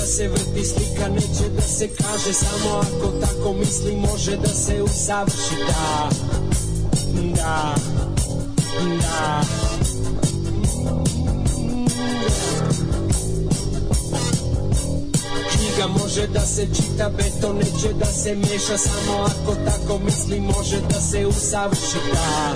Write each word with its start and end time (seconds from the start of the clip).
da 0.00 0.06
se 0.06 0.28
vrti 0.28 0.64
slika, 0.64 1.08
neće 1.08 1.48
da 1.56 1.62
se 1.62 1.88
kaže 1.88 2.32
Samo 2.32 2.76
ako 2.76 3.06
tako 3.20 3.52
misli 3.52 3.96
može 3.96 4.36
da 4.36 4.48
se 4.48 4.82
usavrši 4.82 5.54
Da, 5.68 6.08
da, 7.36 7.74
da. 9.00 9.42
Knjiga 15.52 15.86
može 15.86 16.26
da 16.26 16.46
se 16.46 16.66
čita, 16.74 17.08
beton 17.08 17.56
neće 17.56 17.92
da 17.92 18.06
se 18.06 18.34
meša 18.34 18.78
Samo 18.78 19.18
ako 19.18 19.54
tako 19.54 19.98
misli 20.04 20.40
može 20.40 20.80
da 20.90 21.00
se 21.00 21.26
usavrši 21.26 21.98
Da, 22.12 22.54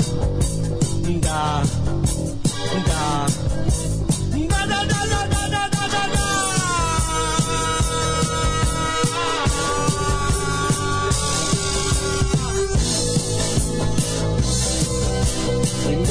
da, 1.09 1.63
da, 2.87 3.27
da, 4.33 4.67
da, 4.67 4.85
da, 4.85 5.27
da, 5.31 5.49
da, 5.49 5.54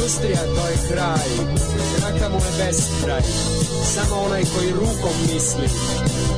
Industrija 0.04 0.40
to 0.56 0.68
je 0.68 0.78
kraj, 0.88 1.30
traka 1.98 2.30
mu 2.30 2.36
je 2.36 2.66
beskraj. 2.66 3.22
Samo 3.94 4.22
onaj 4.22 4.44
koji 4.56 4.72
rukom 4.72 5.16
misli, 5.34 5.68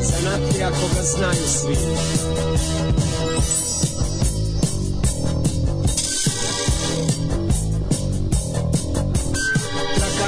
zanatlija 0.02 0.70
koga 0.70 1.04
znaju 1.04 1.48
svi. 1.48 1.76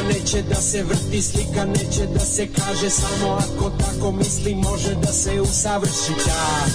Neće 0.08 0.42
da 0.42 0.56
se 0.56 0.84
vrti, 0.84 1.22
slika 1.22 1.66
neće 1.66 2.06
da 2.14 2.20
se 2.20 2.48
kaže 2.48 2.90
Samo 2.90 3.32
ako 3.32 3.70
tako 3.70 4.12
misli 4.12 4.56
može 4.56 4.96
da 4.96 5.14
se 5.14 5.42
usavrši. 5.42 6.14
Da, 6.26 6.66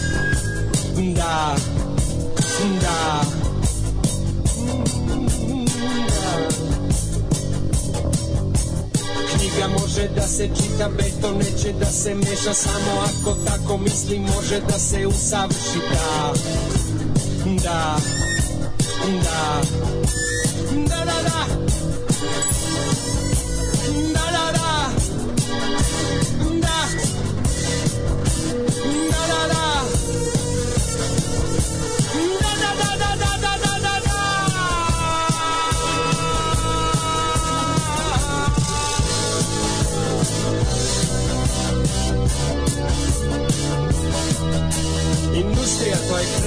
da, 1.15 1.57
da 2.81 3.42
Knjiga 9.63 9.79
može 9.81 10.09
da 10.09 10.29
se 10.29 10.49
čita, 10.49 10.89
beton 10.89 11.37
neće 11.37 11.73
da 11.73 11.87
se 11.87 12.15
meša 12.15 12.55
Samo 12.55 13.01
ako 13.03 13.37
tako 13.47 13.79
misli 13.79 14.19
može 14.19 14.61
da 14.61 14.79
se 14.79 15.07
usavrši. 15.07 15.79
Da, 15.93 16.33
da 17.45 17.97
Da, 19.25 19.63
da, 20.73 21.05
da 21.05 21.23
Da, 21.23 21.62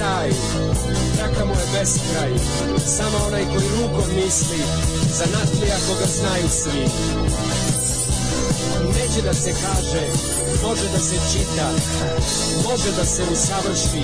kraj, 0.06 0.30
traka 1.16 1.44
mu 1.44 1.54
je 1.54 1.66
beskraj? 1.74 2.32
Samo 2.86 3.18
onaj 3.26 3.44
koji 3.44 3.66
rukom 3.76 4.08
misli, 4.16 4.60
zanatlija 5.18 5.76
koga 5.86 6.06
znaju 6.18 6.48
svi. 6.48 6.82
Neće 8.94 9.22
da 9.22 9.34
se 9.34 9.52
kaže, 9.62 10.04
može 10.62 10.88
da 10.92 10.98
se 10.98 11.16
čita, 11.32 11.68
može 12.68 12.90
da 12.96 13.04
se 13.04 13.22
usavrši. 13.32 14.02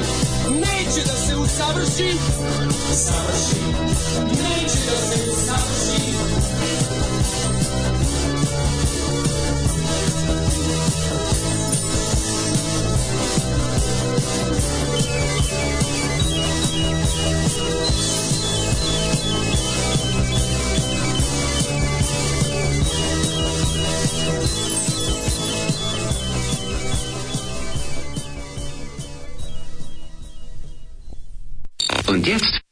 Neće 0.51 1.01
da 1.11 1.17
se 1.27 1.37
usavrši, 1.37 2.11
savrši. 2.95 3.63
Neće 4.45 4.79
da 4.91 4.99
se 5.09 5.31
usavrši, 5.33 6.03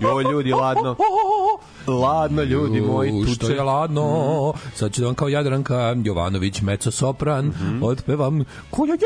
Jo, 0.00 0.20
ljudi, 0.22 0.52
ladno. 0.52 0.96
Ladno, 1.88 2.42
ljudi 2.42 2.80
moji, 2.82 3.12
U, 3.12 3.24
Što 3.24 3.34
tuče. 3.36 3.52
je 3.52 3.62
ladno, 3.62 4.04
sad 4.74 4.92
ću 4.92 5.00
da 5.00 5.06
vam 5.06 5.14
kao 5.14 5.28
Jadranka 5.28 5.96
Jovanović, 5.96 6.60
meco 6.60 6.90
sopran, 6.90 7.46
Mhm. 7.46 7.82
otpevam 7.82 8.44
koja 8.70 8.92
je 8.92 8.98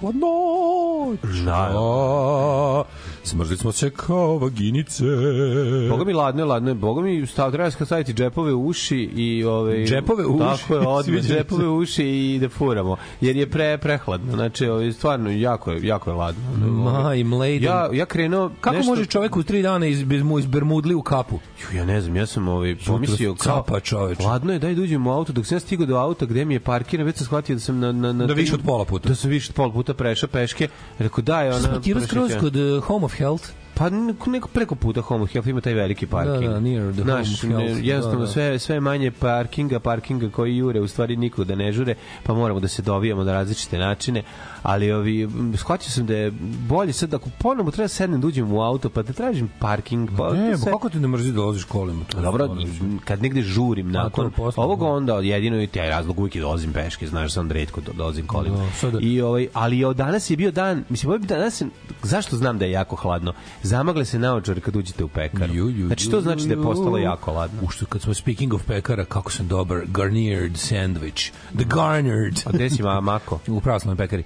hladno. 0.00 1.16
Da. 1.44 2.84
Smrzli 3.24 3.56
smo 3.56 3.72
se 3.72 3.90
kao 3.90 4.38
vaginice. 4.38 5.04
Boga 5.90 6.04
mi 6.04 6.12
ladno 6.12 6.46
ladno 6.46 6.70
je. 6.70 6.74
Boga 6.74 7.02
mi 7.02 7.26
stav, 7.26 7.52
treba 7.52 7.70
se 7.70 7.86
staviti 7.86 8.12
džepove 8.12 8.52
u 8.52 8.66
uši 8.66 9.10
i 9.16 9.44
ovaj 9.44 9.84
Džepove 9.84 10.26
u 10.26 10.36
uši? 10.36 10.68
Tako 10.68 11.10
je, 11.10 11.22
se. 11.22 11.28
džepove 11.28 11.68
u 11.68 11.76
uši 11.76 12.04
i 12.04 12.38
da 12.40 12.48
furamo. 12.48 12.96
Jer 13.20 13.36
je 13.36 13.50
pre 13.50 13.78
prehladno. 13.78 14.32
Znači, 14.32 14.66
ovaj 14.66 14.92
stvarno 14.92 15.30
jako 15.30 15.72
je 15.72 15.86
jako 15.86 16.10
je 16.10 16.14
ladno. 16.14 16.42
Maj, 16.66 17.24
mladen. 17.24 17.62
Ja 17.62 17.88
ja 17.92 18.06
krenuo 18.06 18.50
Kako 18.60 18.76
nešto, 18.76 18.90
može 18.90 19.06
čovek 19.06 19.36
u 19.36 19.42
tri 19.42 19.62
dana 19.62 19.86
iz, 19.86 20.00
iz, 20.00 20.22
iz 20.38 20.46
Bermudli 20.46 20.94
u 20.94 21.02
kapu? 21.02 21.38
Ju, 21.62 21.78
ja 21.78 21.84
ne 21.84 22.00
znam, 22.00 22.16
ja 22.16 22.26
sam 22.26 22.48
ovaj 22.48 22.76
pomislio 22.86 23.34
kao 23.34 23.54
capa, 23.54 23.80
čoveče. 23.80 24.22
Ladno 24.22 24.52
je, 24.52 24.58
daj 24.58 24.74
da 24.74 24.82
uđem 24.82 25.06
u 25.06 25.12
auto, 25.12 25.32
dok 25.32 25.46
sam 25.46 25.56
ja 25.56 25.60
stigao 25.60 25.86
do 25.86 25.96
auta 25.96 26.26
gde 26.26 26.44
mi 26.44 26.54
je 26.54 26.60
parkiran, 26.60 27.06
već 27.06 27.16
sam 27.16 27.26
shvatio 27.26 27.54
da 27.56 27.60
sam 27.60 27.78
na 27.78 27.92
na 27.92 28.12
na 28.12 28.26
Da 28.26 28.34
više 28.34 28.54
od 28.54 28.60
pola 28.66 28.84
puta. 28.84 29.08
Da 29.08 29.14
sam 29.14 29.30
više 29.30 29.50
od 29.50 29.54
pola 29.54 29.72
puta 29.72 29.94
prešao 29.94 30.28
peške. 30.28 30.68
Rekao 30.98 31.22
daj 31.22 31.50
ona. 31.50 31.68
Ja. 31.84 32.40
kod 32.40 32.56
uh, 32.56 32.84
Home 32.84 33.08
geld. 33.14 33.52
Pa 33.74 33.90
neko, 34.26 34.48
preko 34.48 34.74
puta 34.74 35.00
Home 35.02 35.26
Health 35.26 35.48
ima 35.48 35.60
taj 35.60 35.74
veliki 35.74 36.06
parking. 36.06 36.42
Da, 36.42 36.48
da, 36.48 36.60
near 36.60 36.92
the 36.92 37.02
Znaš, 37.02 37.40
Home 37.42 37.54
Health, 37.56 37.80
jednostavno 37.82 38.18
da, 38.18 38.24
da. 38.24 38.32
sve 38.32 38.58
sve 38.58 38.80
manje 38.80 39.10
parkinga, 39.12 39.80
parkinga 39.80 40.30
koji 40.30 40.56
jure, 40.56 40.80
u 40.80 40.88
stvari 40.88 41.16
niko 41.16 41.44
da 41.44 41.54
ne 41.54 41.72
žure, 41.72 41.94
pa 42.22 42.34
moramo 42.34 42.60
da 42.60 42.68
se 42.68 42.82
dovijamo 42.82 43.24
na 43.24 43.32
različite 43.32 43.78
načine, 43.78 44.22
ali 44.62 44.92
ovi 44.92 45.28
shvatio 45.56 45.90
sam 45.90 46.06
da 46.06 46.14
je 46.14 46.30
bolje 46.60 46.92
sad 46.92 47.14
ako 47.14 47.30
ponovo 47.38 47.70
treba 47.70 47.88
sednem 47.88 48.20
da 48.20 48.26
uđem 48.26 48.52
u 48.52 48.62
auto 48.62 48.90
pa 48.90 49.02
da 49.02 49.12
tražim 49.12 49.50
parking, 49.60 50.10
pa 50.18 50.32
Ne, 50.32 50.52
to 50.52 50.58
sve- 50.58 50.64
pa 50.64 50.70
kako 50.72 50.88
ti 50.88 50.98
ne 50.98 51.08
mrzi 51.08 51.28
da 51.28 51.34
dolaziš 51.34 51.64
kolima? 51.64 52.04
To 52.04 52.20
Dobro, 52.20 52.56
kad 53.04 53.22
negde 53.22 53.42
žurim 53.42 53.88
A, 53.88 53.90
nakon 53.92 54.10
to 54.16 54.22
je 54.24 54.30
posle, 54.32 54.64
ovog 54.64 54.78
da. 54.80 54.86
onda 54.86 55.14
jedino 55.14 55.62
i 55.62 55.66
taj 55.66 55.88
razlog 55.88 56.18
uvijek 56.18 56.36
dolazim 56.36 56.72
peške, 56.72 57.06
znaš 57.06 57.32
sam 57.32 57.48
da 57.48 57.54
redko 57.54 57.80
do- 57.80 57.92
dolazim 57.92 58.26
kolima. 58.26 58.56
Da, 58.56 58.70
sada- 58.70 58.98
I 59.00 59.20
ovaj 59.20 59.48
ali 59.52 59.84
od 59.84 59.96
danas 59.96 60.30
je 60.30 60.36
bio 60.36 60.50
dan, 60.52 60.84
mislim 60.88 61.10
ovaj 61.10 61.18
danas 61.20 61.60
je- 61.60 61.66
zašto 62.02 62.36
znam 62.36 62.58
da 62.58 62.64
je 62.64 62.70
jako 62.70 62.96
hladno. 62.96 63.32
Zamagle 63.62 64.04
se 64.04 64.18
naočare 64.18 64.60
kad 64.60 64.76
uđete 64.76 65.04
u 65.04 65.08
pekaru. 65.08 65.54
Ju, 65.54 65.68
ju, 65.68 65.86
znači 65.86 66.10
to 66.10 66.20
znači 66.20 66.46
da 66.46 66.54
je 66.54 66.62
postalo 66.62 66.98
jako 66.98 67.32
hladno. 67.32 67.62
U 67.62 67.68
što 67.68 67.86
kad 67.86 68.02
smo 68.02 68.14
speaking 68.14 68.54
of 68.54 68.64
pekara, 68.66 69.04
kako 69.04 69.32
sam 69.32 69.48
dobar, 69.48 69.80
garniered 69.86 70.52
sandwich. 70.52 71.30
The 71.56 71.64
garnered. 71.64 72.40
A 72.46 72.50
gde 72.52 72.70
si 72.70 72.82
ma- 72.82 73.00
mako? 73.00 73.38
U 73.46 73.60
pravoslavnoj 73.60 73.96
pekari. 73.96 74.24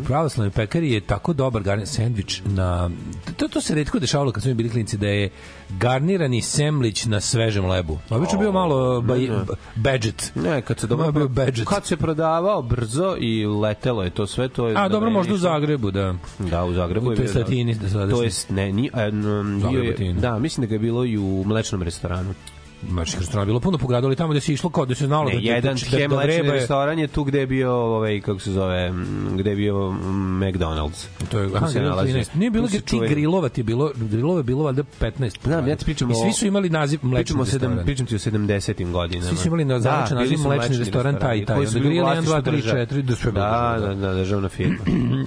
U 0.00 0.04
pravoslavnoj 0.04 0.50
pekari 0.50 0.92
je 0.92 1.00
tako 1.00 1.32
dobar 1.32 1.62
garnir 1.62 1.86
sendvič 1.88 2.42
na 2.44 2.90
to 3.36 3.48
to 3.48 3.60
se 3.60 3.74
retko 3.74 3.98
dešavalo 3.98 4.32
kad 4.32 4.42
smo 4.42 4.54
bili 4.54 4.70
klinci 4.70 4.96
da 4.98 5.06
je 5.08 5.30
garnirani 5.70 6.42
semlić 6.42 7.04
na 7.04 7.20
svežem 7.20 7.66
lebu. 7.66 7.98
Obično 8.10 8.38
je 8.38 8.40
bio 8.40 8.52
malo 8.52 9.00
baj, 9.00 9.28
budget. 9.76 10.32
Ne, 10.34 10.62
kad 10.62 10.80
se 10.80 10.86
dobro 10.86 11.06
je 11.06 11.12
bio 11.12 11.28
budget. 11.28 11.68
kad 11.68 11.86
se 11.86 11.96
prodavao 11.96 12.62
brzo 12.62 13.16
i 13.20 13.46
letelo 13.46 14.02
je 14.02 14.10
to 14.10 14.26
sve 14.26 14.48
to 14.48 14.68
je 14.68 14.76
A 14.76 14.88
dobro, 14.88 15.08
je 15.08 15.12
možda 15.12 15.34
u. 15.34 15.36
Zagrebu, 15.36 15.90
da. 15.90 16.14
Da, 16.38 16.64
u 16.64 16.72
Zagrebu 16.72 17.12
je 17.12 17.16
bio, 17.16 17.26
da. 17.26 17.32
Slatini, 17.32 17.74
da 17.74 17.88
sadašnji. 17.88 18.16
To 18.18 18.22
jest 18.22 18.50
ne, 18.50 18.72
ni, 18.78 18.90
a, 18.92 19.02
n- 19.02 19.22
bio 19.62 19.82
je, 19.82 19.88
da, 20.14 20.38
mislim 20.38 20.62
da 20.62 20.68
ga 20.68 20.74
je 20.74 20.78
bilo 20.78 21.04
i 21.04 21.18
u 21.18 21.44
mlečnom 21.44 21.82
restoranu. 21.82 22.34
Mačkih 22.82 23.18
restorana 23.18 23.44
bilo 23.44 23.60
puno 23.60 23.78
po 23.78 23.86
gradu, 23.86 24.06
ali 24.06 24.16
tamo 24.16 24.30
gde 24.30 24.40
se 24.40 24.52
išlo 24.52 24.70
kao 24.70 24.86
da 24.86 24.94
se 24.94 25.06
znalo 25.06 25.24
Ne, 25.24 25.32
da, 25.32 25.38
jedan 25.40 25.62
da, 25.74 25.90
da, 25.90 26.08
da 26.08 26.14
mlečni 26.14 26.32
vreba 26.32 26.54
je- 26.54 26.60
restoran 26.60 26.98
je 26.98 27.06
tu 27.06 27.24
gde 27.24 27.40
je 27.40 27.46
bio, 27.46 27.72
ovaj, 27.72 28.20
kako 28.20 28.38
se 28.38 28.52
zove, 28.52 28.92
gde 29.34 29.50
je 29.50 29.56
bio 29.56 29.74
McDonald's. 29.74 31.06
To 31.30 31.38
je 31.38 31.50
aha, 31.54 31.68
se 31.68 31.80
nalazi. 31.80 32.12
13. 32.12 32.26
Nije 32.34 32.50
bilo 32.50 32.68
se 32.68 32.80
ti 32.80 33.00
grilova 33.00 33.48
ti 33.48 33.60
je 33.60 33.64
bilo 33.64 33.92
grilova 33.96 34.38
je 34.38 34.42
bilo 34.42 34.62
valjda 34.64 34.82
15. 35.00 35.38
po 35.38 35.48
Znam, 35.48 35.68
ja 35.68 35.76
ti 35.76 35.84
pričam 35.84 36.10
I 36.10 36.14
svi 36.14 36.32
su 36.32 36.46
imali 36.46 36.70
naziv 36.70 36.98
mlečni 37.02 37.24
Pričamo 37.24 37.42
o 37.42 37.46
sedam, 37.46 37.70
restoran. 37.70 37.86
pričam 37.86 38.06
ti 38.06 38.14
o 38.14 38.18
70-im 38.18 38.92
godinama. 38.92 39.28
Svi 39.28 39.36
su 39.36 39.46
imali 39.48 39.64
na 39.64 39.78
bili 40.10 40.20
naziv 40.20 40.36
su 40.36 40.48
mlečni 40.48 40.76
restoran 40.78 41.18
taj 41.18 41.38
i 41.38 41.44
taj. 41.44 41.56
koji 41.56 41.66
su 41.66 41.72
bili 41.74 41.86
u 41.86 41.90
grill 41.90 42.06
1, 42.06 42.10
2, 42.16 42.22
3, 42.22 42.42
vlasništvu 42.42 42.70
4, 42.70 43.02
da 43.02 43.14
sve 43.14 43.32
Da, 43.32 43.76
da, 43.80 43.94
da, 43.94 44.14
državna 44.14 44.48
firma. 44.48 44.78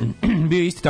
bio 0.49 0.63
isti 0.63 0.81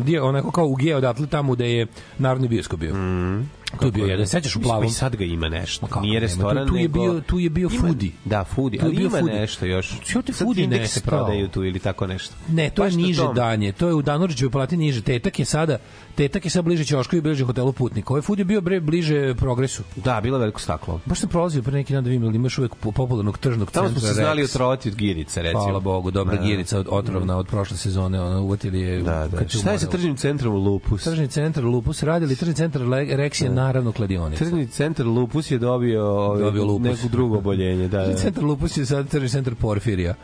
dio, 0.00 0.26
onako 0.26 0.50
kao 0.50 0.66
u 0.66 0.74
Geo 0.74 0.98
odatle 0.98 1.26
tamo 1.26 1.52
gde 1.52 1.70
je 1.70 1.86
Narodni 2.18 2.48
bioskop 2.48 2.80
bio. 2.80 2.94
Mm. 2.94 3.48
Tu 3.76 3.86
je 3.86 3.92
bio 3.92 4.06
jedan, 4.06 4.26
sećaš 4.26 4.56
u 4.56 4.60
plavom? 4.60 4.84
I 4.84 4.90
sad 4.90 5.16
ga 5.16 5.24
ima 5.24 5.48
nešto. 5.48 5.86
Kako 5.86 6.00
Nije 6.00 6.20
restoran, 6.20 6.66
tu- 6.66 6.70
tu 6.70 6.76
je 6.76 6.82
nego... 6.82 7.00
bio- 7.02 7.20
tu 7.20 7.38
je 7.38 7.50
bio 7.50 7.68
Ima- 7.68 7.80
foodie. 7.80 8.10
Da, 8.24 8.44
foodie, 8.46 8.80
Tu 8.80 8.86
je 8.86 8.88
ali 8.88 8.96
bio 8.98 9.06
ima 9.08 9.20
nešto 9.22 9.66
još. 9.66 9.92
Što 10.02 10.22
ti 10.22 10.32
Sad 10.32 10.46
foodie 10.46 10.64
indeks 10.64 10.90
se 10.90 11.00
prodaju 11.00 11.48
tu 11.48 11.64
ili 11.64 11.78
tako 11.78 12.06
nešto. 12.06 12.34
Ne, 12.48 12.70
to 12.70 12.82
je 12.82 12.86
Baš 12.86 12.94
na 12.94 12.98
niže 12.98 13.20
tom. 13.20 13.34
danje. 13.34 13.72
To 13.72 13.88
je 13.88 13.94
u 13.94 14.02
Danurićevoj 14.02 14.50
palati 14.50 14.76
niže. 14.76 15.02
Tetak 15.02 15.38
je 15.38 15.44
sada, 15.44 15.78
tetak 16.14 16.44
je 16.44 16.50
sad 16.50 16.64
bliže 16.64 16.84
Ćošku 16.84 17.16
i 17.16 17.20
bliže 17.20 17.44
hotelu 17.44 17.72
Putnik. 17.72 18.10
Ovaj 18.10 18.22
food 18.22 18.38
je 18.38 18.44
bio 18.44 18.60
bre 18.60 18.80
bliže 18.80 19.34
progresu. 19.34 19.82
Da, 19.96 20.20
bilo 20.20 20.38
veliko 20.38 20.60
staklo. 20.60 21.00
Baš 21.06 21.20
sam 21.20 21.28
prolazio 21.28 21.62
pre 21.62 21.72
neki 21.72 21.92
dan 21.92 22.04
da 22.04 22.10
vidim, 22.10 22.24
ili 22.24 22.36
imaš 22.36 22.58
uvek 22.58 22.74
po- 22.74 22.92
popularnog 22.92 23.38
tržnog 23.38 23.70
Tamo 23.70 23.86
centra. 23.86 24.00
smo 24.00 24.08
se 24.08 24.14
znali 24.14 24.44
otrovati 24.44 24.88
od 24.88 24.94
girice, 24.94 25.42
recimo. 25.42 25.62
Hvala 25.62 25.80
Bogu, 25.80 26.10
dobra 26.10 26.36
Da. 26.36 26.42
girica 26.42 26.78
od, 26.78 26.86
otrovna 26.90 27.36
od 27.36 27.46
prošle 27.46 27.76
sezone, 27.76 28.20
ona 28.20 28.40
uvatili 28.40 28.80
je. 28.80 29.02
Da, 29.02 29.28
da. 29.28 29.48
Šta 29.50 29.72
je 29.72 29.78
sa 29.78 29.86
tržnim 29.86 30.16
centrom 30.16 30.54
Lupus? 30.54 31.04
Tržni 31.04 31.28
centar 31.28 31.64
Lupus 31.64 32.02
radili, 32.02 32.36
tržni 32.36 32.54
centar 32.54 32.82
Rex 32.82 33.42
je 33.42 33.50
naravno 33.50 33.92
kladionica. 33.92 34.38
Tržni 34.38 34.66
centar 34.68 35.06
Lupus 35.06 35.50
je 35.50 35.58
dobio, 35.58 36.04
ovaj, 36.06 36.40
Dobio 36.40 36.64
lupus. 36.64 36.84
neko 36.84 37.08
drugo 37.08 37.38
oboljenje. 37.38 37.88
Da, 37.88 37.98
Tržni 37.98 38.14
da. 38.14 38.20
centar 38.20 38.44
Lupus 38.44 38.76
je 38.76 38.86
sad 38.86 39.08
tržni 39.08 39.28
centar 39.28 39.54
Porfirija. 39.54 40.14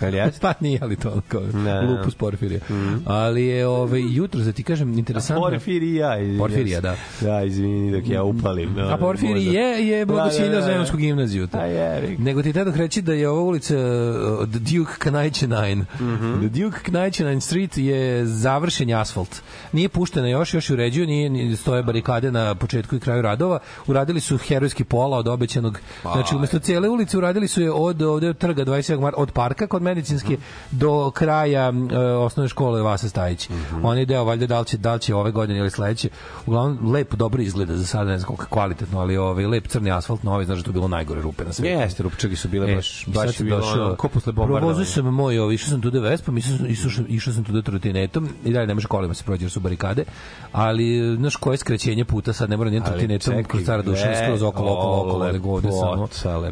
Ali 0.00 0.16
jeste? 0.16 0.40
Pa 0.46 0.52
nije, 0.60 0.78
ali 0.82 0.96
to 0.96 1.20
kao 1.28 1.40
Da. 1.40 1.80
Lupus 1.80 2.14
Porfirija. 2.14 2.60
Ali 3.04 3.44
je 3.44 3.66
ovaj, 3.66 4.02
jutro, 4.10 4.40
da 4.40 4.52
ti 4.52 4.62
kažem, 4.62 4.98
interesantno. 4.98 5.42
Porfirija. 5.42 6.18
izvinjam 6.18 6.38
Porfirija, 6.38 6.80
da. 6.80 6.96
Da, 7.20 7.42
izvini 7.42 7.92
dok 7.92 8.10
ja 8.10 8.22
upalim. 8.22 8.78
A 8.78 8.96
Porfiri 8.96 9.44
je, 9.44 9.88
je 9.88 10.06
Bogosiljno 10.06 10.48
Da, 10.48 10.60
da, 10.60 10.66
da. 10.66 10.72
Zemljsku 10.72 10.96
gimnaziju. 10.96 11.46
To. 11.46 11.58
A 11.58 11.64
je, 11.64 12.16
Nego 12.18 12.42
ti 12.42 12.52
tada 12.52 12.72
reći 12.74 13.02
da 13.02 13.12
je 13.12 13.28
ova 13.28 13.42
ulica 13.42 13.76
uh, 13.76 14.48
The 14.48 14.58
Duke 14.58 14.92
Knajčenine. 14.98 15.84
Mhm. 16.00 16.38
The 16.38 16.60
Duke 16.60 16.78
Knajčenine 16.82 17.40
Street 17.40 17.78
je 17.78 18.26
završen 18.26 18.94
asfalt. 18.94 19.42
Nije 19.72 19.88
puštena 19.88 20.28
još, 20.28 20.54
još 20.54 20.70
uređuju, 20.70 21.06
nije, 21.06 21.30
nije 21.30 21.56
stoje 21.56 21.82
barikade 21.82 22.32
na 22.32 22.54
početku 22.54 22.96
i 22.96 23.00
kraju 23.00 23.22
radova. 23.22 23.58
Uradili 23.86 24.20
su 24.20 24.38
herojski 24.38 24.84
pola 24.84 25.18
od 25.18 25.28
obećanog. 25.28 25.80
Znači, 26.02 26.36
umesto 26.36 26.58
cijele 26.58 26.88
ulice 26.88 27.18
uradili 27.18 27.48
su 27.48 27.62
je 27.62 27.72
od 27.72 28.02
ovde 28.02 28.28
od 28.28 28.38
trga 28.38 28.64
27. 28.64 29.00
marta, 29.00 29.20
od 29.20 29.32
parka 29.32 29.66
kod 29.66 29.82
medicinske 29.88 30.32
Mhm. 30.32 30.42
do 30.72 31.10
kraja 31.12 31.68
uh, 31.70 31.76
osnovne 32.20 32.48
škole 32.48 32.82
Vasa 32.82 33.08
Stajić. 33.08 33.48
Mhm. 33.48 33.84
On 33.84 33.98
je 33.98 34.04
deo, 34.06 34.24
valjda, 34.24 34.46
da 34.46 34.60
li 34.60 34.66
će, 34.66 34.76
da 34.78 34.94
li 34.94 35.00
će 35.00 35.14
ove 35.14 35.30
godine 35.32 35.58
ili 35.58 35.70
sledeće. 35.70 36.08
Uglavnom, 36.46 36.92
lepo, 36.92 37.16
dobro 37.16 37.42
izgleda 37.42 37.76
za 37.76 37.86
sada, 37.86 38.04
ne 38.06 38.18
znam 38.18 38.26
koliko 38.26 38.46
kvalitetno, 38.46 39.00
ali 39.00 39.16
ovaj, 39.18 39.46
lep 39.46 39.66
crni 39.68 39.90
asfalt 39.90 40.22
novi, 40.22 40.44
znaš 40.44 40.58
da 40.58 40.64
to 40.64 40.72
bilo 40.72 40.88
najgore 40.88 41.22
rupe 41.22 41.44
na 41.44 41.52
svetu. 41.52 41.68
Jeste, 41.70 42.02
rupčagi 42.02 42.36
su 42.36 42.48
bile 42.48 42.72
E, 42.72 42.74
baš, 42.76 43.04
baš 43.06 43.40
je 43.40 43.44
bilo 43.44 43.56
došao- 43.58 43.72
ono, 43.76 43.94
ko 43.96 44.08
posle 44.08 44.32
Provozio 44.32 44.54
bombardovanja. 44.54 44.84
sam 44.86 45.04
moj, 45.06 45.38
ovo, 45.38 45.52
išao 45.52 45.70
sam 45.70 45.80
tuda 45.82 46.00
Vespom, 46.00 46.38
išao, 46.38 46.56
sam- 46.56 46.66
išao, 46.68 46.90
sam- 46.90 47.06
išao 47.08 47.32
sam 47.34 47.44
tuda 47.44 47.62
trotinetom 47.62 48.28
i 48.44 48.52
dalje 48.52 48.66
ne 48.66 48.74
može 48.74 48.88
kolima 48.88 49.14
se 49.14 49.24
prođe 49.24 49.44
jer 49.44 49.50
su 49.50 49.60
barikade, 49.60 50.04
ali 50.52 50.86
znaš 51.16 51.36
koje 51.36 51.56
skraćenje 51.56 52.04
puta 52.04 52.32
sad 52.32 52.50
ne 52.50 52.56
mora 52.56 52.70
nijem 52.70 52.82
Ali 52.82 52.92
trotinetom 52.92 53.44
kroz 53.44 53.62
stara 53.62 53.82
duša, 53.82 54.14
skroz 54.16 54.42
okolo, 54.42 54.72
okolo, 54.72 55.00
okolo, 55.00 55.32
nego 55.32 55.50
ovde 55.50 55.68
samo. 55.72 56.08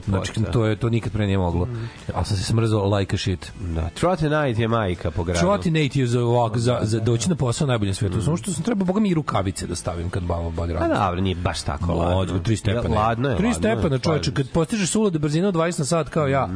Znači, 0.06 0.32
to, 0.44 0.64
je, 0.64 0.76
to 0.76 0.88
nikad 0.88 1.12
pre 1.12 1.26
nije 1.26 1.38
moglo. 1.38 1.68
Ali 2.14 2.24
sam 2.24 2.36
se 2.36 2.42
smrzao 2.44 2.66
like 2.88 3.15
a 3.16 3.18
shit. 3.18 3.52
Da, 3.74 3.88
Trotty 4.00 4.28
Night 4.28 4.60
je 4.60 4.68
majka 4.68 5.10
po 5.10 5.24
gradu. 5.24 5.40
Čuvati 5.40 5.70
Nate 5.70 6.00
je 6.00 6.06
za, 6.06 6.24
ovak, 6.24 6.58
za, 6.58 6.78
za 6.82 7.00
doći 7.00 7.28
na 7.28 7.34
posao 7.34 7.66
najbolje 7.66 7.90
na 7.90 7.94
svetu. 7.94 8.22
Samo 8.22 8.36
što 8.36 8.52
sam 8.52 8.62
trebao, 8.62 8.84
boga 8.86 9.00
mi, 9.00 9.08
i 9.08 9.14
rukavice 9.14 9.66
da 9.66 9.74
stavim 9.74 10.10
kad 10.10 10.22
bavo 10.22 10.50
bodi 10.50 10.72
A 10.72 10.78
radi. 10.78 10.94
dobro, 10.94 11.20
nije 11.20 11.36
baš 11.36 11.62
tako 11.62 11.94
ladno. 11.94 12.18
Ladno, 12.18 12.38
tri 12.38 12.56
stepena. 12.56 12.94
Ladno 12.94 13.28
je, 13.28 13.36
Tri 13.36 13.46
ladno 13.46 13.68
je, 13.68 13.74
stepena, 13.76 13.98
čoveče, 13.98 14.32
kad 14.32 14.50
postižeš 14.50 14.94
ulude 14.94 15.18
brzine 15.18 15.48
od 15.48 15.54
20 15.54 15.78
na 15.78 15.84
sat 15.84 16.08
kao 16.08 16.26
ja. 16.26 16.40
Je 16.40 16.48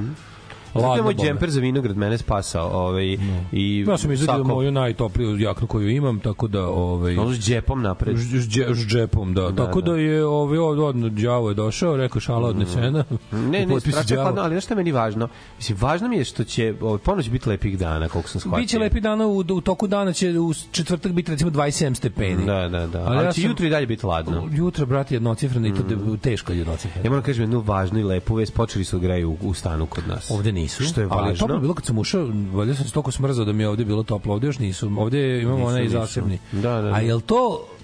Ladno 0.74 1.04
moj 1.04 1.14
džemper 1.16 1.50
za 1.50 1.60
vinograd 1.60 1.96
mene 1.96 2.18
spasao. 2.18 2.68
Ovaj, 2.70 3.18
i 3.52 3.84
Ja 3.88 3.98
sam 3.98 4.12
izvadio 4.12 4.44
sako- 4.44 4.48
moju 4.48 4.72
najtopliju 4.72 5.38
jaknu 5.38 5.66
koju 5.66 5.88
imam, 5.90 6.20
tako 6.20 6.48
da 6.48 6.62
ovaj 6.62 7.16
Ono 7.16 7.32
s 7.32 7.38
džepom 7.38 7.82
napred. 7.82 8.16
s, 8.16 8.20
dže- 8.20 8.74
s 8.74 8.86
džepom, 8.86 9.34
da. 9.34 9.54
Tako 9.56 9.80
da, 9.80 9.92
da. 9.92 9.98
je 9.98 10.24
ovaj 10.26 10.58
od 10.58 10.78
od 10.78 11.12
đavo 11.12 11.48
je 11.48 11.54
došao, 11.54 11.96
rekao 11.96 12.20
šala 12.20 12.48
odnesena. 12.48 13.04
Ne, 13.32 13.38
u 13.38 13.50
ne, 13.50 13.66
potpisu 13.68 13.90
strašno 13.92 14.16
je 14.16 14.22
hladno, 14.22 14.42
ali 14.42 14.60
šta 14.60 14.74
je 14.74 14.76
meni 14.76 14.92
važno? 14.92 15.28
Mislim, 15.56 15.78
važno 15.80 16.08
mi 16.08 16.16
je 16.16 16.24
što 16.24 16.44
će, 16.44 16.74
ovaj, 16.80 16.98
ponoć 16.98 17.30
biti 17.30 17.48
lepih 17.48 17.78
dana, 17.78 18.08
koliko 18.08 18.28
sam 18.30 18.40
shvatio. 18.40 18.62
Biće 18.62 18.78
lepi 18.78 19.00
dana 19.00 19.26
u, 19.26 19.38
u 19.38 19.60
toku 19.60 19.86
dana 19.86 20.12
će 20.12 20.30
u 20.30 20.52
četvrtak 20.72 21.12
biti 21.12 21.30
recimo 21.30 21.50
27 21.50 21.94
stepeni. 21.94 22.46
Da, 22.46 22.68
da, 22.68 22.86
da. 22.86 22.98
Ali 23.00 23.16
Ali, 23.16 23.26
ja 23.26 23.32
će 23.32 23.40
sam- 23.40 23.50
jutro 23.50 23.66
i 23.66 23.70
dalje 23.70 23.86
biti 23.86 24.06
ladno. 24.06 24.48
Jutro, 24.52 24.86
brate, 24.86 25.14
jednocifreno 25.14 25.66
i 25.68 25.72
to 25.72 25.82
teško 26.18 26.52
je 26.52 26.58
jednocifreno. 26.58 27.04
Ja 27.04 27.10
moram 27.10 27.24
kažem 27.24 27.42
jednu 27.42 27.60
važnu 27.60 27.98
i 27.98 28.04
lepu 28.04 28.34
vest, 28.34 28.54
počeli 28.54 28.84
su 28.84 28.96
da 28.96 29.00
greju 29.00 29.30
u, 29.30 29.36
u 29.42 29.54
stanu 29.54 29.86
kod 29.86 30.08
nas. 30.08 30.30
Ovde 30.30 30.52
nisu. 30.60 30.84
Što 30.84 31.00
je 31.00 31.06
Ali 31.10 31.22
važno. 31.22 31.38
toplo 31.38 31.54
je 31.54 31.60
bilo 31.60 31.74
kad 31.74 31.86
sam 31.86 31.98
ušao, 31.98 32.22
valjda 32.52 32.74
sam 32.74 32.84
se 32.84 32.92
toliko 32.92 33.10
smrzao 33.10 33.44
da 33.44 33.52
mi 33.52 33.62
je 33.62 33.68
ovde 33.68 33.84
bilo 33.84 34.02
toplo. 34.02 34.34
Ovde 34.34 34.46
još 34.46 34.58
nisu. 34.58 34.90
Ovde 34.98 35.40
imamo 35.40 35.56
Nisu, 35.56 35.68
onaj 35.68 35.82
nisu. 35.82 35.92
zasebni. 35.92 36.38
Da, 36.52 36.60
da, 36.60 36.80
da. 36.82 36.88
A 36.90 37.00
jel 37.00 37.20
to, 37.20 37.40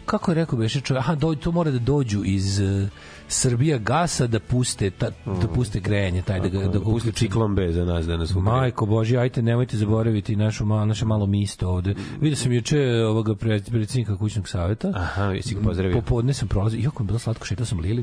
kako 0.06 0.31
je 0.31 0.34
rekao 0.34 0.58
Beše 0.58 0.81
čovjek, 0.81 1.00
aha, 1.00 1.14
do, 1.14 1.34
to 1.34 1.52
mora 1.52 1.70
da 1.70 1.78
dođu 1.81 2.23
iz 2.25 2.61
uh, 2.61 2.88
Srbija 3.28 3.78
gasa 3.78 4.26
da 4.26 4.40
puste, 4.40 4.90
ta, 4.90 5.11
da 5.26 5.49
puste 5.55 5.81
grejanje, 5.81 6.23
taj 6.23 6.40
da 6.40 6.49
ga, 6.49 6.58
da 6.58 6.78
ga 6.78 6.78
uključi. 6.78 7.12
ciklon 7.19 7.55
B 7.55 7.73
za 7.73 7.84
nas 7.84 8.06
danas. 8.06 8.34
Majko 8.34 8.87
Boži, 8.87 9.17
ajte, 9.17 9.43
nemojte 9.43 9.76
zaboraviti 9.76 10.37
našu, 10.37 10.64
ma, 10.64 10.84
naše 10.84 11.05
malo 11.05 11.26
misto 11.26 11.69
ovde. 11.69 11.94
Vidio 12.20 12.37
sam 12.37 12.52
juče 12.52 12.78
ovoga 13.08 13.32
pre- 13.34 13.70
predsjednika 13.70 14.17
kućnog 14.17 14.49
saveta. 14.49 14.93
Aha, 14.94 15.25
jesi 15.25 15.55
ga 15.55 15.61
pozdravio. 15.61 15.94
Popodne 16.00 16.34
sam 16.34 16.49
prolazio, 16.49 16.81
iako 16.81 17.02
mi 17.02 17.06
bilo 17.06 17.19
slatko, 17.19 17.46
šetao 17.46 17.67
sam 17.67 17.78
Lili. 17.78 18.02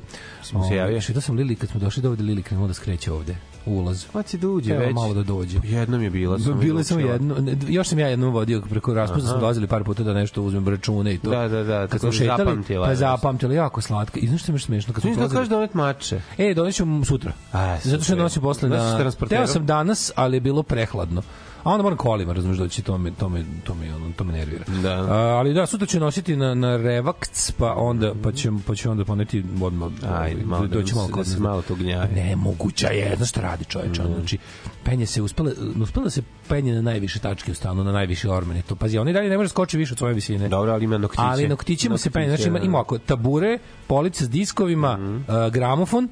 mu 0.53 0.63
se 0.67 0.75
javio? 0.75 0.91
Ovaj, 0.93 1.01
Šetao 1.01 1.21
sam 1.21 1.35
Lili, 1.35 1.55
kad 1.55 1.69
smo 1.69 1.79
došli 1.79 2.03
do 2.03 2.09
ovde, 2.09 2.23
Lili 2.23 2.41
krenula 2.43 2.67
da 2.67 2.73
skreće 2.73 3.11
ovde, 3.11 3.35
ulaz. 3.65 4.05
Pa 4.13 4.23
će 4.23 4.37
da 4.37 4.47
uđe 4.49 4.77
već. 4.77 4.93
malo 4.93 5.13
da 5.13 5.23
dođe. 5.23 5.59
Jednom 5.63 6.01
je 6.03 6.09
bila. 6.09 6.39
sam 6.39 6.45
samo 6.83 6.99
učila. 6.99 7.13
jedno, 7.13 7.35
ne, 7.35 7.57
još 7.67 7.87
sam 7.87 7.99
ja 7.99 8.07
jednom 8.07 8.33
vodio 8.33 8.61
preko 8.69 8.93
raspusta, 8.93 9.29
sam 9.29 9.39
dolazili 9.39 9.67
par 9.67 9.83
puta 9.83 10.03
da 10.03 10.13
nešto 10.13 10.41
uzmem 10.43 10.67
račune 10.67 11.13
i 11.13 11.17
to. 11.17 11.29
Da, 11.29 11.47
da, 11.47 11.63
da, 11.63 11.87
Kad 11.87 11.99
smo 11.99 12.09
da 12.09 12.13
šetali, 12.15 12.37
zapamtila 12.37 12.87
pa 12.87 12.95
zapamtila, 12.95 13.53
jako 13.53 13.81
slatka. 13.81 14.19
I 14.19 14.27
znaš 14.27 14.43
što 14.43 14.51
mi 14.51 14.55
je 14.55 14.59
smešno? 14.59 14.93
Kad 14.93 15.01
smo 15.01 15.12
Mislim 15.15 15.29
da 15.29 15.35
kažeš 15.35 15.49
da 15.49 15.57
onet 15.57 15.73
mače. 15.73 16.21
E, 16.37 16.53
doneću 16.53 16.85
sutra. 17.05 17.31
A, 17.53 17.77
Zato 17.83 18.03
što 18.03 18.15
nosim 18.15 18.41
posle 18.41 18.69
na... 18.69 19.11
Teo 19.29 19.47
sam 19.47 19.65
danas, 19.65 20.11
ali 20.15 20.37
je 20.37 20.41
bilo 20.41 20.63
prehladno. 20.63 21.21
A 21.63 21.69
onda 21.71 21.83
moram 21.83 21.97
kolima, 21.97 22.33
razumiješ, 22.33 22.57
doći, 22.59 22.81
to 22.81 22.97
me, 22.97 23.11
to 23.11 23.29
me, 23.29 23.43
to 23.63 23.75
me, 23.75 23.95
ono, 23.95 24.11
to 24.15 24.23
me 24.23 24.33
nervira. 24.33 24.63
Da. 24.81 24.93
A, 24.93 25.15
ali 25.15 25.53
da, 25.53 25.65
sutra 25.65 25.87
ću 25.87 25.99
nositi 25.99 26.35
na, 26.35 26.53
na 26.53 26.77
Revakc, 26.77 27.51
pa 27.51 27.73
onda, 27.73 28.13
pa 28.23 28.31
ćemo, 28.31 28.59
pa 28.67 28.75
ću 28.75 28.91
onda 28.91 29.05
poneti 29.05 29.43
odmah, 29.61 29.89
Ajde, 30.11 30.45
malo 30.45 30.67
da, 30.67 30.75
doći 30.75 30.95
malo 30.95 31.07
da 31.07 31.13
kod 31.13 31.27
se 31.27 31.39
malo 31.39 31.61
to 31.61 31.75
gnjavi. 31.75 32.15
Nemoguća 32.15 32.87
je, 32.87 33.15
znaš 33.17 33.29
šta 33.29 33.41
radi 33.41 33.65
čoveč, 33.65 33.99
ono, 33.99 34.15
znači, 34.15 34.37
penje 34.83 35.05
se, 35.05 35.21
uspela, 35.21 35.51
uspela 35.81 36.09
se 36.09 36.21
penje 36.47 36.73
na 36.73 36.81
najviše 36.81 37.19
tačke 37.19 37.51
u 37.51 37.55
stanu, 37.55 37.83
na 37.83 37.91
najviši 37.91 38.27
ormen 38.27 38.57
i 38.57 38.61
to. 38.61 38.75
Pazi, 38.75 38.97
on 38.97 39.07
i 39.09 39.13
dalje 39.13 39.29
ne 39.29 39.37
može 39.37 39.49
skoči 39.49 39.77
više 39.77 39.93
od 39.93 39.97
svoje 39.97 40.13
visine. 40.13 40.49
Dobro, 40.49 40.71
ali 40.71 40.85
ima 40.85 40.97
noktiće. 40.97 41.23
Ali 41.25 41.47
noktićima 41.47 41.97
se 41.97 42.09
penje, 42.09 42.27
znači 42.27 42.47
ima, 42.47 42.59
da. 42.59 42.65
ima 42.65 42.79
ako 42.79 42.97
tabure, 42.97 43.57
police 43.87 44.25
s 44.25 44.29
diskovima, 44.29 44.97
Mhm. 44.97 45.15
uh, 45.15 45.23
gramofon, 45.51 46.09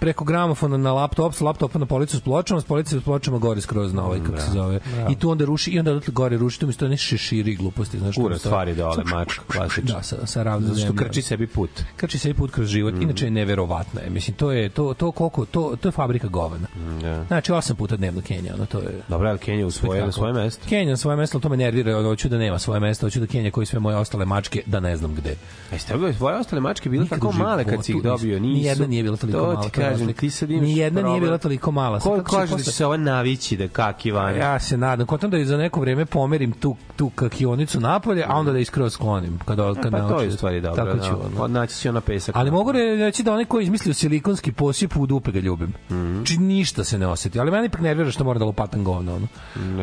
preko 0.00 0.24
gramofona 0.24 0.76
na 0.76 0.92
laptop, 0.92 1.34
s 1.34 1.40
laptopa 1.40 1.78
na 1.78 1.86
policu 1.86 2.16
s 2.16 2.20
pločama, 2.20 2.60
s 2.60 2.64
police 2.64 3.00
s 3.00 3.04
pločama 3.04 3.38
gore 3.38 3.60
skroz 3.60 3.94
na 3.94 4.04
ovaj, 4.04 4.20
kako 4.26 4.38
se 4.38 4.50
zove. 4.50 4.80
I 5.10 5.18
tu 5.18 5.30
onda 5.30 5.44
ruši, 5.44 5.70
i 5.70 5.78
onda 5.78 5.90
odatle 5.90 6.12
gore 6.12 6.36
ruši, 6.36 6.60
tu 6.60 6.66
mi 6.66 6.72
stoje 6.72 6.88
ne 6.88 6.96
šeširi 6.96 7.52
i 7.52 7.56
gluposti, 7.56 7.98
znaš. 7.98 8.14
Stoje- 8.14 8.38
stvari 8.38 8.74
dole, 8.74 9.04
mač, 9.04 9.38
klasično. 9.52 9.94
Da, 9.94 10.02
sa, 10.02 10.26
sa 10.26 10.42
ravnom 10.42 10.74
Zato 10.74 10.86
što 10.86 10.94
krči 10.94 11.22
sebi 11.22 11.46
put. 11.46 11.70
Krči 11.96 12.18
se 12.18 12.34
put 12.34 12.50
kroz 12.50 12.68
život. 12.68 12.94
Inače 13.00 13.24
je 13.24 13.30
neverovatno. 13.30 14.00
Je. 14.00 14.10
Mislim 14.10 14.36
to 14.36 14.52
je 14.52 14.68
to 14.68 14.94
to 14.94 15.12
koliko 15.12 15.44
to 15.44 15.76
to 15.80 15.88
je 15.88 15.92
fabrika 15.92 16.28
govana. 16.28 16.66
Da. 17.02 17.24
Znači 17.24 17.52
osam 17.52 17.76
puta 17.76 17.96
dnevno 17.96 18.20
Kenja, 18.20 18.54
ono 18.54 18.66
to 18.66 18.78
je 18.78 19.00
Dobro, 19.08 19.28
ali 19.28 19.38
Kenja 19.38 19.66
u 19.66 19.70
svoje, 19.70 20.06
na 20.06 20.12
svoje 20.12 20.32
mesto. 20.32 20.68
Kenja 20.68 20.90
na 20.90 20.96
svoje 20.96 21.16
mesto, 21.16 21.36
ali 21.36 21.42
to 21.42 21.48
me 21.48 21.56
nervira, 21.56 22.02
hoću 22.02 22.28
da 22.28 22.38
nema 22.38 22.58
svoje 22.58 22.80
mesto, 22.80 23.06
hoću 23.06 23.20
da 23.20 23.26
Kenja 23.26 23.50
koji 23.50 23.66
sve 23.66 23.80
moje 23.80 23.96
ostale 23.96 24.24
mačke 24.24 24.62
da 24.66 24.80
ne 24.80 24.96
znam 24.96 25.14
gde. 25.14 25.36
Jeste 25.72 25.94
svoje 26.18 26.36
ostale 26.36 26.60
mačke 26.60 26.88
bile 26.88 27.06
tako 27.08 27.32
male 27.32 27.64
kad 27.64 27.84
si 27.84 27.92
ih 27.92 28.02
dobio? 28.02 28.40
Nisu. 28.40 28.54
Nijedna 28.54 28.86
nije 28.86 29.02
bila 29.02 29.16
toliko 29.16 29.38
to 29.38 29.63
mala. 29.64 29.70
kažem, 29.70 29.90
razlika. 29.90 30.20
ti 30.20 30.30
sad 30.30 30.50
imaš 30.50 30.64
Nijedna 30.66 31.00
nije 31.00 31.04
problem. 31.04 31.20
bila 31.20 31.38
toliko 31.38 31.70
mala. 31.70 32.00
Ko 32.00 32.22
kaže 32.22 32.56
da 32.56 32.62
će 32.62 32.72
se 32.72 32.86
ova 32.86 32.96
navići 32.96 33.56
da 33.56 33.68
kaki 33.68 34.10
vanja? 34.10 34.38
Ja 34.38 34.60
se 34.60 34.76
nadam. 34.76 35.06
Kontam 35.06 35.30
da 35.30 35.38
i 35.38 35.44
za 35.44 35.56
neko 35.56 35.80
vreme 35.80 36.06
pomerim 36.06 36.52
tu, 36.52 36.76
tu 36.96 37.10
kakionicu 37.10 37.80
napolje, 37.80 38.24
a 38.28 38.36
onda 38.36 38.52
da 38.52 38.58
iskroz 38.58 38.92
sklonim. 38.92 39.38
Kada, 39.44 39.74
kad 39.82 39.92
Pa 39.92 40.08
to 40.08 40.20
je 40.20 40.30
stvari 40.30 40.60
dobro. 40.60 40.84
Tako 40.84 40.98
ću, 40.98 41.38
da. 41.38 41.46
Naći 41.48 41.76
će 41.76 41.88
ona 41.88 42.00
pesak. 42.00 42.36
Ali 42.36 42.50
mogu 42.50 42.72
reći 42.72 43.22
da 43.22 43.32
onaj 43.32 43.44
ko 43.44 43.58
je 43.58 43.64
izmislio 43.64 43.94
silikonski 43.94 44.52
posip 44.52 44.96
u 44.96 45.06
dupe 45.06 45.32
ga 45.32 45.38
ljubim. 45.38 45.74
Mm 45.90 46.14
Mhm. 46.14 46.24
Či 46.24 46.38
ništa 46.38 46.84
se 46.84 46.98
ne 46.98 47.06
oseti. 47.06 47.40
Ali 47.40 47.50
meni 47.50 47.66
ipak 47.66 47.80
nervira 47.80 48.10
što 48.10 48.24
mora 48.24 48.38
da 48.38 48.44
lopatam 48.44 48.84
govno. 48.84 49.14
Ono. 49.14 49.26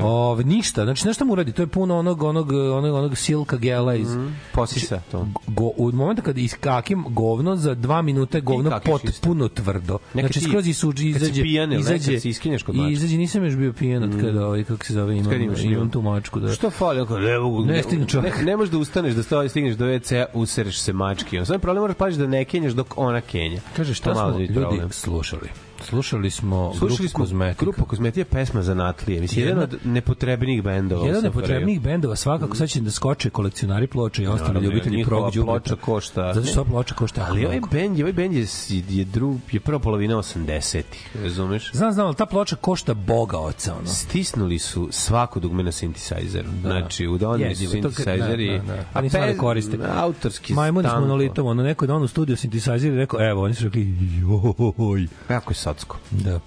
Ove, 0.07 0.43
ništa. 0.43 0.83
Znači, 0.83 1.07
nešto 1.07 1.25
mu 1.25 1.33
uradi. 1.33 1.51
To 1.51 1.61
je 1.61 1.67
puno 1.67 1.97
onog, 1.99 2.23
onog, 2.23 2.51
onog, 2.51 2.95
onog 2.95 3.17
silka 3.17 3.57
gela 3.57 3.95
iz... 3.95 4.15
Mhm. 4.15 4.27
Posisa 4.53 5.01
to. 5.11 5.27
Go, 5.47 5.71
u 5.77 5.91
momenta 5.91 6.21
kad 6.21 6.37
iskakim 6.37 7.05
govno 7.09 7.55
za 7.55 7.75
dva 7.75 8.01
minuta 8.01 8.39
govno 8.39 8.79
potpuno 8.85 9.47
tvrdo. 9.47 9.70
Nekad 10.13 10.31
znači 10.31 10.39
skroz 10.49 10.67
isuđi, 10.67 11.09
izađe, 11.09 11.41
pijan 11.41 11.73
ili 11.73 11.83
ne, 11.83 11.95
izađe, 11.95 12.19
se 12.19 12.29
iskinješ 12.29 12.63
kod 12.63 12.75
i 12.75 12.77
mačke. 12.77 12.93
izađe, 12.93 13.17
nisam 13.17 13.43
još 13.43 13.55
bio 13.55 13.73
pijan 13.73 14.03
od 14.03 14.21
kada, 14.21 14.45
ovaj, 14.45 14.63
kako 14.63 14.85
se 14.85 14.93
zove, 14.93 15.17
imam, 15.17 15.41
imaš 15.41 15.63
imam 15.63 15.89
tu 15.89 16.01
mačku. 16.01 16.39
Da, 16.39 16.53
Što 16.53 16.69
fali? 16.69 16.99
Ako 17.01 17.19
ne, 17.19 17.39
mogu, 17.39 17.65
Ne 17.65 17.73
ne, 17.73 17.83
stigne 17.83 18.07
čovjek. 18.07 18.37
ne, 18.37 18.43
ne 18.43 18.57
možeš 18.57 18.71
da 18.71 18.77
ustaneš 18.77 19.13
da 19.13 19.23
stoji, 19.23 19.49
stigneš 19.49 19.75
do 19.75 19.85
WC, 19.85 20.25
usereš 20.33 20.79
se 20.79 20.93
mački. 20.93 21.39
On 21.39 21.45
sad 21.45 21.61
problem 21.61 21.81
moraš 21.81 21.97
pažiš 21.97 22.17
da 22.17 22.27
ne 22.27 22.45
kenjaš 22.45 22.73
dok 22.73 22.93
ona 22.97 23.21
kenja. 23.21 23.61
Kaže, 23.75 23.93
šta 23.93 24.15
smo 24.15 24.37
biti 24.37 24.53
ljudi 24.53 24.81
slušali? 24.89 25.49
Slušali 25.81 26.29
smo 26.31 26.71
Slušali 26.71 26.97
grupu 26.97 27.09
smo 27.09 27.19
Kozmetika. 27.19 27.59
Grupa 27.61 27.83
Kozmetija 27.83 28.25
pesma 28.25 28.61
za 28.61 28.73
Natlije. 28.75 29.21
Mislim, 29.21 29.45
jedan 29.45 29.61
Jedna- 29.61 29.77
od 29.77 29.85
nepotrebnijih 29.85 30.63
bendova. 30.63 31.01
Jedan 31.01 31.17
od 31.17 31.23
Safariju. 31.23 31.41
nepotrebnijih 31.41 31.81
bendova 31.81 32.15
svakako 32.15 32.55
sad 32.55 32.69
će 32.69 32.81
da 32.81 32.91
skoče 32.91 33.29
kolekcionari 33.29 33.87
ploča 33.87 34.23
i 34.23 34.27
ostali 34.27 34.47
Naravno, 34.47 34.69
ljubitelji 34.69 35.05
prog 35.05 35.23
đubreta. 35.25 35.45
ploča 35.45 35.75
košta- 35.77 36.33
Zato 36.33 36.47
što 36.47 36.65
ploča 36.65 36.95
košta 36.95 37.25
Ali 37.29 37.45
ovaj 37.45 37.59
bend, 37.71 37.99
ovaj 37.99 38.13
bend 38.13 38.33
je, 38.33 38.45
je, 38.89 39.03
drug, 39.05 39.39
je 39.51 39.59
prva 39.59 39.79
polovina 39.79 40.17
80-ih, 40.17 41.09
razumeš? 41.15 41.71
Znam, 41.73 41.91
znam, 41.91 42.05
ali 42.05 42.15
ta 42.15 42.25
ploča 42.25 42.55
košta 42.55 42.93
boga 42.93 43.37
oca, 43.37 43.75
ono. 43.75 43.87
Stisnuli 43.87 44.59
su 44.59 44.87
svako 44.91 45.39
dugme 45.39 45.63
na 45.63 45.71
synthesizeru. 45.71 46.61
Znači, 46.61 47.07
udonili 47.07 47.55
su 47.55 47.63
synthesizeri. 47.65 48.57
da, 48.57 48.63
da, 48.65 48.73
da. 48.93 48.99
A 48.99 49.09
znali 49.09 49.37
koriste. 49.37 49.77
Autorski 49.95 50.53
Majmuni 50.53 50.87
s 50.89 50.93
monolitom, 50.93 51.47
ono 51.47 51.63
neko 51.63 51.85
je 51.85 51.87
donao 51.87 52.03
u 52.03 52.07
studio 52.07 52.35
synthesizer 52.35 52.87
i 52.87 52.97
rekao, 52.97 53.29
evo, 53.29 53.43
oni 53.43 53.53
su 53.53 53.63
rekli, 53.63 53.93
joj. 54.19 55.07
Jako 55.29 55.51
je 55.51 55.55
socko. 55.73 55.97
Da. 56.11 56.39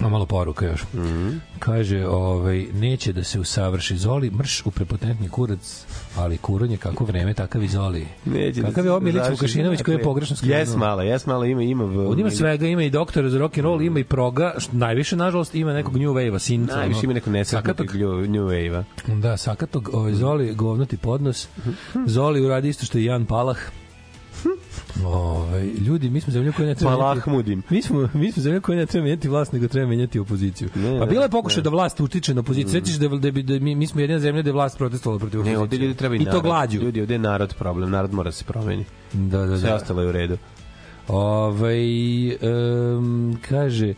A 0.00 0.08
malo 0.08 0.26
poruka 0.26 0.66
još. 0.66 0.82
Mm 0.84 0.98
Mhm. 0.98 1.08
-hmm. 1.08 1.38
Kaže, 1.58 2.06
ovaj, 2.06 2.66
neće 2.72 3.12
da 3.12 3.24
se 3.24 3.40
usavrši 3.40 3.96
Zoli, 3.96 4.30
mrš 4.30 4.66
u 4.66 4.70
prepotentni 4.70 5.28
kurac, 5.28 5.84
ali 6.16 6.38
kuron 6.38 6.70
je 6.70 6.76
kako 6.76 7.04
vreme, 7.04 7.34
takav 7.34 7.62
i 7.62 7.68
Zoli. 7.68 8.06
Neće 8.24 8.60
da 8.60 8.66
Kakav 8.68 8.82
se 8.82 8.88
je 8.88 8.90
ovo 8.90 9.00
Milić 9.00 9.14
završi. 9.14 9.32
Vukašinović 9.32 9.82
koji 9.82 9.94
je 9.94 10.02
pogrešno 10.02 10.36
skrenuo? 10.36 10.58
Jes 10.58 10.76
malo, 10.76 11.02
jes 11.02 11.26
malo, 11.26 11.44
ima, 11.44 11.62
ima. 11.62 11.84
v- 11.84 11.98
Ovdje 12.00 12.20
ima 12.20 12.30
svega, 12.30 12.66
ima 12.66 12.82
i 12.82 12.90
doktora 12.90 13.28
za 13.28 13.38
rock 13.38 13.58
and 13.58 13.64
roll, 13.64 13.82
ima 13.82 13.98
i 13.98 14.04
proga, 14.04 14.54
što 14.58 14.76
najviše 14.76 15.16
nažalost 15.16 15.54
ima 15.54 15.72
nekog 15.72 15.96
new 15.96 16.10
wave-a, 16.10 16.38
sinca. 16.38 16.76
Najviše 16.76 16.98
ono, 16.98 17.04
ima 17.04 17.12
neko 17.12 17.30
nesretnog 17.30 17.94
New, 17.94 18.10
new 18.20 18.44
Wave-a. 18.44 18.84
Da, 19.08 19.36
sakatog, 19.36 19.90
ovaj, 19.92 20.12
Zoli, 20.14 20.54
govnati 20.54 20.96
podnos. 20.96 21.48
Zoli 22.06 22.40
uradi 22.40 22.68
isto 22.68 22.84
što 22.86 22.98
i 22.98 23.04
Jan 23.04 23.26
Palah. 23.26 23.58
Ovaj 25.04 25.66
ljudi, 25.66 26.10
mi 26.10 26.20
smo 26.20 26.32
zemlja 26.32 26.52
koja 26.52 26.68
ne 26.68 26.74
treba 26.74 26.96
Palahmudim. 26.96 27.62
Mi 27.70 27.82
smo, 27.82 28.08
mi 28.14 28.32
smo 28.32 28.42
zemlja 28.42 28.60
koja 28.60 28.78
ne 28.78 28.86
treba 28.86 29.04
menjati 29.04 29.28
vlast, 29.28 29.52
nego 29.52 29.68
treba 29.68 29.88
menjati 29.88 30.18
opoziciju. 30.18 30.68
Ne, 30.74 30.98
pa 30.98 31.06
bilo 31.06 31.22
je 31.22 31.28
pokušaj 31.28 31.62
da 31.62 31.70
vlast 31.70 32.00
utiče 32.00 32.34
na 32.34 32.40
opoziciju. 32.40 32.72
Sećaš 32.72 32.94
da, 32.94 33.08
da, 33.08 33.30
bi- 33.30 33.42
da, 33.42 33.58
mi, 33.58 33.74
mi 33.74 33.86
smo 33.86 34.00
jedina 34.00 34.18
zemlja 34.18 34.42
da 34.42 34.48
je 34.48 34.54
vlast 34.54 34.78
protestovala 34.78 35.18
protiv 35.18 35.40
opozicije. 35.40 35.56
Ne, 35.56 35.62
ovde 35.62 35.76
ljudi 35.76 35.94
treba 35.94 36.14
i, 36.14 36.18
I 36.18 36.24
narod. 36.24 36.34
to 36.34 36.42
glađu. 36.42 36.80
Ljudi, 36.80 37.00
ovde 37.00 37.14
je 37.14 37.18
narod 37.18 37.54
problem, 37.58 37.90
narod 37.90 38.12
mora 38.12 38.28
da 38.28 38.32
se 38.32 38.44
promeni. 38.44 38.84
Da, 39.12 39.46
da, 39.46 39.58
Sve 39.58 39.68
da. 39.68 39.74
ostalo 39.74 40.02
je 40.02 40.08
u 40.08 40.12
redu. 40.12 40.36
Ovaj 41.08 41.80
um, 42.28 43.38
kaže 43.48 43.94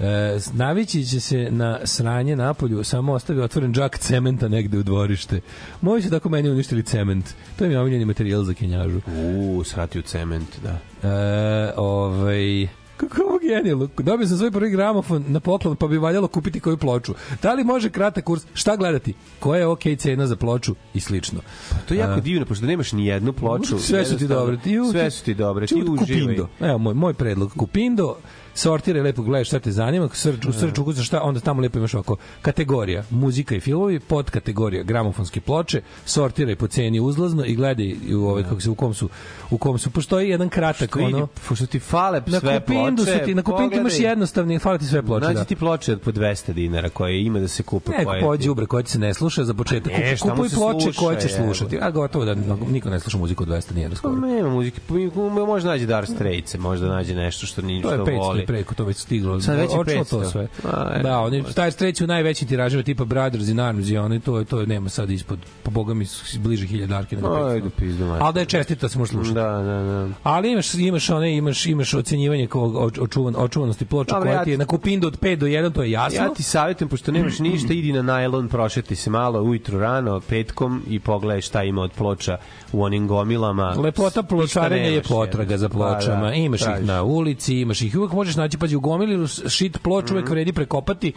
E, 0.00 0.38
navići 0.52 1.04
će 1.04 1.20
se 1.20 1.48
na 1.50 1.78
sranje 1.84 2.36
napolju, 2.36 2.84
samo 2.84 3.12
ostavi 3.12 3.40
otvoren 3.40 3.74
džak 3.74 3.98
cementa 3.98 4.48
negde 4.48 4.78
u 4.78 4.82
dvorište. 4.82 5.40
Moji 5.80 6.02
su 6.02 6.10
tako 6.10 6.28
meni 6.28 6.50
uništili 6.50 6.82
cement. 6.82 7.26
To 7.58 7.64
je 7.64 7.70
mi 7.70 7.76
omiljeni 7.76 8.04
materijal 8.04 8.44
za 8.44 8.54
kenjažu. 8.54 9.00
U, 9.28 9.64
srati 9.64 9.98
u 9.98 10.02
cement, 10.02 10.48
da. 10.62 10.78
E, 11.08 11.72
ovaj 11.76 12.68
kako 12.96 13.20
je 13.20 13.26
ovo 13.26 13.38
genijalno. 13.38 13.88
Dobio 13.98 14.26
sam 14.26 14.38
svoj 14.38 14.50
prvi 14.50 14.70
gramofon 14.70 15.24
na 15.28 15.40
poklon, 15.40 15.76
pa 15.76 15.86
bi 15.86 15.98
valjalo 15.98 16.28
kupiti 16.28 16.60
koju 16.60 16.76
ploču. 16.76 17.14
Da 17.42 17.54
li 17.54 17.64
može 17.64 17.90
kratak 17.90 18.24
kurs? 18.24 18.42
Šta 18.54 18.76
gledati? 18.76 19.14
Koja 19.38 19.58
je 19.58 19.66
okej 19.66 19.96
cena 19.96 20.26
za 20.26 20.36
ploču? 20.36 20.74
I 20.94 21.00
slično. 21.00 21.40
To 21.88 21.94
je 21.94 21.98
jako 21.98 22.20
divno, 22.20 22.46
pošto 22.46 22.66
nemaš 22.66 22.92
ni 22.92 23.06
jednu 23.06 23.32
ploču. 23.32 23.78
Sve 23.78 24.04
su 24.04 24.18
ti 24.18 24.26
dobre. 24.26 24.56
Ti, 24.56 24.78
sve 24.90 25.10
su 25.10 25.24
ti 25.24 25.34
dobre. 25.34 25.66
Ti 25.66 25.74
uživaj. 25.74 25.96
Kupindo. 25.98 26.48
Evo 26.60 26.78
moj, 26.78 26.94
moj 26.94 27.14
predlog. 27.14 27.52
Kupindo, 27.56 28.16
sortiraj 28.56 29.02
lepo, 29.02 29.22
gledaš 29.22 29.46
šta 29.46 29.58
te 29.58 29.72
zanima, 29.72 30.08
srč, 30.12 30.46
u 30.46 30.52
srču 30.52 30.82
ukucaš 30.82 31.06
šta, 31.06 31.22
onda 31.22 31.40
tamo 31.40 31.62
lepo 31.62 31.78
imaš 31.78 31.94
ovako 31.94 32.16
kategorija 32.42 33.04
muzika 33.10 33.54
i 33.54 33.60
filmovi, 33.60 34.00
pod 34.00 34.30
kategorija 34.30 34.82
gramofonske 34.82 35.40
ploče, 35.40 35.82
sortiraj 36.04 36.56
po 36.56 36.66
ceni 36.66 37.00
uzlazno 37.00 37.44
i 37.44 37.54
gledaj 37.54 37.96
u 38.14 38.26
ovaj 38.26 38.42
kako 38.42 38.60
se 38.60 38.70
u 38.70 38.74
kom 38.74 38.94
su 38.94 39.08
u 39.50 39.58
kom 39.58 39.78
su 39.78 39.90
postoji 39.90 40.28
jedan 40.28 40.48
kratak 40.48 40.90
Što 40.90 40.98
ono 41.00 41.26
pošto 41.48 41.66
ti 41.66 41.78
fale 41.78 42.22
na 42.26 42.40
sve 42.40 42.60
kupindu 42.60 43.04
ploče, 43.04 43.18
su 43.18 43.24
ti 43.24 43.34
na 43.34 43.42
kupindu 43.42 43.76
imaš 43.76 43.98
jednostavni 43.98 44.58
fali 44.58 44.78
ti 44.78 44.84
sve 44.84 45.02
ploče 45.02 45.26
Nađi 45.26 45.34
da. 45.34 45.44
ti 45.44 45.56
ploče 45.56 45.92
od 45.92 46.00
po 46.00 46.12
200 46.12 46.52
dinara 46.52 46.88
koje 46.88 47.22
ima 47.22 47.38
da 47.38 47.48
se 47.48 47.62
kupe. 47.62 47.90
Neko 47.90 48.04
koje 48.04 48.22
pođe 48.22 48.42
ti- 48.42 48.50
ubre 48.50 48.66
koje 48.66 48.86
se 48.86 48.98
ne 48.98 49.14
sluša 49.14 49.44
za 49.44 49.54
početak. 49.54 49.92
Pa 49.92 49.98
ne, 49.98 50.16
Kupuj 50.20 50.48
ploče 50.48 50.80
sluša, 50.82 51.00
koje 51.00 51.20
ćeš 51.20 51.34
slušati. 51.34 51.78
A 51.80 51.90
gotovo 51.90 52.24
da 52.24 52.34
niko 52.70 52.90
ne 52.90 53.00
sluša 53.00 53.18
muziku 53.18 53.42
od 53.42 53.48
200 53.48 53.72
dinara 53.72 53.90
Pa 53.90 53.96
skoro. 53.96 54.16
nema 54.16 54.48
muzike, 54.48 54.80
pa 54.88 55.20
može 55.46 55.66
nađe 55.66 55.86
Dar 55.86 56.06
Straits, 56.06 56.54
možda 56.58 56.88
nađe 56.88 57.14
nešto 57.14 57.46
što 57.46 57.62
ni 57.62 57.80
što 57.80 57.88
500 57.90 58.16
voli. 58.18 58.45
Preko, 58.46 58.74
to 58.74 58.84
već 58.84 58.96
stiglo. 58.96 59.40
Sad 59.40 59.56
već 59.56 59.70
je 59.72 59.78
Odšlo 59.78 59.94
500. 59.96 60.10
to 60.10 60.24
sve. 60.24 60.48
A, 60.64 60.98
da, 60.98 61.18
oni 61.20 61.44
taj 61.46 61.70
streći 61.70 62.04
u 62.04 62.08
najvećim 62.08 62.48
tiražima 62.48 62.82
tipa 62.82 63.04
Brothers 63.04 63.48
in 63.48 63.60
Arms 63.60 63.88
i 63.88 63.96
oni 63.96 64.20
to 64.20 64.44
to 64.44 64.66
nema 64.66 64.88
sad 64.88 65.10
ispod 65.10 65.38
po 65.62 65.70
boga 65.70 65.94
mi 65.94 66.06
s- 66.06 66.36
bliže 66.36 66.66
hiljadarke 66.66 67.16
nego 67.16 67.28
500. 67.28 67.46
Ajde, 67.46 67.70
pizdu, 67.70 68.04
mater. 68.06 68.22
Ali 68.22 68.34
da 68.34 68.40
je 68.40 68.46
čestito 68.46 68.88
se 68.88 68.98
može 68.98 69.10
slušati. 69.10 69.34
Da, 69.34 69.42
da, 69.42 69.82
da. 69.82 70.08
Ali 70.22 70.52
imaš 70.52 70.74
imaš 70.74 71.10
one 71.10 71.36
imaš 71.36 71.66
imaš 71.66 71.94
ocenjivanje 71.94 72.46
kao 72.46 72.62
oč- 72.62 72.98
očuvan 72.98 73.34
očuvanosti 73.36 73.84
ploča 73.84 74.14
koja 74.16 74.32
ja 74.32 74.44
ti 74.44 74.50
je 74.50 74.58
na 74.58 74.64
kupindu 74.66 75.06
od 75.06 75.18
5 75.18 75.36
do 75.36 75.46
1, 75.46 75.72
to 75.72 75.82
je 75.82 75.90
jasno. 75.90 76.18
Ja 76.18 76.28
ti 76.28 76.42
savjetujem, 76.42 76.88
pošto 76.88 77.12
nemaš 77.12 77.38
ništa, 77.40 77.72
idi 77.72 77.92
na 77.92 78.02
najlon, 78.02 78.48
prošeti 78.48 78.96
se 78.96 79.10
malo 79.10 79.42
ujutru 79.42 79.78
rano, 79.78 80.20
petkom 80.20 80.82
i 80.88 81.00
pogledaj 81.00 81.40
šta 81.40 81.62
ima 81.62 81.82
od 81.82 81.92
ploča 81.92 82.38
u 82.72 82.82
onim 82.82 83.08
gomilama. 83.08 83.70
Lepota 83.72 84.22
pločarenja 84.22 84.84
je 84.84 85.02
potraga 85.02 85.48
za 85.48 85.64
jednostavno. 85.64 85.94
pločama. 85.94 86.20
Pa, 86.20 86.26
da, 86.26 86.34
imaš 86.34 86.60
ih 86.62 86.68
na 86.80 87.02
ulici, 87.02 87.54
imaš 87.56 87.82
ih 87.82 87.96
uvek 87.96 88.12
možeš 88.12 88.35
naći 88.36 88.58
pađi 88.58 88.76
u 88.76 88.80
gomili 88.80 89.28
šit 89.48 89.78
ploču 89.82 90.14
uvek 90.14 90.28
vredi 90.30 90.52
prekopati 90.52 91.12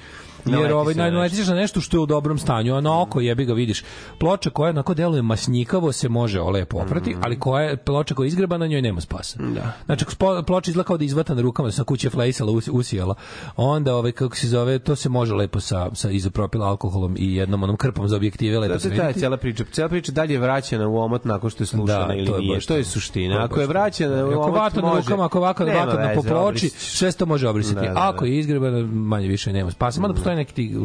jer 0.46 0.54
Naleti 0.54 0.74
ovaj 0.74 0.94
na 0.94 1.10
naletiš 1.10 1.48
na 1.48 1.56
nešto 1.56 1.82
što 1.82 1.98
je 1.98 2.02
u 2.02 2.06
dobrom 2.06 2.38
stanju, 2.38 2.76
a 2.76 2.82
na 2.82 3.02
oko 3.02 3.22
jebi 3.22 3.46
ga 3.46 3.54
vidiš. 3.54 3.84
Ploča 4.20 4.50
koja 4.50 4.70
onako 4.70 4.94
deluje 4.94 5.22
masnjikavo 5.22 5.92
se 5.92 6.10
može 6.10 6.42
lepo 6.42 6.78
oprati, 6.78 7.16
ali 7.22 7.40
koja 7.40 7.64
je 7.64 7.78
ploča 7.78 8.16
koja 8.16 8.26
je 8.26 8.28
izgrebana 8.28 8.60
na 8.60 8.68
njoj 8.68 8.82
nema 8.82 9.02
spasa. 9.02 9.40
Da. 9.40 9.72
Znači 9.86 10.06
ako 10.06 10.44
ploča 10.44 10.72
izgleda 10.72 10.88
kao 10.88 10.98
da 10.98 11.04
je 11.04 11.06
izvatana 11.06 11.42
rukama 11.42 11.68
da 11.68 11.72
se 11.72 11.82
na 11.82 11.86
kuće 11.86 12.10
flejsala, 12.10 12.52
us- 12.52 12.70
usijala, 12.70 13.16
onda 13.58 13.96
ovaj 13.96 14.12
kako 14.12 14.36
se 14.36 14.48
zove, 14.48 14.80
to 14.80 14.96
se 14.96 15.10
može 15.10 15.34
lepo 15.34 15.60
sa 15.60 15.90
sa 15.94 16.10
izopropil 16.12 16.64
alkoholom 16.64 17.16
i 17.18 17.36
jednom 17.36 17.64
onom 17.64 17.78
krpom 17.78 18.08
za 18.08 18.16
objektive 18.16 18.60
lepo 18.60 18.74
Da, 18.74 18.80
to 18.80 18.88
je 18.88 18.98
ta 18.98 19.14
cijela 19.14 19.38
priča. 19.38 19.64
Cijela 19.66 19.90
priča 19.90 20.12
dalje 20.12 20.34
je 20.34 20.40
vraćena 20.40 20.88
u 20.88 20.98
omot 20.98 21.26
nakon 21.26 21.50
što 21.50 21.64
je 21.64 21.68
slušana 21.68 22.08
Da, 22.08 22.14
ili 22.14 22.26
to 22.28 22.36
je 22.36 22.40
nije. 22.42 22.56
baš 22.56 22.66
to 22.66 22.76
je 22.76 22.84
suština. 22.84 23.34
To 23.34 23.40
je 23.40 23.46
Ako 23.46 23.62
je 23.62 23.68
vraćena 23.68 24.26
u 24.26 24.30
Ako 24.30 24.40
omot, 24.42 24.56
vata 24.56 24.82
na 24.82 24.88
može. 24.88 25.02
rukama, 25.02 25.26
ako 25.26 25.38
ovako 25.38 25.66
vata 25.66 25.86
na 25.94 26.10
po 26.10 26.22
veze, 26.22 26.30
ploči, 26.30 26.38
obriši. 26.40 26.70
sve 26.70 27.12
to 27.12 27.26
može 27.26 27.48
obrisati. 27.48 27.76
Da, 27.78 27.94
da, 27.94 28.10
Ako 28.10 28.26
da. 28.26 28.32
je 28.32 28.40
izgrebano, 28.40 28.86
manje 28.88 29.28
više 29.28 29.54
nema 29.54 29.72
spasa. 29.72 30.02
Mada 30.02 30.14
postoje 30.30 30.36
neki 30.36 30.54
ti 30.54 30.76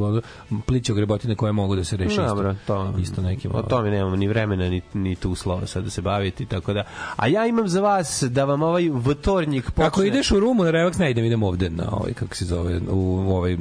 pliće 0.67 0.95
grebotine 0.95 1.35
koje 1.35 1.53
mogu 1.53 1.77
da 1.77 1.85
se 1.85 1.97
reše 1.97 2.23
Dobro, 2.23 2.55
to, 2.67 2.95
isto 3.01 3.23
nekim. 3.23 3.51
O 3.55 3.63
tome 3.63 3.91
nemamo 3.91 4.17
ni 4.17 4.29
vremena, 4.29 4.69
ni, 4.69 4.83
ni 4.95 5.17
tu 5.17 5.35
slova 5.35 5.67
sad 5.67 5.85
da 5.85 5.91
se 5.91 6.03
baviti, 6.03 6.47
tako 6.47 6.73
da. 6.73 6.85
A 7.17 7.27
ja 7.27 7.47
imam 7.47 7.69
za 7.69 7.81
vas 7.81 8.23
da 8.23 8.45
vam 8.45 8.63
ovaj 8.63 8.91
vtornjik 9.05 9.71
počne... 9.71 9.87
Ako 9.87 10.03
ideš 10.03 10.31
u 10.31 10.41
Rumu 10.41 10.65
na 10.65 10.71
Revax, 10.71 10.99
ne 10.99 11.11
idem, 11.11 11.25
idem 11.25 11.43
ovde 11.43 11.71
na 11.71 11.85
ovaj, 11.93 12.13
kako 12.13 12.37
se 12.37 12.45
zove, 12.45 12.81
u 12.91 13.31
ovaj, 13.31 13.57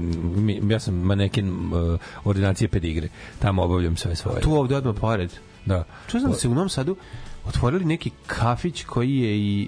ja 0.69 0.79
sam 0.79 0.95
maneken 0.95 1.49
uh, 1.49 1.99
ordinacije 2.23 2.67
pedigre. 2.67 3.07
Tamo 3.39 3.63
obavljam 3.63 3.97
sve 3.97 4.15
svoje. 4.15 4.41
Tu 4.41 4.53
ovde 4.53 4.75
odmah 4.75 4.95
pored. 5.01 5.33
Da. 5.65 5.83
Čuo 6.07 6.19
sam 6.19 6.31
da 6.31 6.37
se 6.37 6.47
u 6.47 6.53
Novom 6.53 6.69
Sadu 6.69 6.95
otvorili 7.45 7.85
neki 7.85 8.11
kafić 8.27 8.83
koji 8.83 9.17
je 9.17 9.37
i 9.37 9.67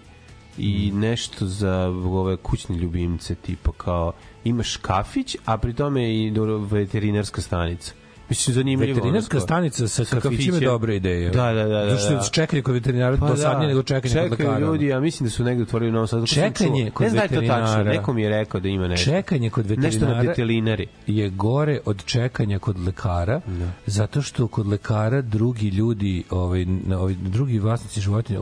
i 0.57 0.91
nešto 0.91 1.45
za 1.45 1.87
ove 2.05 2.37
kućne 2.37 2.75
ljubimce 2.75 3.35
tipa 3.35 3.71
kao 3.77 4.13
imaš 4.45 4.77
kafić 4.77 5.37
a 5.45 5.57
pri 5.57 5.73
tome 5.73 6.15
i 6.15 6.33
veterinarska 6.71 7.41
stanica 7.41 7.93
mislim 8.29 8.53
zanimljivo 8.53 8.95
Veterinarska 8.95 9.39
stanica 9.39 9.87
sa, 9.87 10.05
sa 10.05 10.19
kafićima 10.19 10.57
je 10.57 10.61
dobra 10.61 10.93
ideja. 10.93 11.31
Da, 11.31 11.53
da, 11.53 11.63
da, 11.63 11.85
da, 11.85 11.89
Zato 11.89 12.01
što 12.01 12.13
da. 12.13 12.29
čekanje 12.31 12.61
kod 12.61 12.73
veterinara 12.73 13.17
Pa 13.17 13.27
dosadnije 13.27 13.67
nego 13.67 13.83
čekanje 13.83 14.13
kod 14.13 14.29
Čekaju 14.29 14.49
lekara. 14.49 14.59
ljudi, 14.59 14.85
ja 14.85 14.99
mislim 14.99 15.27
da 15.27 15.31
su 15.31 15.43
negde 15.43 15.63
otvorili 15.63 15.89
u 15.89 15.93
Novom 15.93 16.07
Sadu. 16.07 16.27
Čekanje 16.27 16.91
kod 16.91 17.03
ne 17.03 17.09
znam 17.09 17.27
da 17.27 17.35
je 17.35 17.41
to 17.41 17.47
tačno, 17.47 17.65
veterinara. 17.65 17.91
neko 17.91 18.13
mi 18.13 18.21
je 18.21 18.29
rekao 18.29 18.61
da 18.61 18.69
ima 18.69 18.87
nešto. 18.87 19.11
Čekanje 19.11 19.49
kod 19.49 19.65
Nešto 19.65 19.81
na 19.81 19.87
veterinara 19.87 20.23
detelinari. 20.23 20.87
je 21.07 21.29
gore 21.29 21.79
od 21.85 22.05
čekanja 22.05 22.59
kod 22.59 22.79
lekara, 22.79 23.41
zato 23.85 24.21
što 24.21 24.47
kod 24.47 24.67
lekara 24.67 25.21
drugi 25.21 25.67
ljudi, 25.67 26.23
ovaj, 26.29 26.65
ovaj 26.95 27.13
drugi 27.13 27.59
vlasnici 27.59 28.01
životinja 28.01 28.39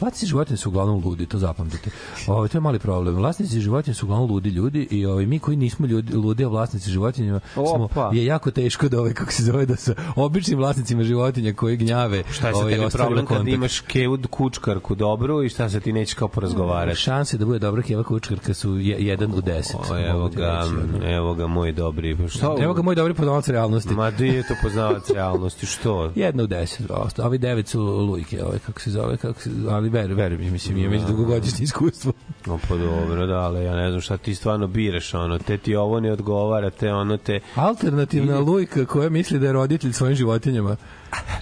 Vlasnici 0.00 0.26
životinja 0.26 0.56
su 0.56 0.68
uglavnom 0.68 1.02
ludi, 1.04 1.26
to 1.26 1.38
zapamtite. 1.38 1.90
Ovo, 2.26 2.48
to 2.48 2.58
je 2.58 2.60
mali 2.60 2.78
problem. 2.78 3.14
Vlasnici 3.14 3.60
životinja 3.60 3.94
su 3.94 4.06
uglavnom 4.06 4.30
ludi 4.30 4.48
ljudi 4.48 4.88
i 4.90 5.06
ovaj, 5.06 5.26
mi 5.26 5.38
koji 5.38 5.56
nismo 5.56 5.86
ljudi, 5.86 6.14
ludi, 6.14 6.44
a 6.44 6.48
vlasnici 6.48 6.90
životinja 6.90 7.40
smo, 7.52 7.84
Opa. 7.84 8.10
je 8.12 8.24
jako 8.24 8.50
teško 8.50 8.88
da 8.88 8.98
ovaj, 8.98 9.14
kako 9.14 9.32
se 9.32 9.42
zove, 9.42 9.66
da 9.66 9.76
sa 9.76 9.94
običnim 10.16 10.58
vlasnicima 10.58 11.02
životinja 11.02 11.52
koji 11.52 11.76
gnjave 11.76 12.22
Šta 12.30 12.48
je 12.48 12.54
sa 12.54 12.60
ovaj, 12.60 12.90
problem 12.92 13.26
kad 13.26 13.48
imaš 13.48 13.80
kevu 13.80 14.18
kučkarku 14.30 14.94
dobru 14.94 15.42
i 15.42 15.48
šta 15.48 15.68
se 15.68 15.80
ti 15.80 15.92
neće 15.92 16.14
kao 16.14 16.28
porazgovarati? 16.28 16.98
Šanse 16.98 17.38
da 17.38 17.44
bude 17.44 17.58
dobra 17.58 17.82
keva 17.82 18.02
kučkarka 18.02 18.54
su 18.54 18.78
je, 18.78 18.96
jedan 18.98 19.34
u 19.34 19.40
deset. 19.40 19.90
O, 19.90 19.98
evo 19.98 20.28
ga, 20.28 20.64
evo 21.02 21.34
ga 21.34 21.46
moj 21.46 21.72
dobri. 21.72 22.16
Pa 22.16 22.28
Šta? 22.28 22.56
Evo 22.60 22.74
ga 22.74 22.82
moj 22.82 22.94
dobri 22.94 23.14
poznavac 23.14 23.48
realnosti. 23.48 23.94
Ma 23.94 24.10
di 24.10 24.26
je 24.26 24.42
to 24.42 24.54
poznavac 24.62 25.10
realnosti, 25.10 25.66
što? 25.66 26.12
Jedna 26.14 26.42
u 26.42 26.46
deset, 26.46 26.90
ovi 27.18 27.38
devet 27.38 27.68
su 27.68 27.82
lujke, 27.82 28.44
ovaj, 28.44 28.58
kako 28.58 28.80
se 28.80 28.90
zove, 28.90 29.16
kako 29.16 29.40
se, 29.40 29.50
ali 29.70 29.89
veru, 29.90 30.14
veru 30.14 30.38
mi, 30.38 30.50
mislim, 30.50 30.76
imam 30.76 30.92
već 30.92 31.02
dugogodišnje 31.02 31.64
iskustvo. 31.64 32.12
No, 32.46 32.58
pa 32.68 32.76
dobro, 32.76 33.26
da, 33.26 33.38
ali 33.38 33.64
ja 33.64 33.76
ne 33.76 33.90
znam 33.90 34.00
šta 34.00 34.16
ti 34.16 34.34
stvarno 34.34 34.66
biraš, 34.66 35.14
ono, 35.14 35.38
te 35.38 35.58
ti 35.58 35.76
ovo 35.76 36.00
ne 36.00 36.12
odgovara, 36.12 36.70
te 36.70 36.92
ono 36.92 37.16
te... 37.16 37.40
Alternativna 37.54 38.38
lujka 38.38 38.86
koja 38.86 39.08
misli 39.08 39.38
da 39.38 39.46
je 39.46 39.52
roditelj 39.52 39.92
svojim 39.92 40.16
životinjama, 40.16 40.76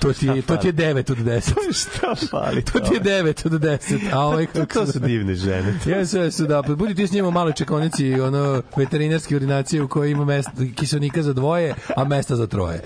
to 0.00 0.12
ti 0.12 0.26
je, 0.26 0.43
to 0.43 0.57
ti 0.57 0.67
je 0.67 0.73
9 0.73 1.12
od 1.12 1.19
10. 1.19 1.52
Šta 1.81 2.14
fali? 2.31 2.62
To 2.62 2.81
ti 2.81 2.95
je 2.95 3.00
9 3.00 3.47
od 3.47 3.52
10. 3.52 3.99
A 4.12 4.21
ovaj 4.21 4.47
to, 4.47 4.67
to 4.67 4.87
su 4.87 4.99
divne 4.99 5.35
žene. 5.35 5.78
Ja 5.87 6.07
sve 6.07 6.31
su 6.31 6.47
da, 6.47 6.62
pa 6.62 6.75
budi 6.75 6.95
ti 6.95 7.07
s 7.07 7.12
njima 7.12 7.28
u 7.28 7.33
maloj 7.33 7.52
čekonici, 7.52 8.21
ono, 8.21 8.62
veterinarske 8.76 9.37
ordinacije 9.37 9.83
u 9.83 9.88
kojoj 9.88 10.11
ima 10.11 10.25
mesta, 10.25 10.52
kiselnika 10.75 11.23
za 11.23 11.33
dvoje, 11.33 11.75
a 11.97 12.05
mesta 12.05 12.37
za 12.37 12.47
troje. 12.47 12.83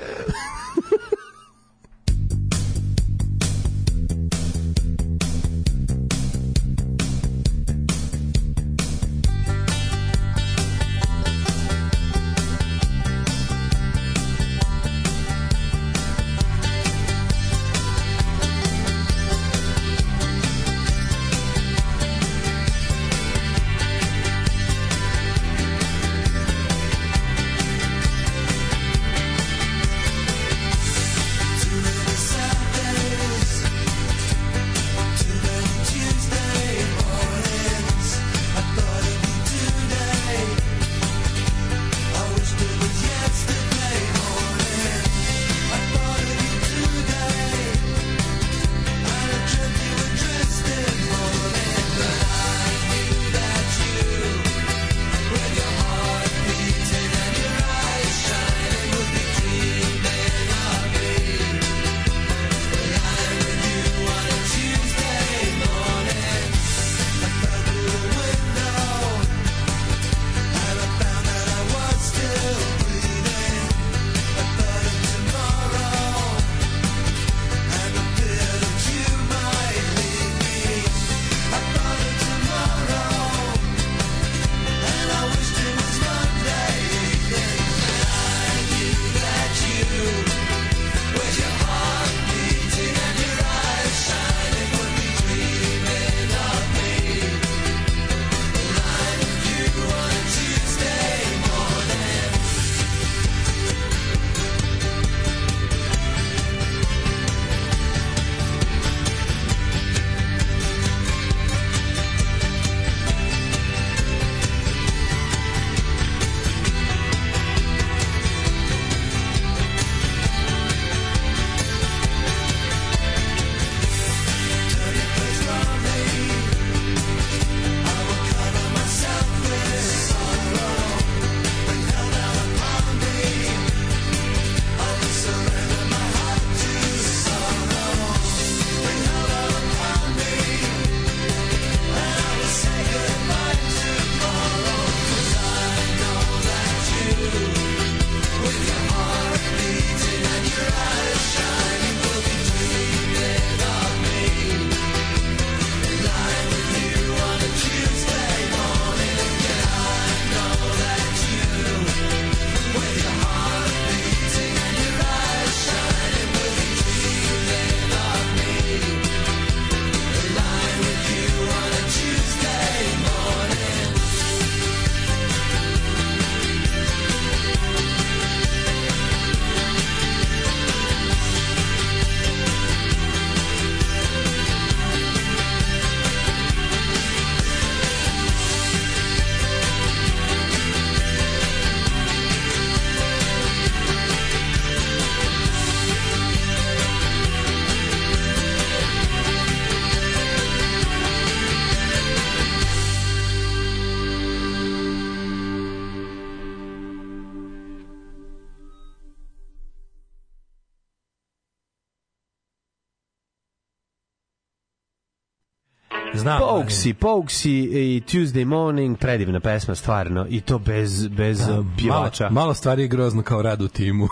Znam. 216.23 216.39
Pouksi, 216.39 216.95
Pouksi 216.95 217.51
i 217.61 218.03
Tuesday 218.07 218.45
Morning, 218.45 218.99
predivna 218.99 219.41
pesma, 219.41 219.75
stvarno, 219.75 220.27
i 220.29 220.41
to 220.41 220.59
bez, 220.59 221.09
bez 221.09 221.39
da, 221.39 221.65
pjevača. 221.79 222.25
Malo, 222.25 222.35
malo 222.35 222.55
stvari 222.55 222.83
je 222.83 222.89
grozno 222.89 223.23
kao 223.23 223.43
rad 223.43 223.63
u 223.63 223.69
timu. 223.69 224.09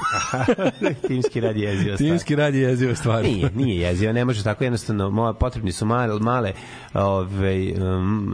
Timski 1.06 1.40
rad 1.40 1.56
je 1.56 1.62
jeziva 1.62 1.96
stvar. 1.96 2.08
Timski 2.10 2.36
rad 2.36 2.54
je 2.54 2.60
jeziva 2.60 2.94
stvar. 2.94 3.22
Nije, 3.22 3.50
nije 3.54 3.80
jeziva, 3.80 4.12
ne 4.12 4.24
može 4.24 4.44
tako 4.44 4.64
jednostavno, 4.64 5.10
moja, 5.10 5.32
potrebni 5.32 5.72
su 5.72 5.86
male, 5.86 6.20
male, 6.20 6.52
ove, 6.94 7.74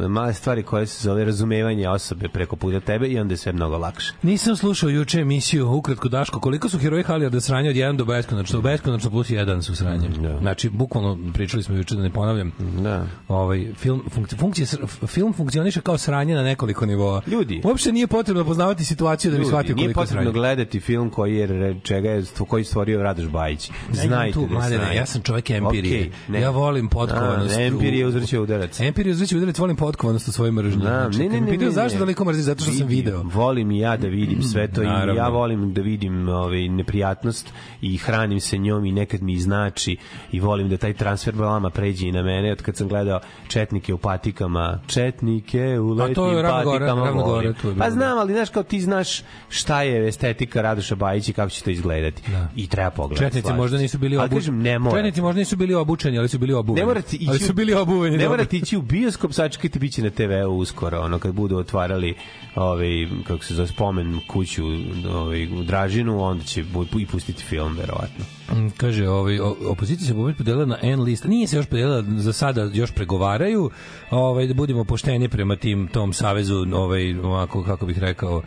male 0.08 0.34
stvari 0.34 0.62
koje 0.62 0.86
se 0.86 1.02
zove 1.02 1.24
razumevanje 1.24 1.88
osobe 1.88 2.28
preko 2.28 2.56
puta 2.56 2.80
tebe 2.80 3.08
i 3.08 3.18
onda 3.18 3.32
je 3.32 3.38
sve 3.38 3.52
mnogo 3.52 3.78
lakše. 3.78 4.12
Nisam 4.22 4.56
slušao 4.56 4.88
juče 4.88 5.20
emisiju 5.20 5.68
Ukratko 5.68 6.08
Daško, 6.08 6.40
koliko 6.40 6.68
su 6.68 6.78
heroji 6.78 7.02
Halijarda 7.02 7.40
sranja 7.40 7.70
od 7.70 7.76
1 7.76 7.96
do 7.96 8.04
beskonačno, 8.04 8.60
beskonačno 8.60 9.10
plus 9.10 9.30
1 9.30 9.62
su 9.62 9.76
sranje. 9.76 10.08
Da. 10.10 10.38
Znači, 10.38 10.68
bukvalno 10.70 11.18
pričali 11.34 11.62
smo 11.62 11.76
juče 11.76 11.94
da 11.94 12.02
ne 12.02 12.10
ponavljam. 12.10 12.52
Da. 12.78 13.06
Ovaj 13.28 13.66
film 13.74 14.02
funkci, 14.10 14.36
funkcije 14.36 14.66
s- 14.66 14.76
film 15.06 15.32
funkcioniše 15.32 15.80
kao 15.80 15.98
sranje 15.98 16.34
na 16.34 16.42
nekoliko 16.42 16.86
nivoa. 16.86 17.22
Ljudi. 17.26 17.60
Uopšte 17.64 17.92
nije 17.92 18.06
potrebno 18.06 18.44
poznavati 18.44 18.84
situaciju 18.84 19.30
da 19.32 19.38
bi 19.38 19.44
shvatio 19.44 19.74
nije 19.74 19.84
koliko 19.86 20.00
je 20.00 20.04
potrebno 20.04 20.22
sranje. 20.22 20.32
gledati 20.34 20.80
film 20.80 21.10
koji 21.10 21.36
je 21.36 21.46
čega 21.82 22.10
je 22.10 22.24
koji 22.48 22.64
stvorio 22.64 23.02
Radoš 23.02 23.26
Bajić. 23.26 23.70
Znajte 23.92 24.32
tu, 24.34 24.40
da 24.40 24.46
je 24.46 24.52
mladene, 24.52 24.76
sranje. 24.78 24.96
ja 24.96 25.06
sam 25.06 25.22
čovjek 25.22 25.50
empirije. 25.50 26.10
Ne. 26.28 26.40
Ja 26.40 26.50
volim 26.50 26.88
potkovanost. 26.88 27.56
Empirije 27.58 28.04
u- 28.04 28.08
uzreće 28.08 28.40
udarac. 28.46 28.80
Empirije 28.80 29.12
uzreće 29.12 29.36
udarac, 29.36 29.58
volim 29.58 29.76
potkovanost 29.76 30.28
u 30.28 30.32
svojoj 30.32 30.52
mržnji. 30.52 30.82
Da, 30.82 31.00
Znači, 31.10 31.18
ne, 31.18 31.28
ne, 31.28 31.40
ne, 31.40 31.50
pitaju 31.50 31.68
ne, 31.68 31.74
zašto 31.74 31.98
toliko 31.98 32.24
mrzi, 32.24 32.42
zato 32.42 32.62
što 32.62 32.72
sam 32.72 32.86
video. 32.86 33.22
Volim 33.22 33.70
i 33.70 33.78
ja 33.78 33.96
da 33.96 34.08
vidim 34.08 34.42
sve 34.42 34.68
to 34.68 34.82
i 34.82 34.86
ja 35.16 35.28
volim 35.28 35.72
da 35.72 35.80
vidim 35.80 36.28
ovaj 36.28 36.68
neprijatnost 36.68 37.52
i 37.80 37.96
hranim 37.96 38.40
se 38.40 38.58
njom 38.58 38.84
i 38.84 38.92
nekad 38.92 39.22
mi 39.22 39.38
znači 39.38 39.96
i 40.32 40.40
volim 40.40 40.68
da 40.68 40.76
taj 40.76 40.94
transfer 40.94 41.34
balama 41.34 41.70
pređe 41.70 42.08
i 42.08 42.12
na 42.12 42.22
mene 42.22 42.52
od 42.52 42.62
kad 42.62 42.76
sam 42.76 42.88
gledao 42.88 43.20
četnike 43.48 43.94
u 43.94 43.98
patikama, 43.98 44.80
četnike 44.86 45.78
u 45.80 46.00
A 46.00 46.14
to 46.14 46.32
je 46.32 46.42
patikama. 46.42 47.04
Ravna 47.04 47.12
Gora, 47.12 47.24
volim. 47.24 47.54
tu 47.54 47.68
je. 47.68 47.76
Pa 47.78 47.90
znam, 47.90 48.18
ali 48.18 48.32
znaš 48.32 48.50
kao 48.50 48.62
ti 48.62 48.80
znaš 48.80 49.22
šta 49.48 49.82
je 49.82 50.08
estetika 50.08 50.62
Radoša 50.62 50.94
Bajića 50.94 51.30
i 51.30 51.34
kako 51.34 51.50
će 51.50 51.62
to 51.62 51.70
izgledati. 51.70 52.22
Da. 52.30 52.48
I 52.56 52.68
treba 52.68 52.90
pogledati. 52.90 53.26
Četnici 53.26 53.52
možda 53.52 53.78
nisu 53.78 53.98
bili 53.98 54.16
obučeni. 54.16 54.40
kažem, 54.40 54.62
ne 54.62 54.78
mora. 54.78 54.96
Četnici 54.96 55.20
možda 55.20 55.38
nisu 55.38 55.56
bili 55.56 55.74
obučeni, 55.74 56.18
ali 56.18 56.28
su 56.28 56.38
bili 56.38 56.52
obuveni. 56.52 56.80
Ne 56.80 56.86
morate 56.86 57.16
ići 57.16 57.26
ali 57.28 57.38
su 57.38 57.52
bili 57.52 57.74
obuveni. 57.74 58.16
Ne 58.16 58.24
dobro. 58.24 58.35
Morate 58.36 58.56
ići 58.56 58.76
u 58.76 58.82
bioskop, 58.82 59.32
sačekajte 59.32 59.78
biće 59.78 60.02
na 60.02 60.10
TV-u 60.10 60.58
uskoro, 60.58 61.00
ono 61.00 61.18
kad 61.18 61.34
budu 61.34 61.56
otvarali 61.56 62.14
ovaj 62.54 63.08
kako 63.26 63.44
se 63.44 63.54
zove 63.54 63.68
spomen 63.68 64.20
kuću 64.28 64.64
ovaj 65.10 65.46
u 65.46 65.62
Dražinu, 65.62 66.22
onda 66.22 66.44
će 66.44 66.64
i 67.00 67.06
pustiti 67.06 67.42
film 67.42 67.76
verovatno. 67.76 68.24
Mm, 68.52 68.68
Kaže, 68.76 69.08
ovaj, 69.08 69.38
opozicija 69.68 70.06
se 70.06 70.14
pobedi 70.14 70.38
podelila 70.38 70.66
na 70.66 70.78
N 70.82 71.02
list. 71.02 71.24
Nije 71.24 71.46
se 71.46 71.56
još 71.56 71.66
podelila, 71.66 72.02
za 72.16 72.32
sada 72.32 72.70
još 72.72 72.90
pregovaraju. 72.90 73.70
Ovaj, 74.10 74.46
da 74.46 74.54
budemo 74.54 74.84
pošteni 74.84 75.28
prema 75.28 75.56
tim 75.56 75.88
tom 75.88 76.12
savezu, 76.12 76.66
ovaj, 76.74 77.18
ovako, 77.18 77.64
kako 77.64 77.86
bih 77.86 77.98
rekao, 77.98 78.42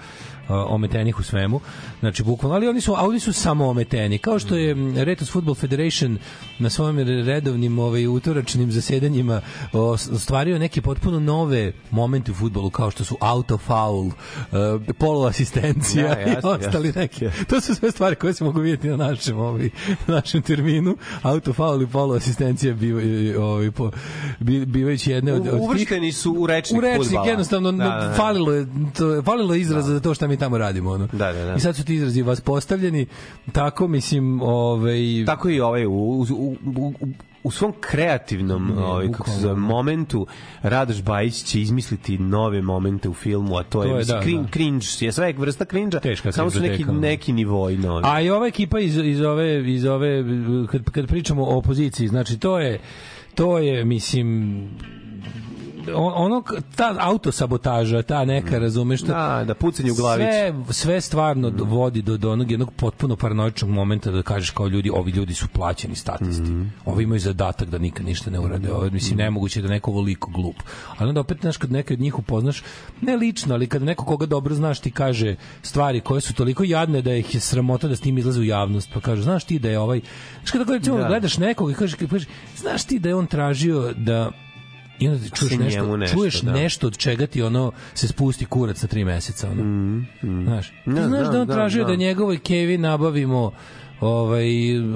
ometenih 0.50 1.20
u 1.20 1.24
svemu. 1.24 1.60
Znači, 2.00 2.24
bukvalno, 2.24 2.56
ali 2.56 2.68
oni 2.68 2.82
su, 2.82 2.94
a 2.94 3.02
oni 3.02 3.20
su 3.20 3.34
samo 3.34 3.68
ometeni. 3.68 4.18
Kao 4.18 4.40
što 4.40 4.56
je 4.56 4.76
Retos 4.96 5.32
Football 5.32 5.56
Federation 5.56 6.18
na 6.60 6.70
svojim 6.70 7.00
redovnim 7.26 7.80
ovaj, 7.80 8.08
utoračnim 8.08 8.72
zasedanjima 8.72 9.42
ostvario 10.12 10.60
neke 10.60 10.82
potpuno 10.82 11.20
nove 11.20 11.72
momente 11.92 12.32
u 12.32 12.36
futbolu, 12.36 12.70
kao 12.70 12.92
što 12.92 13.04
su 13.04 13.18
auto 13.20 13.58
foul, 13.58 14.06
uh, 14.06 14.14
poluasistencija 14.98 16.16
Da, 16.16 16.22
i 16.22 16.30
jasno, 16.30 16.50
ostali 16.50 16.88
jasno. 16.88 17.02
neki. 17.02 17.26
To 17.50 17.62
su 17.62 17.76
sve 17.76 17.92
stvari 17.92 18.16
koje 18.16 18.34
se 18.34 18.44
mogu 18.44 18.60
vidjeti 18.60 18.88
na 18.88 18.98
našem, 18.98 19.40
ovaj, 19.40 19.70
na 20.08 20.16
našem 20.16 20.42
terminu. 20.42 20.98
Auto 21.22 21.54
foul 21.54 21.82
i 21.82 21.88
poluasistencija 21.88 22.74
bivaju, 22.74 23.42
ovaj, 23.42 23.72
po, 23.72 23.92
bi- 24.40 24.66
bivajući 24.66 25.12
jedne 25.12 25.34
od, 25.34 25.48
od 25.48 25.60
Uvršteni 25.60 26.12
su 26.12 26.34
u 26.34 26.48
rečnik 26.48 26.78
u 26.78 26.82
rečnik 26.82 27.20
jednostavno 27.28 27.72
Da, 27.72 27.78
da, 27.80 27.90
da, 27.92 28.08
da. 28.08 28.14
falilo 28.14 28.54
je 28.54 28.66
to 28.98 29.22
falilo 29.24 29.54
je 29.54 29.62
izraza 29.62 29.94
za 29.94 30.00
to 30.00 30.14
šta 30.14 30.28
mi 30.28 30.38
tamo 30.40 30.58
radimo 30.58 30.92
ono. 30.92 31.08
Da, 31.12 31.34
da, 31.34 31.46
da. 31.46 31.56
I 31.56 31.60
sad 31.60 31.76
su 31.76 31.86
ti 31.86 31.96
izrazi 31.96 32.22
vas 32.22 32.42
postavljeni 32.42 33.06
tako 33.52 33.88
mislim 33.88 34.42
ovaj 34.42 35.00
Tako 35.26 35.50
i 35.50 35.60
ovaj 35.60 35.86
u, 35.86 35.92
u, 35.92 36.26
u, 36.32 36.56
u, 36.76 36.94
u 37.44 37.52
svom 37.52 37.74
kreativnom 37.80 38.68
Ne, 38.68 38.84
ovaj, 38.84 39.12
kako 39.12 39.30
se 39.30 39.40
zove, 39.40 39.56
momentu 39.56 40.28
Radoš 40.62 41.04
Bajić 41.04 41.44
će 41.44 41.62
izmisliti 41.62 42.18
nove 42.18 42.62
momente 42.62 43.10
u 43.10 43.14
filmu, 43.14 43.58
a 43.58 43.64
to 43.64 43.84
je, 43.84 43.90
To 43.90 43.94
je, 43.94 43.98
mislim, 43.98 44.18
da, 44.18 44.24
cringe, 44.24 44.44
da. 44.44 44.50
cringe, 44.52 44.86
je 45.00 45.12
sve 45.12 45.34
vrsta 45.38 45.66
cringe 45.66 46.00
Teška 46.00 46.32
samo 46.32 46.50
su 46.50 46.60
neki, 46.60 46.86
neki 46.86 47.34
nivoji 47.34 47.78
novi. 47.78 48.04
A 48.06 48.22
i 48.22 48.30
ova 48.30 48.48
ekipa 48.48 48.80
iz, 48.80 48.98
iz 48.98 49.22
ove, 49.22 49.74
iz 49.74 49.86
ove 49.86 50.24
kad, 50.72 50.90
kad 50.92 51.08
pričamo 51.08 51.44
o 51.44 51.58
opoziciji, 51.58 52.08
znači 52.08 52.40
to 52.40 52.60
je, 52.60 52.80
to 53.36 53.58
je, 53.58 53.86
mislim, 53.86 54.70
ono, 55.96 56.44
ta 56.76 56.96
autosabotaža, 57.00 58.02
ta 58.02 58.26
neka, 58.26 58.60
razumeš, 58.60 59.00
što, 59.00 59.08
Da, 59.08 59.44
da, 59.48 59.54
pucanje 59.56 59.92
u 59.92 59.96
glavić. 59.96 60.26
sve, 60.26 60.54
sve 60.70 61.02
stvarno 61.02 61.50
do- 61.50 61.64
vodi 61.64 62.02
do, 62.02 62.18
do 62.18 62.32
onog 62.32 62.52
jednog 62.52 62.74
potpuno 62.74 63.16
paranoičnog 63.16 63.72
momenta 63.72 64.12
da 64.12 64.22
kažeš 64.22 64.50
kao 64.50 64.68
ljudi, 64.68 64.90
ovi 64.90 65.12
ljudi 65.12 65.34
su 65.34 65.48
plaćeni 65.48 65.96
statisti. 65.96 66.52
Ovi 66.86 67.04
imaju 67.04 67.20
zadatak 67.20 67.70
da 67.70 67.78
nikad 67.78 68.06
ništa 68.06 68.32
ne 68.32 68.40
urade. 68.40 68.72
Ovo, 68.72 68.90
mislim, 68.90 69.18
nemoguće 69.18 69.62
da 69.62 69.68
neko 69.68 69.92
ovoliko 69.92 70.32
glup. 70.32 70.56
Ali 70.98 71.10
onda 71.10 71.22
opet, 71.22 71.38
znaš, 71.42 71.58
kad 71.58 71.72
neke 71.72 71.94
od 71.94 72.00
njih 72.00 72.20
upoznaš, 72.20 72.64
ne 73.02 73.16
lično, 73.16 73.54
ali 73.54 73.68
kad 73.68 73.84
neko 73.84 74.06
koga 74.06 74.26
dobro 74.26 74.56
znaš 74.56 74.80
ti 74.80 74.92
kaže 74.92 75.36
stvari 75.62 76.02
koje 76.02 76.22
su 76.22 76.34
toliko 76.34 76.64
jadne 76.64 77.02
da 77.02 77.14
ih 77.14 77.36
je 77.36 77.42
sramota 77.42 77.88
da 77.88 77.96
s 77.96 78.02
tim 78.02 78.18
izlaze 78.18 78.40
u 78.40 78.44
javnost, 78.44 78.90
pa 78.94 79.00
kaže, 79.00 79.22
znaš 79.22 79.44
ti 79.44 79.60
da 79.60 79.70
je 79.70 79.80
ovaj... 79.80 80.02
Znaš 80.40 80.52
kada 80.52 80.74
recimo, 80.74 80.98
Da. 80.98 81.08
gledaš 81.08 81.38
nekog 81.38 81.72
i 81.72 81.76
kažeš, 81.76 81.96
kažeš, 82.02 82.28
znaš 82.58 82.84
ti 82.84 83.00
da 83.00 83.10
je 83.10 83.16
on 83.16 83.28
tražio 83.28 83.94
da 83.98 84.32
i 85.00 85.08
onda 85.08 85.24
ti 85.24 85.32
čuješ 85.36 85.58
nešto, 85.58 85.98
nešto, 85.98 86.18
čuješ 86.18 86.42
da. 86.42 86.52
nešto 86.52 86.88
od 86.88 86.98
čega 86.98 87.28
ti 87.28 87.42
ono 87.42 87.72
se 87.94 88.08
spusti 88.08 88.46
kurac 88.46 88.82
na 88.82 88.88
tri 88.88 89.06
meseca 89.06 89.50
ono. 89.50 89.64
Znaš, 90.44 90.68
ti 90.68 90.76
Da, 90.86 91.08
znaš 91.08 91.26
da, 91.26 91.32
da 91.32 91.42
on 91.42 91.48
da, 91.48 91.54
tražio 91.54 91.84
da, 91.84 91.90
da. 91.90 91.96
njegovoj 91.96 92.40
Kevi 92.40 92.78
nabavimo 92.78 93.52
ovaj 94.02 94.46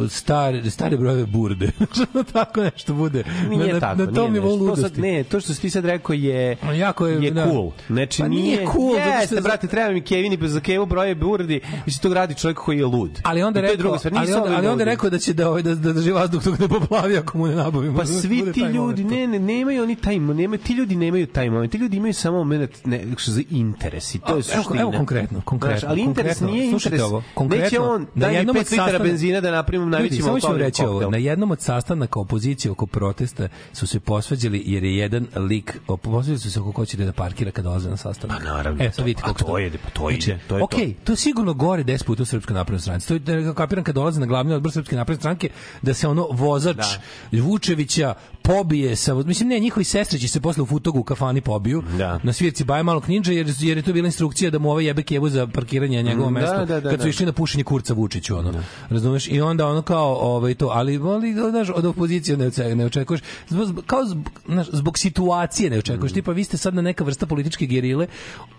star, 0.09 0.71
stare 0.71 0.97
brojeve 0.97 1.25
burde. 1.25 1.71
Što 1.93 2.23
tako 2.33 2.61
nešto 2.61 2.93
bude. 2.93 3.23
Nije 3.49 3.73
na, 3.73 3.79
tako, 3.79 3.97
na 3.97 4.05
tom 4.05 4.15
nije 4.23 4.31
nivou 4.33 4.49
nešto. 4.49 4.65
To 4.65 4.75
sad, 4.75 4.83
ludosti. 4.83 5.01
ne, 5.03 5.23
to 5.23 5.39
što 5.39 5.53
si 5.53 5.61
ti 5.61 5.69
sad 5.69 5.85
rekao 5.85 6.13
je 6.13 6.57
Jako 6.73 7.07
je, 7.07 7.23
je 7.23 7.31
da. 7.31 7.45
cool. 7.45 7.71
Znači 7.87 8.21
Pa 8.21 8.27
nije 8.27 8.43
nije, 8.43 8.67
cool, 8.67 8.93
zato 8.95 9.09
Jeste, 9.11 9.35
je- 9.35 9.41
brate, 9.41 9.67
treba 9.67 9.89
mi 9.89 10.01
Kevin 10.01 10.33
i 10.35 10.47
za 10.47 10.59
Kevu 10.59 10.85
broje 10.85 11.15
burdi. 11.15 11.61
Mislim 11.85 12.01
to 12.03 12.13
radi 12.13 12.35
čovjek 12.35 12.57
koji 12.57 12.77
je 12.77 12.85
lud. 12.85 13.19
Ali 13.23 13.43
onda 13.43 13.59
I 13.59 13.61
rekao, 13.61 13.77
druga 13.77 13.97
stvar. 13.99 14.13
ali 14.17 14.33
onda, 14.33 14.55
ali 14.57 14.67
onda 14.67 14.83
rekao 14.83 15.09
da 15.09 15.19
će 15.19 15.33
da 15.33 15.49
ovaj 15.49 15.61
da 15.61 15.75
da 15.75 15.93
drži 15.93 16.11
vazduh 16.11 16.43
dok 16.43 16.59
ne 16.59 16.67
poplavi 16.69 17.17
ako 17.17 17.37
mu 17.37 17.47
ne 17.47 17.55
nabavimo. 17.55 17.93
Pa 17.93 18.03
Da 18.03 18.07
svi 18.09 18.51
ti 18.53 18.59
ljudi, 18.61 19.03
ne, 19.03 19.27
ne, 19.27 19.39
nemaju 19.39 19.83
oni 19.83 19.95
taj, 19.95 20.19
nemaju, 20.19 20.59
ti 20.59 20.73
ljudi 20.73 20.95
nemaju 20.95 21.27
taj 21.27 21.49
moment, 21.49 21.71
ti 21.71 21.77
ljudi 21.77 21.97
imaju 21.97 22.13
samo 22.13 22.37
moment 22.37 22.85
ne, 22.85 23.03
što 23.17 23.31
za 23.31 23.41
interes 23.49 24.15
i 24.15 24.19
to 24.19 24.27
je 24.27 24.33
Evo- 24.33 24.41
suština. 24.43 24.81
evo 24.81 24.91
konkretno, 24.91 25.41
konkretno, 25.41 25.79
Znaš, 25.79 25.89
ali 25.91 26.01
interes 26.01 26.37
konkretno, 26.37 26.55
nije 26.55 26.71
interes. 26.71 27.01
ovo, 27.01 27.23
konkretno, 27.33 27.63
Neće 27.63 27.79
on, 27.79 28.07
mi 28.15 28.23
jednom 28.27 28.55
5 28.55 28.59
od 28.59 28.67
sastanaka- 28.93 29.03
benzina 29.03 29.41
da 29.41 29.51
napravimo 29.51 29.85
najveći 29.87 30.15
Ljudi, 30.15 30.23
samo 30.23 30.39
ću 30.41 30.57
reći 30.57 30.83
ovo. 30.83 31.09
Na 31.09 31.17
jednom 31.17 31.51
od 31.51 31.61
sastanaka 31.61 32.19
opozicije 32.19 32.71
oko 32.71 32.85
protesta 32.85 33.47
su 33.73 33.87
se 33.87 33.99
posvađali 33.99 34.63
jer 34.65 34.83
je 34.83 34.97
jedan 34.97 35.27
lik, 35.37 35.79
posvađali 35.87 36.39
su 36.39 36.51
se 36.51 36.59
oko 36.59 36.71
ko 36.71 36.85
će 36.85 36.97
da 36.97 37.11
parkira 37.13 37.51
kada 37.51 37.63
dolaze 37.63 37.89
na 37.89 37.97
sastanak. 37.97 38.37
Pa 38.39 38.43
naravno, 38.45 38.83
E, 38.83 38.87
to- 38.87 38.93
sad 38.93 39.05
vidite 39.05 39.21
a 39.21 39.25
koliko 39.25 39.43
to 39.43 39.57
je- 39.57 39.71
pa 39.73 39.89
to 39.89 40.09
ide, 40.09 40.19
to 40.39 40.55
je 40.55 40.59
to. 40.59 40.63
Okej, 40.63 40.93
to 40.95 41.11
je 41.11 41.17
sigurno 41.17 41.53
gore 41.53 41.83
10 41.83 42.05
puta 42.05 42.23
u 42.23 42.27
Srpskoj 42.27 42.53
naprednoj 42.53 42.79
stranci. 42.81 43.07
To 43.07 43.13
je 43.13 43.19
da 43.19 43.53
kapiram 43.53 43.83
kad 43.83 43.95
dolaze 43.95 44.19
na 44.19 44.25
glavni 44.25 44.53
odbor 44.53 44.71
Srpske 44.71 44.95
napredne 44.95 45.19
stranke 45.19 45.49
da 45.81 45.93
se 45.93 46.07
ono 46.07 46.27
vozač 46.27 46.85
Vučevića 47.33 48.13
pobije 48.43 48.95
sa 48.95 49.13
mislim 49.15 49.49
ne 49.49 49.59
njihovi 49.59 49.83
sestre 49.83 50.19
će 50.19 50.27
se 50.27 50.41
posle 50.41 50.63
u 50.63 50.65
futogu 50.65 50.99
u 50.99 51.03
kafani 51.03 51.41
pobiju 51.41 51.83
Da. 51.97 52.19
na 52.23 52.33
svirci 52.33 52.63
baje 52.63 52.83
malo 52.83 53.01
knindže 53.01 53.35
jer 53.35 53.53
jer 53.59 53.77
je 53.77 53.83
to 53.83 53.93
bila 53.93 54.05
instrukcija 54.05 54.51
da 54.51 54.59
mu 54.59 54.71
ovaj 54.71 54.85
jebe 54.85 55.03
kevu 55.03 55.29
za 55.29 55.47
parkiranje 55.47 56.03
na 56.03 56.09
njegovo 56.09 56.29
Mm, 56.29 56.33
da, 56.33 56.39
mesto 56.41 56.65
da, 56.65 56.79
da, 56.79 56.89
kad 56.89 56.99
su 56.99 57.03
da. 57.03 57.09
išli 57.09 57.25
na 57.25 57.31
pušenje 57.31 57.63
kurca 57.63 57.93
Vučiću 57.93 58.37
ono. 58.37 58.53
Razumeš? 58.89 59.27
I 59.27 59.41
onda 59.41 59.67
ono 59.67 59.81
kao 59.81 60.15
ovaj 60.15 60.53
to, 60.55 60.67
ali 60.67 60.97
ali 60.99 61.33
znaš, 61.49 61.69
od 61.69 61.85
opozicije 61.85 62.37
ne 62.37 62.47
očekuješ, 62.47 62.75
ne 62.75 62.85
očekuješ 62.85 63.21
zbog, 63.49 63.65
zbog- 63.65 63.85
kao 63.85 64.05
zbog, 64.05 64.23
znaš, 64.45 64.67
zbog 64.69 64.97
situacije 64.97 65.69
ne 65.69 65.77
očekuješ. 65.77 66.11
Mm. 66.11 66.15
Tipa 66.15 66.31
vi 66.31 66.43
ste 66.43 66.57
sad 66.57 66.73
na 66.73 66.81
neka 66.81 67.03
vrsta 67.03 67.25
političke 67.25 67.65
gerile, 67.65 68.07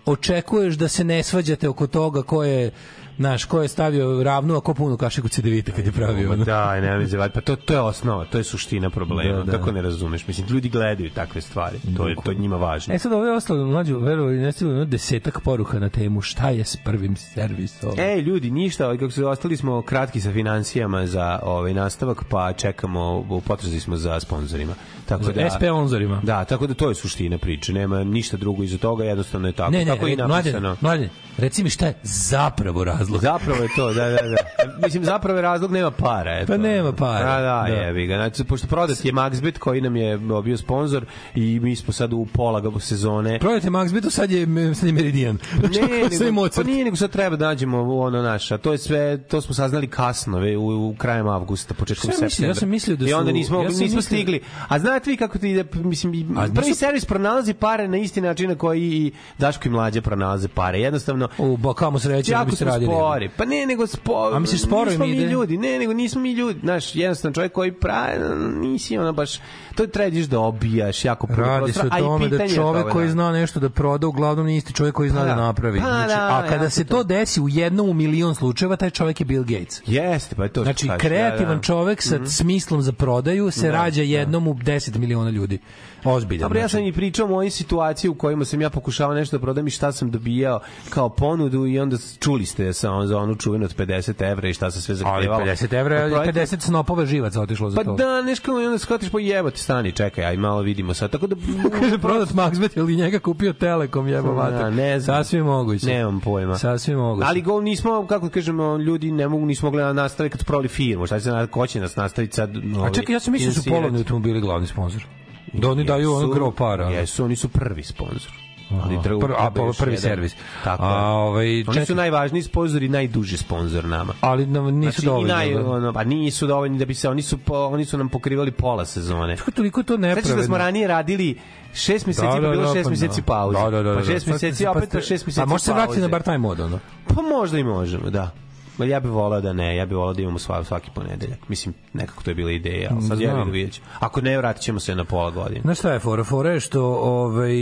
očekuješ 0.05 0.75
da 0.75 0.87
se 0.87 1.03
ne 1.03 1.23
svađate 1.23 1.69
oko 1.69 1.87
toga 1.87 2.23
ko 2.23 2.43
je 2.43 2.71
Znaš, 3.17 3.45
ko 3.45 3.61
je 3.61 3.67
stavio 3.67 4.23
ravnu, 4.23 4.55
a 4.55 4.61
ko 4.61 4.73
punu 4.73 4.97
kašiku 4.97 5.27
cedevite 5.27 5.71
kad 5.71 5.85
je 5.85 5.91
pravio. 5.91 6.31
ono. 6.33 6.45
Da, 6.45 6.81
ne 6.81 6.97
mi 6.97 7.05
zavati. 7.05 7.33
Pa 7.33 7.41
to, 7.41 7.55
to 7.55 7.73
je 7.73 7.79
osnova, 7.79 8.25
to 8.25 8.37
je 8.37 8.43
suština 8.43 8.89
problema. 8.89 9.37
Da, 9.37 9.43
da. 9.43 9.51
Kako 9.51 9.71
ne 9.71 9.81
razumeš? 9.81 10.27
Mislim, 10.27 10.47
ljudi 10.49 10.69
gledaju 10.69 11.09
takve 11.09 11.41
stvari. 11.41 11.79
To 11.97 12.07
je, 12.07 12.15
to 12.23 12.33
njima 12.33 12.57
važno. 12.57 12.93
E 12.93 12.99
sad 12.99 13.13
ove 13.13 13.31
ostalo, 13.31 13.65
mlađu, 13.65 13.99
verovali, 13.99 14.37
ne 14.37 14.51
stiglo 14.51 14.73
jedno 14.73 14.85
desetak 14.85 15.41
poruka 15.41 15.79
na 15.79 15.89
temu 15.89 16.21
šta 16.21 16.49
je 16.49 16.63
s 16.65 16.77
prvim 16.85 17.15
servisom. 17.15 17.91
Ej, 17.99 18.21
ljudi, 18.21 18.51
ništa, 18.51 18.85
ovaj, 18.85 18.97
kako 18.97 19.11
se 19.11 19.25
ostali 19.25 19.57
smo 19.57 19.81
kratki 19.81 20.21
sa 20.21 20.31
financijama 20.31 21.05
za 21.07 21.39
ovaj 21.43 21.73
nastavak, 21.73 22.23
pa 22.29 22.53
čekamo, 22.53 23.25
u 23.29 23.41
potrazi 23.41 23.79
smo 23.79 23.97
za 23.97 24.19
sponzorima. 24.19 24.73
Tako 25.05 25.23
da, 25.25 25.49
SP 25.49 25.63
onzorima. 25.65 26.21
Da, 26.23 26.45
tako 26.45 26.67
da 26.67 26.73
to 26.73 26.89
je 26.89 26.95
suština 26.95 27.37
priče, 27.37 27.73
nema 27.73 28.03
ništa 28.03 28.37
drugo 28.37 28.63
iza 28.63 28.77
toga, 28.77 29.03
jednostavno 29.03 29.47
je 29.47 29.51
tako. 29.51 29.71
Ne, 29.71 29.79
ne, 29.79 29.85
tako 29.85 30.07
je 30.07 30.13
i 30.13 30.15
napisano. 30.15 30.59
mladen, 30.59 30.77
mladen, 30.81 31.09
reci 31.37 31.63
mi 31.63 31.69
šta 31.69 31.85
je 31.85 31.93
zapravo 32.03 32.83
razlog. 32.83 33.21
Zapravo 33.21 33.63
je 33.63 33.69
to, 33.75 33.93
da, 33.93 34.05
da, 34.05 34.17
da. 34.17 34.35
Mislim, 34.85 35.05
zapravo 35.05 35.37
je 35.37 35.41
razlog 35.41 35.71
nema 35.71 35.91
para. 35.91 36.31
Eto. 36.33 36.47
Pa 36.47 36.57
nema 36.57 36.91
para, 36.91 37.25
Da, 37.25 37.41
da, 37.41 37.65
da. 37.67 37.75
jebi 37.75 38.05
ga. 38.07 38.15
Znači, 38.15 38.43
pošto 38.43 38.67
prodat 38.67 39.05
je 39.05 39.13
Maxbet 39.13 39.57
koji 39.57 39.81
nam 39.81 39.95
je 39.95 40.17
bio 40.43 40.57
sponsor 40.57 41.05
i 41.35 41.59
mi 41.59 41.75
smo 41.75 41.93
sad 41.93 42.13
u 42.13 42.25
pola 42.25 42.79
sezone. 42.79 43.39
Max 43.39 43.93
Betu, 43.93 44.09
sad 44.09 44.31
je, 44.31 44.47
sad 44.75 44.87
je 44.87 44.93
Meridian. 44.93 45.37
Ne, 45.53 46.09
Sve 46.17 46.25
nego, 46.25 46.47
pa 46.55 46.63
nije, 46.63 46.83
nego 46.83 46.95
sad 46.95 47.11
treba 47.11 47.35
da 47.35 47.45
nađemo 47.45 47.95
ono 47.95 48.21
naša. 48.21 48.57
To 48.57 48.71
je 48.71 48.77
sve, 48.77 49.17
to 49.19 49.41
smo 49.41 49.53
saznali 49.55 49.87
kasno, 49.87 50.39
ve, 50.39 50.57
u, 50.57 50.89
u 50.89 50.95
krajem 50.97 51.27
avgusta, 51.27 51.73
početkom 51.73 52.11
septembra. 52.11 52.47
Ja 52.47 52.55
sam 52.55 52.69
mislio 52.69 52.97
da 52.97 53.05
I 53.05 53.13
onda 53.13 53.29
su- 53.29 53.33
nismo, 53.33 53.57
ja 53.57 53.67
nismo 53.69 53.81
mislio- 53.81 54.01
stigli. 54.01 54.41
A 54.67 54.79
znate 54.95 55.11
vi 55.11 55.17
kako 55.17 55.37
ti 55.37 55.49
ide, 55.51 55.65
mislim, 55.75 56.37
A 56.37 56.47
prvi 56.55 56.73
servis 56.73 57.05
pronalazi 57.05 57.53
pare 57.53 57.87
na 57.87 57.97
isti 57.97 58.21
način 58.21 58.49
na 58.49 58.55
koji 58.55 58.81
i 58.81 59.11
Daško 59.37 59.67
i 59.67 59.71
Mlađe 59.71 60.01
pronalaze 60.01 60.47
pare. 60.47 60.79
Jednostavno, 60.79 61.29
U, 61.37 61.57
ba, 61.57 61.73
kamo 61.73 61.99
sreće, 61.99 62.31
jako 62.31 62.45
biste 62.45 62.57
smo 62.57 62.71
radili. 62.71 62.91
spori. 62.91 63.29
Pa 63.37 63.45
ne, 63.45 63.65
nego 63.65 63.87
spo, 63.87 64.31
A 64.33 64.39
misliš 64.39 64.61
sporo 64.61 64.91
im 64.91 64.99
mi 64.99 65.09
ide? 65.09 65.25
ljudi, 65.25 65.57
ne, 65.57 65.79
nego 65.79 65.93
nismo 65.93 66.21
mi 66.21 66.31
ljudi. 66.31 66.59
Znaš, 66.59 66.95
jednostavno 66.95 67.35
čovjek 67.35 67.51
koji 67.51 67.71
pravi, 67.71 68.35
nisi 68.57 68.97
ono 68.97 69.13
baš, 69.13 69.39
to 69.75 69.87
treba 69.87 70.07
ideš 70.07 70.25
da 70.25 70.39
obijaš 70.39 71.05
jako 71.05 71.27
puno 71.27 71.39
Radi 71.39 71.73
se 71.73 71.79
o 71.81 71.89
tome 71.89 72.27
da 72.27 72.47
čovek 72.47 72.89
koji 72.89 73.05
da. 73.05 73.11
zna 73.11 73.31
nešto 73.31 73.59
da 73.59 73.69
proda, 73.69 74.07
uglavnom 74.07 74.45
nije 74.45 74.57
isti 74.57 74.73
čovek 74.73 74.95
koji 74.95 75.09
zna 75.09 75.19
Pa 75.19 75.25
da 75.25 75.29
da. 75.29 75.41
napravi. 75.41 75.79
Pa 75.79 75.85
Znači, 75.85 76.07
da, 76.07 76.43
a 76.45 76.47
kada 76.49 76.69
se 76.69 76.83
to. 76.83 77.03
desi 77.03 77.41
u 77.41 77.49
jednom 77.49 77.89
u 77.89 77.93
milion 77.93 78.35
slučajeva, 78.35 78.75
taj 78.75 78.89
čovek 78.89 79.19
je 79.19 79.25
Bill 79.25 79.43
Gates. 79.43 79.81
Jeste, 79.85 80.35
pa 80.35 80.43
je 80.43 80.49
to 80.49 80.63
Znači, 80.63 80.89
kreativan 80.99 81.49
da, 81.49 81.55
da. 81.55 81.61
čovek 81.61 82.01
sa 82.01 82.25
smislom 82.27 82.81
za 82.81 82.91
prodaju 82.91 83.51
se 83.51 83.71
rađa 83.71 84.01
jednom 84.01 84.47
u 84.47 84.53
10 84.53 84.97
miliona 84.97 85.29
ljudi. 85.29 85.59
Ozbiljan. 86.05 86.41
Dobro, 86.41 86.59
ja 86.59 86.67
sam 86.67 86.77
znači. 86.79 86.89
i 86.89 86.93
pričao 86.93 87.25
o 87.25 87.29
mojoj 87.29 87.49
situaciji 87.49 88.09
u 88.09 88.15
kojima 88.15 88.45
sam 88.45 88.61
ja 88.61 88.69
pokušavao 88.69 89.15
nešto 89.15 89.37
da 89.37 89.41
prodam 89.41 89.67
i 89.67 89.69
šta 89.69 89.91
sam 89.91 90.11
dobijao 90.11 90.59
kao 90.89 91.09
ponudu 91.09 91.65
i 91.65 91.79
onda 91.79 91.97
čuli 92.19 92.45
ste 92.45 92.73
sa 92.73 92.91
on, 92.91 93.07
za 93.07 93.17
onu 93.17 93.35
čuvenu 93.35 93.65
od 93.65 93.75
50 93.75 94.31
evra 94.31 94.49
i 94.49 94.53
šta 94.53 94.71
se 94.71 94.81
sve 94.81 94.95
Ali 95.05 95.25
zahtevalo. 95.25 95.45
50 95.45 95.73
evra, 95.73 95.97
projekta- 95.97 96.39
50 96.41 96.59
snopova 96.59 97.05
živaca 97.05 97.41
otišlo 97.41 97.69
za 97.69 97.75
Pa 97.75 97.83
to. 97.83 97.95
da, 97.95 98.21
nešto 98.21 98.61
i 98.61 98.65
onda 98.65 98.77
shvatiš 98.77 99.09
po 99.09 99.19
jebote, 99.19 99.57
stani, 99.57 99.91
čekaj, 99.91 100.25
aj 100.25 100.37
malo 100.37 100.61
vidimo 100.61 100.93
sad. 100.93 101.11
Tako 101.11 101.27
da 101.27 101.35
Kaže 101.79 101.97
prodat 101.97 102.29
Maxbet 102.29 102.77
ili 102.77 102.95
njega 102.95 103.19
kupio 103.19 103.53
Telekom 103.53 104.07
jebo 104.07 104.33
Da, 104.51 104.69
ne 104.69 104.99
znam. 104.99 105.23
Sasvim 105.23 105.45
moguće. 105.45 105.85
Nemam 105.85 106.19
pojma. 106.19 106.57
Sasvim 106.57 106.97
moguće. 106.97 107.27
Ali 107.27 107.41
gol 107.41 107.63
nismo, 107.63 108.05
kako 108.09 108.29
kažemo, 108.29 108.77
ljudi 108.77 109.11
ne 109.11 109.27
mogu, 109.27 109.45
nismo 109.45 109.67
mogli 109.67 109.81
da 109.81 109.93
nastaviti 109.93 110.31
kad 110.31 110.39
su 110.39 110.45
provali 110.45 110.67
firmu. 110.67 111.05
Šta 111.05 111.19
će, 111.19 111.29
ko 111.51 111.67
će 111.67 111.79
nas 111.79 111.95
nastaviti 111.95 112.35
sad? 112.35 112.49
A 112.55 112.79
ovaj, 112.79 112.91
čekaj, 112.91 113.13
ja 113.13 113.19
sam 113.19 113.33
mislio 113.33 113.49
da 113.49 113.61
su 113.61 113.69
polovni 113.69 113.97
automobili 113.97 114.41
glavni 114.41 114.67
sponsor. 114.67 115.05
Da 115.53 115.69
oni 115.69 115.83
daju 115.83 116.11
ono 116.11 116.21
Jesu- 116.21 116.33
gro 116.33 116.51
para. 116.51 116.85
Jesu, 116.85 117.23
oni 117.23 117.35
su 117.35 117.49
prvi 117.49 117.83
sponsor. 117.83 118.31
Ali 118.73 118.97
treba- 119.03 119.19
Prvi- 119.21 119.35
a, 119.35 119.43
pa, 119.45 119.51
prvi 119.51 119.93
jedan. 119.93 119.97
servis. 119.97 120.35
Tako 120.63 120.83
A, 120.83 121.05
ovaj, 121.07 121.63
Oni 121.67 121.85
su 121.85 121.95
najvažniji 121.95 122.43
sponsor 122.43 122.83
i 122.83 122.89
najduži 122.89 123.37
sponsor 123.37 123.85
nama. 123.85 124.13
Ali 124.21 124.45
nam 124.45 124.65
nisu 124.67 124.91
Znači, 124.91 125.05
dovoljni. 125.05 125.27
naj, 125.27 125.53
dobro. 125.53 125.71
ono, 125.71 125.93
pa 125.93 126.03
nisu 126.03 126.47
dovoljni 126.47 126.77
da 126.79 126.85
bi 126.85 126.93
se 126.93 127.09
oni 127.09 127.21
su 127.21 127.37
po, 127.37 127.55
oni 127.55 127.85
su 127.85 127.97
nam 127.97 128.09
pokrivali 128.09 128.51
pola 128.51 128.85
sezone. 128.85 129.37
Kako 129.37 129.51
toliko 129.51 129.83
to 129.83 129.97
nepravedno? 129.97 130.35
da 130.35 130.43
smo 130.43 130.57
ranije 130.57 130.87
radili 130.87 131.37
šest 131.73 132.05
meseci, 132.05 132.25
Da, 132.25 132.31
pa 132.31 132.39
da, 132.39 132.49
bilo 132.49 132.63
da, 132.63 132.73
šest 132.73 132.83
pa 132.83 132.89
meseci 132.89 133.21
da. 133.21 133.25
pauze. 133.25 133.57
Da, 133.59 133.69
da, 133.71 133.83
da, 133.83 133.89
pa 133.89 133.99
da. 133.99 134.05
šest 134.05 134.25
Sad- 134.25 134.33
meseci, 134.33 134.63
pa 134.63 134.71
opet 134.71 134.89
pa 134.91 135.01
šest 135.01 135.25
meseci 135.25 135.41
A 135.41 135.45
može 135.45 135.63
se 135.63 135.73
vratiti 135.73 136.01
na 136.01 136.07
bar 136.07 136.21
time 136.23 136.37
mod, 136.37 136.59
ono? 136.59 136.79
Pa 137.07 137.21
možda 137.23 137.59
i 137.59 137.63
možemo, 137.63 138.09
da. 138.09 138.31
Ma 138.77 138.85
ja 138.85 138.99
bih 138.99 139.11
volao 139.11 139.41
da 139.41 139.53
ne, 139.53 139.75
ja 139.75 139.85
bih 139.85 139.97
volao 139.97 140.13
da 140.13 140.21
imamo 140.21 140.39
sva, 140.39 140.63
svaki 140.63 140.89
ponedeljak. 140.95 141.49
Mislim, 141.49 141.75
nekako 141.93 142.23
to 142.23 142.31
je 142.31 142.35
bila 142.35 142.51
ideja, 142.51 142.89
ali 142.91 143.01
sad 143.01 143.21
ja 143.21 143.31
Znam. 143.31 143.43
bih 143.45 143.53
vidjet 143.53 143.73
ću. 143.73 143.81
Ako 143.99 144.21
ne, 144.21 144.37
vratit 144.37 144.63
ćemo 144.63 144.79
se 144.79 144.95
na 144.95 145.03
pola 145.05 145.31
godine. 145.31 145.61
Znaš 145.61 145.77
šta 145.77 145.93
je 145.93 145.99
fora? 145.99 146.23
Fora 146.23 146.51
je 146.51 146.59
što 146.59 146.83
ovaj, 146.85 147.53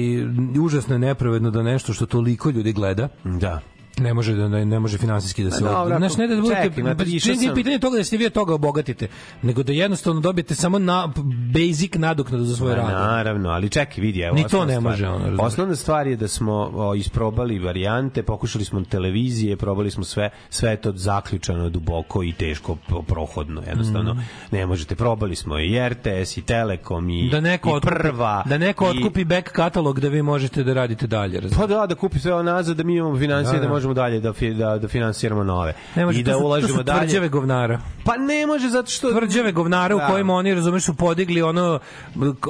užasno 0.65 0.95
je 0.95 0.99
nepravedno 0.99 1.51
da 1.51 1.63
nešto 1.63 1.93
što 1.93 2.05
toliko 2.05 2.49
ljudi 2.49 2.73
gleda, 2.73 3.07
Da. 3.23 3.59
Ne 3.97 4.13
može 4.13 4.33
da 4.33 4.47
ne, 4.47 4.65
ne 4.65 4.79
može 4.79 4.97
finansijski 4.97 5.43
da 5.43 5.51
se 5.51 5.63
dobro, 5.63 5.97
znaš 5.97 6.17
ne 6.17 6.27
da 6.27 6.35
budete 6.37 6.61
čekaj, 6.63 6.83
nije 7.05 7.19
sam- 7.19 7.55
pitanje 7.55 7.79
toga 7.79 7.97
da 7.97 8.03
se 8.03 8.17
vi 8.17 8.25
od 8.25 8.33
toga 8.33 8.53
obogatite 8.53 9.07
nego 9.41 9.63
da 9.63 9.71
jednostavno 9.71 10.21
dobijete 10.21 10.55
samo 10.55 10.79
na 10.79 11.13
basic 11.53 11.95
nadoknadu 11.95 12.43
za 12.43 12.55
svoj 12.55 12.75
rad 12.75 12.85
naravno, 12.87 13.49
ali 13.49 13.69
čekaj, 13.69 14.01
vidi, 14.01 14.19
evo. 14.19 14.35
Ni 14.35 14.43
to 14.43 14.65
ne 14.65 14.73
stvar. 14.73 14.83
može, 14.83 15.07
ono. 15.07 15.43
Osnovna 15.43 15.75
stvar 15.75 16.07
je 16.07 16.15
da 16.15 16.27
smo 16.27 16.53
o, 16.73 16.95
isprobali 16.95 17.59
varijante, 17.59 18.23
pokušali 18.23 18.65
smo 18.65 18.81
televizije, 18.81 19.57
probali 19.57 19.91
smo 19.91 20.03
sve, 20.03 20.29
sve 20.49 20.69
je 20.69 20.77
to 20.77 20.91
zaključano 20.93 21.69
duboko 21.69 22.23
i 22.23 22.31
teško 22.33 22.75
pro- 22.87 23.01
prohodno, 23.01 23.61
jednostavno. 23.67 24.17
Ne 24.51 24.65
možete, 24.65 24.95
probali 24.95 25.35
smo 25.35 25.59
i 25.59 25.89
RTS, 25.89 26.37
i 26.37 26.41
Telekom, 26.43 27.09
i, 27.09 27.29
da 27.29 27.39
neko 27.41 27.69
i 27.69 27.73
otkupi, 27.73 27.95
Prva. 27.95 28.43
da 28.45 28.57
neko 28.57 28.85
i- 28.85 28.89
otkupi 28.89 29.23
back 29.25 29.49
katalog 29.49 29.99
da 29.99 30.07
vi 30.07 30.21
možete 30.21 30.63
da 30.63 30.73
radite 30.73 31.07
dalje? 31.07 31.41
Pa 31.51 31.67
da, 31.67 31.85
da 31.85 31.95
kupi 31.95 32.19
sve 32.19 32.43
nazad, 32.43 32.77
da 32.77 32.83
mi 32.83 32.95
imamo 32.95 33.17
financije, 33.17 33.53
Da, 33.53 33.59
da, 33.59 33.63
da. 33.63 33.73
Možemo 33.83 33.93
dalje 33.95 34.19
da, 34.19 34.31
fi- 34.31 34.53
da, 34.53 34.77
da 34.77 34.87
finansiramo 34.87 35.43
nove. 35.43 35.73
ne 35.95 36.05
može 36.05 36.19
I 36.19 36.23
da 36.23 36.37
ulažemo 36.37 36.73
su 36.73 36.83
dalje. 36.83 36.99
tvrđave 36.99 37.29
govnara 37.29 37.79
Pa 38.05 38.17
ne 38.17 38.47
može, 38.47 38.69
zato 38.69 38.89
što... 38.89 39.11
tvrđave 39.11 39.51
govnara 39.51 39.95
u 39.95 39.99
Da. 39.99 40.07
kojima 40.07 40.33
oni 40.33 40.53
razumeš 40.55 40.83
su 40.83 40.93
podigli 40.95 41.41
ono 41.41 41.79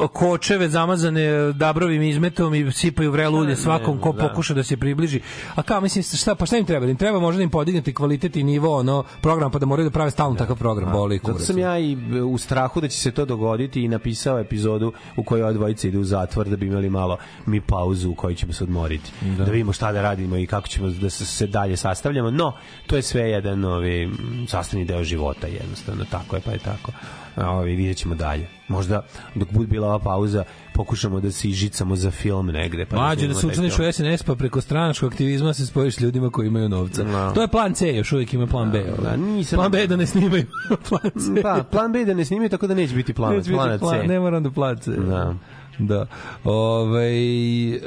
kočeve 0.09 0.69
zamazane 0.69 1.23
dabrovim 1.53 2.01
izmetom 2.03 2.55
i 2.55 2.71
sipaju 2.71 3.11
vrelo 3.11 3.39
ulje 3.39 3.55
svakom 3.55 3.99
ko 3.99 4.11
da. 4.13 4.21
pokuša 4.23 4.53
da 4.53 4.63
se 4.63 4.77
približi. 4.77 5.21
A 5.55 5.61
kao 5.63 5.81
mislim 5.81 6.03
šta 6.03 6.35
pa 6.35 6.45
šta 6.45 6.57
im 6.57 6.65
treba? 6.65 6.85
Da 6.85 6.91
Im 6.91 6.97
treba 6.97 7.19
možda 7.19 7.37
da 7.37 7.43
im 7.43 7.49
podignete 7.49 7.93
kvalitet 7.93 8.35
i 8.35 8.43
nivo 8.43 8.77
ono 8.77 9.03
program 9.21 9.51
pa 9.51 9.59
da 9.59 9.65
moraju 9.65 9.83
da 9.83 9.93
prave 9.93 10.11
stalno 10.11 10.35
takav 10.35 10.55
program, 10.55 10.91
boli 10.91 11.17
Zato 11.17 11.25
kurac. 11.27 11.41
sam 11.41 11.57
ja 11.57 11.79
i 11.79 11.97
e, 12.13 12.21
u 12.21 12.37
strahu 12.37 12.81
da 12.81 12.87
će 12.87 12.97
se 12.97 13.11
to 13.11 13.25
dogoditi 13.25 13.83
i 13.83 13.87
napisao 13.87 14.39
epizodu 14.39 14.93
u 15.17 15.23
kojoj 15.23 15.53
dvojica 15.53 15.87
ide 15.87 15.97
u 15.97 16.03
zatvor 16.05 16.47
da 16.47 16.55
bi 16.55 16.67
imali 16.67 16.89
malo 16.89 17.17
mi 17.45 17.61
pauzu 17.61 18.09
u 18.09 18.15
kojoj 18.15 18.35
ćemo 18.35 18.53
se 18.53 18.63
odmoriti. 18.63 19.11
Da. 19.37 19.43
vidimo 19.43 19.73
šta 19.73 19.91
da 19.91 20.01
radimo 20.03 20.37
i 20.37 20.45
kako 20.47 20.67
ćemo 20.67 20.89
da 20.89 21.09
se, 21.09 21.22
se 21.25 21.47
dalje 21.47 21.77
sastavljamo. 21.77 22.31
No, 22.31 22.53
to 22.87 22.95
je 22.95 23.01
sve 23.01 23.21
jedan 23.21 23.59
novi 23.59 24.09
sastavni 24.47 24.85
deo 24.85 25.03
života 25.03 25.47
jednostavno. 25.47 26.05
Tako 26.05 26.35
je, 26.35 26.41
pa 26.41 26.51
je 26.51 26.59
tako. 26.59 26.91
Ovi, 27.37 27.75
vidjet 27.75 27.97
ćemo 27.97 28.15
dalje. 28.15 28.47
Možda 28.67 29.01
dok 29.35 29.51
bude 29.51 29.67
bila 29.67 29.87
ova 29.87 29.99
pauza 29.99 30.43
pokušamo 30.73 31.19
da 31.19 31.31
se 31.31 31.49
ižicamo 31.49 31.95
za 31.95 32.11
film 32.11 32.45
negde. 32.47 32.85
Pa 32.85 32.95
Mađe 32.97 33.27
da 33.27 33.33
snimimo 33.33 33.39
se 33.41 33.47
učlaniš 33.47 33.75
film. 33.75 33.89
u 33.89 34.13
SNS 34.13 34.23
pa 34.23 34.35
preko 34.35 34.61
stranačkog 34.61 35.11
aktivizma 35.11 35.53
se 35.53 35.65
spojiš 35.65 35.95
s 35.95 35.99
ljudima 35.99 36.29
koji 36.29 36.47
imaju 36.47 36.69
novca. 36.69 37.03
Da. 37.03 37.33
To 37.33 37.41
je 37.41 37.47
plan 37.47 37.73
C, 37.73 37.87
još 37.89 38.11
uvijek 38.11 38.33
ima 38.33 38.47
plan 38.47 38.71
B. 38.71 38.83
Da, 39.01 39.15
nisam- 39.15 39.57
Plan 39.57 39.71
B 39.71 39.79
je 39.79 39.87
da 39.87 39.95
ne 39.95 40.05
snimaju 40.05 40.45
plan 40.89 41.11
C. 41.35 41.41
Pa, 41.41 41.63
plan 41.63 41.91
B 41.91 41.99
je 41.99 42.05
da 42.05 42.13
ne 42.13 42.25
snimaju, 42.25 42.49
tako 42.49 42.67
da 42.67 42.75
neće 42.75 42.95
biti 42.95 43.13
plan, 43.13 43.31
Neće 43.31 43.41
biti 43.41 43.53
plana 43.53 43.77
plan, 43.77 44.01
C. 44.01 44.07
ne 44.07 44.19
moram 44.19 44.43
da 44.43 44.51
place. 44.51 44.91
Da. 44.91 45.33
Da. 45.79 46.05
Ovaj 46.43 47.73
e, 47.73 47.79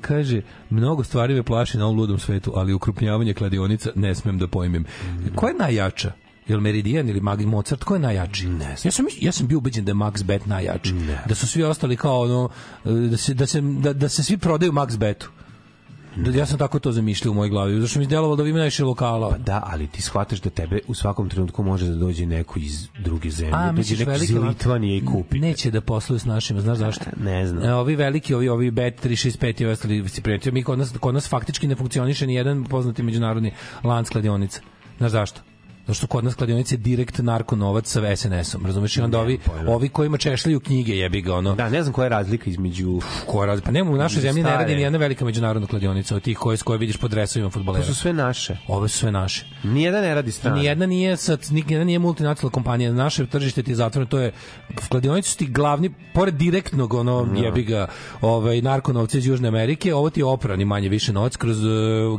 kaže, 0.00 0.42
mnogo 0.70 1.04
stvari 1.04 1.34
me 1.34 1.42
plaši 1.42 1.78
na 1.78 1.84
ovom 1.84 1.96
ludom 1.96 2.18
svetu, 2.18 2.52
ali 2.56 2.72
ukrupnjavanje 2.72 3.34
kladionica 3.34 3.90
ne 3.94 4.14
smem 4.14 4.38
da 4.38 4.46
pojmim. 4.46 4.84
Ko 5.34 5.48
je 5.48 5.54
najjača? 5.54 6.12
Jel 6.48 6.60
Meridian 6.60 7.08
ili 7.08 7.20
Mag 7.20 7.40
Mozart, 7.40 7.84
ko 7.84 7.94
je 7.94 8.00
najjači? 8.00 8.48
Ne 8.48 8.76
Ja 8.84 8.90
sam, 8.90 9.06
ja 9.20 9.32
sam 9.32 9.46
bio 9.46 9.58
ubeđen 9.58 9.84
da 9.84 9.90
je 9.90 9.94
Max 9.94 10.24
Bet 10.24 10.46
najjači. 10.46 10.94
Da 11.28 11.34
su 11.34 11.48
svi 11.48 11.62
ostali 11.62 11.96
kao 11.96 12.20
ono, 12.20 12.48
e, 12.84 12.90
da 12.90 13.16
se, 13.16 13.34
da 13.34 13.46
se, 13.46 13.60
da, 13.60 13.92
da 13.92 14.08
se 14.08 14.22
svi 14.22 14.38
prodaju 14.38 14.72
Max 14.72 14.98
Betu. 14.98 15.30
Ja 16.34 16.46
sam 16.46 16.58
tako 16.58 16.78
to 16.78 16.92
zamišljao 16.92 17.32
u 17.32 17.34
mojoj 17.34 17.50
glavi. 17.50 17.80
Zašto 17.80 17.98
mi 17.98 18.04
je 18.04 18.08
delovalo 18.08 18.36
da 18.36 18.48
ima 18.48 18.58
najviše 18.58 18.84
lokala. 18.84 19.38
Da, 19.38 19.62
ali 19.72 19.86
ti 19.86 20.02
shvataš 20.02 20.40
da 20.40 20.50
tebe 20.50 20.78
u 20.88 20.94
svakom 20.94 21.28
trenutku 21.28 21.62
može 21.62 21.86
da 21.86 21.96
dođe 21.96 22.26
neko 22.26 22.58
iz 22.58 22.88
druge 22.98 23.30
zemlje, 23.30 23.54
A, 23.54 23.72
dođe 23.72 23.96
neko 23.96 24.12
iz 24.12 24.30
Litvanije 24.30 24.96
i 24.96 25.04
kupi. 25.06 25.38
Neće 25.38 25.70
da 25.70 25.80
posluju 25.80 26.18
s 26.18 26.24
našima, 26.24 26.60
znaš 26.60 26.78
zašto? 26.78 27.04
Ne 27.20 27.46
znam. 27.46 27.64
E, 27.64 27.74
ovi 27.74 27.96
veliki, 27.96 28.34
ovi 28.34 28.48
ovi 28.48 28.70
Bet 28.70 29.04
365 29.04 29.62
i 29.62 29.66
ostali 29.66 30.08
si 30.08 30.22
primetio, 30.22 30.52
mi 30.52 30.62
kod 30.62 30.78
nas 30.78 30.94
kod 31.00 31.14
nas 31.14 31.28
faktički 31.28 31.66
ne 31.66 31.74
funkcioniše 31.76 32.26
ni 32.26 32.34
jedan 32.34 32.64
poznati 32.64 33.02
međunarodni 33.02 33.52
lanac 33.84 34.08
kladionica. 34.08 34.60
Znaš 34.98 35.10
zašto? 35.10 35.40
Zato 35.86 35.94
što 35.94 36.06
kod 36.06 36.24
nas 36.24 36.34
kladionice 36.34 36.74
je 36.74 36.78
direkt 36.78 37.18
narko 37.18 37.56
novac 37.56 37.86
sa 37.86 38.16
SNS-om, 38.16 38.66
razumeš? 38.66 38.96
I 38.96 39.00
onda 39.00 39.20
ovi, 39.20 39.38
pojma. 39.38 39.70
ovi 39.70 39.88
kojima 39.88 40.18
češljaju 40.18 40.60
knjige, 40.60 40.96
jebi 40.96 41.20
ga, 41.20 41.34
ono, 41.34 41.54
Da, 41.54 41.68
ne 41.68 41.82
znam 41.82 41.92
koja 41.92 42.04
je 42.04 42.10
razlika 42.10 42.50
između... 42.50 43.00
ko 43.26 43.46
raz... 43.46 43.60
Pa 43.60 43.70
nema, 43.70 43.90
u 43.90 43.96
našoj 43.96 44.20
zemlji 44.22 44.42
ne 44.42 44.48
Stare. 44.48 44.62
radi 44.62 44.76
ni 44.76 44.82
jedna 44.82 44.98
velika 44.98 45.24
međunarodna 45.24 45.68
kladionica 45.68 46.16
od 46.16 46.22
tih 46.22 46.38
koje, 46.38 46.58
koje 46.58 46.78
vidiš 46.78 46.96
pod 46.96 47.10
dresovima 47.10 47.48
To 47.50 47.52
fudbalera. 47.52 47.84
su 47.84 47.94
sve 47.94 48.12
naše. 48.12 48.56
Ove 48.68 48.88
su 48.88 48.98
sve 48.98 49.12
naše. 49.12 49.44
Nijedan 49.62 50.02
ne 50.02 50.14
radi 50.14 50.32
strano. 50.32 50.56
Nijedna 50.56 50.86
nije 50.86 51.16
sa 51.16 51.38
nijedna 51.50 51.84
nije 51.84 51.98
multinacionalna 51.98 52.52
kompanija. 52.52 52.92
Naše 52.92 53.26
tržište 53.26 53.62
ti 53.62 53.70
je 53.70 53.74
zatvoreno, 53.74 54.08
to 54.10 54.18
je 54.18 54.32
kladionice 54.88 55.30
su 55.30 55.36
ti 55.36 55.46
glavni 55.46 55.90
pored 56.14 56.34
direktnog 56.34 56.94
ono 56.94 57.28
jebi 57.36 57.62
ga, 57.64 57.86
ovaj 58.20 58.62
narkonovci 58.62 59.18
iz 59.18 59.26
Južne 59.26 59.48
Amerike, 59.48 59.94
ovo 59.94 60.10
ti 60.10 60.20
je 60.20 60.24
oprani 60.24 60.64
manje 60.64 60.88
više 60.88 61.12
novac 61.12 61.36
kroz 61.36 61.64
uh, 61.64 61.70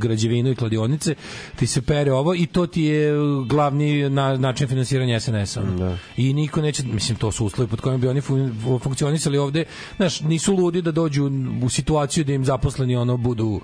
građevinu 0.01 0.51
i 0.51 0.55
kladionice, 0.55 1.15
ti 1.55 1.67
se 1.67 1.81
pere 1.81 2.11
ovo 2.11 2.35
i 2.35 2.45
to 2.45 2.67
ti 2.67 2.81
je 2.81 3.19
uh, 3.19 3.47
glavni 3.57 4.09
na, 4.09 4.37
način 4.37 4.67
finansiranja 4.67 5.19
SNS-a. 5.19 5.61
ono. 5.61 5.97
I 6.17 6.33
niko 6.33 6.61
neće, 6.61 6.83
mislim 6.83 7.17
to 7.17 7.31
su 7.31 7.45
uslovi 7.45 7.69
pod 7.69 7.81
kojima 7.81 7.97
bi 7.97 8.07
oni 8.07 8.21
fun, 8.21 8.53
funkcionisali 8.83 9.37
ovde, 9.37 9.65
znaš, 9.97 10.21
nisu 10.21 10.53
ludi 10.55 10.81
da 10.81 10.91
dođu 10.91 11.29
u 11.63 11.69
situaciju 11.69 12.23
da 12.23 12.33
im 12.33 12.45
zaposleni 12.45 12.95
ono 12.95 13.17
budu 13.17 13.61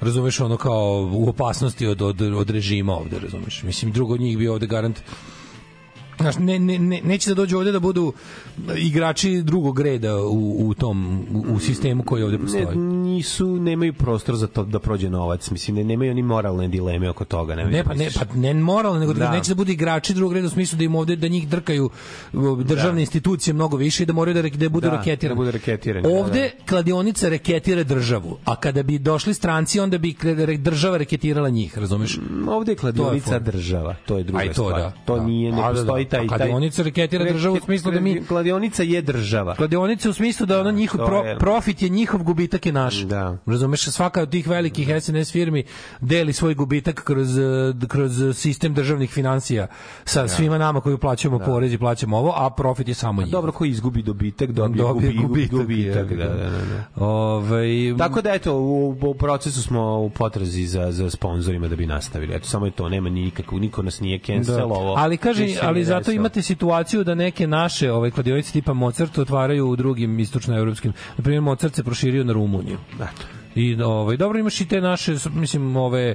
razumeš 0.00 0.40
ono 0.40 0.56
kao 0.56 1.10
u 1.12 1.28
opasnosti 1.28 1.86
od, 1.86 2.02
od, 2.02 2.22
od 2.22 2.50
režima 2.50 2.94
ovde, 2.94 3.18
razumeš. 3.18 3.62
Mislim, 3.62 3.92
drugo 3.92 4.14
od 4.14 4.20
njih 4.20 4.38
bi 4.38 4.48
ovde 4.48 4.66
garant 4.66 5.02
Znaš, 6.20 6.38
ne, 6.38 6.58
ne, 6.58 6.78
ne, 6.78 7.00
neće 7.02 7.30
da 7.30 7.34
dođu 7.34 7.58
ovde 7.58 7.72
da 7.72 7.80
budu 7.80 8.12
igrači 8.76 9.42
drugog 9.42 9.80
reda 9.80 10.16
u, 10.18 10.56
u 10.60 10.74
tom 10.74 11.18
u, 11.32 11.54
u 11.54 11.58
sistemu 11.58 12.02
koji 12.02 12.22
ovde 12.22 12.36
Ne, 12.36 12.42
postoji. 12.42 12.76
nisu 12.76 13.46
nemaju 13.48 13.92
prostor 13.94 14.36
za 14.36 14.46
to 14.46 14.64
da 14.64 14.78
prođe 14.78 15.10
novac. 15.10 15.50
Mislim 15.50 15.76
ne 15.76 15.84
nemaju 15.84 16.14
ni 16.14 16.22
moralne 16.22 16.68
dileme 16.68 17.10
oko 17.10 17.24
toga, 17.24 17.54
ne. 17.54 17.64
Ne, 17.64 17.84
pa 17.84 17.94
ne, 17.94 18.08
pa 18.14 18.34
ne 18.34 18.54
moralno, 18.54 19.00
nego 19.00 19.12
da. 19.12 19.18
Da. 19.20 19.30
neće 19.30 19.48
da 19.48 19.54
budu 19.54 19.72
igrači 19.72 20.14
drugog 20.14 20.32
reda 20.32 20.46
u 20.46 20.50
smislu 20.50 20.78
da 20.78 20.84
im 20.84 20.94
ovde 20.94 21.16
da 21.16 21.28
njih 21.28 21.48
drkaju 21.48 21.90
državne 22.58 23.00
institucije 23.00 23.54
mnogo 23.54 23.76
više 23.76 24.02
i 24.02 24.06
da 24.06 24.12
moraju 24.12 24.34
da 24.34 24.42
da 24.42 24.68
budu 24.68 24.88
Da, 24.88 24.96
raketirani. 24.96 25.28
da 25.28 25.38
budu 25.38 25.50
raketirani, 25.50 26.02
da, 26.02 26.08
Ovde 26.10 26.50
kladionica 26.68 27.28
reketira 27.28 27.82
državu, 27.84 28.36
a 28.44 28.56
kada 28.56 28.82
bi 28.82 28.98
došli 28.98 29.34
stranci 29.34 29.80
onda 29.80 29.98
bi 29.98 30.14
država 30.58 30.96
reketirala 30.96 31.48
njih, 31.48 31.78
razumeš? 31.78 32.18
Ovde 32.48 32.72
je 32.72 32.76
kladionica 32.76 33.26
fora. 33.26 33.38
država, 33.38 33.94
to 34.06 34.18
je 34.18 34.24
druga 34.24 34.38
A 34.38 34.44
i 34.44 34.48
to 34.48 34.54
stvar. 34.54 34.72
da. 34.72 34.92
To 35.04 35.16
da. 35.16 35.24
nije, 35.24 35.52
ne 35.52 35.58
A, 35.58 35.62
da, 35.62 35.72
da. 35.72 35.74
postoji 35.76 36.04
taj... 36.10 36.24
A. 36.24 36.28
Kladionica 36.28 36.82
reketira 36.82 37.32
državu 37.32 37.56
u 37.56 37.60
smislu 37.60 37.92
da 37.92 38.00
mi 38.00 38.24
Kladionica 38.24 38.82
je 38.82 39.02
država. 39.02 39.54
Kladionica 39.54 40.10
u 40.10 40.12
smislu 40.12 40.46
da 40.46 40.60
ono 40.60 40.70
njihov 40.70 40.98
to 40.98 41.06
pro, 41.06 41.36
profit 41.38 41.82
je 41.82 41.88
njihov, 41.88 42.22
gubitak 42.22 42.66
je 42.66 42.72
naš. 42.72 42.94
Da. 42.96 43.36
Razumeš, 43.46 43.84
svaka 43.84 44.22
od 44.22 44.30
tih 44.30 44.48
velikih 44.48 44.88
SNS 45.00 45.32
firmi 45.32 45.64
deli 46.00 46.32
svoj 46.32 46.54
gubitak 46.54 47.04
kroz 47.04 47.38
eh, 47.38 47.42
kroz 47.88 48.36
sistem 48.36 48.74
državnih 48.74 49.10
financija 49.10 49.66
sa 50.04 50.28
svima 50.28 50.58
nama 50.58 50.80
koji 50.80 50.98
plaćamo 50.98 51.38
porez 51.38 51.72
i 51.72 51.78
plaćamo 51.78 52.18
ovo, 52.18 52.34
a 52.36 52.50
profit 52.50 52.88
je 52.88 52.94
samo 52.94 53.22
njihov. 53.22 53.32
Dobro, 53.32 53.52
ko 53.52 53.64
izgubi 53.64 54.02
dobitak, 54.02 54.50
dobije, 54.50 54.82
Dobije 54.82 55.12
gubi, 55.12 55.26
gubitak. 55.26 55.58
gubitak, 55.58 56.08
da, 56.08 56.24
da, 56.24 56.50
da, 56.50 56.50
da. 56.50 57.04
Ovaj 57.04 57.68
Tako 57.98 58.22
da 58.22 58.30
eto 58.32 58.54
u, 58.54 58.96
u 59.02 59.14
procesu 59.14 59.62
smo 59.62 59.98
u 60.00 60.10
potrazi 60.10 60.66
za 60.66 60.92
za 60.92 61.10
sponzorima 61.10 61.68
da 61.68 61.76
bi 61.76 61.86
nastavili. 61.86 62.34
Eto 62.34 62.48
samo 62.48 62.66
je 62.66 62.72
to, 62.72 62.88
nema 62.88 63.08
nikako, 63.08 63.58
niko 63.58 63.82
nas 63.82 64.00
nije 64.00 64.18
cancelovao. 64.18 64.94
Ali 64.96 65.16
kaže, 65.16 65.46
ali 65.62 65.74
nije 65.74 65.99
zato 66.02 66.12
imate 66.12 66.42
situaciju 66.42 67.04
da 67.04 67.14
neke 67.14 67.46
naše 67.46 67.92
ovaj 67.92 68.10
kladionice 68.10 68.52
tipa 68.52 68.72
Mozart 68.72 69.18
otvaraju 69.18 69.68
u 69.68 69.76
drugim 69.76 70.18
istočnoevropskim. 70.18 70.92
Na 71.16 71.22
primjer 71.22 71.42
Mozart 71.42 71.74
se 71.74 71.84
proširio 71.84 72.24
na 72.24 72.32
Rumuniju. 72.32 72.78
Eto. 72.94 73.39
I 73.54 73.82
ovaj 73.82 74.16
dobro 74.16 74.38
imaš 74.38 74.60
i 74.60 74.68
te 74.68 74.80
naše 74.80 75.16
mislim 75.34 75.76
ove 75.76 76.14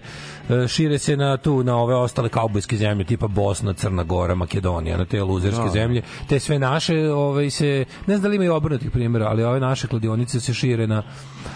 e, 0.49 0.67
šire 0.67 0.99
se 0.99 1.17
na 1.17 1.37
tu 1.37 1.63
na 1.63 1.77
ove 1.77 1.95
ostale 1.95 2.29
kaubojske 2.29 2.77
zemlje 2.77 3.05
tipa 3.05 3.27
Bosna, 3.27 3.73
Crna 3.73 4.03
Gora, 4.03 4.35
Makedonija, 4.35 4.97
na 4.97 5.05
te 5.05 5.23
luzerske 5.23 5.69
zemlje. 5.73 6.01
Te 6.29 6.39
sve 6.39 6.59
naše 6.59 7.11
ovaj 7.11 7.49
se 7.49 7.85
ne 8.07 8.17
znam 8.17 8.21
da 8.21 8.27
li 8.27 8.35
imaju 8.35 8.53
obrnutih 8.53 8.91
primjera, 8.91 9.27
ali 9.27 9.43
ove 9.43 9.59
naše 9.59 9.87
kladionice 9.87 10.39
se 10.39 10.53
šire 10.53 10.87
na 10.87 11.03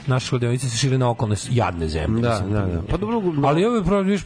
naše 0.08 0.30
kladionice 0.30 0.70
se 0.70 0.78
šire 0.78 0.98
na 0.98 1.10
okolne 1.10 1.36
jadne 1.50 1.88
zemlje. 1.88 2.22
Da, 2.22 2.30
mislim. 2.30 2.52
da, 2.52 2.65
da. 2.65 2.82
Pa 2.89 2.98
dobro, 2.98 3.22
Ali 3.44 3.65
ovo 3.65 3.76
je 3.76 3.84
pravo, 3.84 4.02
viš, 4.02 4.22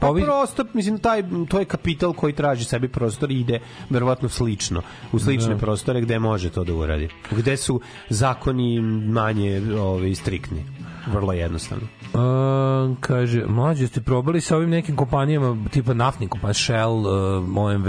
Pa 0.00 0.08
ovi 0.08 0.22
prostor, 0.22 0.66
mislim, 0.74 0.98
taj, 0.98 1.22
to 1.48 1.58
je 1.58 1.64
kapital 1.64 2.12
koji 2.12 2.32
traži 2.32 2.64
sebi 2.64 2.88
prostor 2.88 3.30
i 3.30 3.40
ide 3.40 3.60
verovatno 3.90 4.28
slično, 4.28 4.82
u 5.12 5.18
slične 5.18 5.58
prostore 5.58 6.00
gde 6.00 6.18
može 6.18 6.50
to 6.50 6.64
da 6.64 6.74
uradi. 6.74 7.08
Gde 7.30 7.56
su 7.56 7.80
zakoni 8.08 8.80
manje 8.80 9.62
ovaj, 9.80 10.14
striktni. 10.14 10.64
Vrlo 11.12 11.32
jednostavno. 11.32 11.86
A, 12.14 12.94
kaže, 13.00 13.44
mlađe 13.46 13.86
ste 13.86 14.00
probali 14.00 14.40
sa 14.40 14.56
ovim 14.56 14.70
nekim 14.70 14.96
kompanijama, 14.96 15.56
tipa 15.70 15.94
naftnim 15.94 16.28
kompanijama, 16.28 16.54
Shell, 16.54 16.96
uh, 16.96 17.58
OMV, 17.58 17.88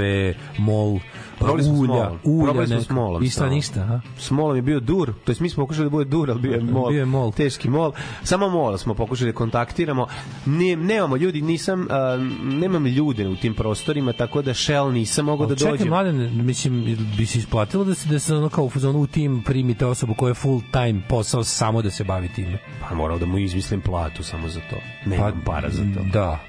MOL, 0.57 0.99
Probali 1.39 1.63
smo 1.63 1.73
ulja, 1.73 1.87
Smol. 2.09 2.17
ulja, 2.25 2.43
Probali 2.43 2.67
smo. 2.67 2.81
Smolom 2.81 3.25
samo. 3.25 3.49
ništa, 3.49 3.81
aha. 3.81 4.01
S 4.17 4.31
molom 4.31 4.55
je 4.55 4.61
bio 4.61 4.79
dur, 4.79 5.13
to 5.15 5.31
jest 5.31 5.41
mi 5.41 5.49
smo 5.49 5.63
pokušali 5.63 5.85
da 5.85 5.89
bude 5.89 6.05
dur, 6.05 6.31
ali 6.31 6.41
bio 6.41 6.51
je 6.51 6.61
mol. 6.61 6.89
Bio 6.89 6.99
je 6.99 7.05
mol. 7.05 7.31
Teški 7.31 7.69
mol. 7.69 7.91
Samo 8.23 8.49
mol 8.49 8.77
smo 8.77 8.93
pokušali 8.93 9.31
da 9.31 9.35
kontaktiramo. 9.35 10.07
Ne, 10.45 10.75
nemamo 10.75 11.17
ljudi, 11.17 11.41
nisam, 11.41 11.87
a, 11.89 12.17
nemam 12.43 12.85
ljude 12.85 13.27
u 13.27 13.35
tim 13.35 13.53
prostorima, 13.53 14.13
tako 14.13 14.41
da 14.41 14.53
Shell 14.53 14.91
nisam 14.91 15.25
mogao 15.25 15.47
da 15.47 15.55
Čekaj, 15.55 15.71
dođem. 15.71 15.87
mladen, 15.87 16.45
mislim, 16.45 16.83
bi 17.17 17.25
se 17.25 17.39
isplatilo 17.39 17.83
da 17.83 17.95
se, 17.95 18.09
da 18.09 18.19
se 18.19 18.35
ono 18.35 18.49
kao 18.49 18.63
u 18.63 18.69
fazonu 18.69 18.99
u 18.99 19.07
tim 19.07 19.43
primite 19.43 19.85
osobu 19.85 20.13
koja 20.13 20.29
je 20.29 20.33
full 20.33 20.61
time 20.71 21.01
posao 21.09 21.43
samo 21.43 21.81
da 21.81 21.91
se 21.91 22.03
bavi 22.03 22.27
time? 22.27 22.57
Pa 22.81 22.95
morao 22.95 23.19
da 23.19 23.25
mu 23.25 23.37
izmislim 23.37 23.81
platu 23.81 24.23
samo 24.23 24.47
za 24.47 24.59
to. 24.69 24.75
Nemam 25.05 25.41
para 25.45 25.69
za 25.69 25.83
to. 25.95 26.03
Da, 26.03 26.39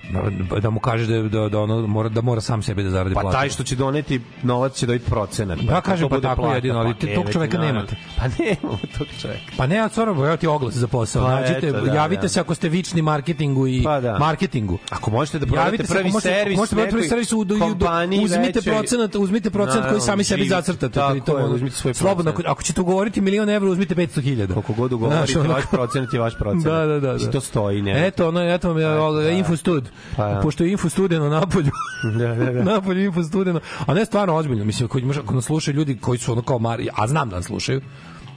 da, 0.60 0.70
mu 0.70 0.80
kaže 0.80 1.06
da, 1.08 1.28
da, 1.30 1.48
da, 1.48 1.60
ono, 1.60 1.86
mora, 1.86 2.08
da 2.08 2.20
mora 2.20 2.40
sam 2.40 2.62
sebe 2.62 2.82
da 2.82 2.90
zaradi 2.90 3.14
Pa 3.14 3.20
platu. 3.20 3.34
taj 3.34 3.48
što 3.48 3.64
će 3.64 3.76
doneti 3.76 4.20
novac 4.42 4.79
će 4.80 4.86
dobiti 4.86 5.10
procenat. 5.10 5.58
Da, 5.58 5.74
to 5.74 5.80
kažem, 5.80 6.08
pa 6.08 6.20
tako 6.20 6.42
plata, 6.42 6.54
jedino, 6.54 6.78
ali 6.78 6.94
te- 6.94 7.14
tog 7.14 7.32
čoveka 7.32 7.58
naravno. 7.58 7.80
nemate. 7.80 7.96
Pa 8.16 8.24
nemamo 8.38 8.78
tog 8.98 9.06
čoveka. 9.20 9.40
Pa 9.56 9.66
ne, 9.66 9.84
od 9.84 9.90
stvarno, 9.90 10.26
evo 10.26 10.36
ti 10.36 10.46
oglas 10.46 10.74
za 10.74 10.86
posao. 10.88 11.24
Pa 11.26 11.30
Nađite, 11.40 11.68
eto, 11.68 11.80
da, 11.80 11.92
javite 11.94 12.22
da. 12.22 12.28
se 12.28 12.40
ako 12.40 12.54
ste 12.54 12.68
vični 12.68 13.02
marketingu 13.02 13.66
i 13.66 13.82
Pa 13.84 14.00
da. 14.00 14.18
marketingu. 14.18 14.78
Ako 14.90 15.10
možete 15.10 15.38
da 15.38 15.46
prodate 15.46 15.86
se, 15.86 15.94
prvi 15.94 16.10
možete, 16.10 16.34
servis 16.34 16.56
možete 16.58 16.74
prodati 16.76 16.92
prvi 16.92 17.08
servis 17.08 17.32
u, 17.32 17.46
kompaniji 17.60 18.24
uzmite 18.24 18.60
procenat, 18.62 19.14
uzmite 19.14 19.50
procenat 19.50 19.88
koji 19.88 20.00
sami 20.00 20.24
sebi 20.24 20.48
zacrtate. 20.48 20.88
Tako 20.88 21.12
pritom, 21.12 21.38
je, 21.38 21.44
uzmite 21.44 21.76
svoj 21.76 21.94
Slobodno, 21.94 22.32
procenat. 22.32 22.50
ako, 22.50 22.52
ako 22.52 22.62
ćete 22.62 22.80
ugovoriti 22.80 23.20
milion 23.20 23.50
evra, 23.50 23.70
uzmite 23.70 23.94
500.000. 23.94 24.52
Koliko 24.52 24.72
god 24.72 24.92
ugovorite, 24.92 25.38
vaš 25.38 25.64
procenat 25.70 26.12
je 26.12 26.20
vaš 26.20 26.38
procenat. 26.38 26.64
Da, 26.64 26.86
da, 26.86 27.00
da. 27.00 27.16
I 27.20 27.24
da. 27.24 27.30
to 27.30 27.40
stoji, 27.40 27.82
ne. 27.82 28.06
Eto, 28.06 28.28
ono, 28.28 28.54
eto 28.54 28.68
vam 28.68 28.78
je 28.78 29.24
da. 29.24 29.30
Infostud. 29.30 29.88
Pa 30.16 30.28
ja. 30.28 30.40
Pošto 30.40 30.64
je 30.64 30.72
Infostudeno 30.72 31.28
napolju. 31.28 31.70
Da, 32.18 32.34
da, 32.34 32.52
da. 32.52 32.62
napolju 32.72 33.04
Infostudeno. 33.04 33.60
A 33.86 33.94
ne 33.94 34.04
stvarno 34.04 34.34
ozbiljno. 34.36 34.64
Mislim, 34.70 34.86
ako, 34.86 34.98
imaš, 34.98 35.16
ako 35.16 35.34
nas 35.34 35.44
slušaju 35.44 35.74
ljudi 35.74 35.98
koji 36.00 36.18
su 36.18 36.32
ono 36.32 36.42
kao 36.42 36.58
mari, 36.58 36.88
a 36.94 37.06
znam 37.06 37.28
da 37.28 37.36
nas 37.36 37.46
slušaju, 37.46 37.80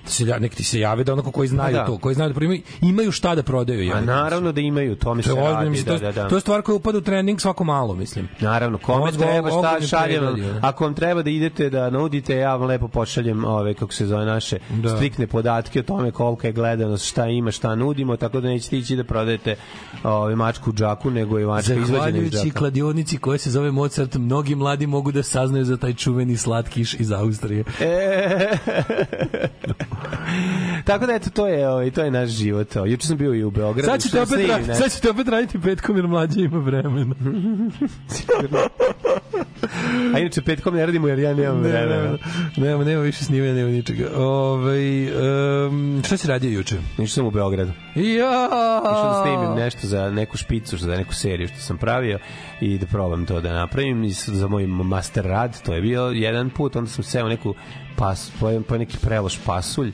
se, 0.05 0.25
ja- 0.25 0.39
nek 0.39 0.55
ti 0.55 0.63
se 0.63 0.79
jave 0.79 1.03
da 1.03 1.13
onako 1.13 1.31
koji 1.31 1.47
znaju 1.47 1.73
Pa 1.73 1.79
da. 1.79 1.85
to, 1.85 1.97
koji 1.97 2.15
znaju 2.15 2.29
da 2.29 2.35
primaju, 2.35 2.61
imaju 2.81 3.11
šta 3.11 3.35
da 3.35 3.43
prodaju. 3.43 3.79
A 3.79 3.83
jebote. 3.83 4.05
naravno 4.05 4.51
da 4.51 4.61
imaju, 4.61 4.95
to 4.95 5.13
mi 5.13 5.23
se 5.23 5.29
To 5.29 5.37
je 5.37 5.43
radi. 5.43 5.69
mislim, 5.69 5.85
Da, 5.87 5.99
to, 5.99 6.05
da, 6.07 6.11
da. 6.13 6.27
to 6.29 6.35
je 6.35 6.41
stvar 6.41 6.61
koja 6.61 6.75
upada 6.75 6.97
u 6.97 7.01
trending 7.01 7.41
svako 7.41 7.63
malo, 7.63 7.95
mislim. 7.95 8.27
Naravno, 8.39 8.77
kome 8.77 8.99
Mozgo, 8.99 9.23
treba 9.23 9.49
šta 9.51 9.77
šaljem, 9.81 10.23
ako 10.61 10.83
vam 10.83 10.93
treba 10.93 11.21
da 11.21 11.29
idete 11.29 11.69
da 11.69 11.89
nudite, 11.89 12.35
ja 12.35 12.55
vam 12.55 12.67
lepo 12.67 12.87
pošaljem 12.87 13.45
ove, 13.45 13.73
kako 13.73 13.93
se 13.93 14.05
zove, 14.05 14.25
naše 14.25 14.57
Da. 14.71 14.89
striktne 14.89 15.27
podatke 15.27 15.79
o 15.79 15.83
tome 15.83 16.11
kolika 16.11 16.47
je 16.47 16.53
gledanost, 16.53 17.05
šta 17.05 17.27
ima, 17.27 17.51
šta 17.51 17.75
nudimo, 17.75 18.17
tako 18.17 18.39
da 18.39 18.47
nećete 18.47 18.77
ići 18.77 18.95
da 18.95 19.03
prodajete 19.03 19.55
ove, 20.03 20.35
mačku 20.35 20.69
u 20.69 20.73
džaku, 20.73 21.11
nego 21.11 21.39
i 21.39 21.45
mačka 21.45 21.73
izvađena 21.75 22.17
iz 22.19 22.31
džaka. 22.33 22.49
kladionici 22.53 23.17
koja 23.17 23.37
se 23.37 23.51
zove 23.51 23.71
Mozart, 23.71 24.15
mnogi 24.15 24.55
mladi 24.55 24.87
mogu 24.87 25.11
da 25.11 25.23
saznaju 25.23 25.65
za 25.65 25.77
taj 25.77 25.93
čuveni 25.93 26.37
slatkiš 26.37 26.93
iz 26.93 27.11
Austrije. 27.13 27.63
E, 27.79 28.49
Tako 30.85 31.05
da 31.05 31.13
eto 31.13 31.29
to 31.29 31.47
je 31.47 31.69
ovaj 31.69 31.91
to 31.91 32.03
je 32.03 32.11
naš 32.11 32.29
život. 32.29 32.75
Evo, 32.75 32.85
Juče 32.85 33.07
sam 33.07 33.17
bio 33.17 33.33
i 33.33 33.43
u 33.43 33.51
Beogradu. 33.51 33.87
Sad 33.87 34.01
ćete 34.01 34.21
opet, 34.21 34.37
nešto. 34.47 34.73
sad 34.73 34.91
ćete 34.91 35.09
opet 35.09 35.27
raditi 35.27 35.59
petkom 35.61 35.95
jer 35.95 36.07
mlađe 36.07 36.41
ima 36.41 36.59
vremena. 36.59 37.15
A 40.15 40.19
inače 40.19 40.41
petkom 40.41 40.75
ne 40.75 40.85
radimo 40.85 41.07
jer 41.07 41.19
ja 41.19 41.33
nemam 41.33 41.57
vremena. 41.61 42.17
nema, 42.57 42.83
nema 42.83 43.01
više 43.01 43.23
snimanja, 43.25 43.53
nema 43.53 43.69
ničega. 43.69 44.09
Ove, 44.15 45.07
um, 45.67 46.01
šta 46.05 46.17
si 46.17 46.27
radio 46.27 46.49
juče? 46.49 46.75
Ništa 46.97 47.15
sam 47.15 47.25
u 47.25 47.31
Beogradu. 47.31 47.71
Ja! 47.95 48.49
Išao 48.83 49.13
da 49.13 49.23
snimim 49.23 49.55
nešto 49.55 49.87
za 49.87 50.09
neku 50.11 50.37
špicu, 50.37 50.77
za 50.77 50.95
neku 50.95 51.13
seriju 51.13 51.47
što 51.47 51.57
sam 51.57 51.77
pravio 51.77 52.19
i 52.61 52.77
da 52.77 52.85
probam 52.85 53.25
to 53.25 53.41
da 53.41 53.53
napravim 53.53 54.03
i 54.03 54.09
za 54.11 54.47
moj 54.47 54.67
master 54.67 55.25
rad. 55.25 55.61
To 55.61 55.73
je 55.73 55.81
bio 55.81 56.01
jedan 56.03 56.49
put, 56.49 56.75
onda 56.75 56.89
sam 56.89 57.03
seo 57.03 57.27
neku 57.27 57.53
pas, 58.03 58.31
po, 58.39 58.51
po 58.67 58.75
neki 58.75 58.99
preloš 58.99 59.39
pasulj 59.45 59.93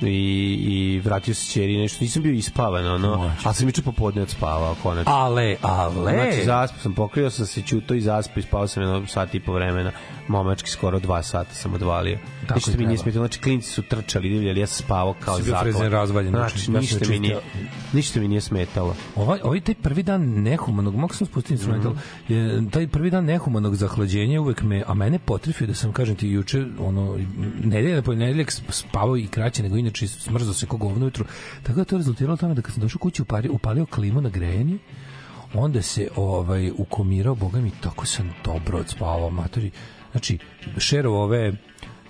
i, 0.00 0.58
i 0.62 1.00
vratio 1.04 1.34
se 1.34 1.52
ćeri 1.52 1.76
nešto. 1.76 2.04
Nisam 2.04 2.22
bio 2.22 2.32
ispavan, 2.32 2.86
ono, 2.86 3.30
ali 3.44 3.54
sam 3.54 3.68
juče 3.68 3.82
popodne 3.82 4.22
odspavao, 4.22 4.76
konačno. 4.82 5.12
Ale, 5.12 5.56
ale. 5.62 6.12
Znači, 6.12 6.44
zaspao 6.44 6.80
sam, 6.80 6.94
pokrio 6.94 7.30
sam 7.30 7.46
se 7.46 7.62
ćuto 7.62 7.94
i 7.94 8.00
zaspao 8.00 8.40
i 8.40 8.42
spao 8.42 8.68
sam 8.68 8.82
jedno 8.82 9.06
sat 9.06 9.34
i 9.34 9.40
po 9.40 9.52
vremena. 9.52 9.92
Momački 10.28 10.70
skoro 10.70 10.98
dva 10.98 11.22
sata 11.22 11.54
sam 11.54 11.74
odvalio. 11.74 12.18
Tako 12.40 12.54
Ništa 12.54 12.70
mi 12.70 12.76
nije 12.76 12.86
treba. 12.86 13.02
smetalo. 13.02 13.26
Znači, 13.26 13.40
klinci 13.40 13.70
su 13.70 13.82
trčali, 13.82 14.28
divljali, 14.28 14.60
ja 14.60 14.66
sam 14.66 14.84
spavao 14.84 15.14
kao 15.20 15.40
zakon. 15.40 15.62
frezen 15.62 15.90
razvaljen, 15.90 16.30
znači, 16.30 16.58
Znači, 16.58 16.70
ništa 16.70 17.08
mi 17.08 17.18
nije, 17.18 17.38
ništa 17.92 18.20
mi 18.20 18.28
nije 18.28 18.40
smetalo. 18.40 18.96
Ovaj, 19.16 19.40
ovaj 19.42 19.60
taj 19.60 19.74
prvi 19.74 20.02
dan 20.02 20.22
nehumanog, 20.42 20.94
mogu 20.94 21.14
sam 21.14 21.26
spustiti 21.26 21.54
instrumental, 21.54 21.92
je, 22.28 22.70
taj 22.70 22.86
prvi 22.88 23.10
dan 23.10 23.24
nehumanog 23.24 23.76
zahlađenja 23.76 24.40
uvek 24.40 24.62
me, 24.62 24.82
a 24.86 24.94
mene 24.94 25.18
potrefio 25.18 25.66
da 25.66 25.74
sam, 25.74 25.92
kažem 25.92 26.16
ti, 26.16 26.28
juče, 26.28 26.64
ono, 26.78 27.18
nedelja 27.64 28.02
po 28.02 28.14
nedeljak 28.14 28.52
spavao 28.68 29.16
i 29.16 29.26
kraće 29.26 29.62
nego 29.62 29.76
inače, 29.76 29.91
smrzao 29.98 30.54
se 30.54 30.66
ko 30.66 30.76
govno 30.76 31.04
ujutru, 31.04 31.24
tako 31.62 31.74
da 31.74 31.80
je 31.80 31.84
to 31.84 31.96
rezultiralo 31.96 32.36
tome 32.36 32.54
da 32.54 32.62
kad 32.62 32.74
sam 32.74 32.80
došao 32.82 32.98
kući 32.98 33.22
upalio, 33.22 33.52
upalio 33.52 33.86
klimu 33.86 34.20
na 34.20 34.28
grejanje, 34.28 34.78
onda 35.54 35.82
se 35.82 36.08
ovaj 36.16 36.70
ukomirao, 36.78 37.34
boga 37.34 37.60
mi, 37.60 37.70
tako 37.80 38.06
sam 38.06 38.30
dobro 38.44 38.78
odspavao, 38.78 39.30
matori. 39.30 39.70
Znači, 40.12 40.38
šerovo 40.78 41.22
ove 41.22 41.52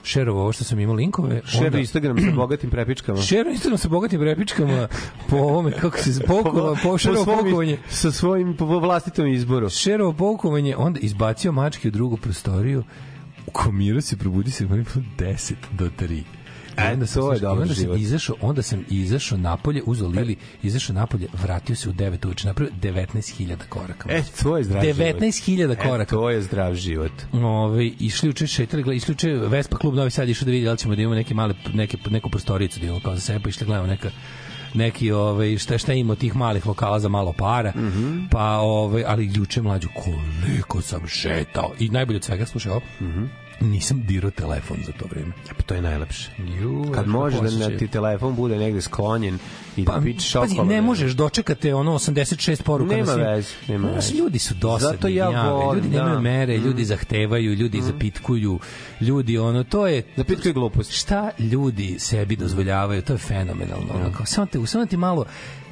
šerovo 0.05 0.41
ovo 0.43 0.53
što 0.53 0.65
sam 0.65 0.81
imao 0.81 0.95
linkove. 0.95 1.41
Šer 1.47 1.75
Instagram 1.75 2.19
sa 2.21 2.31
bogatim 2.31 2.71
prepičkama. 2.71 3.23
Šero 3.29 3.51
Instagram 3.51 3.79
sa 3.79 3.89
bogatim 3.89 4.21
prepičkama 4.21 4.89
po 5.29 5.37
ovome, 5.37 5.73
kako 5.73 5.99
se 5.99 6.21
pokova, 6.27 6.77
po 6.83 6.99
svom- 6.99 7.25
pokovanje. 7.25 7.79
Sa 7.89 8.13
svojim 8.13 8.57
po 8.57 8.65
vlastitom 8.67 9.27
izboru. 9.27 9.71
Šerovo 9.71 10.13
poukovanje, 10.13 10.77
onda 10.77 11.01
izbacio 11.01 11.53
mačke 11.53 11.89
u 11.89 11.91
drugu 11.91 12.17
prostoriju, 12.17 12.85
ukomirao 13.47 14.01
se, 14.01 14.17
probudi 14.17 14.51
se, 14.51 14.65
imali 14.65 14.85
bilo 14.95 15.07
10 15.19 15.55
do 15.73 15.91
3. 16.01 16.23
E, 16.77 16.93
onda 16.93 17.07
sam, 17.07 17.23
to 17.23 17.33
je 17.33 17.39
dobar 17.41 17.53
onda 17.55 17.67
sam 17.67 17.83
život. 17.83 17.99
izašao, 17.99 18.37
onda 18.41 18.63
sam 18.63 18.85
izašao 18.91 19.39
napolje, 19.39 19.83
uzeo 19.87 20.09
Lili, 20.09 20.37
izašao 20.63 20.95
napolje, 20.95 21.29
vratio 21.35 21.77
se 21.77 21.89
u 21.89 21.93
9 21.93 22.27
uveče, 22.27 22.47
napravio 22.47 22.75
19.000 22.83 23.57
koraka. 23.69 24.13
E, 24.13 24.23
to 24.43 24.57
je 24.57 24.65
zdrav 24.65 24.83
život. 24.85 24.97
19.000 24.99 25.73
E, 25.73 25.77
koraka. 25.79 26.11
to 26.11 26.31
je 26.31 26.43
zdrav 26.43 26.75
život. 26.75 27.13
Ove, 27.35 27.87
išli 27.87 28.29
uče 28.29 28.47
šetali, 28.47 28.83
gleda, 28.83 28.97
išli 28.97 29.13
uče 29.13 29.29
Vespa 29.31 29.77
klub 29.77 29.95
Novi 29.95 30.11
Sad, 30.11 30.29
išli 30.29 30.45
da 30.45 30.51
vidi 30.51 30.65
da 30.65 30.73
li 30.73 30.79
ćemo 30.79 30.95
da 30.95 31.03
imamo 31.03 31.15
neke 31.15 31.35
male, 31.35 31.55
neke, 31.75 31.97
neku 32.11 32.31
prostoricu 32.31 32.81
da 32.81 32.87
imamo 32.87 33.01
kao 33.01 33.15
za 33.15 33.21
sebe, 33.21 33.41
pa 33.41 33.49
išli 33.49 33.67
gledamo 33.67 33.87
neka 33.87 34.11
neki 34.75 35.11
ovaj 35.13 35.59
šta 35.59 35.79
šta 35.79 35.93
ima 35.93 36.15
tih 36.15 36.37
malih 36.37 36.67
lokala 36.67 37.01
za 37.01 37.09
malo 37.09 37.33
para. 37.33 37.73
Mhm. 37.77 38.19
Pa 38.31 38.45
ovaj 38.53 39.05
ali 39.07 39.31
juče 39.35 39.63
mlađu 39.63 39.89
koliko 39.95 40.81
sam 40.81 41.07
šetao 41.07 41.73
i 41.79 41.89
najbolje 41.89 42.17
od 42.17 42.25
svega 42.25 42.47
slušaj 42.47 42.73
ovo. 42.73 42.81
Mhm. 43.01 43.25
Nisam 43.61 44.03
dirao 44.03 44.31
telefon 44.31 44.77
za 44.87 44.93
to 44.93 45.05
vreme. 45.11 45.33
Pa 45.49 45.63
to 45.63 45.75
je 45.75 45.83
najlepše. 45.83 46.31
Ju, 46.61 46.93
Kad 46.95 47.07
može 47.09 47.41
da 47.41 47.69
na 47.69 47.79
ti 47.79 47.89
telefon 47.89 48.37
bude 48.37 48.57
negde 48.57 48.81
sklonjen 48.81 49.39
i 49.77 49.85
da 49.85 49.93
Pa, 49.93 50.01
pičeš 50.01 50.33
pazi, 50.33 50.55
okolo. 50.55 50.69
ne 50.69 50.83
možeš 50.83 51.13
dočekate 51.13 51.75
ono 51.75 51.93
86 51.93 52.63
poruka 52.63 52.97
Nema 52.97 53.17
na 53.17 53.25
veze, 53.25 53.49
nema 53.69 53.89
Znaš, 53.89 54.05
veze. 54.05 54.15
ljudi 54.15 54.39
su 54.39 54.55
dosadni, 54.55 54.97
Zato 54.97 55.09
ja 55.09 55.29
volim, 55.43 55.77
ljudi 55.77 55.97
nemaju 55.97 56.15
da. 56.15 56.21
mere, 56.21 56.57
ljudi 56.57 56.85
zahtevaju, 56.85 57.53
ljudi 57.53 57.83
zapitkuju, 57.83 58.59
ljudi 59.01 59.39
ono, 59.39 59.65
to 59.65 59.87
je... 59.87 60.03
Zapitkuju 60.17 60.55
gluposti. 60.55 60.95
Šta 60.95 61.31
ljudi 61.39 61.97
sebi 61.99 62.37
dozvoljavaju, 62.37 63.03
to 63.03 63.13
je 63.13 63.19
fenomenalno. 63.19 63.95
Ono, 63.95 64.13
kao, 64.13 64.27
samo, 64.27 64.47
te, 64.47 64.67
samo 64.67 64.87
ti 64.87 64.97
malo, 64.97 65.25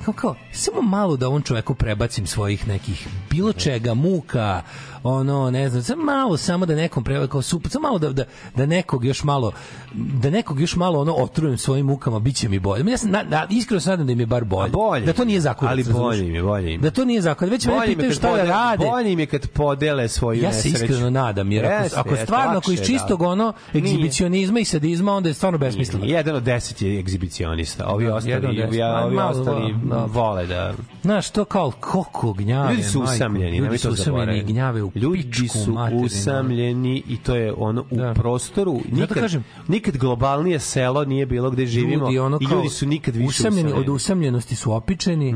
kao, 0.05 0.15
kao, 0.15 0.35
samo 0.53 0.83
malo 0.83 1.17
da 1.17 1.29
on 1.29 1.43
čoveku 1.43 1.75
prebacim 1.75 2.27
svojih 2.27 2.69
nekih 2.69 3.09
bilo 3.31 3.53
čega, 3.53 3.95
muka, 3.95 4.63
ono, 5.03 5.51
ne 5.51 5.69
znam, 5.69 5.83
samo 5.83 6.05
malo 6.05 6.37
samo 6.37 6.67
da 6.67 6.75
nekom 6.75 7.05
treba 7.05 7.27
kao 7.27 7.43
super, 7.43 7.71
samo 7.71 7.83
malo 7.89 7.99
da, 7.99 8.13
da, 8.13 8.25
da 8.57 8.67
nekog 8.67 9.05
još 9.05 9.25
malo 9.25 9.53
da 9.95 10.31
nekog 10.31 10.61
još 10.61 10.77
malo 10.77 11.01
ono 11.01 11.15
otrujem 11.15 11.59
svojim 11.59 11.87
mukama, 11.87 12.19
biće 12.19 12.49
mi 12.49 12.59
bolje. 12.59 12.91
Ja 12.91 12.99
sam, 12.99 13.11
na, 13.11 13.23
na, 13.23 13.47
iskreno 13.51 13.81
se 13.81 13.91
nadam 13.91 14.07
da 14.07 14.13
im 14.13 14.21
je 14.21 14.27
bar 14.27 14.45
bolje. 14.45 14.69
A 14.69 14.73
bolje. 14.73 15.07
Da 15.07 15.13
to 15.13 15.25
nije 15.25 15.41
zakon. 15.41 15.69
Ali 15.69 15.85
bolje 15.85 16.29
je, 16.29 16.43
bolje 16.43 16.75
im. 16.75 16.81
Da 16.81 16.91
to 16.91 17.05
nije 17.05 17.21
zakon. 17.21 17.49
Već 17.49 17.67
Bolje 17.67 17.77
im 17.77 17.91
je 17.91 17.97
pitaju 17.97 18.13
šta 18.13 18.29
da 18.29 18.33
podele- 18.33 18.49
rade. 18.49 18.87
Bolje 18.87 19.11
je 19.13 19.27
kad 19.27 19.49
podele 19.49 20.09
svoju 20.09 20.43
Ja 20.43 20.53
se 20.53 20.69
iskreno 20.69 21.11
nadam, 21.11 21.53
jer 21.53 21.65
ako, 21.67 21.83
Jeste, 21.83 22.01
ako 22.01 22.17
stvarno, 22.17 22.59
ako 22.59 22.73
iz 22.73 22.81
je, 22.81 22.87
čistog 22.87 23.21
da. 23.21 23.29
ono 23.29 23.53
egzibicionizma 23.75 24.61
i 24.61 24.65
sadizma, 24.65 25.13
onda 25.13 25.29
je 25.29 25.35
stvarno 25.35 25.59
besmisleno. 25.59 26.05
Jedan 26.05 26.37
od 26.37 26.43
deset 26.43 26.83
je 26.83 26.99
egzibicionista. 26.99 27.87
Ovi 27.87 28.07
Da, 28.07 28.15
ostali, 28.15 28.63
ovi 29.05 29.15
malo, 29.15 29.31
ostali 29.31 29.75
da. 29.85 30.05
vole 30.09 30.47
da... 30.47 30.75
Znaš, 31.03 31.31
to 31.31 31.45
kao 31.45 31.71
koliko 31.81 32.33
gnjave, 32.33 32.71
Ljudi 32.71 32.83
su 32.83 33.01
usamljeni, 33.03 33.59
ljudi 33.59 33.79
su 33.79 33.91
usamljeni, 33.91 34.43
gnjave 34.43 34.83
u 34.83 34.90
Ljudi 34.95 35.23
pičku 35.23 35.59
su 35.59 35.73
materinu. 35.73 36.05
usamljeni 36.05 37.03
i 37.09 37.17
to 37.17 37.35
je 37.35 37.55
ono 37.55 37.81
u 37.83 37.97
Da. 37.97 38.15
prostoru. 38.15 38.81
Nikad, 38.93 39.09
kažem. 39.11 39.45
nikad 39.69 39.97
globalnije 39.97 40.59
selo 40.61 41.05
nije 41.05 41.27
bilo 41.27 41.51
gde 41.51 41.67
živimo 41.67 42.05
ljudi 42.05 42.19
ono 42.19 42.39
i 42.41 42.45
ljudi 42.45 42.69
su 42.69 42.87
nikad 42.87 43.17
više 43.17 43.29
usamljeni, 43.29 43.61
usamljeni. 43.63 43.81
od 43.81 43.89
usamljenosti 43.89 44.57
su 44.57 44.73
opičeni 44.73 45.35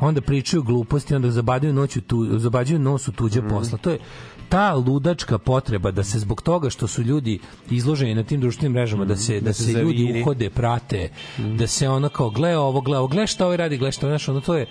onda 0.00 0.20
pričaju 0.20 0.62
gluposti 0.62 1.14
onda 1.14 1.30
zabadaju 1.30 1.72
noć 1.72 1.96
u 1.96 2.00
tu 2.00 2.38
zabađuju 2.38 2.78
nos 2.78 3.08
u 3.08 3.12
tuđe 3.12 3.42
posla 3.42 3.78
to 3.78 3.90
je 3.90 3.98
ta 4.48 4.74
ludačka 4.74 5.38
potreba 5.38 5.90
da 5.90 6.04
se 6.04 6.18
zbog 6.18 6.42
toga 6.42 6.70
što 6.70 6.86
su 6.86 7.02
ljudi 7.02 7.38
izloženi 7.70 8.14
na 8.14 8.22
tim 8.22 8.40
društvenim 8.40 8.72
mrežama 8.72 9.04
da 9.04 9.16
se 9.16 9.40
da, 9.40 9.52
se 9.52 9.64
se 9.64 9.72
ljudi 9.72 10.02
zaviri. 10.02 10.22
uhode 10.22 10.50
prate 10.50 11.08
da 11.38 11.66
se 11.66 11.88
ono 11.88 12.08
kao 12.08 12.30
gle 12.30 12.58
ovo 12.58 12.80
gle 12.80 12.98
ovo 12.98 13.06
gle 13.06 13.26
šta 13.26 13.44
ovaj 13.44 13.56
radi 13.56 13.76
gle 13.76 13.92
šta 13.92 14.06
ovaj 14.06 14.18
znaš, 14.18 14.28
ono 14.28 14.40
to 14.40 14.54
je 14.54 14.66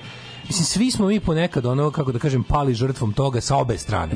Mislim, 0.48 0.66
svi 0.66 0.92
smo 0.92 1.08
mi 1.08 1.20
ponekad 1.20 1.66
ono, 1.66 1.92
kako 1.92 2.12
da 2.12 2.20
kažem, 2.20 2.44
pali 2.44 2.74
žrtvom 2.74 3.14
toga 3.14 3.42
sa 3.42 3.58
obe 3.58 3.78
strane. 3.78 4.14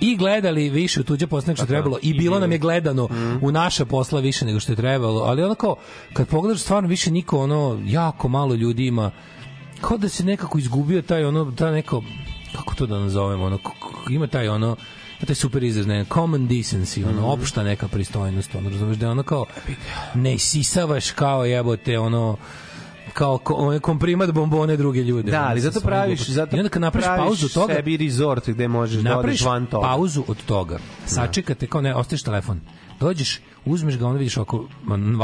I 0.00 0.16
gledali 0.16 0.70
više 0.70 1.00
u 1.00 1.04
tuđe 1.04 1.26
posla 1.26 1.46
nego 1.46 1.56
što 1.56 1.64
je 1.64 1.68
trebalo. 1.68 1.98
I 2.02 2.14
bilo 2.14 2.38
nam 2.38 2.52
je 2.52 2.58
gledano 2.58 3.08
u 3.42 3.52
naša 3.52 3.84
posla 3.84 4.20
više 4.20 4.44
nego 4.44 4.60
što 4.60 4.72
je 4.72 4.76
trebalo. 4.76 5.22
Ali 5.22 5.42
ono 5.42 5.54
kao, 5.54 5.76
kad 6.12 6.28
pogledaš 6.28 6.62
stvarno 6.62 6.88
više 6.88 7.10
niko, 7.10 7.38
ono, 7.38 7.80
jako 7.84 8.28
malo 8.28 8.54
ljudi 8.54 8.86
ima, 8.86 9.10
kao 9.80 9.98
da 9.98 10.08
se 10.08 10.24
nekako 10.24 10.58
izgubio 10.58 11.02
taj 11.02 11.24
ono, 11.24 11.52
ta 11.52 11.70
neko, 11.70 12.02
kako 12.56 12.74
to 12.74 12.86
da 12.86 12.98
nazovemo, 12.98 13.44
ono, 13.44 13.58
ima 14.10 14.26
taj 14.26 14.48
ono, 14.48 14.76
taj 15.26 15.34
super 15.34 15.62
izraz, 15.62 15.86
ne, 15.86 16.04
common 16.14 16.48
decency, 16.48 17.08
ono, 17.08 17.26
opšta 17.26 17.62
neka 17.62 17.88
pristojnost, 17.88 18.54
ono, 18.54 18.70
razumeš 18.70 18.96
da 18.96 19.06
je 19.06 19.10
ono 19.10 19.22
kao, 19.22 19.46
ne 20.14 20.34
isisavaš 20.34 21.10
kao 21.10 21.44
jebote, 21.44 21.98
ono, 21.98 22.36
kao 23.12 23.38
ko, 23.38 23.78
komprimat 23.82 24.30
bombone 24.32 24.76
druge 24.76 25.02
ljude. 25.02 25.30
Da, 25.30 25.46
ali 25.48 25.60
zato 25.60 25.80
praviš, 25.80 26.18
glupostima. 26.18 26.34
zato 26.34 26.56
I 26.56 26.60
onda 26.60 26.68
kad 26.68 26.82
napraviš 26.82 27.04
praviš 27.04 27.24
pauzu 27.24 27.46
od 27.46 27.52
toga, 27.52 27.74
sebi 27.74 27.96
resort 27.96 28.48
gde 28.48 28.68
možeš 28.68 29.02
da 29.02 29.18
odeš 29.18 29.44
van 29.44 29.66
toga. 29.66 29.86
pauzu 29.86 30.24
od 30.28 30.44
toga, 30.46 30.78
sačekate 31.06 31.66
kao 31.66 31.80
ne, 31.80 31.94
ostaviš 31.94 32.22
telefon, 32.22 32.60
dođeš, 33.00 33.40
uzmeš 33.64 33.98
ga, 33.98 34.06
onda 34.06 34.18
vidiš 34.18 34.36
oko 34.36 34.64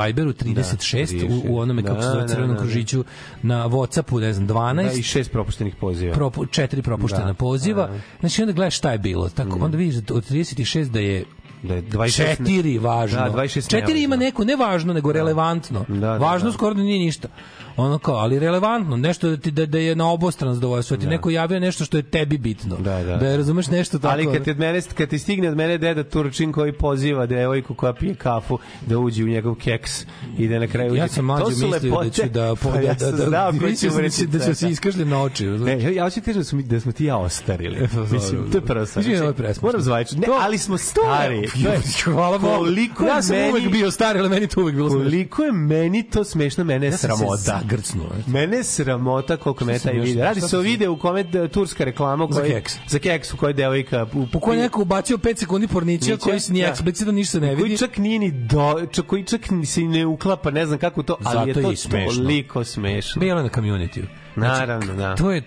Viberu 0.07 0.33
36, 0.33 1.29
u, 1.49 1.55
u 1.55 1.59
onome 1.59 1.83
kako 1.83 2.01
se 2.01 2.07
Da, 2.07 2.13
zove 2.13 2.23
da, 2.23 2.29
crvenom 2.29 2.49
da, 2.49 2.55
da. 2.55 2.61
kružiću, 2.61 3.05
na 3.43 3.69
Whatsappu, 3.69 4.21
ne 4.21 4.33
znam, 4.33 4.49
12, 4.49 4.85
Da, 4.85 4.93
i 4.93 5.03
šest 5.03 5.33
propuštenih 5.33 5.75
poziva. 5.77 6.15
propu, 6.15 6.47
četiri 6.47 6.83
propuštena 6.83 7.27
Da, 7.27 7.35
poziva. 7.35 7.89
Znači 8.21 8.43
onda 8.43 8.53
gledaš 8.53 8.77
šta 8.77 8.93
je 8.93 8.99
bilo. 8.99 9.29
Tako 9.29 9.59
onda 9.61 9.77
vidiš 9.77 9.95
da 9.95 10.15
od 10.15 10.31
36 10.31 10.85
da 10.85 11.01
je 11.01 11.25
Da 11.63 11.75
je 11.75 11.83
26 11.83 11.99
ne- 12.21 12.37
četiri 12.37 12.79
važno. 12.79 13.19
Da, 13.21 13.31
26 13.33 13.71
četiri 13.71 14.03
ima 14.03 14.17
neko 14.17 14.45
ne 14.45 14.57
važno 14.57 14.93
nego 14.93 15.13
relevantno. 15.13 15.85
Da, 15.89 15.97
da, 15.97 16.17
važno 16.17 16.49
da. 16.49 16.53
skoro 16.53 16.75
da 16.75 16.83
nije 16.83 16.99
ništa. 16.99 17.29
Ono 17.77 17.99
kao, 17.99 18.15
ali 18.15 18.39
relevantno, 18.39 18.97
nešto 18.97 19.29
da 19.29 19.37
ti 19.37 19.51
da, 19.51 19.67
da 19.67 19.79
je 19.79 19.97
na 19.97 20.09
obostrano 20.09 20.55
zadovoljstvo, 20.55 20.97
da 20.97 21.01
ti 21.01 21.09
neko 21.09 21.31
javio 21.31 21.61
nešto 21.61 21.85
što 21.85 21.97
je 21.97 22.03
tebi 22.03 22.39
bitno. 22.39 22.77
Da, 22.77 23.03
da. 23.03 23.17
Da 23.17 23.27
je 23.27 23.37
razumeš 23.37 23.67
nešto 23.69 23.99
tako. 23.99 24.13
Ali 24.13 24.27
kad, 24.29 24.45
ti 24.45 24.51
od 24.51 24.59
mene, 24.59 24.81
kad 24.91 25.09
ti 25.09 25.19
stigne 25.19 25.49
od 25.49 25.57
mene 25.57 25.79
deda 25.79 26.05
Turčin 26.05 26.53
koji 26.53 26.73
poziva 26.73 27.27
devojku 27.27 27.75
koja 27.75 27.93
pije 27.93 28.15
kafu 28.15 28.59
da 28.83 28.99
uđe 28.99 29.25
u 29.25 29.29
njegov 29.29 29.55
keks 29.55 30.05
i 30.39 30.49
da 30.49 30.59
na 30.59 30.67
kraju 30.67 30.95
ja 30.95 31.05
uđe. 31.05 31.15
sam 31.15 31.25
mlađe 31.25 31.45
To 31.45 31.51
su 31.51 31.67
mislio 31.67 31.93
da 31.95 32.11
ću 32.11 32.23
da 32.25 32.55
Pa 32.63 32.69
ja 32.71 32.95
da 32.95 32.99
sam 33.01 33.11
da 33.11 33.27
da 33.27 33.53
sam 33.73 33.93
da 34.27 34.39
da 34.39 34.45
od 34.45 34.57
se 34.57 34.61
toga. 34.61 34.73
iskažljem 34.73 35.09
na 35.09 35.23
oči. 35.23 35.47
Ne, 35.47 35.95
ja 35.95 36.05
hoću 36.05 36.21
ti 36.21 36.33
da 36.33 36.41
da 36.67 36.81
smo 36.81 36.93
ti 36.93 37.05
ja 37.05 37.17
ostarili. 37.17 37.89
Mislim, 38.13 38.51
to 38.53 38.59
je 38.59 38.63
prva 38.63 38.87
stvar. 38.87 39.05
Ovo 39.05 39.13
je 39.13 39.19
Znači, 39.19 39.35
presmešno. 39.35 39.67
Moram 39.67 39.81
zvajati. 39.81 40.17
Ne, 40.17 40.27
ali 40.41 40.59
smo 40.59 40.75
je- 40.75 40.79
stari. 40.79 41.37
Je- 41.37 41.81
Hvala 42.05 42.39
Bogu. 42.39 42.67
Je 42.67 42.89
ja 43.07 43.23
sam 43.23 43.37
uvek 43.51 43.71
bio 43.71 43.91
star, 43.91 44.17
ali 44.17 44.29
meni 44.29 44.47
to 44.47 44.61
uvek 44.61 44.75
bilo 44.75 44.91
smešno. 44.91 45.05
Koliko 45.05 45.43
je 45.43 45.53
meni 45.53 46.03
to 46.03 46.25
smešno, 46.25 46.65
mene 46.65 46.87
je 46.87 46.91
Ja 46.91 46.97
sam 46.99 47.11
sramota. 47.11 47.62
Zagrcnuo, 47.63 48.07
eto. 48.07 48.31
Mene 48.31 48.57
je 48.57 48.65
sramota 48.65 49.37
koliko 49.37 49.65
me 49.65 49.79
taj 49.79 49.93
video. 49.93 50.25
Radi 50.25 50.41
se 50.41 50.59
o 50.59 50.61
videu 50.61 50.93
u 50.93 50.97
kome 50.97 51.25
turska 51.49 51.85
reklama 51.85 52.25
u 52.25 52.33
Za 52.33 52.43
keks. 52.43 52.75
Za 52.89 52.99
keks 52.99 53.35
u 53.35 53.37
kojoj 53.37 53.53
devojka 53.53 54.07
u 54.15 54.27
Po 54.27 54.41
kojoj 54.41 54.57
neko 54.57 54.83
ubacio 54.83 55.17
5 55.17 55.39
sekundi 55.39 55.69
pornića 55.69 56.17
koji 56.17 56.41
se 56.41 56.53
nije 56.53 56.67
da. 56.67 56.71
eksplicitno 56.71 57.13
ništa 57.13 57.41
ne 57.41 57.55
koji 57.55 57.65
vidi. 57.65 57.79
čak 57.79 57.97
nije 57.99 58.19
ni 58.19 58.31
do, 58.31 58.87
čak, 58.93 59.07
koji 59.07 59.25
čak 59.25 59.41
se 59.67 59.81
ne 59.81 60.07
uklapa, 60.07 60.51
ne 60.51 60.67
znam 60.67 60.79
kako 60.79 61.03
to, 61.03 61.17
ali 61.25 61.35
Zato 61.35 61.49
je 61.49 61.55
to 61.55 61.61
je 61.61 61.77
toliko 62.17 62.65
smešno. 62.65 63.21
Bilo 63.21 63.43
na 63.43 63.49
community. 63.49 64.05
Naravno, 64.37 64.95
da. 64.95 65.15
To 65.17 65.31
je 65.31 65.43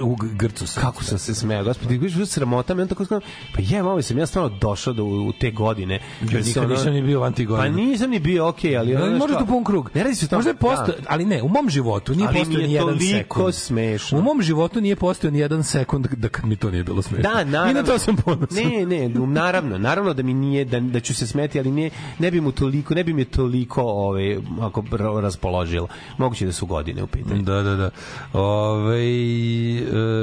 u 0.00 0.16
grcu 0.16 0.66
sam. 0.66 0.82
Kako 0.82 1.04
sam 1.04 1.18
se 1.18 1.34
smejao, 1.34 1.64
gospodi, 1.64 1.94
vidiš, 1.94 2.14
vidiš 2.14 2.28
sramota, 2.28 2.74
me 2.74 2.82
on 2.82 2.88
tako 2.88 3.04
skoro, 3.04 3.20
pa 3.54 3.60
je, 3.60 3.82
malo 3.82 4.02
sam 4.02 4.18
ja 4.18 4.26
stvarno 4.26 4.48
došao 4.50 4.92
do 4.92 5.04
u 5.04 5.32
te 5.32 5.50
godine. 5.50 6.00
kad 6.20 6.30
se 6.30 6.36
nikad 6.38 6.64
ono- 6.64 6.74
nisam 6.74 6.92
ni 6.92 7.02
bio 7.02 7.20
van 7.20 7.32
tih 7.32 7.48
godina. 7.48 7.68
Pa 7.68 7.76
nisam 7.76 8.10
ni 8.10 8.18
bio 8.18 8.48
okej, 8.48 8.76
ali... 8.76 8.94
ono, 8.94 9.04
Ali 9.04 9.10
znaš 9.10 9.20
može 9.20 9.32
kao- 9.32 9.40
to 9.40 9.46
pun 9.46 9.64
krug. 9.64 9.90
Ne 9.94 10.02
radi 10.02 10.14
se 10.14 10.24
o 10.24 10.28
tome. 10.28 10.38
Možda 10.38 10.50
je 10.50 10.56
posto, 10.56 10.92
ali 11.08 11.24
ne, 11.24 11.42
u 11.42 11.48
mom 11.48 11.70
životu 11.70 12.14
nije 12.14 12.28
Ali 12.28 12.38
je 12.38 12.44
ni 12.46 12.72
jedan 12.72 12.88
toliko 12.88 13.08
sekund. 13.18 13.54
smešno. 13.54 14.18
U 14.18 14.22
mom 14.22 14.42
životu 14.42 14.80
nije 14.80 14.96
postojao 14.96 15.32
ni 15.32 15.38
jedan 15.38 15.64
sekund 15.64 16.06
da 16.08 16.28
kad 16.28 16.44
mi 16.44 16.56
to 16.56 16.70
nije 16.70 16.84
bilo 16.84 17.02
smešno. 17.02 17.22
Da, 17.24 17.44
naravno. 17.44 17.70
I 17.70 17.74
na 17.74 17.82
to 17.82 17.98
sam 17.98 18.16
ponosan. 18.16 18.64
Ne, 18.64 18.86
ne, 18.86 19.08
naravno, 19.08 19.78
naravno 19.78 20.14
da 20.14 20.22
mi 20.22 20.34
nije 20.34 20.64
da 20.64 20.80
da 20.80 21.00
ću 21.00 21.14
se 21.14 21.26
smeti, 21.26 21.58
ali 21.58 21.70
ne 21.70 21.90
ne 22.18 22.30
bi 22.30 22.40
mu 22.40 22.52
toliko, 22.52 22.94
ne 22.94 23.04
bi 23.04 23.12
mi 23.12 23.24
toliko 23.24 23.82
ovaj 23.82 24.36
ako 24.60 24.82
ra- 24.82 25.20
raspoložilo. 25.20 25.88
Moguće 26.18 26.46
da 26.46 26.52
su 26.52 26.66
godine 26.66 27.02
u 27.02 27.06
pitanju. 27.06 27.42
Da, 27.42 27.54
da, 27.54 27.76
da. 27.76 27.90
Ove, 28.32 29.02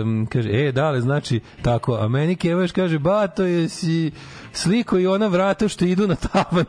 um, 0.02 0.26
kaže, 0.26 0.50
e, 0.52 0.72
dale, 0.72 1.02
znači, 1.02 1.40
tako, 1.62 1.96
a 1.96 2.08
meni 2.08 2.36
Kevaš 2.36 2.72
kaže, 2.72 3.00
ba, 3.00 3.28
to 3.28 3.44
je 3.44 3.70
si 3.70 4.12
sliko 4.54 5.00
i 5.00 5.08
ona 5.08 5.28
vrata 5.28 5.68
što 5.68 5.86
idu 5.86 6.08
na 6.08 6.16
tavan. 6.16 6.66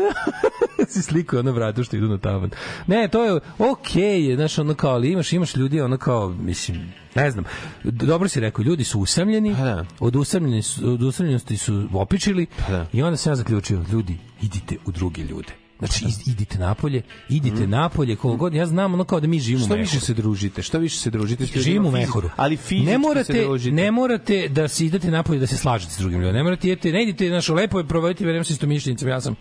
si 0.88 1.02
sliko 1.02 1.36
i 1.36 1.38
ona 1.38 1.50
vrata 1.50 1.84
što 1.84 1.96
idu 1.96 2.08
na 2.08 2.18
tavan. 2.18 2.50
Ne, 2.86 3.08
to 3.08 3.24
je 3.24 3.40
okej, 3.58 4.26
je, 4.26 4.36
znaš, 4.36 4.58
ono 4.58 4.74
kao, 4.74 4.90
ali 4.90 5.12
imaš, 5.12 5.32
imaš 5.32 5.56
ljudi, 5.56 5.80
ono 5.80 5.96
kao, 5.96 6.28
mislim, 6.30 6.92
ne 7.14 7.30
znam, 7.30 7.44
dobro 7.84 8.28
si 8.28 8.40
rekao, 8.40 8.62
ljudi 8.62 8.84
su 8.84 9.00
usamljeni, 9.00 9.54
Pa 9.58 9.64
da. 9.64 9.84
od, 10.00 10.16
usamljeni, 10.16 10.62
su- 10.62 10.92
od 10.92 11.02
usamljenosti 11.02 11.56
su 11.56 11.88
opičili 11.92 12.46
Pa 12.66 12.72
da. 12.72 12.86
i 12.92 13.02
onda 13.02 13.16
sam 13.16 13.32
ja 13.32 13.36
zaključio, 13.36 13.84
ljudi, 13.92 14.18
idite 14.42 14.76
u 14.86 14.92
druge 14.92 15.22
ljude. 15.22 15.61
Znači, 15.82 16.04
idite 16.26 16.58
napolje, 16.58 17.02
idite 17.28 17.66
napolje, 17.66 18.16
koliko 18.16 18.36
god, 18.36 18.54
ja 18.54 18.66
znam 18.66 18.94
ono 18.94 19.04
kao 19.04 19.20
da 19.20 19.26
mi 19.26 19.40
živimo 19.40 19.64
u 19.64 19.66
Što 19.66 19.74
više 19.74 20.00
se 20.00 20.14
družite, 20.14 20.62
što 20.62 20.78
više 20.78 20.96
se 20.98 21.10
družite, 21.10 21.44
Živimo 21.44 21.88
u 21.88 21.92
Mehoru. 21.92 22.30
ali 22.36 22.56
fizički 22.56 22.86
ne 22.86 22.92
se 22.92 22.98
morate, 22.98 23.44
družite. 23.44 23.74
ne 23.74 23.90
morate 23.90 24.48
da 24.48 24.68
se 24.68 24.86
idete 24.86 25.10
napolje 25.10 25.40
da 25.40 25.46
se 25.46 25.56
slažete 25.56 25.92
s 25.92 25.98
drugim 25.98 26.20
ljudima. 26.20 26.36
Ne 26.36 26.42
morate 26.42 26.68
idete, 26.68 26.92
ne 26.92 27.02
idete, 27.02 27.30
našo 27.30 27.54
lepo 27.54 27.78
je 27.78 27.88
provoditi 27.88 28.24
vreme 28.24 28.44
sa 28.44 28.52
istomišljenicima. 28.52 29.10
Ja 29.10 29.20
sam 29.20 29.34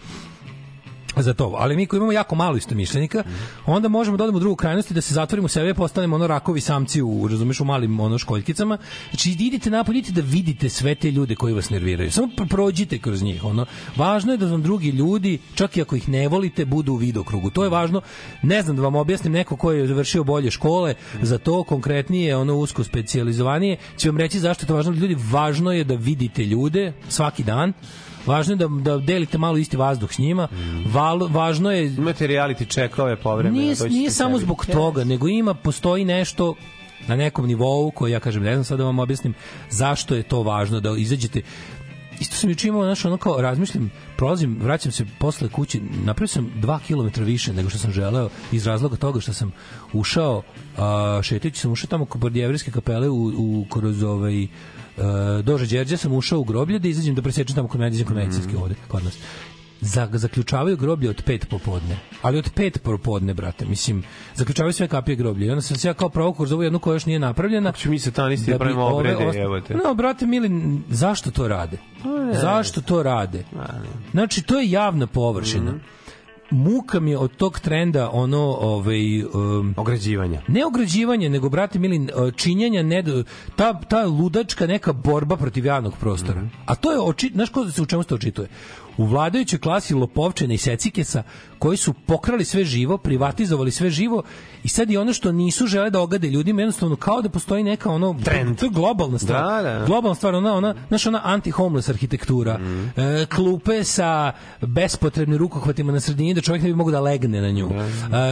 za 1.17 1.33
to. 1.33 1.55
Ali 1.57 1.75
mi 1.75 1.85
koji 1.85 1.97
imamo 1.97 2.11
jako 2.11 2.35
malo 2.35 2.57
istomišljenika, 2.57 3.23
onda 3.65 3.87
možemo 3.87 4.17
da 4.17 4.23
odemo 4.23 4.37
u 4.37 4.39
drugu 4.39 4.55
krajnost 4.55 4.91
i 4.91 4.93
da 4.93 5.01
se 5.01 5.13
zatvorimo 5.13 5.45
u 5.45 5.49
sebe 5.49 5.69
i 5.69 5.73
postanemo 5.73 6.15
ono 6.15 6.27
rakovi 6.27 6.61
samci 6.61 7.01
u, 7.01 7.27
razumeš, 7.27 7.59
u 7.59 7.65
malim 7.65 7.99
ono 7.99 8.17
školjkicama. 8.17 8.77
Znači, 9.09 9.31
idite 9.31 9.69
napolje, 9.69 9.99
idite 9.99 10.21
da 10.21 10.27
vidite 10.27 10.69
sve 10.69 10.95
te 10.95 11.11
ljude 11.11 11.35
koji 11.35 11.53
vas 11.53 11.69
nerviraju. 11.69 12.11
Samo 12.11 12.27
pro- 12.37 12.45
prođite 12.45 12.99
kroz 12.99 13.23
njih. 13.23 13.43
Ono. 13.43 13.65
Važno 13.95 14.31
je 14.31 14.37
da 14.37 14.45
vam 14.45 14.61
drugi 14.61 14.89
ljudi, 14.89 15.39
čak 15.55 15.77
i 15.77 15.81
ako 15.81 15.95
ih 15.95 16.09
ne 16.09 16.27
volite, 16.27 16.65
budu 16.65 16.93
u 16.93 16.95
vidokrugu. 16.95 17.49
To 17.49 17.63
je 17.63 17.69
važno. 17.69 18.01
Ne 18.41 18.61
znam 18.61 18.75
da 18.75 18.81
vam 18.81 18.95
objasnim 18.95 19.33
neko 19.33 19.55
ko 19.55 19.71
je 19.71 19.87
završio 19.87 20.23
bolje 20.23 20.51
škole, 20.51 20.95
za 21.21 21.37
to 21.37 21.63
konkretnije, 21.63 22.35
ono 22.35 22.55
usko 22.55 22.83
specijalizovanije, 22.83 23.77
će 23.97 24.09
vam 24.09 24.17
reći 24.17 24.39
zašto 24.39 24.63
je 24.63 24.67
to 24.67 24.75
važno. 24.75 24.91
Ljudi, 24.91 25.17
važno 25.31 25.71
je 25.71 25.83
da 25.83 25.95
vidite 25.95 26.45
ljude 26.45 26.93
svaki 27.09 27.43
dan, 27.43 27.73
važno 28.25 28.53
je 28.53 28.57
da, 28.57 28.67
da 28.67 28.97
delite 28.97 29.37
malo 29.37 29.57
isti 29.57 29.77
vazduh 29.77 30.11
s 30.13 30.17
njima, 30.17 30.47
Val, 30.93 31.27
važno 31.27 31.71
je 31.71 31.87
Imate 31.87 32.27
reality 32.27 32.73
checkove 32.73 33.15
povremeno. 33.15 33.61
nije, 33.61 33.75
nije 33.89 34.11
samo 34.11 34.37
sebi. 34.37 34.45
zbog 34.45 34.65
toga, 34.65 35.03
nego 35.03 35.27
ima, 35.27 35.53
postoji 35.53 36.05
nešto 36.05 36.55
na 37.07 37.15
nekom 37.15 37.47
nivou 37.47 37.91
koji 37.91 38.11
ja 38.11 38.19
kažem, 38.19 38.43
ne 38.43 38.53
znam 38.53 38.63
sad 38.63 38.77
da 38.77 38.83
vam 38.85 38.99
objasnim 38.99 39.33
zašto 39.69 40.15
je 40.15 40.23
to 40.23 40.43
važno 40.43 40.79
da 40.79 40.95
izađete 40.97 41.41
isto 42.21 42.35
sam 42.35 42.49
juče 42.49 42.67
imao, 42.67 42.83
znaš, 42.83 43.05
ono 43.05 43.17
kao 43.17 43.41
razmišljam, 43.41 43.91
prolazim, 44.17 44.57
vraćam 44.61 44.91
se 44.91 45.05
posle 45.19 45.49
kući, 45.49 45.81
napravio 46.05 46.27
sam 46.27 46.51
2 46.55 46.79
km 46.87 47.23
više 47.23 47.53
nego 47.53 47.69
što 47.69 47.79
sam 47.79 47.91
želeo 47.91 48.29
iz 48.51 48.67
razloga 48.67 48.95
toga 48.95 49.19
što 49.19 49.33
sam 49.33 49.51
ušao, 49.93 50.41
a, 50.77 51.19
šetajući 51.23 51.59
sam 51.59 51.71
ušao 51.71 51.87
tamo 51.87 52.05
kod 52.05 52.35
jevrijske 52.35 52.71
kapele 52.71 53.09
u, 53.09 53.31
u, 53.37 53.65
kroz 53.69 54.03
ovaj, 54.03 54.47
Uh, 55.01 55.45
Dože 55.45 55.65
Đerđe 55.67 55.97
sam 55.97 56.13
ušao 56.13 56.39
u 56.39 56.43
groblje 56.43 56.79
da 56.79 56.87
izađem 56.87 57.15
da 57.15 57.21
presečem 57.21 57.55
tamo 57.55 57.67
kod 57.67 57.79
medicinske 57.79 58.07
kod 58.07 58.17
medicinske 58.17 58.57
ovde 58.57 58.75
kod 58.87 59.03
nas 59.03 59.17
za, 59.81 60.07
zaključavaju 60.11 60.77
groblje 60.77 61.09
od 61.09 61.23
5 61.25 61.45
popodne. 61.45 61.97
Ali 62.21 62.37
od 62.37 62.53
5 62.53 62.77
popodne, 62.77 63.33
brate. 63.33 63.65
Mislim, 63.65 64.03
zaključavaju 64.35 64.73
sve 64.73 64.87
kapije 64.87 65.15
groblje. 65.15 65.47
I 65.47 65.49
onda 65.49 65.61
sam 65.61 65.77
se 65.77 65.87
ja 65.87 65.93
kao 65.93 66.09
provokor 66.09 66.47
za 66.47 66.55
ovu 66.55 66.63
jednu 66.63 66.79
koja 66.79 66.93
još 66.93 67.05
nije 67.05 67.19
napravljena. 67.19 67.71
Ću 67.71 67.89
mi 67.89 67.99
satanisti 67.99 68.51
da 68.51 68.57
bi 68.57 68.59
pravimo 68.59 68.85
obrede, 68.85 69.39
evo 69.39 69.61
te. 69.61 69.75
No, 69.75 69.93
brate, 69.93 70.25
mili, 70.25 70.79
zašto 70.89 71.31
to 71.31 71.47
rade? 71.47 71.77
Zašto 72.41 72.81
to 72.81 73.03
rade? 73.03 73.43
Znači, 74.11 74.41
to 74.41 74.59
je 74.59 74.71
javna 74.71 75.07
površina. 75.07 75.73
Muka 76.51 76.99
mi 76.99 77.11
je 77.11 77.17
od 77.17 77.35
tog 77.35 77.59
trenda 77.59 78.09
ono, 78.13 78.39
ovaj, 78.59 79.23
um, 79.23 79.73
Ograđivanja. 79.77 80.41
ne 80.47 80.65
ograđivanje, 80.65 81.29
nego, 81.29 81.49
brate 81.49 81.79
mili, 81.79 82.07
činjenja, 82.35 82.83
ne, 82.83 83.03
ta, 83.55 83.79
ta 83.79 84.05
ludačka 84.05 84.67
neka 84.67 84.93
borba 84.93 85.37
protiv 85.37 85.65
javnog 85.65 85.93
prostora. 85.99 86.41
A 86.65 86.75
to 86.75 86.91
je, 86.91 86.99
oči, 87.01 87.31
znaš 87.33 87.49
ko 87.49 87.69
se 87.69 87.81
u 87.81 87.85
čemu 87.85 88.03
se 88.03 88.09
to 88.09 88.15
očituje? 88.15 88.47
U 88.97 89.05
vladajućoj 89.05 89.59
klasi 89.59 89.93
lopovčene 89.93 90.53
i 90.53 90.57
secikesa 90.57 91.23
koji 91.59 91.77
su 91.77 91.93
pokrali 91.93 92.45
sve 92.45 92.65
živo, 92.65 92.97
privatizovali 92.97 93.71
sve 93.71 93.89
živo 93.89 94.23
i 94.63 94.67
sad 94.67 94.91
i 94.91 94.97
ono 94.97 95.13
što 95.13 95.31
nisu 95.31 95.67
žele 95.67 95.89
da 95.89 95.99
ogade 95.99 96.27
ljudima, 96.27 96.61
jednostavno 96.61 96.95
kao 96.95 97.21
da 97.21 97.29
postoji 97.29 97.63
neka 97.63 97.91
ono 97.91 98.15
Trend. 98.23 98.59
to 98.59 98.65
je 98.65 98.69
globalna 98.69 99.19
stvar. 99.19 99.63
Da, 99.63 99.69
da. 99.69 99.85
Globalna 99.85 100.15
stvar, 100.15 100.35
ona, 100.35 100.53
ona, 100.53 100.75
znaš, 100.87 101.07
ona 101.07 101.21
anti-homeless 101.25 101.89
arhitektura. 101.89 102.59
E, 102.97 103.25
klupe 103.25 103.83
sa 103.83 104.31
bespotrebnim 104.61 105.37
rukohvatima 105.37 105.91
na 105.91 105.99
sredini 105.99 106.33
da 106.33 106.41
čovjek 106.41 106.63
ne 106.63 106.69
bi 106.69 106.75
mogao 106.75 106.91
da 106.91 106.99
legne 106.99 107.41
na 107.41 107.51
nju. 107.51 107.69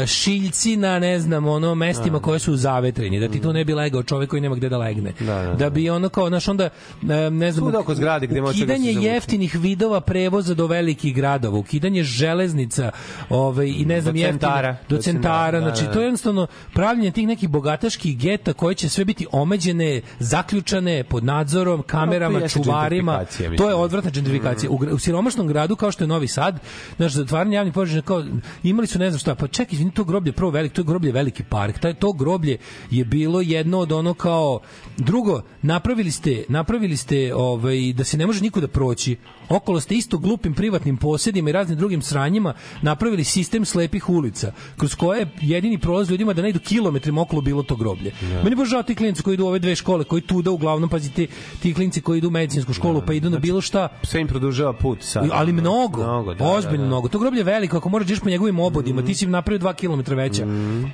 E, 0.03 0.07
šiljci 0.07 0.77
na, 0.77 0.99
ne 0.99 1.19
znam, 1.19 1.47
ono, 1.47 1.75
mestima 1.75 2.19
koje 2.19 2.39
su 2.39 2.55
zavetreni, 2.55 3.19
da 3.19 3.27
ti 3.27 3.41
tu 3.41 3.53
ne 3.53 3.65
bi 3.65 3.73
legao 3.73 4.03
čovjek 4.03 4.29
koji 4.29 4.41
nema 4.41 4.55
gde 4.55 4.69
da 4.69 4.77
legne. 4.77 5.13
Da, 5.19 5.55
da, 5.59 5.69
bi 5.69 5.89
ono 5.89 6.09
kao, 6.09 6.27
znaš, 6.27 6.47
onda, 6.47 6.63
e, 6.63 7.29
ne 7.29 7.51
znam, 7.51 7.65
Svuda 7.65 7.79
oko 7.79 7.95
zgrade 7.95 8.27
gde 8.27 8.41
može 8.41 8.65
da 8.65 8.73
ukidanje 8.73 8.91
jeftinih 8.91 9.55
vidova 9.55 10.01
prevoza 10.01 10.48
do 10.55 10.67
velikih 10.67 11.15
gradova, 11.15 11.57
ukidanje 11.57 12.03
železnica, 12.03 12.91
ovaj, 13.29 13.67
i 13.67 13.85
ne 13.85 14.01
znam, 14.01 14.15
Do 14.15 14.21
centara. 14.21 14.77
do 14.89 14.97
centara, 14.97 15.59
da, 15.59 15.65
znači, 15.65 15.85
da. 15.85 15.91
to 15.91 15.99
je 15.99 16.05
jednostavno 16.05 16.47
pravljenje 16.73 17.11
tih 17.11 17.27
nekih 17.27 17.49
bogataških 17.49 18.17
geta 18.17 18.53
koje 18.53 18.75
će 18.75 18.89
sve 18.89 19.05
biti 19.05 19.27
omeđene, 19.31 20.01
zaključane 20.19 21.03
pod 21.03 21.23
nadzorom, 21.23 21.83
kamerama, 21.83 22.39
jeste 22.39 22.63
čuvarima. 22.63 23.25
To 23.57 23.69
je 23.69 23.75
odvratna 23.75 24.11
gentrifikacija. 24.11 24.69
U, 24.69 24.79
u 24.91 24.99
siromašnom 24.99 25.47
gradu 25.47 25.75
kao 25.75 25.91
što 25.91 26.03
je 26.03 26.07
Novi 26.07 26.27
Sad, 26.27 26.59
znaš, 26.97 27.13
zatvaranje 27.13 27.55
javnih 27.55 27.73
površina 27.73 28.01
kao 28.01 28.23
imali 28.63 28.87
su 28.87 28.99
ne 28.99 29.09
znam 29.09 29.19
šta, 29.19 29.35
pa 29.35 29.47
čekaj, 29.47 29.73
izvini, 29.73 29.91
to 29.91 30.03
groblje 30.03 30.31
prvo 30.31 30.51
veliko, 30.51 30.75
to 30.75 30.81
je 30.81 30.85
groblje 30.85 31.11
veliki 31.11 31.43
park. 31.43 31.79
Taj 31.79 31.93
to 31.93 32.13
groblje 32.13 32.57
je 32.91 33.05
bilo 33.05 33.41
jedno 33.41 33.79
od 33.79 33.91
ono 33.91 34.13
kao 34.13 34.59
drugo, 34.97 35.41
napravili 35.61 36.11
ste, 36.11 36.43
napravili 36.49 36.97
ste 36.97 37.35
ovaj 37.35 37.93
da 37.93 38.03
se 38.03 38.17
ne 38.17 38.25
može 38.25 38.41
niko 38.41 38.59
da 38.59 38.67
proći. 38.67 39.17
Okolo 39.49 39.79
ste 39.79 39.95
isto 39.95 40.17
glupim 40.17 40.53
privatnim 40.53 40.97
posjedima 40.97 41.49
i 41.49 41.53
raznim 41.53 41.77
drugim 41.77 42.01
sranjima 42.01 42.53
napravili 42.81 43.23
sistem 43.23 43.65
slepih 43.65 44.09
ulica 44.09 44.51
kroz 44.77 44.95
koje 44.95 45.19
je 45.19 45.29
jedini 45.41 45.77
prolaz 45.77 46.09
ljudima 46.09 46.33
da 46.33 46.41
ne 46.41 46.49
idu 46.49 46.59
kilometrima 46.59 47.21
okolo 47.21 47.41
bilo 47.41 47.63
to 47.63 47.75
groblje. 47.75 48.11
Meni 48.21 48.49
je 48.49 48.55
baš 48.55 48.69
žao 48.69 48.83
ti 48.83 48.95
klinci 48.95 49.23
koji 49.23 49.33
idu 49.33 49.43
u 49.45 49.47
ove 49.47 49.59
dve 49.59 49.75
škole, 49.75 50.03
koji 50.03 50.21
tuda 50.21 50.51
uglavnom, 50.51 50.89
pazite, 50.89 51.27
ti 51.61 51.73
klinci 51.73 52.01
koji 52.01 52.17
idu 52.17 52.27
u 52.27 52.31
medicinsku 52.31 52.73
školu 52.73 53.01
pa 53.07 53.13
idu 53.13 53.29
na 53.29 53.39
bilo 53.39 53.61
šta, 53.61 53.87
Sve 54.03 54.21
im 54.21 54.27
produžava 54.27 54.73
put 54.73 55.03
sad. 55.03 55.29
ali 55.33 55.53
mnogo, 55.53 56.03
Mnogo, 56.03 56.33
da, 56.33 56.45
ozbiljno 56.45 56.77
da, 56.77 56.83
da. 56.83 56.87
mnogo. 56.87 57.07
To 57.07 57.19
groblje 57.19 57.39
je 57.39 57.43
veliko, 57.43 57.77
ako 57.77 57.89
moraš 57.89 58.07
da 58.07 58.11
ideš 58.11 58.23
po 58.23 58.29
njegovim 58.29 58.59
obodima, 58.59 59.01
ti 59.01 59.13
si 59.15 59.25
im 59.25 59.31
napravio 59.31 59.59
2 59.59 59.73
km 60.05 60.15
veća, 60.15 60.45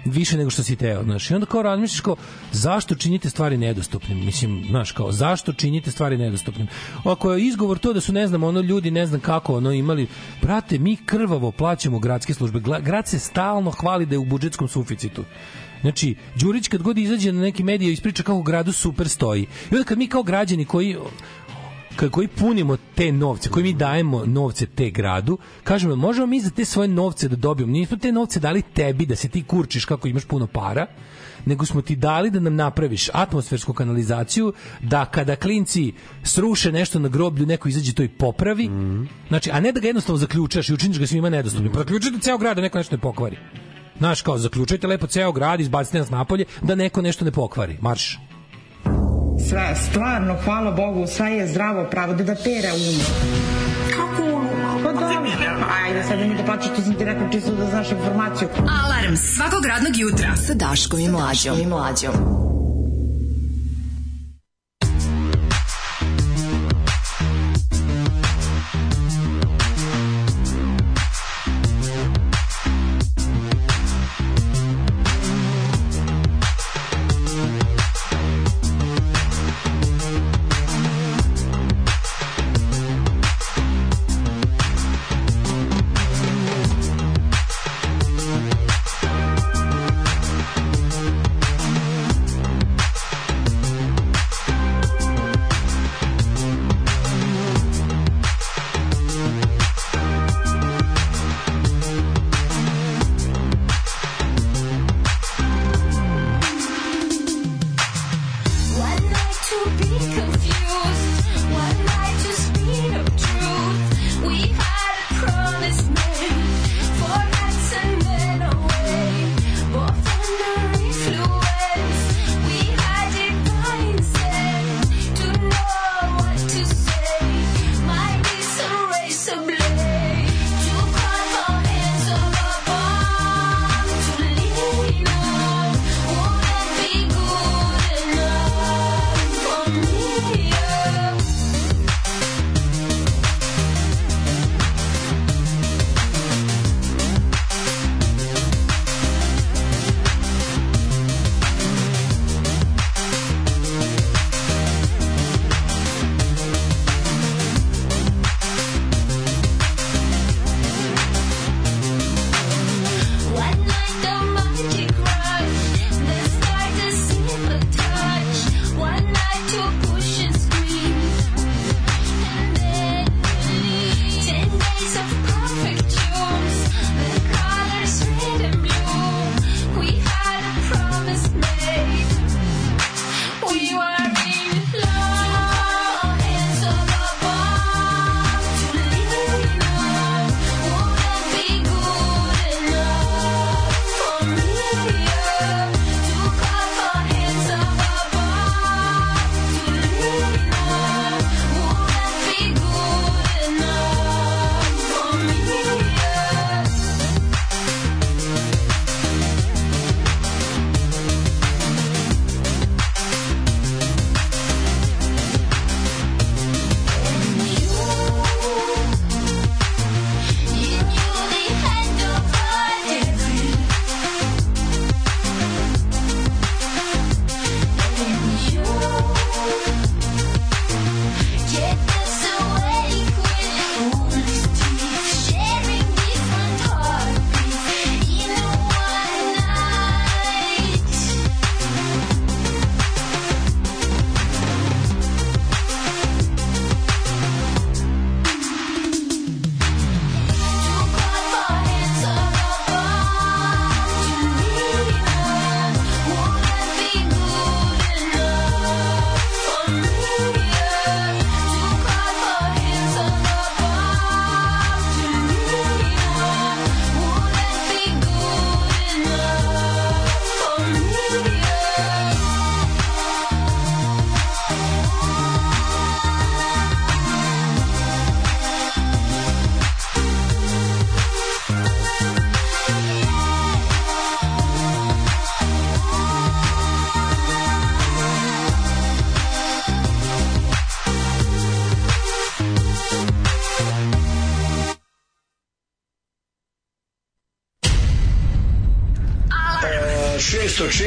više 0.05 0.37
nego 0.37 0.49
što 0.49 0.63
si 0.63 0.75
teo, 0.75 1.03
znaš. 1.03 1.31
I 1.31 1.33
onda 1.33 1.45
kao 1.45 1.61
razmišljaš 1.61 1.99
kao, 1.99 2.15
zašto 2.51 2.95
činite 2.95 3.29
stvari 3.29 3.57
nedostupnim? 3.57 4.25
Mislim, 4.25 4.63
znaš, 4.69 4.91
kao, 4.91 5.11
zašto 5.11 5.53
činite 5.53 5.91
stvari 5.91 6.17
nedostupnim? 6.17 6.67
Ako 7.03 7.31
je 7.33 7.45
izgovor 7.45 7.77
to 7.77 7.93
da 7.93 8.01
su, 8.01 8.13
ne 8.13 8.27
znam, 8.27 8.43
ono 8.47 8.59
ljudi, 8.59 8.91
ne 8.91 9.05
znam 9.05 9.21
kako, 9.21 9.55
ono 9.55 9.71
imali, 9.71 10.07
brate, 10.41 10.79
mi 10.79 10.95
krvavo 10.95 11.51
plaćamo 11.51 11.99
gradske 11.99 12.33
službe. 12.33 12.61
Grad 12.81 13.07
se 13.07 13.19
stalno 13.19 13.71
hvali 13.71 14.05
da 14.05 14.15
je 14.15 14.19
u 14.19 14.25
budžetskom 14.25 14.67
suficitu. 14.67 15.23
Znači, 15.81 16.15
Đurić 16.35 16.67
kad 16.67 16.81
god 16.81 16.97
izađe 16.97 17.31
na 17.31 17.41
neki 17.41 17.63
medije 17.63 17.93
ispriča 17.93 18.23
kako 18.23 18.41
gradu 18.41 18.71
super 18.71 19.09
stoji. 19.09 19.41
I 19.41 19.75
onda 19.75 19.83
kad 19.83 19.97
mi 19.97 20.07
kao 20.07 20.23
građani 20.23 20.65
koji 20.65 20.97
koji 22.11 22.27
punimo 22.27 22.77
te 22.95 23.11
novce, 23.11 23.49
koji 23.49 23.63
mi 23.63 23.73
dajemo 23.73 24.25
novce 24.25 24.65
te 24.65 24.89
gradu, 24.89 25.37
kažemo, 25.63 25.95
možemo 25.95 26.27
mi 26.27 26.39
za 26.39 26.49
te 26.49 26.65
svoje 26.65 26.87
novce 26.87 27.27
da 27.27 27.35
dobijemo, 27.35 27.73
nismo 27.73 27.97
te 27.97 28.11
novce 28.11 28.39
dali 28.39 28.61
tebi 28.61 29.05
da 29.05 29.15
se 29.15 29.29
ti 29.29 29.43
kurčiš 29.43 29.85
kako 29.85 30.07
imaš 30.07 30.25
puno 30.25 30.47
para, 30.47 30.87
nego 31.45 31.65
smo 31.65 31.81
ti 31.81 31.95
dali 31.95 32.31
da 32.31 32.39
nam 32.39 32.55
napraviš 32.55 33.09
atmosfersku 33.13 33.73
kanalizaciju, 33.73 34.53
da 34.81 35.05
kada 35.05 35.35
klinci 35.35 35.93
sruše 36.23 36.71
nešto 36.71 36.99
na 36.99 37.09
groblju, 37.09 37.45
neko 37.45 37.69
izađe 37.69 37.93
to 37.93 38.03
i 38.03 38.07
popravi, 38.07 38.69
znači, 39.27 39.51
a 39.51 39.59
ne 39.59 39.71
da 39.71 39.79
ga 39.79 39.87
jednostavno 39.87 40.17
zaključaš 40.17 40.69
i 40.69 40.73
učiniš 40.73 40.99
ga 40.99 41.07
svima 41.07 41.29
nedostupnim. 41.29 41.71
Mm. 41.71 41.75
Zaključite 41.75 42.19
ceo 42.19 42.37
grad 42.37 42.55
da 42.55 42.61
neko 42.61 42.77
nešto 42.77 42.95
ne 42.95 43.01
pokvari. 43.01 43.37
Znaš, 43.97 44.21
kao, 44.21 44.37
zaključajte 44.37 44.87
lepo 44.87 45.07
ceo 45.07 45.31
grad, 45.31 45.59
izbacite 45.59 45.99
nas 45.99 46.09
napolje, 46.09 46.45
da 46.61 46.75
neko 46.75 47.01
nešto 47.01 47.25
ne 47.25 47.31
pokvari. 47.31 47.77
Marš. 47.81 48.19
Sve, 49.49 49.75
stvarno, 49.89 50.37
hvala 50.43 50.71
Bogu, 50.71 51.07
sve 51.07 51.31
je 51.31 51.47
zdravo 51.47 51.87
pravo 51.91 52.13
da 52.13 52.23
da 52.23 52.35
pere 52.35 52.71
um. 52.73 52.99
Kako? 53.91 54.64
Ajde, 55.83 56.03
sad 56.03 56.19
mi 56.19 56.35
da 56.37 56.43
plaćaš, 56.43 56.67
to 56.75 56.81
sam 56.81 56.93
ti 56.93 57.05
rekao 57.05 57.29
čisto 57.31 57.51
da 57.51 57.65
znaš 57.65 57.91
informaciju. 57.91 58.47
Alarm 58.85 59.15
svakog 59.15 59.65
radnog 59.65 59.97
jutra 59.97 60.35
sa 60.35 60.53
Daškom 60.53 60.99
i 60.99 61.07
Mlađom. 61.07 61.59
I 61.59 61.65
Mlađom. 61.65 62.13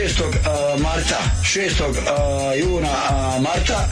6. 0.09 0.23
a, 0.47 0.77
marta 0.79 1.19
6. 1.43 1.83
a, 2.09 2.55
juna 2.55 2.89
marta 3.41 3.89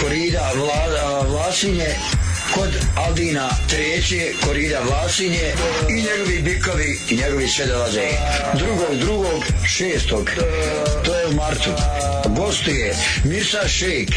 korida 0.00 0.50
Vla, 0.54 1.22
Vlasinje 1.28 1.94
kod 2.54 2.70
Aldina 2.96 3.48
treće 3.68 4.32
korida 4.46 4.80
Vlasinje 4.80 5.52
i 5.90 5.92
njegovi 5.92 6.42
bikovi 6.42 6.98
i 7.10 7.16
njegovi 7.16 7.48
sve 7.48 7.66
dolaze 7.66 8.08
drugog 8.54 8.94
drugog 9.00 9.44
šestog 9.66 10.30
to 11.04 11.14
je 11.14 11.26
u 11.26 11.32
martu 11.32 11.70
gostuje 12.26 12.96
Mirsa 13.24 13.68
Šejk 13.68 14.10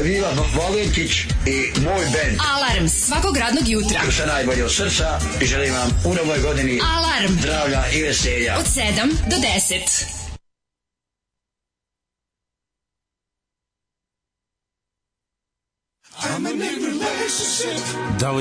Evila 0.00 0.32
Valentić 0.56 1.10
i 1.46 1.80
moj 1.80 2.04
band 2.04 2.38
Alarm 2.54 2.88
svakog 2.88 3.36
radnog 3.36 3.68
jutra. 3.68 4.00
sa 4.16 4.26
najbolje 4.26 4.64
od 4.64 4.74
srca 4.74 5.18
i 5.40 5.46
želim 5.46 5.74
vam 5.74 5.90
u 6.04 6.14
novoj 6.14 6.38
godini 6.38 6.80
Alarm. 6.96 7.32
zdravlja 7.38 7.84
i 7.92 8.02
veselja 8.02 8.56
Od 8.58 8.66
7 8.66 9.12
do 9.30 9.36
10. 9.36 10.11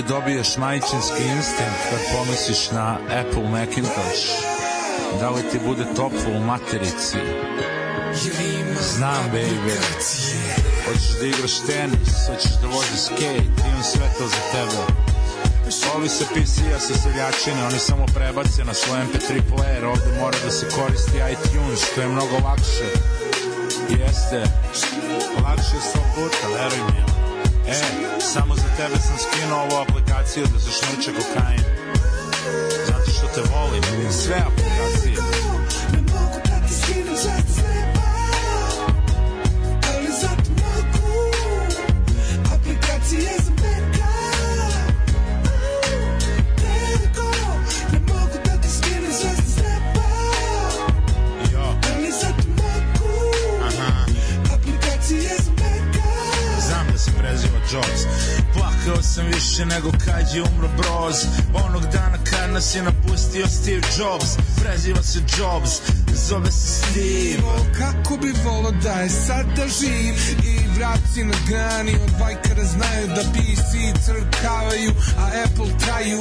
Li 0.01 0.07
dobiješ 0.07 0.57
majčinski 0.57 1.23
instinkt 1.35 1.81
kad 1.89 1.99
pomisliš 2.17 2.71
na 2.71 2.97
Apple 3.19 3.49
Macintosh? 3.49 4.25
Da 5.19 5.29
li 5.29 5.49
ti 5.51 5.59
bude 5.65 5.85
toplo 5.95 6.31
u 6.37 6.39
materici? 6.39 7.17
Znam, 8.81 9.31
baby. 9.33 9.77
Hoćeš 10.85 11.19
da 11.19 11.25
igraš 11.25 11.55
tenis, 11.67 12.09
hoćeš 12.27 12.51
da 12.61 12.67
voziš 12.67 13.01
skate, 13.05 13.69
imam 13.69 13.83
sve 13.83 14.07
to 14.17 14.27
za 14.27 14.41
tebe. 14.51 14.81
Ovi 15.95 16.09
sa 16.09 16.25
PC-a 16.25 16.79
sa 16.79 16.93
seljačine, 16.93 17.65
oni 17.65 17.79
samo 17.79 18.05
prebace 18.05 18.63
na 18.63 18.73
svoj 18.73 18.99
MP3 18.99 19.41
player, 19.51 19.85
ovde 19.85 20.19
mora 20.19 20.37
da 20.45 20.51
se 20.51 20.69
koristi 20.69 21.17
iTunes, 21.33 21.91
što 21.91 22.01
je 22.01 22.07
mnogo 22.07 22.35
lakše. 22.43 22.89
Jeste, 23.89 24.43
lakše 25.43 25.79
sto 25.89 25.99
puta, 26.15 26.47
veruj 26.47 26.91
mi. 26.91 27.20
E, 27.67 27.73
samo 28.21 28.55
za 28.55 28.69
tebe 28.77 28.97
sam 29.07 29.17
skinuo 29.17 29.59
ovu 29.59 29.75
aplikaciju 29.81 30.45
da 30.53 30.59
zašmrče 30.59 31.11
kokain. 31.17 31.63
Zato 32.87 33.11
što 33.11 33.27
te 33.35 33.41
volim, 33.53 33.83
sve 34.11 34.43
kad 60.21 60.35
je 60.35 60.41
umro 60.41 60.69
Broz. 60.77 61.15
Onog 61.53 61.81
dana 61.81 62.17
kad 62.23 62.49
nas 62.53 62.75
je 62.75 62.83
napustio 62.83 63.47
Steve 63.47 63.81
Jobs 63.97 64.37
Preziva 64.61 65.03
se 65.03 65.19
Jobs, 65.37 65.71
zove 66.27 66.51
se 66.51 66.67
Steve. 66.67 67.43
O, 67.45 67.65
kako 67.77 68.17
bi 68.17 68.33
volo 68.45 68.71
da 68.71 68.91
je 68.91 69.09
sada 69.09 69.65
živ? 69.79 70.15
I 70.43 70.77
vraci 70.77 71.23
na 71.23 71.37
grani 71.47 71.95
od 72.03 72.11
bajkara 72.19 72.63
znaju 72.63 73.07
da 73.07 73.21
PC 73.33 73.71
crkavaju, 74.05 74.91
a 75.17 75.25
Apple 75.45 75.71
traju. 75.79 76.19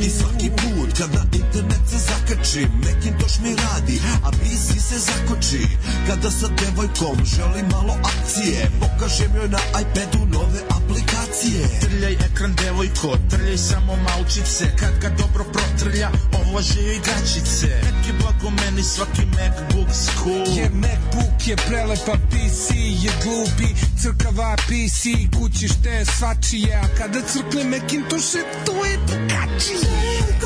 I 0.00 0.10
svaki 0.10 0.50
put 0.50 0.98
kad 0.98 1.14
na 1.14 1.22
internet 1.32 1.80
se 1.90 1.98
zakačim 1.98 2.70
Macintosh 2.84 3.40
mi 3.42 3.56
radi, 3.56 4.00
a 4.24 4.30
PC 4.30 4.66
se 4.88 4.98
zakoči. 4.98 5.66
Kada 6.06 6.30
sa 6.30 6.48
devojkom 6.48 7.24
želim 7.24 7.66
malo 7.72 7.94
akcije 8.04 8.70
Pokažem 8.80 9.36
joj 9.36 9.48
na 9.48 9.58
iPadu 9.80 10.26
nove 10.26 10.60
aplikacije 10.68 11.15
Trljaj 11.80 12.12
ekran 12.12 12.54
devojko, 12.54 13.18
trljaj 13.30 13.58
samo 13.58 13.96
malčice. 13.96 14.64
Kad 14.80 14.98
ga 15.00 15.08
dobro 15.08 15.44
protrlja, 15.44 16.10
ovlaže 16.32 16.82
joj 16.82 16.98
gačice 16.98 17.66
Neki 17.66 18.12
blago 18.20 18.50
meni 18.50 18.82
svaki 18.82 19.22
Macbook 19.26 19.88
school. 19.92 20.44
Jer 20.56 20.70
Macbook 20.72 21.46
je 21.46 21.56
prelepa, 21.56 22.16
PC 22.30 22.70
je 23.04 23.12
glupi. 23.22 23.70
Crkava 24.02 24.56
PC, 24.56 25.02
kući 25.38 25.68
šte 25.68 26.04
svačije. 26.04 26.74
A 26.74 26.96
kada 26.98 27.20
crkne 27.20 27.64
Macintosh, 27.64 28.36
to 28.66 28.84
je 28.84 28.98
drugačije 29.06 30.45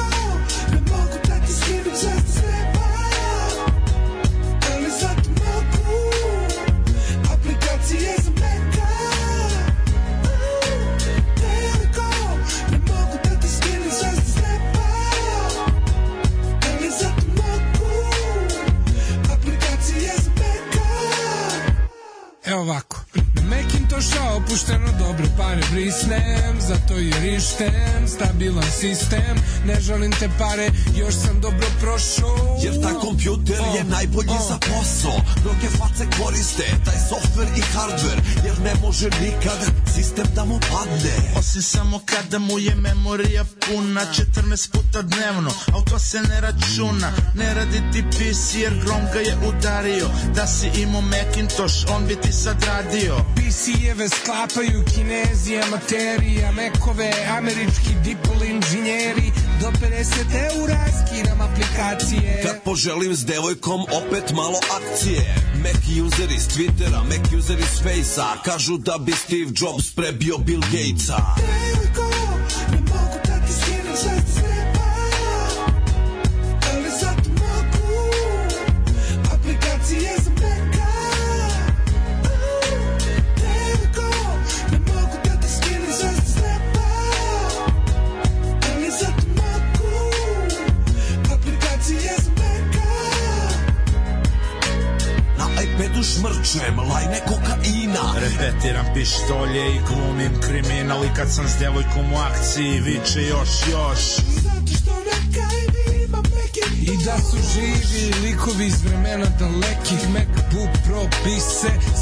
dobre 25.50 25.66
pare 25.66 25.66
brisnem 25.70 26.60
Zato 26.60 26.89
je 26.96 27.20
rištem, 27.20 28.08
stabilan 28.08 28.70
sistem 28.80 29.36
Ne 29.64 29.80
žalim 29.80 30.12
te 30.12 30.28
pare, 30.38 30.70
još 30.96 31.14
sam 31.14 31.40
dobro 31.40 31.66
prošao. 31.80 32.58
Jer 32.62 32.82
taj 32.82 32.94
kompjuter 32.94 33.60
je 33.76 33.84
najbolji 33.84 34.38
za 34.48 34.58
posao 34.58 35.20
Mnoge 35.42 35.68
face 35.78 36.04
koriste 36.18 36.64
taj 36.84 36.98
softver 37.08 37.48
i 37.56 37.60
hardver 37.60 38.20
Jer 38.44 38.60
ne 38.64 38.74
može 38.82 39.08
nikad 39.20 39.58
sistem 39.94 40.26
da 40.34 40.44
mu 40.44 40.60
padne. 40.60 41.14
Osim 41.38 41.62
samo 41.62 42.00
kada 42.04 42.38
mu 42.38 42.58
je 42.58 42.74
memorija 42.74 43.44
puna 43.66 44.00
14 44.00 44.70
puta 44.72 45.02
dnevno, 45.02 45.50
al 45.74 45.84
to 45.84 45.98
se 45.98 46.20
ne 46.20 46.40
računa. 46.40 47.12
Ne 47.34 47.54
radi 47.54 47.80
ti 47.92 48.04
PC 48.10 48.54
jer 48.54 48.74
Grom 48.84 49.02
ga 49.12 49.20
je 49.20 49.36
udario. 49.48 50.08
Da 50.34 50.46
si 50.46 50.70
imao 50.82 51.00
Macintosh, 51.00 51.76
on 51.94 52.06
bi 52.06 52.16
ti 52.16 52.32
sad 52.32 52.64
radio. 52.64 53.16
PC-eve 53.36 54.08
sklapaju 54.08 54.84
kinezi, 54.94 55.56
amateri, 55.56 56.44
amekove, 56.80 57.10
američki 57.38 57.94
dipol 58.04 58.42
inženjeri, 58.42 59.32
do 59.60 59.66
50 59.66 60.56
eura 60.56 60.84
skinam 61.00 61.40
aplikacije. 61.40 62.42
Kad 62.42 62.62
poželim 62.64 63.16
s 63.16 63.24
devojkom 63.24 63.80
opet 63.80 64.32
malo 64.32 64.58
akcije 64.76 65.34
Mac 65.62 66.06
useri 66.06 66.38
s 66.38 66.48
Twittera, 66.48 67.02
Mac 67.04 67.32
useri 67.38 67.62
s 67.62 67.82
Facea 67.82 68.42
Kažu 68.44 68.78
da 68.78 68.98
bi 68.98 69.12
Steve 69.12 69.50
Jobs 69.60 69.94
prebio 69.94 70.38
Bill 70.38 70.60
Gatesa 70.60 71.16
Devojko, 71.36 72.09
šmrčem 96.50 96.78
lajne 96.78 97.20
kokaina. 97.28 98.02
Repetiram 98.14 98.86
pištolje 98.94 99.76
i 99.76 99.80
glumim 99.88 100.40
kriminal. 100.40 101.04
I 101.04 101.08
kad 101.16 101.32
sam 101.34 101.48
s 101.48 101.58
devojkom 101.60 102.12
u 102.12 102.16
akciji 102.16 102.80
viče 102.80 103.22
još 103.22 103.48
još. 103.70 104.00
Zato 104.44 104.72
što 104.78 104.90
na 104.90 105.18
kajbi 105.34 106.04
ima 106.04 106.18
Maci 106.18 106.92
I 106.92 107.04
da 107.04 107.16
su 107.18 107.36
živi 107.54 108.14
likovi 108.22 108.66
iz 108.66 108.82
vremena 108.84 109.26
dalekih 109.38 110.08
Macbook 110.12 110.72
Pro 110.84 111.02
bi 111.24 111.40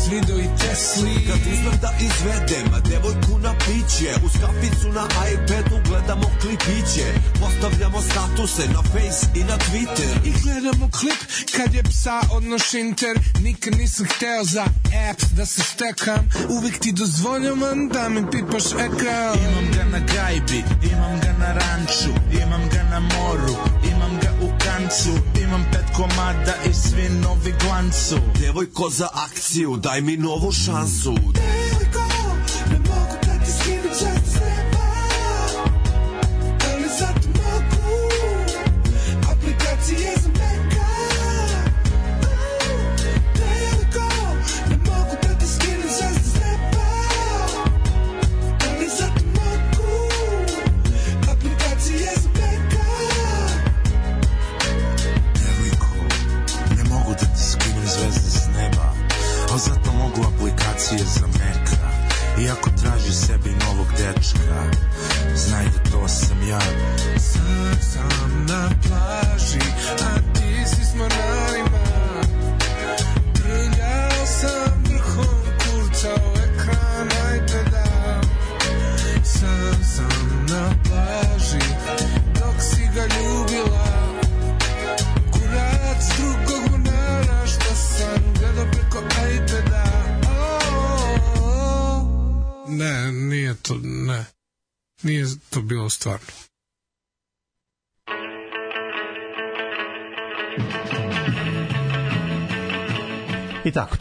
svido 0.09 0.41
i 0.41 0.49
Tesli. 0.59 1.27
Kad 1.27 1.41
uzmem 1.53 1.79
da 1.81 1.91
izvedem 2.01 2.67
devojku 2.91 3.39
na 3.39 3.55
piće 3.59 4.11
Uz 4.25 4.33
kaficu 4.41 4.89
na 4.93 5.05
iPadu 5.33 5.77
gledamo 5.89 6.31
klipiće. 6.41 7.07
Postavljamo 7.41 8.03
statuse 8.03 8.63
na 8.75 8.83
Face 8.83 9.27
i 9.35 9.45
na 9.45 9.57
Twitter. 9.59 10.13
I 10.25 10.33
gledamo 10.43 10.91
klip 10.91 11.21
kad 11.57 11.75
je 11.75 11.83
psa 11.83 12.21
odnoš 12.33 12.75
inter. 12.75 13.19
Nikad 13.41 13.75
nisam 13.79 14.07
hteo 14.07 14.45
za 14.45 14.65
apps 15.11 15.25
da 15.37 15.47
se 15.47 15.63
stekam 15.63 16.29
Uvijek 16.49 16.79
ti 16.79 16.93
dozvoljavam 16.93 17.89
da 17.89 18.09
mi 18.09 18.31
pipaš 18.31 18.65
ekran. 18.73 19.35
Imam 19.49 19.67
ga 19.75 19.85
na 19.85 19.99
gajbi, 19.99 20.65
imam 20.93 21.21
ga 21.21 21.33
na 21.39 21.53
ranču 21.53 22.13
Imam 22.43 22.69
ga 22.73 22.83
na 22.83 23.01
moru, 23.01 23.57
imam 24.79 24.89
ga 24.89 24.95
u 24.95 25.19
kancu 25.19 25.41
Imam 25.43 25.65
pet 25.73 25.85
komada 25.97 26.55
i 26.71 26.75
svi 26.75 27.09
novi 27.23 27.55
glancu. 27.65 28.17
Devojko 28.41 28.91
za 28.91 29.09
akciju, 29.13 29.77
daj 29.77 30.01
mi 30.01 30.17
novu 30.17 30.53
šansu. 30.53 31.15
Devojko, 31.15 31.68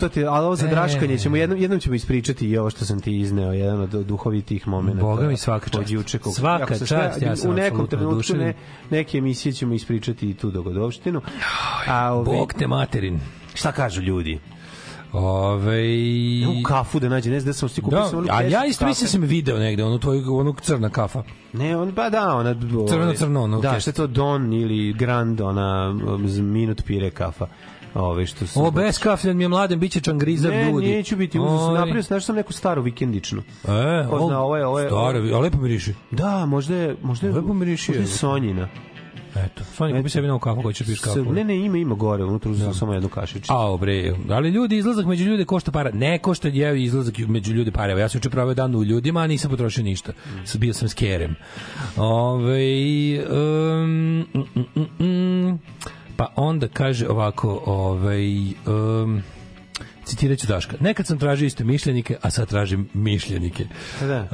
to 0.07 0.13
ti, 0.13 0.25
ali 0.25 0.45
ovo 0.45 0.55
za 0.55 0.67
E. 0.67 0.69
draškanje 0.69 1.17
ćemo, 1.17 1.35
jednom, 1.35 1.59
jednom 1.59 1.79
ćemo 1.79 1.95
ispričati 1.95 2.49
i 2.49 2.57
ovo 2.57 2.69
što 2.69 2.85
sam 2.85 2.99
ti 2.99 3.19
izneo, 3.19 3.53
jedan 3.53 3.81
od 3.81 3.89
duhovitih 3.89 4.67
momenta. 4.67 5.01
Boga 5.01 5.27
mi 5.27 5.37
svaka 5.37 5.69
čast. 5.69 5.91
juče, 5.91 6.17
koliko- 6.19 6.39
Svaka 6.39 6.75
sam 6.75 6.87
čast, 6.87 7.21
ja 7.21 7.35
sam 7.35 7.51
U 7.51 7.53
nekom 7.53 7.87
trenutku 7.87 8.33
ne, 8.35 8.53
neke 8.89 9.17
emisije 9.17 9.53
ćemo 9.53 9.73
ispričati 9.73 10.29
i 10.29 10.33
tu 10.33 10.51
dogodovštinu. 10.51 11.21
A, 11.87 12.13
ove, 12.13 12.25
Bog 12.25 12.53
te 12.53 12.67
materin. 12.67 13.19
Šta 13.53 13.71
kažu 13.71 14.01
ljudi? 14.01 14.39
Ove... 15.13 15.81
U 16.49 16.63
kafu 16.63 16.99
da 16.99 17.09
nađe, 17.09 17.29
ne 17.29 17.39
znam 17.39 17.49
da 17.49 17.53
sam 17.53 17.69
stiku 17.69 17.89
Da, 17.89 18.11
a 18.29 18.41
ja 18.41 18.65
isto 18.65 18.85
mislim 18.85 19.05
da 19.05 19.11
sam 19.11 19.21
video 19.21 19.59
negde, 19.59 19.83
onu 19.83 19.99
tvoju, 19.99 20.37
onu 20.37 20.55
crna 20.61 20.89
kafa. 20.89 21.23
Ne, 21.53 21.77
on, 21.77 21.91
ba 21.91 22.09
da, 22.09 22.33
ona... 22.35 22.55
Crveno, 22.89 23.13
crno, 23.13 23.43
ono, 23.43 23.61
Da, 23.61 23.79
što 23.79 23.89
je 23.89 23.93
to 23.93 24.07
Don 24.07 24.53
ili 24.53 24.93
Grand, 24.93 25.41
ona 25.41 25.93
minut 26.41 26.83
pire 26.85 27.09
kafa. 27.09 27.47
Ove, 27.97 28.25
što 28.25 28.47
su... 28.47 28.63
O, 28.63 28.71
bez 28.71 28.99
kafe 28.99 29.33
mi 29.33 29.43
je 29.43 29.47
mladen, 29.47 29.79
bit 29.79 29.91
će 29.91 30.01
čangriza 30.01 30.49
Ne, 30.49 30.65
ljudi. 30.65 30.87
neću 30.87 31.15
biti, 31.15 31.39
uzeo 31.39 31.57
sam 31.57 31.73
napravio 31.73 32.03
sam, 32.03 32.21
sam 32.21 32.35
neku 32.35 32.53
staru 32.53 32.81
vikendičnu. 32.81 33.41
E, 33.63 34.07
Ko 34.09 34.25
zna, 34.27 34.39
ovo 34.39 34.57
je- 34.57 34.65
ovo 34.65 34.79
je- 34.79 34.87
Staro, 34.87 35.35
a 35.35 35.39
lepo 35.39 35.57
miriši. 35.57 35.93
Da, 36.11 36.45
možda 36.45 36.75
je, 36.75 36.95
možda 37.03 37.27
je, 37.27 37.33
Lepo 37.33 37.53
miriši, 37.53 37.91
možda 37.91 38.03
je. 38.03 38.07
Sonjina. 38.07 38.67
Eto, 39.35 39.63
Sonja, 39.65 39.97
kupi 39.97 40.09
sebi 40.09 40.27
novu 40.27 40.39
kafu, 40.39 40.61
ko 40.61 40.73
ćeš 40.73 40.87
piš 40.87 40.99
kafu. 40.99 41.33
Ne, 41.33 41.43
ne, 41.43 41.57
ima, 41.57 41.77
ima 41.77 41.95
gore, 41.95 42.23
unutra 42.23 42.51
uzeo 42.51 42.65
sam 42.65 42.73
samo 42.73 42.93
jednu 42.93 43.09
kašičicu. 43.09 43.53
A, 43.53 43.77
bre, 43.77 44.13
ali 44.29 44.49
ljudi, 44.49 44.77
izlazak 44.77 45.05
među 45.05 45.23
ljude 45.25 45.45
košta 45.45 45.71
para. 45.71 45.91
Ne 45.93 46.19
košta 46.19 46.47
je 46.47 46.83
izlazak 46.83 47.17
među 47.17 47.53
ljude 47.53 47.71
para. 47.71 47.91
Evo, 47.91 47.99
ja 47.99 48.09
sam 48.09 48.17
juče 48.19 48.29
proveo 48.29 48.53
dan 48.53 48.75
u 48.75 48.83
ljudima, 48.83 49.19
a 49.19 49.27
nisam 49.27 49.51
potrošio 49.51 49.83
ništa. 49.83 50.11
Mm. 50.55 50.59
Bio 50.59 50.73
sam 50.73 50.89
s 50.89 50.93
kerem. 50.93 51.35
Ove, 51.97 52.63
um, 53.29 54.25
mm, 54.33 54.39
mm, 54.55 54.81
mm, 54.99 55.05
mm. 55.05 55.59
Pa 56.17 56.33
onda 56.35 56.67
kaže 56.67 57.07
ovako, 57.07 57.61
ovaj, 57.65 58.25
um, 58.65 59.23
citirat 60.05 60.39
ću 60.39 60.47
Daška. 60.47 60.77
Nekad 60.79 61.07
sam 61.07 61.19
tražio 61.19 61.45
isto 61.45 61.63
mišljenike, 61.63 62.17
a 62.21 62.29
sad 62.29 62.47
tražim 62.47 62.89
mišljenike. 62.93 63.65
Da. 64.01 64.27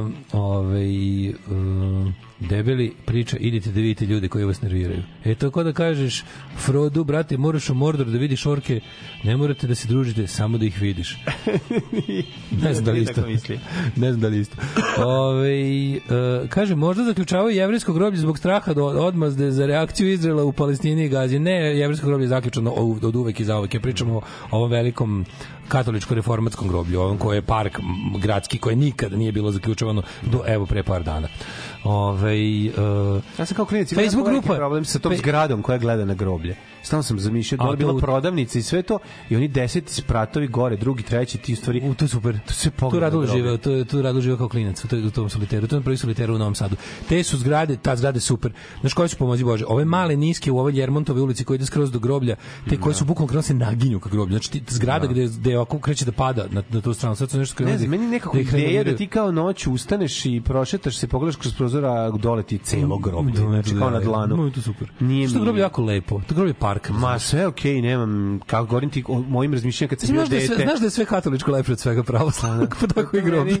Um, 0.00 0.14
ovaj, 0.32 1.28
um, 1.28 2.14
debeli 2.48 2.92
priča, 3.04 3.36
idite 3.36 3.70
da 3.70 3.80
vidite 3.80 4.06
ljude 4.06 4.28
koji 4.28 4.44
vas 4.44 4.62
nerviraju. 4.62 5.02
E 5.24 5.34
to 5.34 5.50
kao 5.50 5.62
da 5.62 5.72
kažeš 5.72 6.24
Frodu, 6.56 7.04
brate, 7.04 7.36
moraš 7.36 7.70
u 7.70 7.74
Mordor 7.74 8.06
da 8.06 8.18
vidiš 8.18 8.46
orke, 8.46 8.80
ne 9.24 9.36
morate 9.36 9.66
da 9.66 9.74
se 9.74 9.88
družite, 9.88 10.26
samo 10.26 10.58
da 10.58 10.66
ih 10.66 10.80
vidiš. 10.82 11.18
ne 12.64 12.74
znam 12.74 12.84
da 12.84 12.92
li 12.92 13.02
isto. 13.02 13.14
tako 13.14 13.28
ne 13.96 14.12
znam 14.12 14.20
da 14.20 14.28
li 14.28 14.40
isto. 14.40 14.56
Ove, 14.98 15.52
uh, 15.96 16.48
kaže, 16.48 16.74
možda 16.74 17.04
zaključavaju 17.04 17.56
jevrijsko 17.56 17.92
groblje 17.92 18.18
zbog 18.18 18.38
straha 18.38 18.74
do 18.74 18.84
odmazde 18.84 19.50
za 19.50 19.66
reakciju 19.66 20.12
Izraela 20.12 20.44
u 20.44 20.52
Palestini 20.52 21.04
i 21.04 21.08
Gazi. 21.08 21.38
Ne, 21.38 21.78
jevrijsko 21.78 22.06
groblje 22.06 22.24
je 22.24 22.28
zaključano 22.28 22.70
od 22.70 23.04
od 23.04 23.16
uvek 23.16 23.40
i 23.40 23.44
zauvek. 23.44 23.74
Ja 23.74 23.80
pričamo 23.80 24.16
o 24.16 24.22
ovom 24.50 24.70
velikom 24.70 25.24
katoličko-reformatskom 25.68 26.68
groblju, 26.68 27.00
ovom 27.00 27.18
koje 27.18 27.36
je 27.36 27.42
park 27.42 27.78
gradski, 28.18 28.58
koje 28.58 28.76
nikada 28.76 29.16
nije 29.16 29.32
bilo 29.32 29.52
zaključavano 29.52 30.02
do 30.22 30.42
evo 30.46 30.66
pre 30.66 30.82
par 30.82 31.02
dana. 31.02 31.28
Ove, 31.84 32.34
uh, 32.34 33.22
Ja 33.38 33.46
sam 33.46 33.56
kao 33.56 33.64
klinic 33.64 33.94
Facebook 33.94 34.28
grupa 34.28 34.54
problem 34.54 34.84
sa 34.84 34.98
tom 34.98 35.16
zgradom 35.16 35.62
koja 35.62 35.78
gleda 35.78 36.04
na 36.04 36.14
groblje. 36.14 36.56
Stalno 36.82 37.02
sam 37.02 37.18
zamišljao 37.18 37.58
da 37.58 37.70
je 37.70 37.76
bila 37.76 37.92
to- 37.92 37.98
prodavnica 37.98 38.58
i 38.58 38.62
sve 38.62 38.82
to 38.82 38.98
i 39.28 39.36
oni 39.36 39.48
deseti 39.48 39.92
spratovi 39.92 40.46
gore, 40.48 40.76
drugi, 40.76 41.02
treći, 41.02 41.38
ti 41.38 41.56
stvari. 41.56 41.80
U, 41.84 41.94
to 41.94 42.04
je 42.04 42.08
super. 42.08 42.38
To 42.46 42.52
se 42.54 42.70
Tu 42.70 42.76
pogleda. 42.78 43.06
Na 43.06 43.10
groblje. 43.10 43.28
živeo, 43.28 43.56
to 43.56 43.70
je 43.70 43.84
tu 43.84 44.02
Radul 44.02 44.20
živeo 44.20 44.36
kao 44.38 44.48
klinac, 44.48 44.84
u, 44.84 44.88
toj- 44.88 45.06
u 45.06 45.10
tom 45.10 45.28
soliteru, 45.28 45.66
to 45.66 45.76
je 45.76 45.82
prvi 45.82 45.96
soliter 45.96 46.30
u 46.30 46.38
Novom 46.38 46.54
Sadu. 46.54 46.76
Te 47.08 47.22
su 47.22 47.38
zgrade, 47.38 47.76
ta 47.76 47.96
zgrada 47.96 48.16
je 48.16 48.20
super. 48.20 48.52
Znaš 48.80 48.94
koje 48.94 49.08
su 49.08 49.16
pomozi 49.16 49.44
Bože? 49.44 49.64
Ove 49.68 49.84
male 49.84 50.16
niske 50.16 50.52
u 50.52 50.58
ovoj 50.58 50.72
Ljermontove 50.72 51.20
ulici 51.20 51.44
koji 51.44 51.56
ide 51.56 51.66
skroz 51.66 51.92
do 51.92 51.98
groblja, 51.98 52.36
te 52.68 52.76
koje 52.76 52.94
su 52.94 53.04
bukvalno 53.04 53.28
krenuo 53.28 53.42
se 53.42 53.54
naginju 53.54 54.00
ka 54.00 54.08
groblju. 54.08 54.32
Znači 54.32 54.50
ti, 54.50 54.62
zgrada 54.68 55.06
gde 55.06 55.26
gde 55.28 55.56
ovako 55.56 55.78
kreće 55.78 56.04
da 56.04 56.12
pada 56.12 56.46
na, 56.50 56.62
na 56.70 56.80
tu 56.80 56.94
stranu. 56.94 57.16
Sad 57.16 57.30
su 57.30 57.38
nešto 57.38 57.54
krenuo 57.56 57.72
Ne 57.72 57.78
da- 57.78 57.88
meni 57.88 58.04
je 58.04 58.10
nekako 58.10 58.36
da 58.36 58.40
ideja 58.42 58.84
da 58.84 58.96
ti 58.96 59.06
kao 59.06 59.32
noću 59.32 59.72
ustaneš 59.72 60.26
i 60.26 60.40
prošetaš 60.44 60.96
se, 60.96 61.08
pogledaš 61.08 61.36
kroz 61.36 61.54
prozor, 61.54 61.84
a 61.84 62.10
dole 62.12 62.42
ti 62.42 62.58
celo 62.58 62.98
groblje. 62.98 63.36
Znači 63.36 63.74
kao 63.74 63.90
na 63.90 64.00
dlanu. 64.00 64.36
No, 64.36 64.50
to 64.50 64.60
je 64.60 64.64
super. 64.64 64.90
Nije 65.00 65.28
Što 65.28 65.40
groblje 65.40 65.60
je 65.60 65.62
jako 65.62 65.82
lepo. 65.82 66.20
To 66.28 66.34
groblje 66.34 66.50
je 66.50 66.54
park. 66.72 66.90
Ma 67.00 67.18
sve 67.18 67.46
okej, 67.46 67.82
nemam, 67.82 68.40
kako 68.46 68.66
govorim 68.66 68.90
ti 68.90 69.04
o 69.08 69.20
mojim 69.20 69.52
razmišljanjima 69.52 69.90
kad 69.90 70.00
sam 70.00 70.12
bio 70.12 70.22
da, 70.22 70.28
dete. 70.28 70.62
znaš 70.62 70.78
da 70.80 70.86
je 70.86 70.90
sve 70.90 71.04
katoličko 71.04 71.50
lepše 71.50 71.72
od 71.72 71.80
svega 71.80 72.02
pravoslavnog, 72.02 72.76
pa 72.80 72.86
tako 72.86 73.16
i 73.16 73.20
groblje. 73.20 73.56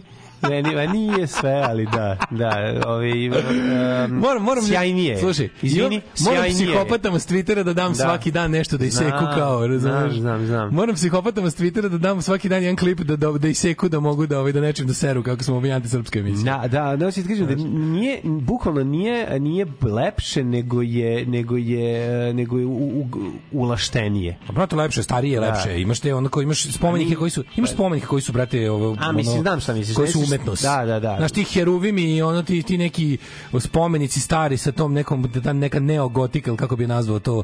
Ne, 0.50 0.62
ne, 0.62 0.74
ma 0.74 0.92
nije 0.92 1.26
sve, 1.26 1.62
ali 1.68 1.86
da, 1.86 2.16
da, 2.30 2.80
ovi, 2.86 3.30
um, 3.30 4.18
Moram, 4.18 4.42
moram 4.42 4.64
sjajnije. 4.64 5.18
Slušaj, 5.18 5.48
izvini, 5.62 6.00
moram 6.20 6.44
psihopatama 6.50 7.18
s 7.18 7.28
Twittera 7.28 7.62
da 7.62 7.72
dam 7.72 7.92
Da. 7.92 7.94
svaki 7.98 8.30
dan 8.30 8.50
nešto 8.50 8.76
da 8.76 8.84
iseku 8.84 9.24
kao, 9.34 9.66
razumeš? 9.66 10.12
znam, 10.12 10.20
znam, 10.20 10.46
znam. 10.46 10.74
Moram 10.74 10.94
psihopatama 10.94 11.50
s 11.50 11.56
Twittera 11.60 11.88
da 11.88 11.98
dam 11.98 12.22
svaki 12.22 12.48
dan 12.48 12.62
jedan 12.62 12.76
klip 12.76 12.98
da 13.00 13.16
da, 13.16 13.32
da 13.32 13.48
iseku 13.48 13.88
da 13.88 14.00
mogu 14.00 14.26
da 14.26 14.38
ovaj 14.40 14.52
da 14.52 14.60
nečim 14.60 14.86
da 14.86 14.94
seru 14.94 15.22
kako 15.22 15.44
smo 15.44 15.60
mi 15.60 15.72
antisrpske 15.72 16.18
emisije. 16.18 16.44
Da, 16.44 16.96
da, 16.96 17.06
hoću 17.06 17.22
ti 17.22 17.28
kažem 17.28 17.46
da 17.46 17.54
nije, 17.78 18.20
bukvalno 18.24 18.84
nije, 18.84 19.40
nije 19.40 19.66
lepše, 19.82 20.44
nego 20.44 20.82
je, 20.82 21.26
nego 21.26 21.56
je, 21.56 22.34
nego 22.34 22.58
je 22.58 22.66
u, 22.66 22.70
u, 22.72 23.06
ulaštenije. 23.52 24.38
A 24.48 24.52
brate 24.52 24.76
lepše, 24.76 25.02
starije 25.02 25.40
Da. 25.40 25.46
lepše. 25.46 25.80
Imaš 25.80 26.00
te 26.00 26.14
ono 26.14 26.28
koji 26.28 26.44
imaš 26.44 26.72
spomenike 26.72 27.14
koji 27.14 27.30
su 27.30 27.44
imaš 27.56 27.70
spomenike 27.70 28.06
koji 28.06 28.22
su 28.22 28.32
brate 28.32 28.70
ovo 28.70 28.96
A, 29.00 29.12
mislim, 29.12 29.40
znam 29.40 29.60
šta 29.60 29.74
misliš. 29.74 29.96
Koji 29.96 30.08
su 30.08 30.20
umetnost. 30.32 30.62
Da, 30.62 30.84
da, 30.84 31.00
da. 31.00 31.16
Znaš 31.18 31.32
ti 31.32 31.44
heruvimi 31.44 32.16
i 32.16 32.22
ono 32.22 32.42
ti 32.42 32.62
ti 32.62 32.78
neki 32.78 33.18
spomenici 33.60 34.20
stari 34.20 34.56
sa 34.56 34.72
tom 34.72 34.92
nekom 34.92 35.32
ta 35.44 35.52
neka 35.52 35.80
neogotika 35.80 36.50
ili 36.50 36.58
kako 36.58 36.76
bi 36.76 36.84
je 36.84 36.88
nazvao 36.88 37.18
to. 37.18 37.42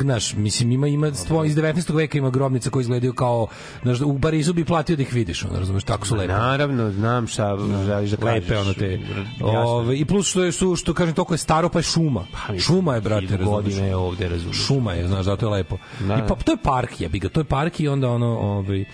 Znaš, 0.00 0.34
mislim 0.34 0.72
ima 0.72 0.88
ima 0.88 1.14
stvo, 1.14 1.44
iz 1.44 1.56
19. 1.56 1.94
veka 1.94 2.18
ima 2.18 2.30
grobnica 2.30 2.70
koje 2.70 2.80
izgledaju 2.80 3.12
kao 3.12 3.46
znaš 3.82 4.00
u 4.00 4.20
Parizu 4.20 4.52
bi 4.52 4.64
platio 4.64 4.96
da 4.96 5.02
ih 5.02 5.14
vidiš, 5.14 5.44
ono 5.44 5.58
razumeš, 5.58 5.84
tako 5.84 6.06
su 6.06 6.16
lepe. 6.16 6.32
Naravno, 6.32 6.90
znam 6.90 7.26
šta 7.26 7.56
želiš 7.86 8.10
da 8.10 8.16
kažeš. 8.16 8.42
Lepe 8.42 8.58
ono 8.58 8.74
te. 8.74 9.00
Ove, 9.40 9.98
I 9.98 10.04
plus 10.04 10.28
što 10.28 10.44
je 10.44 10.52
su 10.52 10.76
što 10.76 10.94
kažem 10.94 11.14
toliko 11.14 11.34
je 11.34 11.38
staro 11.38 11.68
pa 11.68 11.78
je 11.78 11.82
šuma. 11.82 12.26
Šuma 12.58 12.94
je 12.94 13.00
brate, 13.00 13.26
razumeš. 13.26 13.46
godina 13.46 13.86
je 13.86 13.96
ovde, 13.96 14.28
razumeš. 14.28 14.66
Šuma 14.66 14.92
je, 14.92 15.06
znaš, 15.06 15.24
zato 15.24 15.46
je 15.46 15.50
lepo. 15.50 15.78
Da. 16.00 16.14
I 16.14 16.20
pa 16.28 16.34
to 16.34 16.52
je 16.52 16.58
park, 16.62 17.00
jebi 17.00 17.18
ga, 17.18 17.28
to 17.28 17.40
je 17.40 17.44
park 17.44 17.80
i 17.80 17.88
onda 17.88 18.10
ono, 18.10 18.38
ovaj 18.38 18.84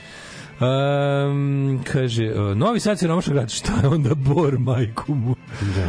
Um, 0.61 1.81
kaže, 1.93 2.33
uh, 2.33 2.57
Novi 2.57 2.81
Sad 2.81 2.99
siromašan 2.99 3.35
grad, 3.35 3.51
šta 3.59 3.73
je 3.83 3.89
onda 3.89 4.15
Bor, 4.15 4.59
majku 4.59 5.15
mu? 5.15 5.35
Da. 5.75 5.87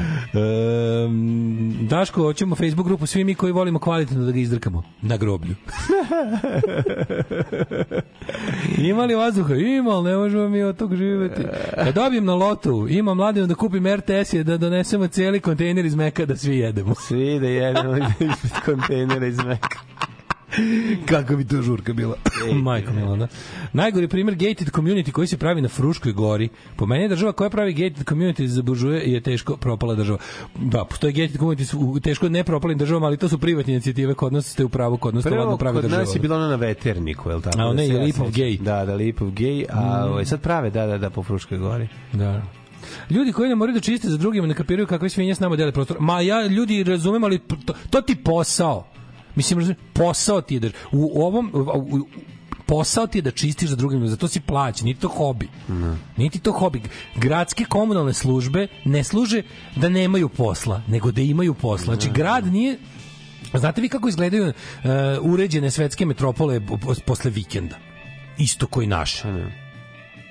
Um, 1.06 1.78
Daško, 1.82 2.22
hoćemo 2.22 2.56
Facebook 2.56 2.88
grupu, 2.88 3.06
svi 3.06 3.24
mi 3.24 3.36
koji 3.36 3.52
volimo 3.52 3.80
kvalitetno 3.80 4.26
da 4.26 4.32
ga 4.32 4.40
izdrkamo 4.40 4.84
na 5.02 5.18
groblju. 5.18 5.56
Ima 8.90 9.06
li 9.06 9.16
vazduha? 9.16 9.56
Ima, 9.56 9.92
ali 9.92 10.10
ne 10.10 10.18
možemo 10.18 10.50
mi 10.50 10.64
od 10.64 10.78
tog 10.78 10.96
živeti. 10.96 11.42
Kad 11.76 11.96
dobijem 11.96 12.26
na 12.26 12.36
lotu, 12.36 12.88
imam 12.90 13.18
mladinu 13.18 13.48
da 13.48 13.56
kupim 13.56 13.88
RTS 13.88 14.34
i 14.34 14.44
da 14.44 14.58
donesemo 14.58 15.08
cijeli 15.08 15.40
kontejner 15.40 15.86
iz 15.86 15.96
Meka 15.96 16.26
da 16.26 16.38
svi 16.38 16.58
jedemo. 16.58 16.96
Svi 16.96 17.40
da 17.40 17.48
jedemo 17.48 17.98
ispred 18.32 18.64
kontejnera 18.66 19.28
iz 19.28 19.38
Meka. 19.38 19.80
Kako 21.06 21.36
bi 21.36 21.46
to 21.46 21.62
žurka 21.62 21.94
bila? 21.94 22.16
Majko 22.64 22.94
Milana. 22.94 23.28
Najgori 23.74 24.08
primjer 24.08 24.36
gated 24.36 24.70
community 24.70 25.12
koji 25.12 25.28
se 25.28 25.38
pravi 25.38 25.62
na 25.62 25.70
Fruškoj 25.70 26.12
gori. 26.14 26.48
Po 26.76 26.86
meni 26.86 27.04
je 27.04 27.10
država 27.10 27.32
koja 27.32 27.50
pravi 27.50 27.74
gated 27.74 28.06
community 28.06 28.46
za 28.46 28.62
buržuje 28.62 29.02
je 29.04 29.22
teško 29.22 29.58
propala 29.58 29.96
država. 29.96 30.18
Da, 30.56 30.86
postoje 30.86 31.14
gated 31.14 31.38
community 31.38 31.76
u 31.78 32.00
teško 32.00 32.30
ne 32.30 32.44
propalim 32.44 32.78
državama, 32.78 33.06
ali 33.06 33.18
to 33.18 33.30
su 33.30 33.38
privatne 33.38 33.74
inicijative, 33.74 34.14
kod 34.14 34.34
nas 34.34 34.46
ste 34.46 34.66
u 34.66 34.70
pravu, 34.70 34.98
kod 34.98 35.16
nas 35.16 35.24
to 35.24 35.30
Prvo, 35.30 35.42
ladno 35.42 35.58
pravi 35.58 35.76
kod 35.76 35.84
država. 35.84 36.02
nas 36.02 36.16
je 36.16 36.20
bilo 36.20 36.36
ono 36.36 36.48
na 36.48 36.56
veterniku, 36.56 37.30
je 37.30 37.36
li 37.36 37.42
tako? 37.42 37.60
A, 37.60 37.64
Da 37.64 37.74
ne, 37.74 37.88
se 37.88 37.94
ja 37.94 38.02
Lipov 38.02 38.32
gej. 38.32 38.58
Da, 38.58 38.86
da, 38.86 38.94
Lipov 38.96 39.32
gej, 39.32 39.66
a 39.70 39.82
Mm. 40.00 40.12
ovaj, 40.12 40.26
sad 40.26 40.42
prave, 40.42 40.70
da, 40.70 40.86
da, 40.86 40.98
da, 40.98 41.10
po 41.10 41.24
Fruškoj 41.24 41.58
gori. 41.58 41.88
Da. 42.14 42.42
Ljudi 43.10 43.32
koji 43.32 43.50
ne 43.50 43.56
moraju 43.56 43.74
da 43.74 43.82
čiste 43.82 44.10
za 44.10 44.18
drugima 44.18 44.48
ne 44.48 44.54
kapiraju 44.54 44.88
kakve 44.88 45.10
svinje 45.10 45.36
s 45.36 45.40
nama 45.40 45.56
dele 45.56 45.72
prostor. 45.72 45.98
Ma 46.00 46.22
ja 46.22 46.48
ljudi 46.48 46.84
razumem, 46.84 47.24
ali 47.24 47.40
to, 47.40 47.74
to 47.90 48.02
ti 48.02 48.16
posao. 48.16 48.88
Mislim, 49.38 49.76
posao 49.94 50.42
ti 50.42 50.60
da... 50.60 50.70
U 50.92 51.22
ovom... 51.24 51.52
U, 51.54 51.60
u, 51.98 52.08
posao 52.66 53.08
ti 53.08 53.18
je 53.18 53.22
da 53.22 53.32
čistiš 53.32 53.70
za 53.70 53.76
drugim, 53.76 54.00
ljudima, 54.00 54.12
za 54.12 54.18
to 54.18 54.28
si 54.28 54.40
plaćen, 54.40 54.86
niti 54.86 55.02
to 55.02 55.08
hobi. 55.08 55.48
Niti 56.18 56.40
to 56.40 56.52
hobi. 56.52 56.82
Gradske 57.16 57.66
komunalne 57.66 58.14
službe 58.14 58.68
ne 58.86 59.04
služe 59.04 59.42
da 59.76 59.90
nemaju 59.90 60.30
posla, 60.30 60.82
nego 60.88 61.12
da 61.12 61.22
imaju 61.22 61.54
posla. 61.54 61.96
Znači, 61.96 62.10
grad 62.14 62.46
nije 62.46 62.78
Znate 63.54 63.82
vi 63.82 63.90
kako 63.90 64.10
izgledaju 64.10 64.48
uh, 64.48 64.54
uređene 65.22 65.72
svetske 65.72 66.06
metropole 66.06 66.66
po- 66.68 66.78
po- 66.78 66.96
posle 67.06 67.32
vikenda? 67.32 67.76
Isto 68.38 68.68
koji 68.68 68.88
naše. 68.88 69.28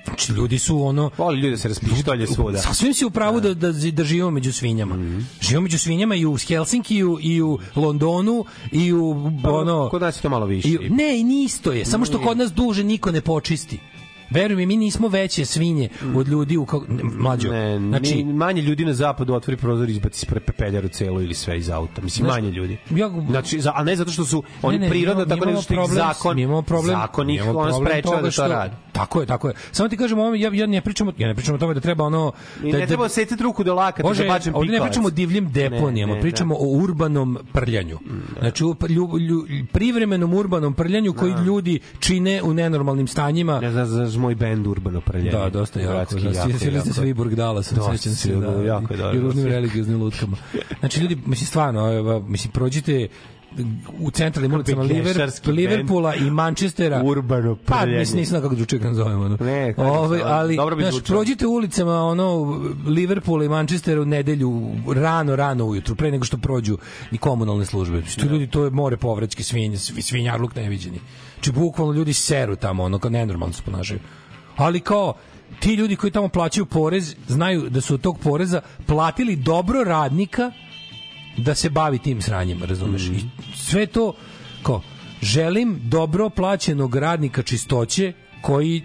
Znači, 0.07 0.31
ljudi 0.31 0.59
su 0.59 0.83
ono... 0.83 1.09
Voli 1.17 1.39
ljudi 1.39 1.51
da 1.51 1.57
se 1.57 1.67
raspištolje 1.67 2.27
svuda. 2.27 2.57
Sasvim 2.57 2.93
si 2.93 3.05
u 3.05 3.09
pravu 3.09 3.39
da, 3.39 3.53
da, 3.53 3.71
da 3.71 4.03
živimo 4.03 4.31
među 4.31 4.53
svinjama. 4.53 4.95
Živimo 5.41 5.61
među 5.61 5.79
svinjama 5.79 6.15
i 6.15 6.25
u 6.25 6.37
Helsinkiju, 6.47 7.17
i 7.21 7.41
u 7.41 7.59
Londonu, 7.75 8.45
i 8.71 8.93
u 8.93 9.31
ono... 9.43 9.89
Kod 9.89 10.01
nas 10.01 10.17
je 10.17 10.21
to 10.21 10.29
malo 10.29 10.45
više. 10.45 10.69
I, 10.69 10.89
ne, 10.89 11.19
i 11.19 11.23
ni 11.23 11.43
isto 11.43 11.71
je. 11.71 11.85
Samo 11.85 12.05
što 12.05 12.21
kod 12.21 12.37
nas 12.37 12.53
duže 12.53 12.83
niko 12.83 13.11
ne 13.11 13.21
počisti. 13.21 13.79
Veruj 14.29 14.55
mi, 14.55 14.65
mi 14.65 14.77
nismo 14.77 15.07
veće 15.07 15.45
svinje 15.45 15.89
od 16.15 16.27
ljudi 16.27 16.57
u 16.57 16.65
kao 16.65 16.83
ne, 16.89 17.03
mlađo. 17.03 17.51
Ne, 17.51 17.79
znači, 17.79 18.15
ni- 18.15 18.33
manje 18.33 18.61
ljudi 18.61 18.85
na 18.85 18.93
zapadu 18.93 19.33
otvori 19.33 19.57
prozor 19.57 19.89
i 19.89 19.91
izbaci 19.91 20.25
pepeljaru 20.25 20.87
celo 20.87 21.21
ili 21.21 21.33
sve 21.33 21.57
iz 21.57 21.69
auta. 21.69 22.01
Mislim, 22.01 22.25
Znaš, 22.25 22.35
manje 22.35 22.51
ljudi. 22.51 22.77
ja- 22.89 23.11
znači, 23.29 23.61
za, 23.61 23.71
a 23.75 23.83
ne 23.83 23.95
zato 23.95 24.11
što 24.11 24.25
su 24.25 24.43
oni 24.61 24.77
Ne, 24.77 24.85
ne, 24.85 24.89
prirodno, 24.89 25.23
mi 25.23 25.29
tako 25.29 25.45
nego 25.45 25.61
što 25.61 25.73
ih 25.73 25.79
zakon, 25.89 26.35
mi 26.35 26.41
imamo 26.41 26.61
problem, 26.61 26.95
zakon 26.95 27.29
ih 27.29 27.41
problem 27.43 27.73
sprečava 27.75 28.21
da 28.21 28.31
to 28.31 28.47
radi. 28.47 28.75
Tako 28.91 29.21
je, 29.21 29.27
tako 29.27 29.47
je. 29.47 29.53
Samo 29.71 29.89
ti 29.89 29.97
kažem, 29.97 30.17
ja, 30.35 30.51
ja 30.53 30.65
ne 30.67 30.81
pričam, 30.81 31.07
ja 31.17 31.27
ne 31.27 31.35
pričam 31.35 31.55
o 31.55 31.57
tome 31.57 31.73
da 31.73 31.79
treba 31.79 32.03
ono... 32.03 32.31
I 32.63 32.71
da, 32.71 32.77
ne 32.77 32.87
treba 32.87 33.09
secati 33.09 33.43
ruku 33.43 33.63
do 33.63 33.73
lakata 33.73 34.07
Može, 34.07 34.23
za 34.23 34.29
bačen 34.29 34.53
ovdje 34.55 34.71
ne 34.71 34.75
pikavac. 34.75 34.89
pričamo 34.89 35.07
o 35.07 35.11
divljim 35.11 35.51
deponijama, 35.51 36.11
Ne, 36.11 36.15
ne, 36.15 36.21
pričamo 36.21 36.55
o 36.55 36.67
urbanom 36.67 37.37
prljanju. 37.53 37.97
Znači, 38.39 38.63
u 38.63 38.75
lju, 38.89 39.09
lju, 39.19 39.45
privremenom 39.73 40.33
urbanom 40.33 40.73
prljanju 40.73 41.13
koji 41.13 41.33
ljudi 41.45 41.79
čine 41.99 42.41
u 42.43 42.53
nenormalnim 42.53 43.07
stanjima. 43.07 43.59
Ne 43.59 43.71
znam, 43.71 44.07
moj 44.17 44.35
bend 44.35 44.67
Urbano 44.67 45.01
prljanje. 45.01 45.31
Da, 45.31 45.49
dosta 45.49 45.79
jako. 45.79 45.93
Da, 45.93 45.99
jako, 45.99 46.57
ste 46.57 46.73
jako. 46.73 46.93
se 46.93 47.01
Viborg 47.01 47.35
dala, 47.35 47.63
sam 47.63 47.77
Dosta 47.77 47.97
sećam 47.97 48.13
se. 48.13 48.35
Da, 48.35 48.63
jako 48.63 48.93
je 48.93 48.97
dobro. 48.97 49.17
I 49.17 49.21
ružnim 49.21 49.45
religioznim 49.45 50.01
lutkama. 50.01 50.37
Znači, 50.79 51.01
ljudi, 51.01 51.15
mislim, 51.25 51.47
stvarno, 51.47 52.23
mislim, 52.27 52.51
prođite 52.51 53.07
u 53.99 54.11
centralnim 54.11 54.53
ulicama 54.53 54.81
Liver, 54.83 55.31
Liverpoola 55.45 56.15
i 56.15 56.29
Manchestera. 56.31 57.01
Urbano 57.05 57.55
Pa, 57.65 57.85
mislim, 57.85 58.19
nisam 58.19 58.41
kako 58.41 58.55
dručije 58.55 58.79
ga 58.79 58.87
nazovemo. 58.87 59.25
ono. 59.25 59.37
Ne, 59.41 59.73
kako 59.73 59.87
Ove, 59.89 60.21
ali, 60.25 60.55
dobro 60.55 60.75
bi 60.75 60.83
znaš, 60.83 61.03
prođite 61.03 61.47
ulicama 61.47 62.03
ono, 62.03 62.59
Liverpoola 62.87 63.43
i 63.45 63.49
Manchestera 63.49 64.01
u 64.01 64.05
nedelju, 64.05 64.71
rano, 64.95 65.35
rano 65.35 65.65
ujutru, 65.65 65.95
pre 65.95 66.11
nego 66.11 66.25
što 66.25 66.37
prođu 66.37 66.77
i 67.11 67.17
komunalne 67.17 67.65
službe. 67.65 68.01
Što 68.05 68.25
ljudi, 68.25 68.47
to 68.47 68.63
je 68.63 68.69
more 68.69 68.97
povraćke 68.97 69.43
svinje, 69.43 69.77
svi- 69.77 70.01
svinjarluk 70.01 70.55
neviđeni. 70.55 70.99
Znači, 71.33 71.51
bukvalno 71.51 71.93
ljudi 71.93 72.13
seru 72.13 72.55
tamo, 72.55 72.83
ono, 72.83 72.99
kao 72.99 73.11
nenormalno 73.11 73.53
se 73.53 73.61
ponašaju. 73.65 73.99
Ali 74.55 74.79
kao, 74.79 75.13
ti 75.59 75.73
ljudi 75.73 75.95
koji 75.95 76.11
tamo 76.11 76.27
plaćaju 76.29 76.65
porez, 76.65 77.15
znaju 77.27 77.69
da 77.69 77.81
su 77.81 77.93
od 77.93 78.01
tog 78.01 78.19
poreza 78.19 78.61
platili 78.85 79.35
dobro 79.35 79.83
radnika 79.83 80.51
da 81.37 81.55
se 81.55 81.69
bavi 81.69 81.99
tim 81.99 82.21
sranjem, 82.21 82.63
razumeš? 82.63 83.01
I 83.01 83.21
sve 83.55 83.85
to, 83.85 84.13
kao, 84.63 84.81
želim 85.21 85.79
dobro 85.83 86.29
plaćenog 86.29 86.95
radnika 86.95 87.43
čistoće 87.43 88.13
koji 88.41 88.83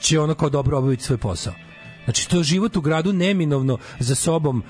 će 0.00 0.20
ono 0.20 0.34
kao 0.34 0.48
dobro 0.50 0.78
obaviti 0.78 1.02
svoj 1.02 1.18
posao. 1.18 1.52
Znači, 2.04 2.28
to 2.28 2.42
život 2.42 2.76
u 2.76 2.80
gradu 2.80 3.12
neminovno 3.12 3.78
za 3.98 4.14
sobom 4.14 4.62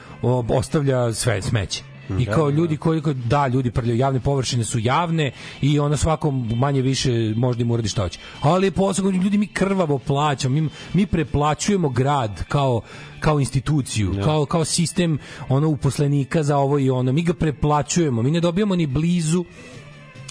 ostavlja 0.48 1.12
sve 1.12 1.42
smeće. 1.42 1.82
I 2.18 2.26
kao 2.26 2.50
ljudi 2.50 2.76
koji 2.76 3.02
koji- 3.02 3.14
da 3.14 3.46
ljudi 3.46 3.70
prljaju 3.70 3.98
javne 3.98 4.20
površine 4.20 4.64
su 4.64 4.78
javne 4.78 5.32
i 5.60 5.78
ono 5.78 5.96
svakom 5.96 6.52
manje 6.56 6.82
više 6.82 7.32
možda 7.36 7.62
im 7.62 7.70
uradi 7.70 7.88
šta 7.88 8.02
hoće. 8.02 8.18
Ali 8.40 8.70
posao 8.70 9.10
ljudi 9.10 9.38
mi 9.38 9.46
krvavo 9.46 9.98
plaćamo, 9.98 10.54
mi, 10.60 10.68
mi 10.92 11.06
preplaćujemo 11.06 11.88
grad 11.88 12.44
kao 12.44 12.80
kao 13.20 13.40
instituciju, 13.40 14.14
kao 14.24 14.46
kao 14.46 14.64
sistem 14.64 15.18
ono 15.48 15.68
uposlenika 15.68 16.42
za 16.42 16.56
ovo 16.56 16.78
i 16.78 16.90
ono. 16.90 17.12
Mi 17.12 17.22
ga 17.22 17.34
preplaćujemo, 17.34 18.22
mi 18.22 18.30
ne 18.30 18.40
dobijamo 18.40 18.76
ni 18.76 18.86
blizu 18.86 19.44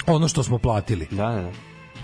ono 0.08 0.28
što 0.28 0.44
smo 0.44 0.58
platili. 0.58 1.08
Da, 1.12 1.30
da. 1.30 1.52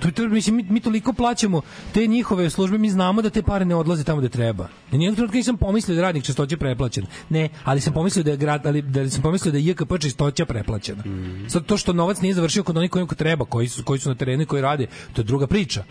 To, 0.04 0.12
to, 0.12 0.28
mislim, 0.28 0.56
mi, 0.56 0.64
mi 0.70 0.80
toliko 0.80 1.14
plaćamo 1.14 1.62
te 1.94 2.08
njihove 2.08 2.50
službe, 2.50 2.78
mi 2.78 2.90
znamo 2.90 3.22
da 3.22 3.30
te 3.30 3.42
pare 3.42 3.66
ne 3.66 3.76
odlaze 3.76 4.04
tamo 4.04 4.20
gde 4.20 4.30
treba. 4.30 4.68
Na 4.92 4.98
nijednog 4.98 5.16
trenutka 5.16 5.38
nisam 5.38 5.58
pomislio 5.58 5.96
da 5.96 6.02
radnik 6.02 6.24
čistoće 6.24 6.58
preplaćen. 6.58 7.06
Ne, 7.30 7.50
ali 7.64 7.82
sam 7.82 7.94
pomislio 7.94 8.24
da 8.24 8.32
je 8.32 8.38
grad, 8.38 8.66
ali 8.66 8.82
da 8.82 9.10
sam 9.10 9.22
pomislio 9.22 9.52
da 9.52 9.58
je 9.58 9.66
JKP 9.66 10.02
čistoća 10.02 10.46
preplaćena. 10.46 11.04
Sad 11.48 11.66
to 11.66 11.78
što 11.78 11.94
novac 11.94 12.22
nije 12.22 12.34
završio 12.34 12.64
kod 12.64 12.78
onih 12.78 12.92
kojim 12.92 13.08
treba, 13.08 13.46
koji 13.46 13.68
su 13.68 13.84
koji 13.84 14.00
su 14.00 14.10
na 14.10 14.16
terenu 14.16 14.44
i 14.44 14.46
koji 14.46 14.62
rade, 14.62 14.88
to 15.14 15.22
je 15.22 15.26
druga 15.26 15.48
priča. 15.48 15.84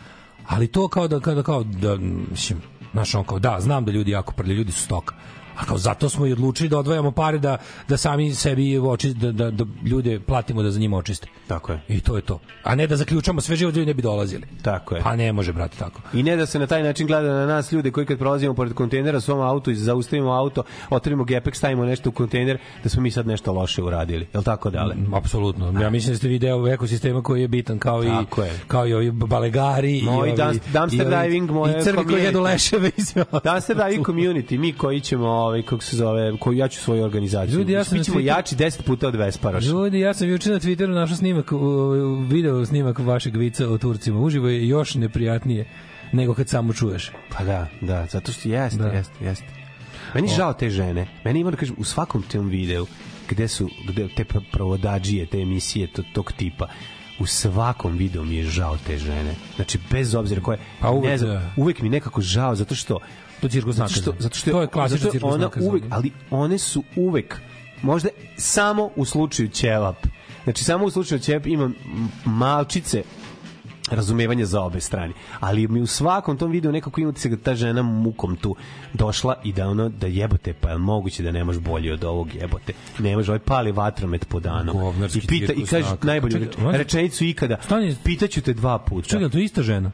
Ali 0.46 0.66
to 0.66 0.88
kao 0.88 1.08
da 1.08 1.20
kao 1.20 1.34
da 1.34 1.42
kao 1.42 1.64
da 1.64 1.96
mislim, 2.30 2.60
znaš, 2.92 3.14
on 3.14 3.24
kao 3.24 3.38
da, 3.38 3.56
znam 3.60 3.84
da 3.84 3.92
ljudi 3.92 4.10
jako 4.10 4.32
prljaju, 4.32 4.58
ljudi 4.58 4.72
su 4.72 4.82
stoka. 4.82 5.14
A 5.56 5.64
kao 5.64 5.78
zato 5.78 6.08
smo 6.08 6.26
i 6.26 6.32
odlučili 6.32 6.68
da 6.68 6.78
odvajamo 6.78 7.10
pare 7.12 7.38
da, 7.38 7.56
da 7.88 7.96
sami 7.96 8.34
sebi 8.34 8.78
oči, 8.78 9.08
da, 9.10 9.32
da, 9.32 9.50
da 9.50 9.64
ljude 9.84 10.20
platimo 10.20 10.62
da 10.62 10.70
za 10.70 10.80
njima 10.80 10.96
očiste. 10.96 11.26
Tako 11.46 11.72
je. 11.72 11.80
I 11.88 12.00
to 12.00 12.16
je 12.16 12.22
to. 12.22 12.40
A 12.62 12.74
ne 12.74 12.86
da 12.86 12.96
zaključamo 12.96 13.40
sve 13.40 13.56
život 13.56 13.74
ljudi 13.74 13.86
ne 13.86 13.94
bi 13.94 14.02
dolazili. 14.02 14.42
Tako 14.62 14.94
je. 14.94 15.02
Pa 15.02 15.16
ne 15.16 15.32
može, 15.32 15.52
brate, 15.52 15.76
tako. 15.78 16.00
I 16.14 16.22
ne 16.22 16.36
da 16.36 16.46
se 16.46 16.58
na 16.58 16.66
taj 16.66 16.82
način 16.82 17.06
gleda 17.06 17.28
na 17.30 17.46
nas 17.46 17.72
ljude 17.72 17.90
koji 17.90 18.06
kad 18.06 18.18
prolazimo 18.18 18.54
pored 18.54 18.72
kontejnera 18.72 19.20
svom 19.20 19.40
autu 19.40 19.70
i 19.70 19.76
zaustavimo 19.76 20.30
auto, 20.32 20.62
otvorimo 20.90 21.24
gepek, 21.24 21.56
stavimo 21.56 21.84
nešto 21.84 22.08
u 22.08 22.12
kontejner, 22.12 22.58
da 22.82 22.88
smo 22.88 23.02
mi 23.02 23.10
sad 23.10 23.26
nešto 23.26 23.52
loše 23.52 23.82
uradili. 23.82 24.26
Je 24.32 24.38
li 24.38 24.44
tako 24.44 24.70
dale? 24.70 24.94
Mm, 24.94 25.14
Apsolutno. 25.14 25.80
Ja 25.80 25.90
mislim 25.90 26.12
da 26.12 26.18
ste 26.18 26.28
vi 26.28 26.38
deo 26.38 26.68
ekosistema 26.68 27.22
koji 27.22 27.40
je 27.40 27.48
bitan 27.48 27.78
kao 27.78 28.04
i 28.04 28.06
Tako 28.06 28.42
je. 28.42 28.52
kao 28.68 28.86
i 28.86 28.94
ovi 28.94 29.10
balegari 29.10 29.98
i 29.98 30.08
ovi, 30.08 30.30
dump- 30.32 30.60
dumpster 30.72 31.00
i 31.02 31.04
ovi- 31.06 31.22
diving, 31.22 31.50
moje 31.50 31.80
i 31.80 31.82
crvi 31.82 32.04
koji 32.04 32.22
jedu 32.22 32.40
leševe 32.40 32.90
i 32.96 33.02
sve. 33.02 33.24
Dumpster 33.44 33.76
diving 33.78 34.06
community, 34.06 34.58
mi 34.58 34.72
koji 34.72 35.00
ćemo, 35.00 35.41
ovaj, 35.42 35.62
kako 35.62 35.82
se 35.82 35.96
zove, 35.96 36.36
koji 36.38 36.58
ja 36.58 36.68
ću 36.68 36.80
svoju 36.80 37.04
organizaciju. 37.04 37.58
Ljudi, 37.58 37.72
ja 37.72 37.84
sam 37.84 37.98
mi 37.98 38.04
ćemo 38.04 38.14
na 38.14 38.22
Twitteru- 38.22 38.26
jači 38.28 38.56
10 38.56 38.82
puta 38.82 39.08
od 39.08 39.14
Vesparoša. 39.14 39.66
Ljudi, 39.68 40.00
ja 40.00 40.14
sam 40.14 40.28
juče 40.28 40.50
na 40.50 40.58
Twitteru 40.58 40.90
našao 40.90 41.16
snimak, 41.16 41.50
video 42.28 42.66
snimak 42.66 42.98
vašeg 42.98 43.36
vica 43.36 43.68
o 43.68 43.78
Turcima. 43.78 44.20
Uživo 44.20 44.48
je 44.48 44.68
još 44.68 44.94
neprijatnije 44.94 45.66
nego 46.12 46.34
kad 46.34 46.48
samo 46.48 46.72
čuješ. 46.72 47.10
Pa 47.30 47.44
da, 47.44 47.66
da, 47.80 48.06
zato 48.06 48.32
što 48.32 48.48
jeste, 48.48 48.78
Da. 48.78 48.88
jeste, 48.88 49.24
jeste. 49.24 49.44
Meni 50.14 50.28
je 50.28 50.36
žao 50.36 50.52
te 50.52 50.70
žene. 50.70 51.06
Meni 51.24 51.40
ima 51.40 51.50
da 51.50 51.56
kažem, 51.56 51.74
u 51.78 51.84
svakom 51.84 52.22
tom 52.22 52.48
videu 52.48 52.86
gde 53.28 53.48
su 53.48 53.68
gde 53.88 54.08
te 54.08 54.24
pro- 54.24 54.42
provodađije, 54.52 55.26
te 55.26 55.38
emisije 55.38 55.86
to, 55.86 56.02
tog 56.12 56.32
tipa, 56.32 56.68
u 57.18 57.26
svakom 57.26 57.96
videu 57.96 58.24
mi 58.24 58.36
je 58.36 58.44
žao 58.44 58.76
te 58.86 58.98
žene. 58.98 59.34
Znači, 59.56 59.78
bez 59.90 60.14
obzira 60.14 60.40
koje... 60.40 60.58
Pa 60.80 60.90
uvek, 60.90 61.04
ne 61.04 61.18
znam, 61.18 61.30
da. 61.30 61.50
uvek 61.56 61.82
mi 61.82 61.88
nekako 61.88 62.20
žao, 62.20 62.54
zato 62.54 62.74
što... 62.74 62.98
To 63.42 63.48
cirkus 63.48 63.76
zato 63.76 63.88
što, 63.88 64.14
zato 64.18 64.36
što 64.36 64.50
je, 64.50 64.52
To 64.52 64.82
je 64.82 64.88
što 64.88 65.10
cirkus 65.10 65.32
ona 65.32 65.44
nakaza, 65.44 65.70
uvek, 65.70 65.84
ali 65.90 66.10
one 66.30 66.58
su 66.58 66.82
uvek, 66.96 67.40
možda 67.82 68.08
samo 68.36 68.90
u 68.96 69.04
slučaju 69.04 69.48
ćelap, 69.48 70.06
znači 70.44 70.64
samo 70.64 70.84
u 70.84 70.90
slučaju 70.90 71.18
ćelap 71.18 71.46
ima 71.46 71.64
m- 71.64 71.74
malčice 72.24 73.02
razumevanja 73.90 74.46
za 74.46 74.60
obe 74.60 74.80
strane. 74.80 75.12
Ali 75.40 75.68
mi 75.68 75.80
u 75.80 75.86
svakom 75.86 76.38
tom 76.38 76.50
videu 76.50 76.72
nekako 76.72 77.00
imate 77.00 77.20
se 77.20 77.28
da 77.28 77.36
ta 77.36 77.54
žena 77.54 77.82
mukom 77.82 78.36
tu 78.36 78.56
došla 78.92 79.34
i 79.44 79.52
da 79.52 79.68
ono 79.68 79.88
da 79.88 80.06
jebote 80.06 80.52
pa 80.52 80.70
je 80.70 80.78
moguće 80.78 81.22
da 81.22 81.30
nemaš 81.32 81.58
bolje 81.58 81.92
od 81.92 82.04
ovog 82.04 82.34
jebote. 82.34 82.72
Nemaš 82.98 83.28
ovaj 83.28 83.38
pali 83.38 83.72
vatromet 83.72 84.28
po 84.28 84.40
danu. 84.40 84.72
Govnarski 84.72 85.18
I 85.18 85.26
pita 85.26 85.52
i 85.52 85.66
kaže 85.66 85.86
najbolju 86.02 86.46
rečenicu 86.62 87.24
ikada. 87.24 87.56
Stani. 87.64 87.96
Pitaću 88.04 88.40
te 88.42 88.52
dva 88.52 88.78
puta. 88.78 89.08
Čekaj, 89.08 89.30
to 89.30 89.38
je 89.38 89.44
ista 89.44 89.62
žena? 89.62 89.90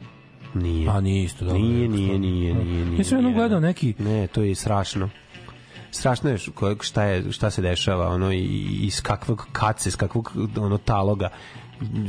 Nije. 0.59 0.89
A 0.91 1.01
nije 1.01 1.25
isto, 1.25 1.45
dobro. 1.45 1.61
Nije, 1.61 1.89
nije, 1.89 2.19
nije, 2.19 2.55
nije, 2.55 2.85
nije. 2.85 2.99
Ja 2.99 3.05
sam 3.05 3.19
jednom 3.19 3.35
gledao 3.35 3.61
neki- 3.61 3.95
Ne, 3.99 4.27
to 4.27 4.43
je 4.43 4.55
strašno. 4.55 5.09
Strašno 5.91 6.31
je 6.31 6.39
šta 6.81 7.03
je 7.03 7.33
šta 7.33 7.51
se 7.51 7.63
dešava 7.63 8.09
ono 8.09 8.33
i 8.33 8.45
iz 8.81 9.03
kakvog 9.03 9.47
kace, 9.53 9.89
iz 9.89 9.97
kakvog 9.97 10.33
ono 10.57 10.79
taloga 10.79 11.29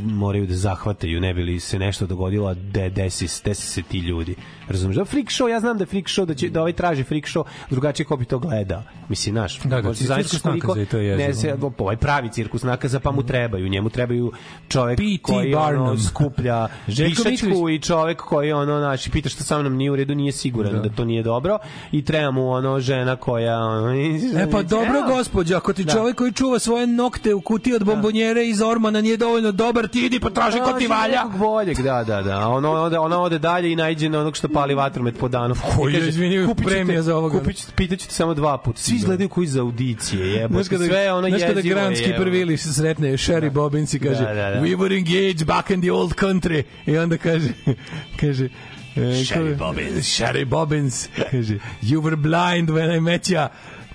moraju 0.05 0.47
da 0.47 0.55
zahvataju 0.55 1.21
ne 1.21 1.33
bi 1.33 1.43
li 1.43 1.59
se 1.59 1.79
nešto 1.79 2.05
dogodilo 2.05 2.47
a 2.47 2.53
de, 2.53 2.89
desi, 2.89 3.41
desi 3.45 3.67
se 3.67 3.81
ti 3.81 3.97
ljudi 3.97 4.35
razumeš 4.67 4.95
da 4.95 5.05
freak 5.05 5.27
show 5.27 5.47
ja 5.47 5.59
znam 5.59 5.77
da 5.77 5.85
freak 5.85 6.05
show 6.05 6.25
da 6.25 6.33
će 6.33 6.49
da 6.49 6.59
ovaj 6.59 6.73
traži 6.73 7.03
freak 7.03 7.23
show 7.23 7.43
drugačije 7.69 8.05
ko 8.05 8.17
bi 8.17 8.25
to 8.25 8.39
gleda 8.39 8.83
mislim 9.09 9.35
naš 9.35 9.59
Da, 9.59 9.81
da, 9.81 9.93
cirkus 9.93 10.43
nakaza 10.43 10.81
i 10.81 10.85
to 10.85 10.97
je 10.97 11.17
ne 11.17 11.33
se 11.33 11.57
ovaj 11.77 11.97
pravi 11.97 12.29
cirkus 12.31 12.63
nakaza 12.63 12.99
pa 12.99 13.11
mu 13.11 13.23
trebaju 13.23 13.69
njemu 13.69 13.89
trebaju 13.89 14.31
čovek 14.67 14.97
P.T. 14.97 15.17
koji 15.21 15.53
ono, 15.53 15.65
Barnum. 15.65 15.99
skuplja 15.99 16.67
Željko 16.87 17.23
pišačku 17.23 17.69
i 17.69 17.79
čovek 17.79 18.17
koji 18.21 18.51
ono 18.51 18.79
naši 18.79 19.11
pita 19.11 19.29
što 19.29 19.43
sa 19.43 19.59
mnom 19.59 19.75
nije 19.75 19.91
u 19.91 19.95
redu 19.95 20.15
nije 20.15 20.31
siguran 20.31 20.73
da, 20.73 20.79
Da. 20.79 20.89
to 20.89 21.05
nije 21.05 21.23
dobro 21.23 21.57
i 21.91 22.05
treba 22.05 22.31
mu 22.31 22.49
ono 22.49 22.79
žena 22.79 23.15
koja 23.15 23.59
ono, 23.59 23.93
E 24.43 24.49
pa 24.51 24.63
dobro 24.63 25.01
gospođo, 25.07 25.55
ako 25.57 25.73
ti 25.73 25.83
Da. 25.83 25.93
čovjek 25.93 26.17
koji 26.17 26.31
čuva 26.33 26.59
svoje 26.59 26.87
nokte 26.87 27.33
u 27.33 27.41
kutiji 27.41 27.73
od 27.73 27.83
bombonjere 27.85 28.47
iz 28.47 28.61
Ormana 28.61 29.01
nije 29.01 29.17
dovoljno 29.17 29.51
dobar 29.59 29.87
ti 29.87 30.05
idi 30.05 30.19
potraži 30.19 30.59
ko 30.59 30.73
ti 30.79 30.87
valja. 30.87 31.23
Boljeg, 31.37 31.77
da, 31.77 32.03
da, 32.03 32.21
da. 32.21 32.47
Ono, 32.47 32.71
ona, 32.71 33.01
ona 33.01 33.19
ode 33.21 33.39
dalje 33.39 33.71
i 33.71 33.75
najde 33.75 34.09
na 34.09 34.19
onog 34.19 34.35
što 34.35 34.47
pali 34.47 34.75
vatromet 34.75 35.17
po 35.19 35.27
danu. 35.27 35.55
Koji 35.77 35.93
je, 35.93 36.09
izvini, 36.09 36.55
premija 36.65 37.01
za 37.01 37.15
ovoga. 37.15 37.39
Kupit 37.39 37.73
pitaću 37.75 38.07
te 38.07 38.13
samo 38.13 38.33
dva 38.33 38.57
puta. 38.57 38.81
Svi 38.81 38.95
izgledaju 38.95 39.29
koji 39.29 39.47
za 39.47 39.61
audicije, 39.61 40.27
jebote. 40.27 40.69
Kada, 40.69 40.85
Sve 40.85 41.13
ono 41.13 41.29
znaš 41.29 41.41
kada 41.41 41.59
jezivo 41.59 41.69
je, 41.69 41.75
Grand 41.75 41.97
Skipper 41.97 42.27
jebote. 42.27 42.31
Willis 42.31 42.73
sretne 42.73 43.11
Sherry 43.11 43.51
Bobbins 43.51 43.93
i 43.93 43.99
kaže 43.99 44.23
Da, 44.23 44.33
da, 44.33 44.49
da. 44.49 44.61
We 44.61 44.77
were 44.77 44.97
engaged 44.97 45.47
back 45.47 45.69
in 45.69 45.81
the 45.81 45.91
old 45.91 46.13
country 46.13 46.63
i 46.85 46.97
onda 46.97 47.17
kaže 47.17 47.49
kaže 48.21 48.49
e, 48.95 48.99
Sherry 49.01 49.57
Bobbins. 49.57 50.05
Sherry 50.05 50.45
Bobbins 50.45 51.09
kaže 51.31 51.59
You 51.81 52.01
were 52.01 52.15
blind 52.15 52.69
when 52.69 52.97
I 52.97 52.99
met 52.99 53.29
ya 53.29 53.49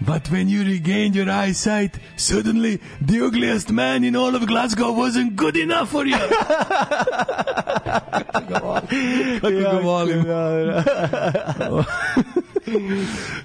But 0.07 0.31
when 0.31 0.49
you 0.49 0.65
regained 0.65 1.15
your 1.17 1.31
eyesight, 1.31 1.99
suddenly 2.17 2.79
the 3.01 3.25
ugliest 3.25 3.71
man 3.73 4.05
in 4.05 4.15
all 4.17 4.35
of 4.35 4.47
Glasgow 4.47 4.93
wasn't 4.93 5.35
good 5.37 5.57
enough 5.57 5.91
for 5.91 6.05
you. 6.05 6.17
Kako 9.41 9.61
ga 9.61 9.81
volim. 9.81 10.21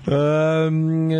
Um, 0.08 1.12
a, 1.12 1.16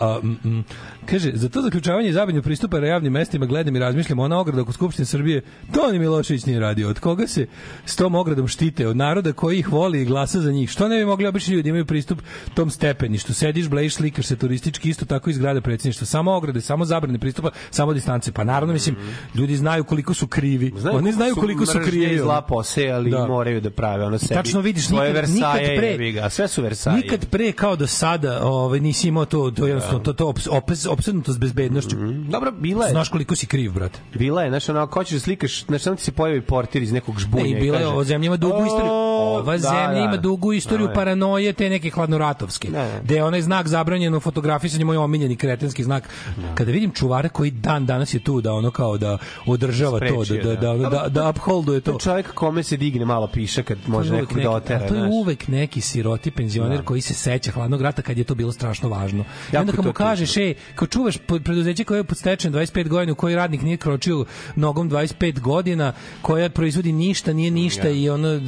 a, 0.00 0.20
mm, 0.22 0.38
mm. 0.40 0.64
Kaže, 1.10 1.30
za 1.34 1.48
to 1.48 1.62
zaključavanje 1.62 2.08
i 2.08 2.12
zabranju 2.12 2.42
pristupa 2.42 2.80
na 2.80 2.86
javnim 2.86 3.12
mestima 3.12 3.46
gledam 3.46 3.76
i 3.76 3.78
razmišljam, 3.78 4.18
ona 4.18 4.38
ograda 4.38 4.62
oko 4.62 4.72
Skupštine 4.72 5.06
Srbije, 5.06 5.42
to 5.74 5.92
ni 5.92 5.98
Milošević 5.98 6.46
nije 6.46 6.60
radio. 6.60 6.88
Od 6.88 7.00
koga 7.00 7.26
se 7.26 7.46
s 7.84 7.96
tom 7.96 8.14
ogradom 8.14 8.48
štite? 8.48 8.86
Od 8.86 8.96
naroda 8.96 9.32
koji 9.32 9.58
ih 9.58 9.68
voli 9.68 10.02
i 10.02 10.04
glasa 10.04 10.40
za 10.40 10.52
njih. 10.52 10.70
Što 10.70 10.88
ne 10.88 10.98
bi 10.98 11.04
mogli 11.04 11.26
obični 11.26 11.52
ljudi 11.52 11.62
da 11.62 11.68
imaju 11.68 11.86
pristup 11.86 12.22
tom 12.54 12.70
stepeništu? 12.70 13.34
Sediš, 13.34 13.68
blejiš, 13.68 13.94
slikaš 13.94 14.26
se 14.26 14.36
turistički, 14.36 14.90
isto 14.90 15.04
tako 15.04 15.30
izgrada 15.30 15.60
predsjedništva. 15.60 16.06
Samo 16.06 16.32
ograde, 16.32 16.60
samo 16.60 16.84
zabrane 16.84 17.18
pristupa, 17.18 17.50
samo 17.70 17.92
distance. 17.92 18.32
Pa 18.32 18.44
naravno, 18.44 18.72
mislim, 18.72 18.96
ljudi 19.34 19.56
znaju 19.56 19.84
koliko 19.84 20.14
su 20.14 20.26
krivi. 20.26 20.72
Oni 20.92 21.12
znaju 21.12 21.34
koliko 21.34 21.66
su 21.66 21.78
mržnje 21.78 21.90
krivi. 21.90 22.14
i 22.14 22.18
zla 22.18 22.42
posejali 22.42 23.10
Da. 23.10 23.18
i 23.18 23.28
moraju 23.28 23.60
da 23.60 23.70
prave 23.70 24.04
ono 24.04 24.18
sebi. 24.18 24.34
Tačno 24.34 24.60
vidiš, 24.60 24.88
nikad- 24.88 25.06
nikad 25.06 25.14
Versaje, 25.14 25.78
pre- 25.78 25.84
jebi 25.84 26.12
ga, 26.12 26.30
sve 26.30 26.48
su 26.48 26.62
Versaje. 26.62 26.96
Nikad 26.96 27.26
pre 27.26 27.52
kao 27.52 27.76
do 27.76 27.86
sada 27.86 28.40
ovaj, 28.42 28.80
nisi 28.80 29.08
imao 29.08 29.24
to, 29.24 29.50
to, 29.50 29.66
jednostavno, 29.66 29.98
to, 29.98 30.12
to 30.12 30.28
ops, 30.50 30.86
opes, 31.00 31.08
opsednutost 31.08 31.38
bezbednošću. 31.40 31.96
Dobro, 32.28 32.50
bila 32.52 32.84
je. 32.84 32.90
Znaš 32.90 33.08
koliko 33.08 33.36
si 33.36 33.46
kriv, 33.46 33.72
brate. 33.72 33.98
Bila 34.14 34.42
je, 34.42 34.50
znaš, 34.50 34.68
ono, 34.68 34.80
ako 34.80 34.98
hoćeš 34.98 35.12
da 35.12 35.20
slikaš, 35.20 35.64
znaš, 35.64 35.82
samo 35.82 35.96
ti 35.96 36.02
se 36.02 36.12
pojavi 36.12 36.40
portir 36.40 36.82
iz 36.82 36.92
nekog 36.92 37.18
žbunja 37.18 37.44
Ne, 37.44 37.50
i 37.50 37.54
bila 37.54 37.78
je, 37.78 37.86
ova 37.86 38.04
zemlja 38.04 38.26
ima 38.26 38.36
dugu 38.36 38.54
"O, 38.54 38.66
istoriju. 38.66 38.90
Ova 38.90 39.52
da, 39.52 39.58
zemlja 39.58 39.90
da. 39.90 39.98
ima 39.98 40.16
dugu 40.16 40.52
istoriju 40.52 40.86
Da, 40.86 40.92
da. 40.92 40.94
paranoje, 40.94 41.52
te 41.52 41.70
neke 41.70 41.90
hladnoratovske. 41.90 42.70
Da, 42.70 42.78
da. 42.78 43.00
Gde 43.04 43.14
je 43.14 43.24
onaj 43.24 43.42
znak 43.42 43.66
zabranjeno 43.66 44.20
fotografisanje, 44.20 44.84
moj 44.84 44.96
omiljeni 44.96 45.36
kretenski 45.36 45.84
znak. 45.84 46.08
Kada 46.54 46.72
vidim 46.72 46.90
čuvare 46.90 47.28
koji 47.28 47.50
dan 47.50 47.86
danas 47.86 48.14
je 48.14 48.20
tu 48.20 48.40
da 48.40 48.52
ono 48.52 48.70
kao 48.70 48.98
da 48.98 49.18
održava 49.46 49.98
to, 49.98 50.04
da, 50.06 50.24
Sprečio, 50.24 50.44
da, 50.44 50.56
da, 50.56 50.74
da, 50.74 50.88
da, 50.90 51.08
da 51.10 51.28
upholduje 51.30 51.80
to. 51.80 51.90
To 51.90 51.96
je 51.96 52.00
čovjek 52.00 52.34
kome 52.34 52.62
se 52.62 52.76
digne 52.76 53.04
malo 53.04 53.26
piše 53.26 53.62
kad 53.62 53.78
može 53.86 54.14
uvek 54.14 54.32
da 54.34 54.50
otera. 54.50 54.88
to 54.88 54.94
je 54.94 55.08
uvek 55.12 55.48
neki 55.48 55.80
siroti 55.80 56.30
penzioner 56.30 56.78
Da. 56.78 56.84
koji 56.84 57.00
se 57.00 57.14
seća 57.14 57.52
hladnog 57.52 57.82
rata 57.82 58.02
kad 58.02 58.18
je 58.18 58.24
to 58.24 58.34
bilo 58.34 58.52
strašno 58.52 58.88
važno. 58.88 59.24
I 59.52 59.56
onda 59.56 59.72
kad 59.72 59.84
mu 59.84 59.92
kažeš, 59.92 60.36
ej, 60.36 60.54
kao 60.74 60.88
čuvaš 60.90 61.16
preduzeće 61.44 61.84
koje 61.84 61.98
je 61.98 62.04
pod 62.04 62.18
stečajem 62.18 62.54
25 62.54 62.88
godina, 62.88 63.12
u 63.12 63.16
koji 63.16 63.34
radnik 63.34 63.62
nije 63.62 63.76
kročio 63.76 64.24
nogom 64.56 64.90
25 64.90 65.40
godina, 65.40 65.92
koja 66.22 66.50
proizvodi 66.50 66.92
ništa, 66.92 67.32
nije 67.32 67.50
ništa 67.50 67.88
i 67.88 68.10
ono, 68.10 68.40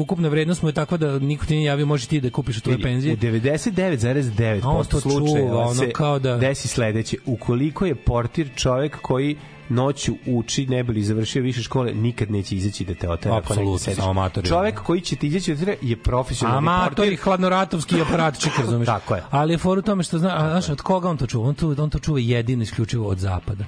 ukupna 0.00 0.28
vrednost 0.28 0.62
mu 0.62 0.68
je 0.68 0.72
takva 0.72 0.96
da 0.96 1.18
niko 1.18 1.46
ti 1.46 1.54
nije 1.54 1.66
javio, 1.66 1.86
može 1.86 2.06
ti 2.06 2.20
da 2.20 2.30
kupiš 2.30 2.56
od 2.56 2.62
tvoje 2.62 2.82
penzije. 2.82 3.14
U 3.14 3.16
99,9% 3.16 4.60
A 4.64 4.68
on 4.68 4.84
to 4.84 5.00
slučajeva 5.00 5.50
čuva, 5.50 5.64
ono 5.64 5.74
se 5.74 5.90
kao 5.92 6.18
da- 6.18 6.36
desi 6.36 6.68
sledeće. 6.68 7.16
Ukoliko 7.26 7.86
je 7.86 7.94
portir 7.94 8.48
čovek 8.56 8.96
koji 9.02 9.36
noću 9.68 10.14
uči, 10.26 10.66
ne 10.66 10.84
bi 10.84 10.92
li 10.92 11.02
završio 11.02 11.42
više 11.42 11.62
škole, 11.62 11.94
nikad 11.94 12.30
neće 12.30 12.56
izaći 12.56 12.84
da 12.84 12.94
te 12.94 13.10
otera. 13.10 13.36
Apsolutno, 13.36 13.94
samo 13.94 14.10
amatori. 14.10 14.48
Čovek 14.48 14.82
koji 14.82 15.00
će 15.00 15.16
ti 15.16 15.26
izaći 15.26 15.54
da 15.54 15.64
te 15.64 15.76
je 15.82 15.96
profesionalni 15.96 16.68
Amatori, 16.68 17.10
portir. 17.10 17.24
hladnoratovski 17.24 18.00
aparatčik, 18.08 18.52
razumeš? 18.58 18.86
Tako 18.86 19.14
je. 19.14 19.22
Ali 19.30 19.52
je 19.54 19.58
for 19.58 19.78
u 19.78 19.82
tome 19.82 20.02
što 20.02 20.18
zna, 20.18 20.34
a, 20.36 20.50
znaš, 20.50 20.68
od 20.68 20.80
koga 20.82 21.08
on 21.08 21.16
to 21.16 21.26
čuva? 21.26 21.48
On 21.48 21.54
to, 21.54 21.74
on 21.78 21.90
to 21.90 21.98
čuva 21.98 22.18
jedino 22.20 22.62
isključivo 22.62 23.08
od 23.08 23.18
zapada. 23.18 23.64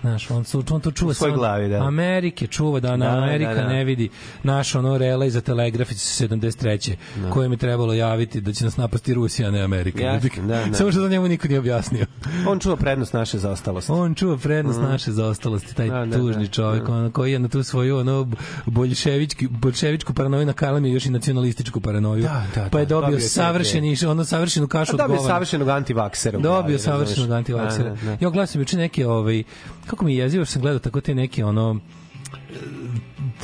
Znaš, 0.00 0.30
on, 0.30 0.44
su, 0.44 0.64
on 0.70 0.80
to 0.80 0.90
čuva 0.90 1.10
U 1.10 1.14
samo- 1.14 1.34
glavi, 1.34 1.68
da. 1.68 1.76
Amerike 1.78 2.46
čuva 2.46 2.80
da, 2.80 2.96
na 2.96 3.06
Da, 3.06 3.16
Amerika 3.18 3.54
da, 3.54 3.62
da. 3.62 3.68
ne 3.68 3.84
vidi 3.84 4.08
naš 4.42 4.74
ono 4.74 4.98
relay 4.98 5.28
za 5.28 5.40
telegraf 5.40 5.90
iz 5.90 5.98
73. 5.98 6.94
Da. 7.16 7.30
kojem 7.30 7.52
je 7.52 7.58
trebalo 7.58 7.92
javiti 7.94 8.40
da 8.40 8.52
će 8.52 8.64
nas 8.64 8.76
napasti 8.76 9.14
Rusija, 9.14 9.48
a 9.48 9.52
ne 9.52 9.62
Amerika. 9.62 10.02
Jasno, 10.02 10.28
da, 10.38 10.64
da. 10.64 10.74
Samo 10.74 10.92
što 10.92 11.00
to 11.00 11.08
njemu 11.08 11.28
niko 11.28 11.48
nije 11.48 11.58
objasnio. 11.60 12.06
On 12.46 12.58
čuva 12.58 12.76
prednost 12.76 13.12
naše 13.12 13.38
zaostalosti. 13.38 13.92
On 13.92 14.14
čuva 14.14 14.36
prednost 14.38 14.78
Mhm. 14.78 14.88
naše 14.88 15.12
zaostalosti, 15.12 15.74
taj 15.74 15.88
Da, 15.88 16.06
da, 16.06 16.16
tužni 16.16 16.44
da, 16.44 16.50
čovjek, 16.50 16.86
da. 16.86 16.92
ono, 16.92 17.10
koji 17.10 17.32
je 17.32 17.38
na 17.38 17.48
tu 17.48 17.62
svoju 17.62 17.98
ono 17.98 18.28
boljševički 18.66 19.48
boljševičku 19.48 20.14
paranoju 20.14 20.46
na 20.46 20.52
kalami 20.52 20.90
još 20.90 21.06
i 21.06 21.10
nacionalističku 21.10 21.80
paranoju. 21.80 22.22
Da, 22.22 22.44
da, 22.54 22.68
pa 22.70 22.78
je 22.78 22.84
da, 22.84 22.88
dobio 22.90 23.06
dobio 23.06 23.16
je 23.16 23.28
savršeni 23.28 23.96
ono 24.06 24.24
savršenu 24.24 24.68
kašu 24.68 24.92
od 24.92 24.98
dobio 24.98 25.16
govana. 25.16 25.34
savršenog 25.34 25.68
antivaksera. 25.70 26.38
Dobio 26.38 26.78
savršenog 26.78 27.30
antivaksera. 27.30 27.88
Da, 27.90 27.94
da, 27.96 28.04
da. 28.06 28.16
Ja 28.20 28.30
gledam 28.30 28.60
juče 28.60 28.76
neke 28.76 29.06
ovaj 29.06 29.42
kako 29.86 30.04
mi 30.04 30.14
je 30.14 30.18
jezivo 30.18 30.44
sam 30.44 30.62
gledao 30.62 30.78
tako 30.78 31.00
te 31.00 31.14
neke 31.14 31.44
ono 31.44 31.80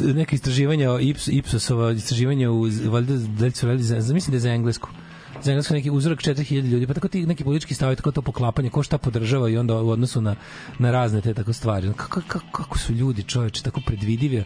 neke 0.00 0.36
istraživanja 0.36 0.98
Ips, 1.00 1.28
Ipsosova 1.28 1.92
istraživanja 1.92 2.50
u 2.50 2.62
valjda 2.86 3.14
da 3.16 3.50
su 3.50 3.66
za- 3.78 4.14
mislim 4.14 4.30
da 4.30 4.36
je 4.36 4.40
za 4.40 4.50
englesku 4.50 4.88
za 5.42 5.50
englesku 5.52 5.74
neki 5.74 5.90
uzorak 5.90 6.18
4000 6.20 6.70
ljudi, 6.70 6.86
pa 6.86 6.94
tako 6.94 7.08
ti 7.08 7.26
neki 7.26 7.44
politički 7.44 7.74
stavovi, 7.74 7.96
tako 7.96 8.10
to 8.10 8.22
poklapanje, 8.22 8.70
ko 8.70 8.82
šta 8.82 8.98
podržava 8.98 9.48
i 9.48 9.56
onda 9.58 9.74
u 9.74 9.88
odnosu 9.88 10.20
na, 10.20 10.36
na 10.78 10.90
razne 10.90 11.20
te 11.20 11.34
tako 11.34 11.52
stvari. 11.52 11.92
Kako, 11.96 12.20
kako, 12.28 12.46
kako 12.52 12.78
su 12.78 12.92
ljudi, 12.92 13.22
čoveče, 13.22 13.62
tako 13.62 13.80
predvidivi. 13.86 14.44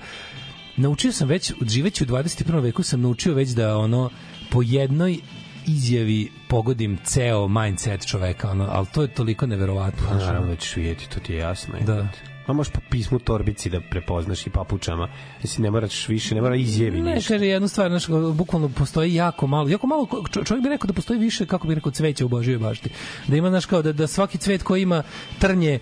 Naučio 0.77 1.13
sam 1.13 1.29
već, 1.29 1.53
živeći 1.69 2.05
u 2.05 2.07
21. 2.07 2.63
veku 2.63 2.83
sam 2.83 3.01
naučio 3.01 3.35
već 3.35 3.49
da 3.51 3.79
ono, 3.79 4.11
po 4.51 4.63
jednoj 4.63 5.19
izjavi 5.67 6.31
pogodim 6.49 6.99
ceo 7.05 7.49
mindset 7.49 8.07
čoveka, 8.07 8.51
ono, 8.51 8.69
ali 8.71 8.87
to 8.87 9.03
je 9.03 9.09
toliko 9.09 9.47
neverovatno. 9.47 10.09
Pa 10.09 10.15
naravno 10.15 10.49
da 10.49 10.57
ćeš 10.57 10.77
vidjeti, 10.77 11.11
to 11.11 11.21
ti 11.21 11.33
je 11.33 11.39
jasno. 11.39 11.75
Da. 11.87 12.09
A 12.47 12.53
možeš 12.53 12.73
po 12.73 12.81
pismu 12.91 13.19
torbici 13.19 13.71
da 13.71 13.81
prepoznaš 13.83 14.47
i 14.47 14.51
papučama. 14.51 15.09
Jesi 15.43 15.63
ne 15.63 15.71
moraš 15.71 16.09
više, 16.09 16.35
ne 16.35 16.41
mora 16.41 16.57
izjevi 16.57 17.01
Ne, 17.01 17.15
ništa. 17.15 17.29
kaže 17.29 17.47
jednu 17.47 17.69
stvar, 17.69 17.89
znaš, 17.91 18.05
bukvalno 18.33 18.69
postoji 18.71 19.15
jako 19.15 19.47
malo, 19.47 19.69
jako 19.69 19.87
malo, 19.87 20.07
čo- 20.31 20.45
čovjek 20.45 20.63
bi 20.63 20.69
rekao 20.69 20.87
da 20.87 20.93
postoji 20.93 21.19
više, 21.19 21.47
kako 21.47 21.69
bi 21.69 21.75
rekao, 21.75 21.93
cveća 21.93 22.25
u 22.25 22.29
Božjoj 22.29 22.59
bašti. 22.59 22.91
Da 23.27 23.37
ima, 23.37 23.49
znaš, 23.51 23.67
kao 23.67 23.83
da, 23.83 23.93
da 23.93 24.07
svaki 24.07 24.39
cvet 24.39 24.63
koji 24.63 24.83
ima 24.83 25.03
trnje, 25.39 25.79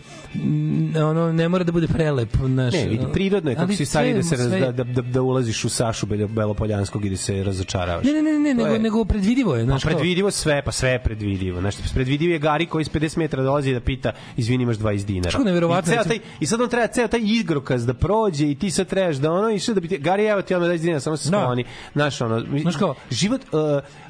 ono, 0.99 1.33
ne 1.33 1.49
mora 1.49 1.65
da 1.65 1.73
bude 1.73 1.87
prelep, 1.89 2.37
znaš. 2.39 2.73
Ne, 2.75 2.87
vidi, 2.87 3.05
prirodno 3.13 3.51
je 3.51 3.57
kako 3.57 3.73
si 3.73 3.87
stari 3.87 4.15
da 4.15 4.23
se 4.23 4.37
raz, 4.37 4.49
sve- 4.49 4.61
da, 4.61 4.73
da, 4.75 4.85
da, 4.85 5.03
da 5.03 5.23
ulaziš 5.23 5.65
u 5.65 5.69
Sašu 5.71 6.07
Belo- 6.07 6.29
Belopoljanskog 6.29 7.05
i 7.05 7.11
da 7.11 7.17
se 7.17 7.45
razočaravaš. 7.45 8.05
Ne, 8.05 8.13
ne, 8.13 8.23
ne, 8.23 8.33
ne, 8.33 8.55
nego, 8.55 8.67
je- 8.67 8.79
nego 8.79 9.05
predvidivo 9.05 9.55
je, 9.55 9.61
Pa 9.61 9.65
znaš, 9.65 9.83
kao- 9.83 9.91
predvidivo 9.91 10.31
sve, 10.31 10.63
pa 10.63 10.73
sve 10.73 10.91
je 10.91 10.99
predvidivo. 11.01 11.61
Znaš, 11.61 11.75
predvidivo 11.95 12.33
je 12.33 12.39
Gari 12.39 12.67
koji 12.67 12.85
s 12.85 12.89
50 12.89 13.17
metara 13.19 13.43
dolazi 13.43 13.73
da 13.73 13.81
pita, 13.81 14.13
izvini, 14.37 14.63
imaš 14.63 14.77
20 14.77 15.07
dinara. 15.07 15.31
Što 15.31 15.45
neverovatno, 15.45 15.93
I, 15.93 15.95
ceo 15.95 16.03
recimo- 16.05 16.15
taj, 16.15 16.31
I 16.41 16.47
sad 16.49 16.61
on 16.61 16.69
treba 16.69 16.87
ceo 16.89 17.09
taj 17.09 17.21
igrokaz 17.23 17.87
da 17.87 17.95
prođe 17.95 18.47
i 18.47 18.55
ti 18.55 18.71
sad 18.71 18.87
trebaš 18.87 19.17
da 19.17 19.33
ono 19.33 19.51
i 19.51 19.61
da 19.69 19.81
bi 19.81 19.89
ti, 19.89 19.99
Gari, 19.99 20.25
evo 20.25 20.43
ti 20.43 20.55
odmah 20.55 20.71
20 20.71 20.79
dinara, 20.79 21.01
samo 21.01 21.17
se 21.17 21.31
Da. 21.31 21.39
skloni. 21.39 21.65
Znaš, 21.93 22.21
ono, 22.21 22.45
Znaš 22.61 22.77
kao, 22.77 22.95
život, 23.11 23.41
uh, 23.45 23.61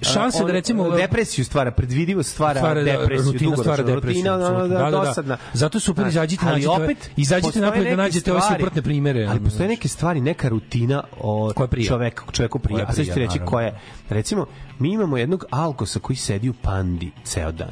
šanse 0.05 0.45
da 0.45 0.53
recimo- 0.53 0.91
depresiju 0.91 1.45
stvara, 1.45 1.71
predvidivo 1.71 2.23
stvara, 2.23 2.61
stvara 2.61 2.75
da, 2.77 2.93
depresiju, 2.93 3.33
rutina 3.33 3.39
dugoročno. 3.41 3.63
stvara 3.65 3.83
depresiju. 3.85 4.09
Rutina, 4.15 4.35
ono, 4.37 4.45
apsolutno. 4.47 4.69
da, 4.69 4.85
da, 4.85 4.91
da, 4.93 4.99
dosadna. 4.99 5.37
da. 5.37 5.43
Zato 5.55 5.81
super 5.81 6.03
Znaš, 6.03 6.13
izađite, 6.13 6.43
ali 6.47 6.53
nađite, 6.55 6.83
opet, 6.85 7.11
izađite 7.17 7.61
napolje 7.61 7.91
da 7.91 7.97
nađete 7.97 8.33
ove 8.33 8.41
suprotne 8.43 8.83
primere. 8.83 9.21
Ali 9.21 9.31
ono, 9.31 9.45
postoje 9.45 9.69
neke 9.69 9.89
stvari, 9.89 10.21
neka 10.21 10.49
rutina 10.49 11.03
o 11.21 11.53
čoveku, 11.89 12.33
čoveku 12.33 12.59
prija. 12.59 12.85
A 12.89 12.93
sad 12.93 13.05
prija, 13.05 13.15
reći 13.17 13.39
koja 13.41 13.67
je. 13.67 13.81
Recimo, 14.09 14.47
mi 14.79 14.93
imamo 14.93 15.17
jednog 15.17 15.45
alkosa 15.51 15.99
koji 16.01 16.17
sedi 16.17 16.49
u 16.49 16.55
pandi 16.63 17.11
ceo 17.25 17.53
dan. 17.53 17.69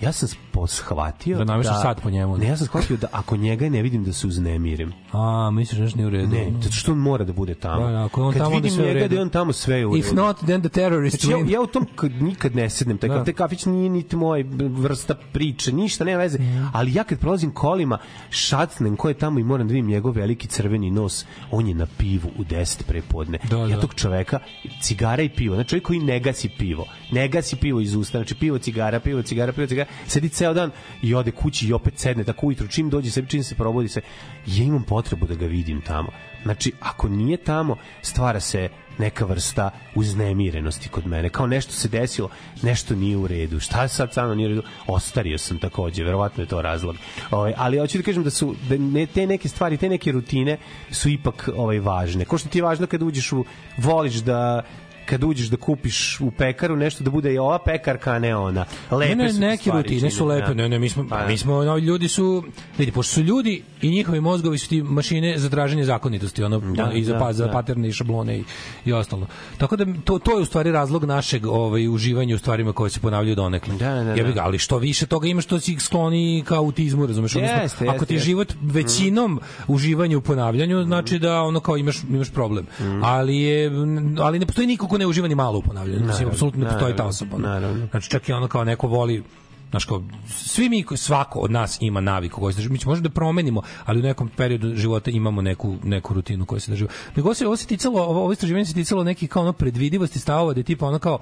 Ja 0.00 0.12
sam 0.12 0.28
shvatio 0.66 1.38
Da 1.38 1.44
nameštaš 1.44 1.82
sat 1.82 2.02
po 2.02 2.10
njemu. 2.10 2.38
Ne, 2.38 2.46
ja 2.46 2.56
sam 2.56 2.66
shvatio 2.66 2.96
da 2.96 3.06
ako 3.12 3.36
njega 3.36 3.68
ne 3.68 3.82
vidim 3.82 4.04
da 4.04 4.12
se 4.12 4.26
uznemirim. 4.26 4.92
A, 5.12 5.50
misliš 5.50 5.80
nešto 5.80 5.96
nije 5.96 6.06
u 6.06 6.10
redu? 6.10 6.28
Ne, 6.28 6.52
zato 6.62 6.74
što 6.74 6.92
on 6.92 6.98
mora 6.98 7.24
da 7.24 7.32
bude 7.32 7.54
tamo. 7.54 7.86
Da, 7.86 7.92
da, 7.92 8.04
ako 8.04 8.20
je 8.20 8.24
on 8.24 8.32
Kad 8.32 8.42
tamo, 8.42 8.56
onda 8.56 8.68
vidim 8.68 8.80
u 8.80 8.86
njega 8.86 9.08
da 9.08 9.14
je 9.14 9.22
on 9.22 9.28
tamo 9.28 9.52
sve 9.52 9.76
je 9.78 9.86
u 9.86 9.96
If 9.96 10.04
redu. 10.04 10.16
not, 10.16 10.36
then 10.38 10.60
the 10.60 10.68
terrorist 10.68 11.20
Znači, 11.20 11.32
ja, 11.32 11.38
win. 11.38 11.50
ja 11.50 11.60
u 11.60 11.66
tom 11.66 11.86
kad 11.94 12.22
nikad 12.22 12.56
ne 12.56 12.70
sednem, 12.70 12.98
taj, 12.98 13.08
Da. 13.08 13.14
da. 13.14 13.24
taj 13.24 13.34
kafić 13.34 13.64
nije 13.66 13.90
niti 13.90 14.16
moj 14.16 14.42
vrsta 14.58 15.14
priče, 15.32 15.72
ništa, 15.72 16.04
nema 16.04 16.18
veze. 16.18 16.38
Ali 16.72 16.94
ja 16.94 17.04
kad 17.04 17.18
prolazim 17.18 17.50
kolima, 17.50 17.98
šatnem 18.30 18.96
ko 18.96 19.08
je 19.08 19.14
tamo 19.14 19.38
i 19.38 19.44
moram 19.44 19.68
da 19.68 19.72
vidim 19.72 19.90
njegov 19.90 20.12
veliki 20.12 20.46
crveni 20.48 20.90
nos, 20.90 21.24
on 21.50 21.68
je 21.68 21.74
na 21.74 21.86
pivu 21.98 22.30
u 22.38 22.44
10 22.44 22.82
prepodne. 22.82 23.38
Da, 23.50 23.56
ja 23.56 23.66
da. 23.68 23.80
tog 23.80 23.94
čoveka, 23.94 24.38
cigara 24.80 25.22
i 25.22 25.28
pivo, 25.28 25.49
znači 25.54 25.68
čovjek 25.68 25.84
koji 25.84 25.98
ne 25.98 26.20
gasi 26.20 26.48
pivo, 26.48 26.86
ne 27.12 27.28
gasi 27.28 27.56
pivo 27.56 27.80
iz 27.80 27.94
usta, 27.94 28.18
znači 28.18 28.34
pivo, 28.34 28.58
cigara, 28.58 29.00
pivo, 29.00 29.22
cigara, 29.22 29.52
pivo, 29.52 29.66
cigara, 29.66 29.90
sedi 30.06 30.28
ceo 30.28 30.54
dan 30.54 30.70
i 31.02 31.14
ode 31.14 31.30
kući 31.30 31.66
i 31.66 31.72
opet 31.72 31.98
sedne 31.98 32.24
tako 32.24 32.46
ujutru, 32.46 32.68
čim 32.68 32.90
dođe 32.90 33.10
sebi, 33.10 33.28
čim 33.28 33.42
se 33.42 33.54
probude, 33.54 33.70
probudi 33.70 33.88
se. 33.88 34.00
Ja 34.46 34.64
imam 34.64 34.82
potrebu 34.82 35.26
da 35.26 35.34
ga 35.34 35.46
vidim 35.46 35.80
tamo. 35.80 36.10
Znači, 36.42 36.72
ako 36.80 37.08
nije 37.08 37.36
tamo, 37.36 37.76
stvara 38.02 38.40
se 38.40 38.68
neka 38.98 39.24
vrsta 39.24 39.70
uznemirenosti 39.94 40.88
kod 40.88 41.06
mene. 41.06 41.30
Kao 41.30 41.46
nešto 41.46 41.72
se 41.72 41.88
desilo, 41.88 42.28
nešto 42.62 42.94
nije 42.94 43.16
u 43.16 43.26
redu. 43.26 43.60
Šta 43.60 43.88
sad 43.88 44.12
samo 44.12 44.34
nije 44.34 44.46
u 44.46 44.48
redu? 44.48 44.62
Ostario 44.86 45.38
sam 45.38 45.58
takođe, 45.58 46.04
verovatno 46.04 46.42
je 46.42 46.48
to 46.48 46.62
razlog. 46.62 46.96
Ovaj, 47.30 47.54
ali 47.56 47.78
hoću 47.78 47.98
da 47.98 48.04
kažem 48.04 48.24
da 48.24 48.30
su 48.30 48.54
da 48.68 48.76
ne, 48.78 49.06
te 49.06 49.26
neke 49.26 49.48
stvari, 49.48 49.76
te 49.76 49.88
neke 49.88 50.12
rutine 50.12 50.58
su 50.90 51.08
ipak 51.08 51.48
ovaj 51.56 51.80
važne. 51.80 52.24
Ko 52.24 52.38
što 52.38 52.48
ti 52.48 52.58
je 52.58 52.62
važno 52.62 52.86
kad 52.86 53.02
uđeš 53.02 53.32
u 53.32 53.44
voliš 53.78 54.14
da 54.14 54.62
kad 55.10 55.24
uđeš 55.24 55.48
da 55.48 55.56
kupiš 55.56 56.20
u 56.20 56.30
pekaru 56.30 56.76
nešto 56.76 57.04
da 57.04 57.10
bude 57.10 57.32
i 57.34 57.38
ova 57.38 57.58
pekarka, 57.58 58.12
a 58.12 58.18
ne 58.18 58.36
ona. 58.36 58.64
Lepe 58.90 59.16
ne, 59.16 59.24
ne, 59.24 59.32
su 59.32 59.40
neke 59.40 59.62
stvari 59.62 59.82
rutine 59.82 60.10
su 60.10 60.16
čine, 60.16 60.28
lepe. 60.28 60.46
da. 60.46 60.54
Ne, 60.54 60.68
ne, 60.68 60.78
mi 60.78 60.88
smo, 60.88 61.06
Pa, 61.08 61.26
mi 61.26 61.38
smo, 61.38 61.64
no, 61.64 61.76
ljudi 61.78 62.08
su, 62.08 62.44
vidi, 62.78 62.92
pošto 62.92 63.14
su 63.14 63.20
ljudi 63.22 63.62
i 63.82 63.90
njihovi 63.90 64.20
mozgovi 64.20 64.58
su 64.58 64.68
ti 64.68 64.82
mašine 64.82 65.38
za 65.38 65.48
traženje 65.48 65.84
zakonitosti, 65.84 66.42
ono, 66.42 66.60
Da, 66.60 66.92
i 66.94 67.04
za, 67.04 67.12
da, 67.12 67.18
pa, 67.18 67.32
za 67.32 67.46
da. 67.46 67.52
paterne 67.52 67.88
i 67.88 67.92
šablone 67.92 68.38
i, 68.38 68.44
i 68.84 68.92
ostalo. 68.92 69.26
Tako 69.58 69.76
da 69.76 69.86
to, 70.04 70.18
to 70.18 70.36
je 70.36 70.42
u 70.42 70.44
stvari 70.44 70.72
razlog 70.72 71.04
našeg 71.04 71.46
ovaj, 71.46 71.88
uživanja 71.88 72.34
u 72.34 72.38
stvarima 72.38 72.72
koje 72.72 72.90
se 72.90 73.00
ponavljaju 73.00 73.36
donekle. 73.36 73.74
Da, 73.74 73.94
da, 73.94 74.04
da. 74.04 74.12
Jebi 74.12 74.32
ga, 74.32 74.42
ali 74.42 74.58
što 74.58 74.78
više 74.78 75.06
toga 75.06 75.28
imaš, 75.28 75.44
što 75.44 75.60
si 75.60 75.76
skloni 75.80 76.42
ka 76.46 76.56
autizmu, 76.56 77.06
razumeš? 77.06 77.36
Odnosno, 77.36 77.56
Jeste, 77.62 77.84
ako 77.84 77.94
jeste, 77.94 78.06
ti 78.06 78.14
je 78.14 78.16
jeste. 78.16 78.26
život 78.26 78.52
većinom 78.62 79.40
uživanje 79.68 80.16
u 80.16 80.20
ponavljanju, 80.20 80.84
znači 80.84 81.18
da 81.18 81.42
ono 81.42 81.60
kao 81.60 81.76
imaš, 81.76 81.96
imaš 82.08 82.30
problem. 82.30 82.66
Ali 83.02 83.36
je, 83.36 83.70
ali 84.18 84.38
ne 84.38 84.46
postoji 84.46 84.66
niko 84.66 84.88
ko 84.88 84.98
ne 85.00 85.06
uživa 85.06 85.28
ni 85.28 85.34
malo 85.34 85.58
u 85.58 85.62
ponavljanju. 85.62 86.06
Mislim, 86.06 86.28
apsolutno 86.28 86.64
ne 86.64 86.70
postoji 86.70 86.96
ta 86.96 87.04
osoba. 87.04 87.38
naravno. 87.38 87.86
Znači 87.90 88.10
čak 88.10 88.28
i 88.28 88.32
ono 88.32 88.48
kao 88.48 88.64
neko 88.64 88.86
voli 88.86 89.22
Znaš 89.70 89.84
kao, 89.84 90.02
svi 90.28 90.68
mi, 90.68 90.84
svako 90.96 91.38
od 91.38 91.50
nas 91.50 91.78
ima 91.80 92.00
naviku 92.00 92.40
koju 92.40 92.52
se 92.52 92.56
drži. 92.56 92.68
Mi 92.68 92.78
ćemo 92.78 92.90
možda 92.90 93.08
da 93.08 93.14
promenimo, 93.14 93.62
ali 93.84 94.00
u 94.00 94.02
nekom 94.02 94.30
periodu 94.36 94.74
života 94.74 95.10
imamo 95.10 95.42
neku, 95.42 95.76
neku 95.84 96.14
rutinu 96.14 96.46
koju 96.46 96.60
se 96.60 96.70
drži. 96.70 96.86
Nego 97.16 97.34
se 97.34 97.46
ovo 97.46 97.56
se 97.56 97.66
ticalo, 97.66 98.02
ovo, 98.02 98.20
ovo 98.20 98.32
istraživanje 98.32 98.64
se 98.64 98.74
ticalo 98.74 99.04
nekih 99.04 99.28
kao 99.28 99.42
ono 99.42 99.52
predvidivosti 99.52 100.18
stavova, 100.18 100.54
da 100.54 100.60
je 100.60 100.64
tipa 100.64 100.86
ono 100.86 100.98
kao, 100.98 101.18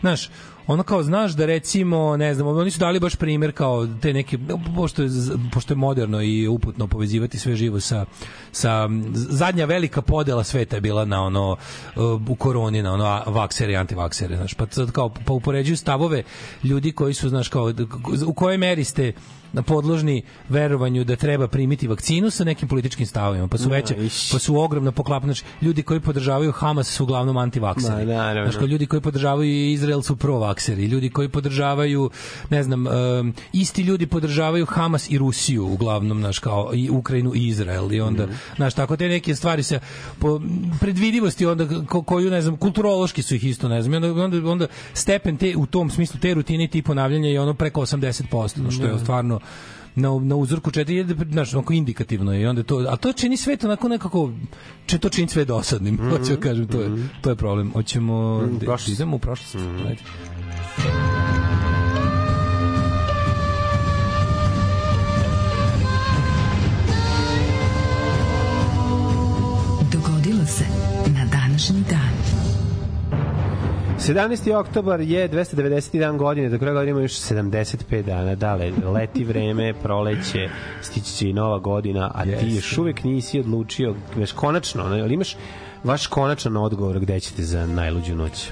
znaš, 0.00 0.30
ono 0.66 0.82
kao 0.82 1.02
znaš 1.02 1.32
da 1.32 1.46
recimo, 1.46 2.16
ne 2.16 2.34
znam, 2.34 2.46
oni 2.46 2.70
su 2.70 2.78
dali 2.78 3.00
baš 3.00 3.16
primer 3.16 3.52
kao 3.52 3.86
te 4.02 4.12
neke, 4.12 4.38
pošto 4.76 5.02
je, 5.02 5.08
pošto 5.52 5.74
je 5.74 5.78
moderno 5.78 6.22
i 6.22 6.48
uputno 6.48 6.86
povezivati 6.86 7.38
sve 7.38 7.56
živo 7.56 7.80
sa, 7.80 8.04
sa 8.52 8.88
zadnja 9.12 9.64
velika 9.64 10.02
podela 10.02 10.44
sveta 10.44 10.76
je 10.76 10.80
bila 10.80 11.04
na 11.04 11.22
ono 11.22 11.56
u 12.28 12.34
koroni 12.34 12.82
na 12.82 12.92
ono 12.92 13.22
vaksere 13.26 13.72
i 13.72 13.76
antivaksere 13.76 14.36
znaš. 14.36 14.54
Pa 14.54 14.66
sad 14.70 14.92
kao 14.92 15.14
pa 15.26 15.32
upoređuju 15.32 15.76
stavove 15.76 16.22
ljudi 16.64 16.92
koji 16.92 17.14
su 17.14 17.28
znaš 17.28 17.48
kao 17.48 17.72
u 18.26 18.34
kojoj 18.34 18.58
meri 18.58 18.84
ste 18.84 19.12
na 19.56 19.62
podložni 19.62 20.22
verovanju 20.48 21.04
da 21.04 21.16
treba 21.16 21.48
primiti 21.48 21.88
vakcinu 21.88 22.30
sa 22.30 22.44
nekim 22.44 22.68
političkim 22.68 23.06
stavovima 23.06 23.48
pa 23.48 23.58
su 23.58 23.68
veće 23.68 23.94
pa 24.32 24.38
su 24.38 24.58
ogromna 24.60 24.92
poklapanja 24.92 25.32
znači 25.32 25.44
ljudi 25.62 25.82
koji 25.82 26.00
podržavaju 26.00 26.52
Hamas 26.52 26.88
su 26.88 27.04
uglavnom 27.04 27.36
antivakseri. 27.36 28.06
Naravno. 28.06 28.50
znaš 28.50 28.58
kao 28.58 28.66
ljudi 28.66 28.86
koji 28.86 29.00
podržavaju 29.00 29.70
Izrael 29.72 30.02
su 30.02 30.16
provakseri. 30.16 30.84
Ljudi 30.84 31.10
koji 31.10 31.28
podržavaju 31.28 32.10
ne 32.50 32.62
znam 32.62 32.86
um, 32.86 33.34
isti 33.52 33.82
ljudi 33.82 34.06
podržavaju 34.06 34.66
Hamas 34.66 35.10
i 35.10 35.18
Rusiju 35.18 35.66
uglavnom 35.66 36.18
znaš 36.18 36.38
kao 36.38 36.70
i 36.74 36.90
Ukrajinu 36.90 37.34
i 37.34 37.46
Izrael. 37.46 37.92
I 37.92 38.00
onda 38.00 38.26
znaš 38.56 38.74
tako 38.74 38.96
te 38.96 39.08
neke 39.08 39.34
stvari 39.34 39.62
se 39.62 39.80
po 40.18 40.40
predvidivosti 40.80 41.46
onda 41.46 41.66
ko, 41.88 42.02
koju 42.02 42.30
ne 42.30 42.42
znam 42.42 42.56
kulturološki 42.56 43.22
su 43.22 43.34
ih 43.34 43.44
isto 43.44 43.68
ne 43.68 43.82
znam. 43.82 44.04
Onda 44.04 44.24
onda 44.24 44.50
onda 44.50 44.66
stepen 44.94 45.36
te 45.36 45.56
u 45.56 45.66
tom 45.66 45.90
smislu 45.90 46.20
te 46.20 46.34
rutine 46.34 46.64
i 46.64 46.68
ti 46.68 46.82
ponavljanja 46.82 47.28
je 47.28 47.40
ono 47.40 47.54
preko 47.54 47.80
80% 47.80 48.56
no, 48.56 48.70
što 48.70 48.86
je 48.86 48.98
stvarno 48.98 49.40
na, 49.94 50.08
na 50.20 50.36
uzorku 50.36 50.70
četiri, 50.70 50.96
je, 50.96 51.06
znaš, 51.30 51.54
onako 51.54 51.72
indikativno 51.72 52.32
je 52.32 52.40
i 52.40 52.46
onda 52.46 52.62
to, 52.62 52.86
a 52.88 52.96
to 52.96 53.12
čini 53.12 53.36
svet 53.36 53.64
onako 53.64 53.88
nekako, 53.88 54.32
če 54.86 54.98
to 54.98 55.08
čini 55.08 55.28
sve 55.28 55.44
dosadnim, 55.44 55.98
hoću 56.10 56.30
da 56.30 56.40
kažem, 56.40 56.66
to 56.66 56.80
je, 56.80 56.90
to 57.20 57.30
je 57.30 57.36
problem. 57.36 57.72
Hoćemo, 57.72 58.38
Mhm, 58.38 58.52
da 58.54 58.58
prošlost. 58.60 58.88
idemo 58.90 59.16
u 59.16 59.20
prošlost. 59.20 59.56
Ajde. 59.56 60.02
Dogodilo 69.92 70.46
se 70.46 70.64
na 71.08 71.24
današnji 71.26 71.80
dan. 71.90 71.95
17. 74.06 74.16
oktobar 74.56 75.00
je 75.00 75.28
290. 75.28 75.98
dan 75.98 76.18
godine, 76.18 76.48
do 76.48 76.58
kraja 76.58 76.74
godine 76.74 76.90
ima 76.90 77.00
još 77.00 77.12
75 77.12 78.02
dana. 78.02 78.34
Dale, 78.34 78.70
leti 78.84 79.24
vreme, 79.24 79.74
proleće, 79.82 80.48
stići 80.82 81.12
će 81.12 81.28
i 81.28 81.32
nova 81.32 81.58
godina, 81.58 82.10
a 82.14 82.22
ti 82.24 82.30
Jeste. 82.30 82.48
još 82.48 82.78
uvek 82.78 83.04
nisi 83.04 83.40
odlučio, 83.40 83.94
već 84.16 84.32
konačno, 84.32 84.82
ali 84.82 85.14
imaš 85.14 85.36
vaš 85.84 86.06
konačan 86.06 86.56
odgovor 86.56 86.98
gde 87.00 87.20
ćete 87.20 87.42
za 87.42 87.66
najluđu 87.66 88.14
noć? 88.14 88.50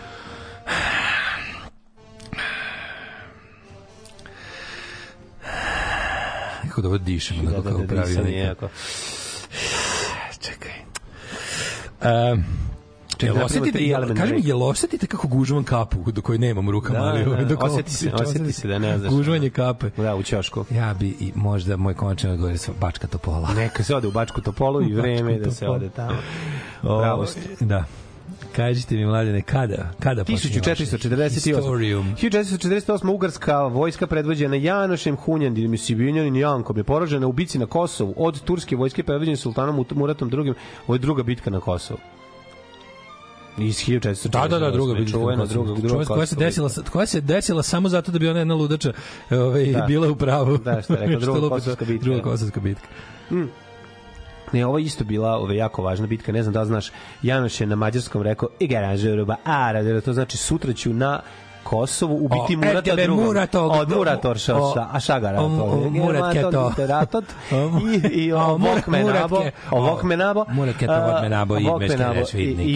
Kako 6.62 6.82
da 6.82 6.88
ovo 6.88 6.98
dišem, 6.98 7.36
Da, 7.38 7.50
da, 7.52 7.62
kao 7.62 7.78
da, 7.78 7.86
pravi. 7.86 8.08
disanje, 8.08 8.28
onaj- 8.28 8.46
jako. 8.46 8.68
Čekaj. 10.40 10.72
Um, 12.32 12.44
Čekaj, 12.44 12.73
Jel 13.20 13.34
napravimo 13.34 13.44
osetite, 13.46 13.78
jel, 13.78 14.14
kaži 14.16 14.34
mi, 14.34 14.40
jel 14.44 14.62
osetite 14.62 15.06
kako 15.06 15.28
gužvam 15.28 15.64
kapu 15.64 16.12
do 16.12 16.22
koje 16.22 16.38
nemam 16.38 16.68
u 16.68 16.70
rukama? 16.70 16.98
Da, 16.98 17.04
ali, 17.04 17.24
da, 17.24 17.30
ovaj, 17.30 17.44
dok 17.44 17.62
ovo 17.62 17.72
osjeti 17.72 17.92
se, 17.92 18.12
osjeti 18.12 18.52
se 18.52 18.68
da 18.68 18.78
ne 18.78 18.98
znaš. 18.98 19.12
Gužvanje 19.12 19.50
kape. 19.50 19.90
Da, 19.96 20.14
u 20.14 20.22
ćošku. 20.22 20.64
Ja 20.70 20.94
bi 20.94 21.08
i 21.08 21.32
možda 21.34 21.76
moj 21.76 21.94
konačan 21.94 22.30
odgovor 22.30 22.52
sva- 22.52 22.72
Bačka 22.80 23.06
Topola. 23.06 23.48
Neka 23.54 23.82
se 23.84 23.96
ode 23.96 24.08
u 24.08 24.12
Bačku 24.12 24.40
Topolu 24.40 24.82
i 24.82 24.92
vreme 25.00 25.38
da 25.38 25.50
se 25.50 25.68
ode 25.68 25.88
tamo. 25.88 26.16
O, 26.82 26.98
Bravo 26.98 27.26
ste. 27.26 27.40
Da. 27.60 27.84
Kažite 28.56 28.94
mi, 28.96 29.06
mladene, 29.06 29.42
kada? 29.42 29.90
Kada 30.00 30.24
počinje 30.24 30.60
vaše 30.68 30.84
1448. 30.84 31.34
Historium. 31.34 32.14
1448. 32.22 33.10
Ugarska 33.10 33.62
vojska 33.62 34.06
predvođena 34.06 34.56
Janošem 34.56 35.16
Hunjandinim 35.16 35.74
i 35.74 35.78
Sibinjanin 35.78 36.36
Jankom 36.36 36.76
je 36.76 36.84
poražena 36.84 37.26
u 37.26 37.32
bici 37.32 37.58
na 37.58 37.66
Kosovu 37.66 38.14
od 38.16 38.40
turske 38.40 38.76
vojske 38.76 39.02
predvođene 39.02 39.36
sultanom 39.36 39.84
Muratom 39.90 40.30
II. 40.32 40.54
Ovo 40.86 40.94
je 40.94 40.98
druga 40.98 41.22
bitka 41.22 41.50
na 41.50 41.60
Kosovu. 41.60 41.98
Iz 43.58 43.76
1448. 43.76 44.28
Da, 44.28 44.48
da, 44.48 44.58
da, 44.58 44.70
druga 44.70 44.94
bitka. 44.94 45.10
Čuvena, 45.10 45.44
druga, 45.44 45.80
druga 45.80 46.04
koja 46.04 46.26
se 46.26 46.36
desila 46.36 46.70
koja 46.92 47.06
se 47.06 47.20
desila 47.20 47.62
samo 47.62 47.88
zato 47.88 48.12
da 48.12 48.18
bi 48.18 48.28
ona 48.28 48.38
jedna 48.38 48.54
ludača 48.54 48.92
ovaj 49.30 49.66
Da. 49.66 49.84
bila 49.86 50.10
u 50.10 50.16
pravu. 50.16 50.58
Da, 50.58 50.80
što 50.82 50.92
je 50.92 50.98
rekao, 51.00 51.20
druga 51.20 51.48
kosovska 51.48 51.84
bitka. 51.84 52.04
Druga 52.04 52.22
kosovska 52.22 52.60
bitka. 52.60 52.86
Ne, 54.52 54.66
ovo 54.66 54.78
je 54.78 54.84
isto 54.84 55.04
bila 55.04 55.36
ove 55.36 55.56
jako 55.56 55.82
važna 55.82 56.06
bitka, 56.06 56.32
ne 56.32 56.42
znam 56.42 56.52
da 56.52 56.64
znaš, 56.64 56.90
Janoš 57.22 57.60
je 57.60 57.66
na 57.66 57.76
mađarskom 57.76 58.22
rekao 58.22 58.48
Igaražuruba 58.60 59.36
Aradera, 59.44 60.00
to 60.00 60.12
znači 60.12 60.36
sutra 60.36 60.72
ću 60.72 60.92
na 60.92 61.20
Kosovu 61.64 62.14
ubiti 62.16 62.56
O, 62.56 62.58
Murata 62.58 62.94
drugog. 62.96 63.24
Muratog. 63.24 63.72
Od 63.72 63.88
Muratorša, 63.90 64.56
O, 64.56 64.74
a 64.92 65.00
Šagara. 65.00 65.40
o, 65.40 65.44
o, 65.44 65.90
Murat 65.90 66.32
Keto. 66.32 66.72
Ratot. 66.78 67.24
O, 67.52 67.56
I, 68.04 68.08
i 68.08 68.32
o, 68.32 68.38
o, 68.38 68.58
Murat- 68.58 68.74
Vokmenabo. 68.76 69.42
O, 69.70 69.80
Vokmenabo. 69.82 70.44
Murat 70.48 70.76
Keto, 70.76 70.92
Vokmenabo 70.92 71.56
i 71.58 71.68
Rešvidnik, 72.12 72.68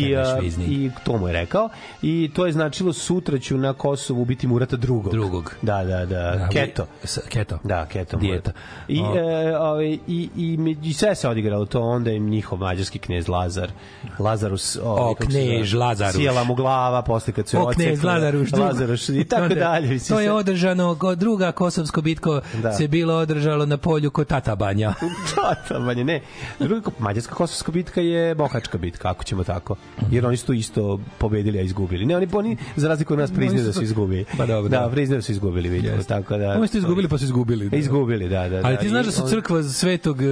I, 0.59 0.91
to 1.05 1.19
mu 1.19 1.27
je 1.29 1.33
rekao. 1.33 1.69
I 2.03 2.31
to 2.35 2.47
je 2.47 2.53
značilo 2.53 2.93
sutra 2.93 3.39
ću 3.39 3.57
na 3.57 3.73
Kosovu 3.73 4.23
ubiti 4.23 4.47
Murata 4.47 4.77
drugog. 4.77 5.13
Drugog. 5.13 5.55
Da, 5.63 5.85
da, 5.85 5.99
da. 5.99 6.07
Da, 6.07 6.49
Keto. 6.49 6.87
Keto. 7.29 7.59
Da, 7.65 7.87
keto 7.87 8.17
Dijeta. 8.17 8.53
I, 8.89 9.01
O. 9.01 9.17
e, 9.17 9.57
ovaj, 9.59 9.87
i, 10.07 10.29
i, 10.37 10.77
i 10.83 10.93
sve 10.93 11.15
se 11.15 11.29
odigralo 11.29 11.65
to, 11.65 11.81
onda 11.83 12.11
je 12.11 12.19
njihov 12.19 12.59
mađarski 12.59 12.99
knez 12.99 13.29
Lazar, 13.29 13.71
Lazarus, 14.19 14.79
O, 14.85 15.15
knez 15.17 15.71
zove, 15.71 15.81
Lazaruš. 15.81 16.15
Sjela 16.15 16.45
mu 16.45 16.55
glava, 16.55 17.03
posle 17.03 17.33
kad 17.33 17.49
se 17.49 17.59
O, 17.59 17.67
knez 17.67 17.89
odsekla, 17.89 18.13
Lazaruš, 18.13 18.51
drugo. 18.51 18.69
Lazaruš 18.81 19.09
i 19.11 19.25
tako 19.25 19.43
Onda, 19.43 19.55
dalje. 19.55 19.89
mislim, 19.89 20.17
To 20.17 20.21
je 20.21 20.33
održano, 20.33 20.89
druga 21.17 21.53
kosovsko 21.53 22.03
bitko 22.03 22.41
Da. 22.55 22.73
se 22.73 22.89
bilo 22.89 23.15
održalo 23.15 23.67
na 23.67 23.77
polju 23.77 24.11
kod 24.11 24.27
Tatabanja. 24.27 24.95
Tatabanje, 25.37 26.05
ne. 26.05 26.21
Druga, 26.61 26.91
mađarska 26.99 27.35
kosovska 27.35 27.73
bitka 27.73 28.01
je 28.01 28.35
bohačka 28.35 28.79
bitka, 28.79 29.11
ako 29.11 29.25
ćemo 29.25 29.45
tako. 29.45 29.77
Jer 30.11 30.27
oni 30.27 30.37
su 30.37 30.47
tu 30.47 30.53
isto 30.53 30.89
pobedili, 31.19 31.59
a 31.59 31.63
izgubili. 31.63 32.07
Ne, 32.07 32.17
oni, 32.17 32.29
oni 32.33 32.57
za 32.77 32.89
razliku 32.89 33.13
od 33.13 33.19
nas 33.19 33.31
priznaju 33.33 33.65
da 33.65 33.73
su 33.73 33.83
izgubili. 33.83 34.25
Pa 34.37 34.47
dobro, 34.47 34.69
Da, 34.69 34.81
da. 34.81 34.89
priznaju 34.89 35.19
da 35.19 35.23
su 35.23 35.33
izgubili, 35.33 35.69
vidimo. 35.69 36.03
Tako 36.05 36.37
da, 36.37 36.51
Oni 36.51 36.69
su 36.69 36.79
izgubili 36.79 37.09
pa 37.09 37.19
su 37.19 37.25
izgubili. 37.25 37.69
Da. 37.69 37.77
Izgubili, 37.77 38.29
da, 38.29 38.49
da. 38.49 38.57
Ali 38.59 38.75
da. 38.75 38.77
ti 38.77 38.89
znaš 38.89 39.07
da 39.07 39.13
su 39.13 39.23
on- 39.23 39.29
crkva 39.29 39.63
svetog 39.65 40.17
uh, 40.17 40.25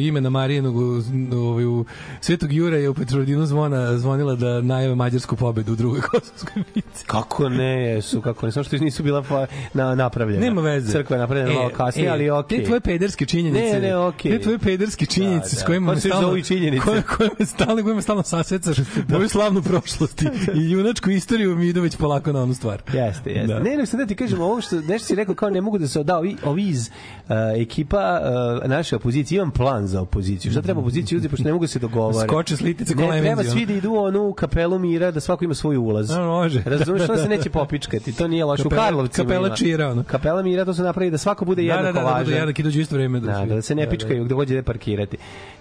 imena 0.00 0.30
Marijinog 0.30 0.76
u, 0.76 1.02
ovaj, 1.34 1.64
u 1.66 1.84
svetog 2.20 2.52
Jura 2.52 2.76
je 2.76 2.88
u 2.88 2.94
Petrovdinu 2.94 3.46
zvona 3.46 3.98
zvonila 3.98 4.34
da 4.34 4.60
najave 4.60 4.94
mađarsku 4.94 5.36
pobedu 5.36 5.72
u 5.72 5.76
drugoj 5.76 6.00
kosovskoj 6.10 6.62
bitci. 6.74 7.04
Kako 7.06 7.48
ne, 7.48 7.87
su, 8.02 8.20
kako 8.20 8.46
ne, 8.46 8.52
samo 8.52 8.64
što 8.64 8.76
nisu 8.76 9.02
bila 9.02 9.46
na, 9.74 9.94
napravljena. 9.94 10.40
Nema 10.40 10.60
veze. 10.60 10.92
Crkva 10.92 11.16
je 11.16 11.20
napravljena 11.20 11.52
malo 11.54 11.70
kasnije, 11.76 12.10
ali 12.10 12.30
okej. 12.30 12.58
Te 12.58 12.64
tvoje 12.64 12.80
pederske 12.80 13.26
činjenice. 13.26 13.72
Ne, 13.72 13.80
ne, 13.80 13.96
okej. 13.96 14.32
Te 14.32 14.38
tvoje 14.38 14.58
pederske 14.58 15.06
činjenice 15.06 15.56
Da, 15.56 15.60
s 15.60 15.64
kojima 15.64 15.86
da. 15.86 15.94
me 15.94 16.00
stalno 16.00 16.36
i 16.36 16.80
koje 16.80 17.02
koje 17.02 17.30
me 17.38 17.46
stalno 17.46 17.82
kojima 17.82 18.02
stalno 18.02 18.22
sasecaš 18.22 18.76
moju 19.08 19.28
slavnu 19.28 19.62
prošlost 19.62 20.22
i 20.58 20.70
junačku 20.70 21.10
istoriju 21.10 21.56
mi 21.56 21.68
idu 21.68 21.82
već 21.82 21.96
polako 21.96 22.32
na 22.32 22.42
onu 22.42 22.54
stvar. 22.54 22.82
Jeste, 22.92 23.30
jeste. 23.30 23.54
Da. 23.54 23.60
Ne, 23.60 23.76
ne, 23.76 23.86
sam 23.86 23.98
da 23.98 24.06
ti 24.06 24.14
kažem, 24.14 24.40
ovo 24.40 24.60
što 24.60 24.80
nešto 24.80 25.06
si 25.06 25.14
rekao 25.14 25.34
kao 25.34 25.50
ne 25.50 25.60
mogu 25.60 25.78
da 25.78 25.88
se 25.88 26.04
da 26.04 26.18
ovi, 26.18 26.36
ovi 26.44 26.68
iz 26.68 26.88
uh, 26.88 27.34
ekipa 27.56 28.20
uh, 28.62 28.68
naše 28.68 28.96
opozicije, 28.96 29.36
imam 29.36 29.50
plan 29.50 29.86
za 29.86 30.00
opoziciju. 30.00 30.52
Šta 30.52 30.62
treba 30.62 30.80
opoziciju 30.80 31.18
uzeti, 31.18 31.30
pošto 31.30 31.44
ne 31.44 31.52
mogu 31.52 31.64
da 31.64 31.68
se 31.68 31.78
dogovore. 31.78 32.28
Skoče 32.28 32.56
s 32.56 32.60
litice 32.60 32.94
ko 32.94 33.02
Ne, 33.02 33.20
treba 33.20 33.44
svi 33.44 33.66
da 33.66 33.72
idu 33.72 33.94
onu 33.94 34.32
kapelu 34.32 34.78
mira, 34.78 35.10
da 35.10 35.20
svako 35.20 35.44
ima 35.44 35.54
svoj 35.54 35.76
ulaz. 35.76 36.10
A, 36.10 36.20
može. 36.20 36.62
Razumeš, 36.66 36.98
Da, 37.00 37.04
što 37.04 37.14
da, 37.14 37.22
se 37.22 37.28
da. 37.28 37.36
neće 37.36 37.50
popičkati, 37.80 38.12
to 38.12 38.28
nije 38.28 38.44
loše. 38.44 38.62
U 38.62 38.70
Karlovcima 38.70 39.24
kapela 39.24 39.56
čira, 39.56 39.88
ono. 39.88 40.04
Kapela 40.04 40.42
mira, 40.42 40.64
to 40.64 40.74
se 40.74 40.82
napravi 40.82 41.10
da 41.10 41.18
svako 41.18 41.44
bude 41.44 41.62
Da, 41.62 41.66
jednako 41.66 41.82
da, 41.84 41.92
da, 41.92 42.00
da, 42.00 42.04
važan. 42.06 42.26
da, 42.26 42.36
jednak 42.36 42.58
idu 42.58 42.68
u 42.68 42.72
isto 42.72 42.94
vreme. 42.94 43.20
Da, 43.20 43.34
svi- 43.34 43.48
da 43.48 43.62
se 43.62 43.74
ne 43.74 43.90
pičkaju 43.90 44.24
gde 44.24 44.34
god 44.34 44.50
ide 44.50 44.62
parkirati. 44.62 45.16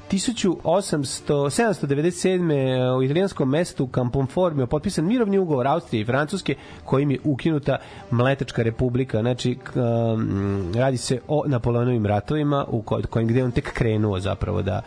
1800, 0.10 1.50
797. 1.50 2.52
u 2.98 3.04
italijanskom 3.04 3.50
mestu 3.50 3.90
Camponformio 3.96 4.68
potpisan 4.68 5.06
mirovni 5.06 5.38
ugovor 5.38 5.68
Austrije 5.68 6.02
i 6.02 6.06
Francuske 6.06 6.56
kojim 6.84 7.12
je 7.12 7.20
ukinuta 7.24 7.78
Mletačka 8.12 8.64
republika. 8.64 9.20
Znači, 9.20 9.58
um, 9.76 10.72
radi 10.76 10.98
se 10.98 11.20
o 11.28 11.44
Napoleonovim 11.48 12.06
ratovima 12.06 12.66
u 12.68 12.82
ko- 12.82 13.08
kojim 13.08 13.28
gde 13.28 13.44
on 13.44 13.52
tek 13.52 13.74
krenuo 13.74 14.20
zapravo 14.20 14.62
da 14.62 14.82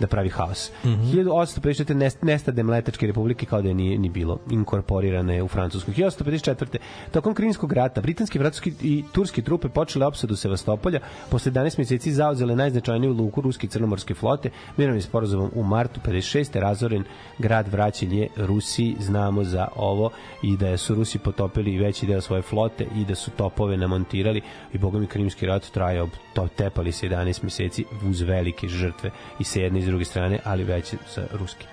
da 0.00 0.06
pravi 0.06 0.28
haos. 0.28 0.70
Mm. 0.84 0.88
-hmm. 0.88 1.24
1854. 1.24 1.94
nest, 1.94 2.22
nestade 2.22 2.62
Mletačke 2.62 3.06
republike 3.06 3.46
kao 3.46 3.62
da 3.62 3.68
je 3.68 3.74
nije 3.74 3.98
ni 3.98 4.08
bilo 4.08 4.38
inkorporirane 4.50 5.42
u 5.42 5.48
Francusku. 5.48 5.90
1854. 5.90 6.76
Tokom 7.12 7.34
Krimskog 7.34 7.72
rata 7.72 8.00
britanski, 8.00 8.38
francuski 8.38 8.72
i 8.82 9.04
turski 9.12 9.42
trupe 9.42 9.68
počele 9.68 10.06
opsadu 10.06 10.36
Sevastopolja, 10.36 11.00
posle 11.30 11.52
11 11.52 11.78
meseci 11.78 12.12
zauzele 12.12 12.56
najznačajniju 12.56 13.12
luku 13.12 13.40
ruske 13.40 13.66
i 13.66 13.70
crnomorske 13.70 14.14
flote, 14.14 14.50
mirovnim 14.76 15.02
sporazumom 15.02 15.50
u 15.54 15.62
martu 15.62 16.00
56. 16.06 16.60
razoren 16.60 17.04
grad 17.38 17.68
vraćen 17.68 18.12
je 18.12 18.28
Rusiji, 18.36 18.96
znamo 19.00 19.44
za 19.44 19.68
ovo 19.76 20.10
i 20.42 20.56
da 20.56 20.76
su 20.76 20.94
Rusi 20.94 21.18
potopili 21.18 21.78
veći 21.78 22.06
deo 22.06 22.20
svoje 22.20 22.42
flote 22.42 22.86
i 22.96 23.04
da 23.04 23.14
su 23.14 23.30
topove 23.30 23.76
namontirali 23.76 24.42
i 24.72 24.78
boga 24.78 24.98
mi 24.98 25.06
Krimski 25.06 25.46
rat 25.46 25.70
trajao 25.70 26.08
to 26.34 26.48
tepali 26.56 26.92
se 26.92 27.08
11 27.08 27.44
meseci 27.44 27.84
uz 28.08 28.20
velike 28.20 28.68
žrtve 28.68 29.10
i 29.38 29.44
sa 29.44 29.60
jedne 29.60 29.78
i 29.78 29.82
s 29.84 29.86
druge 29.86 30.04
strane, 30.04 30.38
ali 30.44 30.64
već 30.64 30.94
sa 31.06 31.26
ruski. 31.32 31.66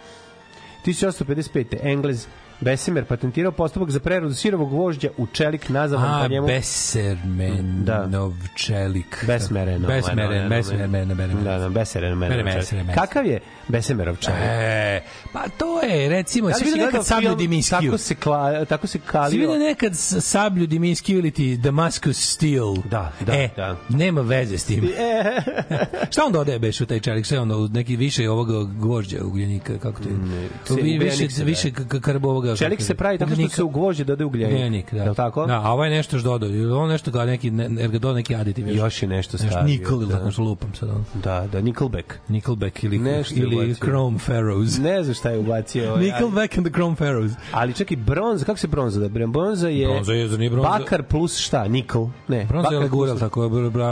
1855. 0.86 1.74
Englez 1.84 2.28
Besemer 2.62 3.06
patentirao 3.06 3.52
postupak 3.52 3.90
za 3.90 4.00
preradu 4.00 4.34
sirovog 4.34 4.70
gvožđa 4.70 5.10
u 5.18 5.28
čelik 5.28 5.70
nazvan 5.70 6.22
po 6.24 6.28
njemu 6.28 6.48
Besermenov 6.48 8.34
čelik. 8.56 9.24
Besmereno. 9.28 9.88
Besmeren, 9.88 10.50
besmeren, 10.50 10.92
besmeren. 10.92 11.44
Da, 11.44 11.58
da. 11.58 11.70
Besmeren. 11.70 12.96
Kakav 12.96 13.26
je 13.26 13.40
Besemerov 13.68 14.16
čelik? 14.16 14.40
E, 14.42 15.02
pa 15.34 15.44
to 15.58 15.82
je, 15.82 16.10
recimo, 16.10 16.48
Da 16.48 16.54
si 16.54 16.64
vidio 16.64 16.86
nekad 16.86 17.06
sablju 17.06 17.36
Dimiskiju? 17.36 17.92
Tako 17.92 17.98
se, 17.98 18.16
kla, 18.16 18.66
tako 18.66 18.88
se 18.88 19.00
kalio. 19.00 19.40
vidio 19.40 19.68
nekad 19.68 19.92
sablju 20.20 20.68
Dimiskiju 20.68 21.20
ili 21.20 21.32
ti 21.32 21.58
Damascus 21.58 22.34
Steel? 22.34 22.76
Da, 22.90 23.12
da, 23.20 23.34
e, 23.34 23.50
da. 23.56 23.78
nema 23.90 24.22
veze 24.22 24.58
s 24.58 24.66
tim. 24.66 24.90
Šta 26.12 26.26
on 26.26 26.32
dodaje 26.32 26.60
beš 26.60 26.82
u 26.82 26.86
taj 26.86 27.00
čelik? 27.00 27.26
Šta 27.26 27.36
je 27.36 27.42
neki 27.74 27.96
više 27.96 28.30
ovoga 28.30 28.54
gvožđa 28.64 29.18
ugljenika? 29.24 29.78
Kako 29.78 30.02
to 30.04 30.10
je? 30.10 30.84
Vi- 30.84 30.98
više, 30.98 31.44
više 31.44 31.72
karbo 32.02 32.30
ovoga. 32.30 32.51
Čelik 32.58 32.78
kako 32.80 32.88
se 32.88 32.96
pravi 32.96 33.18
tako 33.18 33.32
što 33.36 33.50
se 33.50 33.64
u 33.64 33.70
gvožđe 33.70 34.04
dodaje 34.04 34.26
ugljenik. 34.26 34.54
Ugljenik, 34.56 34.94
da. 34.94 35.04
Je 35.04 35.10
li 35.10 35.16
tako? 35.16 35.46
Da, 35.46 35.62
a 35.64 35.72
ovo 35.72 35.84
je 35.86 35.92
nešto 35.92 36.20
što 36.20 36.30
dodao. 36.30 36.50
Ili 36.50 36.72
on 36.74 36.90
nešto 36.90 37.12
ga 37.12 37.26
neki, 37.26 37.52
ne, 37.52 37.70
ga 37.70 37.92
dodao 37.92 38.14
neki 38.14 38.36
aditiv. 38.36 38.68
Još 38.70 39.02
je 39.04 39.08
nešto 39.10 39.38
Nešto 39.38 39.48
stavio. 39.52 39.68
nikl 39.68 39.94
ili 39.94 40.08
da. 40.08 40.18
tako 40.18 40.32
što 40.32 40.42
lupam 40.42 40.74
sad. 40.74 40.90
On. 40.90 41.06
Da, 41.24 41.48
da, 41.52 41.62
Nickelback. 41.62 42.14
Nickelback 42.28 42.84
ili, 42.84 42.98
Nešto 43.00 43.36
ili. 43.36 43.76
Chrome 43.76 44.18
Pharaohs. 44.26 44.78
Ne 44.78 45.04
znam 45.04 45.16
šta 45.16 45.30
je 45.30 45.40
ubacio. 45.40 45.90
ovaj, 45.92 46.04
Nickelback 46.06 46.58
and 46.58 46.68
the 46.68 46.74
Chrome 46.74 46.96
Pharaohs. 46.96 47.34
Ali 47.52 47.74
čekaj, 47.74 47.98
bronza, 47.98 48.46
kako 48.46 48.60
se 48.60 48.68
bronza 48.68 49.00
da? 49.00 49.10
Bronza 49.28 49.70
je... 49.70 49.88
Bronza 49.88 50.14
je, 50.14 50.28
nije 50.38 50.50
bronza? 50.50 50.70
Bakar 50.70 51.04
plus 51.04 51.38
šta? 51.38 51.68
Nikl? 51.68 52.00
Ne. 52.28 52.46
Bronza 52.46 52.68
je 52.68 52.80
bakar 52.80 52.82
legura, 52.82 53.16
tako 53.16 53.50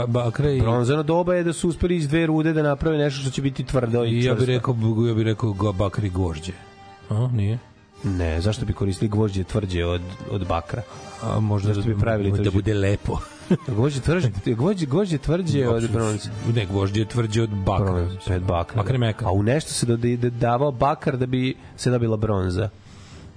bakre 0.08 0.56
i... 0.56 0.60
Bronzano 0.60 1.02
doba 1.02 1.34
je 1.34 1.44
da 1.44 1.52
su 1.52 1.68
uspeli 1.68 1.96
iz 1.96 2.08
dve 2.08 2.26
rude 2.26 2.52
da 2.52 2.62
naprave 2.62 2.98
nešto 2.98 3.20
što 3.20 3.30
će 3.30 3.42
biti 3.42 3.64
tvrdo 3.64 4.04
i, 4.04 4.10
I 4.10 4.24
ja 4.24 4.34
bih 4.34 4.44
rekao, 4.46 4.76
ja 5.08 5.14
bih 5.14 5.24
rekao 5.24 5.72
bakar 5.72 6.04
i 6.04 6.10
gvožđe. 6.10 6.52
A, 7.10 7.28
nije? 7.32 7.58
Ne, 8.04 8.40
zašto 8.40 8.66
bi 8.66 8.72
koristili 8.72 9.08
gvožđe 9.08 9.44
tvrđe 9.44 9.84
od, 9.84 10.00
od 10.30 10.46
bakra? 10.46 10.82
A 11.22 11.40
možda 11.40 11.74
Zašto 11.74 11.88
bi 11.88 11.98
pravili 11.98 12.30
da 12.32 12.44
to- 12.44 12.50
bude 12.50 12.74
lepo. 12.74 13.18
Gvožđe 13.68 14.00
tvrđe, 14.00 14.30
gvožđe, 14.46 14.86
gvožđe 14.86 15.18
tvrđe 15.18 15.68
od 15.68 15.90
bronze. 15.90 16.30
Ne, 16.54 16.66
gvožđe 16.66 17.04
tvrđe 17.04 17.42
od 17.42 17.50
bakra. 17.50 18.08
Pet 18.26 18.42
bakra. 18.42 18.76
Bakar 18.76 18.94
je 18.94 18.98
meka. 18.98 19.26
A 19.26 19.32
u 19.32 19.42
nešto 19.42 19.70
se 19.70 19.86
doda- 19.86 20.16
da- 20.16 20.30
davao 20.30 20.72
bakar 20.72 21.16
da 21.16 21.26
bi 21.26 21.54
se 21.76 21.90
dobila 21.90 22.16
bronza 22.16 22.68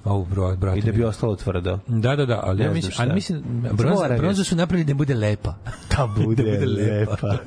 Au, 0.03 0.25
bro, 0.25 0.55
brate. 0.55 0.79
i 0.79 0.81
da 0.81 0.91
bi 0.91 1.03
ostalo 1.03 1.35
tvrdo. 1.35 1.79
Da, 1.87 2.15
da, 2.15 2.25
da, 2.25 2.39
ali 2.43 2.63
ja 2.63 2.71
mislim, 2.71 2.93
ali 2.97 3.13
mislim 3.13 3.43
bronza, 3.73 4.07
bronza 4.17 4.35
sam. 4.35 4.45
su 4.45 4.55
napravili 4.55 4.85
da 4.85 4.93
bude 4.93 5.13
lepa. 5.15 5.55
Da 5.97 6.07
bude, 6.17 6.43
bude 6.43 6.65
lepa. 6.65 7.17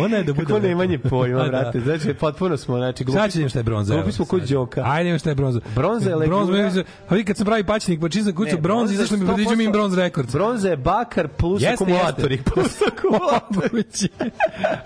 Ona 0.00 0.16
je 0.16 0.24
da 0.24 0.32
bude 0.32 0.44
Kako 0.44 0.54
lepa. 0.54 0.66
nemanje 0.68 0.98
pojma, 0.98 1.38
Pa 1.38 1.44
da. 1.44 1.50
brate. 1.50 1.80
Znači, 1.80 2.14
potpuno 2.14 2.56
smo, 2.56 2.76
znači, 2.76 3.04
glupi 3.04 3.30
Sad 3.30 3.48
šta 3.50 3.58
je 3.58 3.62
bronza. 3.62 3.94
Glupi 3.94 4.12
smo 4.12 4.24
kod. 4.24 4.42
Đoka. 4.42 4.82
Ajde, 4.86 5.18
šta 5.18 5.28
je 5.28 5.34
bronza. 5.34 5.60
Bronza 5.74 6.10
je 6.10 6.16
legura. 6.16 6.44
Bronza, 6.46 6.84
a 7.08 7.14
vi 7.14 7.24
kad 7.24 7.36
sam 7.36 7.46
pravi 7.46 7.64
paćnik, 7.64 8.00
pa 8.00 8.08
čistam 8.08 8.34
kuću 8.34 8.58
bronza, 8.58 8.94
izašlo 8.94 9.16
mi 9.16 9.26
predviđa 9.26 9.50
mi 9.50 9.64
100% 9.64 9.72
bronz 9.72 9.94
rekords. 9.94 10.32
Bronza 10.32 10.68
je 10.68 10.76
bakar 10.76 11.28
plus 11.28 11.62
Jeste, 11.62 11.74
akumulatori. 11.74 12.34
jeste. 12.34 12.50
Plus 12.50 12.78
akumulatori. 12.88 13.84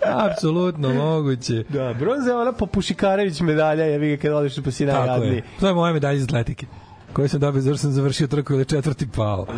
Apsolutno 0.04 0.94
moguće. 0.94 1.64
Da, 1.68 1.94
bronza 1.94 2.30
je 2.30 2.36
ona 2.36 2.52
po 2.52 2.66
Pušikarević 2.66 3.40
medalja, 3.40 3.84
je 3.84 3.98
vi 3.98 4.10
ga 4.10 4.22
kad 4.22 4.32
odeš 4.32 4.56
pa 4.64 4.70
si 4.70 4.86
Tako 4.86 4.98
najjadniji. 4.98 5.23
Je. 5.24 5.42
To 5.60 5.68
je 5.68 5.74
moja 5.74 5.92
medalja 5.92 6.16
iz 6.16 6.24
atletike 6.24 6.66
koju 7.14 7.28
sam 7.28 7.40
dobio 7.40 7.60
zato 7.60 7.76
sam 7.76 7.92
završio 7.92 8.26
trku 8.26 8.52
ili 8.52 8.64
četvrti 8.64 9.08
pao. 9.16 9.46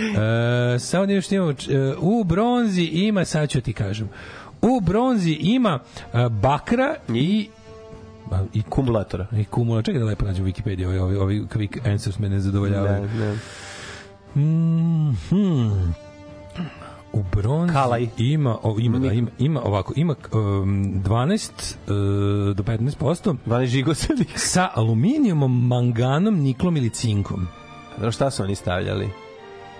E, 0.00 0.78
samo 0.78 1.06
da 1.06 1.12
još 1.12 1.32
imamo, 1.32 1.50
e, 1.50 1.54
u 1.98 2.24
bronzi 2.24 2.82
ima, 2.82 3.24
sad 3.24 3.48
ću 3.48 3.60
ti 3.60 3.72
kažem, 3.72 4.08
u 4.62 4.80
bronzi 4.80 5.30
ima 5.40 5.78
e, 6.14 6.28
bakra 6.28 6.94
i 7.08 7.48
i 8.54 8.62
Kumulatora. 8.62 9.26
i 9.32 9.44
kumula. 9.44 9.82
Čekaj 9.82 9.98
da 9.98 10.06
lepo 10.06 10.24
nađem 10.24 10.44
Wikipedia, 10.44 10.86
ovi, 10.86 10.98
ovi, 10.98 11.16
ovi 11.16 11.40
quick 11.54 11.78
answers 11.84 12.18
me 12.18 12.28
ne 12.28 12.40
zadovoljavaju. 12.40 13.08
Ne, 13.14 13.36
ne. 14.34 14.44
Mm, 14.44 15.16
hmm. 15.28 15.94
U 17.12 17.22
bronzi 17.32 17.72
Kalaj. 17.72 18.08
ima, 18.18 18.58
o, 18.62 18.76
ima, 18.80 18.98
da, 18.98 19.12
ima, 19.12 19.30
ima 19.38 19.60
ovako, 19.64 19.92
ima 19.96 20.14
um, 20.32 21.02
12 21.04 21.50
uh, 22.50 22.56
do 22.56 22.62
15% 22.62 23.36
12 23.46 23.66
žigosadih. 23.66 24.26
sa 24.52 24.68
aluminijumom, 24.74 25.66
manganom, 25.66 26.40
niklom 26.40 26.76
ili 26.76 26.90
cinkom. 26.90 27.48
Znaš 27.98 28.14
šta 28.14 28.30
su 28.30 28.42
oni 28.42 28.54
stavljali? 28.54 29.08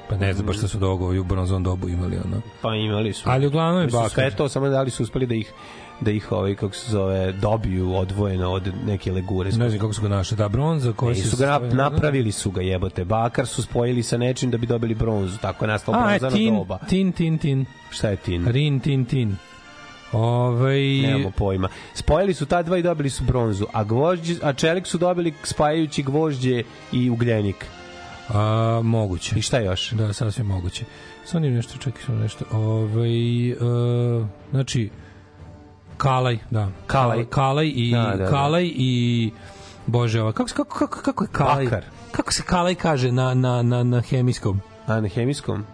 Pa 0.09 0.17
ne 0.17 0.33
znam 0.33 0.47
baš 0.47 0.57
šta 0.57 0.69
su 0.69 0.79
dogo 0.79 1.21
u 1.21 1.25
bronzovom 1.25 1.63
dobu 1.63 1.89
imali 1.89 2.17
ono. 2.17 2.41
Pa 2.63 2.75
imali 2.75 3.13
su. 3.13 3.23
Ali 3.27 3.47
uglavnom 3.47 3.83
je 3.83 3.89
bakar. 3.89 4.11
sve 4.11 4.31
to, 4.31 4.49
samo 4.49 4.69
da 4.69 4.83
li 4.83 4.91
su 4.91 5.03
uspeli 5.03 5.27
da 5.27 5.35
ih 5.35 5.53
da 6.01 6.11
ih 6.11 6.33
ovaj 6.33 6.55
kako 6.55 6.75
se 6.75 6.91
zove 6.91 7.33
dobiju 7.33 7.95
odvojeno 7.95 8.51
od 8.51 8.73
neke 8.87 9.13
legure. 9.13 9.51
Ne 9.51 9.69
znam 9.69 9.81
kako 9.81 9.93
su 9.93 10.03
ga 10.03 10.09
našli. 10.09 10.37
Da, 10.37 10.49
bronza 10.49 10.93
se... 11.15 11.29
su 11.29 11.37
ga 11.37 11.47
nap- 11.47 11.75
napravili 11.75 12.33
su 12.33 12.51
ga 12.51 12.61
jebote. 12.63 13.05
Bakar 13.05 13.47
su 13.47 13.63
spojili 13.63 14.03
sa 14.03 14.17
nečim 14.17 14.51
da 14.51 14.59
bi 14.59 14.67
dobili 14.67 14.95
bronzu. 14.95 15.39
Tako 15.39 15.65
je 15.65 15.69
nastalo 15.69 15.97
A, 15.99 16.13
je 16.13 16.19
bronzano 16.19 16.37
tin, 16.37 16.55
doba. 16.55 16.79
tin, 16.89 17.13
tin, 17.13 17.39
tin. 17.39 17.65
Šta 17.91 18.09
je 18.09 18.17
tin? 18.17 18.47
Rin, 18.47 18.81
tin, 18.81 19.05
tin. 19.05 19.37
Ovaj 20.13 20.81
Nemamo 20.81 21.31
pojma. 21.31 21.69
Spojili 21.95 22.35
su 22.35 22.47
ta 22.47 22.63
dva 22.63 22.79
i 22.79 22.83
dobili 22.83 23.11
su 23.11 23.25
bronzu, 23.25 23.67
a 23.73 23.85
gvožđe, 23.85 24.35
a 24.43 24.53
čelik 24.53 24.87
su 24.87 24.99
dobili 24.99 25.33
spajajući 25.43 26.03
gvožđe 26.03 26.63
i 26.93 27.11
ugljenik. 27.11 27.67
A, 28.29 28.81
moguće. 28.85 29.39
I 29.39 29.43
šta 29.43 29.59
još? 29.59 29.91
Da, 29.91 30.13
sasvim 30.13 30.47
moguće. 30.47 30.85
Nije 31.35 31.51
nešto, 31.51 31.79
čekaj 31.79 32.17
nešto. 32.17 32.45
Ovaj 32.53 33.53
uh, 33.53 34.27
znači, 34.51 34.91
Kalaj, 36.01 36.39
da. 36.51 36.69
Kalaj. 36.87 37.25
Kalaj 37.25 37.73
i, 37.75 37.91
Da, 37.93 38.03
da, 38.03 38.17
da. 38.17 38.31
Kalaj 38.31 38.71
i 38.75 39.31
Bože, 39.87 40.23
ova, 40.23 40.33
kako, 40.33 40.51
kako, 40.57 40.79
kako, 40.79 41.01
kako 41.03 41.25
je 41.25 41.29
Kalaj? 41.33 41.65
Bakar. 41.65 41.85
Kako 42.13 42.33
se 42.33 42.43
Kalaj 42.43 42.75
kaže 42.75 43.13
na, 43.13 43.35
na, 43.35 43.63
na, 43.63 43.83
na 43.83 44.01
hemijskom? 44.01 44.61
A 44.87 45.01
na 45.01 45.09
hemijskom? 45.09 45.65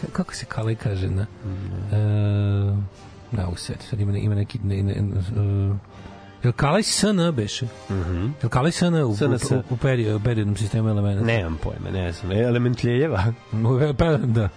Ka- 0.00 0.10
kako 0.12 0.34
se 0.34 0.44
Kalaj 0.44 0.74
kaže 0.74 1.10
na... 1.10 1.26
Mm. 1.44 1.94
E, 1.94 1.98
na 3.32 3.48
u 3.48 3.56
set, 3.56 3.82
sad 3.90 4.00
ima, 4.00 4.18
ima 4.18 4.34
neki... 4.34 4.58
Ne, 4.64 4.82
ne, 4.82 4.92
e, 4.92 5.02
Jel 6.44 6.52
Kalaj 6.52 6.82
SN 6.82 7.30
beše? 7.32 7.66
Mhm. 7.90 8.26
Jel 8.42 8.48
Kalaj 8.50 8.72
SN 8.72 8.94
u, 8.94 9.16
SNS. 9.16 9.50
u, 9.50 9.54
u, 9.54 9.62
u 9.70 9.76
periodnom 10.24 10.56
sistemu 10.56 10.88
elementa? 10.88 11.24
Nemam 11.24 11.58
pojma, 11.62 11.90
ne 11.90 12.12
znam. 12.12 12.32
Element 12.32 12.84
Ljeljeva? 12.84 13.24
Pa, 13.98 14.16
da. 14.16 14.48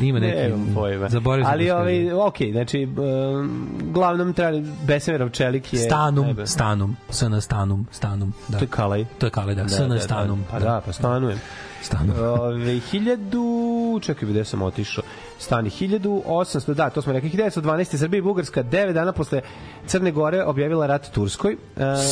Ima 0.00 0.18
neki... 0.18 0.36
Nemam 0.36 0.70
pojma. 0.74 1.08
Zaboravio 1.08 1.44
sam 1.44 1.52
Ali, 1.52 1.66
da 1.66 1.76
ovaj, 1.76 2.12
okej, 2.12 2.52
znači, 2.52 2.84
um, 2.84 3.68
glavnom 3.92 4.32
treba, 4.32 4.58
Besemerov 4.86 5.30
čelik 5.30 5.72
je... 5.72 5.78
Stanum, 5.78 6.24
najbolje. 6.24 6.46
stanum, 6.46 6.96
SN 7.10 7.40
stanum, 7.40 7.86
stanum, 7.90 8.34
da. 8.48 8.58
To 8.58 8.64
je 8.64 8.68
Kalaj. 8.68 9.04
To 9.18 9.26
je 9.26 9.30
Kalaj, 9.30 9.54
da, 9.54 9.68
SN 9.68 9.98
stanum. 10.00 10.44
Pa 10.50 10.58
da, 10.58 10.82
pa 10.86 10.92
stanujem. 10.92 11.40
Stanum. 11.82 12.16
Ove, 12.18 12.78
hiljadu, 12.78 14.00
čekaj, 14.02 14.28
gde 14.28 14.44
sam 14.44 14.62
otišao? 14.62 15.04
Stani, 15.38 15.70
1800, 15.70 16.74
da, 16.74 16.90
to 16.90 17.02
smo 17.02 17.12
rekli, 17.12 17.30
1912. 17.30 17.96
Srbija 17.96 18.18
i 18.18 18.22
Bugarska, 18.22 18.62
9 18.62 18.92
dana 18.92 19.12
posle 19.12 19.40
Crne 19.86 20.10
Gore 20.10 20.44
objavila 20.44 20.86
rat 20.86 21.10
Turskoj. 21.10 21.52
E, 21.52 21.56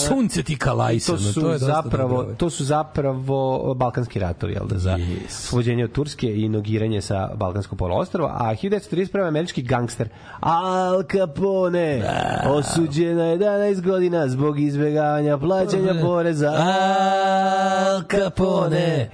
Sunce 0.09 0.43
ti 0.43 0.57
kalajsano, 0.57 1.19
to 1.19 1.25
to, 1.25 1.33
su 1.33 1.41
je 1.41 1.45
dosta 1.53 1.67
zapravo 1.67 2.17
dobro. 2.17 2.35
to 2.35 2.51
su 2.51 2.65
zapravo 2.65 3.75
balkanski 3.75 4.19
ratovi 4.19 4.53
jel 4.53 4.67
da 4.67 4.79
za 4.79 4.91
Yes. 4.97 5.29
svođenje 5.29 5.85
od 5.85 5.93
Turske 5.93 6.37
i 6.37 6.49
nogiranje 6.49 7.01
sa 7.01 7.31
balkanskog 7.35 7.79
poluostrva 7.79 8.29
a 8.35 8.55
1931 8.55 9.29
američki 9.29 9.63
gangster 9.63 10.09
Al 10.41 11.03
Capone 11.13 12.03
osuđen 12.47 13.17
na 13.17 13.25
11 13.25 13.81
godina 13.83 14.29
zbog 14.29 14.61
izbegavanja 14.61 15.39
plaćanja 15.39 15.95
poreza 16.03 16.49
Al 16.49 18.03
Capone 18.11 19.11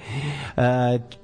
Uh, 0.55 0.63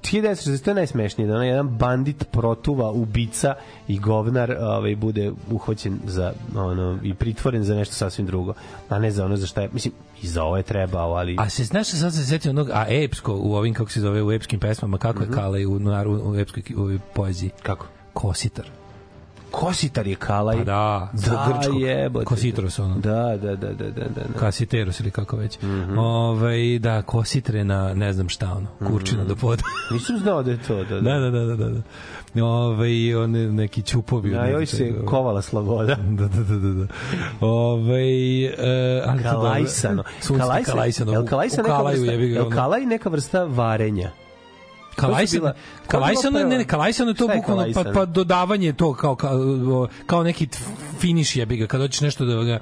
1960 0.01 0.63
to 0.63 0.69
je 0.69 0.75
najsmešnije 0.75 1.27
da 1.27 1.33
onaj 1.35 1.47
jedan 1.47 1.67
bandit 1.69 2.25
protuva 2.31 2.78
ubica 2.85 3.55
i 3.87 3.99
govnar 3.99 4.55
ovaj 4.61 4.95
bude 4.95 5.31
uhvaćen 5.51 5.99
za 6.05 6.33
ono 6.55 6.99
i 7.03 7.13
pritvoren 7.13 7.63
za 7.63 7.75
nešto 7.75 7.95
sasvim 7.95 8.27
drugo 8.27 8.53
a 8.89 8.99
ne 8.99 9.11
za 9.11 9.25
ono 9.25 9.37
za 9.37 9.47
šta 9.47 9.61
je 9.61 9.69
mislim 9.73 9.93
i 10.21 10.27
za 10.27 10.43
ovo 10.43 10.57
je 10.57 10.63
trebao 10.63 11.13
ali 11.13 11.35
A 11.39 11.49
se 11.49 11.63
znaš 11.63 11.87
sad 11.87 12.13
se 12.13 12.25
setio 12.25 12.49
onog 12.49 12.69
a 12.73 12.85
epsko 12.89 13.35
u 13.41 13.55
ovim 13.55 13.73
kako 13.73 13.91
se 13.91 14.01
zove 14.01 14.23
u 14.23 14.31
epskim 14.31 14.59
pesmama 14.59 14.97
kako 14.97 15.23
je 15.23 15.31
Kalej 15.31 15.65
u 15.65 15.79
naru 15.79 16.31
u 16.31 16.35
epskoj 16.35 16.63
u 16.77 16.99
poeziji 17.13 17.49
kako 17.63 17.85
Kositar. 18.13 18.65
Kositar 19.51 20.07
je 20.07 20.15
Kalaj 20.15 20.57
Pa 20.57 20.63
da, 20.63 21.09
zbog 21.13 21.37
da 21.37 21.53
grčkog. 21.53 21.81
jebote. 21.81 22.25
Kositros 22.25 22.79
ono. 22.79 22.95
da 22.95 23.37
da 23.41 23.55
da 23.55 23.73
da 23.73 23.89
da 23.89 24.03
da 24.03 24.39
Kasiteros 24.39 24.99
ili 24.99 25.11
kako 25.11 25.37
već. 25.37 25.57
Ovaj 25.97 26.79
da 26.79 27.01
kositre 27.01 27.63
na 27.63 27.93
ne 27.93 28.13
znam 28.13 28.29
šta 28.29 28.51
ono, 28.51 28.67
kurčina 28.91 29.23
do 29.23 29.35
poda. 29.35 29.63
nisam 29.91 30.17
znao 30.17 30.43
da 30.43 30.51
je 30.51 30.57
to 30.63 30.83
da 30.83 31.01
da, 31.01 31.19
da, 31.19 31.29
da, 31.31 31.45
da, 31.45 31.55
da. 31.55 31.69
da. 31.69 31.81
Ovaj 32.35 33.15
one 33.15 33.51
neki 33.51 33.81
ćupovi. 33.81 34.31
Ja, 34.31 34.47
joj 34.49 34.65
se 34.65 34.93
kovala 35.05 35.41
sloboda. 35.41 35.95
Da, 36.19 36.27
da, 36.27 36.43
da, 36.43 36.55
da. 36.55 36.69
da. 36.69 36.87
Ovaj 37.41 38.45
e, 38.45 39.01
ali 39.05 39.23
dobro. 39.23 39.39
Kalajsano. 39.41 40.03
Sunce 40.21 40.43
ti 40.57 40.63
kalajsano. 40.63 41.11
Jel 41.11 41.21
u 41.21 41.25
neka 41.25 41.83
vrsta? 41.83 42.11
Jel 42.11 42.49
kalaj 42.49 42.85
neka 42.85 43.09
vrsta 43.09 43.43
varenja? 43.43 44.11
Kalajsan, 44.95 45.39
bila- 45.39 45.53
kalajsan, 45.87 46.33
ne, 46.33 46.43
ne, 46.43 46.65
kalajsan 46.67 47.07
je 47.07 47.13
to 47.13 47.27
bukvalno 47.27 47.65
pa, 47.73 47.83
pa 47.93 48.05
dodavanje 48.05 48.73
to 48.73 48.93
kao, 48.93 49.15
kao, 49.15 49.87
kao 50.05 50.23
neki 50.23 50.47
finiš 50.99 51.35
jebi 51.35 51.57
ga, 51.57 51.67
kad 51.67 51.81
hoćeš 51.81 52.01
nešto 52.01 52.25
da 52.25 52.43
ga, 52.43 52.59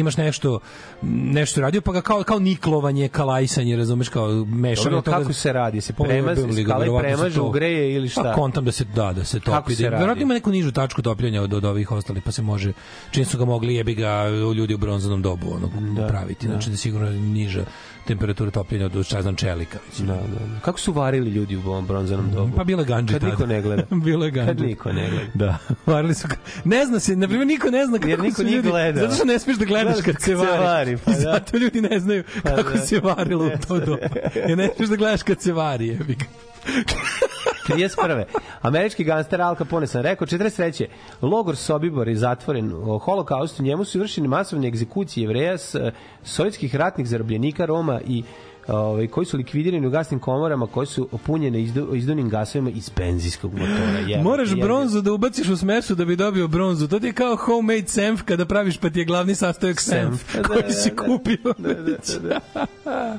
imaš 0.00 0.16
nešto, 0.16 0.58
nešto 1.02 1.60
radio, 1.60 1.80
pa 1.80 1.92
ga 1.92 2.00
kao, 2.00 2.22
kao 2.22 2.38
niklovanje, 2.38 3.08
kalajsanje, 3.08 3.76
razumeš, 3.76 4.08
kao 4.08 4.44
mešanje 4.44 4.84
Dobro, 4.84 5.02
toga. 5.02 5.18
kako 5.18 5.32
se 5.32 5.52
radi? 5.52 5.80
Se 5.80 5.92
premaže, 5.92 6.40
se 6.52 6.64
premaže, 7.00 7.40
ugreje 7.40 7.94
ili 7.94 8.08
šta? 8.08 8.22
Pa 8.22 8.32
kontam 8.32 8.64
da 8.64 8.72
se 8.72 8.84
da 8.84 9.12
da 9.12 9.24
se 9.24 9.40
topi. 9.40 9.76
da, 9.76 9.88
verovatno 9.88 10.22
ima 10.22 10.34
neku 10.34 10.50
nižu 10.50 10.72
tačku 10.72 11.02
topljenja 11.02 11.42
od, 11.42 11.54
od 11.54 11.64
ovih 11.64 11.92
ostalih, 11.92 12.22
pa 12.22 12.32
se 12.32 12.42
može 12.42 12.72
čim 13.10 13.24
su 13.24 13.38
ga 13.38 13.44
mogli 13.44 13.74
jebi 13.74 13.94
ga 13.94 14.28
ljudi 14.56 14.74
u 14.74 14.78
bronzanom 14.78 15.22
dobu 15.22 15.46
onog 15.54 15.70
praviti. 16.08 16.46
Znači 16.46 16.66
da 16.66 16.72
je 16.72 16.76
sigurno 16.76 17.10
niža 17.10 17.64
temperatura 18.06 18.50
topljenja 18.50 18.86
od 18.86 18.92
znam 19.20 19.36
čelika. 19.36 19.78
Da, 19.98 20.04
da, 20.06 20.14
da. 20.14 20.60
Kako 20.62 20.80
su 20.80 20.92
varili 20.92 21.30
ljudi 21.30 21.56
u 21.56 21.60
ovom 21.60 21.86
bronzanom 21.86 22.30
dobu? 22.30 22.52
Pa 22.56 22.64
bilo 22.64 22.82
je 22.82 22.86
ganđe 22.86 23.12
Kad 23.12 23.22
niko 23.22 23.36
tada. 23.36 23.46
ne 23.46 23.62
gleda. 23.62 23.82
bilo 24.04 24.24
je 24.24 24.30
ganđe. 24.30 24.50
Kad 24.50 24.60
niko 24.60 24.92
ne 24.92 25.10
gleda. 25.10 25.30
Da. 25.34 25.58
Varili 25.92 26.14
su. 26.14 26.28
Ne 26.64 26.86
zna 26.86 27.00
se, 27.00 27.16
na 27.16 27.26
primjer 27.28 27.46
niko 27.46 27.70
ne 27.70 27.86
zna 27.86 27.98
kako 27.98 28.08
Jer 28.08 28.20
niko 28.20 28.36
su 28.36 28.42
ljudi. 28.44 28.70
gledao. 28.70 29.02
Zato 29.02 29.14
što 29.14 29.24
ne 29.24 29.38
smiješ 29.38 29.58
da 29.58 29.64
gledaš 29.64 29.94
Gledaš 29.94 30.04
kad 30.06 30.14
se 30.14 30.32
kad 30.32 30.40
se 30.40 30.46
vari. 30.46 30.62
vari, 30.64 30.96
pa 30.96 31.10
I 31.10 31.14
da. 31.14 31.20
zato 31.20 31.56
ljudi 31.56 31.80
ne 31.80 32.00
znaju 32.00 32.24
Pa 32.42 32.50
kako 32.50 32.70
da. 32.70 32.78
se 32.78 33.00
varilo 33.00 33.46
u 33.46 33.66
to 33.68 33.78
doba. 33.80 34.06
Jer 34.38 34.58
ne 34.58 34.68
smiješ 34.76 34.90
da 34.90 34.96
gledaš 34.96 35.22
kad 35.22 35.40
se 35.42 35.52
vari, 35.52 35.86
jebi 35.86 36.14
ga. 36.14 36.24
31. 37.68 38.24
Američki 38.62 39.04
gangster 39.04 39.40
Al 39.40 39.56
Capone 39.56 39.86
sam 39.86 40.02
rekao, 40.02 40.26
43. 40.26 40.86
Logor 41.22 41.56
Sobibor 41.56 42.08
je 42.08 42.16
zatvoren 42.16 42.72
o 42.72 42.98
holokaustu, 42.98 43.62
njemu 43.62 43.84
su 43.84 43.98
vršene 43.98 44.28
masovne 44.28 44.68
egzekucije 44.68 45.22
jevreja, 45.22 45.58
s, 45.58 45.74
e, 45.74 45.92
sovjetskih 46.22 46.76
ratnih 46.76 47.08
zarobljenika 47.08 47.64
Roma 47.64 48.00
i 48.06 48.22
ovaj 48.68 49.06
koji 49.06 49.26
su 49.26 49.36
likvidirani 49.36 49.86
u 49.86 49.90
gasnim 49.90 50.20
komorama 50.20 50.66
koje 50.66 50.86
su 50.86 51.08
opunjene 51.12 51.62
izdu, 51.62 51.94
izdunim 51.94 52.28
gasovima 52.28 52.70
iz 52.70 52.88
benzijskog 52.88 53.52
motora. 53.52 53.74
Jebote, 53.98 54.22
Moraš 54.22 54.48
jebote. 54.48 54.64
bronzu 54.64 55.00
da 55.00 55.12
ubaciš 55.12 55.48
u 55.48 55.56
smesu 55.56 55.94
da 55.94 56.04
bi 56.04 56.16
dobio 56.16 56.48
bronzu. 56.48 56.88
To 56.88 57.00
ti 57.00 57.06
je 57.06 57.12
kao 57.12 57.36
homemade 57.36 57.88
senf 57.88 58.22
kada 58.22 58.44
praviš 58.46 58.76
pa 58.78 58.90
ti 58.90 58.98
je 58.98 59.04
glavni 59.04 59.34
sastojak 59.34 59.80
senf 59.80 59.96
Senf. 60.32 60.46
koji 60.46 60.62
Da, 60.62 60.70
si 60.70 60.90
da, 60.90 60.94
da. 60.96 61.02
kupio. 61.04 61.54
Da, 61.58 61.74
da, 61.74 61.82
da, 61.82 62.40
da. 62.84 63.18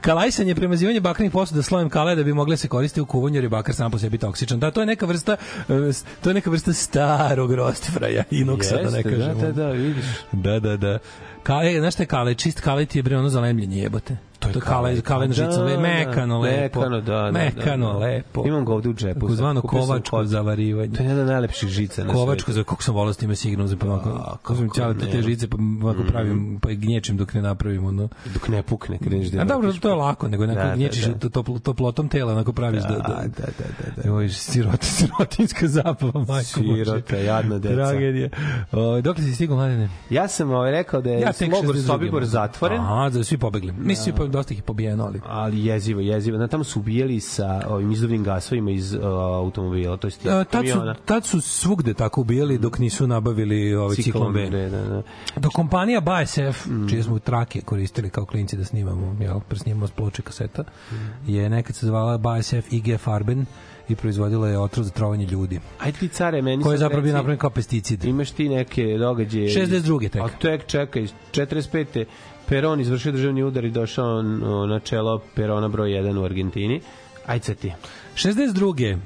Kalajsan 0.00 0.48
je 0.48 0.54
premazivanje 0.54 1.00
bakrenih 1.00 1.32
posuda 1.32 1.62
slojem 1.62 1.90
kale 1.90 2.14
da 2.14 2.22
bi 2.22 2.32
mogle 2.32 2.56
se 2.56 2.68
koristiti 2.68 3.00
u 3.00 3.06
kuvanju 3.06 3.34
jer 3.34 3.44
je 3.44 3.48
bakar 3.48 3.74
sam 3.74 3.90
po 3.90 3.98
sebi 3.98 4.18
toksičan. 4.18 4.60
Da, 4.60 4.70
to 4.70 4.80
je 4.80 4.86
neka 4.86 5.06
vrsta 5.06 5.36
e, 5.60 5.74
to 6.22 6.30
je 6.30 6.34
neka 6.34 6.50
vrsta 6.50 6.72
starog 6.72 7.52
rostifraja, 7.52 8.24
inoksa 8.30 8.76
da 8.76 8.82
ne 8.82 8.98
Jeste, 8.98 9.02
kažemo. 9.02 9.34
Da, 9.34 9.46
da, 9.46 9.52
da, 9.54 9.70
vidiš. 9.70 10.04
Da, 10.32 10.60
da, 10.60 10.76
da. 10.76 10.98
Kale, 11.42 11.80
znaš 11.80 11.94
šta 11.94 12.02
je 12.02 12.06
kale? 12.06 12.34
Čist 12.34 12.60
kale 12.60 12.86
ti 12.86 12.98
je 12.98 13.02
bre 13.02 13.16
ono 13.16 13.28
zalemljenje 13.28 13.78
jebote. 13.78 14.16
To 14.44 14.58
je 14.58 14.60
kale, 14.60 15.00
kale 15.00 15.26
na 15.28 15.34
žicu, 15.34 15.60
le, 15.60 15.78
mekano, 15.78 16.40
lepo. 16.40 16.80
Mekano, 16.80 17.00
da, 17.00 17.12
da, 17.14 17.30
Mekano, 17.32 17.86
da, 17.86 17.92
da. 17.92 17.98
lepo. 17.98 18.44
Imam 18.46 18.64
ga 18.64 18.72
ovde 18.72 18.88
u 18.88 18.94
džepu. 18.94 19.20
Kupio 19.20 19.36
sam 19.36 19.60
kovačko 19.60 20.16
kod- 20.16 20.26
zavarivanje. 20.26 20.92
To 20.92 21.02
je 21.02 21.08
jedna 21.08 21.24
najlepših 21.24 21.68
žica 21.68 22.04
na 22.04 22.12
Kovačko 22.12 22.52
za 22.52 22.64
kako 22.64 22.82
sam 22.82 22.94
volao 22.94 23.12
s 23.12 23.16
time 23.16 23.36
sigurno 23.36 23.66
za 23.66 23.76
pa 23.76 23.86
ovako 23.86 24.10
kako 24.34 24.54
sam 24.54 24.68
ćale 24.70 24.94
te 25.00 25.22
žice 25.22 25.48
pa 25.48 25.56
ovako 25.82 26.02
pravim 26.02 26.58
pa 26.62 26.68
gnječim 26.70 27.16
dok 27.16 27.34
ne 27.34 27.42
napravim 27.42 27.86
ono 27.86 28.08
Dok 28.34 28.48
ne 28.48 28.62
pukne, 28.62 28.98
kreneš 28.98 29.28
da 29.28 29.40
A 29.40 29.44
dobro, 29.44 29.72
to 29.72 29.88
je 29.88 29.94
lako, 29.94 30.28
nego 30.28 30.46
neko 30.46 30.58
Da, 30.58 30.64
da, 30.64 30.74
gnječiš 30.74 31.04
da. 31.04 31.18
to 31.20 31.28
topl- 31.30 31.60
toplotom 31.60 32.08
tela, 32.08 32.32
onako 32.32 32.52
praviš 32.52 32.82
da... 32.82 32.88
Da, 32.88 32.96
da, 32.98 33.04
da, 33.28 33.46
da, 33.48 33.64
da, 33.96 34.02
da. 34.02 34.08
Joj, 34.08 34.28
sirot, 34.28 34.82
sirotinska 34.94 35.68
zabava, 35.68 36.20
majko. 36.20 36.44
Sirota, 36.44 37.16
jadna 37.16 37.58
deca. 37.58 37.74
Tragedija. 37.74 38.28
O, 38.72 39.00
dok 39.00 39.18
li 39.18 39.24
si 39.24 39.34
stigao, 39.34 39.56
mladene? 39.56 39.88
Ja 40.10 40.28
sam 40.28 40.50
ovaj 40.50 40.70
rekao 40.72 41.00
da 41.00 41.10
je 41.10 41.14
Ja 41.14 41.20
ja 41.20 41.32
tek 41.32 41.52
logor 41.52 41.74
62. 41.74 41.86
Sobibor 41.86 42.24
zatvoren. 42.24 42.80
Aha, 42.80 43.10
da 43.10 43.24
svi 43.24 43.38
pobegli. 43.38 43.72
Mislim, 43.72 43.96
svi 43.96 44.12
dosta 44.34 44.54
ih 44.54 44.58
je 44.58 44.62
pobijeno, 44.62 45.04
ali... 45.04 45.20
ali 45.26 45.64
jezivo, 45.64 46.00
jezivo. 46.00 46.38
Na 46.38 46.48
tamo 46.48 46.64
su 46.64 46.80
ubijali 46.80 47.20
sa 47.20 47.62
ovim 47.68 47.92
izduvnim 47.92 48.24
gasovima 48.24 48.70
iz 48.70 48.94
uh, 48.94 49.00
automobila, 49.38 49.96
to 49.96 50.06
jest 50.06 50.26
E, 50.26 50.44
tad, 50.50 50.64
su, 50.68 50.80
tad 51.04 51.24
su 51.24 51.40
svugde 51.40 51.94
tako 51.94 52.20
ubijali 52.20 52.58
dok 52.58 52.78
nisu 52.78 53.06
nabavili 53.06 53.74
ovaj 53.74 53.96
ciklon 53.96 54.32
B. 54.32 54.50
Da, 54.50 54.68
da, 54.68 54.82
da. 54.82 55.02
Do 55.36 55.50
kompanija 55.50 56.00
BASF, 56.00 56.66
mm. 56.66 56.88
čije 56.88 57.02
smo 57.02 57.18
trake 57.18 57.60
koristili 57.60 58.10
kao 58.10 58.26
klinci 58.26 58.56
da 58.56 58.64
snimamo, 58.64 59.16
jel, 59.20 59.40
presnimamo 59.40 59.86
s 59.86 59.90
ploče 59.90 60.22
kaseta, 60.22 60.64
Mm. 60.92 61.30
je 61.30 61.50
nekad 61.50 61.76
se 61.76 61.86
zvala 61.86 62.18
BASF 62.18 62.72
IG 62.72 62.98
Farben 62.98 63.46
i 63.88 63.96
proizvodila 63.96 64.48
je 64.48 64.58
otrov 64.58 64.84
za 64.84 64.90
trovanje 64.90 65.26
ljudi. 65.26 65.60
Ajde 65.78 65.98
ti 65.98 66.08
care, 66.08 66.42
meni 66.42 66.62
Koji 66.62 66.74
je 66.74 66.78
zapravo 66.78 67.02
bio 67.02 67.12
napravljen 67.12 67.38
kao 67.38 67.50
pesticid. 67.50 68.04
Imaš 68.04 68.30
ti 68.30 68.48
neke 68.48 68.98
događaje... 68.98 69.48
62. 69.48 70.10
tek. 70.10 70.22
A 70.22 70.28
tek 70.28 70.66
čekaj, 70.66 71.06
45. 71.32 72.04
Peron 72.48 72.80
izvršio 72.80 73.12
državni 73.12 73.42
udar 73.42 73.64
i 73.64 73.70
došao 73.70 74.22
na 74.68 74.80
čelo 74.80 75.20
Perona 75.34 75.68
broj 75.68 75.90
1 75.90 76.18
u 76.18 76.24
Argentini. 76.24 76.80
Ajde 77.26 77.54
ti. 77.54 77.72
62. 78.16 78.98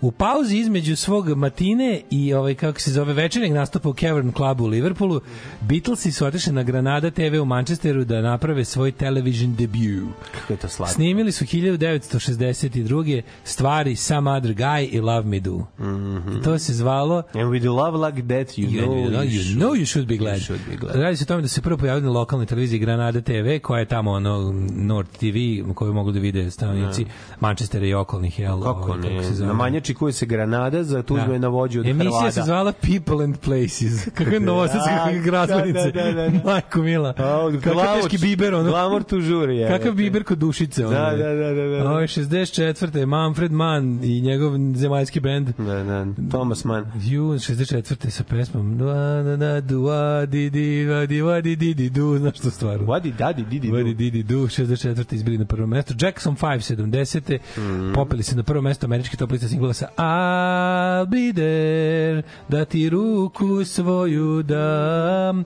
U 0.00 0.10
pauzi 0.10 0.56
između 0.56 0.96
svog 0.96 1.28
matine 1.28 2.00
i 2.10 2.34
ovaj 2.34 2.54
kako 2.54 2.80
se 2.80 2.92
zove 2.92 3.12
večernjeg 3.12 3.52
nastupa 3.52 3.88
u 3.88 3.94
Cavern 3.94 4.32
Clubu 4.32 4.64
u 4.64 4.66
Liverpoolu, 4.66 5.20
Beatlesi 5.60 6.12
su 6.12 6.26
otišli 6.26 6.52
na 6.52 6.62
Granada 6.62 7.10
TV 7.10 7.40
u 7.42 7.44
Manchesteru 7.44 8.04
da 8.04 8.22
naprave 8.22 8.64
svoj 8.64 8.92
television 8.92 9.54
debut. 9.56 10.14
Kako 10.32 10.52
je 10.52 10.56
to 10.56 10.68
slatko. 10.68 10.94
Snimili 10.94 11.32
su 11.32 11.44
1962. 11.44 13.22
stvari 13.44 13.96
Some 13.96 14.30
Other 14.30 14.54
Guy 14.54 14.88
i 14.92 15.00
Love 15.00 15.28
Me 15.28 15.40
Do. 15.40 15.56
Mm 15.56 15.64
-hmm. 15.78 16.44
To 16.44 16.58
se 16.58 16.72
zvalo 16.72 17.22
And 17.34 17.42
with 17.42 17.64
love 17.66 18.06
like 18.08 18.22
that, 18.28 18.58
you, 18.58 18.68
You, 18.70 18.84
know, 18.84 19.08
know, 19.08 19.22
you, 19.22 19.42
should. 19.42 19.58
know 19.58 19.76
you 19.76 19.86
should 19.86 20.08
be 20.08 20.16
glad. 20.16 20.36
You 20.36 20.44
should 20.44 20.62
be 20.70 20.76
glad. 20.76 20.96
Radi 20.96 21.16
se 21.16 21.24
o 21.24 21.26
tome 21.26 21.42
da 21.42 21.48
se 21.48 21.62
prvo 21.62 21.76
pojavili 21.76 22.06
na 22.06 22.12
lokalnoj 22.12 22.46
televiziji 22.46 22.78
Granada 22.78 23.20
TV, 23.20 23.58
koja 23.62 23.80
je 23.80 23.86
tamo 23.86 24.10
ono 24.10 24.54
Nord 24.70 25.08
TV, 25.08 25.72
koju 25.74 25.92
mogu 25.92 26.12
da 26.12 26.20
vide 26.20 26.50
stanovnici 26.50 27.06
Manchestera 27.40 27.86
i 27.86 27.94
okolnih, 27.94 28.38
jel? 28.38 28.49
Jel? 28.50 28.60
Kako 28.62 28.92
ovaj, 28.92 29.10
ne? 29.10 29.22
zove? 29.24 29.48
Na 29.48 29.54
manjači 29.54 29.94
koje 29.94 30.12
se 30.12 30.26
granada 30.26 30.84
za 30.84 31.02
tužbe 31.02 31.38
na 31.38 31.48
vođu 31.48 31.80
od 31.80 31.86
Emisija 31.86 32.10
Hrvata. 32.10 32.30
se 32.32 32.42
zvala 32.42 32.72
People 32.72 33.24
and 33.24 33.36
Places. 33.38 34.04
Kakva 34.14 34.32
je 34.32 34.40
novosadska 34.40 34.90
A, 35.04 35.12
grazvanice. 35.24 35.90
da, 35.90 36.02
da, 36.02 36.12
da, 36.12 36.28
da. 36.28 36.40
Majko 36.44 36.82
Mila. 36.82 37.12
Kakav 37.12 38.02
teški 38.02 38.18
biber, 38.18 38.54
ono. 38.54 38.70
Glamur 38.70 39.02
tu 39.02 39.20
žuri, 39.20 39.56
je. 39.56 39.68
Kakav 39.68 39.92
biber 39.94 40.24
kod 40.24 40.38
dušice. 40.38 40.86
ono. 40.86 40.94
Da, 40.98 41.10
da, 41.10 41.34
da, 41.34 41.52
da, 41.54 41.78
da. 41.78 41.90
Ovo 41.90 42.00
je 42.00 42.06
64. 42.06 43.06
Manfred 43.06 43.52
Mann 43.52 44.04
i 44.04 44.20
njegov 44.20 44.52
zemaljski 44.74 45.20
bend. 45.20 45.48
Da, 45.58 45.82
da, 45.82 46.06
Thomas 46.30 46.64
Mann. 46.64 46.84
Ju, 47.02 47.22
64. 47.22 48.10
sa 48.10 48.24
pesmom 48.24 48.78
Dua, 48.78 48.94
da, 49.22 49.36
da, 49.36 49.60
dua, 49.60 50.26
di, 50.26 50.50
di, 50.50 50.84
va, 50.84 51.06
di, 51.06 51.20
va, 51.20 51.40
di, 51.40 51.56
di, 51.56 51.74
di, 51.74 51.90
du, 51.90 52.18
znaš 52.18 52.38
tu 52.38 52.50
stvar? 52.50 52.78
Wadi, 52.78 53.12
dadi, 53.12 53.44
didi, 53.44 53.70
Vadi 53.70 53.94
Didi 53.94 54.22
Du, 54.22 54.36
64. 54.38 55.14
izbili 55.14 55.38
na 55.38 55.44
prvo 55.44 55.66
mesto. 55.66 55.94
Jackson 55.98 56.36
5, 56.36 56.76
70. 56.76 57.38
Mhm. 57.58 57.92
Popeli 57.92 58.22
se 58.22 58.36
na 58.40 58.44
prvo 58.44 58.62
mesto 58.62 58.86
američki 58.86 59.16
top 59.16 59.30
lista 59.30 59.48
singla 59.48 59.72
sa 59.74 59.86
I'll 59.96 61.06
be 61.06 61.32
there, 61.32 62.22
da 62.48 62.64
ti 62.64 62.88
ruku 62.88 63.64
svoju 63.64 64.42
dam. 64.42 65.44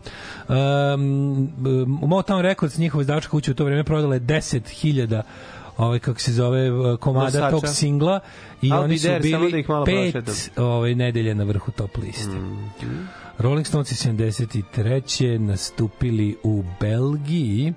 Um, 0.49 1.49
Motown 2.03 2.43
Records, 2.43 2.79
njihova 2.79 3.03
izdavačka 3.03 3.31
kuća 3.31 3.51
u 3.51 3.55
to 3.55 3.65
vreme 3.65 3.85
prodala 3.85 4.15
je 4.15 4.21
10.000 4.21 5.23
ovaj 5.77 5.99
kako 5.99 6.21
se 6.21 6.33
zove 6.33 6.71
komada 6.97 7.25
Nosača. 7.25 7.51
tog 7.51 7.69
singla 7.69 8.21
i 8.63 8.71
I'll 8.71 8.85
oni 8.85 8.99
su 8.99 9.03
there, 9.03 9.19
da 9.19 9.23
bili 9.39 9.65
malo 9.69 9.85
pet 9.85 10.51
ovaj 10.57 10.95
nedelje 10.95 11.35
na 11.35 11.45
vrhu 11.45 11.73
top 11.73 11.97
liste. 11.97 12.37
Mhm. 12.37 13.05
Rolling 13.39 13.67
Stones 13.67 14.07
73. 14.07 15.39
nastupili 15.39 16.37
u 16.43 16.65
Belgiji 16.81 17.73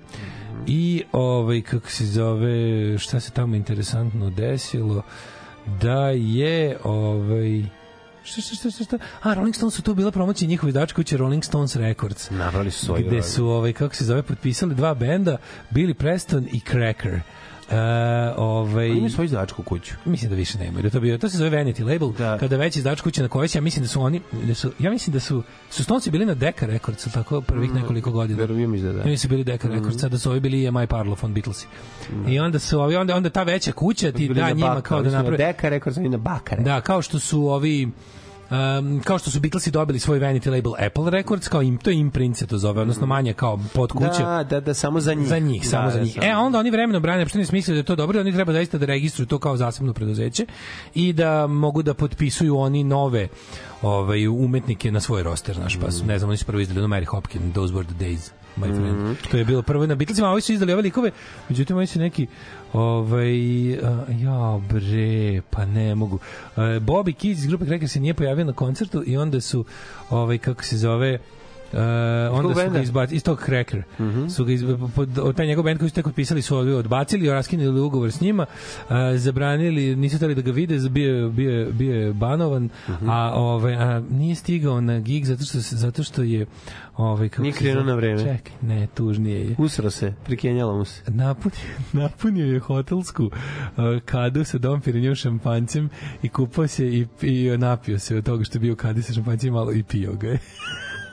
i 0.66 1.02
ovaj 1.12 1.62
kako 1.62 1.90
se 1.90 2.06
zove 2.06 2.98
šta 2.98 3.20
se 3.20 3.30
tamo 3.30 3.56
interesantno 3.56 4.30
desilo 4.30 5.02
da 5.80 6.08
je 6.10 6.78
ovaj 6.84 7.62
Šta, 8.22 8.40
šta, 8.40 8.54
šta, 8.54 8.70
šta, 8.70 8.84
šta? 8.84 8.98
A, 9.22 9.34
Rolling 9.34 9.54
Stones 9.54 9.74
su 9.74 9.82
tu 9.82 9.94
bila 9.94 10.10
promocija 10.10 10.48
njihove 10.48 10.70
izdavačke 10.70 10.94
kuće 10.94 11.16
Rolling 11.16 11.44
Stones 11.44 11.76
Records. 11.76 12.30
Napravili 12.30 12.70
su 12.70 12.86
svoj 12.86 13.02
Gde 13.02 13.22
su, 13.22 13.46
ovaj, 13.46 13.72
kako 13.72 13.94
se 13.94 14.04
zove, 14.04 14.22
potpisali 14.22 14.74
dva 14.74 14.94
benda, 14.94 15.36
Billy 15.70 15.94
Preston 15.94 16.48
i 16.52 16.60
Cracker. 16.60 17.20
Uh, 17.68 17.74
ovaj, 18.36 18.88
imaju 18.88 19.10
svoju 19.10 19.24
izdavačku 19.24 19.62
kuću. 19.62 19.94
Mislim 20.04 20.30
da 20.30 20.36
više 20.36 20.58
nemaju. 20.58 20.82
Da 20.82 20.90
to 20.90 21.00
bio 21.00 21.18
to 21.18 21.28
se 21.28 21.38
zove 21.38 21.50
Vanity 21.50 21.92
label. 21.92 22.12
Da. 22.12 22.38
Kada 22.38 22.56
već 22.56 22.76
izdavač 22.76 23.00
kuće 23.00 23.22
na 23.22 23.28
kojoj 23.28 23.48
se 23.48 23.58
ja 23.58 23.62
mislim 23.62 23.82
da 23.82 23.88
su 23.88 24.02
oni 24.02 24.20
da 24.46 24.54
su 24.54 24.72
ja 24.78 24.90
mislim 24.90 25.14
da 25.14 25.20
su 25.20 25.42
su 25.70 25.84
Stonesi 25.84 26.10
bili 26.10 26.26
na 26.26 26.34
Decca 26.34 26.66
Records 26.66 27.12
tako 27.12 27.40
prvih 27.40 27.74
nekoliko 27.74 28.10
godina. 28.10 28.38
Verujem 28.40 28.82
da 28.82 28.92
da. 28.92 29.02
Oni 29.02 29.16
su 29.16 29.28
bili 29.28 29.44
Decca 29.44 29.68
Records, 29.68 30.04
a 30.04 30.08
da 30.08 30.18
su 30.18 30.30
ovi 30.30 30.40
bili 30.40 30.66
EMI 30.66 30.86
Parlophone 30.86 31.28
on 31.30 31.34
Beatlesi. 31.34 31.66
I 32.28 32.38
onda 32.38 32.58
su 32.58 32.80
ovi 32.80 32.96
onda 32.96 33.16
onda 33.16 33.30
ta 33.30 33.42
veća 33.42 33.72
kuća 33.72 34.12
ti 34.12 34.28
da 34.28 34.50
njima 34.50 34.68
Baka, 34.68 34.80
kao 34.80 35.02
da 35.02 35.10
na 35.10 35.22
naprave 35.22 35.54
rekao 35.62 35.92
sam 35.92 36.06
i 36.06 36.08
na 36.08 36.18
Bakare. 36.18 36.62
da, 36.62 36.80
kao 36.80 37.02
što 37.02 37.18
su 37.18 37.46
ovi 37.46 37.88
Um, 38.50 39.00
kao 39.04 39.18
što 39.18 39.30
su 39.30 39.40
Beatlesi 39.40 39.70
dobili 39.70 39.98
svoj 39.98 40.18
vanity 40.18 40.50
label 40.50 40.72
Apple 40.86 41.10
Records, 41.10 41.48
kao 41.48 41.62
im, 41.62 41.78
to 41.78 41.90
je 41.90 41.96
imprint 41.96 42.36
se 42.36 42.46
to 42.46 42.58
zove, 42.58 42.80
odnosno 42.80 43.06
manje 43.06 43.32
kao 43.32 43.60
pod 43.74 43.92
kuće. 43.92 44.22
Da, 44.22 44.44
da, 44.50 44.60
da, 44.60 44.74
samo 44.74 45.00
za 45.00 45.14
njih. 45.14 45.28
Za 45.28 45.38
njih, 45.38 45.68
samo 45.68 45.84
da, 45.84 45.90
za 45.90 45.98
da, 45.98 46.04
njih. 46.04 46.14
samo. 46.14 46.26
E, 46.26 46.36
onda 46.36 46.58
oni 46.58 46.70
vremeno 46.70 47.00
brane, 47.00 47.28
što 47.28 47.38
ne 47.38 47.44
smisle 47.44 47.74
da 47.74 47.78
je 47.78 47.84
to 47.84 47.96
dobro, 47.96 48.20
oni 48.20 48.32
treba 48.32 48.52
zaista 48.52 48.78
da 48.78 48.86
registruju 48.86 49.26
to 49.26 49.38
kao 49.38 49.56
zasebno 49.56 49.92
preduzeće 49.92 50.46
i 50.94 51.12
da 51.12 51.46
mogu 51.46 51.82
da 51.82 51.94
potpisuju 51.94 52.58
oni 52.58 52.84
nove 52.84 53.28
ovaj, 53.82 54.28
umetnike 54.28 54.92
na 54.92 55.00
svoj 55.00 55.22
roster, 55.22 55.54
znaš, 55.54 55.78
pa 55.80 55.90
su, 55.90 56.06
ne 56.06 56.18
znam, 56.18 56.30
oni 56.30 56.36
su 56.36 56.44
prvo 56.44 56.60
izdali 56.60 56.80
ono 56.80 56.96
Mary 56.96 57.06
Hopkin, 57.06 57.52
Those 57.52 57.74
Were 57.74 57.86
the 57.86 58.04
Days, 58.04 58.30
my 58.58 58.76
friend. 58.76 59.02
Mhm. 59.02 59.12
To 59.30 59.36
je 59.36 59.44
bilo 59.44 59.62
prvo 59.62 59.86
na 59.86 59.94
Beatlesima, 59.94 60.28
a 60.28 60.32
ovi 60.32 60.40
su 60.40 60.52
izdali 60.52 60.72
ove 60.72 60.82
likove, 60.82 61.10
međutim, 61.48 61.76
oni 61.76 61.86
su 61.86 61.98
neki 61.98 62.26
Ovaj, 62.72 63.70
ja 64.22 64.60
bre, 64.68 65.42
pa 65.50 65.64
ne 65.66 65.94
mogu. 65.94 66.18
E, 66.56 66.60
Bobby 66.60 67.12
Kids 67.12 67.40
iz 67.40 67.46
grupe 67.46 67.64
Cracker 67.64 67.88
se 67.88 68.00
nije 68.00 68.14
pojavio 68.14 68.44
na 68.44 68.52
koncertu 68.52 69.02
i 69.06 69.16
onda 69.16 69.40
su, 69.40 69.64
ovaj, 70.10 70.38
kako 70.38 70.64
se 70.64 70.76
zove, 70.76 71.18
Uh, 71.72 71.78
onda 72.32 72.54
su 72.56 72.70
ga 72.70 72.80
izbacili 72.80 73.16
iz 73.16 73.22
tog 73.22 73.42
Cracker. 73.44 73.82
su 74.28 74.44
ga 74.44 74.52
izba, 74.52 74.88
pod, 74.88 75.18
od 75.18 75.36
taj 75.36 75.46
njegov 75.46 75.64
band 75.64 75.78
koji 75.78 75.88
su 75.88 75.94
tek 75.94 76.04
potpisali 76.04 76.42
su 76.42 76.56
odbacili, 76.56 77.28
raskinuli 77.28 77.80
ugovor 77.80 78.12
s 78.12 78.20
njima, 78.20 78.46
uh, 78.80 78.94
zabranili, 79.16 79.96
nisu 79.96 80.16
hteli 80.16 80.34
da 80.34 80.40
ga 80.42 80.50
vide, 80.50 80.78
bio, 80.80 81.28
bio, 81.28 81.50
je- 81.52 81.66
bio 81.66 81.94
je 81.96 82.12
banovan, 82.12 82.68
a, 83.06 83.32
ovaj, 83.34 83.74
a 83.74 84.02
nije 84.02 84.34
stigao 84.34 84.80
na 84.80 85.00
gig 85.00 85.24
zato 85.24 85.44
što, 85.44 85.58
zato 85.60 86.02
što 86.02 86.22
je 86.22 86.46
ovaj, 86.96 87.28
kako 87.28 87.42
Nije 87.42 87.52
krenuo 87.52 87.84
na 87.84 87.94
vreme. 87.94 88.18
Čekaj, 88.18 88.52
ne, 88.62 88.86
tužnije 88.86 89.40
je 89.40 89.54
Usro 89.58 89.90
se, 89.90 90.14
prikenjalo 90.24 90.76
mu 90.76 90.84
se. 90.84 91.02
napunio, 91.06 91.58
napunio 91.94 92.46
je 92.46 92.60
hotelsku 92.60 93.24
uh, 93.24 93.32
kadu 94.04 94.44
sa 94.44 94.58
Dom 94.58 94.80
Perignon 94.80 95.14
šampanjcem 95.14 95.88
i 96.22 96.28
kupao 96.28 96.66
se 96.66 96.86
i, 96.88 97.06
i 97.22 97.56
napio 97.58 97.98
se 97.98 98.16
od 98.16 98.24
toga 98.24 98.44
što 98.44 98.56
je 98.56 98.60
bio 98.60 98.72
u 98.72 98.76
kadi 98.76 99.02
sa 99.02 99.12
šampanjcem 99.12 99.52
malo 99.52 99.72
i 99.72 99.82
pio 99.82 100.12
ga 100.12 100.28
je. 100.28 100.38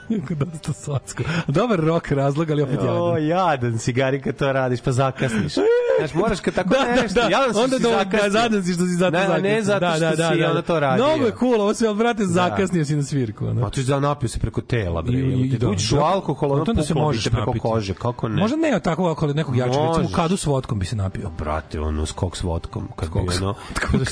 Dosta 0.54 0.74
slatsko. 0.74 1.24
Dobar 1.48 1.80
rok 1.80 2.12
razlog, 2.12 2.52
ali 2.52 2.62
opet 2.62 2.76
jadan. 2.76 2.98
O, 2.98 3.18
jadan 3.18 3.78
si, 3.78 3.94
Gari, 3.94 4.22
kad 4.22 4.36
to 4.36 4.54
radiš, 4.54 4.82
pa 4.82 4.92
zakasniš. 4.92 5.54
Znaš, 6.00 6.14
moraš 6.14 6.40
kad 6.40 6.54
tako 6.54 6.70
da, 6.76 7.02
nešto, 7.02 7.16
da, 7.16 7.22
da. 7.22 7.30
jadan 7.30 7.54
si 7.54 7.60
onda 7.60 7.78
si 7.78 7.84
do, 7.84 7.90
zakasnio. 7.90 8.22
da, 8.24 8.30
zadan 8.32 8.64
si 8.64 8.74
što 8.74 8.84
si 8.84 8.92
zato 8.92 9.12
Ne, 9.12 9.20
ne, 9.20 9.26
zakasnio. 9.28 9.52
ne 9.52 9.62
zato 9.62 9.80
da, 9.80 9.92
što 9.92 10.00
da, 10.00 10.16
da, 10.18 10.30
si 10.30 10.40
da. 10.40 10.50
onda 10.50 10.62
to 10.62 10.80
radio. 10.80 11.06
Mnogo 11.06 11.26
je 11.26 11.32
cool, 11.40 11.62
ovo 11.62 11.74
se, 11.74 11.88
ali 11.88 11.96
brate, 11.96 12.26
zakasnio 12.26 12.86
si 12.86 12.96
na 12.96 13.04
svirku. 13.04 13.46
Ono. 13.46 13.62
Pa 13.62 13.70
tu 13.70 13.82
da 13.82 14.00
napio 14.00 14.30
se 14.30 14.40
preko 14.40 14.62
tela, 14.62 15.02
bre. 15.02 15.14
I- 15.14 15.20
i- 15.20 15.46
I, 15.46 15.58
da. 15.58 15.70
uđeš 15.70 15.92
u 15.92 15.98
alkohol, 15.98 16.52
ono 16.52 16.66
se 16.66 16.72
puklo 16.74 16.84
bi 16.86 17.02
možeš 17.02 17.24
preko 17.24 17.40
napiti. 17.40 17.60
kože, 17.60 17.94
kako 17.94 18.30
ne? 18.30 18.36
Možda 18.36 18.58
ne 18.58 18.80
tako 18.80 19.12
oko 19.12 19.28
nekog 19.28 19.56
jačeg, 19.56 19.74
recimo 19.88 20.10
kadu 20.16 20.38
s 20.38 20.46
vodkom 20.46 20.80
bi 20.80 20.86
se 20.86 20.96
napio. 20.96 21.30
Brate, 21.30 21.80
ono, 21.80 22.06
skok 22.06 22.38
s 22.38 22.44
vodkom. 22.44 22.88
Kad 22.96 23.10
bi 23.10 23.20
ono, 23.42 23.54
kako 23.80 23.98
bi 23.98 24.06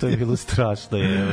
to 0.00 0.06
je 0.08 0.16
bilo 0.16 0.36
strašno, 0.36 0.98
je. 0.98 1.26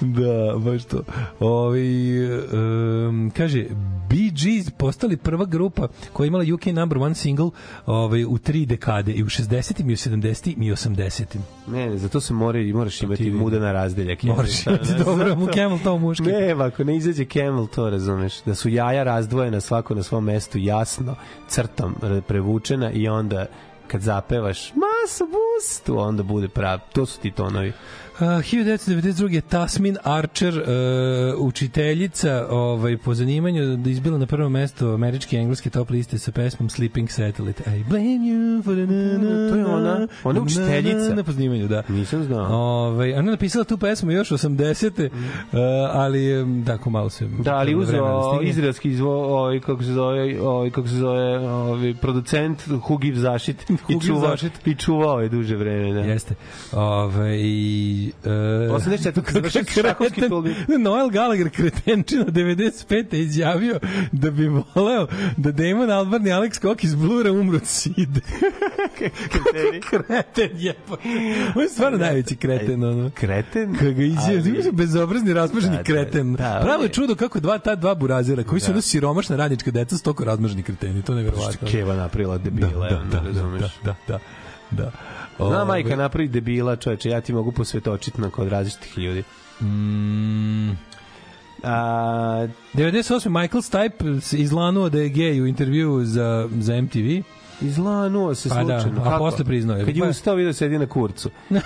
Da, 0.00 0.58
baš 0.58 0.84
to. 0.84 1.02
Ovi, 1.40 2.20
um, 2.52 3.29
kaže, 3.30 3.66
Bee 4.10 4.30
Gees 4.30 4.70
postali 4.70 5.16
prva 5.16 5.44
grupa 5.44 5.88
koja 6.12 6.24
je 6.24 6.28
imala 6.28 6.44
UK 6.54 6.66
number 6.66 6.98
one 6.98 7.14
single 7.14 7.50
ovaj, 7.86 8.24
u 8.24 8.38
tri 8.38 8.66
dekade, 8.66 9.12
i 9.12 9.22
u 9.22 9.26
60. 9.26 9.80
i 9.80 9.92
u 9.92 9.96
70. 9.96 10.54
i 10.64 10.72
u 10.72 10.76
80. 10.76 11.24
Ne, 11.66 11.90
ne, 11.90 11.98
zato 11.98 12.20
se 12.20 12.34
mora, 12.34 12.58
i 12.58 12.72
moraš 12.72 13.02
imati 13.02 13.24
vidim. 13.24 13.38
mudana 13.38 13.72
razdeljak. 13.72 14.22
Moraš 14.22 14.66
jednostavno, 14.66 14.76
imati 14.76 14.92
ne, 14.92 14.98
dobro, 15.04 15.36
mu 15.36 15.46
camel 15.54 15.78
to 15.84 15.98
muški. 15.98 16.22
Ne, 16.22 16.50
ako 16.50 16.84
ne 16.84 16.96
izađe 16.96 17.24
camel, 17.24 17.66
to 17.66 17.90
razumeš. 17.90 18.42
Da 18.42 18.54
su 18.54 18.68
jaja 18.68 19.02
razdvojena 19.02 19.60
svako 19.60 19.94
na 19.94 20.02
svom 20.02 20.24
mestu, 20.24 20.58
jasno, 20.58 21.16
crtom 21.48 21.94
re- 22.02 22.20
prevučena 22.20 22.90
i 22.90 23.08
onda 23.08 23.46
kad 23.86 24.00
zapevaš 24.00 24.72
masa 24.74 25.24
bus, 25.24 25.80
tu 25.80 25.98
onda 25.98 26.22
bude 26.22 26.48
prav. 26.48 26.78
To 26.92 27.06
su 27.06 27.20
ti 27.20 27.30
tonovi. 27.30 27.72
Uh, 28.20 28.26
1992. 28.26 29.40
Tasmin 29.40 29.96
Archer, 30.04 30.54
uh, 30.58 31.46
učiteljica 31.46 32.46
ovaj, 32.50 32.96
po 32.96 33.14
zanimanju, 33.14 33.76
da 33.76 33.90
izbila 33.90 34.18
na 34.18 34.26
prvo 34.26 34.48
mesto 34.48 34.94
američke 34.94 35.36
i 35.36 35.38
engleske 35.38 35.70
top 35.70 35.90
liste 35.90 36.18
sa 36.18 36.32
pesmom 36.32 36.70
Sleeping 36.70 37.10
Satellite. 37.10 37.62
I 37.76 37.84
blame 37.84 38.04
you 38.04 38.64
for 38.64 38.74
the 38.74 38.86
na, 38.86 39.18
na, 39.18 39.50
To 39.50 39.56
je 39.56 39.66
ona? 39.66 40.08
Ona 40.24 40.38
je 40.38 40.42
učiteljica? 40.42 40.98
Na, 40.98 41.08
na, 41.08 41.14
na, 41.14 41.24
po 41.24 41.32
zanimanju, 41.32 41.68
da. 41.68 41.82
Nisam 41.88 42.24
znao. 42.24 42.56
Ovaj, 42.56 43.12
ona 43.12 43.28
je 43.28 43.30
napisala 43.30 43.64
tu 43.64 43.78
pesmu 43.78 44.10
još 44.10 44.28
80. 44.30 45.08
Uh, 45.08 45.58
ali 45.92 46.46
tako 46.66 46.90
malo 46.90 47.10
se... 47.10 47.28
Da, 47.38 47.54
ali 47.54 47.74
uzeo 47.74 48.32
stigne. 48.32 48.50
izraelski 48.50 48.90
izvo, 48.90 49.38
ovaj, 49.38 49.60
kako 49.60 49.82
se 49.82 49.92
zove, 49.92 50.40
ovaj, 50.40 50.70
kako 50.70 50.88
se 50.88 50.94
zove, 50.94 51.38
ovaj, 51.38 51.94
producent 52.00 52.62
Hugiv 52.82 53.14
Zašit 53.14 53.70
i 53.88 54.00
čuvao, 54.06 54.30
Zašit. 54.30 54.66
i 54.66 54.74
čuvao 54.74 55.20
je 55.20 55.28
duže 55.28 55.56
vreme, 55.56 55.92
da. 55.92 56.00
Jeste. 56.00 56.34
Ove, 56.72 57.40
i, 57.40 58.09
uh, 58.24 58.30
84. 58.30 59.32
završio 59.32 59.62
šahovski 59.82 60.28
turnir. 60.28 60.54
Noel 60.78 61.10
Gallagher 61.10 61.50
kretenčina 61.50 62.24
95. 62.24 63.14
je 63.14 63.20
izjavio 63.20 63.80
da 64.12 64.30
bi 64.30 64.48
voleo 64.74 65.06
da 65.36 65.52
Damon 65.52 65.90
Albarn 65.90 66.26
i 66.26 66.30
Alex 66.30 66.60
Cook 66.60 66.84
iz 66.84 66.94
Blura 66.94 67.32
umru 67.32 67.56
od 67.56 67.66
side. 67.66 68.20
kreten 69.90 70.50
je. 70.54 70.74
On 71.54 71.62
je 71.62 71.68
stvarno 71.68 71.98
najveći 71.98 72.36
kreten. 72.36 72.84
Ono. 72.84 73.10
Kreten? 73.14 73.72
Ga 73.72 74.02
izjavio, 74.02 74.72
bezobrazni, 74.72 75.32
razmaženi 75.32 75.76
Da, 75.76 75.82
da, 75.82 75.84
kreten. 75.84 76.34
da, 76.34 76.56
on 76.56 76.62
Pravo 76.62 76.82
je 76.82 76.88
čudo 76.88 77.14
kako 77.14 77.40
dva, 77.40 77.58
ta 77.58 77.74
dva 77.74 77.94
burazira, 77.94 78.42
koji 78.44 78.60
su 78.60 78.70
ono 78.70 78.80
siromašna 78.80 79.36
radnička 79.36 79.70
deca, 79.70 79.96
stoko 79.96 80.24
razmaženi 80.24 80.62
kreteni. 80.62 81.02
To 81.02 81.12
je 81.12 81.16
nevjerovatno. 81.16 81.68
Keva 81.68 81.94
napravila 81.94 82.38
debila, 82.38 82.88
da, 82.88 83.02
da, 83.10 83.20
da, 83.20 83.70
da, 83.84 83.94
da, 84.08 84.18
da. 84.70 84.90
Zna 85.48 85.62
Ove, 85.62 85.64
majka 85.64 85.96
napravi 85.96 86.28
debila, 86.28 86.76
čoveče, 86.76 87.10
ja 87.10 87.20
ti 87.20 87.32
mogu 87.32 87.52
posvetočiti 87.52 88.20
na 88.20 88.30
kod 88.30 88.48
različitih 88.48 88.98
ljudi. 88.98 89.22
Mm, 89.60 90.70
A, 91.62 92.46
98. 92.74 93.40
Michael 93.40 93.62
Stipe 93.62 94.04
izlanuo 94.38 94.88
da 94.88 94.98
je 94.98 95.08
gej 95.08 95.42
u 95.42 95.46
intervju 95.46 96.04
za, 96.04 96.48
za 96.58 96.82
MTV. 96.82 97.22
Izlanuo 97.62 98.34
se 98.34 98.48
Pa 98.48 98.54
da, 98.54 98.80
slučajno. 98.80 99.00
a 99.00 99.04
Kako? 99.04 99.18
posle 99.18 99.44
priznao 99.44 99.76
je. 99.76 99.84
Kad 99.84 99.96
je 99.96 100.02
Pa- 100.02 100.08
ustao 100.08 100.34
vidio 100.34 100.52
sedi 100.52 100.78
na 100.78 100.86
kurcu. 100.86 101.30
Joj, 101.50 101.60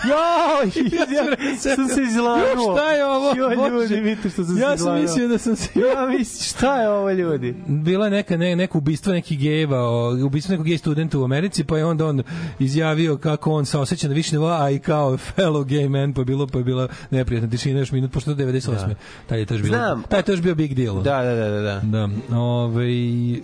ja, 0.93 1.37
sam 1.75 1.89
se 1.89 2.03
izlanuo. 2.03 2.39
Jo, 2.47 2.77
šta 2.77 2.91
je 2.91 3.05
ovo? 3.07 3.35
Bože. 3.57 3.71
ljudi, 3.71 3.95
vidite 4.09 4.31
što 4.31 4.45
sam 4.45 4.55
se 4.55 4.61
Ja 4.62 4.77
sam 4.79 5.01
mislio 5.01 5.29
da 5.29 5.39
sam 5.39 5.57
se... 5.57 5.69
Ja 5.81 6.07
mislim, 6.07 6.43
šta 6.45 6.81
je 6.81 6.89
ovo 6.89 7.11
ljudi? 7.11 7.55
bila 7.66 8.05
je 8.05 8.11
neka 8.11 8.37
ne, 8.37 8.57
neko 8.57 8.79
ubistvo 8.79 9.12
nekih 9.12 9.39
gejeva, 9.39 10.09
ubistvo 10.27 10.53
nekog 10.53 10.66
gej 10.66 10.79
studenta 10.79 11.19
u 11.19 11.25
Americi, 11.25 11.65
pa 11.65 11.79
je 11.79 11.85
onda 11.85 12.07
on 12.07 12.23
izjavio 12.59 13.16
kako 13.16 13.53
on 13.53 13.66
se 13.66 13.79
osjeća 13.79 14.09
na 14.09 14.15
više 14.15 14.33
nivoa, 14.33 14.62
a 14.65 14.71
i 14.71 14.79
kao 14.79 15.12
fellow 15.12 15.65
gay 15.65 15.89
man, 15.89 16.12
pa 16.12 16.21
je 16.21 16.25
bilo 16.25 16.47
pa 16.47 16.59
je 16.59 16.65
bila 16.65 16.89
neprijatna 17.11 17.51
tišina 17.51 17.79
još 17.79 17.93
minut 17.93 18.12
pošto 18.12 18.31
je 18.31 18.37
98. 18.37 18.71
Da. 18.71 18.95
Taj 19.27 19.39
je 19.39 19.47
to 19.47 19.55
bilo. 19.55 19.66
Znam. 19.69 20.03
Taj 20.09 20.19
je 20.19 20.23
to 20.23 20.37
bio 20.37 20.55
big 20.55 20.75
deal. 20.75 21.03
Da, 21.03 21.23
da, 21.23 21.35
da, 21.35 21.49
da. 21.49 21.61
da. 21.61 21.81
Da, 21.83 22.37
ove, 22.39 22.87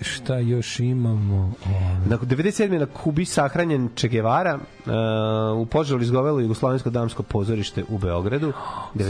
šta 0.02 0.38
još 0.38 0.80
imamo? 0.80 1.52
Ove, 1.66 2.06
Na 2.08 2.16
97. 2.42 2.78
na 2.78 2.86
Kubi 2.86 3.24
sahranjen 3.24 3.88
Che 3.94 4.08
Guevara 4.08 4.54
uh, 4.56 5.60
u 5.60 5.66
požaru 5.66 6.02
izgovelo 6.02 6.40
Jugoslovensko 6.40 6.90
damsko 6.90 7.22
pozorište 7.22 7.84
u 7.88 7.98
Beogradu. 7.98 8.52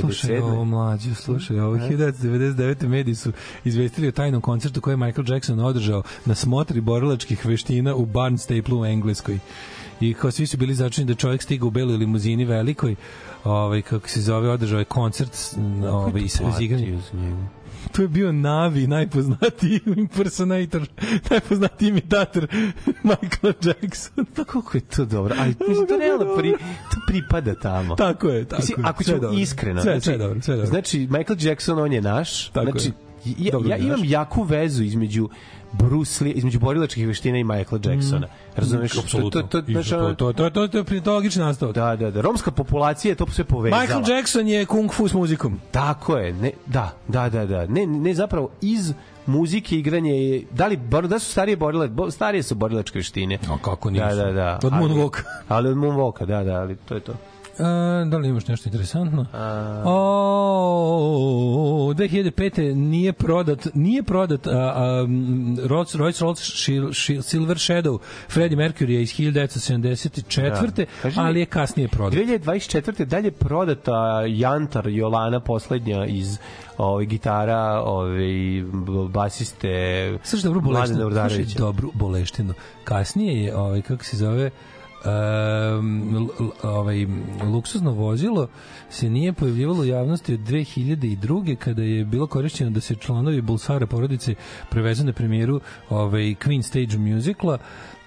Slušaj 0.01 0.31
97. 0.31 0.43
ovo 0.43 0.65
mlađe, 0.65 1.15
slušaj 1.15 1.61
ovo 1.61 1.77
1999. 1.77 2.89
mediji 2.89 3.15
su 3.15 3.33
izvestili 3.65 4.09
o 4.09 4.13
tajnom 4.13 4.41
koncertu 4.41 4.81
koji 4.81 4.93
je 4.93 4.97
Michael 4.97 5.33
Jackson 5.33 5.61
održao 5.61 6.03
na 6.25 6.35
smotri 6.35 6.81
borilačkih 6.81 7.47
veština 7.47 7.95
u 7.95 8.07
Barnstaplu 8.07 8.81
u 8.81 8.87
Engleskoj. 8.87 9.39
I 10.01 10.15
kao 10.15 10.31
svi 10.31 10.47
su 10.47 10.57
bili 10.57 10.75
začini 10.75 11.07
da 11.07 11.15
čovjek 11.15 11.43
stiga 11.43 11.67
u 11.67 11.71
beloj 11.71 11.97
limuzini 11.97 12.45
velikoj, 12.45 12.97
ovaj 13.45 13.83
kako 13.83 14.09
se 14.09 14.21
zove, 14.21 14.51
održao 14.51 14.79
je 14.79 14.85
koncert 14.85 15.37
ovaj 15.91 16.23
iz 16.23 16.41
iz 16.55 16.61
igranja. 16.61 16.99
To 17.93 18.03
je 18.03 18.09
bio 18.09 18.33
Navi, 18.33 18.87
najpoznatiji 18.87 19.81
impersonator, 19.97 20.87
najpoznatiji 21.31 21.89
imitator 21.89 22.47
Michaela 23.09 23.55
Jacksona. 23.63 24.27
Pa 24.37 24.45
kako 24.45 24.77
je 24.77 24.81
to 24.81 25.05
dobro? 25.05 25.35
Ali 25.39 25.55
mislim, 25.69 25.87
to 25.87 25.97
realno 25.97 26.37
pri, 26.37 26.53
to 26.91 27.01
pripada 27.07 27.55
tamo. 27.55 27.95
Tako 27.95 28.29
je, 28.29 28.45
tako 28.45 28.63
Mislim, 28.63 28.85
je. 28.85 28.89
ako 28.89 29.05
ćemo 29.05 29.31
iskreno. 29.33 29.83
Sve, 29.83 29.93
znači, 29.93 30.05
sve 30.05 30.19
dobro, 30.19 30.43
sve 30.43 30.55
dobro. 30.55 30.71
Znači, 30.71 30.99
Michael 30.99 31.37
Jackson, 31.41 31.79
on 31.79 31.93
je 31.93 32.01
naš. 32.01 32.49
Tako 32.49 32.71
znači, 32.71 32.89
je. 32.89 33.10
Ja, 33.25 33.53
Dobro 33.53 33.71
ja 33.71 33.77
imam 33.77 34.01
jaku 34.05 34.43
vezu 34.43 34.83
između 34.83 35.29
Bruce 35.73 36.25
Lee, 36.25 36.33
između 36.33 36.59
borilačkih 36.61 37.07
veština 37.07 37.39
i 37.39 37.45
Michaela 37.45 37.81
Jacksona. 37.85 38.27
Razumeš? 38.57 38.95
Mm. 38.95 38.99
Apsolutno. 39.01 39.43
To, 39.43 39.49
to, 39.49 39.63
to, 39.63 39.73
to, 39.73 40.15
to, 40.15 40.33
to, 40.33 40.51
to, 40.51 40.69
to, 40.69 40.85
to, 40.85 41.01
to 41.01 41.15
logični 41.15 41.43
nastavak. 41.43 41.75
Da, 41.75 41.97
da, 41.97 42.11
da. 42.11 42.21
Romska 42.21 42.51
populacija 42.51 43.11
je 43.13 43.17
to 43.17 43.27
sve 43.27 43.45
povezala. 43.45 43.83
Michael 43.83 44.03
Jackson 44.09 44.49
je 44.49 44.67
kung 44.67 44.93
fu 44.93 45.09
s 45.09 45.13
muzikom. 45.13 45.61
Tako 45.71 46.17
je, 46.17 46.33
ne, 46.33 46.51
da, 46.67 46.97
da, 47.09 47.29
da, 47.29 47.47
da. 47.47 47.67
Ne, 47.67 47.87
ne 47.87 48.15
zapravo 48.15 48.51
iz 48.61 48.93
muzike 49.27 49.77
igranje 49.79 50.13
je 50.13 50.45
da 50.51 50.67
li 50.67 50.79
da 51.09 51.19
su 51.19 51.31
starije 51.31 51.57
borile 51.57 51.89
bo, 51.89 52.11
starije 52.11 52.43
su 52.43 52.55
borilačke 52.55 52.99
veštine 52.99 53.39
A 53.49 53.59
kako 53.63 53.91
nisu? 53.91 54.05
da 54.05 54.15
da 54.15 54.33
da 54.33 54.59
Od 54.65 54.73
Ali- 54.73 54.83
Moonwalka. 54.85 55.23
ali 55.49 55.69
od 55.69 55.77
Moonwalka 55.77 56.27
da 56.27 56.45
da 56.45 56.55
ali 56.55 56.77
to 56.77 56.95
je 56.95 57.01
to 57.01 57.13
da 58.07 58.19
li 58.19 58.29
imaš 58.29 58.47
nešto 58.47 58.69
interesantno? 58.69 59.27
O, 59.85 59.93
2005. 61.95 62.75
nije 62.75 63.13
prodat, 63.13 63.69
nije 63.75 64.03
prodat 64.03 64.47
a, 64.47 64.51
a, 64.51 65.07
Rolls 65.67 65.95
Royce 65.95 66.21
Rolls 66.23 66.41
Shil- 66.41 66.89
Shil- 66.89 67.23
Silver 67.23 67.57
Shadow 67.57 67.99
Freddie 68.31 68.59
Mercury 68.59 68.91
je 68.91 69.03
iz 69.03 69.11
1974. 69.11 70.71
Da. 70.77 70.85
Kaži 71.03 71.21
ali 71.21 71.41
je 71.41 71.47
kasnije 71.47 71.89
prodat. 71.89 72.19
2024. 72.19 73.05
dalje 73.05 73.31
prodata 73.31 73.93
Jantar 74.29 74.89
Jolana 74.89 75.41
poslednja 75.41 76.07
iz 76.07 76.39
ovaj 76.79 77.05
gitara 77.05 77.83
ovaj 77.85 78.63
basiste 79.09 79.69
boleštinu. 80.61 80.97
Slušaj 80.97 81.07
Urdarevića. 81.07 81.59
dobru 81.59 81.91
boleštinu. 81.95 82.55
Kasnije 82.85 83.45
je, 83.45 83.57
ovaj, 83.57 83.83
kako 83.83 84.05
se 84.05 84.17
zove, 84.17 84.51
um, 85.05 86.31
ovaj, 86.63 87.07
luksuzno 87.53 87.93
vozilo 87.93 88.49
se 88.91 89.11
nije 89.11 89.33
pojavljivalo 89.33 89.81
u 89.81 89.85
javnosti 89.85 90.35
od 90.35 90.41
2002. 90.41 91.57
kada 91.57 91.83
je 91.83 92.05
bilo 92.05 92.27
korišćeno 92.27 92.71
da 92.71 92.81
se 92.81 92.95
članovi 92.95 93.41
Bulsara 93.41 93.87
porodice 93.87 94.35
prevezu 94.71 95.05
na 95.05 95.13
premijeru 95.13 95.61
ovaj, 95.89 96.23
Queen 96.23 96.63
Stage 96.63 96.99
musicala 96.99 97.59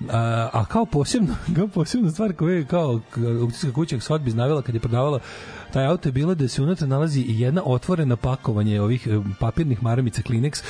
a, 0.10 0.50
a 0.54 0.66
kao 0.66 0.86
posebno 0.86 1.36
kao 1.56 1.68
posebna 1.68 2.12
stvar 2.12 2.34
koju 2.34 2.58
je 2.58 2.66
kao 2.66 3.02
aukcijska 3.42 3.74
kuća 3.74 3.96
Sotheby's 3.96 4.36
navela 4.36 4.62
kad 4.62 4.76
je 4.76 4.82
prodavala 4.82 5.20
taj 5.74 5.86
auto 5.86 6.10
je 6.10 6.14
bilo 6.14 6.36
da 6.36 6.48
se 6.48 6.62
unutra 6.62 6.88
nalazi 6.88 7.22
i 7.22 7.40
jedna 7.40 7.62
otvorena 7.66 8.16
pakovanje 8.16 8.82
ovih 8.82 9.08
papirnih 9.40 9.84
maramica 9.84 10.22
Kleenex 10.22 10.64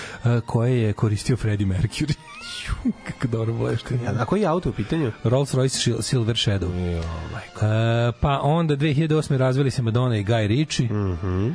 koje 0.46 0.82
je 0.82 0.94
koristio 0.94 1.38
Freddie 1.38 1.68
Mercury. 1.68 2.16
Kako 3.08 3.28
dobro 3.28 3.54
boleština. 3.54 4.14
A 4.20 4.26
koji 4.26 4.42
je 4.42 4.48
auto 4.48 4.70
u 4.70 4.74
pitanju? 4.74 5.12
Rolls 5.24 5.54
Royce 5.54 6.02
Silver 6.02 6.36
Shadow. 6.36 6.70
E, 6.70 8.12
pa 8.22 8.40
onda 8.44 8.76
2008. 8.76 9.38
razveli 9.38 9.72
se 9.72 9.82
Madonna 9.82 10.18
i 10.18 10.24
Guy 10.26 10.48
Ritchie. 10.48 10.90
Mm. 10.90 11.18
-hmm. 11.24 11.54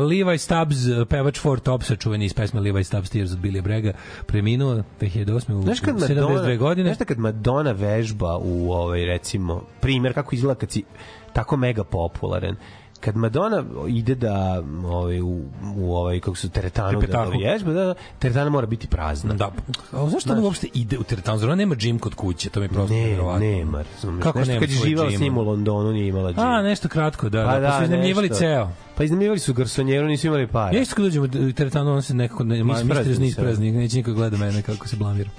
Levi 0.00 0.38
Stubbs, 0.38 0.76
pevač 1.08 1.38
Four 1.38 1.60
Topsa, 1.60 1.96
čuveni 1.96 2.24
iz 2.24 2.34
pesme 2.34 2.60
Levi 2.60 2.84
Stubbs 2.84 3.10
Tears 3.10 3.32
od 3.32 3.38
Billy 3.38 3.62
Brega, 3.62 3.92
preminuo 4.26 4.82
2008. 5.00 5.52
u 5.52 5.62
Znaš 5.62 5.80
kad 5.80 5.94
72 5.94 6.32
Madonna, 6.32 6.56
godine. 6.56 6.88
Znaš 6.88 6.98
da 6.98 7.04
kad 7.04 7.18
Madonna 7.18 7.72
vežba 7.72 8.38
u 8.38 8.72
ovaj 8.72 9.04
recimo 9.04 9.62
primer 9.80 10.14
kako 10.14 10.34
izgleda 10.34 10.60
kad 10.60 10.70
si 10.70 10.84
tako 11.32 11.56
mega 11.56 11.84
popularan 11.84 12.56
kad 13.00 13.16
Madonna 13.16 13.64
ide 13.88 14.14
da 14.14 14.62
ovaj 14.84 15.20
u, 15.20 15.42
u 15.76 15.94
ovaj 15.96 16.20
kako 16.20 16.36
su 16.36 16.50
teretanu 16.50 17.00
da, 17.00 17.06
da 17.06 17.24
vježba, 17.24 17.72
da, 17.72 17.84
da, 17.84 17.94
teretana 18.18 18.50
mora 18.50 18.66
biti 18.66 18.86
prazna. 18.86 19.34
Da. 19.34 19.50
A 19.92 20.08
zašto 20.08 20.32
on 20.32 20.44
uopšte 20.44 20.68
ide 20.74 20.98
u 20.98 21.02
teretanu? 21.02 21.38
Zar 21.38 21.48
ona 21.48 21.56
nema 21.56 21.74
džim 21.74 21.98
kod 21.98 22.14
kuće? 22.14 22.50
To 22.50 22.60
mi 22.60 22.64
je 22.64 22.68
prosto 22.68 22.94
Ne, 22.94 23.00
nevjerovatno. 23.00 23.46
nema, 23.46 23.82
razumeš. 23.94 24.22
Kako 24.22 24.38
Nešto 24.38 24.52
nema 24.52 24.60
kad 24.60 24.70
je 24.70 24.76
živela 24.76 25.10
s 25.10 25.20
njim 25.20 25.38
u 25.38 25.42
Londonu 25.42 25.92
nije 25.92 26.08
imala 26.08 26.32
džim. 26.32 26.40
A, 26.40 26.62
nešto 26.62 26.88
kratko, 26.88 27.28
da, 27.28 27.44
Pa 27.46 27.60
da, 27.60 27.68
pa 27.68 27.78
su 27.78 27.84
iznajmljivali 27.84 28.28
nešto. 28.28 28.38
ceo. 28.40 28.68
Pa 28.96 29.04
iznajmljivali 29.04 29.38
su 29.38 29.54
garsonjeru, 29.54 30.06
nisu 30.06 30.26
imali 30.26 30.46
para. 30.46 30.76
Ja 30.76 30.82
isto 30.82 30.94
kad 30.94 31.04
dođem 31.04 31.22
u 31.22 31.52
teretanu, 31.52 31.92
on 31.92 32.02
se 32.02 32.14
nekako, 32.14 32.44
ne, 32.44 32.64
ma, 32.64 32.74
Isprazni 32.74 32.94
mister 32.94 33.14
se. 33.14 33.20
ni 33.20 33.26
isprazni, 33.28 33.72
neće 33.72 33.96
niko 33.96 34.12
gleda 34.12 34.36
mene 34.36 34.62
kako 34.62 34.88
se 34.88 34.96
blamiram. 34.96 35.32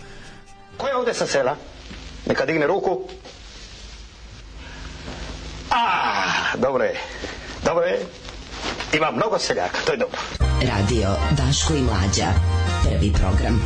Ko 0.77 0.87
je 0.87 0.95
ovde 0.95 1.13
sa 1.13 1.25
sela? 1.25 1.55
Neka 2.27 2.45
digne 2.45 2.67
ruku. 2.67 2.99
A, 5.69 5.77
dobro 6.57 6.83
je. 6.83 6.93
Dobro 7.65 7.85
je. 7.85 7.99
Ima 8.93 9.11
mnogo 9.11 9.39
seljaka, 9.39 9.77
to 9.85 9.91
je 9.91 9.97
dobro. 9.97 10.17
Radio 10.61 11.09
Daško 11.31 11.73
i 11.73 11.81
Mlađa. 11.81 12.27
Prvi 12.83 13.13
program. 13.13 13.61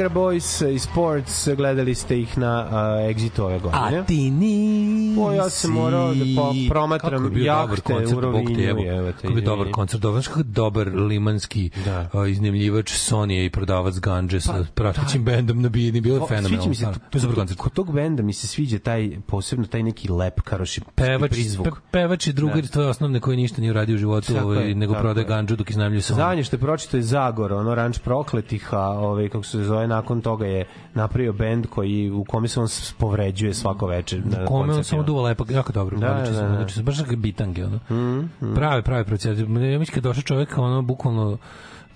Viagra 0.00 0.20
Boys 0.20 0.74
i 0.74 0.78
Sports, 0.78 1.48
gledali 1.56 1.94
ste 1.94 2.20
ih 2.20 2.38
na 2.38 2.64
uh, 2.64 3.10
Exitu 3.10 3.42
ove 3.42 3.58
godine. 3.58 3.98
A 3.98 4.04
ti 4.04 4.30
nisi. 4.30 4.99
O, 5.20 5.32
ja 5.32 5.50
sam 5.50 5.70
morao 5.72 6.14
da 6.14 6.24
po, 6.36 6.50
je 6.54 6.68
promatram 6.68 7.22
dobar 7.22 7.38
jahte 7.38 7.80
koncert, 7.82 8.12
u 8.12 8.20
Rovinju. 8.20 8.60
evo 8.88 9.12
Kako 9.22 9.34
je 9.34 9.40
dobar 9.42 9.70
koncert, 9.72 10.02
dobar, 10.02 10.22
kako 10.24 10.40
je 10.40 10.44
dobar 10.44 10.88
limanski 10.88 11.70
Da. 11.84 12.08
da. 12.12 12.26
iznajmljivač 12.26 12.92
Sonije 12.92 13.44
i 13.44 13.50
prodavac 13.50 13.98
ganđe 13.98 14.40
sa 14.40 14.64
pratećim 14.74 15.24
bendom 15.24 15.62
nabijeni, 15.62 16.00
bilo 16.00 16.16
je 16.16 16.22
fenomenalno. 16.28 16.48
Sviđa 16.56 16.68
mi 16.68 16.74
se, 16.74 16.78
stvarno. 16.80 17.00
To 17.10 17.18
je 17.18 17.22
super 17.22 17.34
koncert. 17.36 17.60
Kod 17.60 17.72
tog 17.72 17.92
benda 17.92 18.22
mi 18.22 18.32
se 18.32 18.46
sviđa 18.46 18.78
taj, 18.78 19.10
posebno 19.26 19.66
taj 19.66 19.82
neki 19.82 20.08
lep 20.08 20.40
karoši 20.40 20.80
Pevač, 20.94 21.30
prizvuk. 21.30 21.64
pe, 21.66 21.80
pevač 21.90 22.26
i 22.26 22.32
drugar, 22.32 22.62
Da. 22.62 22.68
to 22.68 22.82
je 22.82 22.88
osnovne 22.88 23.20
koji 23.20 23.36
ništa 23.36 23.60
nije 23.60 23.70
uradio 23.70 23.94
u 23.94 23.98
životu, 23.98 24.32
ovaj, 24.42 24.68
je, 24.68 24.74
nego 24.74 24.94
prodaje 24.94 25.24
je. 25.24 25.28
ganđu 25.28 25.56
dok 25.56 25.70
iznajmljuje 25.70 26.02
Soniju. 26.02 26.16
Zadnje 26.24 26.44
što 26.44 26.56
je 26.56 26.60
pročito 26.60 26.96
je 26.96 27.02
Zagor, 27.02 27.52
ono 27.52 27.74
ranč 27.74 27.98
prokletih, 27.98 28.74
a 28.74 28.80
ovaj, 28.88 29.28
kako 29.28 29.44
se 29.44 29.64
zove, 29.64 29.88
nakon 29.88 30.20
toga 30.20 30.46
je 30.46 30.64
napravio 30.94 31.32
bend 31.32 31.66
koji, 31.66 32.10
u 32.10 32.24
kome 32.24 32.48
se 32.48 32.60
on 32.60 32.66
povređuje 32.98 33.54
svako 33.54 33.86
večer. 33.86 34.20
Na 34.26 34.44
Kome 34.44 34.60
on 34.62 34.68
koncertima. 34.68 35.02
Duva 35.10 35.22
lepo, 35.22 35.44
jako 35.50 35.72
dobro. 35.72 35.98
Da, 35.98 36.06
Da, 36.06 36.30
da. 36.30 36.56
Znači, 36.56 36.82
baš 36.82 36.96
bitange, 37.16 37.64
ono. 37.64 37.76
Mm, 37.90 38.54
Pravi, 38.54 38.82
pravi 38.82 39.04
proces. 39.04 39.38
Ja 39.38 39.46
mislim 39.48 39.94
kad 39.94 40.02
došao 40.02 40.22
čovjek, 40.22 40.58
ono, 40.58 40.82
bukvalno, 40.82 41.38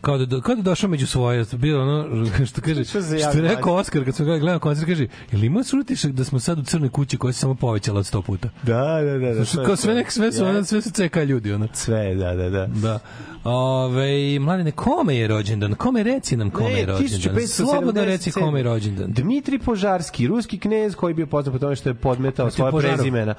kao 0.05 0.18
da, 0.18 0.40
kao 0.40 0.55
da 0.55 0.60
je 0.60 0.62
došao 0.62 0.90
među 0.90 1.06
svoje, 1.06 1.44
bio 1.52 1.82
ono, 1.82 2.26
što 2.51 2.60
kaže, 2.60 2.85
Što 2.85 2.98
je 2.98 3.40
rekao. 3.40 3.74
Oskar, 3.74 4.05
kad 4.05 4.14
sam 4.14 4.26
ga 4.26 4.39
gledao 4.39 4.59
koncert, 4.59 4.89
kaže, 4.89 5.06
jel 5.32 5.44
ima 5.44 5.64
se 5.64 5.76
utisak 5.76 6.12
da 6.12 6.24
smo 6.24 6.40
sad 6.40 6.59
u 6.59 6.62
crnoj 6.62 6.89
kući 6.89 7.16
koja 7.16 7.32
se 7.32 7.39
samo 7.39 7.55
povećala 7.55 7.98
od 7.98 8.06
sto 8.06 8.22
puta? 8.22 8.48
Da, 8.62 9.01
da, 9.02 9.12
da. 9.12 9.18
da 9.18 9.26
je 9.26 9.66
kao 9.66 9.76
sve, 9.76 9.94
nek, 9.94 10.12
sve 10.12 10.32
su, 10.32 10.44
Ja. 10.44 10.64
sve 10.64 10.82
su 10.82 10.90
CK 10.90 11.16
ljudi, 11.16 11.52
ono. 11.52 11.68
Sve, 11.72 12.14
da, 12.14 12.35
da, 12.35 12.51
da. 12.51 12.66
Da. 12.66 12.98
Ove, 13.44 14.39
mladine, 14.39 14.70
kome 14.70 15.16
je 15.16 15.28
rođendan? 15.28 15.74
Kome 15.74 16.02
reci 16.02 16.36
nam 16.36 16.51
kome 16.51 16.70
je 16.70 16.86
Ne, 16.86 16.93
rođendan? 16.93 17.35
1577. 17.35 17.47
Slobodno 17.47 18.05
reci 18.05 18.31
kome 18.31 18.59
je 18.60 18.62
rođendan. 18.62 19.12
Dmitri 19.12 19.59
Požarski, 19.59 20.26
ruski 20.26 20.59
knez 20.59 20.94
koji 20.94 21.10
je 21.10 21.14
bio 21.14 21.26
poznat 21.26 21.52
po 21.52 21.59
tome 21.59 21.76
što 21.76 21.89
je 21.89 21.94
podmetao 21.94 22.51
svoje 22.51 22.72
prezimena. 22.81 23.35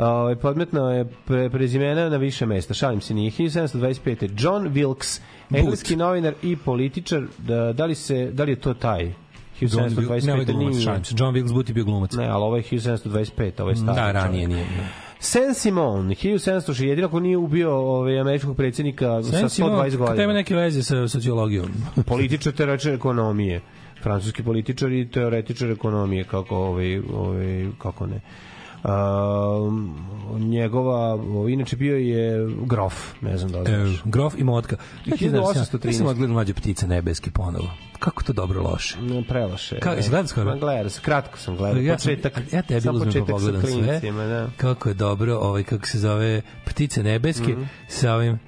Ovaj 0.00 0.36
podmetno 0.36 0.90
je 0.90 1.04
pre, 1.24 1.50
prezimena 1.50 2.08
na 2.08 2.16
više 2.16 2.46
mesta. 2.46 2.74
Šalim 2.74 3.00
se, 3.00 3.14
nije 3.14 3.30
1725. 3.30 4.30
John 4.38 4.68
Wilkes, 4.68 5.20
engleski 5.54 5.96
novinar 5.96 6.34
i 6.42 6.56
političar. 6.56 7.22
Da, 7.38 7.72
da 7.72 7.86
li 7.86 7.94
se 7.94 8.30
da 8.32 8.44
li 8.44 8.52
je 8.52 8.56
to 8.56 8.74
taj? 8.74 9.12
John 9.60 9.84
Wilkes, 9.84 10.26
ne, 10.26 10.32
ovaj 10.32 10.44
1725 10.44 10.52
glumac, 10.52 10.82
šalim 10.84 11.04
se. 11.04 11.14
John 11.18 11.34
Wilkes 11.34 11.52
Booth 11.52 11.70
je 11.70 11.74
bio 11.74 11.84
glumac. 11.84 12.12
Ne, 12.12 12.26
ali 12.26 12.44
ovo 12.44 12.56
je 12.56 12.62
1725, 12.62 13.60
ovo 13.60 13.70
je 13.70 13.76
stari. 13.76 13.96
Da, 13.96 14.12
ranije 14.12 14.48
nije. 14.48 14.64
Da. 14.64 14.84
Saint 15.18 15.56
Simon, 15.56 16.08
1706, 16.08 16.82
jedino 16.82 17.06
ako 17.08 17.20
nije 17.20 17.36
ubio 17.36 17.72
ovaj, 17.72 18.20
američkog 18.20 18.56
predsjednika 18.56 19.22
sa 19.22 19.30
Sensi 19.30 19.62
ima- 19.62 19.70
120 19.70 19.82
Kad 19.82 19.92
ima 19.92 20.06
godina. 20.06 20.32
neke 20.32 20.54
veze 20.54 20.82
sa 20.82 21.08
sociologijom. 21.08 21.68
Političar 22.06 22.52
teoretičar 22.52 22.92
ekonomije. 22.94 23.60
Francuski 24.02 24.42
političar 24.42 24.92
i 24.92 25.08
teoretičar 25.10 25.70
ekonomije, 25.70 26.24
kako, 26.24 26.56
ovaj, 26.56 26.98
ovaj, 26.98 27.66
kako 27.78 28.06
ne. 28.06 28.20
Um, 28.82 29.94
njegova, 30.40 30.98
ovaj, 31.14 31.52
inače 31.52 31.76
bio 31.76 31.96
je 31.96 32.48
grof, 32.58 32.94
ne 33.20 33.36
znam 33.36 33.52
da 33.52 33.58
li 33.60 33.70
E, 33.72 33.76
znaš. 33.76 34.02
grof 34.04 34.34
i 34.38 34.44
motka. 34.44 34.76
Ja 35.06 35.16
ti 35.16 35.28
znam, 35.28 35.42
ja 35.42 35.48
1813. 35.48 35.92
sam 35.92 36.06
odgledao 36.06 36.34
mlađe 36.34 36.54
ptice 36.54 36.86
nebeski 36.86 37.30
ponovo. 37.30 37.70
Kako 37.98 38.22
to 38.22 38.32
dobro 38.32 38.62
loše. 38.62 39.00
Ne, 39.00 39.24
Preloše. 39.24 39.78
Kako, 39.78 39.96
jesi 39.96 40.10
gledao 40.10 40.26
skoro? 40.26 40.46
Ma, 40.46 40.56
Gledao 40.56 40.90
sam, 40.90 41.02
kratko 41.02 41.38
sam 41.38 41.56
gledao. 41.56 41.82
Ja, 41.82 41.98
sam, 41.98 42.10
početak, 42.10 42.42
ja 42.52 42.62
tebi 42.62 42.80
sam 42.80 42.94
uzmem 42.96 43.12
pa 43.16 43.24
pogledam 43.24 43.62
sve. 43.62 43.72
klincima, 43.72 44.24
da. 44.24 44.48
Kako 44.56 44.88
je 44.88 44.94
dobro, 44.94 45.36
ovaj, 45.36 45.62
kako 45.64 45.86
se 45.86 45.98
zove, 45.98 46.42
ptice 46.66 47.02
nebeske, 47.02 47.52
Mhm. 47.52 47.62
sa 47.88 48.14
ovim... 48.14 48.38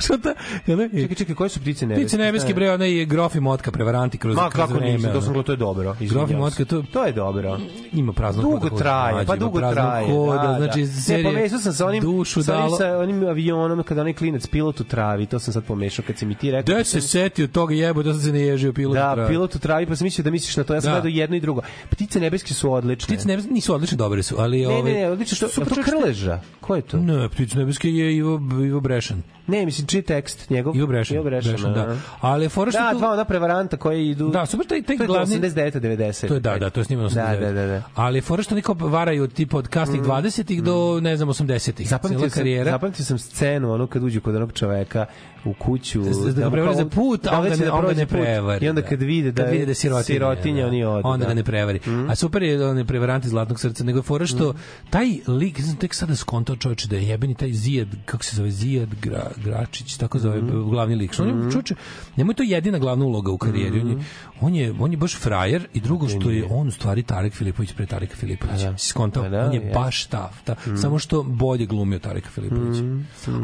Što 0.00 0.18
ta? 0.18 0.34
Čekaj, 0.92 1.14
čekaj, 1.16 1.34
koje 1.34 1.50
su 1.50 1.60
ptice 1.60 1.86
nebeske? 1.86 2.02
Ptice 2.02 2.18
nebeske, 2.18 2.54
bre, 2.54 2.70
onaj 2.70 2.90
je 2.90 3.04
grof 3.04 3.34
i 3.34 3.40
motka 3.40 3.70
prevaranti 3.70 4.18
kroz, 4.18 4.36
Ma, 4.36 4.42
kroz 4.42 4.52
kako 4.58 4.74
vreme. 4.74 4.92
nisam, 4.92 5.12
to 5.12 5.20
sam 5.20 5.32
gledao, 5.32 5.42
to 5.44 5.52
je 5.52 5.56
dobro. 5.58 5.96
Grof 6.02 6.30
i 6.30 6.36
motka, 6.36 6.64
to, 6.64 6.82
To 6.82 7.04
je 7.04 7.12
dobro. 7.12 7.58
Ima 7.92 8.12
prazno 8.12 8.42
Dugo 8.42 8.70
traje, 8.70 9.12
mlađe, 9.12 9.26
pa 9.26 9.36
dugo 9.36 9.60
traje. 9.60 10.06
hoda, 10.12 10.42
da, 10.42 10.56
znači, 10.58 10.80
da. 10.80 10.86
serija 10.86 11.30
ne, 11.30 11.36
pomešao 11.36 11.58
sam 11.58 11.72
sa 11.72 11.86
onim, 11.86 12.02
dušu 12.02 12.42
sa 12.42 12.56
onim, 12.58 12.76
sa 12.78 12.98
onim 12.98 13.26
avionom 13.26 13.82
kada 13.82 14.00
onaj 14.00 14.12
klinac 14.12 14.46
pilot 14.46 14.80
u 14.80 14.84
travi, 14.84 15.26
to 15.26 15.38
sam 15.38 15.52
sad 15.54 15.64
pomešao 15.64 16.04
kad 16.06 16.18
si 16.18 16.26
mi 16.26 16.34
ti 16.34 16.50
rekao. 16.50 16.74
Gde 16.74 16.84
se 16.84 17.00
setio 17.00 17.46
toga 17.46 17.74
jebo, 17.74 18.02
da 18.02 18.12
sam 18.12 18.22
se 18.22 18.32
ne 18.32 18.40
ježio 18.40 18.72
pilot. 18.72 18.94
Da, 18.94 19.14
travi. 19.14 19.28
pilot 19.28 19.54
u 19.54 19.58
travi, 19.58 19.86
pa 19.86 19.96
sam 19.96 20.04
mislio 20.04 20.22
da 20.24 20.30
misliš 20.30 20.56
na 20.56 20.64
to. 20.64 20.74
Ja 20.74 20.80
sam 20.80 20.88
Da. 20.92 21.00
gledao 21.00 21.16
jedno 21.18 21.36
i 21.36 21.40
drugo. 21.40 21.60
Ptice 21.90 22.20
nebeske 22.20 22.54
su 22.54 22.72
odlične. 22.72 23.06
Ptice 23.16 23.28
nebeske 23.28 23.50
nisu 23.50 23.74
odlične, 23.74 23.96
dobre 23.96 24.22
su, 24.22 24.34
ali... 24.38 24.60
Ne, 24.60 24.68
ove, 24.68 24.92
ne, 24.92 25.00
ne, 25.00 25.10
odlično. 25.10 25.36
Što, 25.36 25.48
super 25.48 25.72
a 25.72 25.74
to 25.74 25.82
Krleža? 25.82 26.40
Ko 26.60 26.76
je 26.76 26.82
to? 26.82 26.96
Ne, 26.96 27.28
ptice 27.28 27.58
nebeske 27.58 27.90
je 27.90 28.16
Ivo, 28.16 28.40
Ivo 28.66 28.80
Brešan. 28.80 29.22
Ne, 29.48 29.64
mislim, 29.64 29.86
čiji 29.86 30.02
tekst 30.02 30.50
njegov? 30.50 30.76
Ivo 30.76 30.86
Brešan. 30.86 31.14
Ivo 31.14 31.24
Brešan, 31.24 31.52
Brešan, 31.52 31.74
da. 31.74 31.96
Ali 32.20 32.44
je 32.44 32.48
fora 32.48 32.70
što 32.70 32.80
Da, 32.80 32.90
tu- 32.92 32.98
dva 32.98 33.12
ona 33.12 33.24
prevaranta 33.24 33.76
koje 33.76 34.10
idu... 34.10 34.28
Da, 34.28 34.46
super, 34.46 34.66
taj, 34.66 34.82
taj 34.82 34.96
to 34.96 35.02
je 35.02 35.06
glavni... 35.06 35.36
89 35.36 35.72
90 35.72 36.28
To 36.28 36.34
je, 36.34 36.40
da, 36.40 36.58
da, 36.58 36.70
to 36.70 36.80
je 36.80 36.84
snimano 36.84 37.08
Da, 37.08 37.14
89. 37.22 37.40
da, 37.40 37.52
da, 37.52 37.66
da. 37.66 37.82
Ali 37.94 38.18
je 38.18 38.22
fora 38.22 38.42
što 38.42 38.54
niko 38.54 38.74
varaju 38.74 39.22
od 39.22 39.32
tipa 39.32 39.58
od 39.58 39.68
kasnih 39.68 40.02
20-ih 40.02 40.62
do, 40.62 40.98
ne 41.00 41.16
znam, 41.16 41.28
80-ih. 41.28 41.88
Zapamtio 41.88 42.18
sam, 42.20 42.30
karijera. 42.30 42.70
zapamtio 42.70 43.04
sam 43.04 43.18
scenu, 43.18 43.72
ono 43.72 43.86
kad 43.86 44.02
uđu 44.02 44.20
kod 44.20 44.36
onog 44.36 44.52
čoveka 44.52 45.06
u 45.44 45.52
kuću. 45.52 46.02
Da, 46.02 46.32
da 46.32 46.50
kao- 46.50 46.74
za 46.74 46.86
put, 46.86 47.26
a 47.26 47.30
da 47.30 47.36
onda 47.36 47.48
hoće 47.48 47.60
ne, 47.60 47.66
da 47.66 47.74
onda 47.74 47.92
ne 47.92 48.06
prevari. 48.06 48.66
I 48.66 48.68
onda 48.68 48.82
kad 48.82 49.02
vide 49.02 49.32
da, 49.32 49.42
kad 49.42 49.52
vide 49.52 49.64
da 49.64 49.70
je 49.70 49.74
sirotinja, 49.74 50.04
sirotinja 50.04 50.62
da. 50.62 50.68
oni 50.68 50.84
odu. 50.84 51.08
onda 51.08 51.24
da. 51.24 51.28
ga 51.28 51.34
ne 51.34 51.44
prevari. 51.44 51.80
A 52.08 52.14
super 52.14 52.42
je 52.42 52.66
on 52.66 52.78
je 52.78 52.84
prevarant 52.84 53.24
iz 53.24 53.30
Zlatnog 53.30 53.60
srca, 53.60 53.84
nego 53.84 53.98
je 53.98 54.02
fora 54.02 54.26
što 54.26 54.54
taj 54.90 55.06
lik, 55.26 55.60
sam 55.60 55.76
tek 55.76 55.94
sada 55.94 56.16
skontao 56.16 56.56
čoveče 56.56 56.88
da 56.88 56.96
je 56.96 57.08
jebeni 57.08 57.34
taj 57.34 57.52
Zijad, 57.52 57.88
kako 58.04 58.24
se 58.24 58.36
zove 58.36 58.50
Zijad 58.50 58.88
Gra, 59.02 59.30
Gračić, 59.44 59.96
tako 59.96 60.18
zove 60.18 60.40
glavni 60.70 60.94
lik. 60.94 61.12
Što 61.12 61.22
on 61.22 61.44
je 61.44 61.52
čoveče, 61.52 61.74
njemu 62.16 62.30
je 62.30 62.36
to 62.36 62.42
jedina 62.42 62.78
glavna 62.78 63.04
uloga 63.04 63.32
u 63.32 63.38
karijeri. 63.38 63.80
On 63.80 63.88
je 63.90 63.98
on 64.40 64.54
je 64.54 64.74
on 64.78 64.90
je 64.90 64.96
baš 64.96 65.16
frajer 65.16 65.66
i 65.74 65.80
drugo 65.80 66.08
što 66.08 66.30
je 66.30 66.46
on 66.50 66.68
u 66.68 66.70
stvari 66.70 67.02
Tarek 67.02 67.34
Filipović 67.34 67.72
pre 67.72 67.86
Tareka 67.86 68.16
Filipovića. 68.16 68.78
Si 68.78 68.88
skontao? 68.88 69.22
Pa 69.22 69.28
da, 69.28 69.44
on 69.44 69.52
je 69.52 69.70
baš 69.74 70.06
tav, 70.06 70.28
ta, 70.44 70.54
samo 70.82 70.98
što 70.98 71.22
bolje 71.22 71.66
glumi 71.66 71.96
od 71.96 72.02
Tareka 72.02 72.30
Filipovića. 72.30 72.82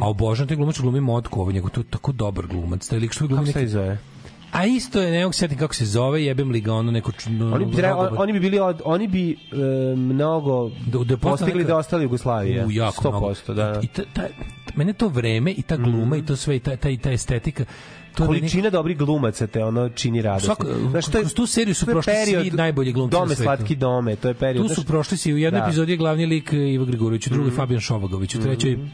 A 0.01 0.09
obožavam 0.09 0.49
taj 0.49 0.57
glumač 0.57 0.81
glumi 0.81 1.01
Motku, 1.01 1.41
ovo 1.41 1.53
njegov 1.53 1.71
to 1.71 1.83
tako 1.95 2.13
dobar 2.15 2.47
glumac. 2.47 2.89
Taj 2.89 2.99
lik 2.99 3.13
što 3.13 3.27
glumi 3.27 3.47
neki 3.47 3.69
zove? 3.69 3.99
A 4.53 4.67
isto 4.67 5.01
je, 5.01 5.11
ne 5.11 5.23
mogu 5.23 5.33
se 5.33 5.39
setim 5.39 5.59
kako 5.59 5.75
se 5.75 5.87
zove, 5.87 6.25
jebem 6.25 6.51
li 6.51 6.61
ga 6.61 6.73
ono 6.75 6.91
neko... 6.93 7.13
čudno- 7.13 7.53
Oni 7.53 7.65
bi, 7.67 7.73
treba, 7.73 8.03
mnogo- 8.03 8.17
oni 8.19 8.33
bi 8.33 8.41
bili 8.41 8.59
od, 8.61 8.83
oni 8.85 9.09
bi 9.09 9.23
e, 9.33 9.37
mnogo 9.97 10.71
Da- 10.87 10.99
da 11.01 11.15
je 11.15 11.17
postigli 11.19 11.53
neka- 11.55 11.67
da 11.67 11.77
ostali 11.77 12.03
Jugoslavije. 12.05 12.67
U, 12.67 12.71
jako 12.71 13.09
100%, 13.11 13.55
da. 13.55 13.81
I 13.83 13.87
ta, 13.89 14.03
ta, 14.13 14.23
mene 14.77 14.93
to 14.93 15.09
vreme 15.09 15.51
i 15.53 15.63
ta 15.63 15.77
gluma 15.77 16.17
i 16.17 16.23
to 16.23 16.37
sve 16.37 16.57
i 16.57 16.61
ta, 16.61 16.77
ta, 16.77 16.91
i 16.91 16.97
ta 16.99 17.11
estetika 17.13 17.65
to 18.15 18.23
je 18.23 18.27
Količina 18.29 18.71
dobrih 18.71 18.97
glumaca 18.99 19.47
te 19.47 19.65
ono 19.65 19.89
čini 19.89 20.23
radost. 20.23 20.47
Svako- 20.47 20.93
kroz 21.13 21.35
tu 21.35 21.47
seriju 21.47 21.75
su 21.75 21.87
prošli 21.87 22.13
svi 22.27 22.51
najbolji 22.53 22.93
glumci 22.93 23.15
na 23.15 23.21
Dome, 23.21 23.29
svetu. 23.29 23.43
slatki 23.45 23.77
dome, 23.77 24.17
to 24.17 24.29
je 24.29 24.35
period. 24.35 24.69
Tu 24.69 24.75
su 24.75 24.85
prošli 24.85 25.17
svi 25.17 25.35
u 25.35 25.39
jednoj 25.39 25.61
Da. 25.61 25.67
epizodi 25.67 25.93
je 25.93 25.97
glavni 25.97 26.27
lik 26.27 26.53
Ivo 26.53 26.85
Grigorović, 26.85 27.27
u 27.27 27.31
drugoj 27.31 27.51
Fabijan 27.51 27.81
Šovagović, 27.81 28.35
u 28.35 28.41
trećoj 28.41 28.75
Znaš, 28.75 28.91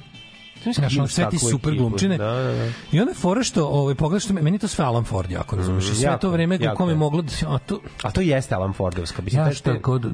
Znaš, 0.64 0.98
ono, 0.98 1.08
sve 1.08 1.28
ti 1.30 1.38
super 1.40 1.70
ekipu, 1.70 1.80
glumčine. 1.80 2.18
Da, 2.18 2.24
da, 2.26 2.52
da. 2.52 2.68
I 2.92 3.00
onda 3.00 3.14
fora 3.14 3.42
što, 3.42 3.66
ovaj, 3.66 3.94
pogledaš, 3.94 4.24
što 4.24 4.34
me- 4.34 4.42
meni 4.42 4.54
je 4.54 4.58
to 4.58 4.68
sve 4.68 4.84
Alan 4.84 5.04
Ford 5.04 5.30
jako, 5.30 5.56
razumiješ? 5.56 5.84
I 5.84 5.94
sve 5.94 6.04
jako, 6.04 6.18
to 6.18 6.30
vreme 6.30 6.56
u 6.56 6.62
jako 6.62 6.76
kome 6.76 6.92
je. 6.92 6.96
moglo 6.96 7.22
da. 7.22 7.32
A, 7.46 7.58
to, 7.58 7.80
A 8.02 8.10
to 8.10 8.20
jeste 8.20 8.54
Alan 8.54 8.72
Fordovska. 8.72 9.22
Mislim, 9.22 9.42
ja 9.42 9.52
šta 9.52 9.70
taj- 9.70 9.80
god, 9.80 10.06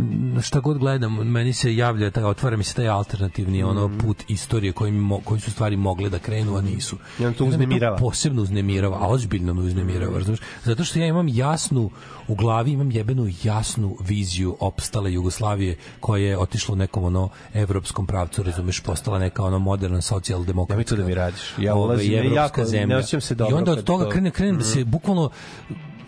šta 0.42 0.60
god 0.60 0.78
gledam, 0.78 1.14
meni 1.14 1.52
se 1.52 1.76
javlja, 1.76 2.10
taj, 2.10 2.24
otvara 2.24 2.56
mi 2.56 2.64
se 2.64 2.74
taj 2.74 2.88
alternativni 2.88 3.62
ono 3.62 3.88
Mm. 3.88 3.98
put 3.98 4.22
istorije 4.28 4.72
koji, 4.72 4.92
mo, 4.92 5.20
koji 5.20 5.40
su 5.40 5.50
stvari 5.50 5.76
mogle 5.76 6.10
da 6.10 6.18
krenu, 6.18 6.56
a 6.56 6.60
nisu. 6.62 6.96
On 7.20 7.34
to 7.34 7.44
uznemirava. 7.44 7.96
posebno 7.96 8.42
uznemirava, 8.42 8.96
a 8.96 9.08
ozbiljno 9.08 9.54
me 9.54 9.62
uznemirava, 9.62 10.18
razumiješ? 10.18 10.40
Zato 10.64 10.84
što 10.84 10.98
ja 10.98 11.06
imam 11.06 11.28
jasnu, 11.28 11.90
u 12.28 12.34
glavi 12.34 12.70
imam 12.70 12.90
jebenu 12.90 13.28
jasnu 13.42 13.96
viziju 14.00 14.56
opstale 14.60 15.12
Jugoslavije 15.12 15.76
koja 16.00 16.22
je 16.22 16.38
otišla 16.38 16.72
u 16.72 16.76
nekom 16.76 17.04
ono 17.04 17.28
evropskom 17.54 18.06
pravcu, 18.06 18.42
razumeš, 18.42 18.80
postala 18.80 19.18
neka 19.18 19.44
ono 19.44 19.58
moderna 19.58 20.00
socijaldemokratska. 20.00 20.74
Nemoj 20.74 20.84
to 20.84 20.96
da 20.96 21.04
mi 21.04 21.14
radiš. 21.14 21.54
Ja 21.58 21.74
ovaj, 21.74 21.86
ulazim, 21.86 22.12
ne, 22.12 22.18
evropska 22.18 22.36
jako- 22.36 22.60
ne 22.60 22.66
zemlja. 22.66 22.98
osjećam 22.98 23.20
se 23.20 23.34
I 23.34 23.36
dobro 23.36 23.56
onda 23.56 23.72
od 23.72 23.84
toga 23.84 24.04
to- 24.04 24.10
krenem, 24.10 24.32
krenem 24.32 24.58
da 24.58 24.64
se 24.64 24.84
bukvalno 24.84 25.30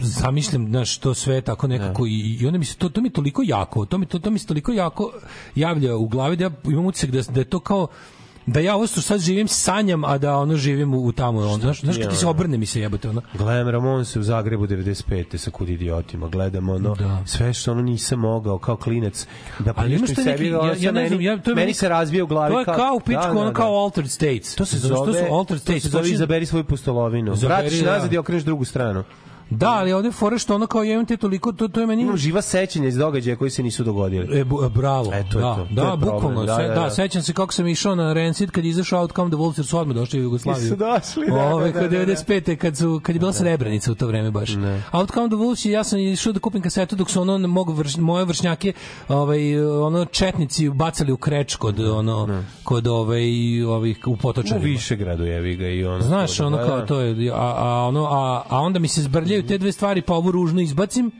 zamišljam 0.00 0.68
znaš 0.68 0.98
to 0.98 1.14
sve 1.14 1.40
tako 1.40 1.66
nekako 1.66 2.06
i, 2.06 2.10
i 2.40 2.46
onda 2.46 2.58
mi 2.58 2.64
se 2.64 2.76
to 2.76 2.88
to 2.88 3.00
mi 3.00 3.10
toliko 3.10 3.42
jako 3.44 3.86
to 3.86 3.98
mi 3.98 4.06
to 4.06 4.18
to 4.18 4.30
mi 4.30 4.38
se 4.38 4.46
toliko 4.46 4.72
jako 4.72 5.12
javlja 5.54 5.96
u 5.96 6.08
glavi 6.08 6.36
da 6.36 6.44
ja 6.44 6.50
imam 6.64 6.86
utisak 6.86 7.10
da, 7.10 7.22
da 7.22 7.40
je 7.40 7.44
to 7.44 7.60
kao 7.60 7.86
da 8.48 8.60
ja 8.60 8.74
ovo 8.74 8.86
što 8.86 9.00
sad 9.00 9.20
živim 9.20 9.48
sanjam, 9.48 10.04
a 10.04 10.18
da 10.18 10.36
ono 10.36 10.56
živim 10.56 10.94
u, 10.94 11.12
tamo. 11.12 11.40
On, 11.40 11.60
znaš, 11.60 11.80
znaš 11.80 11.96
kad 11.98 12.10
ti 12.10 12.16
se 12.16 12.26
obrne 12.26 12.58
mi 12.58 12.66
se 12.66 12.80
jebote. 12.80 13.08
Ono. 13.08 13.22
Gledam 13.34 13.68
Ramonse 13.68 14.18
u 14.18 14.22
Zagrebu 14.22 14.66
95. 14.66 15.36
sa 15.36 15.50
kud 15.50 15.68
idiotima. 15.68 16.28
Gledam 16.28 16.68
ono, 16.68 16.94
Da. 16.94 17.22
sve 17.26 17.52
što 17.52 17.72
ono 17.72 17.82
nisam 17.82 18.18
mogao 18.18 18.58
kao 18.58 18.76
klinec 18.76 19.26
da 19.58 19.74
neki, 19.78 20.14
sebi. 20.14 20.54
ono 20.54 20.68
ja, 20.68 20.74
ja 20.78 20.92
ne 20.92 21.00
meni, 21.02 21.08
znam, 21.08 21.20
ja, 21.20 21.38
to 21.38 21.50
je 21.50 21.54
meni 21.54 21.74
se 21.74 21.88
razvije 21.88 22.22
u 22.22 22.26
glavi. 22.26 22.52
To 22.52 22.58
je 22.58 22.64
kao 22.64 22.94
u 22.94 23.00
pičku, 23.00 23.22
Da, 23.22 23.32
da, 23.34 23.40
ono 23.40 23.50
da. 23.50 23.54
kao 23.54 23.74
Altered 23.76 24.10
States. 24.10 24.54
To 24.54 24.64
se 24.64 24.78
zove, 24.78 25.12
su 25.12 25.34
Altered 25.34 25.60
to 25.60 25.64
States. 25.64 25.82
se 25.82 25.88
zove 25.88 26.10
izaberi 26.10 26.46
svoju 26.46 26.64
pustolovinu. 26.64 27.34
Vratiš 27.34 27.80
da. 27.80 27.92
nazad 27.92 28.12
i 28.12 28.18
okreneš 28.18 28.42
drugu 28.44 28.64
stranu. 28.64 29.04
Da, 29.50 29.70
ali 29.70 29.92
ovde 29.92 30.08
je 30.08 30.12
fora 30.12 30.38
što 30.38 30.54
ono 30.54 30.66
kao 30.66 30.82
jevim 30.82 31.06
te 31.06 31.16
toliko, 31.16 31.52
to, 31.52 31.68
to 31.68 31.80
je 31.80 31.86
meni... 31.86 32.02
Imam 32.02 32.16
živa 32.16 32.42
sećanja 32.42 32.88
iz 32.88 32.96
događaja 32.96 33.36
koji 33.36 33.50
se 33.50 33.62
nisu 33.62 33.84
dogodili. 33.84 34.40
E, 34.40 34.44
bu, 34.44 34.64
e, 34.64 34.68
bravo. 34.68 35.12
E, 35.14 35.24
to 35.32 35.38
je 35.38 35.42
da, 35.42 35.54
to. 35.54 35.64
To 35.64 35.74
Da, 35.74 35.82
je 35.82 35.88
problem. 35.88 36.10
bukvalno. 36.14 36.44
Da, 36.44 36.56
Da, 36.56 36.62
da, 36.62 36.68
da, 36.74 36.80
da. 36.80 36.90
sećam 36.90 37.22
se 37.22 37.32
kako 37.32 37.52
sam 37.52 37.66
išao 37.68 37.94
na 37.94 38.12
Rancid 38.12 38.50
kad 38.50 38.64
je 38.64 38.70
izašao 38.70 39.00
Outcome 39.00 39.30
the 39.30 39.36
Wolves 39.36 39.58
jer 39.58 39.66
su 39.66 39.78
odmah 39.78 39.96
došli 39.96 40.20
u 40.20 40.22
Jugoslaviju. 40.22 40.68
Su 40.68 40.76
došli, 40.76 41.26
da, 41.26 41.54
Ove, 41.54 41.72
da, 41.72 41.80
da, 41.80 41.88
da. 41.88 41.96
95. 41.96 42.56
kad, 42.56 42.76
su, 42.76 43.00
kad 43.02 43.14
je 43.16 43.20
bila 43.20 43.32
Srebrenica 43.32 43.92
u 43.92 43.94
to 43.94 44.06
vreme 44.06 44.30
baš. 44.30 44.50
Outcome 44.92 45.28
the 45.28 45.36
Wolves 45.36 45.68
ja 45.68 45.84
sam 45.84 45.98
išao 45.98 46.32
da 46.32 46.40
kupim 46.40 46.62
kasetu 46.62 46.96
dok 46.96 47.10
su 47.10 47.20
ono 47.20 47.48
mog 47.48 47.78
vrš, 47.78 47.96
moje 47.96 48.24
vršnjake 48.24 48.72
ovaj, 49.08 49.60
ono 49.60 50.04
četnici 50.04 50.68
bacali 50.68 51.12
u 51.12 51.16
kreč 51.16 51.56
kod 51.56 51.80
ono 51.80 52.42
kod 52.64 52.86
ovaj 52.86 53.62
ovih 53.62 53.98
u 54.06 54.10
U 54.12 54.16
potočarima. 54.16 54.64
Višegradu 54.64 55.24
je 55.24 55.56
ga 55.56 55.68
i 55.68 55.84
ono. 55.84 56.00
Znaš, 56.00 56.36
to, 56.36 56.46
ono 56.46 56.56
da, 56.56 56.66
kao 56.66 56.78
da. 56.78 56.86
to 56.86 57.00
je, 57.00 57.30
a, 57.32 57.54
a, 57.56 57.84
ono, 57.88 58.04
a, 58.04 58.42
a 58.48 58.60
onda 58.60 58.78
mi 58.78 58.88
se 58.88 59.02
zbrljaju 59.02 59.37
te 59.42 59.58
dve 59.58 59.72
stvari, 59.72 60.02
pa 60.02 60.14
ovu 60.14 60.32
ružnu 60.32 60.60
izbacim 60.60 61.10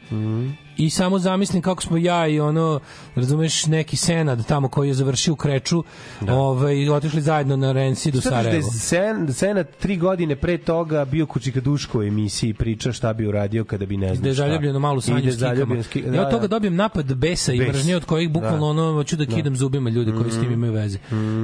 i 0.79 0.91
samo 0.91 1.19
zamislim 1.19 1.63
kako 1.63 1.83
smo 1.83 1.97
ja 1.97 2.27
i 2.27 2.41
ono, 2.41 2.81
razumeš, 3.15 3.67
neki 3.67 3.97
senad 3.97 4.47
tamo 4.47 4.69
koji 4.69 4.89
je 4.89 4.95
završio 4.95 5.33
u 5.33 5.37
Kreču, 5.37 5.85
ovaj, 6.23 6.89
otišli 6.89 7.21
zajedno 7.23 7.57
na 7.57 7.73
Rensid 7.73 8.15
u 8.15 8.21
Šta 8.21 8.31
kažeš 8.31 8.55
da. 8.55 8.63
Sen, 8.63 9.33
Senat 9.33 9.67
tri 9.73 9.97
godine 9.97 10.37
pre 10.37 10.59
toga 10.59 11.05
bio 11.05 11.27
Kučika 11.27 11.61
Duško 11.61 11.99
u 11.99 12.03
emisiji 12.03 12.55
priča 12.55 12.93
šta 12.93 13.13
bi 13.13 13.27
uradio 13.27 13.65
kada 13.65 13.87
bi 13.87 13.97
ne 13.97 14.07
I 14.07 14.11
znam 14.11 14.23
da 14.23 14.29
je 14.29 14.35
šta. 14.35 14.43
zaljubljeno 14.43 14.79
malu 14.79 14.99
I 14.99 15.03
sanju 15.03 15.21
da 15.21 15.29
je 15.29 15.33
s 15.33 15.37
kikama. 15.37 15.83
ki- 15.85 16.01
Ja 16.01 16.11
da, 16.13 16.23
od 16.23 16.31
toga 16.31 16.41
da. 16.41 16.49
dobijem 16.49 16.77
napad 16.77 17.15
besa 17.15 17.53
i 17.53 17.59
Bes. 17.59 17.69
mržnje 17.69 17.97
od 17.97 18.05
kojih 18.05 18.31
bukvalno 18.31 18.59
Da. 18.59 18.65
ono 18.65 18.93
hoću 18.93 19.17
da 19.17 19.27
kidam 19.27 19.57
zubima 19.57 19.91
ljudi 19.91 20.13
koji 20.13 20.31
s 20.31 20.35
tim 20.35 20.53
imaju 20.53 20.73
veze. 20.73 20.99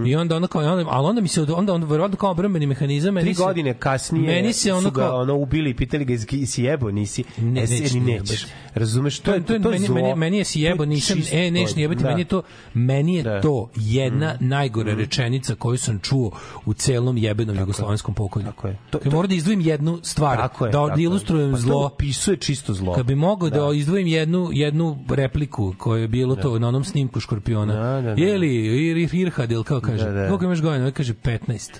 I 0.06 0.16
onda 0.16 0.36
ono 0.36 0.46
kao 0.46 0.62
onda, 0.62 0.84
ali 0.88 1.06
onda 1.06 1.20
mi 1.20 1.28
se 1.28 1.42
onda 1.42 1.72
on 1.72 1.84
verovatno 1.84 2.16
kao 2.16 2.30
obrambeni 2.30 2.66
mehanizam 2.66 3.16
Tri 3.16 3.34
se- 3.34 3.38
godine 3.38 3.74
kasnije 3.74 4.26
meni 4.26 4.52
se 4.52 4.72
ono 4.72 4.82
su 4.82 4.90
ga 4.90 5.00
kao 5.00 5.20
ono 5.20 5.34
ubili 5.36 5.70
i 5.70 5.74
pitali 5.74 6.04
ga 6.04 6.14
si 6.46 6.62
jebo, 6.62 6.90
nisi, 6.90 7.24
Ne, 7.38 7.60
e, 7.60 7.62
neću 7.62 8.00
nećeš. 8.00 8.42
jebati. 8.42 8.46
Razumeš, 8.74 9.20
to, 9.24 9.34
je, 9.34 9.42
to, 9.42 9.52
je 9.52 9.60
meni, 9.70 9.86
zlo. 9.86 9.94
meni, 9.94 10.14
meni 10.14 10.38
je 10.38 10.44
si 10.44 10.60
jebo, 10.60 10.76
To 10.76 10.82
je 10.82 10.86
nisam, 10.86 11.16
čisto 11.16 11.36
e, 11.36 11.50
neš 11.50 11.70
jebati, 11.76 12.02
Da. 12.02 12.08
meni 12.08 12.20
je 12.20 12.24
to, 12.24 12.42
meni 12.74 13.14
je 13.14 13.22
Da. 13.22 13.40
to 13.40 13.70
jedna 13.76 14.36
najgore 14.40 14.94
rečenica 14.94 15.54
koju 15.54 15.78
sam 15.78 15.98
čuo 16.00 16.30
u 16.64 16.74
celom 16.74 17.16
jebenom 17.18 17.56
jugoslovenskom 17.58 18.14
pokolju. 18.14 18.44
Tako 18.44 18.68
je. 18.68 18.78
To- 18.90 18.98
Kad 18.98 19.12
moram 19.12 19.28
da 19.28 19.34
izdvojim 19.34 19.60
jednu 19.60 19.98
stvar, 20.02 20.36
Tako 20.38 20.66
je, 20.66 20.72
da 20.72 20.78
tako 20.78 20.98
je. 21.00 21.04
ilustrujem 21.04 21.50
Pa 21.50 21.56
to 21.56 21.62
zlo, 21.62 21.86
opisuje 21.86 22.36
čisto 22.36 22.74
zlo. 22.74 22.92
kad 22.92 23.06
bi 23.06 23.14
mogao 23.14 23.50
da, 23.50 23.72
izdvojim 23.74 24.06
jednu 24.06 24.48
jednu 24.52 24.98
repliku 25.08 25.74
koja 25.78 26.00
je 26.00 26.08
bilo 26.08 26.36
to 26.36 26.58
na 26.58 26.68
onom 26.68 26.84
snimku 26.84 27.20
Škorpiona. 27.20 27.74
Da, 27.74 28.00
da, 28.02 28.14
da. 28.14 28.22
Je 28.22 28.38
li 28.38 28.54
Ir, 28.84 28.96
Irhad 29.14 29.52
ili 29.52 29.64
kao 29.64 29.80
kaže? 29.80 30.04
Da, 30.04 30.10
da. 30.12 30.26
Koliko 30.26 30.44
imaš 30.44 30.60
godina? 30.60 30.86
On 30.86 30.92
kaže 30.92 31.14
15. 31.14 31.70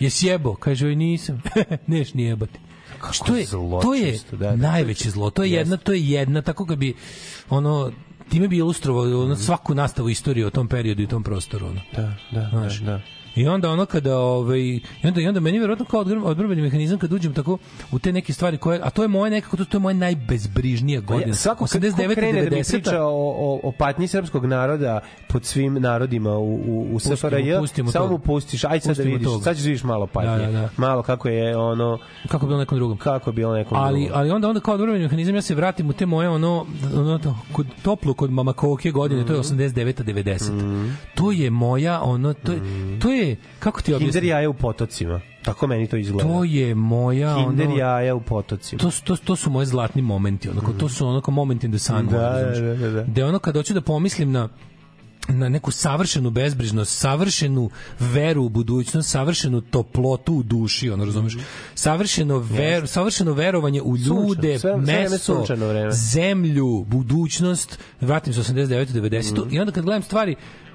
Je 0.00 0.10
sjebo? 0.10 0.54
Kaže, 0.54 0.86
oj 0.86 0.96
nisam. 0.96 1.42
Neš 1.86 2.14
ni 2.14 2.36
jebati. 3.06 3.16
Što 3.24 3.36
je, 3.36 3.44
zlo 3.44 3.80
to 3.82 3.94
je 3.94 4.12
čisto, 4.12 4.36
da, 4.36 4.50
da, 4.50 4.56
najveće 4.56 5.10
zlo. 5.10 5.30
To 5.30 5.42
je 5.42 5.50
Jeste. 5.50 5.60
jedna, 5.60 5.76
to 5.76 5.92
je 5.92 6.10
jedna, 6.10 6.42
tako 6.42 6.66
kad 6.66 6.78
bi 6.78 6.94
ono 7.50 7.92
time 8.28 8.48
bi 8.48 8.56
ilustrovao 8.56 9.22
ono, 9.22 9.36
svaku 9.36 9.74
nastavu 9.74 10.08
istorije 10.08 10.46
o 10.46 10.50
tom 10.50 10.68
periodu 10.68 11.02
i 11.02 11.06
tom 11.06 11.22
prostoru. 11.22 11.66
Ono. 11.66 11.80
Da, 11.96 12.14
da, 12.30 12.48
Znaš, 12.50 12.78
da, 12.78 12.86
da. 12.86 13.00
I 13.36 13.48
onda 13.48 13.70
ono 13.70 13.86
kada 13.86 14.18
ovaj 14.18 14.60
i 14.60 14.80
onda 15.04 15.20
i 15.20 15.26
onda 15.26 15.40
meni 15.40 15.58
verovatno 15.58 15.84
kao 15.84 16.00
odbrambeni 16.00 16.62
mehanizam 16.62 16.98
kad 16.98 17.12
uđem 17.12 17.34
tako 17.34 17.58
u 17.92 17.98
te 17.98 18.12
neke 18.12 18.32
stvari 18.32 18.58
koje 18.58 18.80
a 18.82 18.90
to 18.90 19.02
je 19.02 19.08
moje 19.08 19.30
nekako 19.30 19.56
to, 19.56 19.64
to 19.64 19.76
je 19.76 19.80
moje 19.80 19.94
najbezbrižnija 19.94 21.00
godina. 21.00 21.26
Pa 21.26 21.36
Svako 21.36 21.66
kad 21.66 21.80
ko 21.82 21.88
89 21.88 22.14
krene 22.14 22.32
da 22.40 22.50
mi 22.50 22.56
90 22.56 22.70
priča 22.72 23.02
o, 23.02 23.08
o, 23.08 23.60
o 23.62 23.72
patnji 23.72 24.08
srpskog 24.08 24.44
naroda 24.46 25.00
pod 25.28 25.44
svim 25.44 25.74
narodima 25.74 26.30
u, 26.30 26.54
u, 26.56 26.88
u 26.92 26.98
SFRJ, 27.00 27.54
samo 27.86 28.08
mu 28.08 28.18
pustiš, 28.18 28.64
aj 28.64 28.80
sad 28.80 28.96
da 28.96 29.02
vidiš, 29.02 29.24
toga. 29.24 29.44
sad 29.44 29.56
ćeš 29.56 29.62
da 29.62 29.68
vidiš 29.68 29.84
malo 29.84 30.06
patnje, 30.06 30.30
Da, 30.36 30.52
da, 30.52 30.52
da. 30.52 30.68
malo 30.76 31.02
kako 31.02 31.28
je 31.28 31.56
ono, 31.56 31.98
kako 32.28 32.46
bi 32.46 32.50
bilo 32.50 32.58
nekom 32.58 32.78
drugom. 32.78 32.96
kako 32.98 33.30
je 33.30 33.34
bilo 33.34 33.54
nekom 33.54 33.78
Ali, 33.78 34.00
drugom. 34.00 34.18
ali 34.18 34.30
onda 34.30 34.48
onda 34.48 34.60
kao 34.60 34.74
odbrambeni 34.74 35.02
mehanizam 35.02 35.34
ja 35.34 35.42
se 35.42 35.54
vratim 35.54 35.88
u 35.88 35.92
te 35.92 36.06
moje 36.06 36.28
ono, 36.28 36.66
ono 36.94 37.18
to, 37.18 37.36
kod 37.52 37.66
toplo 37.82 38.14
kod 38.14 38.30
mama 38.30 38.52
Koke 38.52 38.90
godine, 38.90 39.20
Mhm. 39.20 39.28
to 39.28 39.34
je 39.34 39.40
89 39.40 40.02
90. 40.04 40.90
To 41.14 41.32
je 41.32 41.50
moja 41.50 42.00
ono 42.02 42.32
to 42.34 42.52
je, 42.52 42.58
to 43.00 43.10
je 43.10 43.23
kako 43.58 43.82
ti 43.82 43.90
objasnim? 43.90 44.08
Kinder 44.08 44.24
jaja 44.26 44.50
u 44.50 44.54
potocima, 44.54 45.20
tako 45.42 45.66
meni 45.66 45.86
to 45.86 45.96
izgleda. 45.96 46.28
To 46.28 46.44
je 46.44 46.74
moja 46.74 47.36
Kinder 47.38 47.66
ono, 47.66 47.76
jaja 47.76 48.14
u 48.14 48.20
potocima. 48.22 48.80
to, 48.80 48.90
to, 49.04 49.16
to 49.16 49.36
su 49.36 49.50
moji 49.50 49.66
zlatni 49.66 50.02
momenti, 50.02 50.50
onako, 50.50 50.72
to 50.72 50.88
su 50.88 51.06
onako 51.06 51.30
moment 51.30 51.64
in 51.64 51.70
the 51.70 51.78
sun. 51.78 52.06
Da, 52.06 52.18
razumeš? 52.18 52.58
da, 52.58 52.74
da, 52.78 52.92
da. 52.92 53.02
Gde 53.02 53.24
ono 53.24 53.38
kad 53.38 53.56
hoću 53.56 53.74
da 53.74 53.80
pomislim 53.82 54.32
na 54.32 54.48
na 55.28 55.48
neku 55.48 55.70
savršenu 55.70 56.30
bezbrižnost, 56.30 56.98
savršenu 56.98 57.70
veru 58.00 58.42
u 58.42 58.48
budućnost, 58.48 59.10
savršenu 59.10 59.60
toplotu 59.60 60.34
u 60.34 60.42
duši, 60.42 60.90
ono 60.90 61.04
razumeš? 61.04 61.36
Savršeno 61.74 62.38
ver, 62.38 62.86
savršeno 62.86 63.32
verovanje 63.32 63.82
u 63.82 63.96
ljude, 63.98 64.58
sve- 64.58 64.76
mesto, 64.76 65.44
zemlju, 65.92 66.84
budućnost. 66.84 67.78
Vratim 68.00 68.32
se 68.32 68.40
89 68.40 68.86
90 68.90 69.38
Mhm. 69.38 69.54
i 69.54 69.60
onda 69.60 69.72
kad 69.72 69.84
gledam 69.84 70.02
stvari 70.02 70.34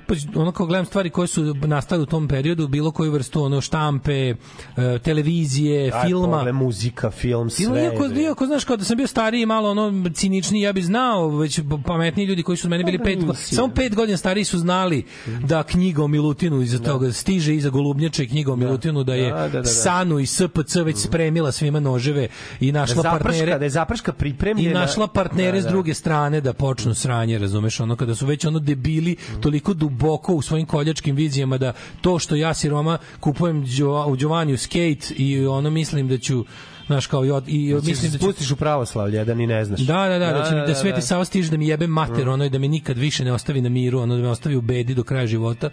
pa 0.09 0.39
ono 0.39 0.51
kao 0.51 0.65
gledam 0.65 0.85
stvari 0.85 1.09
koje 1.09 1.27
su 1.27 1.55
nastale 1.55 2.01
u 2.01 2.05
tom 2.05 2.27
periodu, 2.27 2.67
bilo 2.67 2.91
koju 2.91 3.11
vrstu 3.11 3.43
ono 3.43 3.61
štampe, 3.61 4.29
e, 4.77 4.99
televizije, 5.03 5.91
Aj, 5.93 6.07
filma. 6.07 6.27
pogledaj, 6.27 6.53
muzika, 6.53 7.11
film, 7.11 7.49
sve. 7.49 7.65
Ili 7.65 7.81
iako, 7.83 8.05
iako, 8.05 8.45
znaš, 8.45 8.63
kao 8.63 8.77
da 8.77 8.83
sam 8.83 8.97
bio 8.97 9.07
stariji, 9.07 9.45
malo 9.45 9.71
ono 9.71 10.09
ciničniji, 10.13 10.61
ja 10.61 10.73
bih 10.73 10.85
znao, 10.85 11.27
već 11.27 11.59
pametniji 11.85 12.25
ljudi 12.25 12.43
koji 12.43 12.57
su 12.57 12.67
od 12.67 12.69
mene 12.69 12.83
bili 12.83 12.97
Pa, 12.97 13.03
pet, 13.03 13.19
samo 13.35 13.67
pet 13.67 13.95
godina 13.95 14.17
stariji 14.17 14.43
su 14.43 14.57
znali 14.57 15.05
da 15.43 15.63
knjiga 15.63 16.03
o 16.03 16.07
Milutinu 16.07 16.61
iza 16.61 16.79
toga 16.79 17.11
stiže 17.13 17.55
iza 17.55 17.69
Golubnjače 17.69 18.25
knjiga 18.27 18.53
o 18.53 18.55
Milutinu, 18.55 19.03
da 19.03 19.13
je 19.15 19.31
Da, 19.31 19.37
da, 19.37 19.47
da, 19.47 19.61
da. 19.61 19.65
Sanu 19.65 20.19
i 20.19 20.25
SPC 20.25 20.75
već 20.85 20.97
spremila 20.97 21.51
svima 21.51 21.79
noževe 21.79 22.27
i 22.59 22.71
Da 22.71 22.79
našla 22.79 23.03
zaprška, 23.03 23.23
partnere 23.23 23.57
da 23.59 23.65
je 23.65 23.69
zaprška 23.69 24.11
i 24.11 24.15
pripremljena. 24.15 24.79
našla 24.79 25.07
partnere 25.07 25.51
Da, 25.51 25.61
s 25.61 25.65
da. 25.65 25.69
druge 25.69 25.93
strane 25.93 26.41
da 26.41 26.53
počnu 26.53 26.95
sranje, 26.95 27.37
razumeš, 27.37 27.79
ono 27.79 27.95
kada 27.95 28.15
su 28.15 28.25
već 28.25 28.45
ono 28.45 28.59
debili 28.59 29.15
toliko 29.41 29.73
duboko 29.73 29.98
u 30.27 30.41
svojim 30.41 30.65
koljačkim 30.65 31.15
vizijama 31.15 31.57
da 31.57 31.73
to 32.01 32.19
što 32.19 32.35
ja 32.35 32.53
siroma 32.53 32.97
kupujem 33.19 33.65
u 34.07 34.15
Giovanniu 34.15 34.57
skate 34.57 35.13
i 35.17 35.47
ono 35.47 35.69
mislim 35.69 36.07
da 36.07 36.17
ću 36.17 36.45
znaš 36.89 37.07
kao 37.07 37.25
i, 37.25 37.31
od- 37.31 37.49
i 37.49 37.73
Mislim 37.73 37.75
mislim 37.87 38.11
da 38.11 38.11
da 38.11 38.17
ću 38.17 38.23
spustiš 38.23 38.51
u 38.51 38.55
pravoslavlje, 38.55 39.25
da 39.25 39.33
ni 39.33 39.47
ne 39.47 39.65
znaš. 39.65 39.79
Da, 39.79 40.07
da, 40.07 40.19
da, 40.19 40.33
da, 40.33 40.45
će 40.45 40.55
mi- 40.55 40.61
da, 40.61 40.67
da, 40.67 40.75
Sveti 40.75 40.95
da. 40.97 41.01
Sava 41.01 41.25
stiže 41.25 41.51
da 41.51 41.57
mi 41.57 41.67
jebe 41.67 41.87
mater, 41.87 42.29
ono 42.29 42.45
i 42.45 42.49
da 42.49 42.59
me 42.59 42.67
nikad 42.67 42.97
više 42.97 43.25
ne 43.25 43.33
ostavi 43.33 43.61
na 43.61 43.69
miru, 43.69 43.99
ono 43.99 44.15
da 44.15 44.21
me 44.21 44.29
ostavi 44.29 44.55
u 44.55 44.61
bedi 44.61 44.95
do 44.95 45.03
kraja 45.03 45.27
života. 45.27 45.69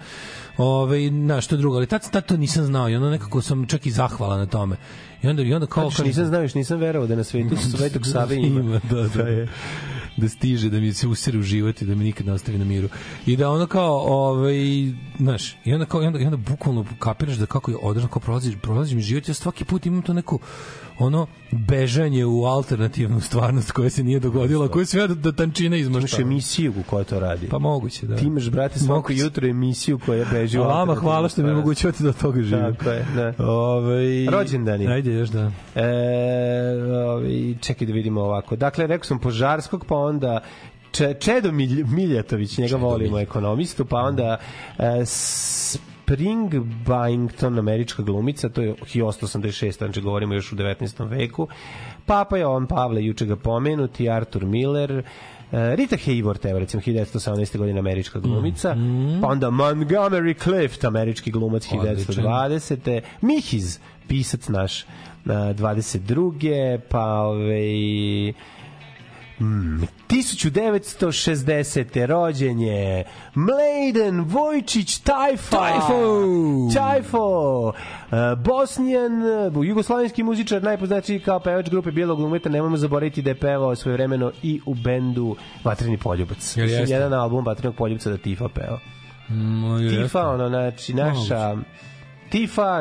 Ove, 0.57 1.11
na 1.11 1.41
što 1.41 1.57
drugo, 1.57 1.77
ali 1.77 1.87
tad, 1.87 2.11
tad 2.11 2.27
to 2.27 2.37
nisam 2.37 2.65
znao 2.65 2.89
i 2.91 2.97
ono 2.97 3.11
nekako 3.11 3.43
sam 3.43 3.67
čak 3.67 3.87
i 3.87 3.91
zahvala 3.91 4.37
na 4.37 4.47
tome. 4.47 4.77
I 5.23 5.29
onda, 5.29 5.43
i 5.43 5.55
onda 5.55 5.67
kao... 5.67 5.85
Kažeš, 5.85 6.07
nisam 6.07 6.27
znao, 6.27 6.43
još 6.43 6.55
nisam 6.55 6.79
verovao 6.79 7.07
da 7.09 7.17
na 7.17 7.25
svetu 7.25 7.57
Svetog 7.77 8.07
Save 8.07 8.37
ima. 8.37 8.81
da, 8.91 8.97
da, 8.97 9.09
da, 9.09 9.47
da 10.17 10.29
stiže, 10.29 10.71
da 10.71 10.81
mi 10.81 10.93
se 10.93 11.09
usere 11.09 11.39
u 11.39 11.43
život 11.43 11.83
i 11.83 11.87
da 11.87 11.95
me 11.95 12.05
nikad 12.05 12.27
ne 12.27 12.33
ostavi 12.33 12.59
na 12.59 12.65
miru. 12.65 12.89
I 13.27 13.37
da 13.37 13.51
ono 13.51 13.67
kao, 13.67 13.95
ovaj, 13.99 14.55
znaš, 15.19 15.57
i 15.65 15.73
onda, 15.73 15.87
kao, 15.87 16.03
i 16.03 16.07
onda, 16.07 16.19
i 16.19 16.25
onda 16.25 16.37
bukvalno 16.37 16.85
kapiraš 16.99 17.37
da 17.37 17.47
kako 17.47 17.71
je 17.71 17.77
održano, 17.83 18.13
kao 18.13 18.21
prolaziš, 18.21 18.55
prolaziš 18.63 18.95
mi 18.95 19.01
život, 19.03 19.29
ja 19.29 19.35
svaki 19.35 19.65
put 19.65 19.87
imam 19.87 20.03
to 20.03 20.13
neko 20.13 20.39
ono 20.99 21.27
bežanje 21.51 22.25
u 22.25 22.45
alternativnu 22.45 23.21
stvarnost 23.21 23.71
koja 23.71 23.91
se 23.91 24.05
nije 24.05 24.21
dogodila, 24.21 24.69
koja 24.69 24.87
ja 24.95 25.07
do, 25.07 25.15
do 25.15 25.33
tančina 25.33 25.77
Imaš 25.77 25.87
izmaštava. 25.87 26.23
emisiju 26.23 26.73
u 26.81 26.83
kojoj 26.83 27.05
to 27.05 27.21
radi. 27.21 27.49
Pa 27.49 27.59
moguće, 27.59 28.07
da. 28.07 28.17
Ti 28.17 28.27
imaš, 28.27 28.51
brate, 28.51 28.79
svako 28.79 28.95
Moguće. 28.95 29.21
jutro 29.21 29.49
emisiju 29.49 29.99
koja 29.99 30.25
beži 30.33 30.59
u 30.59 30.63
A 30.63 30.67
vama 30.67 30.95
hvala 30.95 31.29
što 31.29 31.43
mi 31.43 31.51
omogućavate 31.51 32.03
da 32.03 32.09
od 32.09 32.17
toga 32.21 32.43
živim. 32.43 32.75
Tako 32.77 32.91
je, 32.91 33.07
da. 33.15 33.45
Ovaj 33.45 34.27
Rođendani. 34.31 34.87
Ajde 34.87 35.13
još 35.13 35.29
da. 35.29 35.51
E, 35.75 35.85
ovaj, 37.07 37.55
čekaj 37.61 37.87
da 37.87 37.93
vidimo 37.93 38.21
ovako. 38.21 38.57
Dakle, 38.57 38.87
rekao 38.87 39.05
sam 39.05 39.19
Požarskog, 39.19 39.85
pa 39.89 39.97
onda 39.97 40.41
Če, 40.93 41.15
Čedo 41.21 41.53
Milj, 41.53 41.85
Miljatović, 41.85 42.59
njega 42.59 42.77
volimo 42.77 43.19
ekonomistu, 43.19 43.85
pa 43.85 43.97
onda 43.97 44.37
e, 44.79 45.07
Spring 45.07 45.96
Byington, 46.87 47.59
američka 47.59 48.03
glumica, 48.03 48.49
to 48.49 48.63
je 48.63 48.75
1886, 48.75 49.79
znači 49.79 50.01
govorimo 50.01 50.35
još 50.35 50.53
u 50.53 50.57
19. 50.57 51.09
veku. 51.09 51.49
Papa 52.07 52.37
Jovan 52.37 52.67
Pavle, 52.67 53.05
juče 53.05 53.27
ga 53.27 53.37
pomenuti, 53.37 54.11
Arthur 54.11 54.45
Miller, 54.45 54.93
e, 54.93 55.03
Rita 55.77 55.97
Hayworth, 55.97 56.51
evo 56.51 56.59
recimo 56.59 56.83
1918. 56.83 57.59
godina 57.59 57.79
američka 57.79 58.19
glumica, 58.19 58.77
pa 59.23 59.29
onda 59.29 59.51
Montgomery 59.51 60.43
Clift, 60.43 60.85
američki 60.85 61.31
glumac 61.31 61.67
Odličan. 61.73 62.25
1920. 62.25 63.01
Mihiz, 63.21 63.79
pisac 64.09 64.49
naš 64.49 64.85
na 65.25 65.55
22. 65.55 66.79
pa 66.89 67.21
ovaj 67.21 68.33
Mm, 69.41 69.83
1960. 70.09 72.07
rođen 72.07 72.61
je 72.61 73.05
Mladen 73.35 74.21
Vojčić 74.21 74.99
Tajfa. 74.99 75.57
Tajfo! 75.57 76.25
Tajfo! 76.75 77.73
E, 77.73 78.37
Bosnijan, 78.37 79.13
jugoslovenski 79.65 80.23
muzičar, 80.23 80.63
najpoznatiji 80.63 81.21
kao 81.21 81.41
pevač 81.41 81.71
grupe 81.71 81.91
Bijelog 81.91 82.19
umeta, 82.19 82.49
nemojmo 82.49 82.77
zaboraviti 82.77 83.23
da 83.23 83.31
je 83.31 83.35
pevao 83.41 83.77
svojevremeno 83.77 84.33
i 84.43 84.61
u 84.67 84.75
bendu 84.75 85.37
Vatreni 85.65 85.99
poljubac. 85.99 86.57
Jel 86.57 86.69
jeste? 86.69 86.95
Jedan 86.95 87.13
album 87.13 87.45
Vatrenog 87.47 87.75
poljubca 87.77 88.11
da 88.11 88.17
Tifa 88.17 88.49
peo. 88.49 88.79
Mm, 89.29 89.89
Tifa, 89.89 90.29
ono, 90.29 90.49
znači, 90.49 90.95
naša 90.95 91.57
Tifa, 92.31 92.81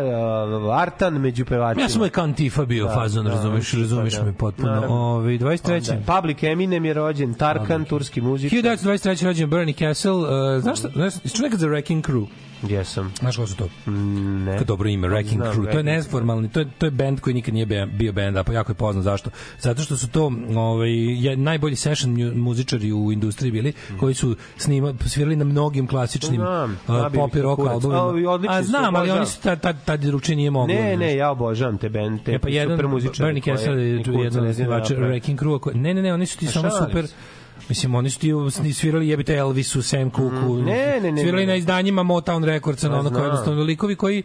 uh, 0.66 0.80
Artan 0.82 1.14
među 1.14 1.46
pevačima. 1.46 1.84
Ja 1.86 1.90
sam 1.90 2.00
moj 2.00 2.10
Kantifa 2.10 2.66
bio 2.66 2.86
Da, 2.86 2.94
fazon, 2.94 3.26
da, 3.26 3.32
razumeš, 3.32 3.70
Tifa, 3.70 3.82
razumeš 3.82 4.14
da. 4.14 4.24
me 4.24 4.34
potpuno. 4.34 4.72
Naravno. 4.72 4.96
Ovaj 4.96 5.38
23. 5.38 5.92
Onda, 5.94 6.14
Public 6.14 6.44
Eminem 6.44 6.86
je 6.86 6.94
rođen, 6.94 7.34
Tarkan, 7.34 7.86
turski 7.86 8.22
muzičar. 8.22 8.60
1923. 8.60 9.26
rođen 9.26 9.50
Bernie 9.50 9.74
Castle. 9.74 10.12
Uh, 10.12 10.62
znaš 10.62 10.80
šta, 10.80 10.90
znaš, 10.96 11.14
čuo 11.14 11.44
nekad 11.44 11.60
za 11.60 11.68
Wrecking 11.68 12.02
Crew? 12.02 12.26
Jesam. 12.70 13.14
Znaš 13.20 13.38
ko 13.38 13.48
su 13.48 13.56
to? 13.56 13.92
Ne. 13.92 14.52
Kako 14.52 14.64
dobro 14.66 14.90
ime, 14.90 15.08
Wrecking 15.08 15.36
Znam, 15.36 15.54
Crew. 15.54 15.72
To 15.72 15.78
je 15.78 15.84
Wrecking 15.84 15.84
neformalni, 15.84 16.50
to 16.50 16.60
je, 16.60 16.68
to 16.78 16.86
je 16.86 16.92
band 16.92 17.20
koji 17.20 17.34
nikad 17.34 17.54
nije 17.54 17.86
bio 17.86 18.14
band, 18.14 18.38
a 18.38 18.44
pa 18.44 18.54
jako 18.54 18.72
je 18.72 18.76
poznat. 18.76 19.04
Zašto? 19.04 19.30
Zato 19.60 19.82
što 19.82 19.98
su 19.98 20.10
to 20.10 20.32
ovaj, 20.56 20.92
je, 21.26 21.38
najbolji 21.38 21.76
session 21.76 22.12
mu- 22.12 22.36
muzičari 22.36 22.92
u 22.94 23.12
industriji 23.12 23.52
bili, 23.52 23.74
koji 24.00 24.14
su 24.14 24.36
snima, 24.58 24.94
svirali 25.06 25.36
na 25.36 25.46
mnogim 25.46 25.88
klasičnim 25.88 26.42
Znam, 26.42 26.78
uh, 26.88 27.14
pop 27.14 27.36
i 27.36 27.42
rock 27.42 27.60
albumima. 27.60 28.40
A, 28.50 28.64
znam, 28.64 28.96
ali 28.96 28.98
obožavam. 28.98 29.18
oni 29.18 29.26
su 29.26 29.35
tad, 29.36 29.62
tad, 29.62 29.76
tad 29.86 30.00
drugčije 30.00 30.36
nije 30.36 30.52
moglo. 30.52 30.76
Ne, 30.76 30.98
ne, 30.98 31.16
ja 31.16 31.32
obožavam 31.32 31.78
te 31.78 31.90
band, 31.90 32.20
te 32.24 32.32
E 32.34 32.40
pa 32.40 32.50
jedan 32.50 32.78
super 32.78 32.88
muzičari. 32.88 33.28
Bernie 33.28 33.42
Castle 33.44 33.74
je 33.74 33.90
jedan 33.90 34.40
od. 34.40 34.56
Wrecking 34.56 35.38
Crew. 35.38 35.76
Ne, 35.76 35.94
ne, 35.94 36.02
ne, 36.02 36.14
oni 36.14 36.26
su 36.26 36.38
ti 36.38 36.48
samo 36.48 36.70
super. 36.72 37.06
Mislim, 37.70 37.96
oni 37.96 38.10
su 38.10 38.20
ti 38.20 38.28
sni- 38.30 38.74
svirali 38.74 39.08
jebite 39.08 39.34
Elvisu, 39.36 39.82
Sam 39.82 40.10
Cooku, 40.10 40.26
Mm, 40.54 40.66
ne, 40.66 41.00
ne, 41.02 41.12
ne, 41.12 41.22
svirali 41.22 41.42
ne, 41.42 41.48
ne. 41.48 41.54
na 41.54 41.56
izdanjima 41.56 42.04
Motown 42.04 42.44
Recordsa, 42.44 42.88
na 42.88 42.94
Pa 42.94 43.00
ono 43.00 43.10
znam. 43.10 43.24
jednostavno 43.24 43.64
likovi 43.64 43.96
koji 43.96 44.24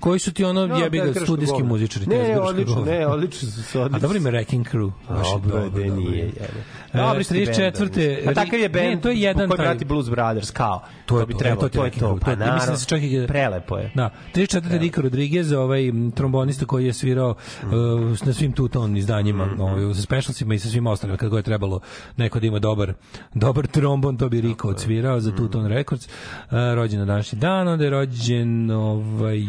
koji 0.00 0.18
su 0.18 0.32
ti 0.32 0.44
ono 0.44 0.66
No, 0.66 0.76
jebi 0.76 0.98
ga 0.98 1.20
studijski 1.20 1.62
muzičari. 1.62 2.06
Ne, 2.06 2.18
ne, 2.18 2.40
odlično, 2.40 2.84
ne, 2.84 3.06
odlično 3.06 3.48
su 3.48 3.62
se 3.62 3.78
A 3.78 3.82
odlično. 3.82 4.00
dobro 4.00 4.16
ime 4.18 4.30
Wrecking 4.30 4.64
Crew. 4.66 4.90
Baš 5.08 5.26
Dobro, 5.26 5.50
dobro, 5.52 5.70
da 5.72 5.86
dobro. 5.86 5.94
nije. 6.00 6.24
E, 6.24 6.48
Dobri 6.94 7.24
ste 7.24 7.34
34. 7.34 8.28
A 8.30 8.34
takav 8.34 8.54
je 8.54 8.68
Ne, 8.68 8.80
band 8.80 9.02
to 9.02 9.10
je 9.10 9.20
jedan 9.20 9.48
koji 9.48 9.56
taj- 9.56 9.66
prati 9.66 9.84
Blues 9.84 10.08
Brothers, 10.08 10.50
kao. 10.50 10.82
To 11.06 11.20
je 11.20 11.26
bi 11.26 11.32
to, 11.32 11.38
trebalo, 11.38 11.58
e, 11.58 11.70
to, 11.70 11.78
to 11.78 11.84
je 11.84 11.90
to. 11.90 12.18
Pa 12.18 12.30
mislim 12.30 12.50
da 12.66 12.76
se 12.76 12.86
čak 12.86 13.02
i 13.02 13.24
prelepo 13.28 13.76
je. 13.76 13.92
Da, 13.94 14.10
34. 14.34 14.78
Rico 14.78 15.02
Rodriguez, 15.02 15.52
ovaj 15.52 15.82
trombonista 16.14 16.66
koji 16.66 16.86
je 16.86 16.92
svirao 16.92 17.34
Mm. 17.62 17.66
uh, 17.66 18.22
na 18.22 18.32
svim 18.32 18.52
tuton 18.52 18.96
izdanjima, 18.96 19.48
ovaj, 19.58 19.94
sa 19.94 20.02
specialsima 20.02 20.54
i 20.54 20.58
sa 20.58 20.68
svim 20.68 20.86
ostalim, 20.86 21.16
kad 21.16 21.28
god 21.28 21.36
je 21.36 21.42
trebalo 21.42 21.80
neko 22.16 22.40
da 22.40 22.46
ima 22.46 22.58
dobar, 22.58 22.92
dobar 23.34 23.66
trombon, 23.66 24.16
to 24.16 24.28
bi 24.28 24.40
Rico 24.40 24.68
odsvirao 24.68 25.20
za 25.20 25.32
Tuton 25.32 25.66
Records. 25.66 26.06
Uh, 26.06 26.12
rođen 26.74 26.98
na 26.98 27.06
današnji 27.06 27.38
dan, 27.38 27.68
onda 27.68 27.84
je 27.84 27.90
rođen, 27.90 28.70
ovaj, 28.70 29.40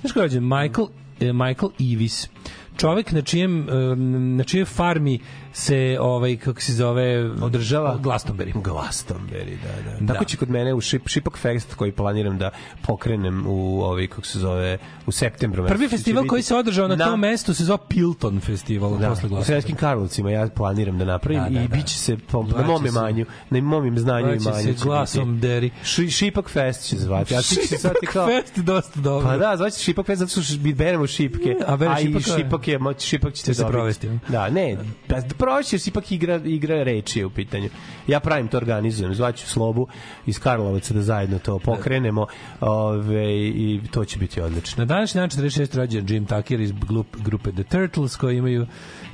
znaš 0.00 0.12
ko 0.12 0.18
je 0.18 0.22
rođen? 0.22 0.44
Michael, 0.44 0.86
eh, 1.20 1.32
Michael 1.32 1.70
Evis 1.92 2.28
čovek 2.76 3.12
na 3.12 3.22
čijem 3.22 3.68
um, 3.68 4.36
na 4.36 4.44
čijoj 4.44 4.64
farmi 4.64 5.18
se 5.54 5.96
ovaj 6.00 6.36
kako 6.36 6.60
se 6.60 6.72
zove 6.72 7.30
Održava? 7.32 7.98
Glastonbury. 7.98 8.52
Glastonbury, 8.54 9.56
da, 9.56 9.90
da. 9.90 9.96
Da. 10.00 10.12
Tako 10.12 10.24
će 10.24 10.36
kod 10.36 10.50
mene 10.50 10.74
u 10.74 10.80
Šip, 10.80 11.08
Šipak 11.08 11.38
Fest 11.38 11.74
koji 11.74 11.92
planiram 11.92 12.38
da 12.38 12.50
pokrenem 12.82 13.44
u 13.46 13.82
ovaj 13.82 14.06
kako 14.06 14.26
se 14.26 14.38
zove 14.38 14.78
u 15.06 15.12
septembru. 15.12 15.66
Prvi 15.66 15.88
festival 15.88 16.22
biti 16.22 16.28
koji 16.28 16.42
se 16.42 16.54
održao 16.56 16.88
na 16.88 16.96
na- 16.96 17.04
tom 17.04 17.20
mestu 17.20 17.54
se 17.54 17.64
zove 17.64 17.78
Pilton 17.88 18.40
festival 18.40 18.98
Da, 18.98 19.08
posle 19.08 19.26
u 19.26 19.30
Glastonbury. 19.30 19.44
Sremskim 19.44 19.76
Karlovcima 19.76 20.30
ja 20.30 20.48
planiram 20.48 20.98
da 20.98 21.04
napravim 21.04 21.42
Da, 21.44 21.50
da, 21.50 21.60
i 21.60 21.68
da. 21.68 21.76
biće 21.76 21.98
se 21.98 22.16
po, 22.18 22.42
na 22.42 22.62
mom 22.62 22.86
imanju, 22.86 23.26
na 23.50 23.60
mom 23.60 23.98
znanju 23.98 24.26
i 24.26 24.36
imanju. 24.36 24.62
se 24.64 24.74
glasom 24.74 25.40
deri. 25.40 25.70
Ši, 25.84 26.10
Šipak 26.10 26.48
Fest 26.48 26.82
će 26.82 26.96
zvati. 26.96 27.34
A 27.34 27.38
ti 27.38 27.44
se 27.44 27.76
zvati 27.76 28.06
kao... 28.06 28.26
Fest 28.28 28.58
dosta 28.58 29.00
dobro. 29.00 29.28
Pa 29.28 29.36
da, 29.36 29.56
zvaće 29.56 29.76
se 29.76 29.82
Šipak 29.82 30.06
Fest 30.06 30.18
zato 30.18 30.42
što 30.42 30.54
beremo 30.74 31.06
šipke. 31.06 31.56
A 31.66 31.78
a 31.80 32.00
i 32.00 32.20
šipak, 32.22 32.68
je, 32.68 32.78
šipak 33.00 33.34
Će 33.34 33.42
se 33.44 33.62
dobiti. 33.62 33.72
provesti? 33.72 34.08
Da, 34.28 34.48
ne, 34.50 34.76
da 35.08 35.20
provesti 35.44 35.74
jer 35.74 35.80
se 35.80 35.90
ipak 35.90 36.12
igra, 36.12 36.40
igra 36.44 36.82
reči 36.82 37.18
je 37.18 37.26
u 37.26 37.30
pitanju. 37.30 37.68
Ja 38.06 38.20
pravim 38.20 38.48
to, 38.48 38.56
organizujem. 38.56 39.14
Zvaću 39.14 39.46
Slobu 39.46 39.86
iz 40.26 40.38
Karlovaca 40.38 40.94
da 40.94 41.02
zajedno 41.02 41.38
to 41.38 41.58
pokrenemo 41.58 42.26
ove, 42.60 43.24
i 43.38 43.80
to 43.90 44.04
će 44.04 44.18
biti 44.18 44.40
odlično. 44.40 44.80
Na 44.80 44.84
današnji 44.84 45.18
dan 45.20 45.30
46 45.30 45.76
rođen 45.76 46.06
Jim 46.08 46.26
Tucker 46.26 46.60
iz 46.60 46.72
glup, 46.88 47.06
grupe 47.24 47.52
The 47.52 47.62
Turtles 47.62 48.16
koji 48.16 48.36
imaju 48.38 48.66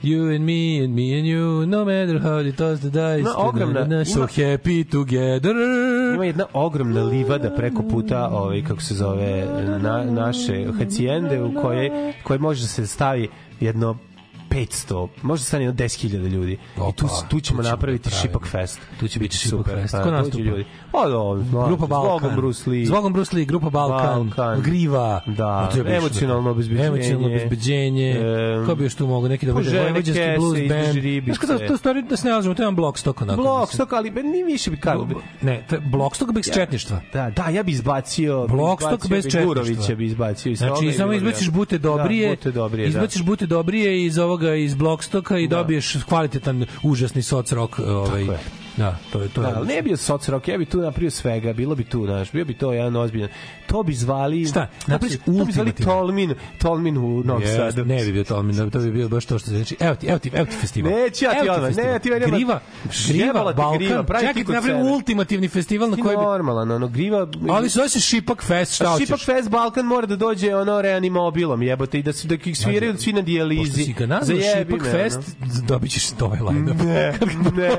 You 0.02 0.36
and 0.36 0.44
me 0.44 0.84
and 0.84 0.94
me 0.94 1.18
and 1.18 1.26
you 1.26 1.66
No 1.66 1.78
matter 1.78 2.18
how 2.22 2.42
they 2.42 2.52
toss 2.52 2.80
the 2.80 2.88
dice 2.90 3.22
No, 3.22 3.34
ogromna- 3.36 3.86
na, 3.88 3.96
na, 3.96 4.04
so 4.04 4.18
ima- 4.18 4.26
happy 4.26 4.90
together 4.90 5.56
Ima 6.14 6.24
jedna 6.24 6.46
ogromna 6.52 7.02
livada 7.02 7.50
preko 7.56 7.82
puta, 7.82 8.28
ovaj 8.32 8.62
kako 8.62 8.82
se 8.82 8.94
zove, 8.94 9.46
na, 9.82 10.04
naše 10.04 10.66
hacijende 10.78 11.42
u 11.42 11.54
koje 11.62 12.12
koje 12.22 12.38
može 12.38 12.62
da 12.62 12.68
se 12.68 12.86
stavi 12.86 13.28
jedno 13.60 13.96
500, 14.50 15.08
može 15.22 15.40
da 15.40 15.44
stane 15.44 15.64
jedno 15.64 15.84
10.000 15.84 16.28
ljudi. 16.28 16.52
I 16.52 16.56
tu, 16.76 16.82
Opa, 16.82 16.92
tu 16.92 17.06
ćemo 17.08 17.28
tu 17.30 17.40
ćemo 17.40 17.62
napraviti 17.62 18.08
napraviti. 18.08 18.28
Šipak 18.28 18.46
Fest. 18.48 18.80
Tu 19.00 19.08
će 19.08 19.18
biti 19.18 19.36
Šipak 19.36 19.50
super. 19.58 19.74
Fest. 19.82 19.92
Pa, 19.92 20.02
Ko 20.02 20.10
nastupa? 20.10 20.38
ljudi. 20.44 20.64
O, 20.92 21.08
do, 21.08 21.42
Grupa 21.66 21.86
Balkan. 21.86 22.18
Zbogom 22.18 22.36
Bruce 22.36 22.70
Lee. 22.70 22.86
Zbogom 22.86 23.12
Bruce 23.12 23.36
Lee, 23.36 23.44
Grupa 23.44 23.70
Balkan, 23.70 24.28
Balkan. 24.28 24.60
Griva. 24.62 25.20
Da, 25.28 25.46
A 25.48 25.68
to 25.68 25.76
je 25.76 25.84
bilo 25.84 25.96
emocionalno 25.96 26.50
obezbeđenje. 26.50 26.86
Emocionalno 26.88 27.26
obezbeđenje. 27.28 28.10
Em, 28.10 28.66
Ko 28.66 28.74
bi 28.74 28.84
još 28.84 28.94
tu 28.94 29.06
mogo 29.06 29.28
neki 29.28 29.46
da 29.46 29.52
bude 29.52 29.70
vojvođanski 29.72 30.22
blues 30.38 30.58
band. 30.68 30.94
ribice. 30.94 31.24
Znaš 31.26 31.38
kada 31.38 31.68
to 31.68 31.76
stvari 31.76 32.02
da 32.02 32.16
se 32.16 32.28
ne 32.28 32.34
lažemo, 32.34 32.54
to 32.54 32.62
je 32.62 32.64
jedan 32.64 32.76
Blockstock 32.76 33.20
onako. 33.22 33.66
Stok, 33.66 33.92
ali 33.92 34.10
ni 34.12 34.44
više 34.44 34.70
bi 34.70 34.76
kako. 34.76 35.04
bi- 35.04 35.14
Ne, 35.42 35.64
Blockstock 35.82 36.32
bez 36.32 36.50
četništva. 36.54 37.00
Da, 37.12 37.30
da, 37.30 37.48
ja 37.48 37.62
bi 37.62 37.72
izbacio 37.72 38.46
Blockstock 38.46 39.08
bez 39.08 39.24
četništva. 39.24 39.44
Gurovića 39.44 39.94
bi 39.94 40.06
izbacio 40.06 40.54
Znači, 40.56 40.92
samo 40.92 41.12
izbaciš 41.12 41.50
bute 41.50 41.78
dobrije, 41.78 42.28
Da, 42.28 42.30
bute 42.30 42.50
dobrije, 42.52 42.88
izbaciš 42.88 43.22
bute 43.22 43.46
dobrije 43.46 44.04
iz 44.04 44.18
ovoga, 44.18 44.54
iz 44.54 44.74
Blockstocka 44.74 45.38
i 45.38 45.48
Da. 45.48 45.56
dobiješ 45.56 45.96
kvalitetan, 46.04 46.66
užasni 46.82 47.22
soc 47.22 47.52
rock. 47.52 47.78
Ovaj, 47.78 48.06
Tako 48.20 48.32
je. 48.32 48.38
Da, 48.76 48.96
to 49.12 49.22
je 49.22 49.28
to. 49.28 49.42
Da, 49.42 49.64
ne 49.64 49.82
bio 49.82 49.96
soc 49.96 50.28
rock, 50.28 50.48
ja 50.48 50.58
bi 50.58 50.64
tu 50.64 50.80
napravio 50.80 51.10
svega, 51.10 51.52
bilo 51.52 51.74
bi 51.74 51.84
tu, 51.84 52.06
znaš, 52.06 52.32
bio 52.32 52.44
bi 52.44 52.54
to 52.54 52.72
jedan 52.72 52.96
ozbiljan. 52.96 53.28
To 53.66 53.82
bi 53.82 53.94
zvali... 53.94 54.46
Šta? 54.46 54.66
Napraviš 54.86 55.18
to 55.18 55.44
bi 55.44 55.52
zvali. 55.52 55.72
Tolmin, 55.72 56.34
Tolmin 56.58 56.98
u 56.98 57.22
Novom 57.24 57.42
Yes, 57.42 57.56
Sadu. 57.56 57.84
ne 57.84 58.04
bi 58.04 58.12
bio 58.12 58.24
to, 58.24 58.44
to 58.72 58.78
bi 58.78 58.90
bio 58.90 59.08
baš 59.08 59.24
to 59.24 59.38
što 59.38 59.50
znači. 59.50 59.76
Evo 59.80 59.94
ti, 59.94 60.06
evo 60.06 60.18
ti, 60.18 60.30
evo 60.34 60.46
ti 60.46 60.56
festival. 60.60 60.92
Neću 60.92 61.24
ja 61.24 61.42
ti 61.42 61.48
odmah, 61.48 61.76
ne, 61.76 61.98
ti 61.98 62.08
idemo- 62.08 62.36
Griva, 62.36 62.60
Griva, 63.08 63.52
ti 63.52 63.56
Balkan. 63.56 64.06
Ti 64.06 64.26
Čekaj, 64.26 64.44
kod 64.44 64.54
napravim 64.54 64.86
ultimativni 64.86 65.48
festival 65.48 65.90
na 65.90 65.96
Ti 65.96 66.02
koji 66.02 66.16
bi... 66.16 66.22
normalan, 66.22 66.70
ono, 66.70 66.88
griva... 66.88 67.26
Ali 67.50 67.68
zove 67.68 67.88
se 67.88 68.00
Šipak 68.00 68.42
Fest, 68.44 68.74
šta 68.74 68.88
hoćeš? 68.88 69.06
Šipak 69.06 69.20
Fest 69.20 69.50
Balkan 69.50 69.86
mora 69.86 70.06
da 70.06 70.16
dođe 70.16 70.54
ono 70.54 70.82
reanimobilom, 70.82 71.62
jebote, 71.62 71.98
i 71.98 72.02
da 72.02 72.12
se 72.12 72.28
da 72.28 72.34
ih 72.34 72.58
sviraju 72.58 72.96
svi 72.98 73.12
na 73.12 73.16
Pošto 73.18 73.26
dijalizi. 73.26 73.84
si 73.84 73.92
ga 73.92 74.06
nazvao 74.06 74.38
Zajebi 74.40 74.72
Šipak 74.72 74.90
Fest, 74.90 75.36
dobit 75.66 75.90
ćeš 75.90 76.10
to 76.10 76.24
ovaj 76.24 76.38
line-up. 76.40 76.82
Ne, 76.84 77.18
ne. 77.52 77.70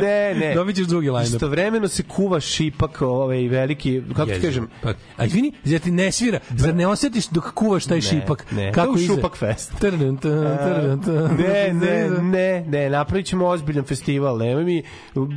Ne, 0.00 0.34
ne. 0.34 0.54
dobit 0.54 0.76
ćeš 0.76 0.86
drugi 0.86 1.10
line-up. 1.10 1.34
Istovremeno 1.34 1.88
se 1.88 2.02
kuva 2.02 2.40
šipak, 2.40 3.02
ovaj 3.02 3.48
veliki, 3.48 4.02
kako 4.16 4.30
ti 4.30 4.40
kažem, 4.42 4.68
Pa, 4.82 4.92
a 5.16 5.24
izvini, 5.24 5.52
zar 5.64 5.80
ti 5.80 5.90
ne 5.90 6.12
svira? 6.12 6.38
Zar 6.50 6.74
ne 6.74 6.86
osjetiš 6.86 7.26
dok 7.28 7.50
kuvaš 7.54 7.84
taj 7.86 7.96
Ne, 7.98 8.02
šipak? 8.02 8.46
ne. 8.52 8.72
Kako 8.72 8.92
To 8.92 8.98
je? 8.98 9.06
Šupak 9.06 9.36
fest. 9.36 9.72
Trn, 9.80 10.16
trn. 10.16 11.00
Ne, 11.38 11.72
ne, 11.72 12.10
ne, 12.22 12.64
ne, 12.68 12.90
napravit 12.90 13.26
ćemo 13.26 13.46
ozbiljan 13.46 13.84
festival, 13.84 14.38
nemoj 14.38 14.64
mi 14.64 14.82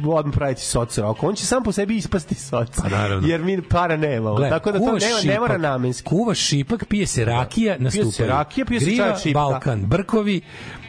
odmah 0.07 0.33
praviti 0.35 0.61
soc 0.61 0.97
rock. 0.97 1.23
On 1.23 1.35
će 1.35 1.45
sam 1.45 1.63
po 1.63 1.71
sebi 1.71 1.95
ispasti 1.97 2.35
soc. 2.35 2.67
Pa 2.81 2.89
naravno. 2.89 3.27
Jer 3.27 3.41
mi 3.41 3.61
para 3.61 3.97
nemamo. 3.97 4.35
Gle, 4.35 4.49
tako 4.49 4.71
da 4.71 4.79
to 4.79 4.85
nema, 4.85 5.33
ne 5.33 5.39
mora 5.39 5.57
namenski. 5.57 6.05
Kuvaš 6.09 6.39
šipak, 6.39 6.85
pije 6.85 7.07
se 7.07 7.25
rakija, 7.25 7.75
nastupaju. 7.79 8.11
se 8.11 8.27
rakija, 8.27 8.65
pije 8.65 8.79
se 8.79 8.95
čaj 8.97 9.15
šipka. 9.23 9.39
Balkan, 9.39 9.85
Brkovi, 9.85 10.41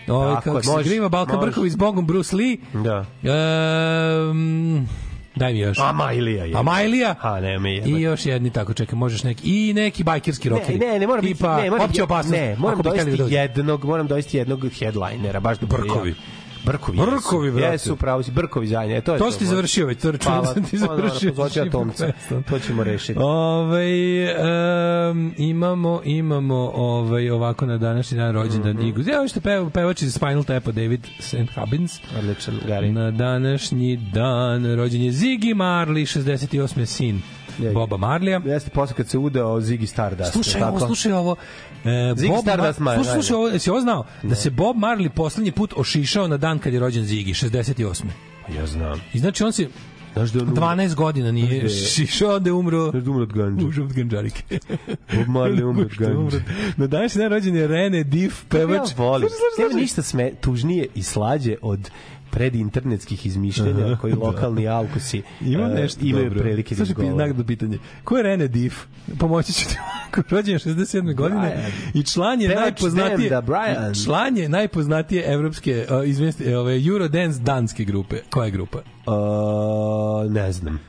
ovaj, 0.08 0.42
kako 0.44 0.62
se 0.62 0.70
može, 0.70 0.88
Griva, 0.88 1.08
Balkan, 1.08 1.36
može. 1.36 1.46
Brkovi 1.46 1.70
s 1.70 1.76
Bogom 1.76 2.06
Bruce 2.06 2.36
Lee. 2.36 2.56
Da. 2.72 3.04
Um, 4.30 4.88
daj 5.34 5.52
mi 5.52 5.58
još. 5.58 5.78
Amajlija 5.78 6.44
je. 6.44 6.56
Amajlija. 6.56 7.14
A 7.20 7.40
ne, 7.40 7.58
me 7.58 7.72
je. 7.74 7.82
I 7.84 8.00
još 8.00 8.26
jedni 8.26 8.50
tako, 8.50 8.74
čekaj, 8.74 8.98
možeš 8.98 9.22
neki 9.22 9.68
i 9.68 9.74
neki 9.74 10.04
bajkerski 10.04 10.48
rokeri. 10.48 10.78
Ne, 10.78 10.86
ne, 10.86 10.98
ne, 10.98 11.06
mora 11.06 11.22
biti, 11.22 11.34
Tipa, 11.34 11.62
ne, 11.62 11.70
mora 11.70 11.84
opća 11.84 12.04
opasnost. 12.04 12.40
Ne, 12.40 12.56
moram 12.58 12.82
dovesti 12.82 13.34
jednog, 13.34 13.84
moram 13.84 14.06
dovesti 14.06 14.36
jednog 14.36 14.66
headlinera, 14.78 15.40
baš 15.40 15.58
da 15.58 15.66
bude 15.66 16.14
Brkovi. 16.64 16.98
Brkovi. 16.98 17.46
Jesu. 17.46 17.56
brate. 17.56 17.74
Jesu, 17.74 17.96
pravo 17.96 18.22
si, 18.22 18.30
Brkovi 18.30 18.66
zajedno. 18.66 18.96
E, 18.96 19.00
to 19.00 19.12
je 19.12 19.18
To 19.18 19.32
si 19.32 19.38
ti 19.38 19.46
završio 19.46 19.86
već, 19.86 20.00
to 20.00 20.10
računam 20.10 20.38
Hvala. 20.38 20.54
da 20.54 20.60
ti 20.60 20.78
završio. 20.78 21.32
pozvat 21.34 21.52
ću 21.52 21.58
ja 21.58 21.70
Tomca. 21.70 22.12
To 22.48 22.58
ćemo 22.58 22.84
rešiti. 22.84 23.18
Ovaj 23.18 24.24
um, 25.10 25.34
imamo 25.38 26.00
imamo 26.04 26.72
ovaj 26.74 27.30
ovako 27.30 27.66
na 27.66 27.78
današnji 27.78 28.18
dan 28.18 28.32
rođendan 28.32 28.76
mm. 28.76 28.80
-hmm. 28.80 28.88
Igu. 28.88 29.00
Ja 29.00 29.28
što 29.28 29.40
peva 29.40 29.70
pevač 29.70 30.02
iz 30.02 30.14
Spinal 30.14 30.44
Tapa 30.44 30.72
David 30.72 31.06
St. 31.18 31.36
Hubbins. 31.54 32.00
Odličan, 32.18 32.58
Gari. 32.66 32.92
Na 32.92 33.10
današnji 33.10 33.96
dan 33.96 34.76
rođen 34.76 35.02
je 35.02 35.12
Ziggy 35.12 35.54
Marley, 35.54 36.20
68. 36.20 36.84
sin 36.84 37.22
Je. 37.58 37.70
Boba 37.72 37.96
Marlija. 37.98 38.40
Jeste 38.44 38.70
posle 38.70 38.96
kad 38.96 39.08
se 39.08 39.18
udao 39.18 39.60
Ziggy 39.60 39.86
Stardust. 39.86 40.32
Slušaj 40.32 40.60
tako? 40.60 40.70
ovo, 40.70 40.86
slušaj 40.86 41.12
ovo. 41.12 41.36
E, 41.84 41.88
Ziggy 41.88 42.28
Bob 42.28 42.40
Stardust 42.42 42.78
Ma- 42.78 42.84
Mar- 42.84 42.94
slušaj, 42.94 43.12
slušaj 43.14 43.36
ovo, 43.36 43.48
jesi 43.48 43.70
ovo 43.70 43.80
znao? 43.80 44.04
Da 44.22 44.34
se 44.34 44.50
Bob 44.50 44.76
Marley 44.76 45.08
poslednji 45.08 45.52
put 45.52 45.74
ošišao 45.76 46.28
na 46.28 46.36
dan 46.36 46.58
kad 46.58 46.72
je 46.72 46.80
rođen 46.80 47.04
Ziggy, 47.04 47.34
68. 47.36 48.04
Ja 48.50 48.66
znam. 48.66 49.00
I 49.12 49.18
znači 49.18 49.44
on 49.44 49.52
se 49.52 49.68
Znaš 50.14 50.30
da 50.30 50.38
on 50.38 50.48
umro? 50.48 50.56
12 50.56 50.94
godina 50.94 51.32
nije 51.32 51.48
da 51.48 51.54
je- 51.56 51.68
šišao 51.68 52.38
da 52.38 52.48
je 52.48 52.52
umro 52.52 52.80
Znaš 52.82 52.92
da 52.94 52.98
je 53.00 53.10
umro 53.10 53.22
od 53.22 53.32
ganđa. 53.32 53.66
Uža 53.66 53.82
od 53.82 53.92
ganđarike. 53.92 54.42
Bob 54.88 55.26
Marley 55.28 55.62
umro 55.62 55.82
od 55.82 55.90
umro. 56.08 56.22
ganđa. 56.22 56.40
Na 56.76 56.86
današnji 56.86 57.18
dan 57.18 57.30
rođen 57.30 57.56
je 57.56 57.66
Rene 57.66 58.04
Diff, 58.04 58.44
pevač. 58.44 58.90
Ja 58.90 58.94
volim. 58.98 59.28
Nema 59.58 59.68
slušaj. 59.68 59.80
ništa 59.80 60.02
sme, 60.02 60.30
tužnije 60.34 60.86
i 60.94 61.02
slađe 61.02 61.56
od 61.62 61.90
predinternetskih 62.32 63.26
izmišljenja 63.26 63.96
koji 63.96 64.12
lokalni 64.14 64.68
alkusi 64.68 65.22
Ima 65.40 65.64
e, 65.64 65.74
nešto 65.74 66.00
imaju 66.04 66.24
dobro. 66.24 66.40
prilike 66.40 66.74
da 66.74 66.76
Slušaj, 66.76 66.92
izgovore. 66.92 67.14
nagradno 67.16 67.44
pitanje. 67.46 67.78
Ko 68.04 68.16
je 68.16 68.22
Rene 68.22 68.48
Diff? 68.48 68.76
Pomoći 69.18 69.52
ću 69.52 69.68
ti. 69.68 69.76
Rođen 70.30 70.52
je 70.52 70.58
67. 70.58 71.14
godine 71.14 71.40
Brian. 71.40 71.72
i 71.94 72.02
član 72.02 72.40
je 72.40 72.48
Pevač 72.48 72.62
najpoznatije 72.62 73.16
benda 73.18 73.40
Brian. 73.40 73.94
član 74.04 74.36
je 74.36 74.48
najpoznatije 74.48 75.24
evropske 75.26 75.86
uh, 75.90 76.08
izvinite, 76.08 76.58
ove 76.58 76.76
Eurodance 76.78 77.40
danske 77.40 77.84
grupe. 77.84 78.16
Koja 78.30 78.44
je 78.44 78.50
grupa? 78.50 78.78
Uh, 79.06 80.32
ne 80.32 80.52
znam. 80.52 80.80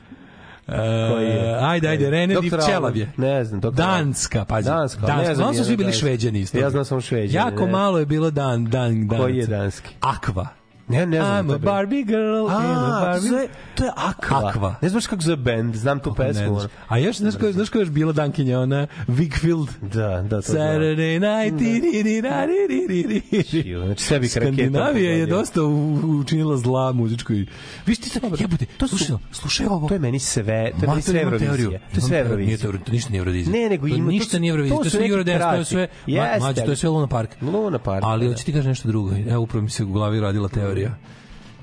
Koji 1.10 1.24
je? 1.24 1.58
Ajde, 1.60 1.88
ajde, 1.88 2.10
Rene 2.10 2.34
Dr. 2.34 2.40
Diff 2.40 2.56
Čelav 2.66 2.96
je. 2.96 3.12
Ne 3.16 3.44
znam, 3.44 3.60
doktor 3.60 3.84
Danska, 3.86 4.44
pazi. 4.44 4.68
Danska, 4.68 5.00
ne 5.00 5.06
Danska. 5.06 5.24
znam 5.24 5.34
Uglavnom 5.36 5.54
su 5.54 5.64
svi 5.64 5.76
bili 5.76 5.92
šveđani 5.92 6.40
isto. 6.40 6.58
Ja 6.58 6.70
znam 6.70 6.84
samo 6.84 7.00
šveđani, 7.00 7.34
Jako 7.46 7.66
ne. 7.66 7.72
malo 7.72 7.98
je 7.98 8.06
bilo 8.06 8.30
dan, 8.30 8.64
dan, 8.64 9.06
dan. 9.08 9.18
Koji 9.20 9.36
je 9.36 9.46
danski? 9.46 9.94
Aqua. 10.00 10.46
Ne, 10.88 11.06
ne 11.06 11.16
znam. 11.18 11.26
I'm 11.38 11.48
to 11.48 11.54
a. 11.54 11.58
Barbie 11.60 12.02
girl 12.02 12.46
a 12.46 12.52
A, 12.52 13.00
Barbie... 13.02 13.30
to 13.30 13.36
je, 13.36 13.48
to 13.74 13.84
je 13.84 13.90
Aqua. 13.92 14.52
Aqua. 14.52 14.74
Ne 14.80 14.88
znaš 14.88 15.06
kako 15.06 15.22
zove 15.22 15.36
band, 15.38 15.74
znam 15.74 16.00
tu 16.00 16.10
Ne 16.10 16.16
pesmu. 16.16 16.60
znaš. 16.60 16.70
A 16.88 16.98
još, 16.98 17.16
znaš 17.16 17.34
ko, 17.36 17.52
znaš 17.52 17.68
ko 17.68 17.78
je 17.78 17.82
još 17.82 17.90
bila 17.90 18.12
dankinja, 18.12 18.60
ona 18.60 18.86
Wigfield? 19.08 19.66
Da, 19.82 20.08
da, 20.20 20.36
to 20.36 20.40
znam. 20.42 20.62
Saturday 20.62 21.18
night, 21.18 21.58
ti, 21.58 21.80
ti, 21.82 22.02
ti, 22.04 22.22
da, 22.22 22.44
ri, 22.44 22.52
ri, 22.68 22.86
ri, 22.88 23.22
ri. 23.52 23.74
Znači, 23.76 24.04
sve 24.04 24.18
bih 24.20 24.36
raketom 24.36 24.54
Skandinavija 24.54 25.10
je 25.12 25.26
dosta 25.26 25.62
u- 25.62 25.90
učinila 26.16 26.56
zla 26.56 26.92
muzičkoj. 26.92 27.46
Vi 27.86 27.94
ste 27.94 28.10
jebote, 28.38 28.66
to 28.68 28.88
slušaj, 28.88 29.16
slušaj 29.32 29.66
ovo. 29.66 29.88
To 29.88 29.94
je 29.94 30.00
meni 30.00 30.18
sve, 30.18 30.44
to 30.72 30.84
je 30.84 30.88
meni 30.88 31.02
sve. 31.02 31.20
Eurovizija. 31.20 31.78
To 31.80 31.94
je 31.94 32.00
sve 32.00 32.24
teoriju. 32.24 32.46
Nije 32.46 32.58
to, 32.58 32.72
ništa 32.88 33.10
nije 33.10 33.18
Eurovizija. 33.18 33.52
Ne, 33.54 33.68
nego 33.68 33.86
ima- 33.88 33.96
to 33.98 34.02
ništa 34.04 34.30
su- 34.30 34.40
nije 34.40 34.50
Eurovizija. 34.50 34.78
to 34.78 34.82
su 34.82 34.86
je 34.86 34.90
sve 34.90 35.00
neki 35.00 35.12
Eurodance, 35.12 35.44
to 35.46 35.54
je 35.54 35.64
sve, 35.64 35.80
ma, 36.08 36.12
Jeste, 36.14 36.40
mađo, 36.40 36.62
to 36.62 36.70
je 36.70 36.76
sve 36.76 36.88
Luna 36.88 37.06
Park. 37.06 37.30
Luna 37.42 37.78
Park, 37.78 38.04
Ali 38.04 38.26
da. 38.26 38.32
hoću 38.32 38.44
ti 38.44 38.52
kažem 38.52 38.68
nešto 38.68 38.88
drugo. 38.88 39.10
Evo 39.28 39.42
upravo 39.42 39.62
mi 39.62 39.70
se 39.70 39.84
u 39.84 39.88
glavi 39.88 40.20
radila 40.20 40.48
teorija. 40.48 40.73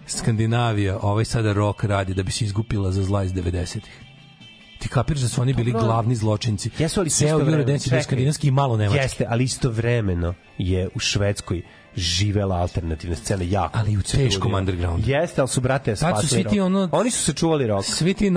Skandinavija, 0.08 0.98
ovaj 1.02 1.26
sada 1.26 1.54
rok 1.54 1.84
radi 1.84 2.14
da 2.14 2.24
bi 2.24 2.32
se 2.32 2.46
izgupila 2.46 2.92
za 2.92 3.04
zla 3.04 3.24
iz 3.24 3.34
90-ih. 3.34 4.02
Ti 4.80 4.88
kapiraš 4.88 5.22
da 5.22 5.28
su 5.28 5.42
oni 5.42 5.54
bili 5.54 5.72
Dobro. 5.72 5.88
glavni 5.88 6.16
zločinci. 6.16 6.70
Jesu, 6.78 7.00
ali 7.00 7.10
Ceo 7.10 7.40
Eurodance 7.40 7.96
je 7.96 8.04
skandinavski 8.04 8.48
i 8.48 8.52
malo 8.52 8.78
nemački. 8.78 9.04
Jeste, 9.04 9.26
ali 9.30 9.44
istovremeno 9.44 10.34
je 10.58 10.90
u 10.96 11.00
Švedskoj 11.00 11.62
živela 11.96 12.56
alternativna 12.56 13.16
scena 13.16 13.44
jako. 13.44 13.80
Ali 13.80 13.98
u 13.98 14.02
teškom 14.02 14.54
undergroundu. 14.54 15.10
Jeste, 15.10 15.42
ali 15.42 15.48
su 15.48 15.62
brate 15.62 15.92
Tad 15.92 15.98
su 15.98 16.06
spasili 16.06 16.28
svi 16.30 16.50
ti 16.50 16.58
rock. 16.58 16.66
ono- 16.66 16.90
Oni 16.92 17.12
su 17.12 17.24
se 17.24 17.34
čuvali 17.34 17.68
rok. 17.68 17.86
Svi 17.86 18.14
ti 18.14 18.30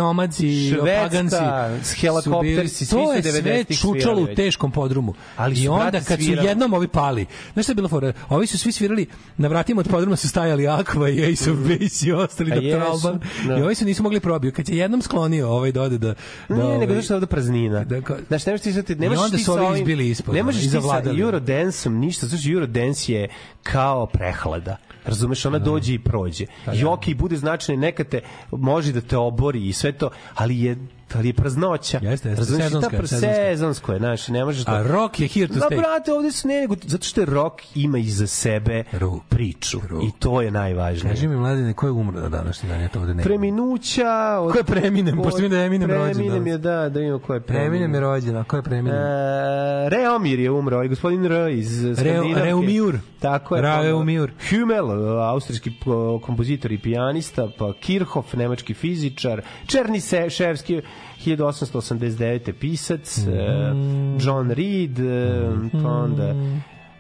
Švedska, 0.71 1.03
paganci, 1.03 1.37
s 1.83 1.93
helikoptersi, 1.93 2.25
su 2.27 2.41
bili- 2.41 2.69
svi 2.69 2.87
su 2.87 2.97
to 2.97 3.13
je 3.13 3.23
sve 3.23 3.33
90-ih 3.33 3.79
čučalo 3.79 4.23
u 4.23 4.27
teškom 4.27 4.71
podrumu. 4.71 5.15
Ali 5.37 5.53
I 5.55 5.65
su, 5.65 5.73
onda 5.73 5.91
kad 5.93 6.19
su 6.19 6.25
svirali. 6.25 6.49
jednom 6.49 6.73
ovi 6.73 6.89
pali, 6.89 7.27
znaš 7.53 7.65
šta 7.65 7.71
je 7.71 7.75
bila 7.75 7.89
fora? 7.89 8.13
Ovi 8.29 8.47
su 8.47 8.59
svi 8.59 8.73
svirali, 8.73 9.07
na 9.37 9.49
vratima 9.49 9.81
od 9.81 9.89
podruma 9.89 10.17
su 10.17 10.29
stajali 10.29 10.63
Aqua 10.65 11.09
i 11.11 11.33
Ace 11.33 11.51
of 11.51 11.59
Base 11.59 12.07
i 12.07 12.13
ostali 12.13 12.53
A 12.53 12.55
Dr. 12.55 12.65
jesu, 12.65 12.87
Alban. 12.87 13.21
da. 13.47 13.57
I 13.57 13.63
ovi 13.63 13.75
se 13.75 13.85
nisu 13.85 14.03
mogli 14.03 14.21
probiju. 14.21 14.53
Kad 14.53 14.69
je 14.69 14.77
jednom 14.77 15.03
sklonio 15.03 15.49
ovaj 15.49 15.73
dode 15.73 15.99
da... 15.99 16.15
da 16.49 16.55
Ne, 16.57 16.63
ovaj, 16.65 16.79
nego 16.79 16.93
je 16.93 17.15
ovde 17.15 17.27
praznina. 17.27 17.85
Da, 17.85 18.01
kao- 18.01 18.17
Znaš, 18.29 18.47
ne 18.47 18.53
možeš 18.53 18.63
ti 18.63 18.73
sad, 18.73 18.91
ne 18.91 19.07
I 19.07 19.09
onda 19.09 19.29
ti 19.29 19.39
su 19.39 19.45
sa 19.45 19.63
ovi 19.63 19.79
izbili 19.79 20.11
ispod, 20.11 20.35
Ne 20.35 20.43
možeš 20.43 20.63
ti 20.63 20.69
sa. 20.71 20.79
Eurodance-om 21.19 21.99
ništa, 21.99 22.27
znači 22.27 22.53
Eurodance 22.53 23.13
je 23.13 23.29
kao 23.63 24.07
prehlada. 24.07 24.77
Razumeš, 25.05 25.47
ona 25.47 25.59
dođe 25.59 25.95
i 25.95 25.99
prođe. 25.99 26.47
I 26.75 26.85
okej, 26.85 27.15
bude 27.15 27.37
značajno, 27.37 27.81
neka 27.81 28.05
te 28.05 28.21
može 28.51 28.93
da 28.93 29.01
te 29.01 29.17
obori 29.17 29.69
i 29.69 29.73
sve 29.73 29.93
to, 29.93 30.11
ali 30.35 30.61
je 30.61 30.77
ali 31.15 31.29
je 31.29 31.33
praznoća. 31.33 31.99
Jeste, 32.03 32.29
jeste, 32.29 32.41
Razumeš, 32.41 32.67
i 32.67 33.01
ta 33.01 33.07
sezonsko 33.07 33.93
je, 33.93 33.99
znaš, 33.99 34.29
ne 34.29 34.45
možeš 34.45 34.65
A 34.67 34.83
rock 34.83 35.21
je 35.21 35.29
here 35.29 35.49
to 35.49 35.55
Da, 35.55 35.61
stay. 35.61 35.77
brate, 35.77 36.13
ovde 36.13 36.33
su 36.33 36.49
ne, 36.49 36.61
nego, 36.61 36.77
zato 36.83 37.05
što 37.05 37.21
je 37.21 37.27
rock 37.27 37.63
ima 37.75 37.99
iza 37.99 38.27
sebe 38.27 38.85
priču. 39.29 39.79
I 39.79 40.11
to 40.19 40.43
je 40.43 40.51
najvažnije. 40.51 41.15
Kaži 41.15 41.29
mi, 41.29 41.37
mladine, 41.37 41.73
ko 41.73 41.87
je 41.87 41.93
umro 41.93 42.21
na 42.21 42.29
današnji 42.29 42.69
dan? 42.69 42.81
Ja 42.81 42.89
to 42.89 43.01
ovde 43.01 43.15
ne. 43.15 43.23
Preminuća... 43.23 44.11
Od, 44.41 44.53
Ko 44.53 44.59
je 44.59 44.65
preminem? 44.65 45.17
Pošto 45.17 45.41
mi 45.41 45.49
da 45.49 45.59
je 45.59 45.67
Eminem 45.67 45.91
rođen 45.91 46.13
Preminem 46.15 46.35
danas. 46.35 46.49
je, 46.49 46.59
da, 46.59 46.89
da 46.89 46.99
vidimo 47.01 47.19
ko 47.19 47.35
je 47.35 47.41
preminem. 47.41 47.71
Preminem 47.71 47.95
je 47.95 48.01
rođen, 48.01 48.37
a 48.37 48.45
ko 48.45 48.57
je 48.57 48.63
preminem? 48.63 48.99
E, 48.99 49.89
Reomir 49.89 50.41
je 50.41 50.51
umro, 50.51 50.77
ovaj 50.77 50.89
gospodin 50.89 51.25
R 51.25 51.49
iz 51.49 51.69
Skandinavke. 51.95 52.45
Reumir. 52.45 52.99
Tako 53.21 53.57
je. 53.57 53.63
Reumir. 53.63 54.33
Hummel, 54.51 54.91
austrijski 55.21 55.73
po- 55.85 56.21
kompozitor 56.21 56.73
i 56.73 56.79
pijanista, 56.79 57.49
pa 57.59 57.73
Kirchhoff, 57.75 58.35
nemački 58.35 58.75
fizičar, 58.75 59.43
Černi 59.67 60.01
Ševski, 60.31 60.81
1889. 61.25 62.53
pisac, 62.53 63.19
Mhm. 63.19 63.31
e, 63.31 63.75
John 64.21 64.51
Reed, 64.51 64.99
e, 64.99 65.41
pa 65.73 65.89
onda 65.89 66.35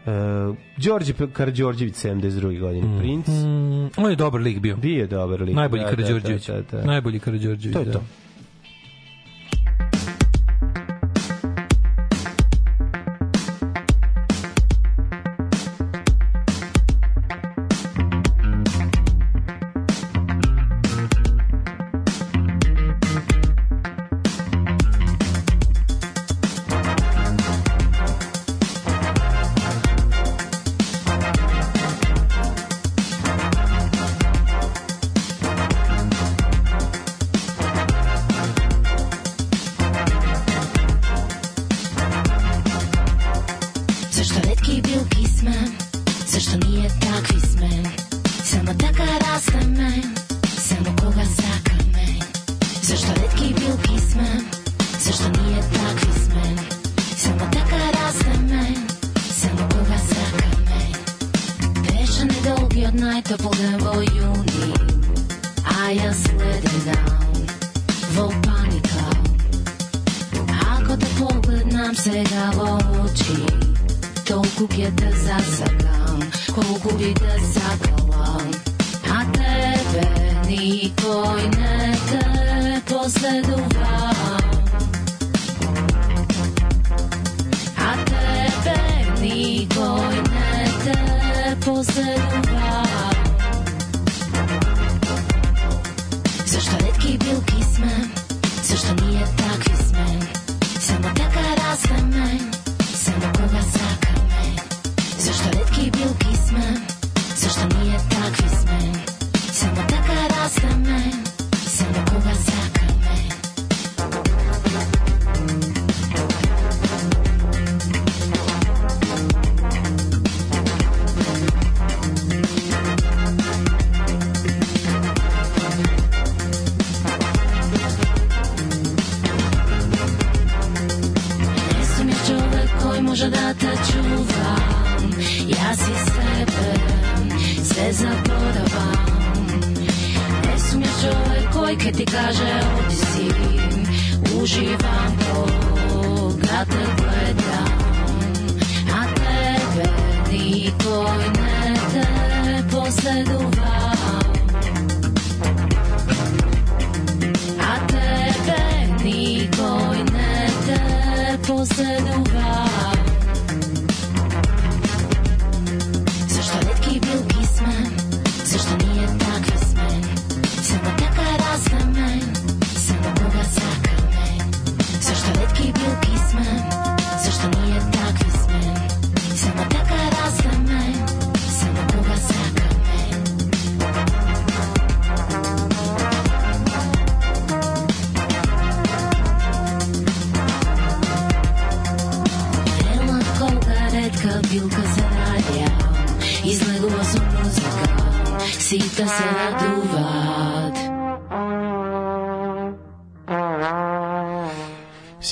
e, 0.06 0.54
Đorđe 0.76 1.12
Karadžorđević, 1.32 1.94
72. 1.94 2.60
godine, 2.60 2.98
princ. 2.98 3.26
Mm, 3.28 3.90
on 3.96 4.10
je 4.10 4.16
dobar 4.16 4.40
lik 4.40 4.58
bio. 4.58 4.76
Bio 4.76 5.00
je 5.00 5.06
dobar 5.06 5.40
lik. 5.40 5.56
Najbolji 5.56 5.82
da, 5.82 5.90
Karađorđević. 5.90 6.46
Da, 6.46 6.54
da, 6.54 6.78
da. 6.80 6.84
Najbolji 6.84 7.18
Karađorđević. 7.18 7.72
To 7.74 7.78
je 7.80 7.84
da. 7.84 7.92
to. 7.92 8.02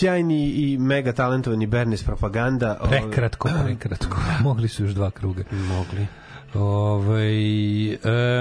Sjajni 0.02 0.50
i 0.50 0.78
mega 0.78 1.12
talentovani 1.12 1.66
Bernes 1.66 2.02
propaganda. 2.02 2.78
ovaj, 2.80 3.00
Prekratko, 3.00 3.48
prekratko. 3.64 4.16
Mogli 4.48 4.68
su 4.68 4.82
još 4.82 4.92
dva 4.92 5.10
kruga. 5.10 5.44
Mogli. 5.50 6.06
Ovaj 6.54 7.34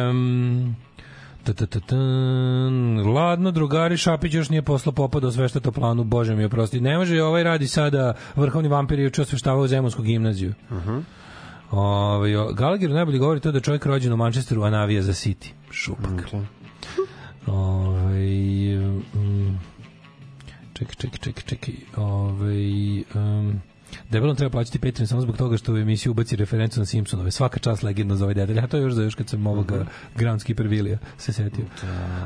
um, 0.10 0.76
ta, 1.44 1.54
ta, 1.54 1.66
ta, 1.66 1.80
ta, 1.80 1.96
ladno, 3.14 3.52
drugari, 3.52 3.98
Šapić 3.98 4.34
još 4.34 4.50
nije 4.50 4.62
poslao 4.62 4.94
popa 4.94 5.20
do 5.20 5.32
svešta 5.32 5.60
toplanu, 5.60 6.04
bože 6.04 6.36
mi 6.36 6.46
oprosti. 6.46 6.82
Ne 6.82 6.98
može, 6.98 7.24
ovaj 7.24 7.44
radi 7.44 7.68
sada, 7.68 8.14
vrhovni 8.36 8.70
vampir 8.70 9.00
je 9.00 9.04
juče 9.04 9.22
osveštavao 9.22 9.68
Zemunsku 9.68 10.02
gimnaziju. 10.02 10.54
Uh 10.70 10.78
-huh. 10.78 11.02
Ovaj 11.72 12.32
Gallagher 12.54 12.90
najbolje 12.90 13.18
govori 13.18 13.40
to 13.40 13.52
da 13.52 13.58
je 13.58 13.62
čovjek 13.62 13.86
rođen 13.86 14.14
u 14.14 14.18
Manchesteru, 14.18 14.64
a 14.64 14.70
navija 14.70 15.02
za 15.02 15.14
City. 15.14 15.48
Šupak. 15.72 16.12
Okay. 16.12 16.44
Ovaj 17.48 18.26
um, 18.26 18.61
čekaj, 20.82 20.96
čekaj, 20.96 21.20
čekaj, 21.20 21.44
čekaj. 21.44 21.76
Ovaj 21.96 22.98
um, 23.00 23.62
Debelom 24.10 24.36
treba 24.36 24.50
plaćati 24.50 24.80
Patreon 24.80 25.08
samo 25.08 25.22
zbog 25.22 25.38
toga 25.38 25.58
što 25.58 25.74
u 25.74 25.78
emisiju 25.78 26.12
ubaci 26.12 26.36
referencu 26.36 26.80
na 26.80 26.86
Simpsonove. 26.86 27.32
Svaka 27.32 27.60
čast 27.60 27.84
legendno 27.84 28.16
za 28.16 28.26
ovaj 28.26 28.34
detalj. 28.34 28.60
A 28.60 28.68
to 28.68 28.78
je 28.78 28.84
još 28.84 28.94
za 28.94 29.04
još 29.04 29.16
kad 29.16 29.30
sam 29.30 29.48
ovoga 29.48 29.76
Mhm. 29.76 29.82
uh 29.82 29.88
-huh. 29.88 30.20
Groundskeeper 30.20 30.68
Vilija 30.68 30.98
se 31.18 31.34
setio. 31.34 31.66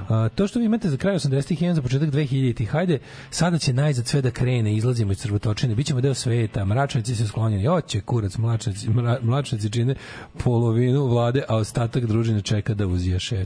A, 0.09 0.29
to 0.35 0.47
što 0.47 0.59
vi 0.59 0.65
imate 0.65 0.89
za 0.89 0.97
kraj 0.97 1.15
80-ih 1.15 1.61
i 1.61 1.73
za 1.73 1.81
početak 1.81 2.09
2000-ih, 2.09 2.69
hajde, 2.69 2.99
sada 3.29 3.57
će 3.57 3.73
najzad 3.73 4.07
sve 4.07 4.21
da 4.21 4.31
krene, 4.31 4.75
izlazimo 4.75 5.11
iz 5.11 5.17
crvotočine, 5.17 5.75
bit 5.75 5.87
ćemo 5.87 6.01
deo 6.01 6.13
sveta, 6.13 6.65
mračnici 6.65 7.15
se 7.15 7.27
sklonjeni, 7.27 7.67
oće 7.67 8.01
kurac, 8.01 8.37
mlačnici, 8.37 8.89
mra, 8.89 9.17
mlačnici 9.21 9.69
čine 9.69 9.95
polovinu 10.43 11.05
vlade, 11.05 11.43
a 11.47 11.55
ostatak 11.55 12.05
družine 12.05 12.41
čeka 12.41 12.73
da 12.73 12.87
uzjaše. 12.87 13.45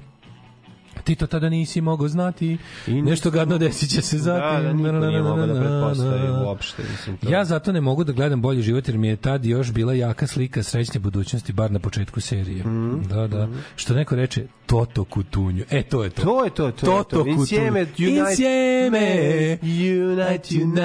Ti 1.04 1.16
to 1.16 1.28
tada 1.28 1.50
nisi 1.50 1.82
mogao 1.82 2.08
znati. 2.08 2.58
I 2.88 3.02
nešto 3.02 3.32
gadno 3.32 3.58
desit 3.58 3.90
će 3.90 4.02
se 4.02 4.18
zatim. 4.18 4.42
Da, 4.58 4.62
da, 4.64 4.74
niko 4.74 4.92
nije 5.00 5.22
mogao 5.22 5.48
da 5.48 5.54
pretpostavi 5.54 6.30
uopšte. 6.46 6.84
Mislim, 6.84 7.18
to. 7.18 7.30
Ja 7.30 7.46
zato 7.46 7.72
ne 7.72 7.82
mogu 7.82 8.04
da 8.04 8.12
gledam 8.12 8.42
bolji 8.42 8.62
život 8.62 8.88
jer 8.88 8.98
mi 8.98 9.08
je 9.08 9.16
tad 9.16 9.46
još 9.46 9.72
bila 9.72 9.94
jaka 9.94 10.28
slika 10.28 10.64
srećne 10.64 11.00
budućnosti 11.00 11.54
bar 11.54 11.72
na 11.72 11.80
početku 11.80 12.22
serije. 12.22 12.64
Mhm. 12.64 13.02
Da, 13.04 13.28
da. 13.28 13.48
Što 13.76 13.94
neko 13.94 14.16
reče 14.16 14.44
Toto 14.66 15.04
Kutunju. 15.04 15.64
E, 15.70 15.84
to 15.84 16.04
je 16.04 16.10
to. 16.10 16.22
To 16.22 16.44
je 16.44 16.50
to, 16.50 16.56
to 16.56 16.68
je 16.68 16.74
Toto 16.74 17.24
to. 17.24 17.28
Insieme, 17.30 17.86
unite- 17.88 18.04
Insieme. 18.20 19.58
Unite, 19.62 20.56
unite, 20.56 20.82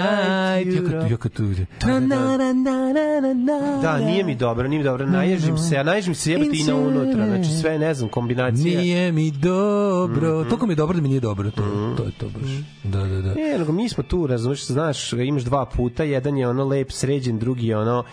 Ja 0.87 1.01
kad, 1.01 1.11
ja 1.11 1.17
kad 1.17 1.33
tu... 1.33 1.43
Da, 1.81 2.01
da, 2.01 2.01
da. 2.01 3.79
Da, 3.83 3.99
nije 4.01 4.25
mi 4.25 4.35
dobro, 4.35 4.69
nije 4.69 4.79
mi 4.79 4.85
dobro. 4.85 5.07
Naježim 5.07 5.59
se, 5.59 5.77
a 5.77 5.83
naježim 5.83 6.15
se 6.15 6.33
jebati 6.33 6.61
i 6.61 6.65
na 6.65 6.75
unutra. 6.77 7.27
Znači 7.27 7.51
sve, 7.51 7.79
ne 7.79 7.95
znam, 7.95 8.09
kombinacija. 8.09 8.81
Nije 8.81 9.13
mi 9.13 9.31
dobro. 9.31 10.04
Mhm. 10.09 10.49
Toliko 10.49 10.67
mi 10.67 10.73
je 10.73 10.77
dobro 10.77 10.97
da 10.97 11.03
mi 11.03 11.09
nije 11.09 11.21
dobro. 11.21 11.51
To, 11.51 11.63
to 11.97 12.05
je 12.05 12.13
to 12.19 12.27
baš. 12.29 12.51
Da, 12.85 12.99
da, 12.99 13.23
da. 13.23 13.35
Ne, 13.35 13.59
nego 13.59 13.73
mi 13.73 13.89
smo 13.89 14.05
tu, 14.05 14.27
razumiješ, 14.27 14.67
znaš, 14.67 15.13
imaš 15.13 15.43
dva 15.43 15.67
puta, 15.67 16.05
jedan 16.05 16.37
je 16.37 16.49
ono 16.49 16.65
lep, 16.65 16.93
sređen, 16.93 17.39
drugi 17.39 17.67
je 17.67 17.79
ono 17.79 18.05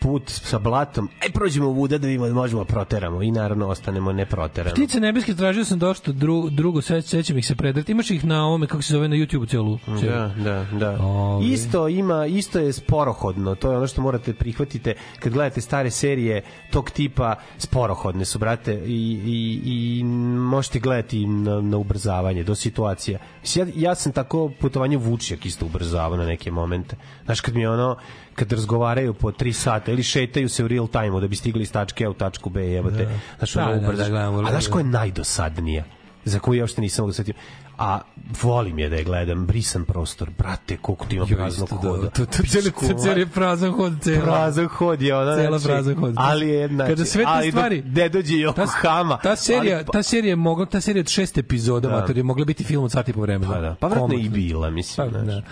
put 0.00 0.30
sa 0.30 0.58
blatom. 0.58 1.08
Aj, 1.22 1.30
prođemo 1.30 1.68
u 1.68 1.72
vuda 1.72 1.98
da 1.98 2.06
vidimo 2.06 2.26
da 2.28 2.34
možemo 2.34 2.64
proteramo 2.64 3.22
i 3.22 3.30
naravno 3.30 3.68
ostanemo 3.68 4.12
neproterano. 4.12 4.74
Ptice 4.74 5.00
nebeske 5.00 5.34
tražio 5.34 5.64
sam 5.64 5.78
dosta 5.78 6.12
dru, 6.12 6.50
drugo, 6.50 6.82
sve 6.82 7.02
sećam 7.02 7.38
ih 7.38 7.46
se 7.46 7.54
predati. 7.54 7.92
Imaš 7.92 8.10
ih 8.10 8.24
na 8.24 8.46
ovome, 8.46 8.66
kako 8.66 8.82
se 8.82 8.92
zove, 8.92 9.08
na 9.08 9.16
YouTube 9.16 9.50
celu. 9.50 9.78
celu. 10.00 10.12
Da, 10.12 10.34
da, 10.44 10.66
da. 10.78 11.04
Ovi. 11.04 11.46
Isto 11.46 11.88
ima, 11.88 12.26
isto 12.26 12.58
je 12.58 12.72
sporohodno. 12.72 13.54
To 13.54 13.70
je 13.70 13.76
ono 13.76 13.86
što 13.86 14.02
morate 14.02 14.34
prihvatite 14.34 14.94
kad 15.18 15.32
gledate 15.32 15.60
stare 15.60 15.90
serije 15.90 16.42
tog 16.70 16.90
tipa 16.90 17.34
sporohodne 17.58 18.24
su, 18.24 18.38
brate, 18.38 18.74
i, 18.74 19.20
i, 19.26 19.60
i 19.64 20.04
možete 20.04 20.78
gledati 20.78 21.26
na, 21.26 21.60
na 21.60 21.76
ubrzavanje 21.76 22.44
do 22.44 22.54
situacija. 22.54 23.18
Ja, 23.54 23.66
ja 23.74 23.94
sam 23.94 24.12
tako 24.12 24.50
putovanje 24.60 24.96
vučjak 24.96 25.46
isto 25.46 25.66
ubrzavao 25.66 26.16
na 26.16 26.26
neke 26.26 26.50
momente. 26.50 26.96
Znaš, 27.24 27.40
kad 27.40 27.54
mi 27.54 27.60
je 27.60 27.70
ono, 27.70 27.96
kad 28.40 28.52
razgovaraju 28.52 29.14
po 29.14 29.30
3 29.30 29.52
sata 29.54 29.92
ili 29.92 30.02
šetaju 30.04 30.48
se 30.48 30.64
u 30.64 30.68
real 30.68 30.88
time 30.88 31.20
da 31.20 31.28
bi 31.28 31.36
stigli 31.36 31.62
iz 31.62 31.72
tačke 31.72 32.04
A 32.04 32.10
u 32.10 32.14
tačku 32.14 32.50
B, 32.50 32.62
jebote. 32.62 33.04
Da. 33.04 33.10
Znaš, 33.38 33.52
Da, 33.54 33.62
ono 33.62 33.72
da, 33.72 33.80
ubrzaš- 33.82 33.96
da, 33.98 34.08
gledam, 34.10 34.34
A 34.36 34.50
znaš 34.50 34.66
ko 34.66 34.78
je 34.78 34.84
najdosadnija? 34.86 35.84
za 36.24 36.38
koju 36.38 36.56
ja 36.56 36.64
uopšte 36.64 36.80
nisam 36.80 37.02
mogu 37.02 37.10
da 37.10 37.14
setim. 37.14 37.34
A 37.78 38.00
volim 38.42 38.78
je 38.78 38.88
da 38.88 38.96
je 38.96 39.04
gledam, 39.04 39.46
brisan 39.46 39.84
prostor, 39.84 40.30
brate, 40.38 40.76
koliko 40.76 41.06
ti 41.06 41.16
ima 41.16 41.26
praznog 41.26 41.68
isto, 41.68 41.78
da, 41.78 41.88
hoda. 41.90 42.10
to- 42.10 42.26
to 42.26 42.42
cijeli- 42.42 42.72
cijeli 42.98 43.20
je 43.20 43.26
prazan 43.28 43.72
hod, 43.72 43.92
cijela. 44.00 44.22
Prazan 44.24 44.66
hod 44.68 45.02
je 45.02 45.16
ona, 45.16 45.36
Cela 45.36 45.58
znači, 45.58 45.64
prazan 45.66 45.94
hod. 45.96 46.14
Ali 46.16 46.48
je, 46.48 46.68
znači, 46.68 46.90
Kada 46.90 47.04
sve 47.04 47.24
te 47.24 47.50
stvari- 47.50 47.82
ne 47.86 48.08
dođe 48.08 48.34
Yokohama. 48.36 49.22
Ta 49.22 49.36
serija, 49.36 49.76
ali, 49.76 49.86
pa- 49.86 49.92
ta 49.92 50.02
serija 50.02 50.30
je 50.30 50.36
mogla, 50.38 50.66
ta 50.66 50.80
serija 50.80 51.00
od 51.00 51.08
šest 51.08 51.38
epizoda, 51.38 51.88
Da. 51.88 51.94
mater, 51.94 52.16
je 52.16 52.22
mogla 52.22 52.44
biti 52.44 52.64
film 52.64 52.84
od 52.84 52.92
sati 52.92 53.10
i 53.10 53.14
po 53.14 53.20
vremena. 53.20 53.52
Pa 53.52 53.60
da, 53.60 53.74
pa 53.74 53.86
vratno 53.86 54.14
i 54.14 54.28
bila, 54.28 54.70
mislim, 54.70 55.06
Pa, 55.06 55.18
znaš. 55.18 55.26
da. 55.26 55.42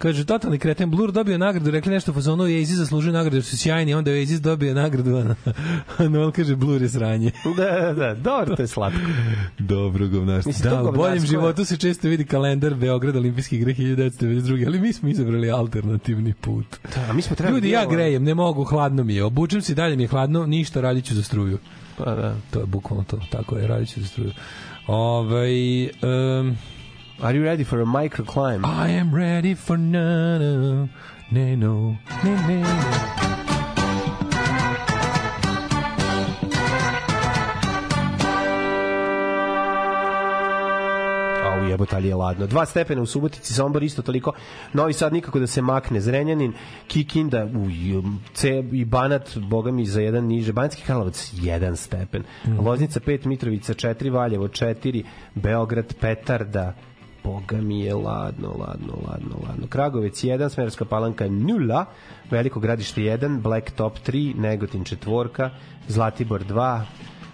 Kaže, 0.00 0.24
totalni 0.24 0.58
kreten, 0.58 0.90
Blur 0.90 1.12
dobio 1.12 1.38
nagradu, 1.38 1.70
rekli 1.70 1.92
nešto 1.92 2.12
fazonu, 2.12 2.42
Oasis 2.44 2.76
zaslužio 2.76 3.12
nagradu, 3.12 3.36
jer 3.36 3.44
su 3.44 3.56
sjajni, 3.56 3.94
onda 3.94 4.10
je 4.10 4.20
Oasis 4.20 4.40
dobio 4.40 4.74
nagradu, 4.74 5.16
a, 5.16 5.34
a 5.98 6.08
Noel 6.08 6.30
kaže, 6.32 6.56
Blur 6.56 6.82
je 6.82 6.88
sranje. 6.88 7.30
Da, 7.56 7.64
da, 7.64 7.92
da, 7.94 8.14
dobro, 8.14 8.56
to 8.56 8.62
je 8.62 8.66
slatko. 8.66 8.98
Dobro. 9.58 10.06
Mislim, 10.46 10.54
Da, 10.64 10.82
u 10.82 10.92
boljem 10.92 11.26
životu 11.26 11.64
se 11.64 11.76
često 11.76 12.08
vidi 12.08 12.24
kalendar 12.24 12.74
Beograd 12.74 13.16
Olimpijske 13.16 13.56
igre 13.56 13.74
1992. 13.74 14.66
Ali 14.66 14.80
mi 14.80 14.92
smo 14.92 15.08
izabrali 15.08 15.50
alternativni 15.50 16.34
put. 16.34 16.66
Da, 16.96 17.12
mi 17.12 17.22
smo 17.22 17.36
trebali 17.36 17.56
Ljudi, 17.56 17.70
ja 17.70 17.80
bilo- 17.80 17.90
grejem, 17.90 18.24
ne 18.24 18.34
mogu, 18.34 18.64
hladno 18.64 19.04
mi 19.04 19.14
je. 19.14 19.24
Obučem 19.24 19.62
se 19.62 19.74
dalje 19.74 19.96
mi 19.96 20.02
je 20.02 20.08
hladno, 20.08 20.46
ništa, 20.46 20.80
radit 20.80 21.04
ću 21.04 21.14
za 21.14 21.22
struju. 21.22 21.58
Pa 21.96 22.04
da. 22.04 22.36
To 22.50 22.60
je 22.60 22.66
bukvalno 22.66 23.04
to, 23.04 23.18
tako 23.30 23.56
je, 23.56 23.66
radit 23.66 23.88
ću 23.88 24.00
za 24.00 24.06
struju. 24.06 24.30
Ovaj, 24.86 25.84
um, 25.84 26.56
Are 27.22 27.34
you 27.34 27.44
ready 27.44 27.64
for 27.64 27.82
a 27.82 27.84
microclimb? 27.84 28.64
I 28.64 28.88
am 28.88 29.14
ready 29.14 29.52
for 29.54 29.76
nano, 29.76 30.88
ne 31.30 31.54
no, 31.54 31.98
ne 32.24 32.34
ne 32.48 32.62
no. 32.62 33.20
Au 41.44 41.64
jebote, 41.64 41.96
ali 41.96 42.08
je 42.08 42.14
ladno. 42.14 42.46
Dva 42.46 42.66
stepena 42.66 43.02
u 43.02 43.06
Subotici, 43.06 43.54
Sombor 43.54 43.82
isto 43.82 44.02
toliko. 44.02 44.32
Novi 44.72 44.92
Sad 44.92 45.12
nikako 45.12 45.38
da 45.38 45.46
se 45.46 45.62
makne. 45.62 46.00
Zrenjanin, 46.00 46.52
Kikinda, 46.86 47.44
uj, 47.44 48.02
C 48.34 48.62
i 48.72 48.84
Banat, 48.84 49.38
boga 49.38 49.70
mi, 49.72 49.86
za 49.86 50.00
jedan 50.00 50.24
niže. 50.24 50.52
Banjski 50.52 50.82
Karlovac, 50.82 51.32
jedan 51.34 51.76
stepen. 51.76 52.24
Loznica 52.58 53.00
5, 53.00 53.26
Mitrovica 53.26 53.74
4, 53.74 54.12
Valjevo 54.12 54.48
4, 54.48 55.04
Beograd, 55.34 55.94
Petarda, 56.00 56.74
Boga 57.24 57.56
mi 57.56 57.80
je 57.80 57.94
ladno, 57.94 58.48
ladno, 58.48 58.94
ladno, 59.08 59.36
ladno. 59.48 59.66
Kragovec 59.68 60.24
1, 60.24 60.48
Smerska 60.48 60.84
palanka 60.84 61.28
0, 61.28 61.84
Veliko 62.30 62.60
gradište 62.60 63.00
1, 63.00 63.40
Black 63.40 63.70
Top 63.70 63.98
3, 64.06 64.36
Negotin 64.36 64.84
4, 64.84 65.50
Zlatibor 65.88 66.44
2, 66.44 66.84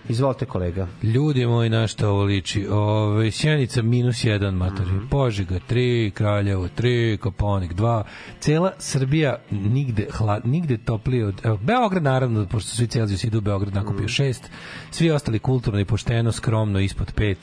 Izvolite 0.08 0.46
kolega. 0.46 0.86
Ljudi 1.02 1.46
moji, 1.46 1.70
na 1.70 1.86
šta 1.86 2.08
ovo 2.08 2.22
liči? 2.22 2.66
Ove, 2.70 3.30
Sjenica 3.30 3.82
minus 3.82 4.24
1 4.24 4.50
matori. 4.50 4.90
Mhm. 4.90 5.06
Požega 5.10 5.58
3, 5.70 6.10
Kraljevo 6.10 6.68
3, 6.68 7.16
Koponik 7.16 7.74
2. 7.74 8.02
Cela 8.40 8.72
Srbija 8.78 9.38
nigde, 9.50 10.06
hlad, 10.12 10.46
nigde 10.46 10.78
toplije 10.78 11.26
od... 11.26 11.40
Evo, 11.44 11.58
Beograd 11.62 12.02
naravno, 12.02 12.46
pošto 12.46 12.70
svi 12.70 12.86
Celzijus 12.86 13.24
idu 13.24 13.38
u 13.38 13.40
Beograd 13.40 13.74
nakupio 13.74 14.08
6. 14.08 14.42
Svi 14.90 15.10
ostali 15.10 15.38
kulturno 15.38 15.80
i 15.80 15.84
pošteno, 15.84 16.32
skromno, 16.32 16.80
ispod 16.80 17.14
5. 17.14 17.36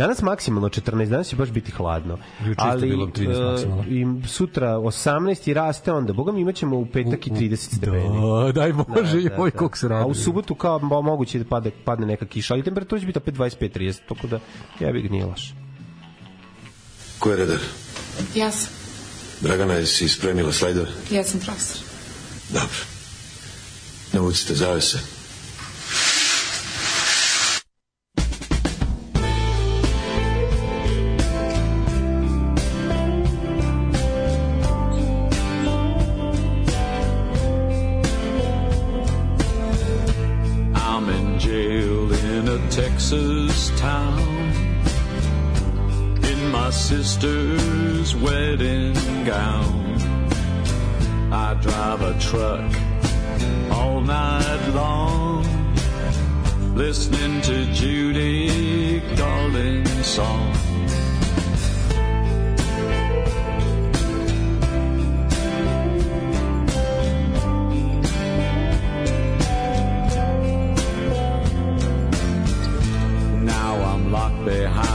Danas 0.00 0.22
maksimalno 0.22 0.68
14, 0.68 1.08
danas 1.08 1.28
će 1.28 1.36
baš 1.36 1.48
biti 1.50 1.72
hladno. 1.72 2.18
Juče 2.46 2.54
Ali 2.58 2.88
bilo 2.88 3.06
13 3.06 3.36
e, 3.36 3.50
maksimalno. 3.50 3.84
i 3.88 4.28
sutra 4.28 4.68
18 4.68 5.50
i 5.50 5.54
raste 5.54 5.92
onda. 5.92 6.12
Boga 6.12 6.32
mi 6.32 6.40
imaćemo 6.40 6.76
u 6.76 6.86
petak 6.86 7.26
i 7.26 7.30
30 7.30 7.56
stepeni. 7.56 8.08
Da, 8.46 8.52
daj 8.52 8.72
Bože, 8.72 9.22
joj, 9.22 9.50
koliko 9.50 9.78
se 9.78 9.86
A 9.86 10.06
u 10.06 10.14
subotu 10.14 10.54
kao 10.54 10.78
mo- 10.78 11.02
moguće 11.02 11.38
da 11.38 11.44
pade, 11.44 11.70
padne 11.84 12.06
neka 12.06 12.26
kiša, 12.26 12.54
ali 12.54 12.62
temperatura 12.62 13.00
će 13.00 13.06
biti 13.06 13.18
opet 13.18 13.34
25-30, 13.34 13.98
tako 14.08 14.26
da 14.26 14.40
ja 14.80 14.92
bih 14.92 15.08
gnije 15.08 15.24
laš. 15.24 15.54
Ko 17.18 17.30
je 17.30 17.36
redar? 17.36 17.58
Ja 18.34 18.50
sam. 18.50 18.70
Dragana, 19.40 19.74
jesi 19.74 20.08
spremila 20.08 20.52
slajdove? 20.52 20.88
Ja 21.10 21.24
sam 21.24 21.40
profesor. 21.40 21.82
Dobro. 22.52 22.78
Navucite 24.12 24.54
zavese. 24.54 25.19
Sister's 47.20 48.16
wedding 48.16 48.94
gown. 49.24 49.98
I 51.30 51.54
drive 51.60 52.00
a 52.00 52.18
truck 52.18 52.72
all 53.70 54.00
night 54.00 54.68
long, 54.74 55.44
listening 56.74 57.42
to 57.42 57.72
Judy 57.72 59.00
Garland's 59.16 60.06
song. 60.06 60.52
Now 73.44 73.74
I'm 73.92 74.10
locked 74.10 74.44
behind 74.46 74.89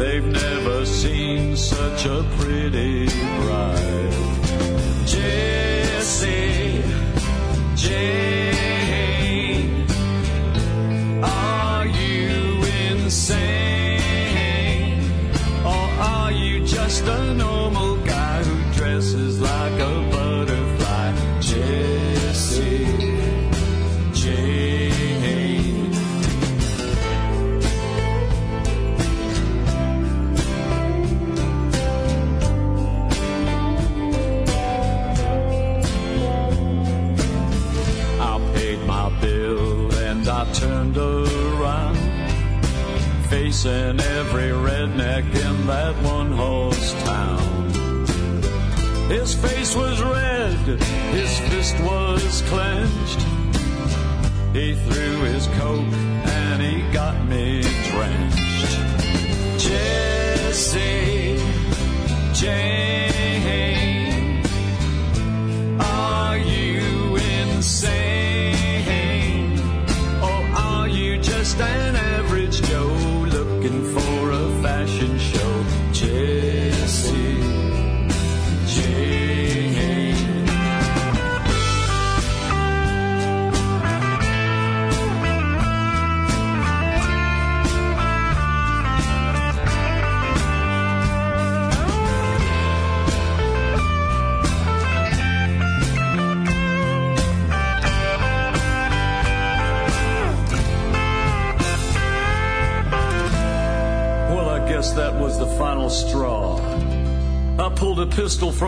They've 0.00 0.24
never 0.24 0.86
seen 0.86 1.54
such 1.58 2.06
a 2.06 2.24
pretty 2.38 3.04
bride. 3.36 4.29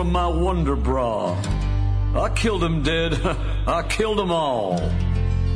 From 0.03 0.11
my 0.11 0.27
wonder 0.27 0.75
bra. 0.75 1.33
I 2.13 2.29
killed 2.35 2.61
him 2.61 2.83
dead. 2.83 3.13
I 3.67 3.83
killed 3.87 4.17
them 4.17 4.31
all. 4.31 4.77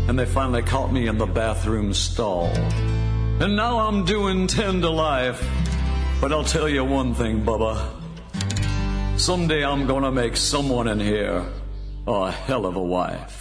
And 0.07 0.17
they 0.17 0.25
finally 0.25 0.61
caught 0.61 0.89
me 0.89 1.07
in 1.07 1.17
the 1.17 1.25
bathroom 1.25 1.93
stall. 1.93 2.47
And 3.41 3.57
now 3.57 3.79
I'm 3.79 4.05
doing 4.05 4.47
10 4.47 4.79
to 4.83 4.89
life. 4.89 5.45
But 6.21 6.31
I'll 6.31 6.45
tell 6.45 6.69
you 6.69 6.85
one 6.85 7.13
thing, 7.13 7.43
Bubba. 7.43 7.89
Someday 9.17 9.65
I'm 9.65 9.85
gonna 9.85 10.13
make 10.13 10.37
someone 10.37 10.87
in 10.87 11.01
here 11.01 11.45
a 12.07 12.31
hell 12.31 12.65
of 12.65 12.77
a 12.77 12.81
wife. 12.81 13.36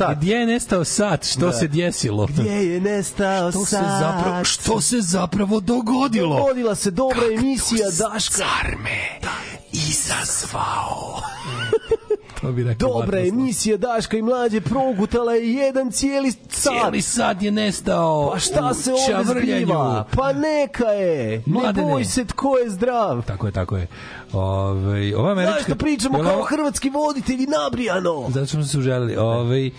Sat? 0.00 0.16
Gdje 0.16 0.34
je 0.34 0.46
nestao 0.46 0.84
sat? 0.84 1.26
Što 1.26 1.40
Da. 1.40 1.52
se 1.52 1.68
desilo? 1.68 2.26
Gdje 2.26 2.50
je 2.64 2.80
nestao 2.80 3.50
Što 3.50 3.64
se 3.64 3.70
sat? 3.70 3.84
zapravo, 4.00 4.44
što 4.44 4.80
se 4.80 5.00
zapravo 5.00 5.60
dogodilo? 5.60 6.36
Dogodila 6.38 6.74
se 6.74 6.90
dobra 6.90 7.22
emisija 7.34 7.86
Daška. 7.90 8.36
Car 8.36 8.76
bi 12.62 12.68
rekao. 12.68 12.88
Dobra 12.90 13.20
emisija 13.20 13.76
Daška 13.76 14.16
i 14.16 14.22
mlađe 14.22 14.60
progutala 14.60 15.32
je 15.32 15.52
jedan 15.54 15.90
cijeli 15.90 16.30
sat. 16.32 16.72
Cijeli 16.72 17.02
sad 17.02 17.42
je 17.42 17.50
nestao. 17.50 18.30
Pa 18.32 18.38
šta 18.38 18.68
u 18.70 18.74
se 18.74 18.92
ovde 18.92 19.06
čavrljanju. 19.08 19.56
zbiva? 19.56 20.04
Pa 20.16 20.32
neka 20.32 20.84
je. 20.84 21.42
Mladene. 21.46 21.86
Ne 21.86 21.92
boj 21.92 22.04
se 22.04 22.24
tko 22.24 22.56
je 22.58 22.70
zdrav. 22.70 23.22
Tako 23.22 23.46
je, 23.46 23.52
tako 23.52 23.76
je. 23.76 23.86
Ove, 24.32 25.16
ova 25.16 25.32
američka... 25.32 25.58
Zašto 25.58 25.74
pričamo 25.74 26.18
Jel 26.18 26.26
kao 26.26 26.34
ovo- 26.34 26.44
hrvatski 26.44 26.90
voditelji 26.90 27.46
nabrijano? 27.46 28.26
Zato 28.28 28.46
smo 28.46 28.64
se 28.64 28.78
uželili. 28.78 29.16
Ove, 29.16 29.66
e, 29.66 29.70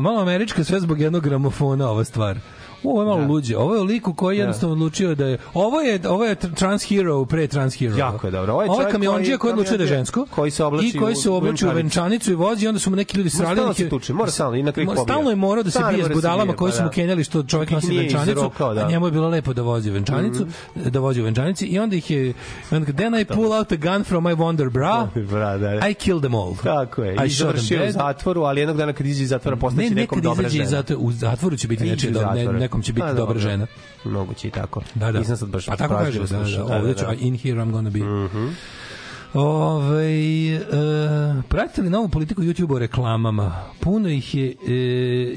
malo 0.00 0.20
američka 0.20 0.64
sve 0.64 0.80
zbog 0.80 1.00
jednog 1.00 1.22
gramofona 1.22 1.90
ova 1.90 2.04
stvar. 2.04 2.38
Ovo 2.84 3.02
je 3.02 3.06
malo 3.06 3.26
luđe. 3.26 3.56
Ovo 3.56 3.74
je 3.74 3.82
liku 3.82 4.14
koji 4.14 4.36
je 4.36 4.40
jednostavno 4.40 4.72
odlučio 4.72 5.14
da 5.14 5.26
je... 5.26 5.38
Ovo 5.54 5.80
je, 5.80 6.00
ovo 6.08 6.24
je 6.24 6.36
tr- 6.36 6.54
trans 6.54 6.84
hero 6.84 7.24
pre 7.24 7.46
trans 7.46 7.74
hero. 7.74 7.96
Jako 7.96 8.26
je 8.26 8.30
dobro. 8.30 8.52
Ovo 8.52 8.62
je 8.62 8.70
Ovo 8.70 8.82
je 8.82 8.90
kamionđija 8.90 9.38
koji 9.38 9.52
odlučio 9.52 9.76
da 9.76 9.82
je 9.82 9.88
žensko. 9.88 10.26
koji 10.30 10.50
se 10.50 10.64
oblači 10.64 10.88
I 10.88 10.92
koji 10.92 11.14
se 11.14 11.30
oblači 11.30 11.66
u 11.66 11.70
venčanicu. 11.70 12.30
i 12.30 12.34
vozi 12.34 12.64
i 12.64 12.68
onda 12.68 12.80
su 12.80 12.90
mu 12.90 12.96
neki 12.96 13.16
ljudi 13.16 13.30
srali. 13.30 13.56
stalno 13.56 13.74
se 13.74 13.88
tuče, 13.88 14.12
mora 14.12 14.30
stalno, 14.30 14.56
i 14.56 14.62
na 14.62 14.72
kraju 14.72 14.86
Mora- 14.86 14.96
pobija. 14.96 15.14
Stalno 15.14 15.30
je 15.30 15.36
morao 15.36 15.62
da 15.64 15.70
se 15.70 15.80
bije 15.90 16.04
s 16.04 16.08
da 16.08 16.14
budalama 16.14 16.52
koji 16.52 16.70
pa 16.70 16.76
su 16.76 16.82
mu 16.82 16.88
da. 16.88 16.92
kenjali 16.92 17.24
što 17.24 17.42
čovjek 17.42 17.70
nosi 17.70 17.98
venčanicu, 17.98 18.50
da. 18.58 18.80
a 18.80 18.88
njemu 18.88 19.06
je 19.06 19.12
bilo 19.12 19.28
lepo 19.28 19.52
da 19.52 19.62
vozi 19.62 19.90
venčanicu, 19.90 20.46
da 20.76 21.00
vozi 21.00 21.20
u 21.20 21.24
venčanici 21.24 21.66
i 21.66 21.78
onda 21.78 21.96
ih 21.96 22.10
je... 22.10 22.34
onda, 22.70 22.92
Then 22.92 23.14
I 23.14 23.24
pull 23.26 23.52
out 23.52 23.72
a 23.72 23.76
gun 23.76 24.04
from 24.04 24.24
my 24.24 24.36
wonder 24.36 24.70
bra, 24.70 25.08
Bra, 25.30 25.58
da. 25.58 25.88
I 25.88 25.94
killed 25.94 26.22
them 26.22 26.34
all. 26.34 26.56
Tako 26.56 27.02
je. 27.02 27.16
I 27.26 27.30
završio 27.30 27.84
u 27.88 27.92
zatvoru, 27.92 28.42
ali 28.42 28.60
jednog 28.60 28.76
dana 28.76 28.92
kad 28.92 29.06
izađe 29.06 29.22
iz 29.22 29.28
zatvora 29.28 29.54
Ne, 29.54 29.60
postaće 29.60 29.82
nekom 29.84 29.96
nekad 29.96 30.22
dobra 30.24 30.42
izađe 30.42 30.52
žena. 30.52 30.64
iz 30.64 30.70
zatvora, 30.70 31.00
u 31.00 31.12
zatvoru 31.12 31.56
će 31.56 31.68
biti 31.68 31.84
Iđe 31.84 31.92
nečije, 31.92 32.10
iz 32.10 32.14
do, 32.14 32.20
ne, 32.22 32.26
zatvora. 32.36 32.58
Nekom 32.72 32.82
će 32.82 32.92
biti 32.92 33.06
Pa, 33.06 33.12
dobra 33.12 33.38
žena. 33.38 33.66
Moguće 34.04 34.48
i 34.48 34.50
tako. 34.50 34.82
Da, 34.94 35.12
da. 35.12 35.18
Nisam 35.18 35.36
sad 35.36 35.48
baš 35.48 35.68
A 35.68 35.76
tako 35.76 35.94
kaže, 35.94 36.04
pažljivo 36.04 36.26
da, 36.26 36.38
da, 36.38 36.44
slušao. 36.44 36.68
da, 36.68 36.76
ovde 36.76 36.94
ću, 36.94 37.04
in 37.18 37.38
here 37.38 37.60
I'm 37.60 37.70
gonna 37.70 37.90
be. 37.90 37.98
Mhm. 37.98 38.48
Ove, 39.34 40.54
e, 40.54 40.62
pratite 41.48 41.82
li 41.82 41.90
novu 41.90 42.08
politiku 42.08 42.42
YouTube 42.42 42.74
o 42.74 42.78
reklamama? 42.78 43.64
Puno 43.80 44.08
ih 44.08 44.34
je, 44.34 44.54
e, 44.68 44.72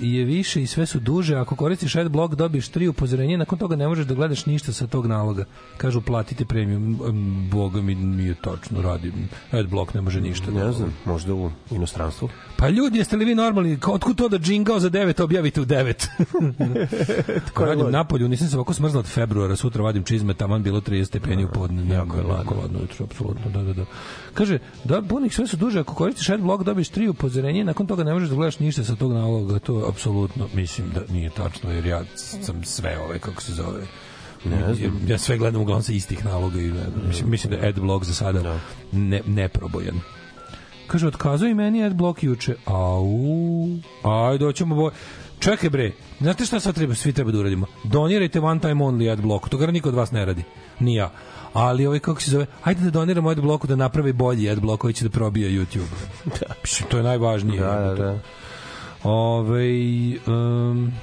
je 0.01 0.25
više 0.25 0.61
i 0.61 0.67
sve 0.67 0.85
su 0.85 0.99
duže. 0.99 1.35
Ako 1.35 1.55
koristiš 1.55 1.95
adblock 1.95 2.35
dobiješ 2.35 2.69
tri 2.69 2.87
upozorenja, 2.87 3.37
nakon 3.37 3.59
toga 3.59 3.75
ne 3.75 3.87
možeš 3.87 4.05
da 4.05 4.13
gledaš 4.13 4.45
ništa 4.45 4.73
sa 4.73 4.87
tog 4.87 5.07
naloga. 5.07 5.45
Kažu 5.77 6.01
platite 6.01 6.45
premium. 6.45 6.99
Boga 7.51 7.81
mi 7.81 7.95
nije 7.95 8.35
tačno, 8.35 8.81
radi. 8.81 9.13
Adblock 9.51 9.93
ne 9.93 10.01
može 10.01 10.21
ništa. 10.21 10.51
Ne 10.51 10.71
znam, 10.71 10.93
možda 11.05 11.33
u 11.33 11.51
inostranstvu. 11.71 12.29
Pa 12.57 12.69
ljudi, 12.69 12.97
jeste 12.97 13.15
li 13.15 13.25
vi 13.25 13.35
normalni? 13.35 13.77
Otkud 13.87 14.17
to 14.17 14.29
da 14.29 14.37
džingao 14.37 14.79
za 14.79 14.89
9 14.89 15.23
objavite 15.23 15.61
u 15.61 15.65
9? 15.65 16.07
Ko 17.53 17.65
radim 17.65 17.91
napolju, 17.91 18.27
nisam 18.27 18.47
se 18.47 18.55
ovako 18.55 18.73
smrznuo 18.73 18.99
od 18.99 19.07
februara, 19.07 19.55
sutra 19.55 19.83
vadim 19.83 20.03
čizme, 20.03 20.33
taman 20.33 20.63
bilo 20.63 20.81
30 20.81 21.05
stepeni 21.05 21.45
u 21.45 21.47
podne. 21.47 21.95
Jako 21.95 22.17
je 22.17 22.23
lako, 22.23 22.55
ladno 22.55 22.79
jutro, 22.79 23.05
apsolutno, 23.05 23.51
da, 23.51 23.63
da, 23.63 23.73
da. 23.73 23.84
Kaže, 24.33 24.59
da, 24.83 25.01
punih 25.01 25.35
sve 25.35 25.47
su 25.47 25.57
duže, 25.57 25.79
ako 25.79 25.93
koristiš 25.93 26.29
adblock 26.29 26.63
dobiješ 26.63 26.89
tri 26.89 27.07
upozorenja, 27.07 27.63
nakon 27.63 27.87
toga 27.87 28.03
ne 28.03 28.13
možeš 28.13 28.29
da 28.29 28.35
gledaš 28.35 28.59
ništa 28.59 28.83
sa 28.83 28.95
tog 28.95 29.13
naloga, 29.13 29.59
to 29.59 29.85
apsolutno, 29.89 30.47
mislim 30.53 30.91
da 30.93 31.13
nije 31.13 31.29
tačno, 31.29 31.71
jer 31.71 31.85
ja 31.85 32.03
sam 32.15 32.63
sve 32.63 32.99
ove, 32.99 33.19
kako 33.19 33.41
se 33.41 33.53
zove, 33.53 33.81
Ne 34.45 34.73
znam. 34.73 35.01
ja 35.07 35.17
sve 35.17 35.37
gledam 35.37 35.61
uglavnom 35.61 35.83
sa 35.83 35.91
istih 35.91 36.25
naloga 36.25 36.61
i 36.61 36.73
mislim, 37.07 37.29
mislim 37.29 37.51
da 37.51 37.57
je 37.57 37.69
adblock 37.69 38.05
za 38.05 38.13
sada 38.13 38.59
ne, 38.91 39.21
neprobojan. 39.25 39.99
Kaže, 40.87 41.07
otkazao 41.07 41.47
i 41.49 41.53
meni 41.53 41.83
adblock 41.83 42.23
juče. 42.23 42.55
Au, 42.65 43.67
ajde, 44.03 44.45
hoćemo 44.45 44.75
boj... 44.75 44.91
Čekaj 45.45 45.69
bre, 45.69 45.91
znate 46.19 46.45
šta 46.45 46.59
sad 46.59 46.75
treba, 46.75 46.95
svi 46.95 47.13
treba 47.13 47.31
da 47.31 47.39
uradimo? 47.39 47.65
Donirajte 47.83 48.39
one 48.39 48.59
time 48.61 48.83
only 48.83 49.11
adblock, 49.11 49.49
to 49.49 49.57
gara 49.57 49.71
niko 49.71 49.89
od 49.89 49.95
vas 49.95 50.11
ne 50.11 50.25
radi. 50.25 50.43
Ni 50.79 50.95
ja. 50.95 51.11
Ali 51.53 51.85
ovaj, 51.85 51.99
kako 51.99 52.21
se 52.21 52.31
zove, 52.31 52.45
ajde 52.63 52.81
da 52.81 52.89
doniramo 52.89 53.29
adblocku 53.29 53.67
da 53.67 53.75
napravi 53.75 54.13
bolji 54.13 54.49
adblock 54.49 54.81
koji 54.81 54.93
će 54.93 55.03
da 55.03 55.09
probija 55.09 55.49
YouTube. 55.49 55.93
da. 56.39 56.53
To 56.89 56.97
je 56.97 57.03
najvažnije. 57.03 57.61
Da, 57.61 57.79
da, 57.79 57.95
da. 57.95 58.19
Ove, 59.03 59.69
um, 60.27 60.93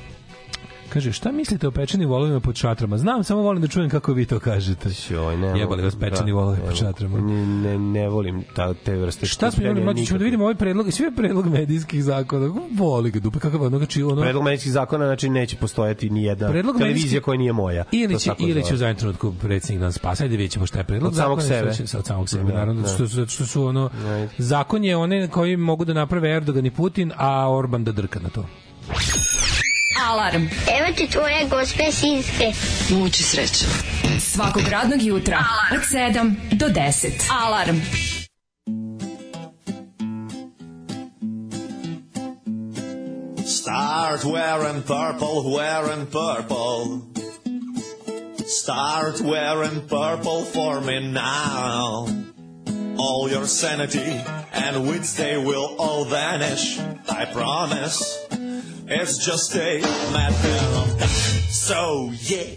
kaže, 0.93 1.13
šta 1.13 1.33
mislite 1.33 1.69
o 1.69 1.73
pečenim 1.73 2.09
volovima 2.09 2.41
pod 2.41 2.57
šatrama? 2.57 2.99
Znam, 2.99 3.25
samo 3.25 3.41
volim 3.41 3.63
da 3.63 3.69
čujem 3.69 3.91
kako 3.91 4.13
vi 4.13 4.27
to 4.27 4.39
kažete. 4.39 4.89
Joj, 5.11 5.37
ne. 5.37 5.59
Jebali 5.61 5.83
vas 5.83 5.95
pečeni 5.97 6.33
volovi 6.33 6.59
pod 6.61 6.77
šatrama. 6.77 7.21
Ne, 7.21 7.47
ne, 7.47 7.79
ne 7.79 8.09
volim 8.09 8.43
ta, 8.57 8.75
te 8.75 8.97
vrste. 8.97 9.27
Šta 9.27 9.51
smo 9.51 9.63
imali 9.65 9.81
mlađi? 9.83 10.07
Ćemo 10.07 10.19
da 10.19 10.25
vidimo 10.25 10.45
ovaj 10.45 10.55
predlog, 10.55 10.93
svi 10.93 11.13
predlog 11.17 11.47
medijskih 11.49 12.05
zakona. 12.05 12.53
Voli 12.73 13.11
ga 13.11 13.21
dupe, 13.21 13.39
kakav 13.39 13.63
ono, 13.63 13.79
znači 13.79 14.03
ono... 14.03 14.23
Predlog 14.23 14.45
medijskih 14.45 14.73
zakona, 14.73 15.07
znači 15.07 15.29
neće 15.29 15.57
postojati 15.57 16.11
ni 16.11 16.23
jedna 16.23 16.49
Predlog 16.49 16.77
televizija 16.79 17.03
medijski- 17.11 17.21
koja 17.21 17.39
nije 17.39 17.53
moja. 17.53 17.85
Ili 17.93 18.19
će, 18.19 18.31
ili 18.39 18.65
će 18.65 18.75
u 18.75 18.79
zadnjem 18.79 18.97
trenutku 18.97 19.33
predsjednik 19.33 19.81
da 19.81 19.87
nas 19.87 19.95
spasa, 19.95 20.25
ajde 20.25 20.37
vidjet 20.37 20.53
ćemo 20.53 20.67
šta 20.67 20.79
je 20.79 20.85
predlog. 20.85 21.09
Od 21.09 21.17
samog 21.17 21.41
zakona, 21.41 21.73
sebe. 21.73 21.89
će- 21.89 21.99
Od 21.99 22.07
samog 22.07 22.29
sebe, 22.29 22.45
Da, 22.45 22.53
naravno, 22.53 22.83
da. 22.83 22.89
što, 22.89 23.27
što 23.27 23.47
su 23.47 23.65
ono, 23.65 23.91
zakon 24.39 24.85
je 24.85 24.97
one 24.97 25.29
koji 25.29 25.57
mogu 25.57 25.85
da 25.85 25.93
naprave 25.95 26.31
Erdogan 26.31 26.67
i 26.67 26.71
Putin, 26.71 27.13
a 27.17 27.51
Orban 27.51 27.85
da 27.85 27.93
drka 27.93 28.21
na 28.21 28.29
to. 28.29 28.45
Alarm. 30.09 30.49
Evo 30.79 30.97
ti 30.97 31.09
tvoje 31.11 31.47
gospe 31.51 31.93
sinske. 31.93 32.53
Muči 32.91 33.23
sreće. 33.23 33.65
Svakog 34.21 34.63
radnog 34.69 35.03
jutra 35.03 35.45
od 35.73 35.81
7 35.81 36.35
do 36.53 36.67
10. 36.67 37.11
Alarm. 37.45 37.81
Start 43.47 44.21
wearing 44.25 44.83
purple, 44.83 45.43
wearing 45.57 46.07
purple. 46.07 47.01
Start 48.47 49.15
wearing 49.15 49.89
purple 49.89 50.45
for 50.45 50.81
me 50.81 51.01
now. 51.13 52.07
All 52.99 53.29
your 53.31 53.47
sanity 53.47 54.23
and 54.53 54.87
wits, 54.89 55.15
they 55.15 55.37
will 55.37 55.77
all 55.79 56.05
vanish. 56.05 56.79
I 57.09 57.25
promise. 57.27 58.27
It's 58.87 59.25
just 59.25 59.55
a 59.57 59.81
matter 60.13 60.67
of 60.79 60.99
time. 60.99 61.09
So, 61.51 62.13
yeah. 62.21 62.57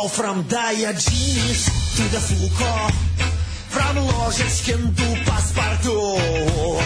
All 0.00 0.08
from 0.08 0.42
Diogenes 0.48 1.66
to 1.96 2.02
the 2.14 2.20
Foucault, 2.20 2.94
from 3.68 3.96
Ложечкин 3.96 4.94
to 4.96 5.08
Passepartout. 5.26 6.82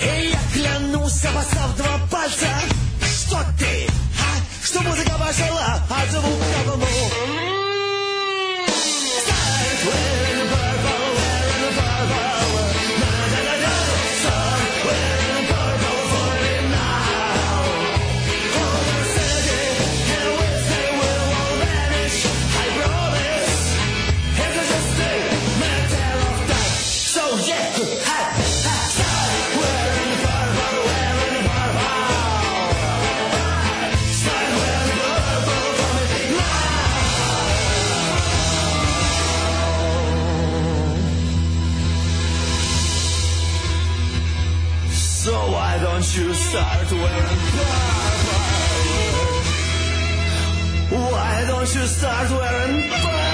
И 0.00 0.30
я 0.30 0.40
клянусь, 0.54 1.24
обоссав 1.24 1.76
два 1.76 1.98
пальца, 2.10 2.48
что 3.02 3.44
ты, 3.58 3.86
а? 4.18 4.64
что 4.64 4.80
музыка 4.82 5.12
пошла, 5.18 5.82
а 5.90 6.06
звук 6.10 6.40
говно. 6.66 7.33
Start 46.54 46.92
wearing 46.92 47.40
purple? 47.50 48.34
Why 51.10 51.44
don't 51.48 51.74
you 51.74 51.86
start 51.86 52.30
wearing 52.30 52.90
purple? 52.90 53.33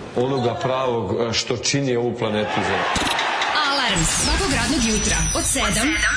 Onoga 0.15 0.55
pravog 0.55 1.29
e, 1.29 1.33
što 1.33 1.57
čini 1.57 1.95
ovu 1.95 2.15
planetu 2.19 2.61
zemlju. 2.61 3.11
Alarm 3.71 4.05
svakog 4.23 4.53
radnog 4.53 4.83
jutra 4.83 5.17
od 5.35 5.43
7 5.43 5.63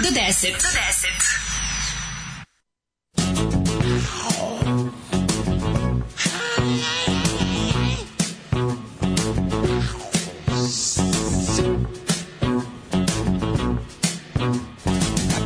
do 0.02 0.08
10. 0.08 0.52
Do 0.52 0.68
10. 0.68 1.34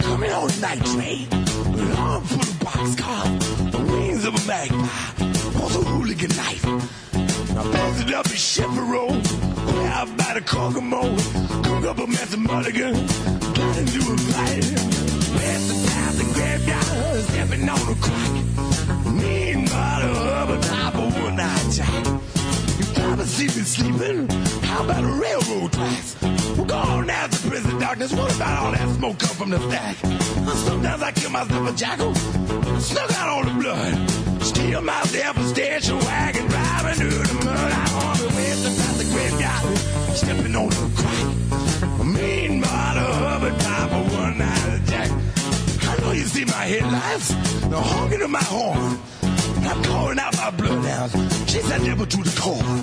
Coming 0.02 0.32
on 0.32 0.48
the 0.48 0.60
night 0.60 0.84
train, 0.84 1.28
an 1.80 1.92
arm 1.96 2.24
full 2.24 2.40
of 2.40 2.58
boxcars, 2.60 3.70
the 3.72 3.78
wings 3.78 4.24
of 4.24 4.34
a 4.34 4.46
magpie, 4.46 5.60
was 5.60 5.76
a 5.76 5.80
hooligan 5.80 6.30
knife. 6.30 6.97
Kokomo, 10.48 11.14
cook 11.62 11.84
up 11.84 11.98
a 11.98 12.06
mess 12.06 12.32
of 12.32 12.40
mulligan, 12.40 12.94
got 12.94 13.76
into 13.76 14.00
a 14.00 14.16
fight. 14.16 14.64
West 15.36 15.68
the 16.16 16.30
graveyard, 16.32 17.22
stepping 17.24 17.68
on 17.68 17.78
a 17.78 17.94
crack. 18.00 18.32
Mean 19.12 19.64
mother 19.64 20.08
of 20.08 20.50
a 20.50 20.60
top 20.66 20.94
of 20.94 21.22
one 21.22 21.36
night 21.36 21.68
jack. 21.70 22.06
You 22.78 22.86
probably 22.94 23.26
see 23.26 23.46
me 23.46 23.62
sleeping. 23.62 24.28
How 24.62 24.84
about 24.84 25.02
the 25.02 25.12
railroad 25.20 25.70
tracks? 25.70 26.16
We're 26.56 26.74
on 26.74 27.10
out 27.10 27.30
to 27.30 27.48
prison 27.48 27.78
darkness. 27.78 28.12
What 28.14 28.34
about 28.34 28.64
all 28.64 28.72
that 28.72 28.88
smoke 28.96 29.18
come 29.18 29.36
from 29.36 29.50
the 29.50 29.60
stack? 29.68 29.96
Sometimes 30.64 31.02
I 31.02 31.12
kill 31.12 31.30
myself 31.30 31.68
a 31.68 31.76
jackal. 31.76 32.14
Snuck 32.80 33.12
out 33.18 33.28
all 33.28 33.44
the 33.44 33.52
blood. 33.60 34.42
Steal 34.42 34.80
myself 34.80 35.36
a 35.36 35.44
station 35.44 35.98
wagon, 35.98 36.46
driving 36.46 36.94
through 36.94 37.22
the 37.22 37.44
mud. 37.44 37.72
I'm 37.72 37.94
on 37.96 38.16
the 38.16 38.28
to 38.28 38.70
past 38.80 38.98
the 38.98 39.04
graveyard, 39.12 39.97
stepping 40.18 40.56
on 40.56 40.68
the 40.68 40.90
crack. 40.96 42.00
A 42.00 42.04
mean 42.04 42.60
mother 42.60 43.08
of 43.34 43.42
a 43.44 43.50
top 43.58 43.92
of 43.92 44.04
one 44.18 44.38
night 44.38 44.80
jack. 44.86 45.10
I 45.90 46.00
know 46.00 46.12
you 46.12 46.24
see 46.24 46.44
my 46.44 46.64
headlights, 46.72 47.28
the 47.72 47.80
honking 47.80 48.22
of 48.22 48.30
my 48.30 48.42
horn. 48.42 48.98
I'm 49.70 49.82
calling 49.84 50.18
out 50.18 50.36
my 50.36 50.50
bloodhounds. 50.50 51.12
She's 51.50 51.68
that 51.68 51.82
devil 51.82 52.06
to 52.06 52.16
the 52.28 52.34
core. 52.40 52.74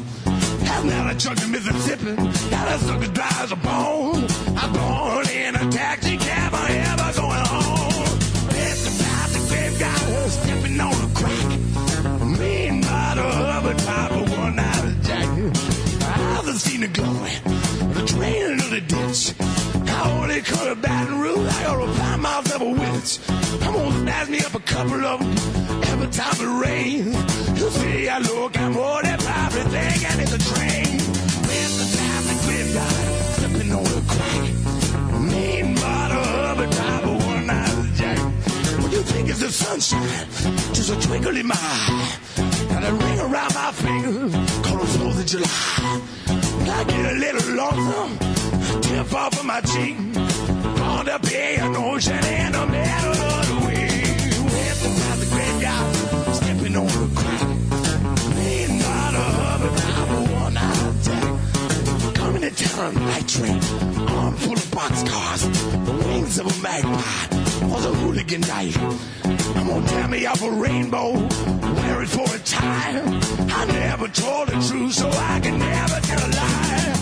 Have 0.69 0.85
now 0.85 1.09
a 1.09 1.15
chunk 1.15 1.39
of 1.39 1.49
Mississippi. 1.49 2.15
Got 2.49 2.67
a 2.73 2.77
sucker 2.79 3.11
dry 3.11 3.31
as 3.43 3.51
a 3.51 3.55
bone. 3.55 4.27
I'm 4.61 4.71
born 4.73 5.29
in 5.29 5.55
a 5.55 5.71
taxi 5.71 6.17
cab. 6.17 6.54
I 19.15 20.11
only 20.11 20.41
cut 20.41 20.67
a 20.67 20.75
Baton 20.75 21.21
Rouge. 21.21 21.47
I 21.47 21.63
gotta 21.63 21.87
find 21.93 22.21
myself 22.21 22.61
a 22.61 22.65
witch. 22.65 23.19
I'm 23.63 23.73
gonna 23.73 23.99
snatch 24.01 24.27
me 24.27 24.39
up 24.39 24.55
a 24.55 24.59
couple 24.59 25.05
of 25.05 25.19
them 25.21 25.83
every 25.83 26.07
time 26.07 26.35
it 26.37 26.65
rains. 26.65 27.15
You 27.57 27.69
see, 27.69 28.09
I 28.09 28.19
look, 28.19 28.59
I'm 28.59 28.73
more 28.73 29.01
than 29.03 29.17
probably 29.19 29.63
thinking 29.71 30.19
it's 30.19 30.33
a 30.33 30.41
train. 30.51 30.99
Where's 31.47 31.75
the 31.79 31.87
time 31.95 32.23
the 32.27 32.35
graveyard? 32.43 33.07
Stepping 33.37 33.71
on 33.71 33.85
a 33.85 34.01
crack. 34.13 34.43
Mean 35.31 35.75
mother 35.75 36.23
of 36.51 36.59
a 36.59 36.67
of 37.07 37.25
one 37.25 37.47
night 37.47 37.91
jack. 37.95 38.19
What 38.81 38.91
you 38.91 39.01
think 39.01 39.29
is 39.29 39.39
the 39.39 39.49
sunshine? 39.49 40.27
Just 40.73 40.91
a 40.91 41.07
twinkle 41.07 41.37
in 41.37 41.47
my 41.47 41.55
eye. 41.57 42.17
Got 42.67 42.83
a 42.83 42.91
ring 42.91 43.19
around 43.21 43.53
my 43.55 43.71
finger. 43.71 44.27
Call 44.67 44.81
it 44.81 44.91
4th 44.99 45.19
of 45.21 45.25
July. 45.25 46.01
When 46.57 46.69
I 46.69 46.83
get 46.83 47.13
a 47.13 47.15
little 47.15 47.55
lonesome, 47.55 48.35
tip 48.81 49.13
off 49.13 49.39
of 49.39 49.45
my 49.45 49.61
cheek. 49.61 49.97
On 49.97 51.05
the 51.05 51.17
an 51.59 51.75
ocean 51.75 52.23
in 52.25 52.51
the 52.51 52.65
middle 52.67 53.19
of 53.33 53.43
the 53.49 53.57
week. 53.67 54.17
The 54.81 54.89
time 54.99 55.19
the 55.19 55.27
graveyard? 55.33 55.95
Stepping 56.35 56.75
on 56.75 57.15
crack. 57.15 57.47
Mean 58.35 58.71
mother 58.81 59.27
of 59.51 59.61
a 59.65 59.81
top 59.81 60.09
of 60.09 60.31
one 60.41 60.53
night 60.53 60.93
jack. 61.03 62.15
Coming 62.15 62.41
to 62.41 62.51
town 62.51 62.95
night 62.95 63.27
train, 63.27 63.61
arm 64.09 64.35
full 64.35 64.53
of 64.53 64.71
boxcars, 64.77 65.41
the 65.85 65.93
wings 66.07 66.39
of 66.39 66.45
a 66.45 66.61
magpie, 66.61 67.27
or 67.71 67.79
the 67.81 67.93
hooligan 67.99 68.41
knife. 68.41 68.77
I'm 69.55 69.67
gonna 69.67 69.87
tear 69.87 70.07
me 70.07 70.25
off 70.25 70.41
a 70.41 70.51
rainbow, 70.51 71.11
wear 71.13 72.01
it 72.03 72.09
for 72.09 72.35
a 72.35 72.39
tie. 72.39 73.01
I 73.59 73.65
never 73.65 74.07
told 74.07 74.49
the 74.49 74.57
truth, 74.67 74.93
so 74.93 75.09
I 75.09 75.39
can 75.39 75.57
never 75.59 75.99
tell 76.01 76.25
a 76.25 76.31
lie. 76.35 76.94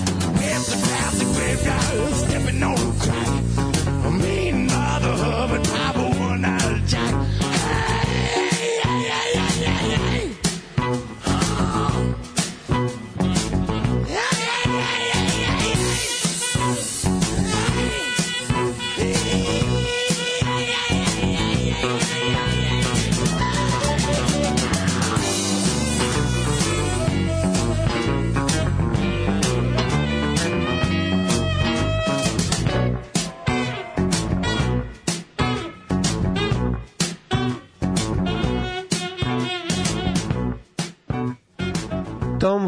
Where's 0.63 0.81
the 0.81 0.87
path, 0.87 1.19
the 1.19 1.25
graveyard, 1.25 2.13
stepping 2.13 2.63
on 2.63 2.77
a 2.77 3.03
crack. 3.03 3.42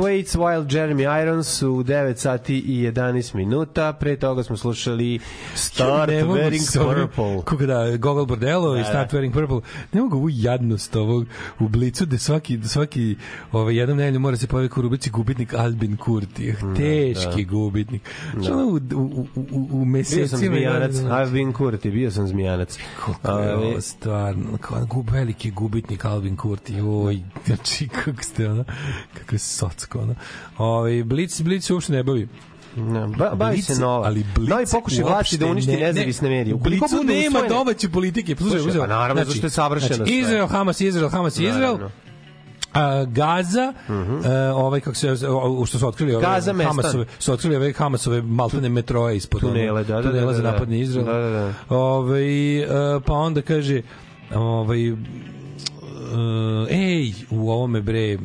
Waits, 0.05 0.37
Wild 0.37 0.67
Jeremy 0.67 1.21
Irons 1.21 1.61
u 1.61 1.83
9 1.83 2.15
sati 2.15 2.59
i 2.59 2.91
11 2.91 3.35
minuta. 3.35 3.93
Pre 3.93 4.15
toga 4.15 4.43
smo 4.43 4.57
slušali 4.57 5.19
Start 5.55 6.09
Ne 6.09 6.23
Wearing 6.23 6.71
s 6.71 6.75
ovim- 6.75 7.07
Purple. 7.07 7.41
Kako 7.45 7.65
da, 7.65 7.97
Gogol 7.97 8.25
Bordello 8.25 8.73
Da, 8.73 8.79
i 8.79 8.83
Start 8.83 9.13
Wearing 9.13 9.33
Purple. 9.33 9.61
Ne 9.93 10.01
mogu 10.01 10.17
ovu 10.17 10.29
jadnost 10.31 10.95
ovog 10.95 11.25
u 11.59 11.67
blicu 11.67 12.05
da 12.05 12.17
svaki, 12.17 12.57
da 12.57 12.67
svaki 12.67 13.15
ovaj, 13.51 13.75
jednom 13.75 13.97
nedelju 13.97 14.19
mora 14.19 14.37
se 14.37 14.47
pojaviti 14.47 14.79
u 14.79 14.81
rubrici 14.83 15.09
gubitnik 15.09 15.53
Albin 15.53 15.97
Kurti. 15.97 16.53
Teški 16.77 17.45
da. 17.45 17.51
gubitnik. 17.51 18.01
Da. 18.33 18.53
Ono 18.53 18.65
u, 18.65 18.79
u, 18.95 19.27
u, 19.35 19.67
u, 19.71 19.85
mesecima... 19.85 20.19
Bio 20.19 20.27
sam 20.27 20.39
zmijanac, 20.39 20.95
da, 20.95 21.25
da, 21.25 21.31
been 21.31 21.53
Kurti, 21.53 21.91
bio 21.91 22.11
sam 22.11 22.27
zmijanac. 22.27 22.77
Kako 23.05 23.39
je 23.39 23.55
ovo 23.55 23.81
stvarno, 23.81 24.57
kao 24.57 25.03
veliki 25.11 25.51
gubitnik 25.51 26.05
Alvin 26.05 26.35
Kurti, 26.37 26.81
oj, 26.81 27.19
znači, 27.45 27.87
kako 27.87 28.23
ste, 28.23 28.49
ono, 28.49 28.63
kako 29.13 29.35
je 29.35 29.39
socko, 29.39 29.94
ono. 29.95 30.15
Ovaj 30.57 31.03
Blic, 31.03 31.41
Blic 31.41 31.69
uopšte 31.69 31.93
ne 31.93 32.03
bavi. 32.03 32.27
Ne, 32.77 33.07
ba, 33.09 33.31
bavi 33.35 33.61
se 33.61 33.75
nova. 33.75 34.05
ali 34.05 34.25
Blic 34.35 34.49
Novi 34.49 34.65
pokušaj 34.71 35.03
vlasti 35.03 35.37
da 35.37 35.45
uništi 35.45 35.71
ne- 35.71 35.77
ne- 35.77 35.83
nezavisne 35.83 36.29
medije. 36.29 36.53
U 36.53 36.57
Ukoliko 36.57 36.79
Blicu 36.81 36.95
budu 36.97 37.07
nema 37.09 37.29
usvojene- 37.29 37.49
domaće 37.49 37.89
politike. 37.89 38.35
Slušaj, 38.35 38.49
Slušaj, 38.51 38.69
uzeo. 38.69 38.81
pa 38.81 38.87
naravno, 38.87 39.23
zašto 39.23 39.45
je 39.45 39.49
savršeno 39.49 39.95
Znači. 39.95 40.13
Izrael, 40.13 40.47
Hamas, 40.47 40.81
Izrael, 40.81 41.09
Hamas, 41.09 41.33
Izrael. 41.35 41.59
Naravno. 41.73 41.89
A, 42.73 43.05
Gaza, 43.05 43.73
e, 44.25 44.49
ovaj 44.49 44.79
kako 44.79 44.95
se 44.95 45.11
o, 45.29 45.65
što 45.65 45.79
su 45.79 45.87
otkrili 45.87 46.15
ove. 46.15 46.25
Gaza. 46.25 46.53
Hamasove, 46.53 47.05
su 47.19 47.33
otkrili 47.33 47.55
ove 47.55 47.73
Hamasove 47.73 48.21
maltene 48.21 48.69
metroe 48.69 49.17
ispod 49.17 49.41
Tunele, 49.41 49.71
ono, 49.71 49.83
da, 49.83 49.95
da, 49.95 50.01
tunela 50.01 50.31
da, 50.31 50.37
za 50.37 50.43
da. 50.43 50.51
napadni 50.51 50.79
Izrael. 50.79 51.05
Da, 51.05 51.13
da, 51.13 51.29
da. 51.29 51.53
Ovaj 51.69 52.59
e, 52.59 52.67
pa 53.05 53.13
onda 53.13 53.41
kaže 53.41 53.81
ovaj 54.33 54.93
Uh, 56.05 56.11
ej, 56.69 57.13
u 57.29 57.51
ovome 57.51 57.81
bre 57.81 58.17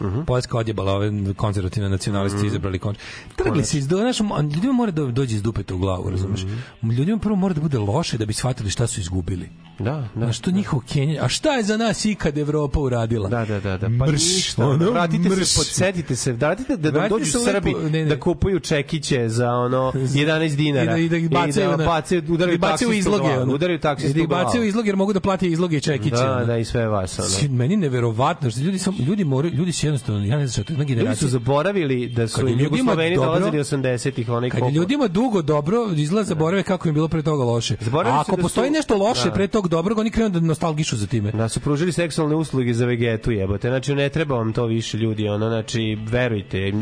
uh, 0.00 0.06
Poljska 0.06 0.08
Mhm. 0.08 0.22
Poljska 0.22 0.58
odjebala 0.58 0.92
ove 0.92 1.10
konzervativne 1.34 1.88
nacionalisti 1.88 2.46
izabrali 2.46 2.78
konč. 2.78 2.98
Trgli 3.36 3.64
se 3.64 3.78
iz 3.78 3.88
do, 3.88 3.96
znaš, 3.96 4.18
ljudima 4.46 4.72
mora 4.72 4.90
da 4.92 5.04
dođe 5.04 5.34
iz 5.34 5.42
dupeta 5.42 5.74
u 5.74 5.78
glavu, 5.78 6.10
razumeš? 6.10 6.44
Mhm. 6.44 6.90
Ljudima 6.90 7.18
prvo 7.18 7.36
mora 7.36 7.54
da 7.54 7.60
bude 7.60 7.78
loše 7.78 8.18
da 8.18 8.26
bi 8.26 8.32
shvatili 8.32 8.70
šta 8.70 8.86
su 8.86 9.00
izgubili. 9.00 9.48
Da, 9.78 9.84
da. 9.84 10.08
Znaš, 10.16 10.38
to 10.38 10.50
njihovo 10.50 10.82
Kenja, 10.84 11.22
a 11.22 11.28
šta 11.28 11.50
je 11.50 11.62
za 11.62 11.76
nas 11.76 12.04
ikad 12.04 12.38
Evropa 12.38 12.80
uradila? 12.80 13.28
Da, 13.28 13.44
da, 13.44 13.60
da, 13.60 13.70
da. 13.72 13.86
Pa 13.88 14.06
Mrš, 14.06 14.12
ništa. 14.26 14.66
ono, 14.66 14.90
vratite 14.90 15.28
mrš. 15.28 15.46
se, 15.46 15.58
podsjetite 15.58 16.16
se, 16.16 16.32
vratite 16.32 16.76
da, 16.76 16.90
da 16.90 16.98
Vratite 16.98 17.14
dođu 17.14 17.24
se 17.26 17.38
Srbi 17.40 17.68
lepo, 17.68 17.80
ne, 17.80 17.90
ne. 17.90 18.04
da 18.06 18.20
kupuju 18.20 18.60
čekiće 18.60 19.28
za 19.28 19.50
ono 19.50 19.92
11 19.94 20.44
I 20.44 20.56
dinara. 20.56 20.92
da, 20.92 20.98
i 20.98 21.08
da 21.08 21.16
ih 21.16 21.30
bacaju, 21.30 21.66
I 21.66 21.76
da 21.76 21.84
bacaju, 21.84 22.20
da 22.20 22.32
udaraju 22.32 22.54
ih 22.54 22.60
bacaju 22.60 22.92
izloge. 22.92 23.18
glavu, 23.20 23.42
ono. 23.42 23.54
Udaraju 23.54 23.76
I 23.76 23.80
taksistu 23.80 24.14
da 24.14 24.20
ih 24.20 24.28
bacaju 24.28 24.64
izloge 24.64 24.88
jer 24.88 24.96
mogu 24.96 25.12
da 25.12 25.20
plate 25.20 25.48
izloge 25.48 25.76
i 25.76 25.80
čekiće. 25.80 26.16
Da, 26.16 26.32
ono. 26.32 26.44
da, 26.44 26.56
i 26.56 26.64
sve 26.64 26.88
vas. 26.88 27.18
Ono. 27.18 27.28
Svi- 27.28 27.48
Meni 27.50 27.76
neverovatno 27.76 28.50
što 28.50 28.60
ljudi 28.60 28.78
sam 28.78 28.94
ljudi 28.98 29.24
moraju 29.24 29.54
ljudi 29.54 29.72
su 29.72 29.86
jednostavno 29.88 30.24
ja 30.24 30.36
ne 30.36 30.46
znam 30.46 30.52
šta 30.54 30.62
to 30.64 30.72
je 30.72 30.78
Ljudi 30.78 30.94
generacija 30.94 31.16
su 31.18 31.28
zaboravili 31.28 32.08
da 32.08 32.28
su 32.28 32.48
im 32.48 32.60
Jugosloveni 32.60 33.16
dobro- 33.16 33.30
dolazili 33.30 33.58
80-ih, 33.58 34.28
onaj 34.28 34.50
Kad 34.50 34.62
je 34.62 34.70
ljudima 34.70 35.08
dugo 35.08 35.42
dobro, 35.42 35.88
izgleda 35.96 36.24
zaborave 36.24 36.62
kako 36.62 36.88
im 36.88 36.94
bilo 36.94 37.08
pre 37.08 37.22
toga 37.22 37.44
loše. 37.44 37.76
Zaboravili 37.80 38.18
A 38.18 38.20
ako 38.20 38.36
da 38.36 38.42
postoji 38.42 38.66
su- 38.66 38.72
nešto 38.72 38.96
loše 38.98 39.24
Da. 39.24 39.30
pre 39.30 39.48
tog 39.48 39.68
dobrog, 39.68 39.98
oni 39.98 40.10
krenu 40.10 40.30
da 40.30 40.40
nostalgišu 40.40 40.96
za 40.96 41.06
time. 41.06 41.32
Da 41.32 41.48
su 41.48 41.60
pružili 41.60 41.92
seksualne 41.92 42.36
usluge 42.36 42.74
za 42.74 42.86
vegetu 42.86 43.32
jebote. 43.32 43.68
Znači 43.68 43.94
ne 43.94 44.08
treba 44.08 44.36
vam 44.36 44.52
to 44.52 44.66
više 44.66 44.98
ljudi, 44.98 45.28
ono 45.28 45.48
znači 45.48 45.98
verujte, 46.02 46.72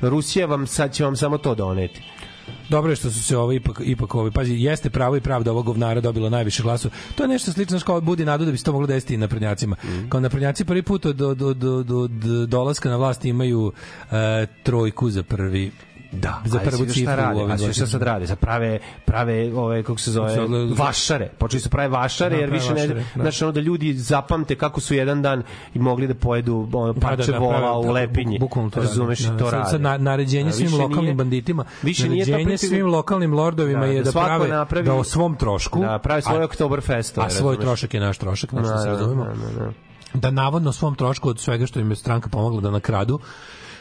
Rusija 0.00 0.46
vam 0.46 0.66
sad 0.66 0.94
će 0.94 1.04
vam 1.04 1.16
samo 1.16 1.38
to 1.38 1.54
doneti. 1.54 2.02
Dobro 2.68 2.92
je 2.92 2.96
što 2.96 3.10
su 3.10 3.22
se 3.22 3.36
ovo 3.36 3.52
ipak 3.52 3.80
ipak 3.84 4.14
ovo 4.14 4.30
pazi 4.30 4.54
jeste 4.54 4.90
pravo 4.90 5.16
i 5.16 5.20
pravda 5.20 5.50
ovog 5.50 5.66
govnara 5.66 6.00
dobilo 6.00 6.30
najviše 6.30 6.62
glasova. 6.62 6.94
To 7.14 7.22
je 7.22 7.28
nešto 7.28 7.52
slično 7.52 7.80
kao 7.80 8.00
budi 8.00 8.24
nadu 8.24 8.44
da 8.44 8.50
bi 8.52 8.58
se 8.58 8.64
to 8.64 8.72
moglo 8.72 8.86
desiti 8.86 9.14
i 9.14 9.16
na 9.16 9.28
prednjacima. 9.28 9.76
Mhm. 9.84 10.08
Kao 10.08 10.20
na 10.20 10.28
prednjaci 10.28 10.64
prvi 10.64 10.82
put 10.82 11.06
od, 11.06 11.20
od, 11.20 11.42
od, 11.42 11.64
od, 11.64 11.90
od 11.90 12.10
dolaska 12.48 12.88
na 12.88 12.96
vlast 12.96 13.24
imaju 13.24 13.72
e, 14.10 14.46
trojku 14.62 15.10
za 15.10 15.22
prvi 15.22 15.70
Da, 16.12 16.42
za 16.44 16.58
prvu 16.60 16.76
šta 16.76 16.86
cifru. 16.86 17.12
u 17.12 17.16
rade, 17.16 17.40
a 17.44 17.58
svi 17.58 17.72
šta 17.72 17.86
sad 17.86 18.02
rade? 18.02 18.26
Sad 18.26 18.38
prave, 18.38 18.78
prave 19.04 19.52
ove, 19.54 19.82
kako 19.82 19.98
se 19.98 20.10
zove, 20.10 20.36
vašare. 20.70 21.28
Počeli 21.30 21.60
su 21.60 21.70
prave 21.70 21.88
vašare, 21.88 22.30
Da, 22.30 22.36
jer 22.36 22.48
prave 22.48 22.58
više 22.60 22.74
ne, 22.74 22.80
vašare, 22.82 23.04
da. 23.14 23.22
znači 23.22 23.44
ono 23.44 23.52
da 23.52 23.60
ljudi 23.60 23.94
zapamte 23.94 24.54
kako 24.54 24.80
su 24.80 24.94
jedan 24.94 25.22
dan 25.22 25.42
i 25.74 25.78
mogli 25.78 26.06
da 26.06 26.14
pojedu 26.14 26.68
ono, 26.72 26.92
Da, 26.92 27.00
parče 27.00 27.26
da, 27.26 27.32
da, 27.32 27.38
vola 27.38 27.58
prave- 27.58 27.78
u 27.78 27.84
da, 27.84 27.90
lepinji. 27.90 28.36
buk- 28.36 28.40
bukvalno 28.40 28.70
to 28.70 28.80
Razumeš, 28.80 29.20
rade. 29.20 29.34
i 29.34 29.38
to 29.38 29.44
Da, 29.44 29.50
rade. 29.52 29.70
Sad 29.70 29.80
na, 29.80 29.96
naređenje 29.98 30.48
A 30.48 30.52
svim 30.52 30.74
lokalnim 30.74 31.16
banditima, 31.16 31.64
više 31.82 32.08
naređenje 32.08 32.58
svim 32.58 32.86
lokalnim 32.86 33.34
lordovima 33.34 33.80
Da, 33.80 33.86
je 33.86 34.02
da 34.02 34.10
da, 34.10 34.12
prave 34.14 34.48
napravi- 34.48 34.84
da 34.84 34.94
o 34.94 35.04
svom 35.04 35.36
trošku, 35.36 35.80
Da, 35.80 35.98
pravi 35.98 36.22
svoje 36.22 36.40
a- 36.40 36.44
Oktoberfestove, 36.44 37.26
A 37.26 37.30
svoj 37.30 37.58
trošak 37.58 37.94
je 37.94 38.00
naš 38.00 38.18
trošak, 38.18 38.50
znači 38.50 38.68
da 38.68 38.78
se 38.78 38.84
Da, 38.84 38.92
da, 38.92 38.98
razumemo. 38.98 39.24
da, 39.24 39.30
da, 39.54 39.64
da. 39.64 39.72
da 40.14 40.30
navodno 40.32 40.72
svom 40.72 40.94
trošku 40.94 41.28
od 41.28 41.40
svega 41.40 41.66
što 41.66 41.80
im 41.80 41.90
je 41.90 41.96
stranka 41.96 42.28
pomogla 42.28 42.60
da 42.60 42.70
nakradu 42.70 43.18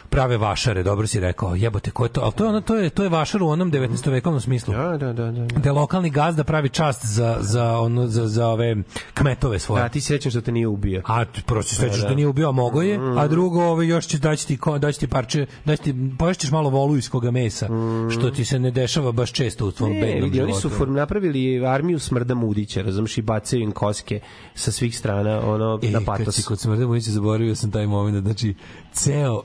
prave 0.10 0.38
vašare, 0.38 0.84
dobro 0.84 1.08
si 1.08 1.20
rekao, 1.20 1.56
jebote, 1.56 1.92
ko 1.92 2.06
je 2.06 2.10
to? 2.10 2.22
Ali 2.22 2.32
to 2.32 2.44
je, 2.44 2.50
ono, 2.50 2.62
to 2.62 2.76
je, 2.76 2.90
to 2.90 3.04
je 3.04 3.10
vašar 3.10 3.44
u 3.44 3.48
onom 3.48 3.72
19. 3.72 4.10
vekovnom 4.10 4.42
smislu. 4.42 4.74
Da, 4.74 4.98
da, 4.98 5.14
da, 5.14 5.32
da. 5.32 5.60
Da 5.60 5.72
lokalni 5.72 6.10
gazda 6.10 6.44
pravi 6.44 6.70
čast 6.70 7.06
za, 7.06 7.38
za, 7.40 7.72
ono, 7.72 8.08
za, 8.08 8.28
za 8.28 8.48
ove 8.48 8.76
kmetove 9.14 9.60
svoje. 9.60 9.84
Da, 9.84 9.90
ti 9.90 10.02
se 10.02 10.08
sećam 10.08 10.32
što 10.32 10.42
te 10.42 10.52
nije 10.52 10.68
ubio. 10.68 11.02
A 11.06 11.26
prvo 11.38 11.64
se 11.64 11.76
sećaš 11.76 11.96
Da, 11.96 12.02
da, 12.02 12.10
da. 12.10 12.16
nije 12.16 12.28
ubio, 12.28 12.50
a 12.50 12.54
mogo 12.54 12.82
je, 12.82 13.00
a 13.18 13.28
drugo 13.28 13.64
ove, 13.64 13.88
još 13.88 14.08
će 14.08 14.18
daći 14.18 14.48
ti, 14.48 14.58
ko- 14.58 14.78
daći 14.78 15.00
ti 15.00 15.08
parče, 15.08 15.46
daći 15.66 15.84
ti, 15.84 15.96
poješćeš 16.20 16.52
malo 16.52 16.70
volujskoga 16.70 17.32
mesa, 17.32 17.68
što 18.10 18.32
ti 18.32 18.46
se 18.46 18.60
ne 18.60 18.72
dešava 18.72 19.12
baš 19.12 19.32
često 19.32 19.68
u 19.68 19.72
tvom 19.72 19.92
Ne, 19.92 20.02
bednom 20.02 20.24
vidi, 20.24 20.42
oni 20.42 20.54
su 20.54 20.70
form, 20.70 20.94
napravili 20.94 21.28
armiju 21.68 22.00
smrda 22.00 22.36
mudića, 22.36 22.82
razumiješ, 22.82 23.18
i 23.18 23.24
bacaju 23.24 23.62
im 23.62 23.72
koske 23.72 24.20
sa 24.56 24.72
svih 24.72 24.98
strana, 24.98 25.42
ono, 25.44 25.80
E, 25.84 25.88
na 25.88 26.00
kad 26.00 26.06
patos. 26.08 26.36
si 26.36 26.44
kod 26.44 26.60
smrde 26.60 26.86
Vojnića 26.86 27.12
zaboravio 27.12 27.56
sam 27.56 27.72
taj 27.72 27.88
moment, 27.88 28.24
znači, 28.24 28.56
ceo 28.94 29.42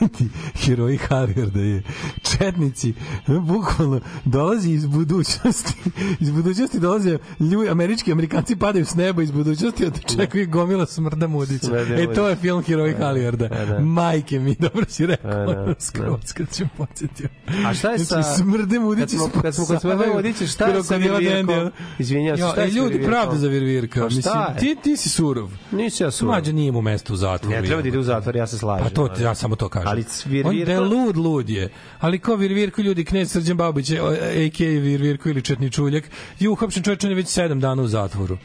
jebeni 0.00 0.30
heroji 0.54 0.96
Harrier 0.96 1.50
da 1.50 1.60
je 1.60 1.82
četnici, 2.22 2.94
bukvalno 3.26 4.00
dolazi 4.24 4.70
iz 4.70 4.86
budućnosti, 4.86 5.74
iz 6.20 6.30
budućnosti 6.30 6.80
dolaze 6.80 7.18
ljudi, 7.40 7.68
američki 7.70 8.12
amerikanci 8.12 8.56
padaju 8.56 8.84
s 8.84 8.94
neba 8.94 9.22
iz 9.22 9.30
budućnosti, 9.30 9.86
a 9.86 9.88
očekuje 9.88 10.46
gomila 10.46 10.86
smrda 10.86 11.26
mudića. 11.26 11.76
E, 11.76 12.14
to 12.14 12.28
je 12.28 12.36
film 12.36 12.62
heroji 12.62 12.94
Halijarda. 12.94 13.48
da, 13.48 13.64
da. 13.64 13.78
Majke 13.78 14.38
mi, 14.38 14.54
dobro 14.58 14.84
si 14.88 15.06
rekao, 15.06 15.46
Da, 15.46 15.54
da, 15.54 15.74
skroz 15.78 16.32
kad 16.32 16.54
ću 16.54 16.64
podsjetio. 16.76 17.28
A 17.66 17.74
šta 17.74 17.90
je 17.90 17.98
sa... 17.98 18.04
Znači, 18.04 18.28
smrde 18.38 18.78
mudići 18.78 19.16
smo, 19.16 19.42
kad 19.42 19.54
smo 19.54 19.66
kod 19.66 19.80
smrde 19.80 19.96
spasavaju 19.96 20.14
mudića, 20.14 20.46
šta 20.46 20.66
je 20.66 20.82
sa 20.82 20.96
Virvirkom? 20.96 21.70
Izvinjam 21.98 22.36
se, 22.36 22.42
šta 22.52 22.60
je 22.60 22.66
e, 22.66 22.70
sa 22.70 22.76
ljudi, 22.76 23.04
pravda 23.04 23.36
za 23.36 23.48
Virvirka. 23.48 24.00
Pa 24.00 24.06
Mislim, 24.06 24.34
ti, 24.58 24.76
ti 24.82 24.96
si 24.96 25.08
surov. 25.08 25.50
Nisi 25.70 26.02
ja 26.02 26.10
surov. 26.10 26.32
Mlađa 26.32 26.52
nije 26.52 26.72
mu 26.72 26.82
mesto 26.82 27.12
u 27.12 27.16
zatvoru. 27.16 27.56
Ne, 27.56 27.62
treba 27.62 27.82
da 27.82 27.88
ide 27.88 27.98
u 27.98 28.02
zatvor, 28.02 28.36
ja 28.36 28.46
se 28.46 28.58
slažem. 28.58 28.84
Pa 28.84 28.90
to 28.90 29.22
ja 29.22 29.34
samo 29.34 29.56
to 29.56 29.68
kažem. 29.68 29.87
Ali 29.90 30.04
On 30.24 30.30
da 30.30 30.36
je 30.50 30.64
Virvirko... 30.64 30.82
lud, 30.82 31.16
lud 31.16 31.48
je. 31.48 31.68
Ali 31.98 32.18
ko 32.18 32.36
Virvirko 32.36 32.82
ljudi, 32.82 33.04
knez 33.04 33.32
Srđan 33.32 33.56
Babić, 33.56 33.90
a.k.a. 33.90 34.80
Virvirko 34.80 35.28
ili 35.28 35.42
Četničuljak, 35.42 36.04
je 36.38 36.48
uhapšen 36.48 36.82
je 37.02 37.14
već 37.14 37.28
sedam 37.28 37.60
dana 37.60 37.82
u 37.82 37.86
zatvoru. 37.86 38.38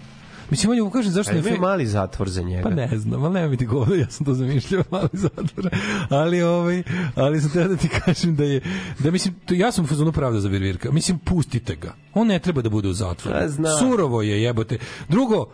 Mislim, 0.49 0.72
on 0.72 0.76
je 0.76 0.82
ukažen 0.82 1.11
zašto 1.11 1.32
Ali 1.32 1.40
imaju 1.40 1.61
mali 1.61 1.86
zatvor 1.86 2.30
za 2.30 2.41
njega. 2.41 2.64
Pa 2.64 2.70
ne 2.70 2.98
znam, 2.98 3.24
ali 3.24 3.34
nema 3.34 3.48
mi 3.48 3.57
ti 3.57 3.65
govore, 3.65 3.99
ja 3.99 4.10
sam 4.10 4.26
to 4.26 4.34
zamišljao 4.34 4.84
mali 4.91 5.10
zatvor. 5.14 5.70
Ali 6.10 6.41
ovaj, 6.41 6.84
ali 7.15 7.41
sam 7.41 7.52
teo 7.52 7.68
da 7.68 7.76
ti 7.76 7.90
kažem 7.90 8.36
da 8.36 8.44
je 8.44 8.61
da 8.99 9.11
mislim 9.11 9.36
to, 9.45 9.53
ja 9.53 9.72
sam 9.72 9.86
u 9.86 9.88
fazonu 9.88 10.11
pravda 10.11 10.40
za 10.40 10.49
Virvirka. 10.49 10.91
Mislim 10.91 11.20
pustite 11.20 11.76
ga. 11.76 11.94
On 12.14 12.28
ne 12.28 12.40
treba 12.40 12.61
da 12.61 12.70
bude 12.70 12.88
u 12.88 12.94
zatvoru. 12.94 13.38
Pa 13.40 13.48
znam. 13.48 13.80
Surovo 13.80 14.22
je, 14.22 14.41
jebote. 14.41 14.78
Drugo, 15.10 15.45